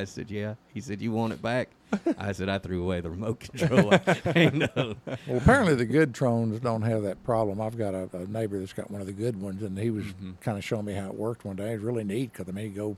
I 0.00 0.04
said, 0.04 0.30
"Yeah." 0.30 0.54
He 0.72 0.80
said, 0.80 1.00
"You 1.00 1.12
want 1.12 1.32
it 1.32 1.42
back?" 1.42 1.68
I 2.18 2.32
said, 2.32 2.48
"I 2.48 2.58
threw 2.58 2.82
away 2.82 3.00
the 3.00 3.10
remote 3.10 3.40
control." 3.40 3.92
Ain't 4.34 4.54
no- 4.76 4.94
Well, 5.06 5.36
apparently 5.38 5.74
the 5.74 5.84
good 5.84 6.12
drones 6.12 6.58
don't 6.60 6.82
have 6.82 7.02
that 7.02 7.22
problem. 7.24 7.60
I've 7.60 7.76
got 7.78 7.94
a, 7.94 8.08
a 8.16 8.26
neighbor 8.26 8.58
that's 8.58 8.72
got 8.72 8.90
one 8.90 9.00
of 9.00 9.06
the 9.06 9.12
good 9.12 9.40
ones, 9.40 9.62
and 9.62 9.78
he 9.78 9.90
was 9.90 10.04
Mhm. 10.04 10.40
kind 10.40 10.56
of 10.58 10.64
showing 10.64 10.86
me 10.86 10.94
how 10.94 11.08
it 11.08 11.14
worked 11.14 11.44
one 11.44 11.56
day. 11.56 11.72
It's 11.74 11.82
really 11.82 12.04
neat 12.04 12.32
because 12.32 12.48
I 12.48 12.52
mean, 12.52 12.66
you 12.70 12.76
go 12.76 12.96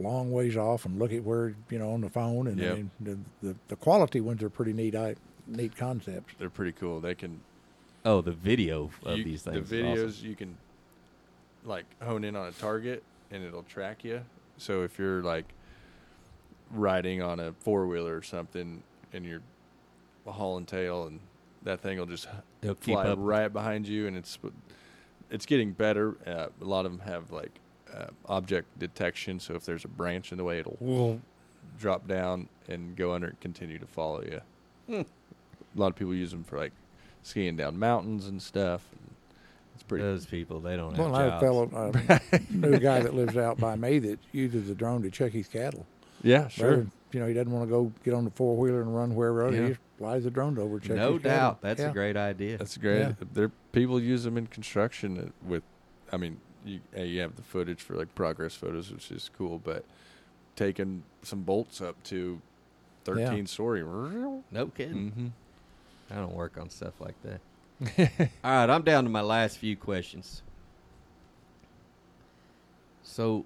long 0.00 0.32
ways 0.32 0.56
off 0.56 0.84
and 0.86 0.98
look 0.98 1.12
at 1.12 1.22
where 1.22 1.54
you 1.70 1.78
know 1.78 1.92
on 1.92 2.00
the 2.00 2.10
phone, 2.10 2.48
and 2.48 2.60
I 2.60 2.74
mean, 2.74 2.90
the, 3.00 3.18
the 3.42 3.56
the 3.68 3.76
quality 3.76 4.20
ones 4.20 4.42
are 4.42 4.50
pretty 4.50 4.72
neat. 4.72 4.94
I, 4.96 5.14
neat 5.46 5.76
concepts. 5.76 6.34
They're 6.38 6.48
pretty 6.50 6.72
cool. 6.72 7.00
They 7.00 7.14
can 7.14 7.40
oh, 8.04 8.20
the 8.20 8.32
video 8.32 8.90
of 9.04 9.18
you- 9.18 9.24
these 9.24 9.42
things. 9.42 9.68
The 9.70 9.76
is 9.78 9.84
awesome. 9.84 10.08
videos 10.08 10.22
you 10.22 10.36
can 10.36 10.56
like 11.64 11.84
hone 12.02 12.24
in 12.24 12.36
on 12.36 12.46
a 12.48 12.52
target 12.52 13.02
and 13.30 13.42
it'll 13.44 13.62
track 13.62 14.04
you. 14.04 14.22
So 14.58 14.82
if 14.82 14.98
you're 14.98 15.22
like 15.22 15.46
riding 16.70 17.22
on 17.22 17.40
a 17.40 17.52
four 17.52 17.86
wheeler 17.86 18.16
or 18.16 18.22
something 18.22 18.82
and 19.12 19.24
you're 19.24 19.42
hauling 20.26 20.66
tail 20.66 21.06
and 21.06 21.20
that 21.62 21.80
thing 21.80 21.98
will 21.98 22.06
just 22.06 22.28
They'll 22.60 22.74
keep 22.74 22.94
fly 22.94 23.06
up. 23.08 23.18
right 23.20 23.52
behind 23.52 23.86
you 23.88 24.06
and 24.06 24.16
it's 24.16 24.38
it's 25.30 25.46
getting 25.46 25.72
better. 25.72 26.16
Uh, 26.26 26.48
a 26.60 26.64
lot 26.64 26.84
of 26.86 26.92
them 26.92 27.00
have 27.00 27.32
like 27.32 27.58
uh, 27.92 28.06
object 28.26 28.78
detection. 28.78 29.40
So 29.40 29.54
if 29.54 29.64
there's 29.64 29.84
a 29.84 29.88
branch 29.88 30.30
in 30.32 30.38
the 30.38 30.44
way, 30.44 30.58
it'll 30.58 31.20
drop 31.78 32.06
down 32.06 32.48
and 32.68 32.94
go 32.96 33.12
under 33.14 33.28
and 33.28 33.40
continue 33.40 33.78
to 33.78 33.86
follow 33.86 34.22
you. 34.22 34.40
Hmm. 34.86 35.00
A 35.76 35.80
lot 35.80 35.88
of 35.88 35.96
people 35.96 36.14
use 36.14 36.30
them 36.30 36.44
for 36.44 36.58
like 36.58 36.72
skiing 37.24 37.56
down 37.56 37.76
mountains 37.78 38.26
and 38.28 38.40
stuff. 38.40 38.86
It's 39.74 39.82
pretty. 39.82 40.04
Those 40.04 40.24
people, 40.26 40.60
they 40.60 40.76
don't 40.76 40.94
have 40.94 41.04
Well, 41.04 41.16
I 41.16 41.24
had 41.24 41.28
a 41.28 41.30
jobs. 41.32 41.42
fellow, 41.42 41.70
uh, 42.08 42.38
knew 42.50 42.74
a 42.74 42.78
guy 42.78 43.00
that 43.00 43.12
lives 43.14 43.36
out 43.36 43.58
by 43.58 43.74
me 43.74 43.98
that 43.98 44.20
uses 44.30 44.70
a 44.70 44.74
drone 44.76 45.02
to 45.02 45.10
check 45.10 45.32
his 45.32 45.48
cattle. 45.48 45.84
yeah, 46.22 46.46
sure. 46.46 46.70
Rather- 46.70 46.86
You 47.12 47.20
know, 47.20 47.26
he 47.26 47.34
doesn't 47.34 47.50
want 47.52 47.66
to 47.68 47.70
go 47.70 47.92
get 48.04 48.12
on 48.14 48.24
the 48.24 48.30
four 48.30 48.56
wheeler 48.56 48.82
and 48.82 48.94
run 48.94 49.14
wherever. 49.16 49.44
else. 49.46 49.54
Yeah. 49.54 49.62
He 49.62 49.68
just 49.68 49.80
flies 49.98 50.24
the 50.24 50.30
drone 50.30 50.58
over. 50.58 50.78
Check 50.80 50.96
no 50.96 51.14
his 51.14 51.22
cattle. 51.22 51.38
doubt, 51.38 51.60
that's 51.62 51.80
Yeah. 51.80 51.90
a 51.90 51.92
great 51.92 52.16
idea. 52.16 52.56
That's 52.58 52.76
great. 52.76 52.98
Yeah. 53.00 53.12
There, 53.32 53.50
people 53.72 54.00
use 54.00 54.22
them 54.24 54.36
in 54.38 54.46
construction 54.48 55.18
uh, 55.18 55.48
with. 55.48 55.62
I 56.12 56.16
mean, 56.16 56.38
you 56.64 56.80
uh, 56.96 57.02
you 57.02 57.20
have 57.20 57.36
the 57.36 57.42
footage 57.42 57.80
for 57.82 57.94
like 57.94 58.12
progress 58.16 58.54
photos, 58.54 58.90
which 58.92 59.10
is 59.12 59.30
cool, 59.36 59.58
but 59.62 59.84
taking 60.56 61.02
some 61.22 61.42
bolts 61.42 61.80
up 61.80 62.00
to 62.04 62.40
thirteen 63.04 63.46
story. 63.46 63.82
no 64.50 64.66
kidding. 64.76 65.10
Mm-hmm. 65.10 65.26
I 66.14 66.18
don't 66.18 66.34
work 66.34 66.56
on 66.58 66.70
stuff 66.70 66.94
like 67.00 67.16
that. 67.22 67.40
All 68.44 68.50
right, 68.50 68.70
I'm 68.70 68.82
down 68.82 69.02
to 69.04 69.10
my 69.10 69.20
last 69.20 69.58
few 69.58 69.76
questions. 69.76 70.42
So, 73.02 73.44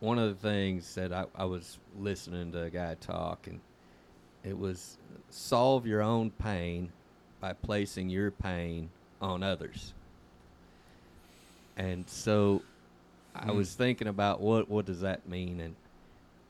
one 0.00 0.18
of 0.18 0.28
the 0.28 0.48
things 0.48 0.94
that 0.94 1.12
I, 1.12 1.24
I 1.34 1.44
was 1.46 1.78
listening 1.98 2.52
to 2.52 2.64
a 2.64 2.70
guy 2.70 2.96
talk, 3.00 3.46
and 3.46 3.60
it 4.44 4.58
was 4.58 4.98
solve 5.30 5.86
your 5.86 6.02
own 6.02 6.30
pain 6.30 6.92
by 7.40 7.54
placing 7.54 8.10
your 8.10 8.30
pain 8.30 8.90
on 9.20 9.42
others. 9.42 9.94
And 11.76 12.08
so, 12.08 12.62
I 13.34 13.46
Mm. 13.46 13.56
was 13.56 13.74
thinking 13.74 14.08
about 14.08 14.40
what 14.40 14.68
what 14.68 14.84
does 14.84 15.00
that 15.00 15.26
mean, 15.28 15.60
and 15.60 15.76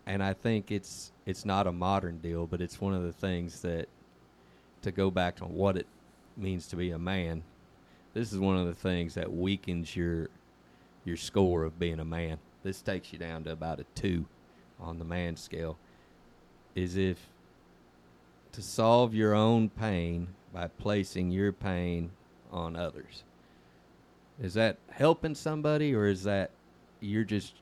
and 0.07 0.23
I 0.23 0.33
think 0.33 0.73
it's 0.73 1.13
it's 1.25 1.45
not 1.45 1.67
a 1.69 1.73
modern 1.73 2.19
deal, 2.19 2.47
but 2.47 2.61
it's 2.61 2.81
one 2.81 2.95
of 2.95 3.03
the 3.05 3.13
things 3.13 3.61
that 3.63 3.89
to 4.83 4.93
go 4.93 5.11
back 5.11 5.37
to 5.37 5.45
what 5.45 5.77
it 5.77 5.87
means 6.37 6.67
to 6.69 6.77
be 6.77 6.91
a 6.91 6.99
man. 6.99 7.43
This 8.15 8.33
is 8.33 8.39
one 8.39 8.57
of 8.57 8.67
the 8.67 8.75
things 8.75 9.15
that 9.15 9.33
weakens 9.33 9.95
your 9.97 10.29
your 11.05 11.17
score 11.17 11.65
of 11.65 11.79
being 11.79 12.01
a 12.01 12.05
man. 12.05 12.39
This 12.63 12.83
takes 12.83 13.13
you 13.13 13.19
down 13.19 13.45
to 13.45 13.53
about 13.53 13.81
a 13.81 13.85
two 13.95 14.27
on 14.81 14.99
the 14.99 15.05
man 15.05 15.37
scale. 15.37 15.79
Is 16.75 16.97
if 16.97 17.19
to 18.53 18.63
solve 18.63 19.15
your 19.15 19.35
own 19.35 19.69
pain 19.69 20.29
by 20.53 20.69
placing 20.69 21.31
your 21.31 21.53
pain 21.53 22.11
on 22.51 22.77
others. 22.77 23.25
Is 24.41 24.55
that 24.55 24.79
helping 24.91 25.35
somebody 25.35 25.95
or 25.95 26.07
is 26.07 26.23
that 26.25 26.51
you're 27.01 27.25
just 27.25 27.55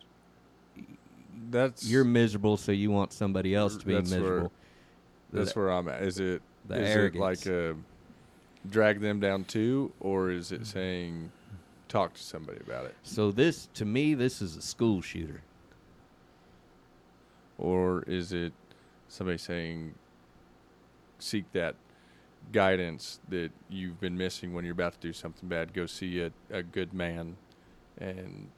That's 1.51 1.85
you're 1.85 2.05
miserable 2.05 2.57
so 2.57 2.73
you 2.73 2.91
want 2.91 3.13
somebody 3.13 3.55
else 3.55 3.77
to 3.77 3.87
be 3.87 3.95
That's 3.95 4.11
where- 4.11 4.21
miserable? 4.21 4.53
that's 5.33 5.53
the, 5.53 5.59
where 5.59 5.71
I'm 5.71 5.89
at. 5.89 6.03
Is 6.03 6.21
it 6.21 6.41
the 6.69 6.81
is 6.83 6.97
arrogance. 6.97 7.17
it 7.17 7.21
like 7.21 7.47
a 7.47 7.71
uh, 7.71 7.75
drag 8.71 9.01
them 9.01 9.21
down 9.21 9.45
too, 9.45 9.93
or 10.01 10.31
is 10.31 10.53
it 10.53 10.67
saying 10.67 11.31
talk 11.89 12.15
to 12.15 12.23
somebody 12.23 12.59
about 12.61 12.85
it, 12.85 12.95
so 13.03 13.31
this 13.31 13.69
to 13.75 13.85
me 13.85 14.15
this 14.15 14.43
is 14.43 14.57
a 14.57 14.63
school 14.63 15.01
shooter. 15.01 15.43
or 17.59 18.03
is 18.07 18.33
it 18.33 18.53
somebody 19.09 19.39
saying 19.39 19.95
seek 21.19 21.51
that 21.53 21.75
guidance 22.53 23.19
that 23.29 23.51
you've 23.69 24.01
been 24.01 24.17
missing 24.17 24.53
when 24.53 24.65
you're 24.65 24.73
about 24.73 24.93
to 24.93 24.99
do 25.01 25.13
something 25.13 25.49
bad? 25.49 25.73
Go 25.73 25.87
see 25.87 26.21
a, 26.21 26.31
a 26.51 26.63
good 26.63 26.93
man 26.93 27.37
and 27.99 28.49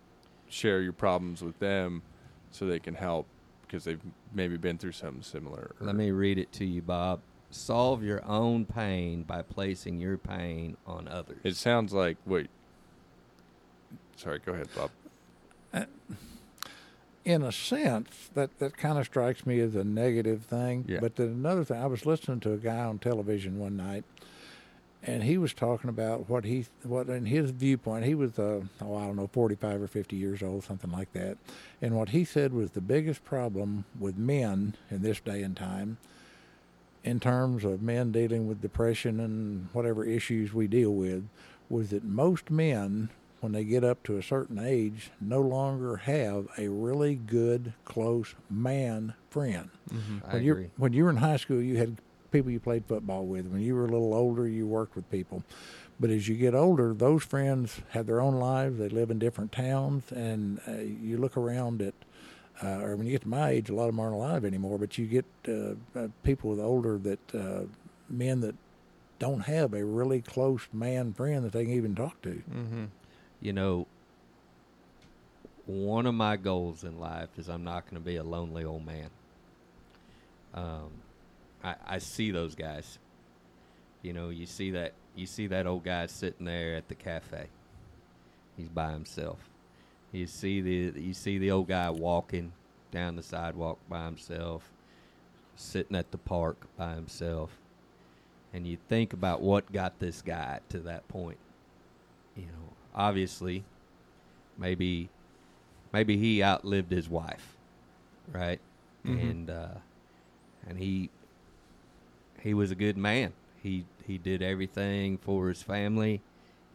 share 0.48 0.80
your 0.80 0.92
problems 0.92 1.42
with 1.42 1.58
them 1.58 2.02
so 2.50 2.66
they 2.66 2.80
can 2.80 2.94
help 2.94 3.26
because 3.62 3.84
they've 3.84 4.00
maybe 4.32 4.56
been 4.56 4.78
through 4.78 4.92
something 4.92 5.22
similar. 5.22 5.74
Let 5.80 5.94
me 5.94 6.10
read 6.10 6.38
it 6.38 6.50
to 6.52 6.64
you, 6.64 6.80
Bob. 6.82 7.20
Solve 7.50 8.02
your 8.02 8.24
own 8.24 8.66
pain 8.66 9.22
by 9.22 9.42
placing 9.42 10.00
your 10.00 10.18
pain 10.18 10.76
on 10.86 11.08
others. 11.08 11.38
It 11.44 11.56
sounds 11.56 11.92
like 11.92 12.16
wait. 12.26 12.50
Sorry, 14.16 14.40
go 14.44 14.52
ahead, 14.52 14.68
Bob. 14.74 14.90
in 17.28 17.42
a 17.42 17.52
sense, 17.52 18.30
that, 18.32 18.58
that 18.58 18.76
kind 18.78 18.98
of 18.98 19.04
strikes 19.04 19.44
me 19.44 19.60
as 19.60 19.74
a 19.74 19.84
negative 19.84 20.44
thing. 20.44 20.86
Yeah. 20.88 20.98
But 21.00 21.16
then 21.16 21.26
another 21.28 21.62
thing, 21.62 21.80
I 21.80 21.86
was 21.86 22.06
listening 22.06 22.40
to 22.40 22.54
a 22.54 22.56
guy 22.56 22.78
on 22.78 22.98
television 22.98 23.58
one 23.58 23.76
night, 23.76 24.04
and 25.02 25.22
he 25.22 25.36
was 25.36 25.52
talking 25.52 25.90
about 25.90 26.28
what 26.30 26.44
he, 26.44 26.64
what 26.82 27.08
in 27.08 27.26
his 27.26 27.50
viewpoint, 27.50 28.06
he 28.06 28.14
was, 28.14 28.38
uh, 28.38 28.62
oh, 28.80 28.96
I 28.96 29.06
don't 29.06 29.16
know, 29.16 29.28
45 29.30 29.82
or 29.82 29.86
50 29.86 30.16
years 30.16 30.42
old, 30.42 30.64
something 30.64 30.90
like 30.90 31.12
that. 31.12 31.36
And 31.82 31.94
what 31.94 32.08
he 32.08 32.24
said 32.24 32.54
was 32.54 32.70
the 32.70 32.80
biggest 32.80 33.24
problem 33.24 33.84
with 34.00 34.16
men 34.16 34.74
in 34.90 35.02
this 35.02 35.20
day 35.20 35.42
and 35.42 35.54
time, 35.56 35.98
in 37.08 37.20
terms 37.20 37.64
of 37.64 37.80
men 37.80 38.12
dealing 38.12 38.46
with 38.46 38.60
depression 38.60 39.18
and 39.18 39.68
whatever 39.72 40.04
issues 40.04 40.52
we 40.52 40.66
deal 40.66 40.94
with, 40.94 41.26
was 41.68 41.90
that 41.90 42.04
most 42.04 42.50
men 42.50 43.08
when 43.40 43.52
they 43.52 43.64
get 43.64 43.84
up 43.84 44.02
to 44.02 44.18
a 44.18 44.22
certain 44.22 44.58
age, 44.58 45.10
no 45.20 45.40
longer 45.40 45.96
have 45.96 46.48
a 46.58 46.68
really 46.68 47.14
good, 47.14 47.72
close 47.84 48.34
man 48.50 49.14
friend. 49.30 49.70
I 50.28 50.34
when 50.34 50.42
you 50.42 50.52
agree. 50.52 50.70
when 50.76 50.92
you 50.92 51.04
were 51.04 51.10
in 51.10 51.18
high 51.18 51.36
school, 51.36 51.62
you 51.62 51.76
had 51.76 51.98
people 52.32 52.50
you 52.50 52.60
played 52.60 52.84
football 52.86 53.24
with. 53.26 53.46
When 53.46 53.60
you 53.60 53.74
were 53.74 53.84
a 53.84 53.90
little 53.90 54.12
older, 54.12 54.46
you 54.46 54.66
worked 54.66 54.96
with 54.96 55.08
people. 55.10 55.44
But 56.00 56.10
as 56.10 56.28
you 56.28 56.36
get 56.36 56.54
older, 56.54 56.92
those 56.94 57.22
friends 57.22 57.80
have 57.90 58.06
their 58.06 58.20
own 58.20 58.34
lives. 58.34 58.78
They 58.78 58.88
live 58.88 59.10
in 59.10 59.18
different 59.18 59.52
towns, 59.52 60.10
and 60.12 60.60
uh, 60.68 60.72
you 60.72 61.16
look 61.18 61.36
around 61.36 61.80
at. 61.82 61.94
Uh, 62.62 62.80
or 62.80 62.96
when 62.96 63.06
you 63.06 63.12
get 63.12 63.22
to 63.22 63.28
my 63.28 63.50
age, 63.50 63.70
a 63.70 63.74
lot 63.74 63.84
of 63.84 63.94
them 63.94 64.00
aren't 64.00 64.14
alive 64.14 64.44
anymore. 64.44 64.78
But 64.78 64.98
you 64.98 65.06
get 65.06 65.24
uh, 65.46 65.74
uh, 65.98 66.08
people 66.24 66.50
with 66.50 66.60
older 66.60 66.98
that 66.98 67.34
uh, 67.34 67.62
men 68.08 68.40
that 68.40 68.54
don't 69.18 69.40
have 69.40 69.74
a 69.74 69.84
really 69.84 70.20
close 70.20 70.62
man 70.72 71.12
friend 71.12 71.44
that 71.44 71.52
they 71.52 71.64
can 71.64 71.74
even 71.74 71.94
talk 71.94 72.20
to. 72.22 72.42
Mm-hmm. 72.50 72.84
You 73.40 73.52
know, 73.52 73.86
one 75.66 76.06
of 76.06 76.14
my 76.14 76.36
goals 76.36 76.82
in 76.82 76.98
life 76.98 77.28
is 77.36 77.48
I'm 77.48 77.64
not 77.64 77.84
going 77.84 78.02
to 78.02 78.04
be 78.04 78.16
a 78.16 78.24
lonely 78.24 78.64
old 78.64 78.84
man. 78.84 79.10
Um, 80.54 80.90
I, 81.62 81.74
I 81.86 81.98
see 81.98 82.30
those 82.30 82.54
guys. 82.54 82.98
You 84.02 84.12
know, 84.12 84.30
you 84.30 84.46
see 84.46 84.72
that 84.72 84.94
you 85.14 85.26
see 85.26 85.48
that 85.48 85.66
old 85.66 85.84
guy 85.84 86.06
sitting 86.06 86.46
there 86.46 86.76
at 86.76 86.88
the 86.88 86.94
cafe. 86.94 87.48
He's 88.56 88.68
by 88.68 88.92
himself. 88.92 89.38
You 90.12 90.26
see 90.26 90.60
the 90.60 91.00
you 91.00 91.14
see 91.14 91.38
the 91.38 91.50
old 91.50 91.68
guy 91.68 91.90
walking 91.90 92.52
down 92.90 93.16
the 93.16 93.22
sidewalk 93.22 93.78
by 93.88 94.06
himself, 94.06 94.70
sitting 95.56 95.96
at 95.96 96.10
the 96.10 96.18
park 96.18 96.56
by 96.76 96.94
himself, 96.94 97.58
and 98.54 98.66
you 98.66 98.78
think 98.88 99.12
about 99.12 99.42
what 99.42 99.70
got 99.72 99.98
this 99.98 100.22
guy 100.22 100.60
to 100.70 100.78
that 100.80 101.06
point. 101.08 101.38
You 102.36 102.44
know, 102.46 102.72
obviously, 102.94 103.64
maybe 104.56 105.08
maybe 105.92 106.16
he 106.16 106.42
outlived 106.42 106.90
his 106.90 107.08
wife, 107.08 107.56
right? 108.32 108.60
Mhm. 109.04 109.30
And 109.30 109.50
uh, 109.50 109.68
and 110.66 110.78
he 110.78 111.10
he 112.42 112.54
was 112.54 112.70
a 112.70 112.74
good 112.74 112.96
man. 112.96 113.32
He 113.62 113.84
he 114.06 114.18
did 114.18 114.42
everything 114.42 115.18
for 115.18 115.48
his 115.48 115.62
family, 115.62 116.20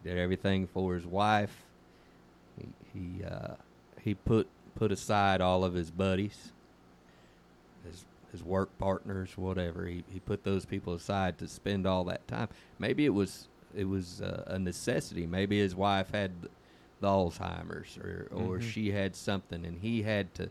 did 0.04 0.18
everything 0.18 0.68
for 0.68 0.94
his 0.96 1.06
wife. 1.06 1.64
He 2.94 3.00
he 3.00 3.24
uh, 3.24 3.56
he 4.02 4.14
put 4.14 4.48
put 4.76 4.92
aside 4.92 5.42
all 5.42 5.64
of 5.64 5.74
his 5.74 5.92
buddies, 5.92 6.52
his 7.86 8.06
his 8.32 8.44
work 8.44 8.76
partners, 8.78 9.38
whatever. 9.38 9.86
He 9.86 10.04
he 10.12 10.20
put 10.20 10.44
those 10.44 10.66
people 10.66 10.94
aside 10.94 11.38
to 11.40 11.48
spend 11.48 11.86
all 11.86 12.04
that 12.06 12.28
time. 12.28 12.50
Maybe 12.80 13.06
it 13.06 13.14
was 13.14 13.48
it 13.76 13.86
was 13.88 14.22
uh, 14.22 14.44
a 14.48 14.60
necessity. 14.60 15.26
Maybe 15.26 15.60
his 15.60 15.76
wife 15.76 16.12
had 16.12 16.32
the 17.02 17.08
Alzheimer's, 17.08 17.98
or 17.98 18.28
or 18.32 18.60
Mhm. 18.60 18.62
she 18.62 18.92
had 18.92 19.16
something, 19.16 19.66
and 19.66 19.80
he 19.80 20.04
had 20.04 20.34
to 20.36 20.50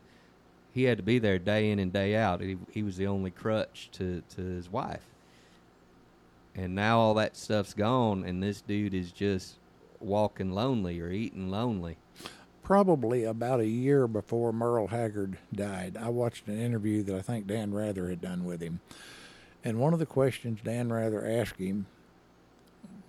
he 0.74 0.85
had 0.85 0.97
to 0.98 1.02
be 1.02 1.19
there 1.19 1.39
day 1.39 1.70
in 1.70 1.78
and 1.78 1.93
day 1.93 2.16
out. 2.16 2.40
He 2.40 2.56
he 2.73 2.82
was 2.82 2.97
the 2.97 3.06
only 3.06 3.31
crutch 3.31 3.89
to 3.93 4.23
to 4.36 4.43
his 4.43 4.70
wife. 4.70 5.06
And 6.55 6.74
now 6.74 6.98
all 6.98 7.14
that 7.14 7.36
stuff's 7.36 7.73
gone, 7.73 8.24
and 8.24 8.43
this 8.43 8.60
dude 8.60 8.93
is 8.93 9.10
just 9.10 9.56
walking 10.01 10.52
lonely 10.52 11.01
or 11.01 11.10
eating 11.10 11.51
lonely. 11.51 11.97
Probably 12.73 13.23
about 13.23 13.61
a 13.61 13.66
year 13.66 14.09
before 14.09 14.51
Merle 14.51 14.86
Haggard 14.86 15.36
died, 15.55 15.94
I 16.01 16.09
watched 16.09 16.49
an 16.49 16.59
interview 16.59 17.03
that 17.03 17.15
I 17.15 17.20
think 17.20 17.47
Dan 17.47 17.74
Rather 17.74 18.09
had 18.09 18.23
done 18.23 18.47
with 18.47 18.62
him. 18.62 18.81
And 19.62 19.78
one 19.78 19.93
of 19.93 19.99
the 19.99 20.07
questions 20.07 20.61
Dan 20.65 20.90
Rather 20.90 21.23
asked 21.23 21.59
him 21.59 21.85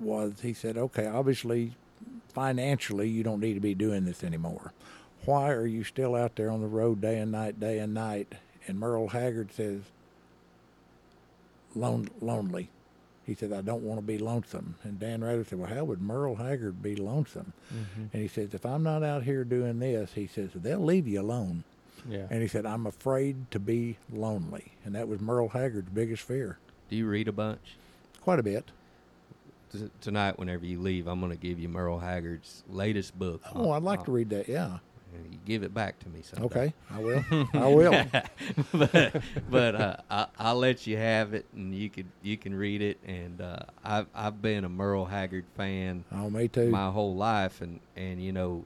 was 0.02 0.42
he 0.42 0.54
said, 0.54 0.76
Okay, 0.76 1.08
obviously, 1.08 1.76
financially, 2.34 3.08
you 3.08 3.24
don't 3.24 3.40
need 3.40 3.54
to 3.54 3.62
be 3.62 3.74
doing 3.74 4.04
this 4.04 4.22
anymore. 4.22 4.74
Why 5.24 5.52
are 5.52 5.66
you 5.66 5.86
still 5.86 6.14
out 6.14 6.36
there 6.36 6.52
on 6.52 6.60
the 6.60 6.68
road 6.68 7.00
day 7.00 7.18
and 7.18 7.32
night, 7.32 7.58
day 7.58 7.80
and 7.80 7.94
night? 7.94 8.34
And 8.68 8.78
Merle 8.78 9.08
Haggard 9.08 9.54
says, 9.54 9.80
Lone, 11.74 12.10
Lonely. 12.20 12.68
He 13.26 13.36
said, 13.36 13.54
I 13.54 13.62
don't 13.62 13.84
want 13.84 14.00
to 14.00 14.06
be 14.06 14.18
lonesome. 14.18 14.76
And 14.84 15.00
Dan 15.00 15.24
Rather 15.24 15.44
said, 15.46 15.58
Well, 15.60 15.74
how 15.74 15.86
would 15.86 16.02
Merle 16.02 16.36
Haggard 16.36 16.82
be 16.84 16.96
lonesome? 16.98 17.54
Mm-hmm. 17.74 18.04
And 18.12 18.22
he 18.22 18.28
says, 18.28 18.54
if 18.54 18.66
I'm 18.66 18.84
not 18.84 19.02
out 19.04 19.24
here 19.24 19.44
doing 19.46 19.80
this, 19.80 20.12
he 20.14 20.28
says, 20.28 20.50
they'll 20.54 20.84
leave 20.84 21.08
you 21.08 21.22
alone. 21.22 21.64
Yeah. 22.10 22.28
And 22.30 22.42
he 22.42 22.50
said, 22.50 22.66
I'm 22.66 22.86
afraid 22.86 23.50
to 23.52 23.60
be 23.60 23.98
lonely. 24.12 24.74
And 24.84 24.94
that 24.96 25.08
was 25.08 25.22
Merle 25.22 25.48
Haggard's 25.50 25.90
biggest 25.90 26.24
fear. 26.24 26.58
Do 26.90 26.98
you 26.98 27.08
read 27.08 27.30
a 27.30 27.32
bunch? 27.32 27.78
Quite 28.22 28.40
a 28.40 28.44
bit. 28.44 28.66
T- 29.72 29.90
Tonight, 30.02 30.38
whenever 30.38 30.66
you 30.66 30.82
leave, 30.82 31.08
I'm 31.08 31.22
going 31.22 31.32
to 31.32 31.38
give 31.38 31.60
you 31.60 31.70
Merle 31.70 32.00
Haggard's 32.00 32.64
latest 32.70 33.18
book. 33.18 33.42
Oh, 33.56 33.72
I'd 33.72 33.84
like 33.84 34.02
Uh, 34.02 34.06
to 34.06 34.12
read 34.12 34.30
that. 34.32 34.50
Yeah. 34.50 34.80
You 35.32 35.38
give 35.46 35.64
it 35.64 35.74
back 35.74 36.00
to 36.00 36.10
me 36.10 36.22
someday. 36.22 36.46
Okay. 36.46 36.74
I 36.92 37.00
will. 37.00 37.24
I 37.54 37.68
will. 37.68 38.06
but 38.74 39.22
but 39.50 39.76
uh, 39.76 39.98
I, 40.10 40.28
I'll 40.40 40.58
let 40.58 40.86
you 40.88 40.98
have 40.98 41.34
it, 41.34 41.46
and 41.56 41.74
you 41.76 41.90
could 41.90 42.08
you 42.22 42.38
can 42.38 42.56
read 42.56 42.82
it. 42.82 42.98
And 43.06 43.42
uh, 43.42 43.60
I've 43.84 44.08
I've 44.16 44.42
been 44.42 44.64
a 44.66 44.70
Merle 44.70 45.06
Haggard 45.06 45.46
fan 45.56 46.04
Oh, 46.12 46.30
me 46.30 46.48
too. 46.48 46.70
my 46.70 46.90
whole 46.90 47.16
life, 47.16 47.62
and 47.62 47.80
and 47.96 48.22
you 48.24 48.32
know, 48.32 48.66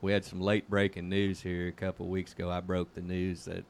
we 0.00 0.12
had 0.12 0.24
some 0.24 0.40
late 0.40 0.68
breaking 0.70 1.08
news 1.08 1.40
here 1.40 1.68
a 1.68 1.72
couple 1.72 2.06
of 2.06 2.10
weeks 2.12 2.32
ago. 2.32 2.50
I 2.50 2.60
broke 2.60 2.94
the 2.94 3.02
news 3.02 3.44
that 3.44 3.64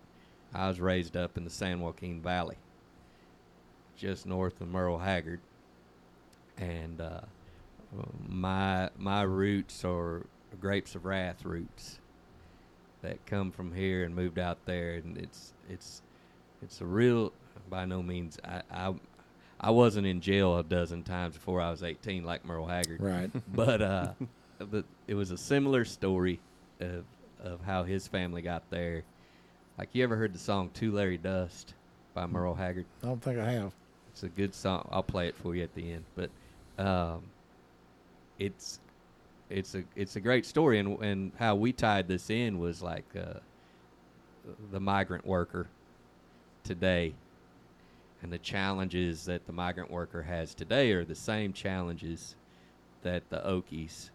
I 0.55 0.69
was 0.69 0.81
raised 0.81 1.17
up 1.17 1.37
in 1.37 1.45
the 1.45 1.51
San 1.51 1.81
Joaquin 1.81 2.21
Valley, 2.23 2.57
just 3.97 4.27
north 4.27 4.61
of 4.61 4.69
Merle 4.69 4.99
Haggard, 4.99 5.41
and 6.57 7.01
uh, 7.01 7.21
my 8.29 8.91
my 8.97 9.23
roots 9.23 9.85
are 9.85 10.27
grapes 10.61 10.95
of 10.95 11.05
wrath 11.05 11.45
roots, 11.45 11.99
that 13.07 13.24
come 13.27 13.51
from 13.53 13.73
here 13.73 14.05
and 14.05 14.15
moved 14.15 14.39
out 14.39 14.59
there, 14.66 14.95
and 14.95 15.16
it's 15.16 15.55
it's 15.70 16.03
it's 16.62 16.81
a 16.81 16.85
real. 16.85 17.33
By 17.70 17.85
no 17.85 18.03
means, 18.03 18.39
I 18.45 18.62
I, 18.70 18.95
I 19.61 19.70
wasn't 19.70 20.07
in 20.07 20.20
jail 20.20 20.59
a 20.59 20.62
dozen 20.62 21.03
times 21.03 21.35
before 21.35 21.61
I 21.61 21.70
was 21.70 21.83
18, 21.83 22.24
like 22.24 22.45
Merle 22.45 22.66
Haggard 22.66 23.01
Right. 23.01 23.31
but 23.55 23.83
uh, 23.83 24.12
but 24.59 24.85
it 25.07 25.15
was 25.15 25.31
a 25.31 25.39
similar 25.39 25.85
story 25.85 26.41
of 26.81 27.05
of 27.43 27.61
how 27.62 27.85
his 27.85 28.07
family 28.09 28.43
got 28.43 28.69
there. 28.70 29.03
Like 29.78 29.91
you 29.93 30.03
ever 30.03 30.16
heard 30.16 30.35
the 30.35 30.39
song 30.39 30.70
"Tulare 30.74 31.16
Dust" 31.16 31.74
by 32.15 32.27
Merle 32.27 32.55
Haggard? 32.55 32.87
I 33.03 33.07
don't 33.07 33.23
think 33.23 33.39
I 33.39 33.53
have. 33.53 33.73
It's 34.12 34.23
a 34.23 34.28
good 34.28 34.55
song. 34.55 34.89
I'll 34.91 35.03
play 35.03 35.28
it 35.28 35.37
for 35.37 35.55
you 35.55 35.62
at 35.62 35.74
the 35.74 35.93
end. 35.93 36.05
But 36.15 36.31
um, 36.83 37.23
it's 38.39 38.81
it's 39.51 39.74
a 39.74 39.85
it's 39.94 40.16
a 40.16 40.20
great 40.20 40.47
story, 40.47 40.78
and 40.78 40.98
and 41.02 41.32
how 41.39 41.55
we 41.55 41.73
tied 41.73 42.09
this 42.09 42.31
in 42.31 42.59
was 42.59 42.82
like 42.82 43.05
uh, 43.16 43.40
the 44.70 44.81
migrant 44.81 45.27
worker 45.27 45.68
today, 46.64 47.14
and 48.23 48.32
the 48.32 48.39
challenges 48.39 49.24
that 49.27 49.47
the 49.47 49.52
migrant 49.52 49.90
worker 49.90 50.23
has 50.23 50.55
today 50.55 50.93
are 50.93 51.05
the 51.05 51.14
same 51.14 51.52
challenges 51.52 52.35
that 53.02 53.28
the 53.31 53.39
Okies 53.39 54.10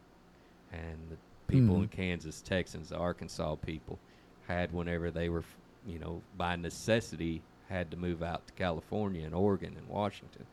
and 0.71 0.97
the 1.09 1.17
people 1.47 1.75
in 1.77 1.87
Mhm. 1.87 1.91
Kansas, 1.91 2.41
Texans, 2.41 2.89
the 2.89 2.97
Arkansas 2.97 3.55
people 3.55 3.99
had 4.47 4.73
whenever 4.73 5.11
they 5.11 5.29
were, 5.29 5.43
you 5.85 5.99
know, 5.99 6.21
by 6.37 6.55
necessity 6.55 7.41
had 7.69 7.91
to 7.91 7.97
move 7.97 8.21
out 8.21 8.45
to 8.47 8.53
California 8.53 9.25
and 9.25 9.33
Oregon 9.33 9.75
and 9.77 9.87
Washington. 9.87 10.45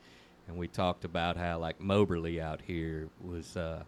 And 0.46 0.56
we 0.56 0.68
talked 0.68 1.04
about 1.04 1.36
how 1.36 1.58
like 1.58 1.80
Moberly 1.80 2.40
out 2.40 2.60
here 2.62 3.08
was 3.20 3.56
uh, 3.56 3.82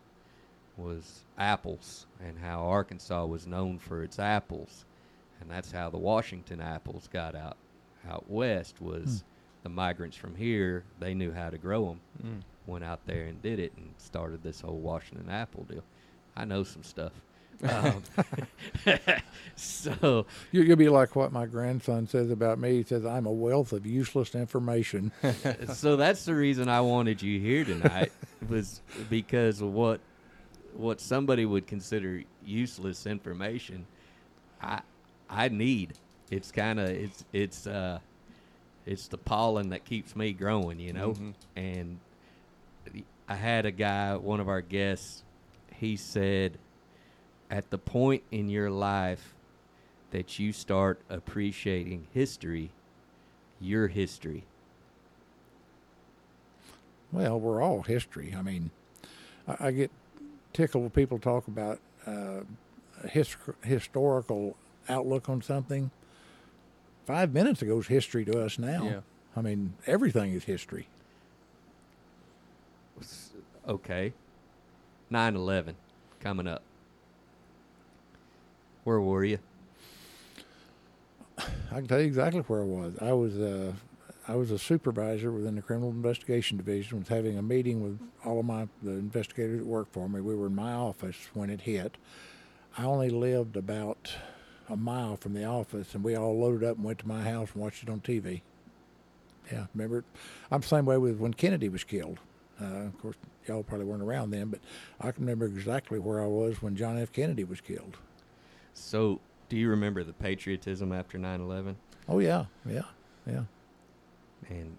was 0.81 1.20
apples, 1.39 2.07
and 2.24 2.39
how 2.39 2.61
Arkansas 2.66 3.24
was 3.27 3.47
known 3.47 3.78
for 3.78 4.02
its 4.02 4.19
apples, 4.19 4.85
and 5.40 5.51
that's 5.51 5.70
how 5.73 5.90
the 5.90 5.98
Washington 5.98 6.61
apples 6.61 7.09
got 7.12 7.35
out 7.35 7.57
out 8.09 8.24
west 8.31 8.81
was 8.81 9.24
the 9.62 9.69
migrants 9.69 10.16
from 10.16 10.35
here. 10.35 10.85
They 11.01 11.12
knew 11.15 11.32
how 11.32 11.51
to 11.51 11.59
grow 11.59 11.86
them, 11.89 12.01
Mm. 12.27 12.40
went 12.66 12.85
out 12.85 13.01
there 13.07 13.24
and 13.27 13.43
did 13.43 13.59
it, 13.59 13.73
and 13.77 13.90
started 13.98 14.43
this 14.43 14.62
whole 14.62 14.78
Washington 14.78 15.28
apple 15.31 15.65
deal. 15.65 15.85
I 16.36 16.44
know 16.47 16.65
some 16.65 16.82
stuff. 16.82 17.12
Um, 17.62 18.02
so 19.57 20.24
You, 20.51 20.62
you'll 20.62 20.77
be 20.77 20.89
like 20.89 21.15
what 21.15 21.32
my 21.32 21.47
grandson 21.47 22.07
says 22.07 22.31
about 22.31 22.59
me. 22.59 22.77
He 22.78 22.82
says 22.85 23.05
I'm 23.05 23.27
a 23.27 23.32
wealth 23.32 23.73
of 23.73 23.85
useless 23.86 24.35
information. 24.35 25.12
so 25.74 25.97
that's 25.97 26.24
the 26.24 26.35
reason 26.35 26.69
I 26.69 26.81
wanted 26.81 27.20
you 27.23 27.39
here 27.39 27.65
tonight 27.65 28.12
was 28.48 28.81
because 29.11 29.61
of 29.61 29.73
what 29.73 30.01
what 30.74 31.01
somebody 31.01 31.44
would 31.44 31.66
consider 31.66 32.22
useless 32.44 33.06
information. 33.06 33.86
I 34.62 34.80
I 35.28 35.48
need. 35.48 35.94
It's 36.30 36.52
kind 36.52 36.78
of 36.80 36.88
it's 36.88 37.24
it's 37.32 37.66
uh 37.66 37.98
it's 38.86 39.09
the 39.09 39.18
pollen 39.18 39.70
that 39.70 39.84
keeps 39.84 40.16
me 40.16 40.32
growing, 40.32 40.80
you 40.80 40.92
know. 40.92 41.12
Mhm. 41.12 41.34
And 41.56 41.98
I 43.28 43.34
had 43.34 43.66
a 43.66 43.70
guy, 43.70 44.16
one 44.16 44.40
of 44.40 44.48
our 44.48 44.60
guests, 44.60 45.22
he 45.76 45.97
said, 45.97 46.59
at 47.51 47.70
the 47.70 47.78
point 47.78 48.22
in 48.30 48.48
your 48.48 48.70
life 48.70 49.34
that 50.10 50.38
you 50.38 50.52
start 50.52 51.01
appreciating 51.09 52.09
history, 52.12 52.70
your 53.60 53.86
history. 53.88 54.44
Well, 57.12 57.38
we're 57.40 57.62
all 57.62 57.82
history. 57.82 58.34
I 58.36 58.42
mean, 58.42 58.70
I, 59.47 59.68
I 59.68 59.70
get 59.72 59.90
tickled 60.52 60.82
when 60.82 60.90
people 60.90 61.18
talk 61.18 61.48
about 61.48 61.81
uh, 62.06 62.40
his, 63.09 63.36
historical 63.62 64.56
outlook 64.89 65.28
on 65.28 65.43
something. 65.43 65.90
Five 67.06 67.32
minutes 67.32 67.62
ago 67.62 67.78
is 67.78 67.86
history 67.86 68.24
to 68.24 68.44
us 68.44 68.59
now. 68.59 68.85
Yeah. 68.85 69.01
I 69.36 69.43
mean, 69.43 69.74
everything 69.86 70.32
is 70.32 70.44
history. 70.44 70.89
Okay. 73.66 74.12
9 75.10 75.36
11 75.36 75.77
coming 76.20 76.47
up. 76.47 76.62
Where 78.85 79.01
were 79.01 79.24
you? 79.24 79.39
I 81.39 81.74
can 81.77 81.86
tell 81.86 82.01
you 82.01 82.06
exactly 82.06 82.40
where 82.43 82.62
I 82.62 82.64
was. 82.64 82.94
I 83.01 83.12
was 83.12 83.39
uh, 83.39 83.72
I 84.28 84.34
was 84.34 84.51
a 84.51 84.59
supervisor 84.59 85.32
within 85.32 85.56
the 85.56 85.62
criminal 85.62 85.90
investigation 85.90 86.56
division. 86.56 87.01
Was 87.01 87.09
having 87.09 87.38
a 87.38 87.42
meeting 87.42 87.82
with 87.82 87.98
all 88.24 88.38
of 88.38 88.47
my 88.47 88.68
the 88.82 88.92
investigators 88.92 89.59
that 89.59 89.66
worked 89.66 89.92
for 89.92 90.09
me. 90.09 90.20
We 90.20 90.34
were 90.34 90.47
in 90.47 90.55
my 90.55 90.72
office 90.72 91.16
when 91.34 91.51
it 91.51 91.62
hit. 91.62 91.97
I 92.77 92.85
only 92.85 93.11
lived 93.11 93.56
about 93.56 94.12
a 94.69 94.77
mile 94.77 95.16
from 95.16 95.35
the 95.35 95.45
office, 95.45 95.95
and 95.95 96.04
we 96.04 96.14
all 96.14 96.38
loaded 96.38 96.62
up 96.62 96.77
and 96.77 96.85
went 96.85 97.01
to 97.01 97.09
my 97.09 97.22
house 97.22 97.51
and 97.53 97.62
watched 97.62 97.82
it 97.82 97.88
on 97.88 98.01
TV. 98.01 98.43
Yeah, 99.51 99.66
remember? 99.74 99.98
It? 99.98 100.04
I'm 100.51 100.61
the 100.61 100.69
same 100.69 100.86
way 100.86 100.96
with 100.96 101.19
when 101.19 101.35
Kennedy 101.35 101.69
was 101.69 101.82
killed. 101.82 102.20
Uh, 102.61 102.86
of 102.86 102.98
course, 102.98 103.16
y'all 103.46 103.62
probably 103.62 103.86
weren't 103.86 104.03
around 104.03 104.30
then, 104.30 104.48
but 104.48 104.61
I 105.01 105.11
can 105.11 105.24
remember 105.24 105.46
exactly 105.46 105.98
where 105.98 106.22
I 106.22 106.27
was 106.27 106.62
when 106.62 106.77
John 106.77 106.98
F. 106.98 107.11
Kennedy 107.11 107.43
was 107.43 107.61
killed. 107.61 107.96
So, 108.74 109.20
do 109.48 109.56
you 109.56 109.69
remember 109.69 110.04
the 110.04 110.12
patriotism 110.12 110.93
after 110.93 111.19
9 111.19 111.40
11? 111.40 111.77
Oh 112.09 112.19
yeah, 112.19 112.46
yeah, 112.69 112.82
yeah. 113.27 113.43
And 114.48 114.77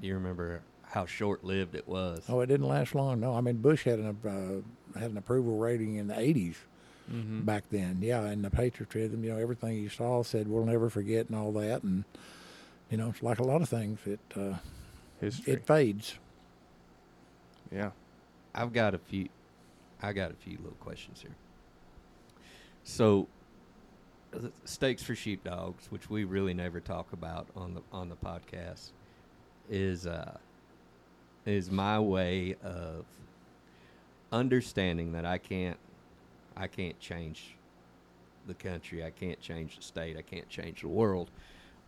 you 0.00 0.14
remember 0.14 0.62
how 0.82 1.06
short 1.06 1.44
lived 1.44 1.74
it 1.74 1.88
was? 1.88 2.24
Oh, 2.28 2.40
it 2.40 2.46
didn't 2.46 2.68
last 2.68 2.94
long. 2.94 3.20
No, 3.20 3.34
I 3.34 3.40
mean 3.40 3.56
Bush 3.56 3.84
had 3.84 3.98
an 3.98 4.16
uh, 4.94 4.98
had 4.98 5.10
an 5.10 5.16
approval 5.16 5.58
rating 5.58 5.96
in 5.96 6.06
the 6.08 6.14
80s 6.14 6.56
Mm-hmm. 7.12 7.40
back 7.42 7.64
then. 7.70 7.98
Yeah, 8.00 8.22
and 8.22 8.42
the 8.42 8.48
patriotism, 8.48 9.22
you 9.22 9.30
know, 9.30 9.36
everything 9.36 9.76
you 9.76 9.90
saw 9.90 10.22
said 10.22 10.48
we'll 10.48 10.64
never 10.64 10.88
forget 10.88 11.28
and 11.28 11.36
all 11.38 11.52
that, 11.52 11.82
and 11.82 12.04
you 12.88 12.96
know, 12.96 13.10
it's 13.10 13.22
like 13.22 13.38
a 13.40 13.42
lot 13.42 13.60
of 13.60 13.68
things. 13.68 13.98
It 14.06 14.20
uh, 14.34 14.54
History. 15.20 15.52
it 15.52 15.66
fades. 15.66 16.14
yeah. 17.70 17.90
I've 18.54 18.72
got 18.72 18.94
a 18.94 18.98
few. 18.98 19.28
I 20.00 20.14
got 20.14 20.30
a 20.30 20.34
few 20.34 20.56
little 20.56 20.78
questions 20.80 21.20
here. 21.20 21.34
So, 22.84 23.28
steaks 24.64 25.02
for 25.02 25.14
sheepdogs, 25.14 25.86
which 25.90 26.10
we 26.10 26.24
really 26.24 26.54
never 26.54 26.80
talk 26.80 27.12
about 27.12 27.46
on 27.56 27.74
the 27.74 27.82
on 27.92 28.08
the 28.08 28.16
podcast, 28.16 28.90
is 29.70 30.06
uh, 30.06 30.36
is 31.46 31.70
my 31.70 31.98
way 32.00 32.56
of 32.62 33.04
understanding 34.32 35.12
that 35.12 35.24
I 35.24 35.38
can't 35.38 35.78
I 36.56 36.66
can't 36.66 36.98
change 37.00 37.56
the 38.46 38.54
country, 38.54 39.04
I 39.04 39.10
can't 39.10 39.40
change 39.40 39.76
the 39.76 39.82
state, 39.82 40.16
I 40.16 40.22
can't 40.22 40.48
change 40.48 40.82
the 40.82 40.88
world, 40.88 41.30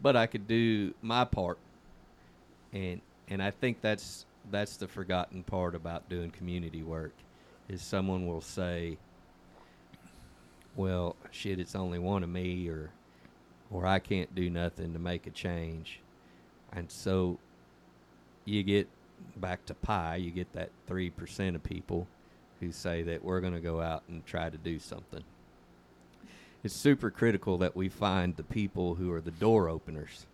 but 0.00 0.16
I 0.16 0.26
could 0.26 0.46
do 0.46 0.94
my 1.02 1.24
part, 1.24 1.58
and 2.72 3.00
and 3.28 3.42
I 3.42 3.50
think 3.50 3.80
that's 3.80 4.26
that's 4.50 4.76
the 4.76 4.88
forgotten 4.88 5.42
part 5.42 5.74
about 5.74 6.08
doing 6.08 6.30
community 6.30 6.82
work, 6.82 7.12
is 7.68 7.82
someone 7.82 8.26
will 8.26 8.40
say, 8.40 8.96
well, 10.76 11.16
shit, 11.30 11.58
it's 11.58 11.74
only 11.74 11.98
one 11.98 12.22
of 12.22 12.28
me, 12.28 12.68
or 12.68 12.90
or 13.70 13.86
I 13.86 13.98
can't 13.98 14.34
do 14.34 14.48
nothing 14.48 14.92
to 14.92 14.98
make 14.98 15.26
a 15.26 15.30
change, 15.30 16.00
and 16.72 16.90
so 16.90 17.38
you 18.44 18.62
get 18.62 18.88
back 19.36 19.64
to 19.66 19.74
pie, 19.74 20.16
you 20.16 20.30
get 20.30 20.52
that 20.52 20.70
three 20.86 21.10
percent 21.10 21.56
of 21.56 21.62
people 21.62 22.06
who 22.60 22.72
say 22.72 23.02
that 23.02 23.24
we're 23.24 23.40
going 23.40 23.52
to 23.52 23.60
go 23.60 23.80
out 23.80 24.02
and 24.08 24.24
try 24.24 24.48
to 24.48 24.56
do 24.56 24.78
something. 24.78 25.24
It's 26.64 26.74
super 26.74 27.10
critical 27.10 27.58
that 27.58 27.76
we 27.76 27.88
find 27.88 28.36
the 28.36 28.42
people 28.42 28.94
who 28.94 29.12
are 29.12 29.20
the 29.20 29.30
door 29.30 29.68
openers. 29.68 30.26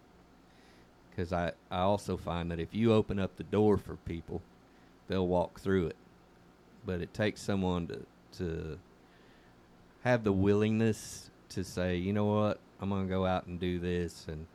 Because 1.11 1.33
I, 1.33 1.53
I 1.71 1.81
also 1.81 2.17
find 2.17 2.51
that 2.51 2.61
if 2.61 2.75
you 2.75 2.93
open 2.93 3.19
up 3.19 3.37
the 3.37 3.43
door 3.43 3.77
for 3.77 3.97
people, 3.97 4.41
they'll 5.09 5.27
walk 5.27 5.61
through 5.61 5.89
it. 5.89 5.97
But 6.87 7.03
it 7.03 7.13
takes 7.13 7.43
someone 7.43 7.87
to, 7.89 8.07
to 8.39 8.79
have 10.05 10.25
the 10.25 10.33
willingness 10.33 11.31
to 11.51 11.63
say, 11.65 11.97
you 11.97 12.13
know 12.13 12.25
what, 12.27 12.59
I'm 12.81 12.89
going 12.89 13.07
to 13.07 13.13
go 13.13 13.25
out 13.27 13.47
and 13.47 13.61
do 13.61 13.79
this, 13.79 14.27
and 14.29 14.47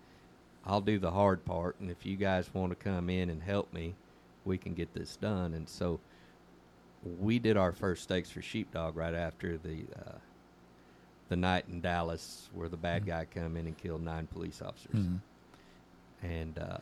I'll 0.65 0.81
do 0.81 0.99
the 0.99 1.11
hard 1.11 1.45
part. 1.45 1.77
And 1.79 1.89
if 1.89 2.05
you 2.05 2.17
guys 2.17 2.49
want 2.53 2.71
to 2.71 2.75
come 2.75 3.09
in 3.09 3.29
and 3.29 3.41
help 3.41 3.71
me, 3.73 3.93
we 4.45 4.57
can 4.57 4.73
get 4.73 4.93
this 4.93 5.15
done. 5.15 5.53
And 5.53 5.67
so 5.69 5.99
we 7.19 7.39
did 7.39 7.55
our 7.57 7.71
first 7.71 8.03
steaks 8.03 8.29
for 8.29 8.41
sheepdog 8.41 8.95
right 8.97 9.13
after 9.13 9.57
the 9.57 9.85
uh, 9.97 10.11
the 11.29 11.35
night 11.35 11.65
in 11.69 11.81
Dallas 11.81 12.49
where 12.53 12.69
the 12.69 12.77
bad 12.77 13.05
guy 13.05 13.25
come 13.25 13.57
in 13.57 13.67
and 13.67 13.77
killed 13.77 14.01
nine 14.01 14.27
police 14.27 14.61
officers, 14.61 14.95
Mhm. 14.95 15.19
and 16.23 16.57
uh, 16.57 16.77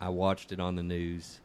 I 0.00 0.08
watched 0.08 0.52
it 0.52 0.60
on 0.60 0.74
the 0.74 0.82
news. 0.82 1.40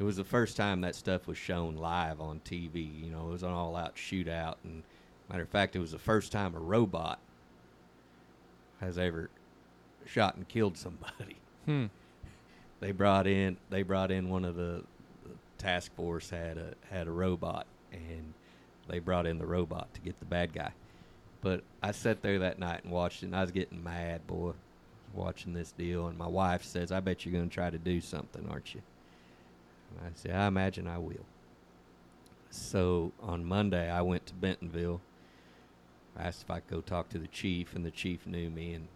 It 0.00 0.02
was 0.04 0.16
the 0.16 0.24
first 0.24 0.56
time 0.56 0.80
that 0.80 0.96
stuff 0.96 1.28
was 1.28 1.38
shown 1.38 1.76
live 1.76 2.20
on 2.20 2.40
TV. 2.40 2.82
You 3.04 3.10
know, 3.12 3.28
it 3.28 3.30
was 3.30 3.44
an 3.44 3.50
all-out 3.52 3.94
shootout, 3.94 4.56
and 4.64 4.82
matter 5.28 5.42
of 5.42 5.48
fact, 5.48 5.74
it 5.76 5.78
was 5.78 5.92
the 5.92 5.98
first 5.98 6.32
time 6.32 6.54
a 6.54 6.58
robot 6.60 7.18
has 8.80 8.98
ever 8.98 9.30
shot 10.06 10.34
and 10.36 10.46
killed 10.48 10.76
somebody 10.76 11.36
Hmm. 11.66 11.86
they 12.80 12.90
brought 12.90 13.26
in 13.28 13.56
they 13.70 13.82
brought 13.84 14.10
in 14.10 14.28
one 14.28 14.44
of 14.44 14.56
the, 14.56 14.82
the 15.24 15.30
task 15.58 15.94
force 15.94 16.28
had 16.30 16.58
a 16.58 16.74
had 16.90 17.06
a 17.06 17.10
robot 17.12 17.66
and 17.92 18.34
they 18.88 18.98
brought 18.98 19.26
in 19.28 19.38
the 19.38 19.46
robot 19.46 19.94
to 19.94 20.00
get 20.00 20.18
the 20.18 20.26
bad 20.26 20.52
guy 20.52 20.72
But 21.40 21.62
I 21.80 21.92
sat 21.92 22.20
there 22.20 22.40
that 22.40 22.58
night 22.58 22.82
and 22.82 22.92
watched 22.92 23.22
it, 23.22 23.26
and 23.26 23.36
I 23.36 23.42
was 23.42 23.52
getting 23.52 23.82
mad, 23.84 24.26
boy, 24.26 24.52
watching 25.14 25.52
this 25.52 25.70
deal. 25.70 26.08
And 26.08 26.18
my 26.18 26.26
wife 26.26 26.64
says, 26.64 26.90
"I 26.90 26.98
bet 26.98 27.24
you're 27.24 27.32
going 27.32 27.48
to 27.48 27.54
try 27.54 27.70
to 27.70 27.78
do 27.78 28.00
something, 28.00 28.48
aren't 28.48 28.74
you?" 28.74 28.82
And 29.90 30.08
I 30.08 30.10
said, 30.14 30.32
"I 30.32 30.48
imagine 30.48 30.88
I 30.88 30.98
will." 30.98 31.24
So 32.50 33.12
on 33.20 33.44
Monday, 33.44 33.88
I 33.90 34.02
went 34.02 34.26
to 34.26 34.34
Bentonville. 34.34 35.00
I 36.18 36.24
asked 36.24 36.42
if 36.42 36.50
I 36.50 36.60
could 36.60 36.68
go 36.68 36.80
talk 36.80 37.08
to 37.10 37.18
the 37.18 37.26
chief, 37.26 37.74
and 37.74 37.84
the 37.84 37.90
chief 37.90 38.26
knew 38.26 38.50
me, 38.50 38.74
and 38.74 38.88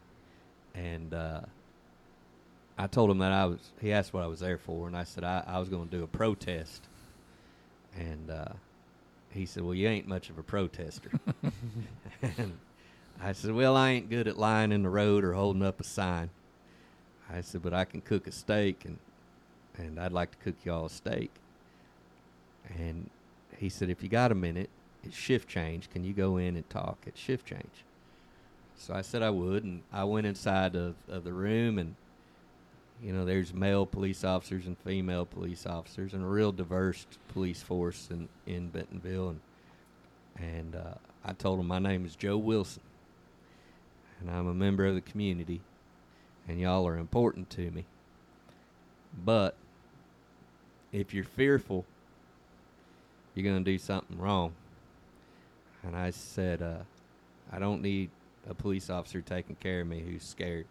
and 0.75 1.15
uh, 1.15 1.41
I 2.79 2.87
told 2.87 3.11
him 3.11 3.19
that 3.19 3.33
I 3.33 3.47
was. 3.47 3.73
He 3.81 3.93
asked 3.93 4.13
what 4.13 4.23
I 4.23 4.27
was 4.27 4.41
there 4.41 4.59
for, 4.59 4.87
and 4.87 4.97
I 4.97 5.05
said 5.05 5.25
I, 5.25 5.43
I 5.47 5.59
was 5.59 5.69
going 5.69 5.89
to 5.89 5.97
do 5.97 6.03
a 6.05 6.07
protest. 6.07 6.87
And 7.99 8.31
uh, 8.31 8.53
he 9.31 9.47
said, 9.47 9.63
"Well, 9.63 9.75
you 9.75 9.89
ain't 9.89 10.07
much 10.07 10.29
of 10.29 10.39
a 10.39 10.43
protester." 10.43 11.11
and 12.23 12.59
I 13.23 13.33
said, 13.33 13.53
"Well, 13.53 13.77
I 13.77 13.91
ain't 13.91 14.11
good 14.11 14.29
at 14.29 14.39
lying 14.39 14.73
in 14.73 14.83
the 14.83 14.91
road 14.91 15.25
or 15.25 15.33
holding 15.33 15.63
up 15.63 15.81
a 15.81 15.85
sign." 15.85 16.29
I 17.33 17.41
said, 17.41 17.63
"But 17.63 17.73
I 17.73 17.87
can 17.87 18.03
cook 18.03 18.27
a 18.27 18.33
steak, 18.33 18.85
and 18.85 18.99
and 19.79 19.99
I'd 19.99 20.13
like 20.13 20.33
to 20.33 20.39
cook 20.39 20.57
y'all 20.65 20.87
a 20.87 20.91
steak." 20.91 21.31
And 22.77 23.09
he 23.57 23.71
said, 23.71 23.89
"If 23.89 24.03
you 24.03 24.11
got 24.11 24.33
a 24.33 24.35
minute, 24.35 24.69
shift 25.15 25.49
change. 25.49 25.91
Can 25.91 26.05
you 26.05 26.13
go 26.13 26.37
in 26.37 26.57
and 26.57 26.69
talk 26.71 26.99
at 27.07 27.17
shift 27.17 27.47
change?" 27.47 27.85
So 28.77 28.95
I 28.95 29.03
said 29.03 29.23
I 29.23 29.31
would, 29.31 29.65
and 29.65 29.83
I 29.93 30.05
went 30.05 30.27
inside 30.27 30.77
of, 30.77 30.95
of 31.09 31.25
the 31.25 31.33
room, 31.33 31.79
and 31.79 31.97
you 33.03 33.13
know, 33.13 33.25
there's 33.25 33.53
male 33.53 33.85
police 33.87 34.25
officers 34.25 34.67
and 34.67 34.77
female 34.79 35.27
police 35.27 35.67
officers, 35.67 36.15
and 36.15 36.23
a 36.23 36.27
real 36.27 36.53
diverse 36.53 37.07
police 37.29 37.63
force 37.63 38.09
in 38.11 38.29
in 38.47 38.69
Bentonville, 38.69 39.31
and 39.31 39.41
and 40.39 40.77
uh, 40.77 40.95
I 41.25 41.33
told 41.33 41.59
them 41.59 41.67
my 41.67 41.79
name 41.79 42.05
is 42.05 42.17
Joe 42.17 42.37
Wilson, 42.37 42.83
and 44.21 44.31
I'm 44.31 44.47
a 44.47 44.55
member 44.55 44.87
of 44.87 44.95
the 44.95 45.01
community, 45.01 45.61
and 46.49 46.61
y'all 46.61 46.87
are 46.87 46.99
important 46.99 47.51
to 47.51 47.71
me. 47.71 47.85
But 49.25 49.57
if 50.93 51.15
you're 51.15 51.25
fearful, 51.25 51.85
you're 53.35 53.51
gonna 53.51 53.65
do 53.65 53.79
something 53.79 54.19
wrong. 54.19 54.53
And 55.87 55.97
I 55.97 56.11
said, 56.11 56.63
uh, 56.63 56.79
I 57.53 57.59
don't 57.59 57.81
need 57.81 58.11
a 58.49 58.55
police 58.55 58.91
officer 58.91 59.21
taking 59.21 59.57
care 59.57 59.81
of 59.83 59.87
me 59.87 60.01
who's 60.01 60.23
scared. 60.25 60.67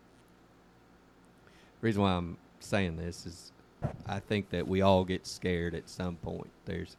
reason 1.81 2.01
why 2.01 2.13
I'm 2.13 2.37
saying 2.59 2.97
this 2.97 3.25
is 3.25 3.51
I 4.07 4.19
think 4.19 4.49
that 4.49 4.67
we 4.67 4.81
all 4.81 5.03
get 5.03 5.27
scared 5.27 5.75
at 5.75 5.87
some 5.89 6.15
point. 6.15 6.49
There's 6.65 6.97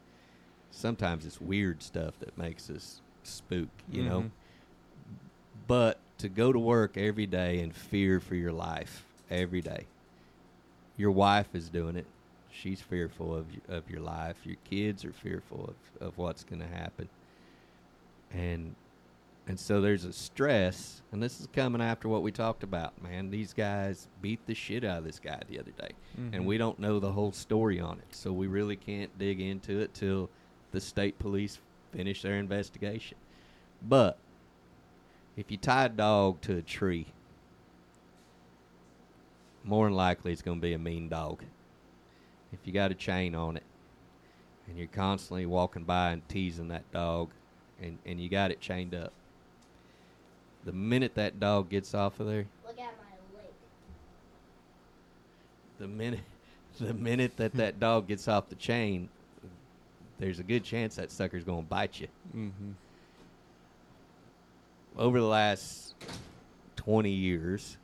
sometimes 0.70 1.26
it's 1.26 1.40
weird 1.40 1.82
stuff 1.82 2.14
that 2.20 2.36
makes 2.38 2.70
us 2.70 3.00
spook, 3.24 3.68
you 3.90 4.04
know. 4.04 4.20
Mhm. 4.22 4.30
But 5.66 5.98
to 6.18 6.28
go 6.28 6.52
to 6.52 6.58
work 6.58 6.96
every 6.96 7.26
day 7.26 7.60
and 7.60 7.74
fear 7.74 8.20
for 8.20 8.36
your 8.36 8.52
life 8.52 9.04
every 9.30 9.60
day. 9.60 9.86
Your 10.96 11.10
wife 11.10 11.54
is 11.54 11.68
doing 11.68 11.96
it. 11.96 12.06
She's 12.50 12.80
fearful 12.80 13.34
of 13.34 13.46
of 13.68 13.90
your 13.90 14.00
life. 14.00 14.36
Your 14.46 14.56
kids 14.64 15.04
are 15.04 15.12
fearful 15.12 15.74
of, 16.00 16.06
of 16.08 16.18
what's 16.18 16.44
going 16.44 16.60
to 16.60 16.68
happen. 16.68 17.08
And 18.36 18.74
and 19.48 19.58
so 19.60 19.80
there's 19.80 20.02
a 20.04 20.12
stress, 20.12 21.02
and 21.12 21.22
this 21.22 21.40
is 21.40 21.46
coming 21.52 21.80
after 21.80 22.08
what 22.08 22.22
we 22.24 22.32
talked 22.32 22.64
about, 22.64 23.00
man. 23.00 23.30
These 23.30 23.52
guys 23.52 24.08
beat 24.20 24.44
the 24.46 24.54
shit 24.54 24.82
out 24.82 24.98
of 24.98 25.04
this 25.04 25.20
guy 25.20 25.40
the 25.48 25.60
other 25.60 25.70
day, 25.70 25.90
Mhm. 26.18 26.34
and 26.34 26.46
we 26.46 26.58
don't 26.58 26.80
know 26.80 26.98
the 26.98 27.12
whole 27.12 27.30
story 27.30 27.78
on 27.78 27.98
it, 28.00 28.12
so 28.12 28.32
we 28.32 28.48
really 28.48 28.74
can't 28.74 29.16
dig 29.18 29.40
into 29.40 29.78
it 29.78 29.94
till 29.94 30.30
the 30.72 30.80
state 30.80 31.20
police 31.20 31.60
finish 31.92 32.22
their 32.22 32.34
investigation. 32.38 33.16
But 33.80 34.18
if 35.36 35.48
you 35.52 35.56
tie 35.58 35.84
a 35.84 35.88
dog 35.88 36.40
to 36.40 36.56
a 36.56 36.62
tree, 36.62 37.06
more 39.62 39.86
than 39.86 39.94
likely 39.94 40.32
it's 40.32 40.42
going 40.42 40.58
to 40.58 40.62
be 40.62 40.72
a 40.72 40.78
mean 40.78 41.08
dog. 41.08 41.44
If 42.52 42.58
you 42.64 42.72
got 42.72 42.90
a 42.90 42.94
chain 42.96 43.34
on 43.36 43.56
it, 43.56 43.64
and 44.66 44.76
you're 44.76 44.88
constantly 44.88 45.46
walking 45.46 45.84
by 45.84 46.10
and 46.10 46.28
teasing 46.28 46.66
that 46.68 46.90
dog, 46.90 47.30
and, 47.82 47.98
and 48.06 48.20
you 48.20 48.28
got 48.28 48.50
it 48.50 48.60
chained 48.60 48.94
up, 48.94 49.12
the 50.64 50.72
minute 50.72 51.14
that 51.14 51.38
dog 51.40 51.68
gets 51.68 51.94
off 51.94 52.18
of 52.20 52.26
there, 52.26 52.46
Look 52.66 52.78
at 52.78 52.94
my 52.98 53.38
leg. 53.40 53.50
the 55.78 55.86
minute 55.88 56.20
the 56.80 56.94
minute 56.94 57.36
that 57.36 57.52
that 57.54 57.78
dog 57.80 58.08
gets 58.08 58.28
off 58.28 58.48
the 58.48 58.54
chain, 58.56 59.08
there's 60.18 60.38
a 60.38 60.42
good 60.42 60.64
chance 60.64 60.96
that 60.96 61.10
sucker's 61.10 61.44
going 61.44 61.62
to 61.62 61.68
bite 61.68 62.00
you. 62.00 62.08
Mhm. 62.34 62.74
Over 64.98 65.20
the 65.20 65.26
last 65.26 65.94
20 66.76 67.10
years, 67.10 67.76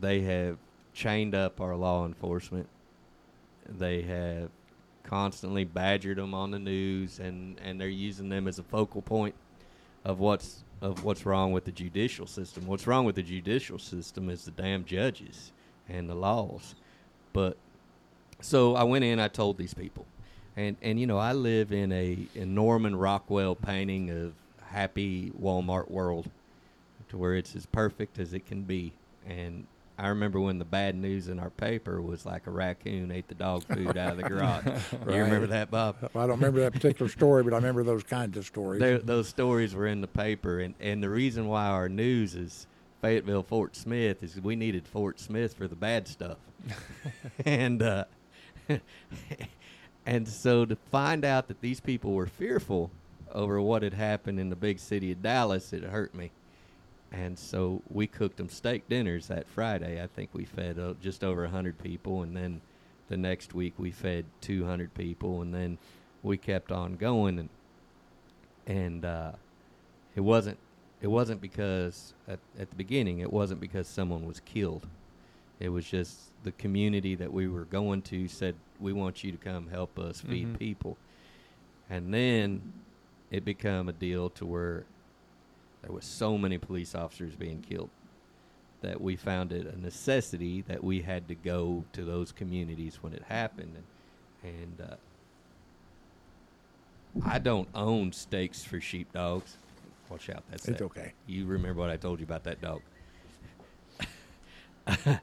they 0.00 0.20
have 0.22 0.58
chained 0.92 1.34
up 1.34 1.60
our 1.60 1.76
law 1.76 2.04
enforcement. 2.06 2.66
They 3.68 4.02
have 4.02 4.50
constantly 5.04 5.64
badgered 5.64 6.18
them 6.18 6.34
on 6.34 6.50
the 6.50 6.58
news 6.58 7.20
and, 7.20 7.58
and 7.62 7.80
they're 7.80 7.88
using 7.88 8.28
them 8.28 8.48
as 8.48 8.58
a 8.58 8.62
focal 8.62 9.02
point 9.02 9.34
of 10.04 10.18
what's 10.18 10.64
of 10.80 11.02
what's 11.02 11.24
wrong 11.24 11.52
with 11.52 11.64
the 11.64 11.72
judicial 11.72 12.26
system. 12.26 12.66
What's 12.66 12.86
wrong 12.86 13.06
with 13.06 13.14
the 13.14 13.22
judicial 13.22 13.78
system 13.78 14.28
is 14.28 14.44
the 14.44 14.50
damn 14.50 14.84
judges 14.84 15.52
and 15.88 16.10
the 16.10 16.14
laws. 16.14 16.74
But 17.32 17.56
so 18.42 18.74
I 18.74 18.84
went 18.84 19.04
in, 19.04 19.18
I 19.18 19.28
told 19.28 19.56
these 19.56 19.72
people. 19.72 20.04
And 20.56 20.76
and 20.82 21.00
you 21.00 21.06
know, 21.06 21.18
I 21.18 21.32
live 21.32 21.72
in 21.72 21.90
a, 21.92 22.18
a 22.36 22.44
Norman 22.44 22.96
Rockwell 22.96 23.54
painting 23.54 24.10
of 24.10 24.34
happy 24.66 25.32
Walmart 25.40 25.90
world 25.90 26.28
to 27.08 27.16
where 27.16 27.34
it's 27.34 27.56
as 27.56 27.66
perfect 27.66 28.18
as 28.18 28.34
it 28.34 28.46
can 28.46 28.62
be. 28.62 28.92
And 29.26 29.66
I 29.96 30.08
remember 30.08 30.40
when 30.40 30.58
the 30.58 30.64
bad 30.64 30.96
news 30.96 31.28
in 31.28 31.38
our 31.38 31.50
paper 31.50 32.02
was 32.02 32.26
like 32.26 32.46
a 32.48 32.50
raccoon 32.50 33.12
ate 33.12 33.28
the 33.28 33.34
dog 33.34 33.62
food 33.64 33.96
out 33.96 34.12
of 34.12 34.16
the 34.16 34.24
garage. 34.24 34.64
You 35.08 35.20
remember 35.20 35.46
that, 35.48 35.70
Bob? 35.70 35.96
I 36.02 36.20
don't 36.20 36.30
remember 36.30 36.60
that 36.60 36.72
particular 36.72 37.08
story, 37.08 37.44
but 37.44 37.52
I 37.52 37.56
remember 37.56 37.84
those 37.84 38.02
kinds 38.02 38.36
of 38.36 38.44
stories. 38.44 38.80
Tho- 38.80 38.98
those 38.98 39.28
stories 39.28 39.74
were 39.74 39.86
in 39.86 40.00
the 40.00 40.08
paper, 40.08 40.58
and, 40.58 40.74
and 40.80 41.02
the 41.02 41.10
reason 41.10 41.46
why 41.46 41.66
our 41.66 41.88
news 41.88 42.34
is 42.34 42.66
Fayetteville 43.02 43.44
Fort 43.44 43.76
Smith 43.76 44.22
is 44.22 44.40
we 44.40 44.56
needed 44.56 44.88
Fort 44.88 45.20
Smith 45.20 45.54
for 45.54 45.68
the 45.68 45.76
bad 45.76 46.08
stuff, 46.08 46.38
and 47.44 47.82
uh, 47.82 48.04
and 50.06 50.26
so 50.26 50.64
to 50.64 50.76
find 50.90 51.24
out 51.24 51.46
that 51.48 51.60
these 51.60 51.80
people 51.80 52.12
were 52.12 52.26
fearful 52.26 52.90
over 53.32 53.60
what 53.60 53.82
had 53.82 53.94
happened 53.94 54.40
in 54.40 54.48
the 54.48 54.56
big 54.56 54.78
city 54.78 55.12
of 55.12 55.22
Dallas, 55.22 55.72
it 55.72 55.84
hurt 55.84 56.14
me. 56.14 56.30
And 57.16 57.38
so 57.38 57.80
we 57.88 58.08
cooked 58.08 58.38
them 58.38 58.48
steak 58.48 58.88
dinners 58.88 59.28
that 59.28 59.46
Friday. 59.46 60.02
I 60.02 60.08
think 60.08 60.30
we 60.32 60.44
fed 60.44 60.80
uh, 60.80 60.94
just 61.00 61.22
over 61.22 61.42
100 61.42 61.78
people. 61.78 62.22
And 62.22 62.36
then 62.36 62.60
the 63.08 63.16
next 63.16 63.54
week 63.54 63.74
we 63.78 63.92
fed 63.92 64.24
200 64.40 64.92
people. 64.94 65.40
And 65.40 65.54
then 65.54 65.78
we 66.24 66.36
kept 66.36 66.72
on 66.72 66.96
going. 66.96 67.38
And, 67.38 67.48
and 68.66 69.04
uh, 69.04 69.32
it 70.16 70.22
wasn't 70.22 70.58
it 71.02 71.06
wasn't 71.08 71.40
because 71.40 72.14
at, 72.26 72.38
at 72.58 72.70
the 72.70 72.76
beginning 72.76 73.18
it 73.18 73.30
wasn't 73.32 73.60
because 73.60 73.86
someone 73.86 74.26
was 74.26 74.40
killed. 74.40 74.86
It 75.60 75.68
was 75.68 75.84
just 75.88 76.18
the 76.42 76.52
community 76.52 77.14
that 77.14 77.32
we 77.32 77.46
were 77.46 77.64
going 77.66 78.02
to 78.02 78.26
said 78.26 78.56
we 78.80 78.92
want 78.92 79.22
you 79.22 79.30
to 79.30 79.38
come 79.38 79.68
help 79.68 79.98
us 80.00 80.20
feed 80.20 80.48
Mhm. 80.54 80.58
people. 80.58 80.96
And 81.88 82.12
then 82.12 82.72
it 83.30 83.44
became 83.44 83.88
a 83.88 83.92
deal 83.92 84.30
to 84.30 84.44
where 84.46 84.84
there 85.84 85.94
was 85.94 86.04
so 86.04 86.38
many 86.38 86.56
police 86.56 86.94
officers 86.94 87.34
being 87.34 87.60
killed 87.60 87.90
that 88.80 89.00
we 89.00 89.16
found 89.16 89.52
it 89.52 89.66
a 89.66 89.78
necessity 89.78 90.62
that 90.62 90.82
we 90.82 91.02
had 91.02 91.28
to 91.28 91.34
go 91.34 91.84
to 91.92 92.04
those 92.04 92.32
communities 92.32 92.98
when 93.02 93.12
it 93.12 93.22
happened 93.28 93.76
and, 94.42 94.54
and 94.54 94.80
uh, 94.80 94.96
I 97.24 97.38
don't 97.38 97.68
own 97.74 98.12
steaks 98.12 98.64
for 98.64 98.80
sheepdogs. 98.80 99.56
Watch 100.08 100.30
out, 100.30 100.42
that's 100.50 100.66
it's 100.68 100.78
that. 100.78 100.84
okay. 100.86 101.12
You 101.26 101.46
remember 101.46 101.80
what 101.80 101.90
I 101.90 101.96
told 101.96 102.18
you 102.18 102.24
about 102.24 102.44
that 102.44 102.60
dog? 102.60 102.80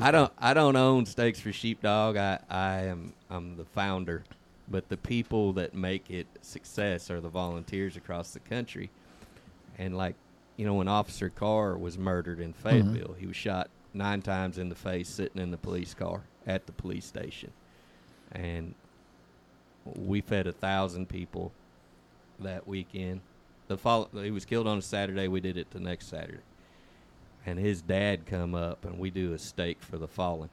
I 0.00 0.10
don't. 0.10 0.32
I 0.38 0.54
don't 0.54 0.76
own 0.76 1.06
steaks 1.06 1.38
for 1.40 1.52
sheepdog. 1.52 2.16
I, 2.16 2.40
I 2.48 2.80
am. 2.82 3.12
I'm 3.30 3.56
the 3.56 3.64
founder, 3.64 4.24
but 4.68 4.88
the 4.88 4.96
people 4.96 5.52
that 5.54 5.74
make 5.74 6.10
it 6.10 6.26
success 6.40 7.10
are 7.10 7.20
the 7.20 7.28
volunteers 7.28 7.96
across 7.96 8.32
the 8.32 8.40
country. 8.40 8.90
And 9.78 9.96
like, 9.96 10.14
you 10.56 10.66
know, 10.66 10.74
when 10.74 10.88
Officer 10.88 11.28
Carr 11.28 11.76
was 11.76 11.98
murdered 11.98 12.40
in 12.40 12.52
Fayetteville, 12.52 13.08
mm-hmm. 13.08 13.20
he 13.20 13.26
was 13.26 13.36
shot 13.36 13.70
nine 13.94 14.22
times 14.22 14.58
in 14.58 14.68
the 14.68 14.74
face 14.74 15.08
sitting 15.08 15.40
in 15.40 15.50
the 15.50 15.56
police 15.56 15.94
car 15.94 16.22
at 16.46 16.66
the 16.66 16.72
police 16.72 17.04
station, 17.04 17.50
and 18.32 18.74
we 19.84 20.20
fed 20.20 20.46
a 20.46 20.52
thousand 20.52 21.08
people 21.08 21.52
that 22.40 22.66
weekend. 22.66 23.20
The 23.68 23.76
fall, 23.76 24.08
he 24.12 24.30
was 24.30 24.44
killed 24.44 24.66
on 24.66 24.78
a 24.78 24.82
Saturday. 24.82 25.28
We 25.28 25.40
did 25.40 25.56
it 25.56 25.70
the 25.70 25.80
next 25.80 26.08
Saturday, 26.08 26.42
and 27.46 27.58
his 27.58 27.82
dad 27.82 28.26
come 28.26 28.54
up, 28.54 28.84
and 28.84 28.98
we 28.98 29.10
do 29.10 29.32
a 29.32 29.38
steak 29.38 29.82
for 29.82 29.98
the 29.98 30.08
fallen. 30.08 30.50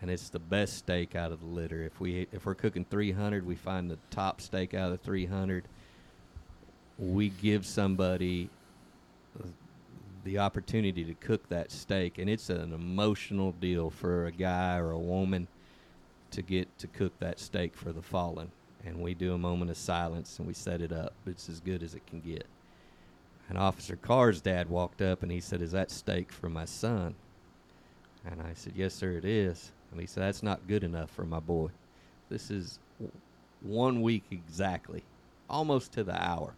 And 0.00 0.12
it's 0.12 0.28
the 0.28 0.38
best 0.38 0.76
steak 0.76 1.16
out 1.16 1.32
of 1.32 1.40
the 1.40 1.46
litter. 1.46 1.82
If 1.82 1.98
we 2.00 2.28
if 2.30 2.46
we're 2.46 2.54
cooking 2.54 2.84
300, 2.88 3.44
we 3.44 3.56
find 3.56 3.90
the 3.90 3.98
top 4.10 4.40
steak 4.40 4.72
out 4.72 4.92
of 4.92 4.98
the 4.98 5.04
300. 5.04 5.64
We 6.98 7.28
give 7.28 7.64
somebody 7.64 8.50
the 10.24 10.38
opportunity 10.38 11.04
to 11.04 11.14
cook 11.14 11.48
that 11.48 11.70
steak, 11.70 12.18
and 12.18 12.28
it's 12.28 12.50
an 12.50 12.72
emotional 12.72 13.52
deal 13.52 13.88
for 13.88 14.26
a 14.26 14.32
guy 14.32 14.76
or 14.76 14.90
a 14.90 14.98
woman 14.98 15.46
to 16.32 16.42
get 16.42 16.76
to 16.78 16.86
cook 16.86 17.18
that 17.20 17.38
steak 17.38 17.76
for 17.76 17.92
the 17.92 18.02
fallen. 18.02 18.50
And 18.84 19.00
we 19.00 19.14
do 19.14 19.32
a 19.32 19.38
moment 19.38 19.70
of 19.70 19.76
silence 19.76 20.38
and 20.38 20.46
we 20.46 20.54
set 20.54 20.82
it 20.82 20.92
up. 20.92 21.14
It's 21.26 21.48
as 21.48 21.60
good 21.60 21.82
as 21.82 21.94
it 21.94 22.06
can 22.06 22.20
get. 22.20 22.46
And 23.48 23.56
Officer 23.56 23.96
Carr's 23.96 24.40
dad 24.40 24.68
walked 24.68 25.00
up 25.00 25.22
and 25.22 25.32
he 25.32 25.40
said, 25.40 25.62
Is 25.62 25.72
that 25.72 25.90
steak 25.90 26.30
for 26.30 26.48
my 26.48 26.64
son? 26.64 27.14
And 28.26 28.42
I 28.42 28.52
said, 28.54 28.74
Yes, 28.76 28.94
sir, 28.94 29.12
it 29.12 29.24
is. 29.24 29.72
And 29.90 30.00
he 30.00 30.06
said, 30.06 30.24
That's 30.24 30.42
not 30.42 30.68
good 30.68 30.84
enough 30.84 31.10
for 31.10 31.24
my 31.24 31.40
boy. 31.40 31.70
This 32.28 32.50
is 32.50 32.78
one 33.62 34.02
week 34.02 34.24
exactly, 34.30 35.02
almost 35.48 35.92
to 35.92 36.04
the 36.04 36.22
hour 36.22 36.54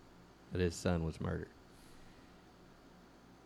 that 0.52 0.60
his 0.60 0.74
son 0.74 1.04
was 1.04 1.20
murdered. 1.20 1.48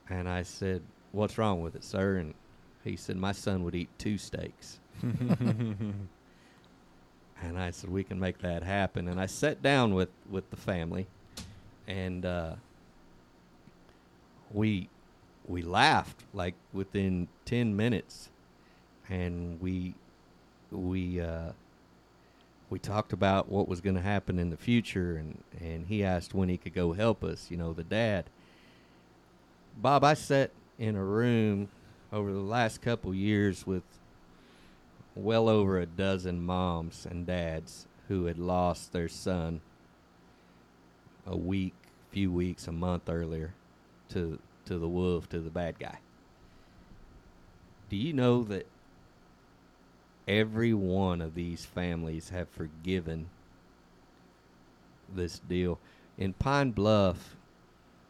And 0.08 0.28
I 0.28 0.42
said, 0.42 0.82
What's 1.12 1.38
wrong 1.38 1.62
with 1.62 1.76
it, 1.76 1.84
sir? 1.84 2.16
And 2.16 2.34
he 2.82 2.96
said, 2.96 3.16
My 3.16 3.32
son 3.32 3.64
would 3.64 3.74
eat 3.74 3.88
two 3.98 4.18
steaks. 4.18 4.78
and 5.02 6.08
I 7.56 7.70
said, 7.70 7.90
We 7.90 8.04
can 8.04 8.18
make 8.20 8.38
that 8.38 8.62
happen. 8.62 9.08
And 9.08 9.20
I 9.20 9.26
sat 9.26 9.62
down 9.62 9.94
with, 9.94 10.10
with 10.30 10.48
the 10.50 10.56
family 10.56 11.06
and 11.86 12.24
uh, 12.24 12.54
we 14.52 14.88
we 15.46 15.62
laughed 15.62 16.22
like 16.32 16.54
within 16.72 17.28
10 17.44 17.76
minutes 17.76 18.30
and 19.08 19.60
we 19.60 19.94
we 20.70 21.20
uh, 21.20 21.52
we 22.74 22.80
talked 22.80 23.12
about 23.12 23.48
what 23.48 23.68
was 23.68 23.80
going 23.80 23.94
to 23.94 24.02
happen 24.02 24.36
in 24.36 24.50
the 24.50 24.56
future 24.56 25.16
and 25.16 25.44
and 25.60 25.86
he 25.86 26.02
asked 26.02 26.34
when 26.34 26.48
he 26.48 26.56
could 26.56 26.74
go 26.74 26.92
help 26.92 27.22
us 27.22 27.48
you 27.48 27.56
know 27.56 27.72
the 27.72 27.84
dad. 27.84 28.24
Bob 29.76 30.02
i 30.02 30.12
sat 30.12 30.50
in 30.76 30.96
a 30.96 31.04
room 31.04 31.68
over 32.12 32.32
the 32.32 32.40
last 32.40 32.82
couple 32.82 33.14
years 33.14 33.64
with 33.64 33.84
well 35.14 35.48
over 35.48 35.78
a 35.78 35.86
dozen 35.86 36.44
moms 36.44 37.06
and 37.08 37.28
dads 37.28 37.86
who 38.08 38.24
had 38.24 38.38
lost 38.38 38.92
their 38.92 39.08
son 39.08 39.60
a 41.28 41.36
week 41.36 41.74
few 42.10 42.32
weeks 42.32 42.66
a 42.66 42.72
month 42.72 43.08
earlier 43.08 43.54
to 44.08 44.40
to 44.64 44.78
the 44.78 44.88
wolf 44.88 45.28
to 45.28 45.38
the 45.38 45.48
bad 45.48 45.78
guy. 45.78 45.98
Do 47.88 47.96
you 47.96 48.12
know 48.12 48.42
that 48.42 48.66
every 50.26 50.74
one 50.74 51.20
of 51.20 51.34
these 51.34 51.64
families 51.64 52.30
have 52.30 52.48
forgiven 52.48 53.28
this 55.14 55.38
deal. 55.38 55.78
In 56.16 56.32
Pine 56.32 56.70
Bluff, 56.70 57.36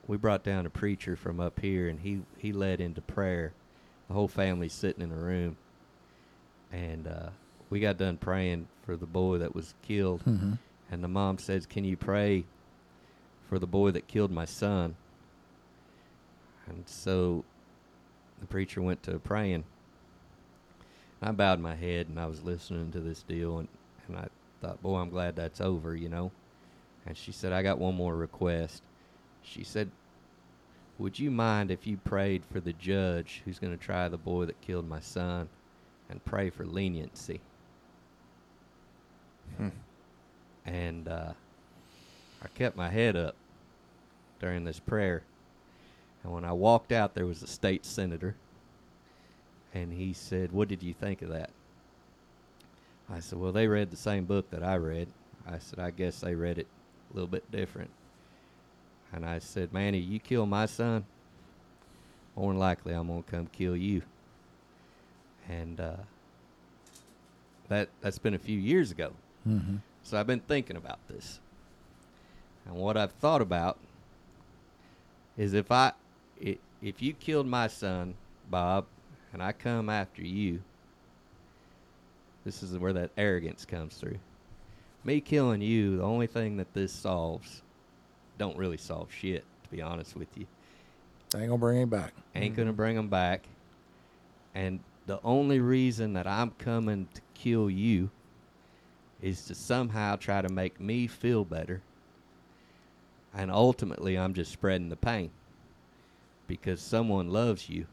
we 0.07 0.17
brought 0.17 0.45
down 0.45 0.67
a 0.67 0.71
preacher 0.71 1.17
from 1.17 1.41
up 1.41 1.61
here, 1.61 1.89
and 1.89 2.01
he 2.01 2.23
he 2.39 2.53
led 2.53 2.81
into 2.81 3.01
prayer. 3.01 3.53
The 4.09 4.15
whole 4.15 4.29
family 4.29 4.69
sitting 4.69 5.03
in 5.03 5.11
a 5.11 5.17
room, 5.17 5.57
and 6.71 7.07
uh, 7.07 7.31
we 7.71 7.81
got 7.81 7.97
done 7.97 8.19
praying 8.19 8.69
for 8.85 8.97
the 8.97 9.07
boy 9.07 9.39
that 9.39 9.55
was 9.55 9.75
killed. 9.83 10.23
Mm-hmm. 10.25 10.55
And 10.91 11.03
the 11.03 11.09
mom 11.09 11.39
says, 11.39 11.65
"Can 11.67 11.85
you 11.85 11.97
pray 11.97 12.45
for 13.49 13.59
the 13.59 13.67
boy 13.67 13.91
that 13.93 14.07
killed 14.07 14.31
my 14.31 14.45
son?" 14.45 14.97
And 16.67 16.85
so 16.87 17.45
the 18.41 18.47
preacher 18.47 18.83
went 18.83 19.03
to 19.05 19.19
praying. 19.19 19.65
I 21.25 21.33
bowed 21.33 21.59
my 21.59 21.75
head 21.75 22.09
and 22.09 22.21
I 22.21 22.27
was 22.27 22.43
listening 22.43 22.93
to 22.93 23.01
this 23.01 23.23
deal 23.23 23.59
and, 23.59 23.69
and 24.07 24.19
I 24.19 24.29
thought, 24.61 24.83
boy, 24.83 24.99
I'm 24.99 25.09
glad 25.09 25.35
that's 25.35 25.59
over, 25.59 25.97
you 25.97 26.11
know. 26.11 26.31
And 27.07 27.17
she 27.17 27.33
said, 27.33 27.51
I 27.51 27.63
got 27.63 27.79
one 27.79 27.95
more 27.95 28.15
request. 28.15 28.83
She 29.43 29.65
said, 29.65 29.91
Would 30.99 31.19
you 31.19 31.31
mind 31.31 31.71
if 31.71 31.87
you 31.87 31.97
prayed 31.97 32.43
for 32.53 32.61
the 32.61 32.75
judge 32.75 33.41
who's 33.45 33.59
going 33.59 33.77
to 33.77 33.83
try 33.83 34.07
the 34.09 34.19
boy 34.19 34.45
that 34.45 34.61
killed 34.61 34.87
my 34.87 35.01
son 35.01 35.49
and 36.11 36.23
pray 36.27 36.51
for 36.51 36.67
leniency? 36.67 37.41
Hmm. 39.57 39.69
And 40.67 41.09
uh, 41.09 41.33
I 42.43 42.47
kept 42.55 42.77
my 42.77 42.91
head 42.91 43.17
up 43.17 43.35
during 44.41 44.65
this 44.65 44.79
prayer. 44.79 45.23
And 46.23 46.35
when 46.35 46.45
I 46.45 46.53
walked 46.53 46.93
out, 46.93 47.15
there 47.15 47.27
was 47.27 47.43
a 47.43 47.47
state 47.47 47.87
senator 47.87 48.35
and 49.75 49.93
he 49.93 50.13
said, 50.13 50.53
"What 50.53 50.69
did 50.69 50.83
you 50.83 50.95
think 50.95 51.21
of 51.23 51.29
that?" 51.31 51.51
I 53.11 53.21
said, 53.21 53.39
"Well, 53.39 53.53
they 53.53 53.67
read 53.69 53.91
the 53.91 53.97
same 53.97 54.25
book 54.25 54.51
that 54.51 54.63
I 54.63 54.77
read." 54.77 55.09
I 55.47 55.59
said, 55.59 55.79
"I 55.79 55.91
guess 55.91 56.21
they 56.21 56.35
read 56.35 56.59
it 56.59 56.67
a 57.11 57.15
little 57.15 57.29
bit 57.29 57.51
different." 57.51 57.91
And 59.13 59.27
I 59.27 59.39
said, 59.41 59.73
"Manny, 59.73 59.99
you 59.99 60.19
kill 60.21 60.47
my 60.47 60.67
son, 60.67 61.05
more 62.35 62.53
than 62.53 62.59
likely 62.59 62.95
I'm 62.95 63.09
gonna 63.09 63.23
come 63.23 63.47
kill 63.49 63.77
you." 63.77 64.03
And 65.49 65.79
uh, 65.81 65.97
that 67.69 67.89
that's 68.01 68.19
been 68.19 68.35
a 68.35 68.39
few 68.39 68.59
years 68.59 68.91
ago, 68.91 69.13
Mm-hmm. 69.47 69.77
so 70.03 70.19
I've 70.19 70.27
been 70.27 70.41
thinking 70.41 70.77
about 70.77 70.99
this. 71.09 71.41
And 72.67 72.77
what 72.77 72.97
I've 72.97 73.13
thought 73.13 73.43
about 73.43 73.79
is 75.37 75.53
if 75.53 75.71
I, 75.71 75.93
i 76.45 76.57
if 76.81 77.03
you 77.03 77.13
killed 77.13 77.47
my 77.47 77.67
son, 77.69 78.15
Bob, 78.51 78.87
and 79.35 79.43
I 79.43 79.53
come 79.53 79.91
after 79.91 80.23
you, 80.23 80.61
this 82.45 82.63
is 82.63 82.79
where 82.79 82.93
that 82.93 83.11
arrogance 83.19 83.65
comes 83.65 83.97
through. 83.97 84.19
Me 85.03 85.21
killing 85.21 85.61
you, 85.61 85.99
the 85.99 86.05
only 86.05 86.29
thing 86.29 86.57
that 86.59 86.73
this 86.73 86.93
solves, 86.93 87.63
don't 88.39 88.57
really 88.57 88.77
solve 88.77 89.13
shit, 89.13 89.45
to 89.65 89.71
be 89.71 89.83
honest 89.83 90.17
with 90.17 90.29
you. 90.37 90.47
Ain't 91.35 91.49
gonna 91.49 91.59
bring 91.59 91.83
him 91.83 91.89
back. 91.89 92.13
Ain't 92.37 92.55
gonna 92.55 92.71
mm-hmm. 92.71 92.77
bring 92.77 92.97
him 92.97 93.09
back. 93.09 93.43
And 94.55 94.79
the 95.07 95.19
only 95.25 95.59
reason 95.59 96.13
that 96.13 96.29
I'm 96.29 96.53
coming 96.53 97.09
to 97.15 97.21
kill 97.35 97.69
you 97.69 98.11
is 99.21 99.45
to 99.47 99.55
somehow 99.55 100.15
try 100.15 100.43
to 100.43 100.49
make 100.49 100.81
me 100.81 101.09
feel 101.09 101.45
better. 101.45 101.83
And 103.35 103.51
ultimately, 103.51 104.17
I'm 104.17 104.33
just 104.33 104.53
spreading 104.53 104.91
the 104.91 104.97
pain 104.97 105.31
because 106.47 106.81
someone 106.81 107.31
loves 107.31 107.69
you. 107.69 107.87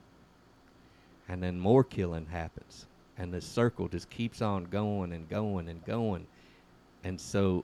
And 1.32 1.42
then 1.42 1.58
more 1.58 1.85
killing 1.85 2.26
happens. 2.26 2.88
And 3.18 3.34
this 3.34 3.45
circle 3.45 3.88
just 3.88 4.10
keeps 4.10 4.42
on 4.42 4.66
going 4.66 5.14
and 5.14 5.30
going 5.30 5.69
and 5.69 5.84
going. 5.85 6.27
And 7.06 7.19
so 7.19 7.64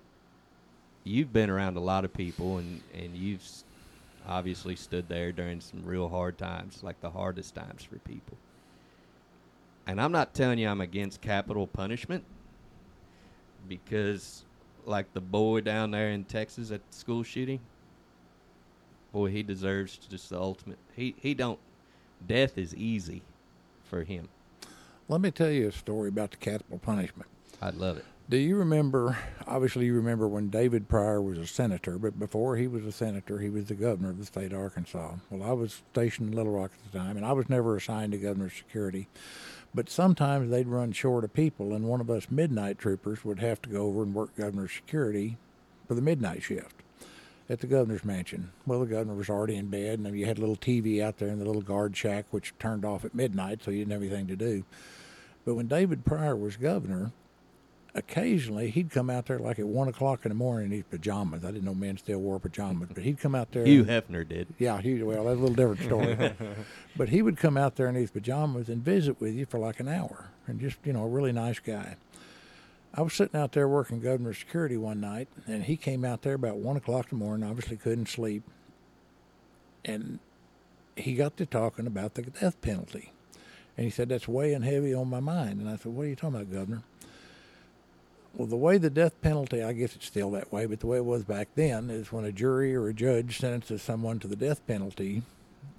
you've 1.03 1.33
been 1.33 1.49
around 1.49 1.75
a 1.75 1.81
lot 1.81 2.05
of 2.05 2.13
people 2.13 2.59
and, 2.59 2.81
and 2.93 3.13
you've 3.13 3.43
obviously 4.25 4.77
stood 4.77 5.09
there 5.09 5.33
during 5.33 5.59
some 5.59 5.83
real 5.83 6.07
hard 6.07 6.37
times, 6.37 6.81
like 6.81 7.01
the 7.01 7.09
hardest 7.09 7.55
times 7.55 7.83
for 7.83 7.97
people. 7.99 8.37
And 9.85 9.99
I'm 9.99 10.13
not 10.13 10.33
telling 10.33 10.59
you 10.59 10.69
I'm 10.69 10.79
against 10.79 11.19
capital 11.19 11.67
punishment 11.67 12.23
because, 13.67 14.45
like 14.85 15.13
the 15.13 15.21
boy 15.21 15.59
down 15.59 15.91
there 15.91 16.11
in 16.11 16.23
Texas 16.23 16.71
at 16.71 16.89
the 16.89 16.95
school 16.95 17.23
shooting, 17.23 17.59
boy, 19.11 19.29
he 19.29 19.43
deserves 19.43 19.97
just 19.97 20.29
the 20.29 20.39
ultimate. 20.39 20.77
He 20.95 21.15
he 21.19 21.33
don't. 21.33 21.59
Death 22.25 22.57
is 22.57 22.73
easy 22.73 23.21
for 23.89 24.03
him. 24.03 24.29
Let 25.07 25.21
me 25.21 25.31
tell 25.31 25.49
you 25.49 25.69
a 25.69 25.71
story 25.71 26.09
about 26.09 26.31
the 26.31 26.37
capital 26.37 26.79
punishment. 26.79 27.29
I'd 27.61 27.75
love 27.75 27.97
it. 27.97 28.05
Do 28.29 28.35
you 28.35 28.57
remember? 28.57 29.17
Obviously, 29.47 29.85
you 29.85 29.93
remember 29.93 30.27
when 30.27 30.49
David 30.49 30.89
Pryor 30.89 31.21
was 31.21 31.37
a 31.37 31.47
senator, 31.47 31.97
but 31.97 32.19
before 32.19 32.57
he 32.57 32.67
was 32.67 32.85
a 32.85 32.91
senator, 32.91 33.39
he 33.39 33.49
was 33.49 33.65
the 33.65 33.73
governor 33.73 34.09
of 34.09 34.17
the 34.17 34.25
state 34.25 34.51
of 34.51 34.59
Arkansas. 34.59 35.13
Well, 35.29 35.49
I 35.49 35.53
was 35.53 35.81
stationed 35.93 36.29
in 36.29 36.35
Little 36.35 36.51
Rock 36.51 36.71
at 36.73 36.91
the 36.91 36.99
time, 36.99 37.15
and 37.15 37.25
I 37.25 37.31
was 37.31 37.47
never 37.47 37.77
assigned 37.77 38.11
to 38.11 38.17
governor's 38.17 38.53
security. 38.53 39.07
But 39.73 39.89
sometimes 39.89 40.49
they'd 40.49 40.67
run 40.67 40.91
short 40.91 41.23
of 41.23 41.33
people, 41.33 41.73
and 41.73 41.85
one 41.85 42.01
of 42.01 42.09
us 42.09 42.29
midnight 42.29 42.77
troopers 42.77 43.23
would 43.23 43.39
have 43.39 43.61
to 43.61 43.69
go 43.69 43.83
over 43.83 44.03
and 44.03 44.13
work 44.13 44.35
governor's 44.35 44.73
security 44.73 45.37
for 45.87 45.95
the 45.95 46.01
midnight 46.01 46.43
shift 46.43 46.83
at 47.49 47.59
the 47.59 47.67
governor's 47.67 48.03
mansion. 48.03 48.51
Well, 48.65 48.81
the 48.81 48.85
governor 48.85 49.15
was 49.15 49.29
already 49.29 49.55
in 49.55 49.67
bed, 49.67 49.99
and 49.99 50.17
you 50.17 50.25
had 50.25 50.37
a 50.37 50.41
little 50.41 50.57
TV 50.57 51.01
out 51.01 51.17
there 51.17 51.29
in 51.29 51.39
the 51.39 51.45
little 51.45 51.61
guard 51.61 51.95
shack, 51.95 52.25
which 52.31 52.53
turned 52.59 52.83
off 52.83 53.05
at 53.05 53.15
midnight, 53.15 53.63
so 53.63 53.71
you 53.71 53.79
didn't 53.79 53.93
have 53.93 54.01
anything 54.01 54.27
to 54.27 54.35
do. 54.35 54.63
But 55.45 55.55
when 55.55 55.67
David 55.67 56.03
Pryor 56.03 56.35
was 56.35 56.57
governor, 56.57 57.13
occasionally 57.95 58.69
he'd 58.69 58.91
come 58.91 59.09
out 59.09 59.25
there 59.25 59.39
like 59.39 59.59
at 59.59 59.65
one 59.65 59.87
o'clock 59.87 60.25
in 60.25 60.29
the 60.29 60.35
morning 60.35 60.67
in 60.67 60.71
his 60.71 60.83
pajamas. 60.89 61.43
I 61.43 61.47
didn't 61.47 61.63
know 61.63 61.73
men 61.73 61.97
still 61.97 62.19
wore 62.19 62.39
pajamas, 62.39 62.89
but 62.93 63.03
he'd 63.03 63.19
come 63.19 63.33
out 63.33 63.51
there. 63.51 63.65
Hugh 63.65 63.85
Hefner 63.85 64.27
did. 64.27 64.47
Yeah, 64.59 64.81
he, 64.81 65.01
well, 65.01 65.23
that's 65.23 65.37
a 65.37 65.41
little 65.41 65.55
different 65.55 65.81
story. 65.81 66.33
but 66.97 67.09
he 67.09 67.21
would 67.21 67.37
come 67.37 67.57
out 67.57 67.75
there 67.75 67.87
in 67.87 67.95
his 67.95 68.11
pajamas 68.11 68.69
and 68.69 68.83
visit 68.83 69.19
with 69.19 69.33
you 69.33 69.45
for 69.45 69.57
like 69.57 69.79
an 69.79 69.87
hour, 69.87 70.29
and 70.45 70.59
just 70.59 70.77
you 70.83 70.93
know, 70.93 71.03
a 71.03 71.07
really 71.07 71.31
nice 71.31 71.59
guy. 71.59 71.95
I 72.97 73.01
was 73.01 73.13
sitting 73.13 73.39
out 73.39 73.51
there 73.51 73.67
working 73.67 73.99
governor 73.99 74.33
security 74.33 74.75
one 74.75 74.99
night, 74.99 75.27
and 75.45 75.63
he 75.63 75.77
came 75.77 76.03
out 76.03 76.23
there 76.23 76.33
about 76.33 76.57
one 76.57 76.77
o'clock 76.77 77.11
in 77.11 77.19
the 77.19 77.23
morning. 77.23 77.47
Obviously, 77.47 77.77
couldn't 77.77 78.09
sleep, 78.09 78.41
and 79.85 80.17
he 80.95 81.13
got 81.13 81.37
to 81.37 81.45
talking 81.45 81.85
about 81.85 82.15
the 82.15 82.23
death 82.23 82.59
penalty, 82.59 83.11
and 83.77 83.83
he 83.85 83.91
said 83.91 84.09
that's 84.09 84.27
weighing 84.27 84.63
heavy 84.63 84.95
on 84.95 85.11
my 85.11 85.19
mind. 85.19 85.61
And 85.61 85.69
I 85.69 85.75
said, 85.75 85.93
"What 85.93 86.07
are 86.07 86.09
you 86.09 86.15
talking 86.15 86.37
about, 86.37 86.51
Governor?" 86.51 86.81
Well, 88.33 88.47
the 88.47 88.55
way 88.55 88.79
the 88.79 88.89
death 88.89 89.19
penalty, 89.21 89.61
I 89.61 89.73
guess 89.73 89.95
it's 89.95 90.07
still 90.07 90.31
that 90.31 90.51
way, 90.51 90.65
but 90.65 90.79
the 90.79 90.87
way 90.87 90.97
it 90.97 91.05
was 91.05 91.23
back 91.23 91.49
then 91.53 91.91
is 91.91 92.11
when 92.11 92.25
a 92.25 92.31
jury 92.31 92.75
or 92.75 92.87
a 92.87 92.93
judge 92.93 93.37
sentences 93.37 93.83
someone 93.83 94.19
to 94.19 94.27
the 94.27 94.35
death 94.35 94.65
penalty, 94.65 95.21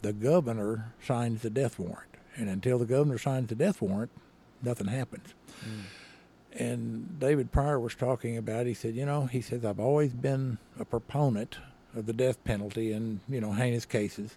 the 0.02 0.12
governor 0.12 0.92
signs 1.04 1.42
the 1.42 1.50
death 1.50 1.78
warrant. 1.80 2.16
And 2.36 2.48
until 2.48 2.78
the 2.78 2.84
governor 2.84 3.18
signs 3.18 3.48
the 3.48 3.54
death 3.54 3.82
warrant, 3.82 4.10
nothing 4.62 4.86
happens. 4.86 5.34
Hmm. 5.60 5.80
And 6.58 7.20
David 7.20 7.52
Pryor 7.52 7.78
was 7.78 7.94
talking 7.94 8.36
about, 8.36 8.66
he 8.66 8.74
said, 8.74 8.96
you 8.96 9.06
know, 9.06 9.26
he 9.26 9.40
says, 9.40 9.64
I've 9.64 9.78
always 9.78 10.12
been 10.12 10.58
a 10.78 10.84
proponent 10.84 11.58
of 11.94 12.06
the 12.06 12.12
death 12.12 12.42
penalty 12.42 12.92
in, 12.92 13.20
you 13.28 13.40
know, 13.40 13.52
heinous 13.52 13.86
cases. 13.86 14.36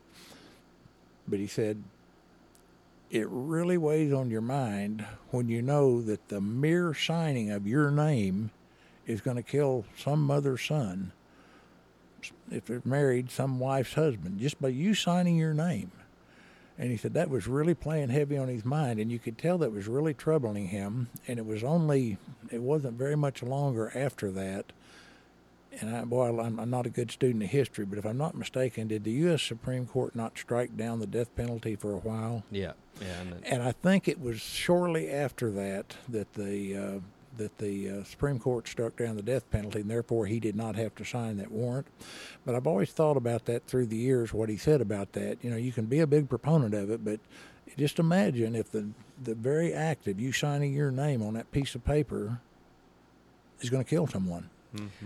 But 1.27 1.39
he 1.39 1.47
said, 1.47 1.81
it 3.09 3.27
really 3.29 3.77
weighs 3.77 4.13
on 4.13 4.29
your 4.29 4.41
mind 4.41 5.03
when 5.31 5.49
you 5.49 5.63
know 5.63 5.99
that 6.03 6.29
the 6.29 6.39
mere 6.39 6.93
signing 6.93 7.49
of 7.49 7.65
your 7.65 7.89
name 7.89 8.51
is 9.07 9.19
going 9.19 9.37
to 9.37 9.43
kill 9.43 9.85
some 9.97 10.23
mother's 10.23 10.63
son. 10.63 11.13
If 12.51 12.65
they're 12.65 12.83
married, 12.85 13.31
some 13.31 13.59
wife's 13.59 13.95
husband, 13.95 14.39
just 14.39 14.61
by 14.61 14.69
you 14.69 14.93
signing 14.93 15.37
your 15.37 15.55
name. 15.55 15.91
And 16.77 16.89
he 16.89 16.97
said 16.97 17.13
that 17.13 17.29
was 17.29 17.47
really 17.47 17.73
playing 17.73 18.09
heavy 18.09 18.37
on 18.37 18.47
his 18.47 18.65
mind, 18.65 18.99
and 18.99 19.11
you 19.11 19.19
could 19.19 19.37
tell 19.37 19.57
that 19.59 19.71
was 19.71 19.87
really 19.87 20.13
troubling 20.13 20.67
him. 20.67 21.09
And 21.27 21.37
it 21.37 21.45
was 21.45 21.63
only, 21.63 22.17
it 22.49 22.61
wasn't 22.61 22.97
very 22.97 23.15
much 23.15 23.43
longer 23.43 23.91
after 23.93 24.31
that. 24.31 24.71
And 25.79 25.95
I, 25.95 26.03
boy, 26.03 26.39
I'm, 26.39 26.59
I'm 26.59 26.69
not 26.69 26.85
a 26.85 26.89
good 26.89 27.11
student 27.11 27.43
of 27.43 27.49
history, 27.49 27.85
but 27.85 27.97
if 27.97 28.05
I'm 28.05 28.17
not 28.17 28.35
mistaken, 28.35 28.87
did 28.87 29.03
the 29.03 29.11
U.S. 29.11 29.41
Supreme 29.41 29.85
Court 29.85 30.15
not 30.15 30.37
strike 30.37 30.75
down 30.75 30.99
the 30.99 31.07
death 31.07 31.33
penalty 31.35 31.75
for 31.75 31.93
a 31.93 31.97
while? 31.97 32.43
Yeah, 32.51 32.73
yeah. 32.99 33.21
And, 33.21 33.45
And 33.45 33.63
I 33.63 33.71
think 33.71 34.07
it 34.07 34.19
was 34.19 34.41
shortly 34.41 35.09
after 35.09 35.49
that 35.51 35.95
that 36.09 36.33
the 36.33 36.75
uh, 36.75 36.99
that 37.41 37.57
the 37.57 37.89
uh, 37.89 38.03
Supreme 38.03 38.39
Court 38.39 38.67
struck 38.67 38.95
down 38.97 39.15
the 39.15 39.21
death 39.23 39.49
penalty, 39.51 39.81
and 39.81 39.89
therefore 39.89 40.25
he 40.27 40.39
did 40.39 40.55
not 40.55 40.75
have 40.75 40.93
to 40.95 41.03
sign 41.03 41.37
that 41.37 41.51
warrant. 41.51 41.87
But 42.45 42.55
I've 42.55 42.67
always 42.67 42.91
thought 42.91 43.17
about 43.17 43.45
that 43.45 43.65
through 43.67 43.87
the 43.87 43.97
years. 43.97 44.33
What 44.33 44.49
he 44.49 44.57
said 44.57 44.81
about 44.81 45.13
that, 45.13 45.37
you 45.41 45.49
know, 45.49 45.57
you 45.57 45.71
can 45.71 45.85
be 45.85 45.99
a 45.99 46.07
big 46.07 46.29
proponent 46.29 46.73
of 46.73 46.89
it, 46.91 47.03
but 47.03 47.19
just 47.77 47.99
imagine 47.99 48.55
if 48.55 48.71
the 48.71 48.89
the 49.23 49.35
very 49.35 49.73
act 49.73 50.07
of 50.07 50.19
you 50.19 50.31
signing 50.31 50.73
your 50.73 50.91
name 50.91 51.21
on 51.21 51.33
that 51.35 51.51
piece 51.51 51.75
of 51.75 51.83
paper 51.85 52.39
is 53.61 53.69
going 53.69 53.83
to 53.83 53.89
kill 53.89 54.07
someone, 54.07 54.49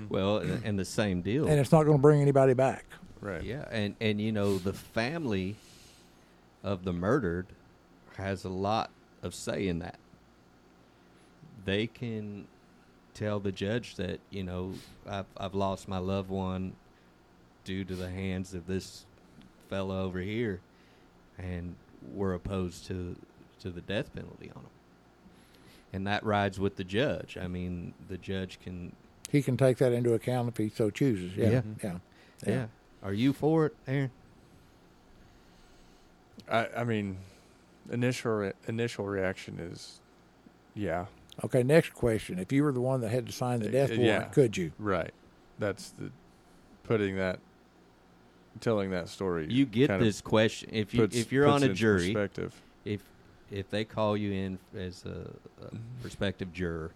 well, 0.09 0.37
and, 0.37 0.63
and 0.63 0.79
the 0.79 0.85
same 0.85 1.21
deal. 1.21 1.47
and 1.47 1.59
it's 1.59 1.71
not 1.71 1.83
going 1.83 1.97
to 1.97 2.01
bring 2.01 2.21
anybody 2.21 2.53
back. 2.53 2.85
Right. 3.21 3.43
Yeah, 3.43 3.65
and 3.71 3.95
and 3.99 4.19
you 4.21 4.31
know 4.31 4.57
the 4.57 4.73
family 4.73 5.55
of 6.63 6.83
the 6.85 6.93
murdered 6.93 7.47
has 8.17 8.43
a 8.45 8.49
lot 8.49 8.89
of 9.21 9.33
say 9.35 9.67
in 9.67 9.79
that. 9.79 9.97
They 11.65 11.87
can 11.87 12.47
tell 13.13 13.39
the 13.39 13.51
judge 13.51 13.95
that 13.95 14.19
you 14.29 14.43
know 14.43 14.73
I've 15.07 15.25
I've 15.37 15.55
lost 15.55 15.87
my 15.87 15.97
loved 15.97 16.29
one 16.29 16.73
due 17.63 17.83
to 17.83 17.95
the 17.95 18.09
hands 18.09 18.53
of 18.53 18.67
this 18.67 19.05
fellow 19.69 20.03
over 20.03 20.19
here, 20.19 20.61
and 21.37 21.75
we're 22.13 22.33
opposed 22.33 22.85
to 22.87 23.15
to 23.61 23.69
the 23.69 23.81
death 23.81 24.13
penalty 24.13 24.51
on 24.55 24.61
him. 24.61 24.69
And 25.93 26.05
that 26.07 26.23
rides 26.23 26.59
with 26.59 26.75
the 26.75 26.83
judge. 26.83 27.37
I 27.41 27.47
mean, 27.47 27.93
the 28.09 28.17
judge 28.17 28.59
can 28.63 28.91
He 29.31 29.41
can 29.41 29.57
take 29.57 29.77
that 29.77 29.91
into 29.93 30.13
account 30.13 30.49
if 30.49 30.57
he 30.57 30.69
so 30.69 30.89
chooses. 30.89 31.35
Yeah, 31.35 31.49
Yeah. 31.49 31.61
yeah, 31.83 31.97
yeah. 32.45 32.65
Are 33.01 33.13
you 33.13 33.33
for 33.33 33.67
it, 33.67 33.75
Aaron? 33.87 34.11
I, 36.49 36.67
I 36.77 36.83
mean, 36.83 37.17
initial 37.91 38.31
re- 38.33 38.53
initial 38.67 39.05
reaction 39.05 39.57
is, 39.59 39.99
yeah, 40.75 41.05
Okay, 41.43 41.63
next 41.63 41.93
question. 41.93 42.39
If 42.39 42.51
you 42.53 42.63
were 42.63 42.71
the 42.71 42.81
one 42.81 43.01
that 43.01 43.09
had 43.09 43.25
to 43.27 43.31
sign 43.31 43.59
the 43.59 43.69
death 43.69 43.91
Uh, 43.91 43.95
warrant, 43.97 44.05
yeah. 44.05 44.23
could 44.29 44.55
you? 44.57 44.71
right. 44.79 45.13
That's 45.59 45.91
the 45.91 46.11
putting 46.83 47.15
that, 47.17 47.39
telling 48.61 48.91
that 48.91 49.09
story. 49.09 49.47
You 49.49 49.65
get 49.65 49.87
this 49.99 50.21
question 50.21 50.69
if 50.73 50.93
you 50.93 51.01
puts- 51.01 51.15
if 51.15 51.31
you're 51.31 51.47
on 51.47 51.63
a 51.63 51.73
jury. 51.73 52.13
perspective. 52.13 52.61
if 52.85 53.01
if 53.51 53.69
they 53.69 53.85
call 53.85 54.17
you 54.17 54.31
in 54.31 54.59
as 54.75 55.05
a, 55.05 55.09
a 55.09 55.65
Mm-hmm. 55.67 55.77
prospective 56.01 56.51
juror 56.51 56.91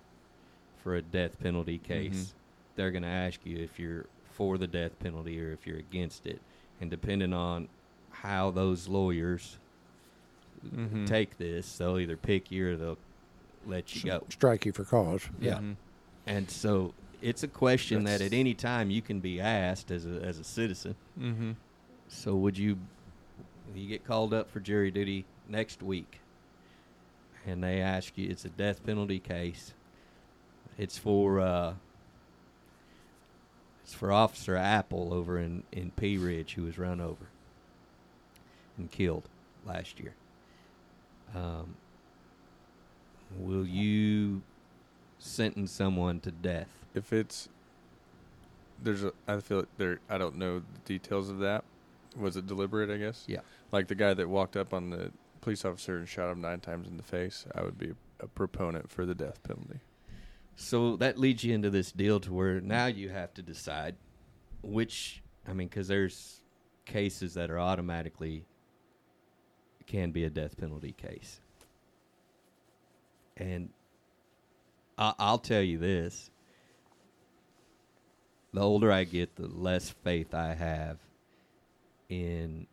for 0.84 0.96
a 0.96 1.02
death 1.02 1.40
penalty 1.40 1.78
case, 1.78 2.14
Mhm. 2.30 2.34
they're 2.76 2.92
going 2.92 3.04
to 3.04 3.08
ask 3.10 3.40
you 3.46 3.58
if 3.58 3.78
you're 3.80 4.06
for 4.32 4.58
the 4.58 4.66
death 4.68 4.98
penalty 5.00 5.40
or 5.42 5.52
if 5.52 5.68
you're 5.68 5.78
against 5.78 6.26
it, 6.26 6.42
and 6.82 6.90
depending 6.90 7.34
on 7.34 7.68
how 8.10 8.50
those 8.52 8.88
lawyers 8.88 9.60
Mhm. 10.66 11.06
take 11.08 11.38
this, 11.38 11.78
they'll 11.78 12.00
either 12.00 12.18
pick 12.18 12.52
you 12.52 12.70
or 12.72 12.76
they'll 12.76 12.98
let 13.66 13.96
you 13.96 14.10
go. 14.12 14.24
Strike 14.30 14.66
you 14.66 14.72
for 14.74 14.84
cause. 14.84 15.22
Yeah, 15.40 15.56
Mhm. 15.60 15.76
and 16.26 16.50
so 16.50 16.94
it's 17.22 17.44
a 17.44 17.48
question 17.48 18.04
that 18.06 18.22
at 18.22 18.34
any 18.34 18.54
time 18.54 18.90
you 18.90 19.02
can 19.02 19.20
be 19.20 19.40
asked 19.42 19.92
as 19.92 20.06
a 20.06 20.22
as 20.24 20.40
a 20.40 20.44
citizen. 20.44 20.96
Mhm. 21.20 21.56
So 22.08 22.36
would 22.36 22.58
you 22.58 22.78
you 23.76 23.88
get 23.88 24.04
called 24.06 24.34
up 24.34 24.50
for 24.50 24.60
jury 24.60 24.90
duty 24.92 25.26
next 25.48 25.84
week 25.84 26.20
and 27.46 27.64
they 27.64 27.80
ask 27.82 28.18
you 28.18 28.30
it's 28.30 28.44
a 28.46 28.50
death 28.50 28.84
penalty 28.84 29.20
case. 29.20 29.74
It's 30.78 30.98
for 30.98 31.40
uh 31.40 31.76
it's 33.84 33.94
for 33.94 34.12
Officer 34.12 34.56
Apple 34.56 35.14
over 35.14 35.40
in, 35.40 35.64
in 35.72 35.92
Pea 35.92 36.18
Ridge 36.18 36.54
who 36.54 36.64
was 36.64 36.78
run 36.78 37.00
over 37.02 37.28
and 38.78 38.90
killed 38.92 39.28
last 39.66 40.00
year. 40.00 40.14
Um, 41.36 41.76
will 43.38 43.66
you 43.66 44.42
sentence 45.18 45.72
someone 45.72 46.20
to 46.22 46.32
death? 46.32 46.70
If 46.94 47.14
it's 47.14 47.50
there's 48.82 49.04
a, 49.04 49.12
I 49.28 49.40
feel 49.40 49.60
like 49.60 49.78
there. 49.78 50.00
I 50.10 50.18
don't 50.18 50.38
know 50.38 50.60
the 50.60 50.80
details 50.86 51.30
of 51.30 51.40
that. 51.40 51.64
Was 52.18 52.38
it 52.38 52.48
deliberate? 52.48 52.90
I 52.90 52.98
guess. 52.98 53.26
Yeah. 53.28 53.42
Like 53.72 53.88
the 53.88 53.96
guy 53.96 54.14
that 54.14 54.28
walked 54.28 54.58
up 54.58 54.74
on 54.74 54.90
the 54.90 55.12
police 55.42 55.66
officer 55.66 55.98
and 55.98 56.08
shot 56.08 56.32
him 56.32 56.42
nine 56.42 56.60
times 56.60 56.88
in 56.88 56.98
the 56.98 57.04
face. 57.04 57.46
I 57.56 57.62
would 57.62 57.78
be 57.78 57.94
a 58.20 58.28
proponent 58.28 58.90
for 58.90 59.06
the 59.06 59.16
death 59.16 59.42
penalty. 59.44 59.80
So 60.56 60.98
that 60.98 61.18
leads 61.18 61.44
you 61.44 61.54
into 61.54 61.70
this 61.70 61.92
deal 61.92 62.20
to 62.22 62.34
where 62.34 62.60
now 62.60 62.88
you 62.88 63.10
have 63.10 63.34
to 63.36 63.42
decide 63.42 63.96
which, 64.62 65.22
I 65.48 65.54
mean, 65.54 65.70
because 65.70 65.88
there's 65.88 66.42
cases 66.86 67.36
that 67.36 67.50
are 67.50 67.60
automatically 67.60 68.46
can 69.86 70.12
be 70.12 70.26
a 70.26 70.30
death 70.30 70.58
penalty 70.58 70.92
case. 70.92 71.40
And 73.40 73.70
I, 74.98 75.14
I'll 75.18 75.40
tell 75.40 75.62
you 75.62 75.78
this 75.78 76.30
the 78.54 78.62
older 78.62 78.92
I 78.92 79.04
get, 79.04 79.36
the 79.36 79.48
less 79.48 79.90
faith 80.04 80.34
I 80.34 80.54
have 80.54 80.98
in 82.10 82.68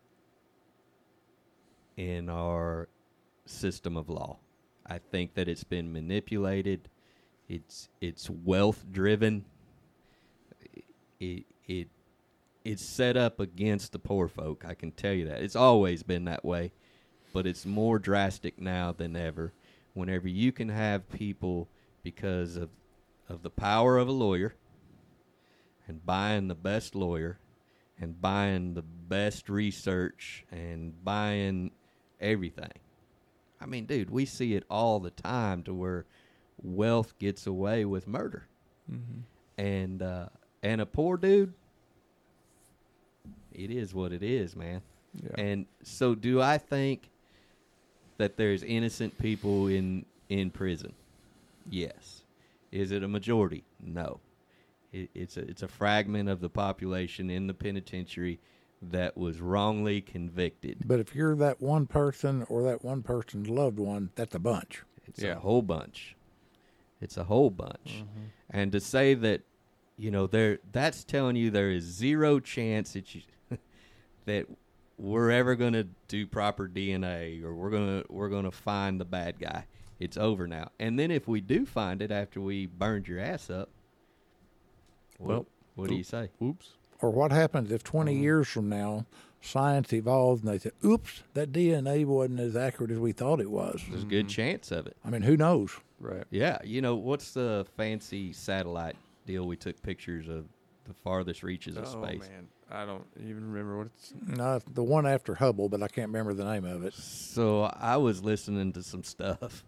in 1.97 2.29
our 2.29 2.89
system 3.47 3.97
of 3.97 4.09
law. 4.09 4.39
I 4.87 4.99
think 4.99 5.35
that 5.35 5.49
it's 5.49 5.65
been 5.65 5.93
manipulated. 5.93 6.89
It's 7.49 7.89
it's 8.01 8.29
wealth 8.31 8.85
driven. 8.91 9.45
It 11.21 11.45
it 11.67 11.89
it's 12.65 12.85
set 12.85 13.17
up 13.17 13.39
against 13.39 13.93
the 13.93 13.99
poor 13.99 14.29
folk. 14.29 14.65
I 14.67 14.75
can 14.75 14.91
tell 14.91 15.13
you 15.13 15.29
that. 15.29 15.43
It's 15.43 15.57
always 15.57 16.03
been 16.03 16.25
that 16.25 16.45
way, 16.45 16.73
but 17.33 17.47
it's 17.47 17.65
more 17.65 17.99
drastic 17.99 18.61
now 18.61 18.93
than 18.93 19.15
ever. 19.15 19.53
Whenever 19.97 20.29
you 20.29 20.53
can 20.53 20.69
have 20.69 21.09
people 21.11 21.69
because 22.03 22.57
of 22.57 22.69
of 23.29 23.43
the 23.43 23.51
power 23.51 23.99
of 23.99 24.07
a 24.07 24.13
lawyer 24.13 24.55
and 25.89 26.05
buying 26.05 26.49
the 26.49 26.55
best 26.55 26.95
lawyer 26.95 27.39
and 27.99 28.21
buying 28.21 28.75
the 28.75 28.83
best 28.83 29.49
research 29.49 30.45
and 30.51 30.93
buying 31.05 31.71
everything. 32.21 32.73
I 33.61 33.67
mean, 33.67 33.87
dude, 33.87 34.11
we 34.11 34.27
see 34.27 34.55
it 34.55 34.65
all 34.71 35.01
the 35.01 35.11
time 35.11 35.63
to 35.65 35.75
where 35.75 36.05
wealth 36.63 37.19
gets 37.19 37.47
away 37.47 37.85
with 37.85 38.07
murder. 38.07 38.47
Mm-hmm. 38.91 39.21
And 39.59 40.03
uh, 40.03 40.29
and 40.63 40.81
a 40.81 40.87
poor 40.87 41.17
dude, 41.17 41.55
it 43.53 43.71
is 43.71 43.95
what 43.95 44.13
it 44.13 44.23
is, 44.23 44.55
man. 44.55 44.83
Yeah. 45.15 45.31
And 45.39 45.67
so, 45.83 46.15
do 46.15 46.43
I 46.43 46.59
think 46.59 47.09
that 48.19 48.37
there's 48.37 48.63
innocent 48.63 49.19
people 49.19 49.67
in 49.67 50.05
in 50.29 50.51
prison? 50.51 50.93
Yes. 51.71 52.23
Is 52.73 52.91
it 52.91 53.03
a 53.03 53.09
majority? 53.09 53.65
No. 53.81 54.21
It, 54.93 55.11
it's 55.15 55.37
a 55.37 55.41
it's 55.49 55.63
a 55.63 55.69
fragment 55.69 56.29
of 56.29 56.41
the 56.41 56.49
population 56.49 57.31
in 57.31 57.47
the 57.47 57.55
penitentiary 57.55 58.39
that 58.83 59.17
was 59.17 59.41
wrongly 59.41 60.01
convicted. 60.01 60.79
But 60.85 61.01
if 61.01 61.15
you're 61.15 61.35
that 61.37 61.61
one 61.61 61.87
person 61.87 62.45
or 62.49 62.63
that 62.65 62.85
one 62.85 63.03
person's 63.03 63.49
loved 63.49 63.79
one, 63.79 64.11
that's 64.15 64.35
a 64.35 64.39
bunch. 64.39 64.83
It's 65.07 65.23
Yeah. 65.23 65.33
a 65.37 65.39
whole 65.39 65.63
bunch. 65.63 66.15
It's 67.01 67.17
a 67.17 67.25
whole 67.25 67.51
bunch. 67.51 68.03
Mm-hmm. 68.05 68.25
And 68.51 68.73
to 68.73 68.81
say 68.81 69.15
that, 69.15 69.43
you 69.97 70.11
know, 70.11 70.27
there 70.27 70.59
that's 70.73 71.05
telling 71.05 71.37
you 71.37 71.51
there 71.51 71.71
is 71.71 71.85
zero 71.85 72.39
chance 72.39 72.93
that 72.93 73.15
you 73.15 73.23
that 74.27 74.47
we're 74.99 75.31
ever 75.31 75.55
going 75.57 75.73
to 75.75 75.87
do 76.09 76.27
proper 76.27 76.69
DNA 76.69 77.43
or 77.45 77.55
we're 77.55 77.71
going 77.71 78.03
to 78.03 78.07
we're 78.13 78.29
going 78.31 78.45
to 78.45 78.51
find 78.51 79.01
the 79.01 79.05
bad 79.05 79.39
guy. 79.39 79.67
it's 80.01 80.17
over 80.17 80.47
now. 80.47 80.71
And 80.79 80.99
then 80.99 81.11
if 81.11 81.27
we 81.29 81.41
do 81.41 81.67
find 81.67 82.01
it 82.03 82.11
after 82.11 82.41
we 82.41 82.67
burned 82.67 83.07
your 83.09 83.21
ass 83.21 83.51
up, 83.51 83.69
well, 85.19 85.29
Well, 85.39 85.47
what 85.75 85.89
do 85.89 85.95
you 85.95 86.05
say? 86.05 86.31
Oops. 86.43 86.69
Or 87.01 87.11
what 87.11 87.31
happens 87.33 87.71
if 87.73 87.83
20 87.83 88.13
Mm-hmm. 88.13 88.23
years 88.23 88.49
from 88.49 88.69
now 88.69 89.07
science 89.43 89.93
evolves 89.93 90.43
and 90.43 90.51
they 90.51 90.59
say, 90.59 90.71
oops, 90.85 91.23
that 91.35 91.53
DNA 91.53 92.05
wasn't 92.05 92.41
as 92.41 92.57
accurate 92.57 92.91
as 92.91 92.99
we 92.99 93.13
thought 93.13 93.41
it 93.41 93.51
was? 93.51 93.83
There's 93.89 94.03
a 94.03 94.05
Mm-hmm. 94.07 94.09
good 94.11 94.29
chance 94.29 94.71
of 94.73 94.87
it. 94.87 94.97
I 95.05 95.11
mean, 95.11 95.23
who 95.23 95.37
knows? 95.37 95.77
Right. 96.01 96.25
Yeah, 96.31 96.59
you 96.65 96.81
know 96.83 96.95
what's 96.97 97.33
the 97.33 97.67
fancy 97.77 98.33
satellite 98.33 98.97
deal? 99.27 99.47
We 99.47 99.57
took 99.57 99.81
pictures 99.83 100.29
of 100.29 100.47
the 100.85 100.95
farthest 100.95 101.43
reaches 101.43 101.77
of 101.77 101.85
oh 101.87 102.03
space. 102.03 102.21
man, 102.21 102.49
I 102.71 102.85
don't 102.85 103.07
even 103.21 103.53
remember 103.53 103.79
what 103.79 103.87
it's. 103.87 104.13
No, 104.27 104.61
the 104.73 104.83
one 104.83 105.07
after 105.07 105.35
Hubble, 105.37 105.69
but 105.69 105.83
I 105.83 105.89
can't 105.89 106.09
remember 106.09 106.35
the 106.35 106.45
name 106.45 106.65
of 106.65 106.85
it. 106.85 106.95
So 106.95 107.65
I 107.65 107.97
was 107.97 108.23
listening 108.25 108.73
to 108.73 108.83
some 108.83 109.05
stuff 109.05 109.65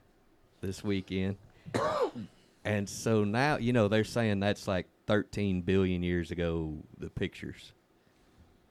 this 0.60 0.82
weekend. 0.82 1.36
and 2.64 2.88
so 2.88 3.24
now, 3.24 3.58
you 3.58 3.72
know, 3.72 3.88
they're 3.88 4.04
saying 4.04 4.40
that's 4.40 4.66
like 4.66 4.86
13 5.06 5.60
billion 5.62 6.02
years 6.02 6.30
ago, 6.30 6.74
the 6.98 7.10
pictures. 7.10 7.72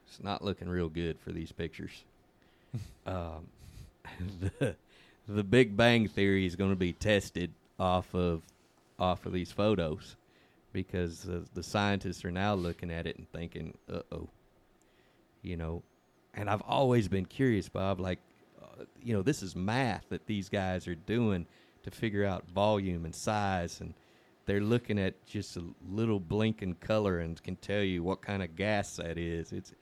It's 0.08 0.24
not 0.24 0.44
looking 0.44 0.68
real 0.68 0.90
good 0.90 1.20
for 1.20 1.32
these 1.32 1.52
pictures. 1.52 2.04
um, 3.06 3.48
the, 4.60 4.76
the 5.28 5.44
Big 5.44 5.78
Bang 5.78 6.08
Theory 6.08 6.48
is 6.48 6.56
going 6.56 6.72
to 6.72 6.76
be 6.76 6.94
tested 6.94 7.54
off 7.80 8.14
of 8.16 8.42
off 8.98 9.26
of 9.26 9.32
these 9.32 9.52
photos 9.52 10.18
because 10.74 11.28
uh, 11.28 11.42
the 11.54 11.64
scientists 11.64 12.24
are 12.26 12.32
now 12.32 12.54
looking 12.54 12.92
at 12.92 13.08
it 13.08 13.18
and 13.18 13.30
thinking, 13.32 13.78
"Uh 13.92 14.02
oh," 14.12 14.30
you 15.42 15.58
know. 15.58 15.84
And 16.34 16.50
I've 16.50 16.62
always 16.62 17.08
been 17.08 17.26
curious, 17.26 17.70
Bob. 17.70 18.00
Like, 18.00 18.20
uh, 18.62 18.86
you 19.04 19.14
know, 19.14 19.22
this 19.22 19.42
is 19.42 19.56
math 19.56 20.06
that 20.10 20.26
these 20.28 20.48
guys 20.48 20.88
are 20.88 20.96
doing 20.96 21.46
to 21.84 21.92
figure 21.92 22.24
out 22.24 22.46
volume 22.54 23.06
and 23.06 23.16
size, 23.16 23.82
and 23.82 23.94
they're 24.46 24.62
looking 24.62 25.00
at 25.00 25.26
just 25.26 25.58
a 25.58 25.64
little 25.90 26.20
blinking 26.20 26.76
color 26.76 27.20
and 27.20 27.42
can 27.44 27.56
tell 27.58 27.82
you 27.82 28.04
what 28.04 28.22
kind 28.22 28.44
of 28.44 28.56
gas 28.56 28.96
that 28.98 29.18
is. 29.18 29.52
It's 29.52 29.74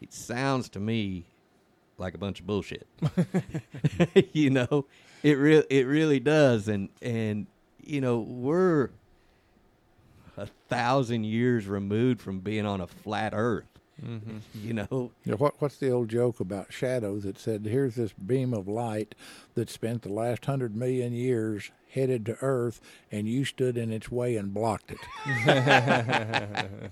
it 0.00 0.12
sounds 0.12 0.68
to 0.70 0.80
me 0.80 1.24
like 1.98 2.14
a 2.14 2.18
bunch 2.18 2.40
of 2.40 2.46
bullshit. 2.46 2.86
you 4.32 4.50
know, 4.50 4.86
it 5.22 5.38
real 5.38 5.62
it 5.70 5.86
really 5.86 6.20
does, 6.20 6.68
and 6.68 6.88
and 7.02 7.46
you 7.82 8.00
know 8.00 8.20
we're 8.20 8.90
a 10.36 10.46
thousand 10.68 11.24
years 11.24 11.66
removed 11.66 12.20
from 12.20 12.40
being 12.40 12.66
on 12.66 12.80
a 12.80 12.86
flat 12.86 13.32
Earth. 13.34 13.66
Mm-hmm. 14.04 14.38
You 14.54 14.72
know, 14.72 14.86
You 15.24 15.32
know, 15.32 15.36
what, 15.36 15.60
what's 15.60 15.76
the 15.76 15.90
old 15.90 16.08
joke 16.08 16.40
about 16.40 16.72
shadows 16.72 17.24
that 17.24 17.38
said, 17.38 17.66
here's 17.66 17.96
this 17.96 18.14
beam 18.14 18.54
of 18.54 18.66
light 18.66 19.14
that 19.54 19.68
spent 19.68 20.02
the 20.02 20.12
last 20.12 20.46
hundred 20.46 20.74
million 20.74 21.12
years 21.12 21.70
headed 21.90 22.24
to 22.26 22.38
Earth, 22.40 22.80
and 23.12 23.28
you 23.28 23.44
stood 23.44 23.76
in 23.76 23.92
its 23.92 24.10
way 24.10 24.36
and 24.36 24.54
blocked 24.54 24.92
it? 24.92 24.98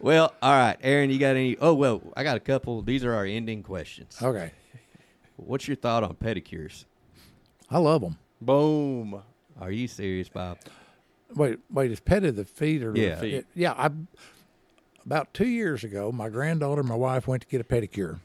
Well, 0.00 0.34
all 0.42 0.52
right, 0.52 0.76
Aaron, 0.82 1.10
you 1.10 1.18
got 1.18 1.36
any? 1.36 1.56
Oh, 1.60 1.74
well, 1.74 2.00
I 2.16 2.24
got 2.24 2.36
a 2.36 2.40
couple. 2.40 2.80
These 2.82 3.04
are 3.04 3.12
our 3.14 3.26
ending 3.26 3.62
questions. 3.62 4.16
Okay. 4.22 4.52
What's 5.36 5.68
your 5.68 5.76
thought 5.76 6.02
on 6.02 6.14
pedicures? 6.14 6.84
I 7.70 7.78
love 7.78 8.00
them. 8.00 8.18
Boom. 8.40 9.22
Are 9.60 9.70
you 9.70 9.86
serious, 9.86 10.28
Bob? 10.28 10.58
Wait, 11.34 11.58
wait, 11.70 11.90
is 11.90 12.00
petted 12.00 12.36
the 12.36 12.44
feet 12.44 12.82
or 12.82 12.96
Yeah. 12.96 13.16
the 13.16 13.20
Feet. 13.20 13.46
Yeah, 13.54 13.72
I 13.72 13.90
about 15.04 15.34
two 15.34 15.46
years 15.48 15.84
ago, 15.84 16.10
my 16.12 16.28
granddaughter 16.28 16.80
and 16.80 16.88
my 16.88 16.94
wife 16.94 17.26
went 17.28 17.42
to 17.42 17.48
get 17.48 17.60
a 17.60 17.64
pedicure, 17.64 18.20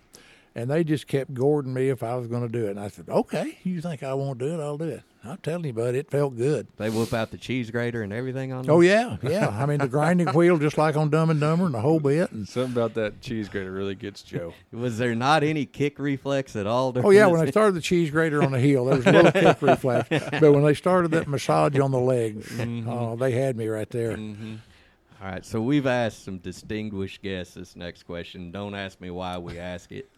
and 0.56 0.70
they 0.70 0.84
just 0.84 1.08
kept 1.08 1.34
gourding 1.34 1.74
me 1.74 1.90
if 1.90 2.04
I 2.04 2.16
was 2.16 2.28
going 2.28 2.44
to 2.44 2.50
do 2.50 2.68
it. 2.68 2.72
And 2.72 2.80
I 2.80 2.88
said, 2.88 3.10
"Okay, 3.10 3.58
you 3.64 3.82
think 3.82 4.04
I 4.04 4.14
won't 4.14 4.40
do 4.40 4.54
it? 4.54 4.64
I'll 4.64 4.78
do 4.78 4.86
it." 4.86 5.04
I'm 5.22 5.38
telling 5.38 5.66
you, 5.66 5.74
bud, 5.74 5.96
it 5.96 6.10
felt 6.10 6.38
good. 6.38 6.68
They 6.78 6.90
whip 6.90 7.14
out 7.14 7.32
the 7.32 7.38
cheese 7.38 7.70
grater 7.72 8.04
and 8.04 8.14
everything 8.14 8.54
on. 8.54 8.60
Oh, 8.60 8.64
them? 8.64 8.72
Oh 8.76 8.80
yeah, 8.80 9.18
yeah. 9.22 9.50
I 9.50 9.66
mean, 9.66 9.80
the 9.80 9.88
grinding 9.88 10.28
wheel, 10.34 10.58
just 10.58 10.78
like 10.78 10.96
on 10.96 11.10
Dumb 11.10 11.30
and 11.30 11.42
Dumber, 11.42 11.66
and 11.66 11.74
the 11.74 11.82
whole 11.82 12.00
bit. 12.00 12.32
And 12.32 12.48
Something 12.48 12.72
about 12.72 12.94
that 12.94 13.20
cheese 13.20 13.50
grater 13.50 13.72
really 13.72 13.96
gets 13.96 14.22
Joe. 14.24 14.54
Was 14.72 14.98
there 14.98 15.16
not 15.16 15.44
any 15.44 15.66
kick 15.66 16.00
reflex 16.00 16.56
at 16.56 16.68
all? 16.68 16.94
oh 17.04 17.10
yeah, 17.10 17.28
when 17.28 17.44
they 17.44 17.52
started 17.52 17.76
the 17.76 17.82
cheese 17.82 18.10
grater 18.12 18.42
on 18.42 18.54
the 18.54 18.60
heel, 18.60 18.86
there 18.86 18.96
was 18.96 19.06
a 19.08 19.12
little 19.12 19.32
kick 19.32 19.62
reflex. 19.62 20.08
But 20.10 20.54
when 20.54 20.64
they 20.64 20.74
started 20.74 21.12
that 21.12 21.28
massage 21.28 21.78
on 21.78 21.92
the 21.92 22.00
legs, 22.00 22.48
mm-hmm. 22.50 22.90
oh, 22.90 23.18
they 23.18 23.32
had 23.34 23.58
me 23.58 23.68
right 23.68 23.90
there. 23.90 24.16
Mm-hmm. 24.16 24.56
All 25.22 25.30
right, 25.30 25.46
so 25.46 25.62
we've 25.62 25.86
asked 25.86 26.24
some 26.24 26.38
distinguished 26.38 27.22
guests 27.22 27.56
this 27.56 27.76
next 27.76 28.04
question. 28.04 28.52
Don't 28.52 28.74
ask 28.74 29.02
me 29.02 29.10
why 29.10 29.38
we 29.38 29.60
ask 29.60 29.92
it. 29.92 30.10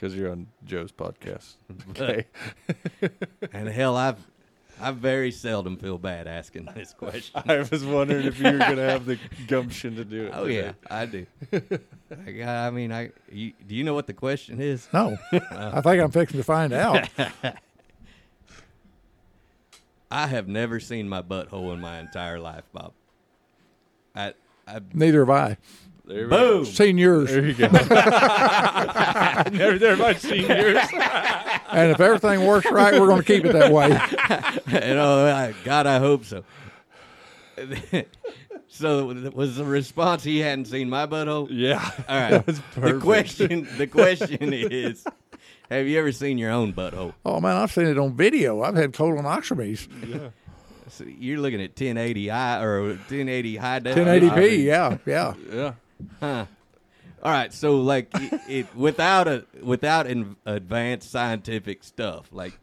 Because 0.00 0.16
you're 0.16 0.30
on 0.32 0.46
Joe's 0.64 0.92
podcast. 0.92 1.56
Okay. 1.90 2.24
And 3.52 3.68
hell, 3.68 3.96
I've 3.96 4.18
I 4.80 4.92
very 4.92 5.30
seldom 5.30 5.76
feel 5.76 5.98
bad 5.98 6.26
asking 6.26 6.68
this 6.74 6.94
question. 6.94 7.42
I 7.46 7.58
was 7.70 7.84
wondering 7.84 8.26
if 8.26 8.38
you 8.38 8.44
were 8.44 8.58
going 8.58 8.76
to 8.76 8.82
have 8.82 9.04
the 9.04 9.18
gumption 9.48 9.96
to 9.96 10.04
do 10.04 10.26
it. 10.26 10.32
Oh 10.34 10.46
today. 10.46 10.66
yeah, 10.66 10.72
I 10.90 11.04
do. 11.06 11.26
I, 11.52 12.30
got, 12.30 12.48
I 12.48 12.70
mean, 12.70 12.92
I 12.92 13.10
you, 13.30 13.52
do 13.66 13.74
you 13.74 13.84
know 13.84 13.92
what 13.92 14.06
the 14.06 14.14
question 14.14 14.60
is? 14.60 14.88
No, 14.92 15.18
I 15.32 15.82
think 15.82 16.02
I'm 16.02 16.10
fixing 16.10 16.38
to 16.38 16.44
find 16.44 16.72
out. 16.72 17.08
I 20.10 20.26
have 20.26 20.48
never 20.48 20.80
seen 20.80 21.08
my 21.08 21.20
butthole 21.20 21.74
in 21.74 21.80
my 21.80 21.98
entire 22.00 22.40
life, 22.40 22.64
Bob. 22.72 22.92
I, 24.14 24.32
I 24.66 24.80
Neither 24.94 25.20
have 25.20 25.30
I. 25.30 25.56
There 26.10 26.24
we 26.24 26.28
boom. 26.28 26.64
Seen 26.64 26.98
yours, 26.98 27.30
There 27.30 27.46
you 27.46 27.54
go. 27.54 27.68
Never 29.52 29.78
there 29.78 29.96
my 29.96 30.12
seniors. 30.14 30.76
and 31.70 31.92
if 31.92 32.00
everything 32.00 32.44
works 32.44 32.68
right, 32.68 32.94
we're 32.94 33.06
going 33.06 33.22
to 33.22 33.26
keep 33.26 33.44
it 33.44 33.52
that 33.52 33.72
way. 33.72 33.90
you 34.88 34.94
oh, 34.94 34.94
know, 34.94 35.54
God, 35.62 35.86
I 35.86 36.00
hope 36.00 36.24
so. 36.24 36.42
so 38.66 39.06
was 39.32 39.54
the 39.54 39.64
response 39.64 40.24
he 40.24 40.40
hadn't 40.40 40.64
seen 40.64 40.90
my 40.90 41.06
butthole? 41.06 41.46
Yeah. 41.48 41.88
All 42.08 42.20
right. 42.20 42.30
That 42.30 42.44
was 42.44 42.60
the 42.74 42.98
question 42.98 43.68
the 43.76 43.86
question 43.86 44.52
is 44.52 45.04
have 45.70 45.86
you 45.86 45.96
ever 45.96 46.10
seen 46.10 46.38
your 46.38 46.50
own 46.50 46.72
butthole? 46.72 47.14
Oh 47.24 47.40
man, 47.40 47.56
I've 47.56 47.70
seen 47.70 47.86
it 47.86 47.98
on 47.98 48.16
video. 48.16 48.62
I've 48.62 48.74
had 48.74 48.90
colonoscopies, 48.92 49.86
Yeah. 50.08 50.30
So 50.88 51.04
you're 51.04 51.38
looking 51.38 51.62
at 51.62 51.76
1080i 51.76 52.62
or 52.62 52.88
1080 52.88 53.56
high 53.56 53.78
def. 53.78 53.96
1080p. 53.96 54.64
Yeah, 54.64 54.98
yeah. 55.06 55.34
Yeah. 55.52 55.74
Huh. 56.20 56.46
All 57.22 57.30
right, 57.30 57.52
so 57.52 57.80
like 57.80 58.08
it, 58.14 58.40
it 58.48 58.76
without 58.76 59.28
a 59.28 59.44
without 59.62 60.06
in, 60.06 60.36
advanced 60.46 61.10
scientific 61.10 61.84
stuff, 61.84 62.28
like 62.32 62.58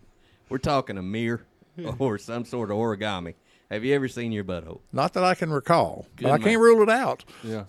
we're 0.49 0.57
talking 0.57 0.97
a 0.97 1.03
mirror 1.03 1.45
hmm. 1.75 1.91
or 1.99 2.17
some 2.17 2.43
sort 2.43 2.71
of 2.71 2.77
origami. 2.77 3.35
Have 3.69 3.83
you 3.83 3.93
ever 3.93 4.07
seen 4.07 4.31
your 4.31 4.43
butthole? 4.43 4.79
Not 4.91 5.13
that 5.13 5.23
I 5.23 5.35
can 5.35 5.51
recall, 5.51 6.07
but 6.15 6.23
Good 6.23 6.29
I 6.29 6.37
man. 6.37 6.41
can't 6.41 6.61
rule 6.61 6.81
it 6.81 6.89
out. 6.89 7.25
Yeah. 7.43 7.65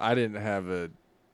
I 0.00 0.14
didn't 0.14 0.42
have 0.42 0.68
a 0.68 0.90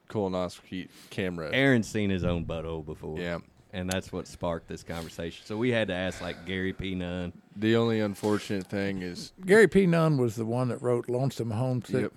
colonoscopy 0.09 0.89
camera. 1.11 1.51
Aaron's 1.53 1.89
seen 1.89 2.11
his 2.11 2.25
own 2.25 2.45
butthole 2.45 2.85
before. 2.85 3.19
Yeah. 3.19 3.39
And 3.73 3.89
that's 3.91 4.13
what 4.13 4.27
sparked 4.27 4.69
this 4.69 4.83
conversation. 4.83 5.45
So 5.47 5.57
we 5.57 5.71
had 5.71 5.89
to 5.89 5.95
ask 5.95 6.21
like 6.23 6.47
Gary 6.47 6.73
P. 6.73 6.95
Nunn. 6.95 7.33
The 7.57 7.77
only 7.77 8.01
unfortunate 8.01 8.67
thing 8.67 9.03
is 9.03 9.33
Gary 9.45 9.69
P. 9.69 9.87
Nunn 9.87 10.17
was 10.17 10.37
the 10.37 10.47
one 10.47 10.69
that 10.69 10.81
wrote 10.81 11.09
"Lonesome 11.09 11.51
Homesick." 11.51 12.03
Yep. 12.03 12.13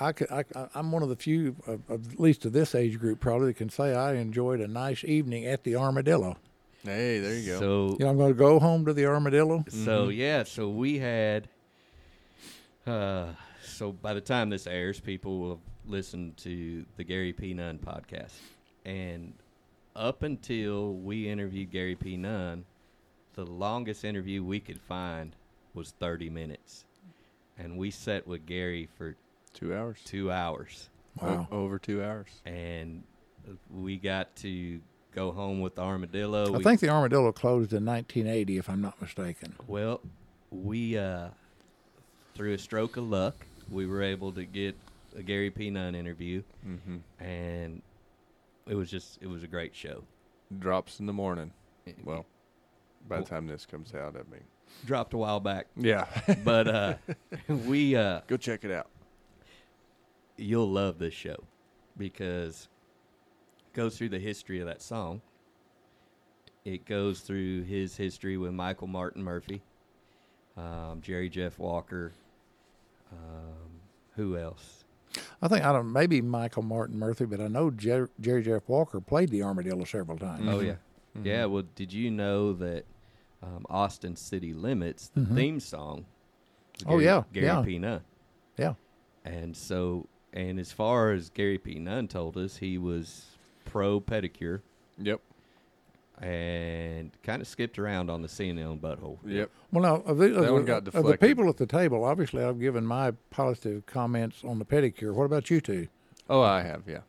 I 0.00 0.12
could, 0.12 0.30
I, 0.30 0.44
I- 0.56 0.68
I'm 0.74 0.90
one 0.92 1.02
of 1.02 1.08
the 1.10 1.16
few, 1.16 1.54
of, 1.66 1.80
of, 1.90 2.12
at 2.12 2.18
least 2.20 2.44
of 2.46 2.52
this 2.52 2.74
age 2.74 2.98
group, 2.98 3.20
probably 3.20 3.48
that 3.48 3.56
can 3.58 3.68
say 3.68 3.94
I 3.94 4.14
enjoyed 4.14 4.60
a 4.60 4.66
nice 4.68 5.04
evening 5.04 5.46
at 5.46 5.62
the 5.64 5.76
Armadillo. 5.76 6.36
hey, 6.84 7.18
there 7.20 7.34
you 7.34 7.46
go. 7.52 7.60
So 7.60 7.96
You 7.98 8.04
know, 8.06 8.10
I'm 8.10 8.16
going 8.16 8.32
to 8.32 8.38
go 8.38 8.58
home 8.58 8.86
to 8.86 8.92
the 8.94 9.04
Armadillo. 9.06 9.64
So 9.68 10.08
yeah, 10.08 10.44
so 10.44 10.68
we 10.70 10.98
had. 10.98 11.48
Uh, 12.86 13.26
so 13.62 13.92
by 13.92 14.14
the 14.14 14.20
time 14.20 14.50
this 14.50 14.66
airs, 14.66 15.00
people 15.00 15.38
will 15.38 15.50
have 15.50 15.58
listened 15.86 16.36
to 16.38 16.84
the 16.96 17.04
Gary 17.04 17.32
P. 17.32 17.52
Nunn 17.54 17.78
podcast, 17.78 18.32
and 18.84 19.32
up 19.94 20.22
until 20.22 20.94
we 20.94 21.28
interviewed 21.28 21.70
Gary 21.70 21.94
P. 21.94 22.16
Nunn, 22.16 22.64
the 23.34 23.44
longest 23.44 24.04
interview 24.04 24.42
we 24.42 24.60
could 24.60 24.80
find 24.80 25.36
was 25.74 25.92
thirty 26.00 26.30
minutes, 26.30 26.84
and 27.58 27.76
we 27.76 27.90
sat 27.90 28.26
with 28.26 28.46
Gary 28.46 28.88
for 28.96 29.14
two 29.54 29.74
hours. 29.74 30.00
two 30.04 30.30
hours, 30.30 30.88
Wow. 31.20 31.48
O- 31.50 31.56
over 31.56 31.78
two 31.78 32.02
hours. 32.02 32.28
and 32.44 33.02
we 33.70 33.96
got 33.96 34.34
to 34.36 34.80
go 35.12 35.32
home 35.32 35.60
with 35.60 35.74
the 35.74 35.82
armadillo. 35.82 36.54
I 36.54 36.58
We- 36.58 36.62
think 36.64 36.80
the 36.80 36.88
Armadillo 36.88 37.32
closed 37.32 37.72
in 37.72 37.84
1980, 37.84 38.58
if 38.58 38.68
I'm 38.68 38.80
not 38.80 39.00
mistaken. 39.00 39.54
Well, 39.66 40.00
we 40.50 40.96
uh, 40.98 41.30
through 42.34 42.52
a 42.54 42.58
stroke 42.58 42.96
of 42.96 43.08
luck, 43.08 43.34
we 43.70 43.86
were 43.86 44.02
able 44.02 44.32
to 44.32 44.44
get 44.44 44.76
a 45.16 45.22
Gary 45.22 45.50
P. 45.50 45.70
Nunn 45.70 45.94
interview, 45.94 46.42
Mm-hmm. 46.66 47.22
and 47.24 47.82
it 48.68 48.74
was 48.76 48.88
just 48.90 49.18
it 49.20 49.26
was 49.26 49.42
a 49.42 49.48
great 49.48 49.74
show. 49.74 50.04
Drops 50.58 51.00
in 51.00 51.06
the 51.06 51.12
morning. 51.12 51.52
Well, 52.04 52.24
by 53.08 53.18
the 53.18 53.24
time 53.26 53.46
this 53.48 53.66
comes 53.66 53.94
out, 53.94 54.14
I 54.14 54.30
mean. 54.30 54.44
Dropped 54.86 55.14
a 55.14 55.16
while 55.18 55.40
back, 55.40 55.66
Yeah. 55.76 56.06
but 56.44 56.68
uh, 56.68 56.94
we 57.48 57.96
uh, 57.96 58.20
Go 58.28 58.36
check 58.36 58.64
it 58.64 58.70
out. 58.70 58.86
You'll 60.40 60.70
love 60.70 60.98
this 60.98 61.14
show 61.14 61.36
because 61.96 62.68
it 63.66 63.76
goes 63.76 63.96
through 63.98 64.08
the 64.10 64.18
history 64.18 64.60
of 64.60 64.66
that 64.66 64.82
song. 64.82 65.20
it 66.64 66.84
goes 66.84 67.20
through 67.20 67.62
his 67.64 67.96
history 67.96 68.36
with 68.36 68.52
Michael 68.52 68.86
Martin 68.86 69.22
Murphey, 69.22 69.62
um, 70.56 71.00
Jerry 71.02 71.28
Jeff 71.28 71.58
Walker. 71.58 72.12
Um, 73.12 73.80
who 74.16 74.36
else? 74.36 74.84
I 75.42 75.48
think 75.48 75.64
I 75.64 75.72
don't 75.72 75.92
maybe 75.92 76.20
Michael 76.20 76.62
Martin 76.62 76.98
Murphey, 76.98 77.24
but 77.24 77.40
I 77.40 77.48
know 77.48 77.70
Jer- 77.70 78.10
Jerry 78.20 78.42
Jeff 78.42 78.68
Walker 78.68 79.00
played 79.00 79.30
the 79.30 79.42
armadillo 79.42 79.84
several 79.84 80.18
times. 80.18 80.46
Oh 80.46 80.60
yeah, 80.60 80.76
yeah. 81.22 81.46
Well, 81.46 81.64
did 81.74 81.92
you 81.92 82.10
know 82.10 82.52
that 82.54 82.84
um, 83.42 83.64
Austin 83.68 84.14
City 84.16 84.52
Limits, 84.52 85.10
the 85.14 85.24
theme 85.34 85.60
song? 85.60 86.04
was 86.76 86.84
Mm-hmm. 86.84 86.92
Oh, 86.92 86.98
yeah, 86.98 87.22
Gary 87.32 87.46
yeah. 87.46 87.62
P. 87.62 87.78
Nunn. 87.78 88.00
Yeah. 88.56 88.74
And 89.24 89.54
so, 89.56 90.06
and 90.32 90.58
as 90.60 90.72
far 90.72 91.12
as 91.12 91.30
Gary 91.30 91.58
P. 91.58 91.78
Nunn 91.78 92.08
told 92.08 92.36
us, 92.36 92.56
he 92.58 92.78
was 92.78 93.26
pro 93.64 94.00
pedicure 94.00 94.60
Yep. 94.98 95.20
and 96.20 97.10
kind 97.22 97.40
of 97.40 97.48
skipped 97.48 97.78
around 97.78 98.10
on 98.10 98.22
the 98.22 98.28
CNN 98.28 98.80
butthole. 98.80 99.18
Yep. 99.24 99.50
Well, 99.72 99.82
now 99.82 100.02
of 100.10 100.18
the, 100.18 100.26
of 100.26 100.34
That 100.34 100.46
the, 100.46 100.52
one 100.52 100.64
got 100.64 100.88
of 100.88 101.04
the 101.04 101.16
people 101.18 101.48
at 101.48 101.56
the 101.56 101.66
table, 101.66 102.04
obviously, 102.04 102.44
I've 102.44 102.60
given 102.60 102.84
my 102.84 103.12
positive 103.30 103.86
comments 103.86 104.42
on 104.44 104.58
the 104.58 104.64
pedicure. 104.64 105.14
What 105.14 105.24
about 105.24 105.50
you 105.50 105.60
two? 105.60 105.88
Oh, 106.28 106.42
I 106.42 106.62
have. 106.62 106.82
Yeah. 106.86 107.00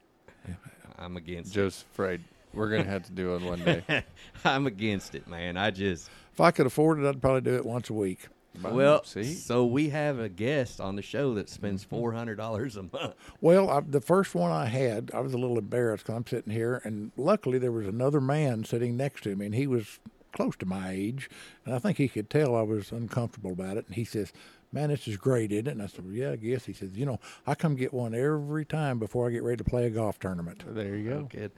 I'm 0.98 1.18
against 1.18 1.54
Just 1.54 1.86
afraid 1.92 2.22
we're 2.54 2.70
gonna 2.70 2.84
have 2.90 3.04
to 3.06 3.12
do 3.12 3.36
it 3.36 3.42
one 3.42 3.60
day. 3.64 4.04
I'm 4.46 4.68
against 4.68 5.16
it, 5.16 5.28
man. 5.28 5.58
I 5.58 5.72
just 5.72 6.10
If 6.34 6.40
I 6.42 6.52
could 6.52 6.66
afford 6.66 7.00
it, 7.00 7.08
I'd 7.08 7.22
probably 7.22 7.42
do 7.42 7.56
it 7.56 7.66
once 7.66 7.90
a 7.90 7.94
week. 7.94 8.28
Well, 8.62 9.04
see, 9.04 9.24
so 9.24 9.66
we 9.66 9.90
have 9.90 10.20
a 10.20 10.30
guest 10.30 10.82
on 10.82 10.96
the 10.96 11.02
show 11.02 11.34
that 11.36 11.50
spends 11.50 11.84
mm-hmm. 11.84 11.96
four 11.96 12.12
hundred 12.14 12.36
dollars 12.36 12.76
a 12.76 12.84
month. 12.84 13.16
Well, 13.40 13.70
I, 13.70 13.80
the 13.80 14.02
first 14.02 14.36
one 14.36 14.52
I 14.52 14.66
had, 14.66 15.12
I 15.14 15.22
was 15.22 15.34
a 15.34 15.38
little 15.38 15.58
embarrassed 15.58 16.04
because 16.04 16.18
I'm 16.18 16.28
sitting 16.28 16.54
here, 16.54 16.82
and 16.84 17.12
luckily 17.16 17.58
there 17.60 17.72
was 17.72 17.88
another 17.88 18.22
man 18.22 18.64
sitting 18.64 18.98
next 18.98 19.24
to 19.24 19.36
me, 19.36 19.46
and 19.46 19.56
he 19.56 19.68
was 19.68 20.00
close 20.34 20.56
to 20.58 20.66
my 20.66 20.92
age, 20.92 21.30
and 21.66 21.74
I 21.74 21.80
think 21.80 21.98
he 21.98 22.08
could 22.08 22.30
tell 22.30 22.56
I 22.56 22.62
was 22.62 22.92
uncomfortable 22.92 23.52
about 23.52 23.78
it. 23.78 23.86
And 23.88 23.96
he 23.96 24.04
says, 24.04 24.34
"Man, 24.72 24.90
this 24.90 25.08
is 25.08 25.18
great, 25.18 25.52
isn't 25.52 25.68
it?" 25.68 25.72
And 25.72 25.82
I 25.82 25.88
said, 25.88 26.06
well, 26.06 26.14
"Yeah, 26.14 26.32
I 26.32 26.36
guess." 26.36 26.66
He 26.66 26.74
says, 26.74 26.98
"You 26.98 27.06
know, 27.06 27.20
I 27.48 27.56
come 27.56 27.76
get 27.76 27.94
one 27.94 28.14
every 28.14 28.66
time 28.66 29.00
before 29.00 29.28
I 29.28 29.32
get 29.32 29.44
ready 29.44 29.58
to 29.58 29.64
play 29.64 29.86
a 29.86 29.90
golf 29.90 30.20
tournament." 30.20 30.64
there 30.68 30.96
you 30.96 31.10
go. 31.10 31.28
Kid. 31.30 31.52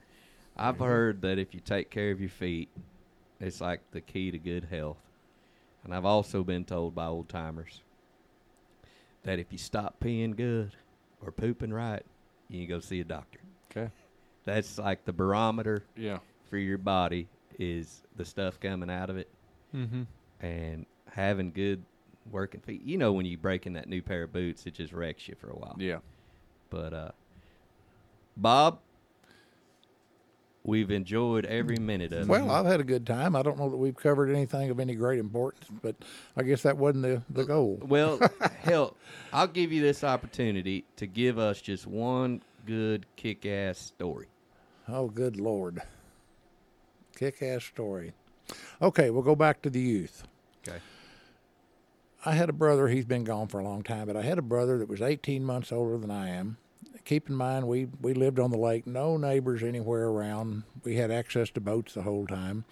I've 0.56 0.78
heard 0.78 1.22
that 1.22 1.38
if 1.38 1.52
you 1.52 1.58
take 1.58 1.90
care 1.90 2.12
of 2.12 2.20
your 2.20 2.30
feet, 2.30 2.68
it's 3.40 3.60
like 3.60 3.80
the 3.90 4.00
key 4.00 4.30
to 4.30 4.38
good 4.38 4.68
health. 4.70 4.98
And 5.84 5.94
I've 5.94 6.04
also 6.04 6.42
been 6.42 6.64
told 6.64 6.94
by 6.94 7.06
old 7.06 7.28
timers 7.28 7.82
that 9.22 9.38
if 9.38 9.46
you 9.52 9.58
stop 9.58 10.00
peeing 10.00 10.34
good 10.36 10.72
or 11.20 11.30
pooping 11.30 11.72
right, 11.72 12.02
you 12.48 12.60
can 12.66 12.68
go 12.76 12.80
see 12.80 13.00
a 13.00 13.04
doctor. 13.04 13.40
Okay. 13.70 13.90
That's 14.44 14.78
like 14.78 15.04
the 15.04 15.12
barometer 15.12 15.84
Yeah. 15.96 16.18
for 16.48 16.56
your 16.58 16.78
body 16.78 17.28
is 17.58 18.02
the 18.16 18.24
stuff 18.24 18.58
coming 18.60 18.90
out 18.90 19.10
of 19.10 19.16
it 19.16 19.28
Mm-hmm. 19.74 20.02
and 20.40 20.86
having 21.10 21.50
good 21.50 21.84
working 22.30 22.60
feet. 22.60 22.82
You 22.82 22.96
know 22.96 23.12
when 23.12 23.26
you 23.26 23.36
break 23.36 23.66
in 23.66 23.72
that 23.74 23.88
new 23.88 24.02
pair 24.02 24.22
of 24.22 24.32
boots, 24.32 24.66
it 24.66 24.74
just 24.74 24.92
wrecks 24.92 25.26
you 25.28 25.34
for 25.38 25.50
a 25.50 25.54
while. 25.56 25.76
Yeah. 25.78 25.98
But 26.70 26.92
uh 26.94 27.10
Bob, 28.36 28.78
we've 30.64 30.90
enjoyed 30.90 31.44
every 31.46 31.76
minute 31.76 32.12
of 32.12 32.28
Well, 32.28 32.42
it. 32.42 32.46
Well, 32.46 32.54
I've 32.54 32.66
had 32.66 32.80
a 32.80 32.84
good 32.84 33.06
time. 33.06 33.36
I 33.36 33.42
don't 33.42 33.58
know 33.58 33.68
that 33.70 33.76
we've 33.76 33.94
covered 33.94 34.30
anything 34.30 34.70
of 34.70 34.80
any 34.80 34.94
great 34.94 35.18
importance, 35.18 35.66
but 35.82 35.94
I 36.36 36.42
guess 36.42 36.62
that 36.62 36.76
wasn't 36.78 37.02
the, 37.02 37.22
the 37.30 37.44
goal. 37.44 37.78
Well, 37.82 38.18
hell, 38.62 38.96
I'll 39.32 39.46
give 39.46 39.70
you 39.72 39.82
this 39.82 40.02
opportunity 40.02 40.84
to 40.96 41.06
give 41.06 41.38
us 41.38 41.60
just 41.60 41.86
one 41.86 42.42
good 42.66 43.06
kick 43.16 43.44
ass 43.46 43.78
story. 43.78 44.26
Oh, 44.88 45.08
good 45.08 45.36
Lord. 45.38 45.82
Kick 47.16 47.42
ass 47.42 47.64
story. 47.64 48.12
Okay, 48.82 49.10
we'll 49.10 49.22
go 49.22 49.36
back 49.36 49.62
to 49.62 49.70
the 49.70 49.80
youth. 49.80 50.24
Okay. 50.66 50.78
I 52.26 52.32
had 52.32 52.48
a 52.48 52.54
brother, 52.54 52.88
he's 52.88 53.04
been 53.04 53.24
gone 53.24 53.48
for 53.48 53.60
a 53.60 53.64
long 53.64 53.82
time, 53.82 54.06
but 54.06 54.16
I 54.16 54.22
had 54.22 54.38
a 54.38 54.42
brother 54.42 54.78
that 54.78 54.88
was 54.88 55.02
18 55.02 55.44
months 55.44 55.70
older 55.70 55.98
than 55.98 56.10
I 56.10 56.30
am. 56.30 56.56
Keep 57.04 57.28
in 57.28 57.34
mind, 57.34 57.68
we, 57.68 57.86
we 58.00 58.14
lived 58.14 58.38
on 58.38 58.50
the 58.50 58.56
lake, 58.58 58.86
no 58.86 59.16
neighbors 59.16 59.62
anywhere 59.62 60.06
around. 60.08 60.62
We 60.84 60.96
had 60.96 61.10
access 61.10 61.50
to 61.50 61.60
boats 61.60 61.94
the 61.94 62.02
whole 62.02 62.26
time. 62.26 62.64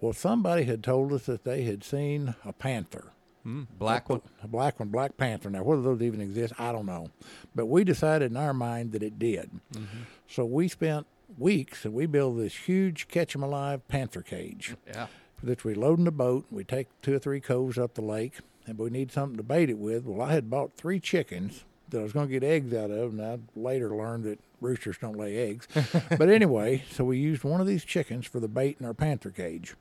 Well, 0.00 0.14
somebody 0.14 0.64
had 0.64 0.82
told 0.82 1.12
us 1.12 1.26
that 1.26 1.44
they 1.44 1.62
had 1.64 1.84
seen 1.84 2.34
a 2.44 2.52
panther. 2.54 3.12
Hmm, 3.42 3.64
black 3.78 4.08
one. 4.08 4.22
A 4.42 4.48
black 4.48 4.78
one, 4.80 4.88
Black 4.88 5.16
Panther. 5.16 5.48
Now, 5.50 5.62
whether 5.62 5.82
those 5.82 6.02
even 6.02 6.20
exist, 6.20 6.52
I 6.58 6.72
don't 6.72 6.86
know. 6.86 7.08
But 7.54 7.66
we 7.66 7.84
decided 7.84 8.30
in 8.30 8.36
our 8.36 8.52
mind 8.54 8.92
that 8.92 9.02
it 9.02 9.18
did. 9.18 9.50
Mm-hmm. 9.72 10.02
So 10.28 10.44
we 10.44 10.68
spent 10.68 11.06
weeks 11.38 11.84
and 11.84 11.94
we 11.94 12.04
built 12.06 12.36
this 12.38 12.54
huge 12.54 13.08
catch 13.08 13.34
'em 13.34 13.42
alive 13.42 13.86
panther 13.88 14.20
cage 14.22 14.74
Yeah. 14.86 15.06
that 15.42 15.64
we 15.64 15.74
load 15.74 15.98
in 15.98 16.04
the 16.04 16.10
boat. 16.10 16.44
We 16.50 16.64
take 16.64 16.88
two 17.02 17.14
or 17.14 17.18
three 17.18 17.40
coves 17.40 17.78
up 17.78 17.94
the 17.94 18.02
lake, 18.02 18.34
and 18.66 18.78
we 18.78 18.90
need 18.90 19.10
something 19.10 19.36
to 19.38 19.42
bait 19.42 19.70
it 19.70 19.78
with. 19.78 20.04
Well, 20.04 20.20
I 20.26 20.32
had 20.32 20.50
bought 20.50 20.76
three 20.76 21.00
chickens 21.00 21.64
that 21.90 22.00
I 22.00 22.02
was 22.02 22.12
going 22.12 22.28
to 22.28 22.32
get 22.32 22.44
eggs 22.44 22.74
out 22.74 22.90
of, 22.90 23.12
and 23.12 23.22
I 23.22 23.38
later 23.54 23.94
learned 23.94 24.24
that 24.24 24.40
roosters 24.60 24.98
don't 24.98 25.18
lay 25.18 25.36
eggs. 25.36 25.66
but 26.18 26.28
anyway, 26.28 26.84
so 26.90 27.04
we 27.04 27.18
used 27.18 27.44
one 27.44 27.60
of 27.60 27.66
these 27.66 27.84
chickens 27.84 28.26
for 28.26 28.40
the 28.40 28.48
bait 28.48 28.76
in 28.80 28.86
our 28.86 28.94
panther 28.94 29.30
cage. 29.30 29.74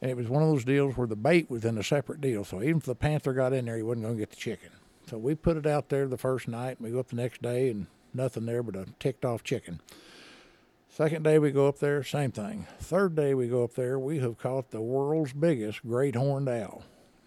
And 0.00 0.10
it 0.10 0.16
was 0.16 0.28
one 0.28 0.42
of 0.42 0.48
those 0.48 0.64
deals 0.64 0.96
where 0.96 1.06
the 1.06 1.16
bait 1.16 1.50
was 1.50 1.64
in 1.64 1.78
a 1.78 1.82
separate 1.82 2.20
deal. 2.20 2.44
So 2.44 2.62
even 2.62 2.78
if 2.78 2.84
the 2.84 2.94
panther 2.94 3.32
got 3.32 3.52
in 3.52 3.64
there, 3.64 3.76
he 3.76 3.82
wasn't 3.82 4.04
going 4.04 4.16
to 4.16 4.20
get 4.20 4.30
the 4.30 4.36
chicken. 4.36 4.70
So 5.08 5.18
we 5.18 5.34
put 5.34 5.56
it 5.56 5.66
out 5.66 5.88
there 5.88 6.06
the 6.06 6.18
first 6.18 6.48
night, 6.48 6.78
and 6.78 6.86
we 6.86 6.90
go 6.90 7.00
up 7.00 7.08
the 7.08 7.16
next 7.16 7.40
day, 7.40 7.70
and 7.70 7.86
nothing 8.12 8.46
there 8.46 8.62
but 8.62 8.76
a 8.76 8.86
ticked 8.98 9.24
off 9.24 9.42
chicken. 9.42 9.80
Second 10.88 11.24
day 11.24 11.38
we 11.38 11.50
go 11.50 11.68
up 11.68 11.78
there, 11.78 12.02
same 12.02 12.32
thing. 12.32 12.66
Third 12.78 13.14
day 13.14 13.34
we 13.34 13.48
go 13.48 13.64
up 13.64 13.74
there, 13.74 13.98
we 13.98 14.18
have 14.20 14.38
caught 14.38 14.70
the 14.70 14.80
world's 14.80 15.34
biggest 15.34 15.86
great 15.86 16.14
horned 16.14 16.48
owl. 16.48 16.82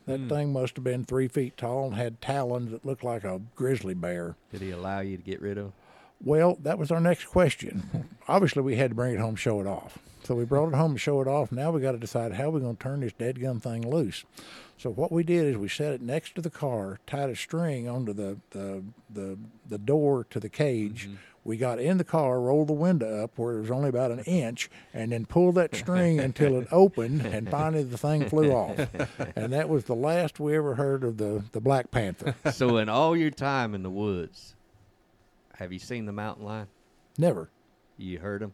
That 0.10 0.22
hmm. 0.22 0.28
thing 0.28 0.54
must 0.54 0.76
have 0.76 0.84
been 0.84 1.06
three 1.06 1.28
feet 1.28 1.56
tall 1.56 1.86
and 1.86 1.96
had 1.96 2.20
talons 2.20 2.72
that 2.72 2.84
looked 2.84 3.04
like 3.04 3.24
a 3.24 3.40
grizzly 3.56 3.94
bear. 3.94 4.36
Did 4.52 4.62
he 4.62 4.72
allow 4.72 5.02
you 5.02 5.18
to 5.18 5.24
get 5.24 5.40
rid 5.40 5.60
of? 5.60 5.72
Well, 6.20 6.58
that 6.64 6.80
was 6.80 6.90
our 6.90 7.00
next 7.00 7.26
question. 7.26 8.10
Obviously, 8.28 8.64
we 8.64 8.76
had 8.76 8.90
to 8.90 8.96
bring 8.96 9.14
it 9.14 9.20
home, 9.20 9.36
show 9.36 9.62
it 9.62 9.68
off. 9.68 10.00
So 10.24 10.34
we 10.34 10.46
brought 10.46 10.70
it 10.70 10.76
home 10.76 10.94
to 10.94 11.00
show 11.00 11.22
it 11.22 11.28
off. 11.28 11.52
Now 11.52 11.70
we 11.70 11.80
got 11.80 11.92
to 11.92 12.00
decide 12.00 12.34
how 12.34 12.50
we're 12.50 12.60
going 12.60 12.76
to 12.76 12.84
turn 12.84 13.02
this 13.02 13.14
dead 13.14 13.40
gun 13.40 13.60
thing 13.60 13.88
loose. 13.88 14.26
So 14.80 14.90
what 14.90 15.12
we 15.12 15.24
did 15.24 15.46
is 15.46 15.58
we 15.58 15.70
set 15.70 15.94
it 15.94 16.02
next 16.02 16.34
to 16.36 16.42
the 16.42 16.50
car, 16.50 17.00
tied 17.06 17.30
a 17.30 17.36
string 17.36 17.88
onto 17.88 18.14
the 18.14 18.40
the 18.50 18.84
the, 19.10 19.38
the 19.68 19.78
door 19.78 20.26
to 20.32 20.40
the 20.40 20.50
cage. 20.50 21.06
Mm-hmm. 21.06 21.16
We 21.44 21.58
got 21.58 21.80
in 21.80 21.98
the 21.98 22.04
car, 22.04 22.40
rolled 22.40 22.68
the 22.68 22.74
window 22.74 23.24
up 23.24 23.38
where 23.38 23.58
it 23.58 23.62
was 23.62 23.72
only 23.72 23.90
about 23.90 24.12
an 24.12 24.20
inch, 24.20 24.70
and 24.94 25.12
then 25.12 25.26
pulled 25.26 25.56
that 25.56 25.74
string 25.76 26.20
until 26.20 26.58
it 26.58 26.68
opened, 26.72 27.26
and 27.26 27.50
finally 27.50 27.84
the 27.84 27.98
thing 27.98 28.28
flew 28.30 28.52
off. 28.52 28.78
And 29.36 29.54
that 29.54 29.70
was 29.70 29.86
the 29.86 29.96
last 29.96 30.40
we 30.40 30.56
ever 30.56 30.76
heard 30.76 31.04
of 31.04 31.18
the 31.18 31.44
the 31.52 31.62
Black 31.62 31.92
Panther. 31.92 32.36
so 32.52 32.78
in 32.78 32.90
all 32.90 33.16
your 33.16 33.32
time 33.32 33.74
in 33.74 33.84
the 33.84 33.90
woods, 33.90 34.56
have 35.56 35.72
you 35.72 35.80
seen 35.80 36.06
the 36.06 36.12
mountain 36.12 36.46
lion? 36.46 36.68
Never. 37.18 37.50
You 37.98 38.20
heard 38.20 38.42
him? 38.42 38.54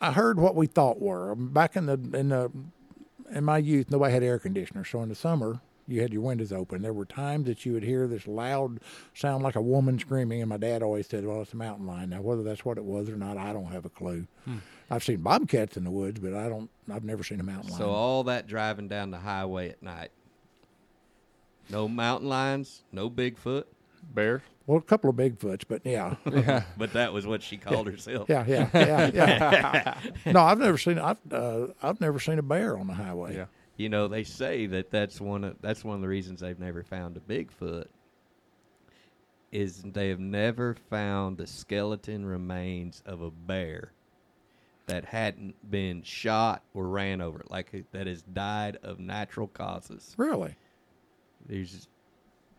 I 0.00 0.12
heard 0.12 0.38
what 0.38 0.54
we 0.54 0.66
thought 0.66 1.00
were 1.00 1.34
back 1.34 1.76
in 1.76 1.86
the 1.86 1.98
in 2.14 2.28
the 2.28 2.50
in 3.30 3.44
my 3.44 3.58
youth. 3.58 3.90
Nobody 3.90 4.12
had 4.12 4.22
air 4.22 4.38
conditioners, 4.38 4.88
so 4.88 5.02
in 5.02 5.08
the 5.08 5.14
summer 5.14 5.60
you 5.90 6.00
had 6.02 6.12
your 6.12 6.22
windows 6.22 6.52
open. 6.52 6.82
There 6.82 6.92
were 6.92 7.04
times 7.04 7.46
that 7.46 7.64
you 7.66 7.72
would 7.72 7.82
hear 7.82 8.06
this 8.06 8.26
loud 8.26 8.80
sound 9.14 9.42
like 9.42 9.56
a 9.56 9.60
woman 9.60 9.98
screaming, 9.98 10.40
and 10.40 10.48
my 10.48 10.56
dad 10.56 10.82
always 10.82 11.06
said, 11.06 11.26
"Well, 11.26 11.42
it's 11.42 11.52
a 11.52 11.56
mountain 11.56 11.86
lion." 11.86 12.10
Now, 12.10 12.20
whether 12.22 12.42
that's 12.42 12.64
what 12.64 12.78
it 12.78 12.84
was 12.84 13.08
or 13.08 13.16
not, 13.16 13.36
I 13.36 13.52
don't 13.52 13.72
have 13.72 13.84
a 13.84 13.90
clue. 13.90 14.26
I've 14.90 15.04
seen 15.04 15.18
bobcats 15.22 15.76
in 15.76 15.84
the 15.84 15.90
woods, 15.90 16.20
but 16.20 16.34
I 16.34 16.48
don't. 16.48 16.70
I've 16.92 17.04
never 17.04 17.22
seen 17.22 17.40
a 17.40 17.44
mountain 17.44 17.70
lion. 17.70 17.78
So 17.80 17.90
all 17.90 18.24
that 18.24 18.46
driving 18.46 18.88
down 18.88 19.10
the 19.10 19.18
highway 19.18 19.70
at 19.70 19.82
night. 19.82 20.10
No 21.68 21.86
mountain 21.86 22.28
lions, 22.28 22.82
no 22.90 23.08
Bigfoot, 23.08 23.64
Bear. 24.12 24.42
well, 24.66 24.78
a 24.78 24.82
couple 24.82 25.08
of 25.08 25.14
bigfoots, 25.14 25.62
but 25.68 25.82
yeah, 25.84 26.16
but 26.76 26.92
that 26.94 27.12
was 27.12 27.26
what 27.26 27.42
she 27.42 27.56
called 27.56 27.86
herself. 27.86 28.28
yeah, 28.28 28.44
yeah, 28.46 28.68
yeah, 28.74 29.10
yeah. 29.14 29.98
no, 30.32 30.40
I've 30.40 30.58
never 30.58 30.78
seen. 30.78 30.98
I've 30.98 31.18
uh, 31.32 31.68
I've 31.80 32.00
never 32.00 32.18
seen 32.18 32.38
a 32.40 32.42
bear 32.42 32.76
on 32.76 32.88
the 32.88 32.94
highway. 32.94 33.36
Yeah. 33.36 33.44
You 33.80 33.88
know, 33.88 34.08
they 34.08 34.24
say 34.24 34.66
that 34.66 34.90
that's 34.90 35.22
one 35.22 35.42
of 35.42 35.56
that's 35.62 35.82
one 35.82 35.94
of 35.94 36.02
the 36.02 36.08
reasons 36.08 36.40
they've 36.40 36.58
never 36.58 36.82
found 36.82 37.16
a 37.16 37.20
Bigfoot. 37.20 37.86
Is 39.52 39.80
they 39.82 40.10
have 40.10 40.20
never 40.20 40.74
found 40.74 41.38
the 41.38 41.46
skeleton 41.46 42.26
remains 42.26 43.02
of 43.06 43.22
a 43.22 43.30
bear 43.30 43.92
that 44.84 45.06
hadn't 45.06 45.70
been 45.70 46.02
shot 46.02 46.62
or 46.74 46.88
ran 46.88 47.22
over, 47.22 47.42
like 47.48 47.86
that 47.92 48.06
has 48.06 48.20
died 48.20 48.76
of 48.82 49.00
natural 49.00 49.48
causes. 49.48 50.14
Really? 50.18 50.56
There's 51.46 51.88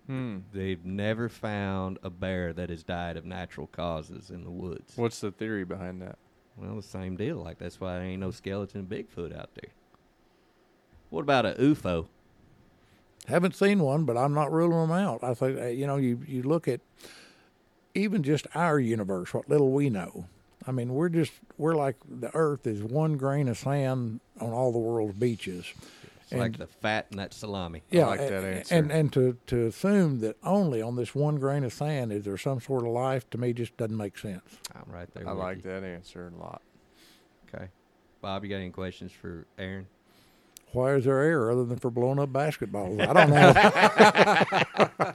Hmm. 0.07 0.39
they've 0.51 0.83
never 0.83 1.29
found 1.29 1.99
a 2.01 2.09
bear 2.09 2.51
that 2.51 2.71
has 2.71 2.81
died 2.83 3.15
of 3.15 3.25
natural 3.25 3.67
causes 3.67 4.31
in 4.31 4.43
the 4.43 4.49
woods. 4.49 4.97
What's 4.97 5.21
the 5.21 5.31
theory 5.31 5.65
behind 5.65 6.01
that? 6.01 6.17
Well, 6.57 6.77
the 6.77 6.81
same 6.81 7.15
deal. 7.15 7.37
Like 7.37 7.59
that's 7.59 7.79
why 7.79 7.93
there 7.93 8.07
ain't 8.07 8.21
no 8.21 8.31
skeleton 8.31 8.87
Bigfoot 8.87 9.37
out 9.37 9.53
there. 9.53 9.71
What 11.11 11.21
about 11.21 11.45
a 11.45 11.51
UFO? 11.59 12.07
Haven't 13.27 13.55
seen 13.55 13.81
one, 13.81 14.05
but 14.05 14.17
I'm 14.17 14.33
not 14.33 14.51
ruling 14.51 14.87
them 14.87 14.91
out. 14.91 15.23
I 15.23 15.35
think 15.35 15.59
uh, 15.59 15.65
you 15.67 15.85
know 15.85 15.97
you 15.97 16.21
you 16.25 16.41
look 16.41 16.67
at 16.67 16.79
even 17.93 18.23
just 18.23 18.47
our 18.55 18.79
universe, 18.79 19.33
what 19.33 19.47
little 19.47 19.71
we 19.71 19.89
know. 19.91 20.25
I 20.65 20.71
mean, 20.71 20.93
we're 20.93 21.09
just 21.09 21.33
we're 21.57 21.75
like 21.75 21.97
the 22.09 22.31
Earth 22.33 22.65
is 22.65 22.81
one 22.81 23.17
grain 23.17 23.47
of 23.47 23.57
sand 23.57 24.21
on 24.39 24.51
all 24.51 24.71
the 24.71 24.79
world's 24.79 25.13
beaches. 25.13 25.65
It's 26.23 26.39
like 26.39 26.57
the 26.57 26.67
fat 26.67 27.07
in 27.11 27.17
that 27.17 27.33
salami. 27.33 27.83
Yeah, 27.91 28.05
like 28.07 28.21
that 28.21 28.43
answer. 28.43 28.75
And 28.75 28.89
and 28.89 29.13
to 29.13 29.37
to 29.47 29.65
assume 29.67 30.19
that 30.19 30.37
only 30.43 30.81
on 30.81 30.95
this 30.95 31.13
one 31.13 31.35
grain 31.35 31.65
of 31.65 31.73
sand 31.73 32.13
is 32.13 32.23
there 32.23 32.37
some 32.37 32.61
sort 32.61 32.83
of 32.83 32.89
life 32.89 33.29
to 33.31 33.37
me 33.37 33.51
just 33.51 33.75
doesn't 33.75 33.97
make 33.97 34.17
sense. 34.17 34.41
I'm 34.73 34.91
right 34.91 35.13
there. 35.13 35.27
I 35.27 35.33
with 35.33 35.43
like 35.43 35.57
you. 35.57 35.63
that 35.63 35.83
answer 35.83 36.31
a 36.33 36.39
lot. 36.39 36.61
Okay, 37.53 37.67
Bob, 38.21 38.45
you 38.45 38.49
got 38.49 38.57
any 38.57 38.69
questions 38.69 39.11
for 39.11 39.45
Aaron? 39.59 39.87
Why 40.73 40.93
is 40.95 41.03
there 41.05 41.19
air 41.19 41.51
other 41.51 41.65
than 41.65 41.77
for 41.79 41.89
blowing 41.91 42.17
up 42.19 42.29
basketballs? 42.29 43.05
I 43.05 43.13
don't 43.13 43.29
know. 44.97 45.13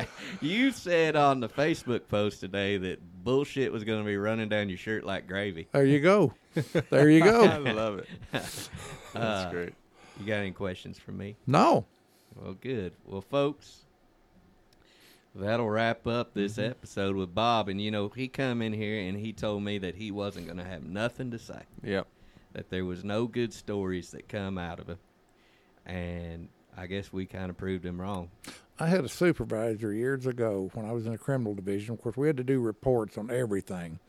You 0.40 0.72
said 0.72 1.16
on 1.16 1.40
the 1.40 1.48
Facebook 1.48 2.06
post 2.08 2.40
today 2.40 2.76
that 2.76 2.98
bullshit 3.24 3.72
was 3.72 3.82
going 3.84 4.00
to 4.00 4.04
be 4.04 4.16
running 4.18 4.48
down 4.50 4.68
your 4.68 4.76
shirt 4.76 5.04
like 5.04 5.26
gravy. 5.26 5.68
there 5.72 5.86
you 5.86 6.00
go. 6.00 6.34
There 6.90 7.08
you 7.08 7.24
go. 7.24 7.44
I 7.48 7.56
love 7.58 7.98
it. 8.00 8.08
That's 8.32 8.68
Uh, 9.14 9.48
great. 9.50 9.72
You 10.20 10.26
got 10.26 10.34
any 10.40 10.50
questions 10.50 10.98
for 10.98 11.12
me? 11.12 11.36
No. 11.46 11.86
Well, 12.34 12.54
good. 12.60 12.92
Well, 13.06 13.22
folks, 13.22 13.86
that'll 15.34 15.70
wrap 15.70 16.06
up 16.06 16.34
this 16.34 16.58
episode 16.58 17.16
with 17.16 17.34
Bob. 17.34 17.70
And 17.70 17.80
you 17.80 17.90
know, 17.90 18.08
he 18.10 18.28
come 18.28 18.60
in 18.60 18.74
here 18.74 19.00
and 19.00 19.18
he 19.18 19.32
told 19.32 19.62
me 19.62 19.78
that 19.78 19.94
he 19.94 20.10
wasn't 20.10 20.46
going 20.46 20.58
to 20.58 20.64
have 20.64 20.82
nothing 20.82 21.30
to 21.30 21.38
say. 21.38 21.60
Yep. 21.82 22.06
That 22.54 22.70
there 22.70 22.84
was 22.84 23.04
no 23.04 23.26
good 23.26 23.52
stories 23.52 24.10
that 24.12 24.28
come 24.28 24.58
out 24.58 24.80
of 24.80 24.88
him. 24.88 24.98
And 25.84 26.48
I 26.76 26.86
guess 26.86 27.12
we 27.12 27.26
kind 27.26 27.50
of 27.50 27.56
proved 27.56 27.84
him 27.84 28.00
wrong. 28.00 28.30
I 28.78 28.86
had 28.88 29.04
a 29.04 29.08
supervisor 29.08 29.92
years 29.92 30.26
ago 30.26 30.70
when 30.74 30.86
I 30.86 30.92
was 30.92 31.06
in 31.06 31.12
the 31.12 31.18
criminal 31.18 31.54
division. 31.54 31.94
Of 31.94 32.02
course, 32.02 32.16
we 32.16 32.26
had 32.26 32.36
to 32.38 32.44
do 32.44 32.60
reports 32.60 33.18
on 33.18 33.30
everything. 33.30 34.00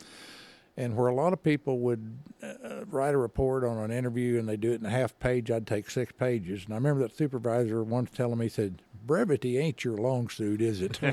And 0.78 0.96
where 0.98 1.08
a 1.08 1.16
lot 1.16 1.32
of 1.32 1.42
people 1.42 1.80
would 1.80 2.18
uh, 2.44 2.86
write 2.88 3.14
a 3.14 3.18
report 3.18 3.64
on 3.64 3.78
an 3.78 3.92
interview 3.92 4.40
and 4.40 4.50
they 4.50 4.58
do 4.58 4.74
it 4.74 4.80
in 4.80 4.86
a 4.86 4.90
half 4.90 5.18
page, 5.20 5.50
I'd 5.50 5.68
take 5.68 5.90
six 5.90 6.12
pages. 6.12 6.66
And 6.66 6.74
I 6.74 6.78
remember 6.78 7.02
that 7.04 7.16
supervisor 7.16 7.84
once 7.84 8.10
telling 8.12 8.40
me, 8.40 8.46
he 8.46 8.50
said, 8.50 8.82
Brevity 9.06 9.58
ain't 9.58 9.84
your 9.84 9.98
long 9.98 10.30
suit, 10.30 10.62
is 10.62 10.82
it? 10.82 11.02
All 11.04 11.10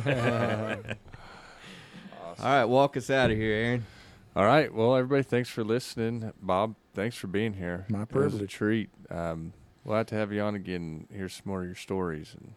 right, 2.41 2.65
walk 2.65 2.97
us 2.97 3.11
out 3.11 3.31
of 3.31 3.37
here, 3.37 3.53
Aaron. 3.53 3.87
All 4.35 4.47
right. 4.47 4.73
Well, 4.73 4.97
everybody, 4.97 5.23
thanks 5.23 5.51
for 5.51 5.63
listening. 5.63 6.33
Bob, 6.41 6.75
thanks 6.95 7.17
for 7.17 7.27
being 7.27 7.55
here. 7.55 7.87
My 7.89 8.03
It 8.03 8.13
was 8.15 8.41
a 8.41 8.47
treat. 8.47 8.91
Um, 9.11 9.53
we'll 9.85 9.97
have 9.97 10.07
to 10.07 10.15
have 10.15 10.33
you 10.33 10.41
on 10.43 10.55
again. 10.55 11.07
and 11.11 11.17
Hear 11.19 11.29
some 11.29 11.43
more 11.47 11.61
of 11.61 11.67
your 11.67 11.75
stories 11.75 12.35
and 12.39 12.53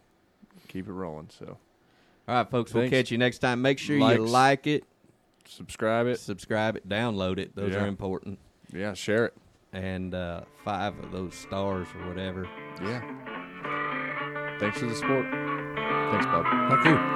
keep 0.68 0.88
it 0.88 0.92
rolling. 0.92 1.28
So 1.38 1.58
All 2.28 2.34
right, 2.34 2.50
folks, 2.50 2.72
we'll 2.74 2.88
catch 2.90 3.10
you 3.10 3.18
next 3.18 3.38
time. 3.38 3.62
Make 3.62 3.78
sure 3.78 3.96
you 3.96 4.18
like 4.18 4.66
it, 4.66 4.84
subscribe 5.46 6.06
it. 6.06 6.18
subscribe 6.18 6.76
it, 6.76 6.88
download 6.88 7.38
it. 7.38 7.54
Those 7.54 7.72
Yeah. 7.72 7.84
are 7.84 7.86
important. 7.86 8.38
Yeah, 8.72 8.94
share 8.94 9.26
it. 9.26 9.34
And 9.72 10.14
uh, 10.14 10.42
five 10.64 10.98
of 10.98 11.12
those 11.12 11.34
stars 11.34 11.86
or 11.98 12.08
whatever. 12.08 12.48
Yeah. 12.82 13.02
Thanks 14.58 14.78
for 14.78 14.86
the 14.86 14.94
support. 14.94 15.26
Thanks, 15.30 16.26
Bob. 16.26 16.46
Thank 16.70 16.84
you. 16.86 17.15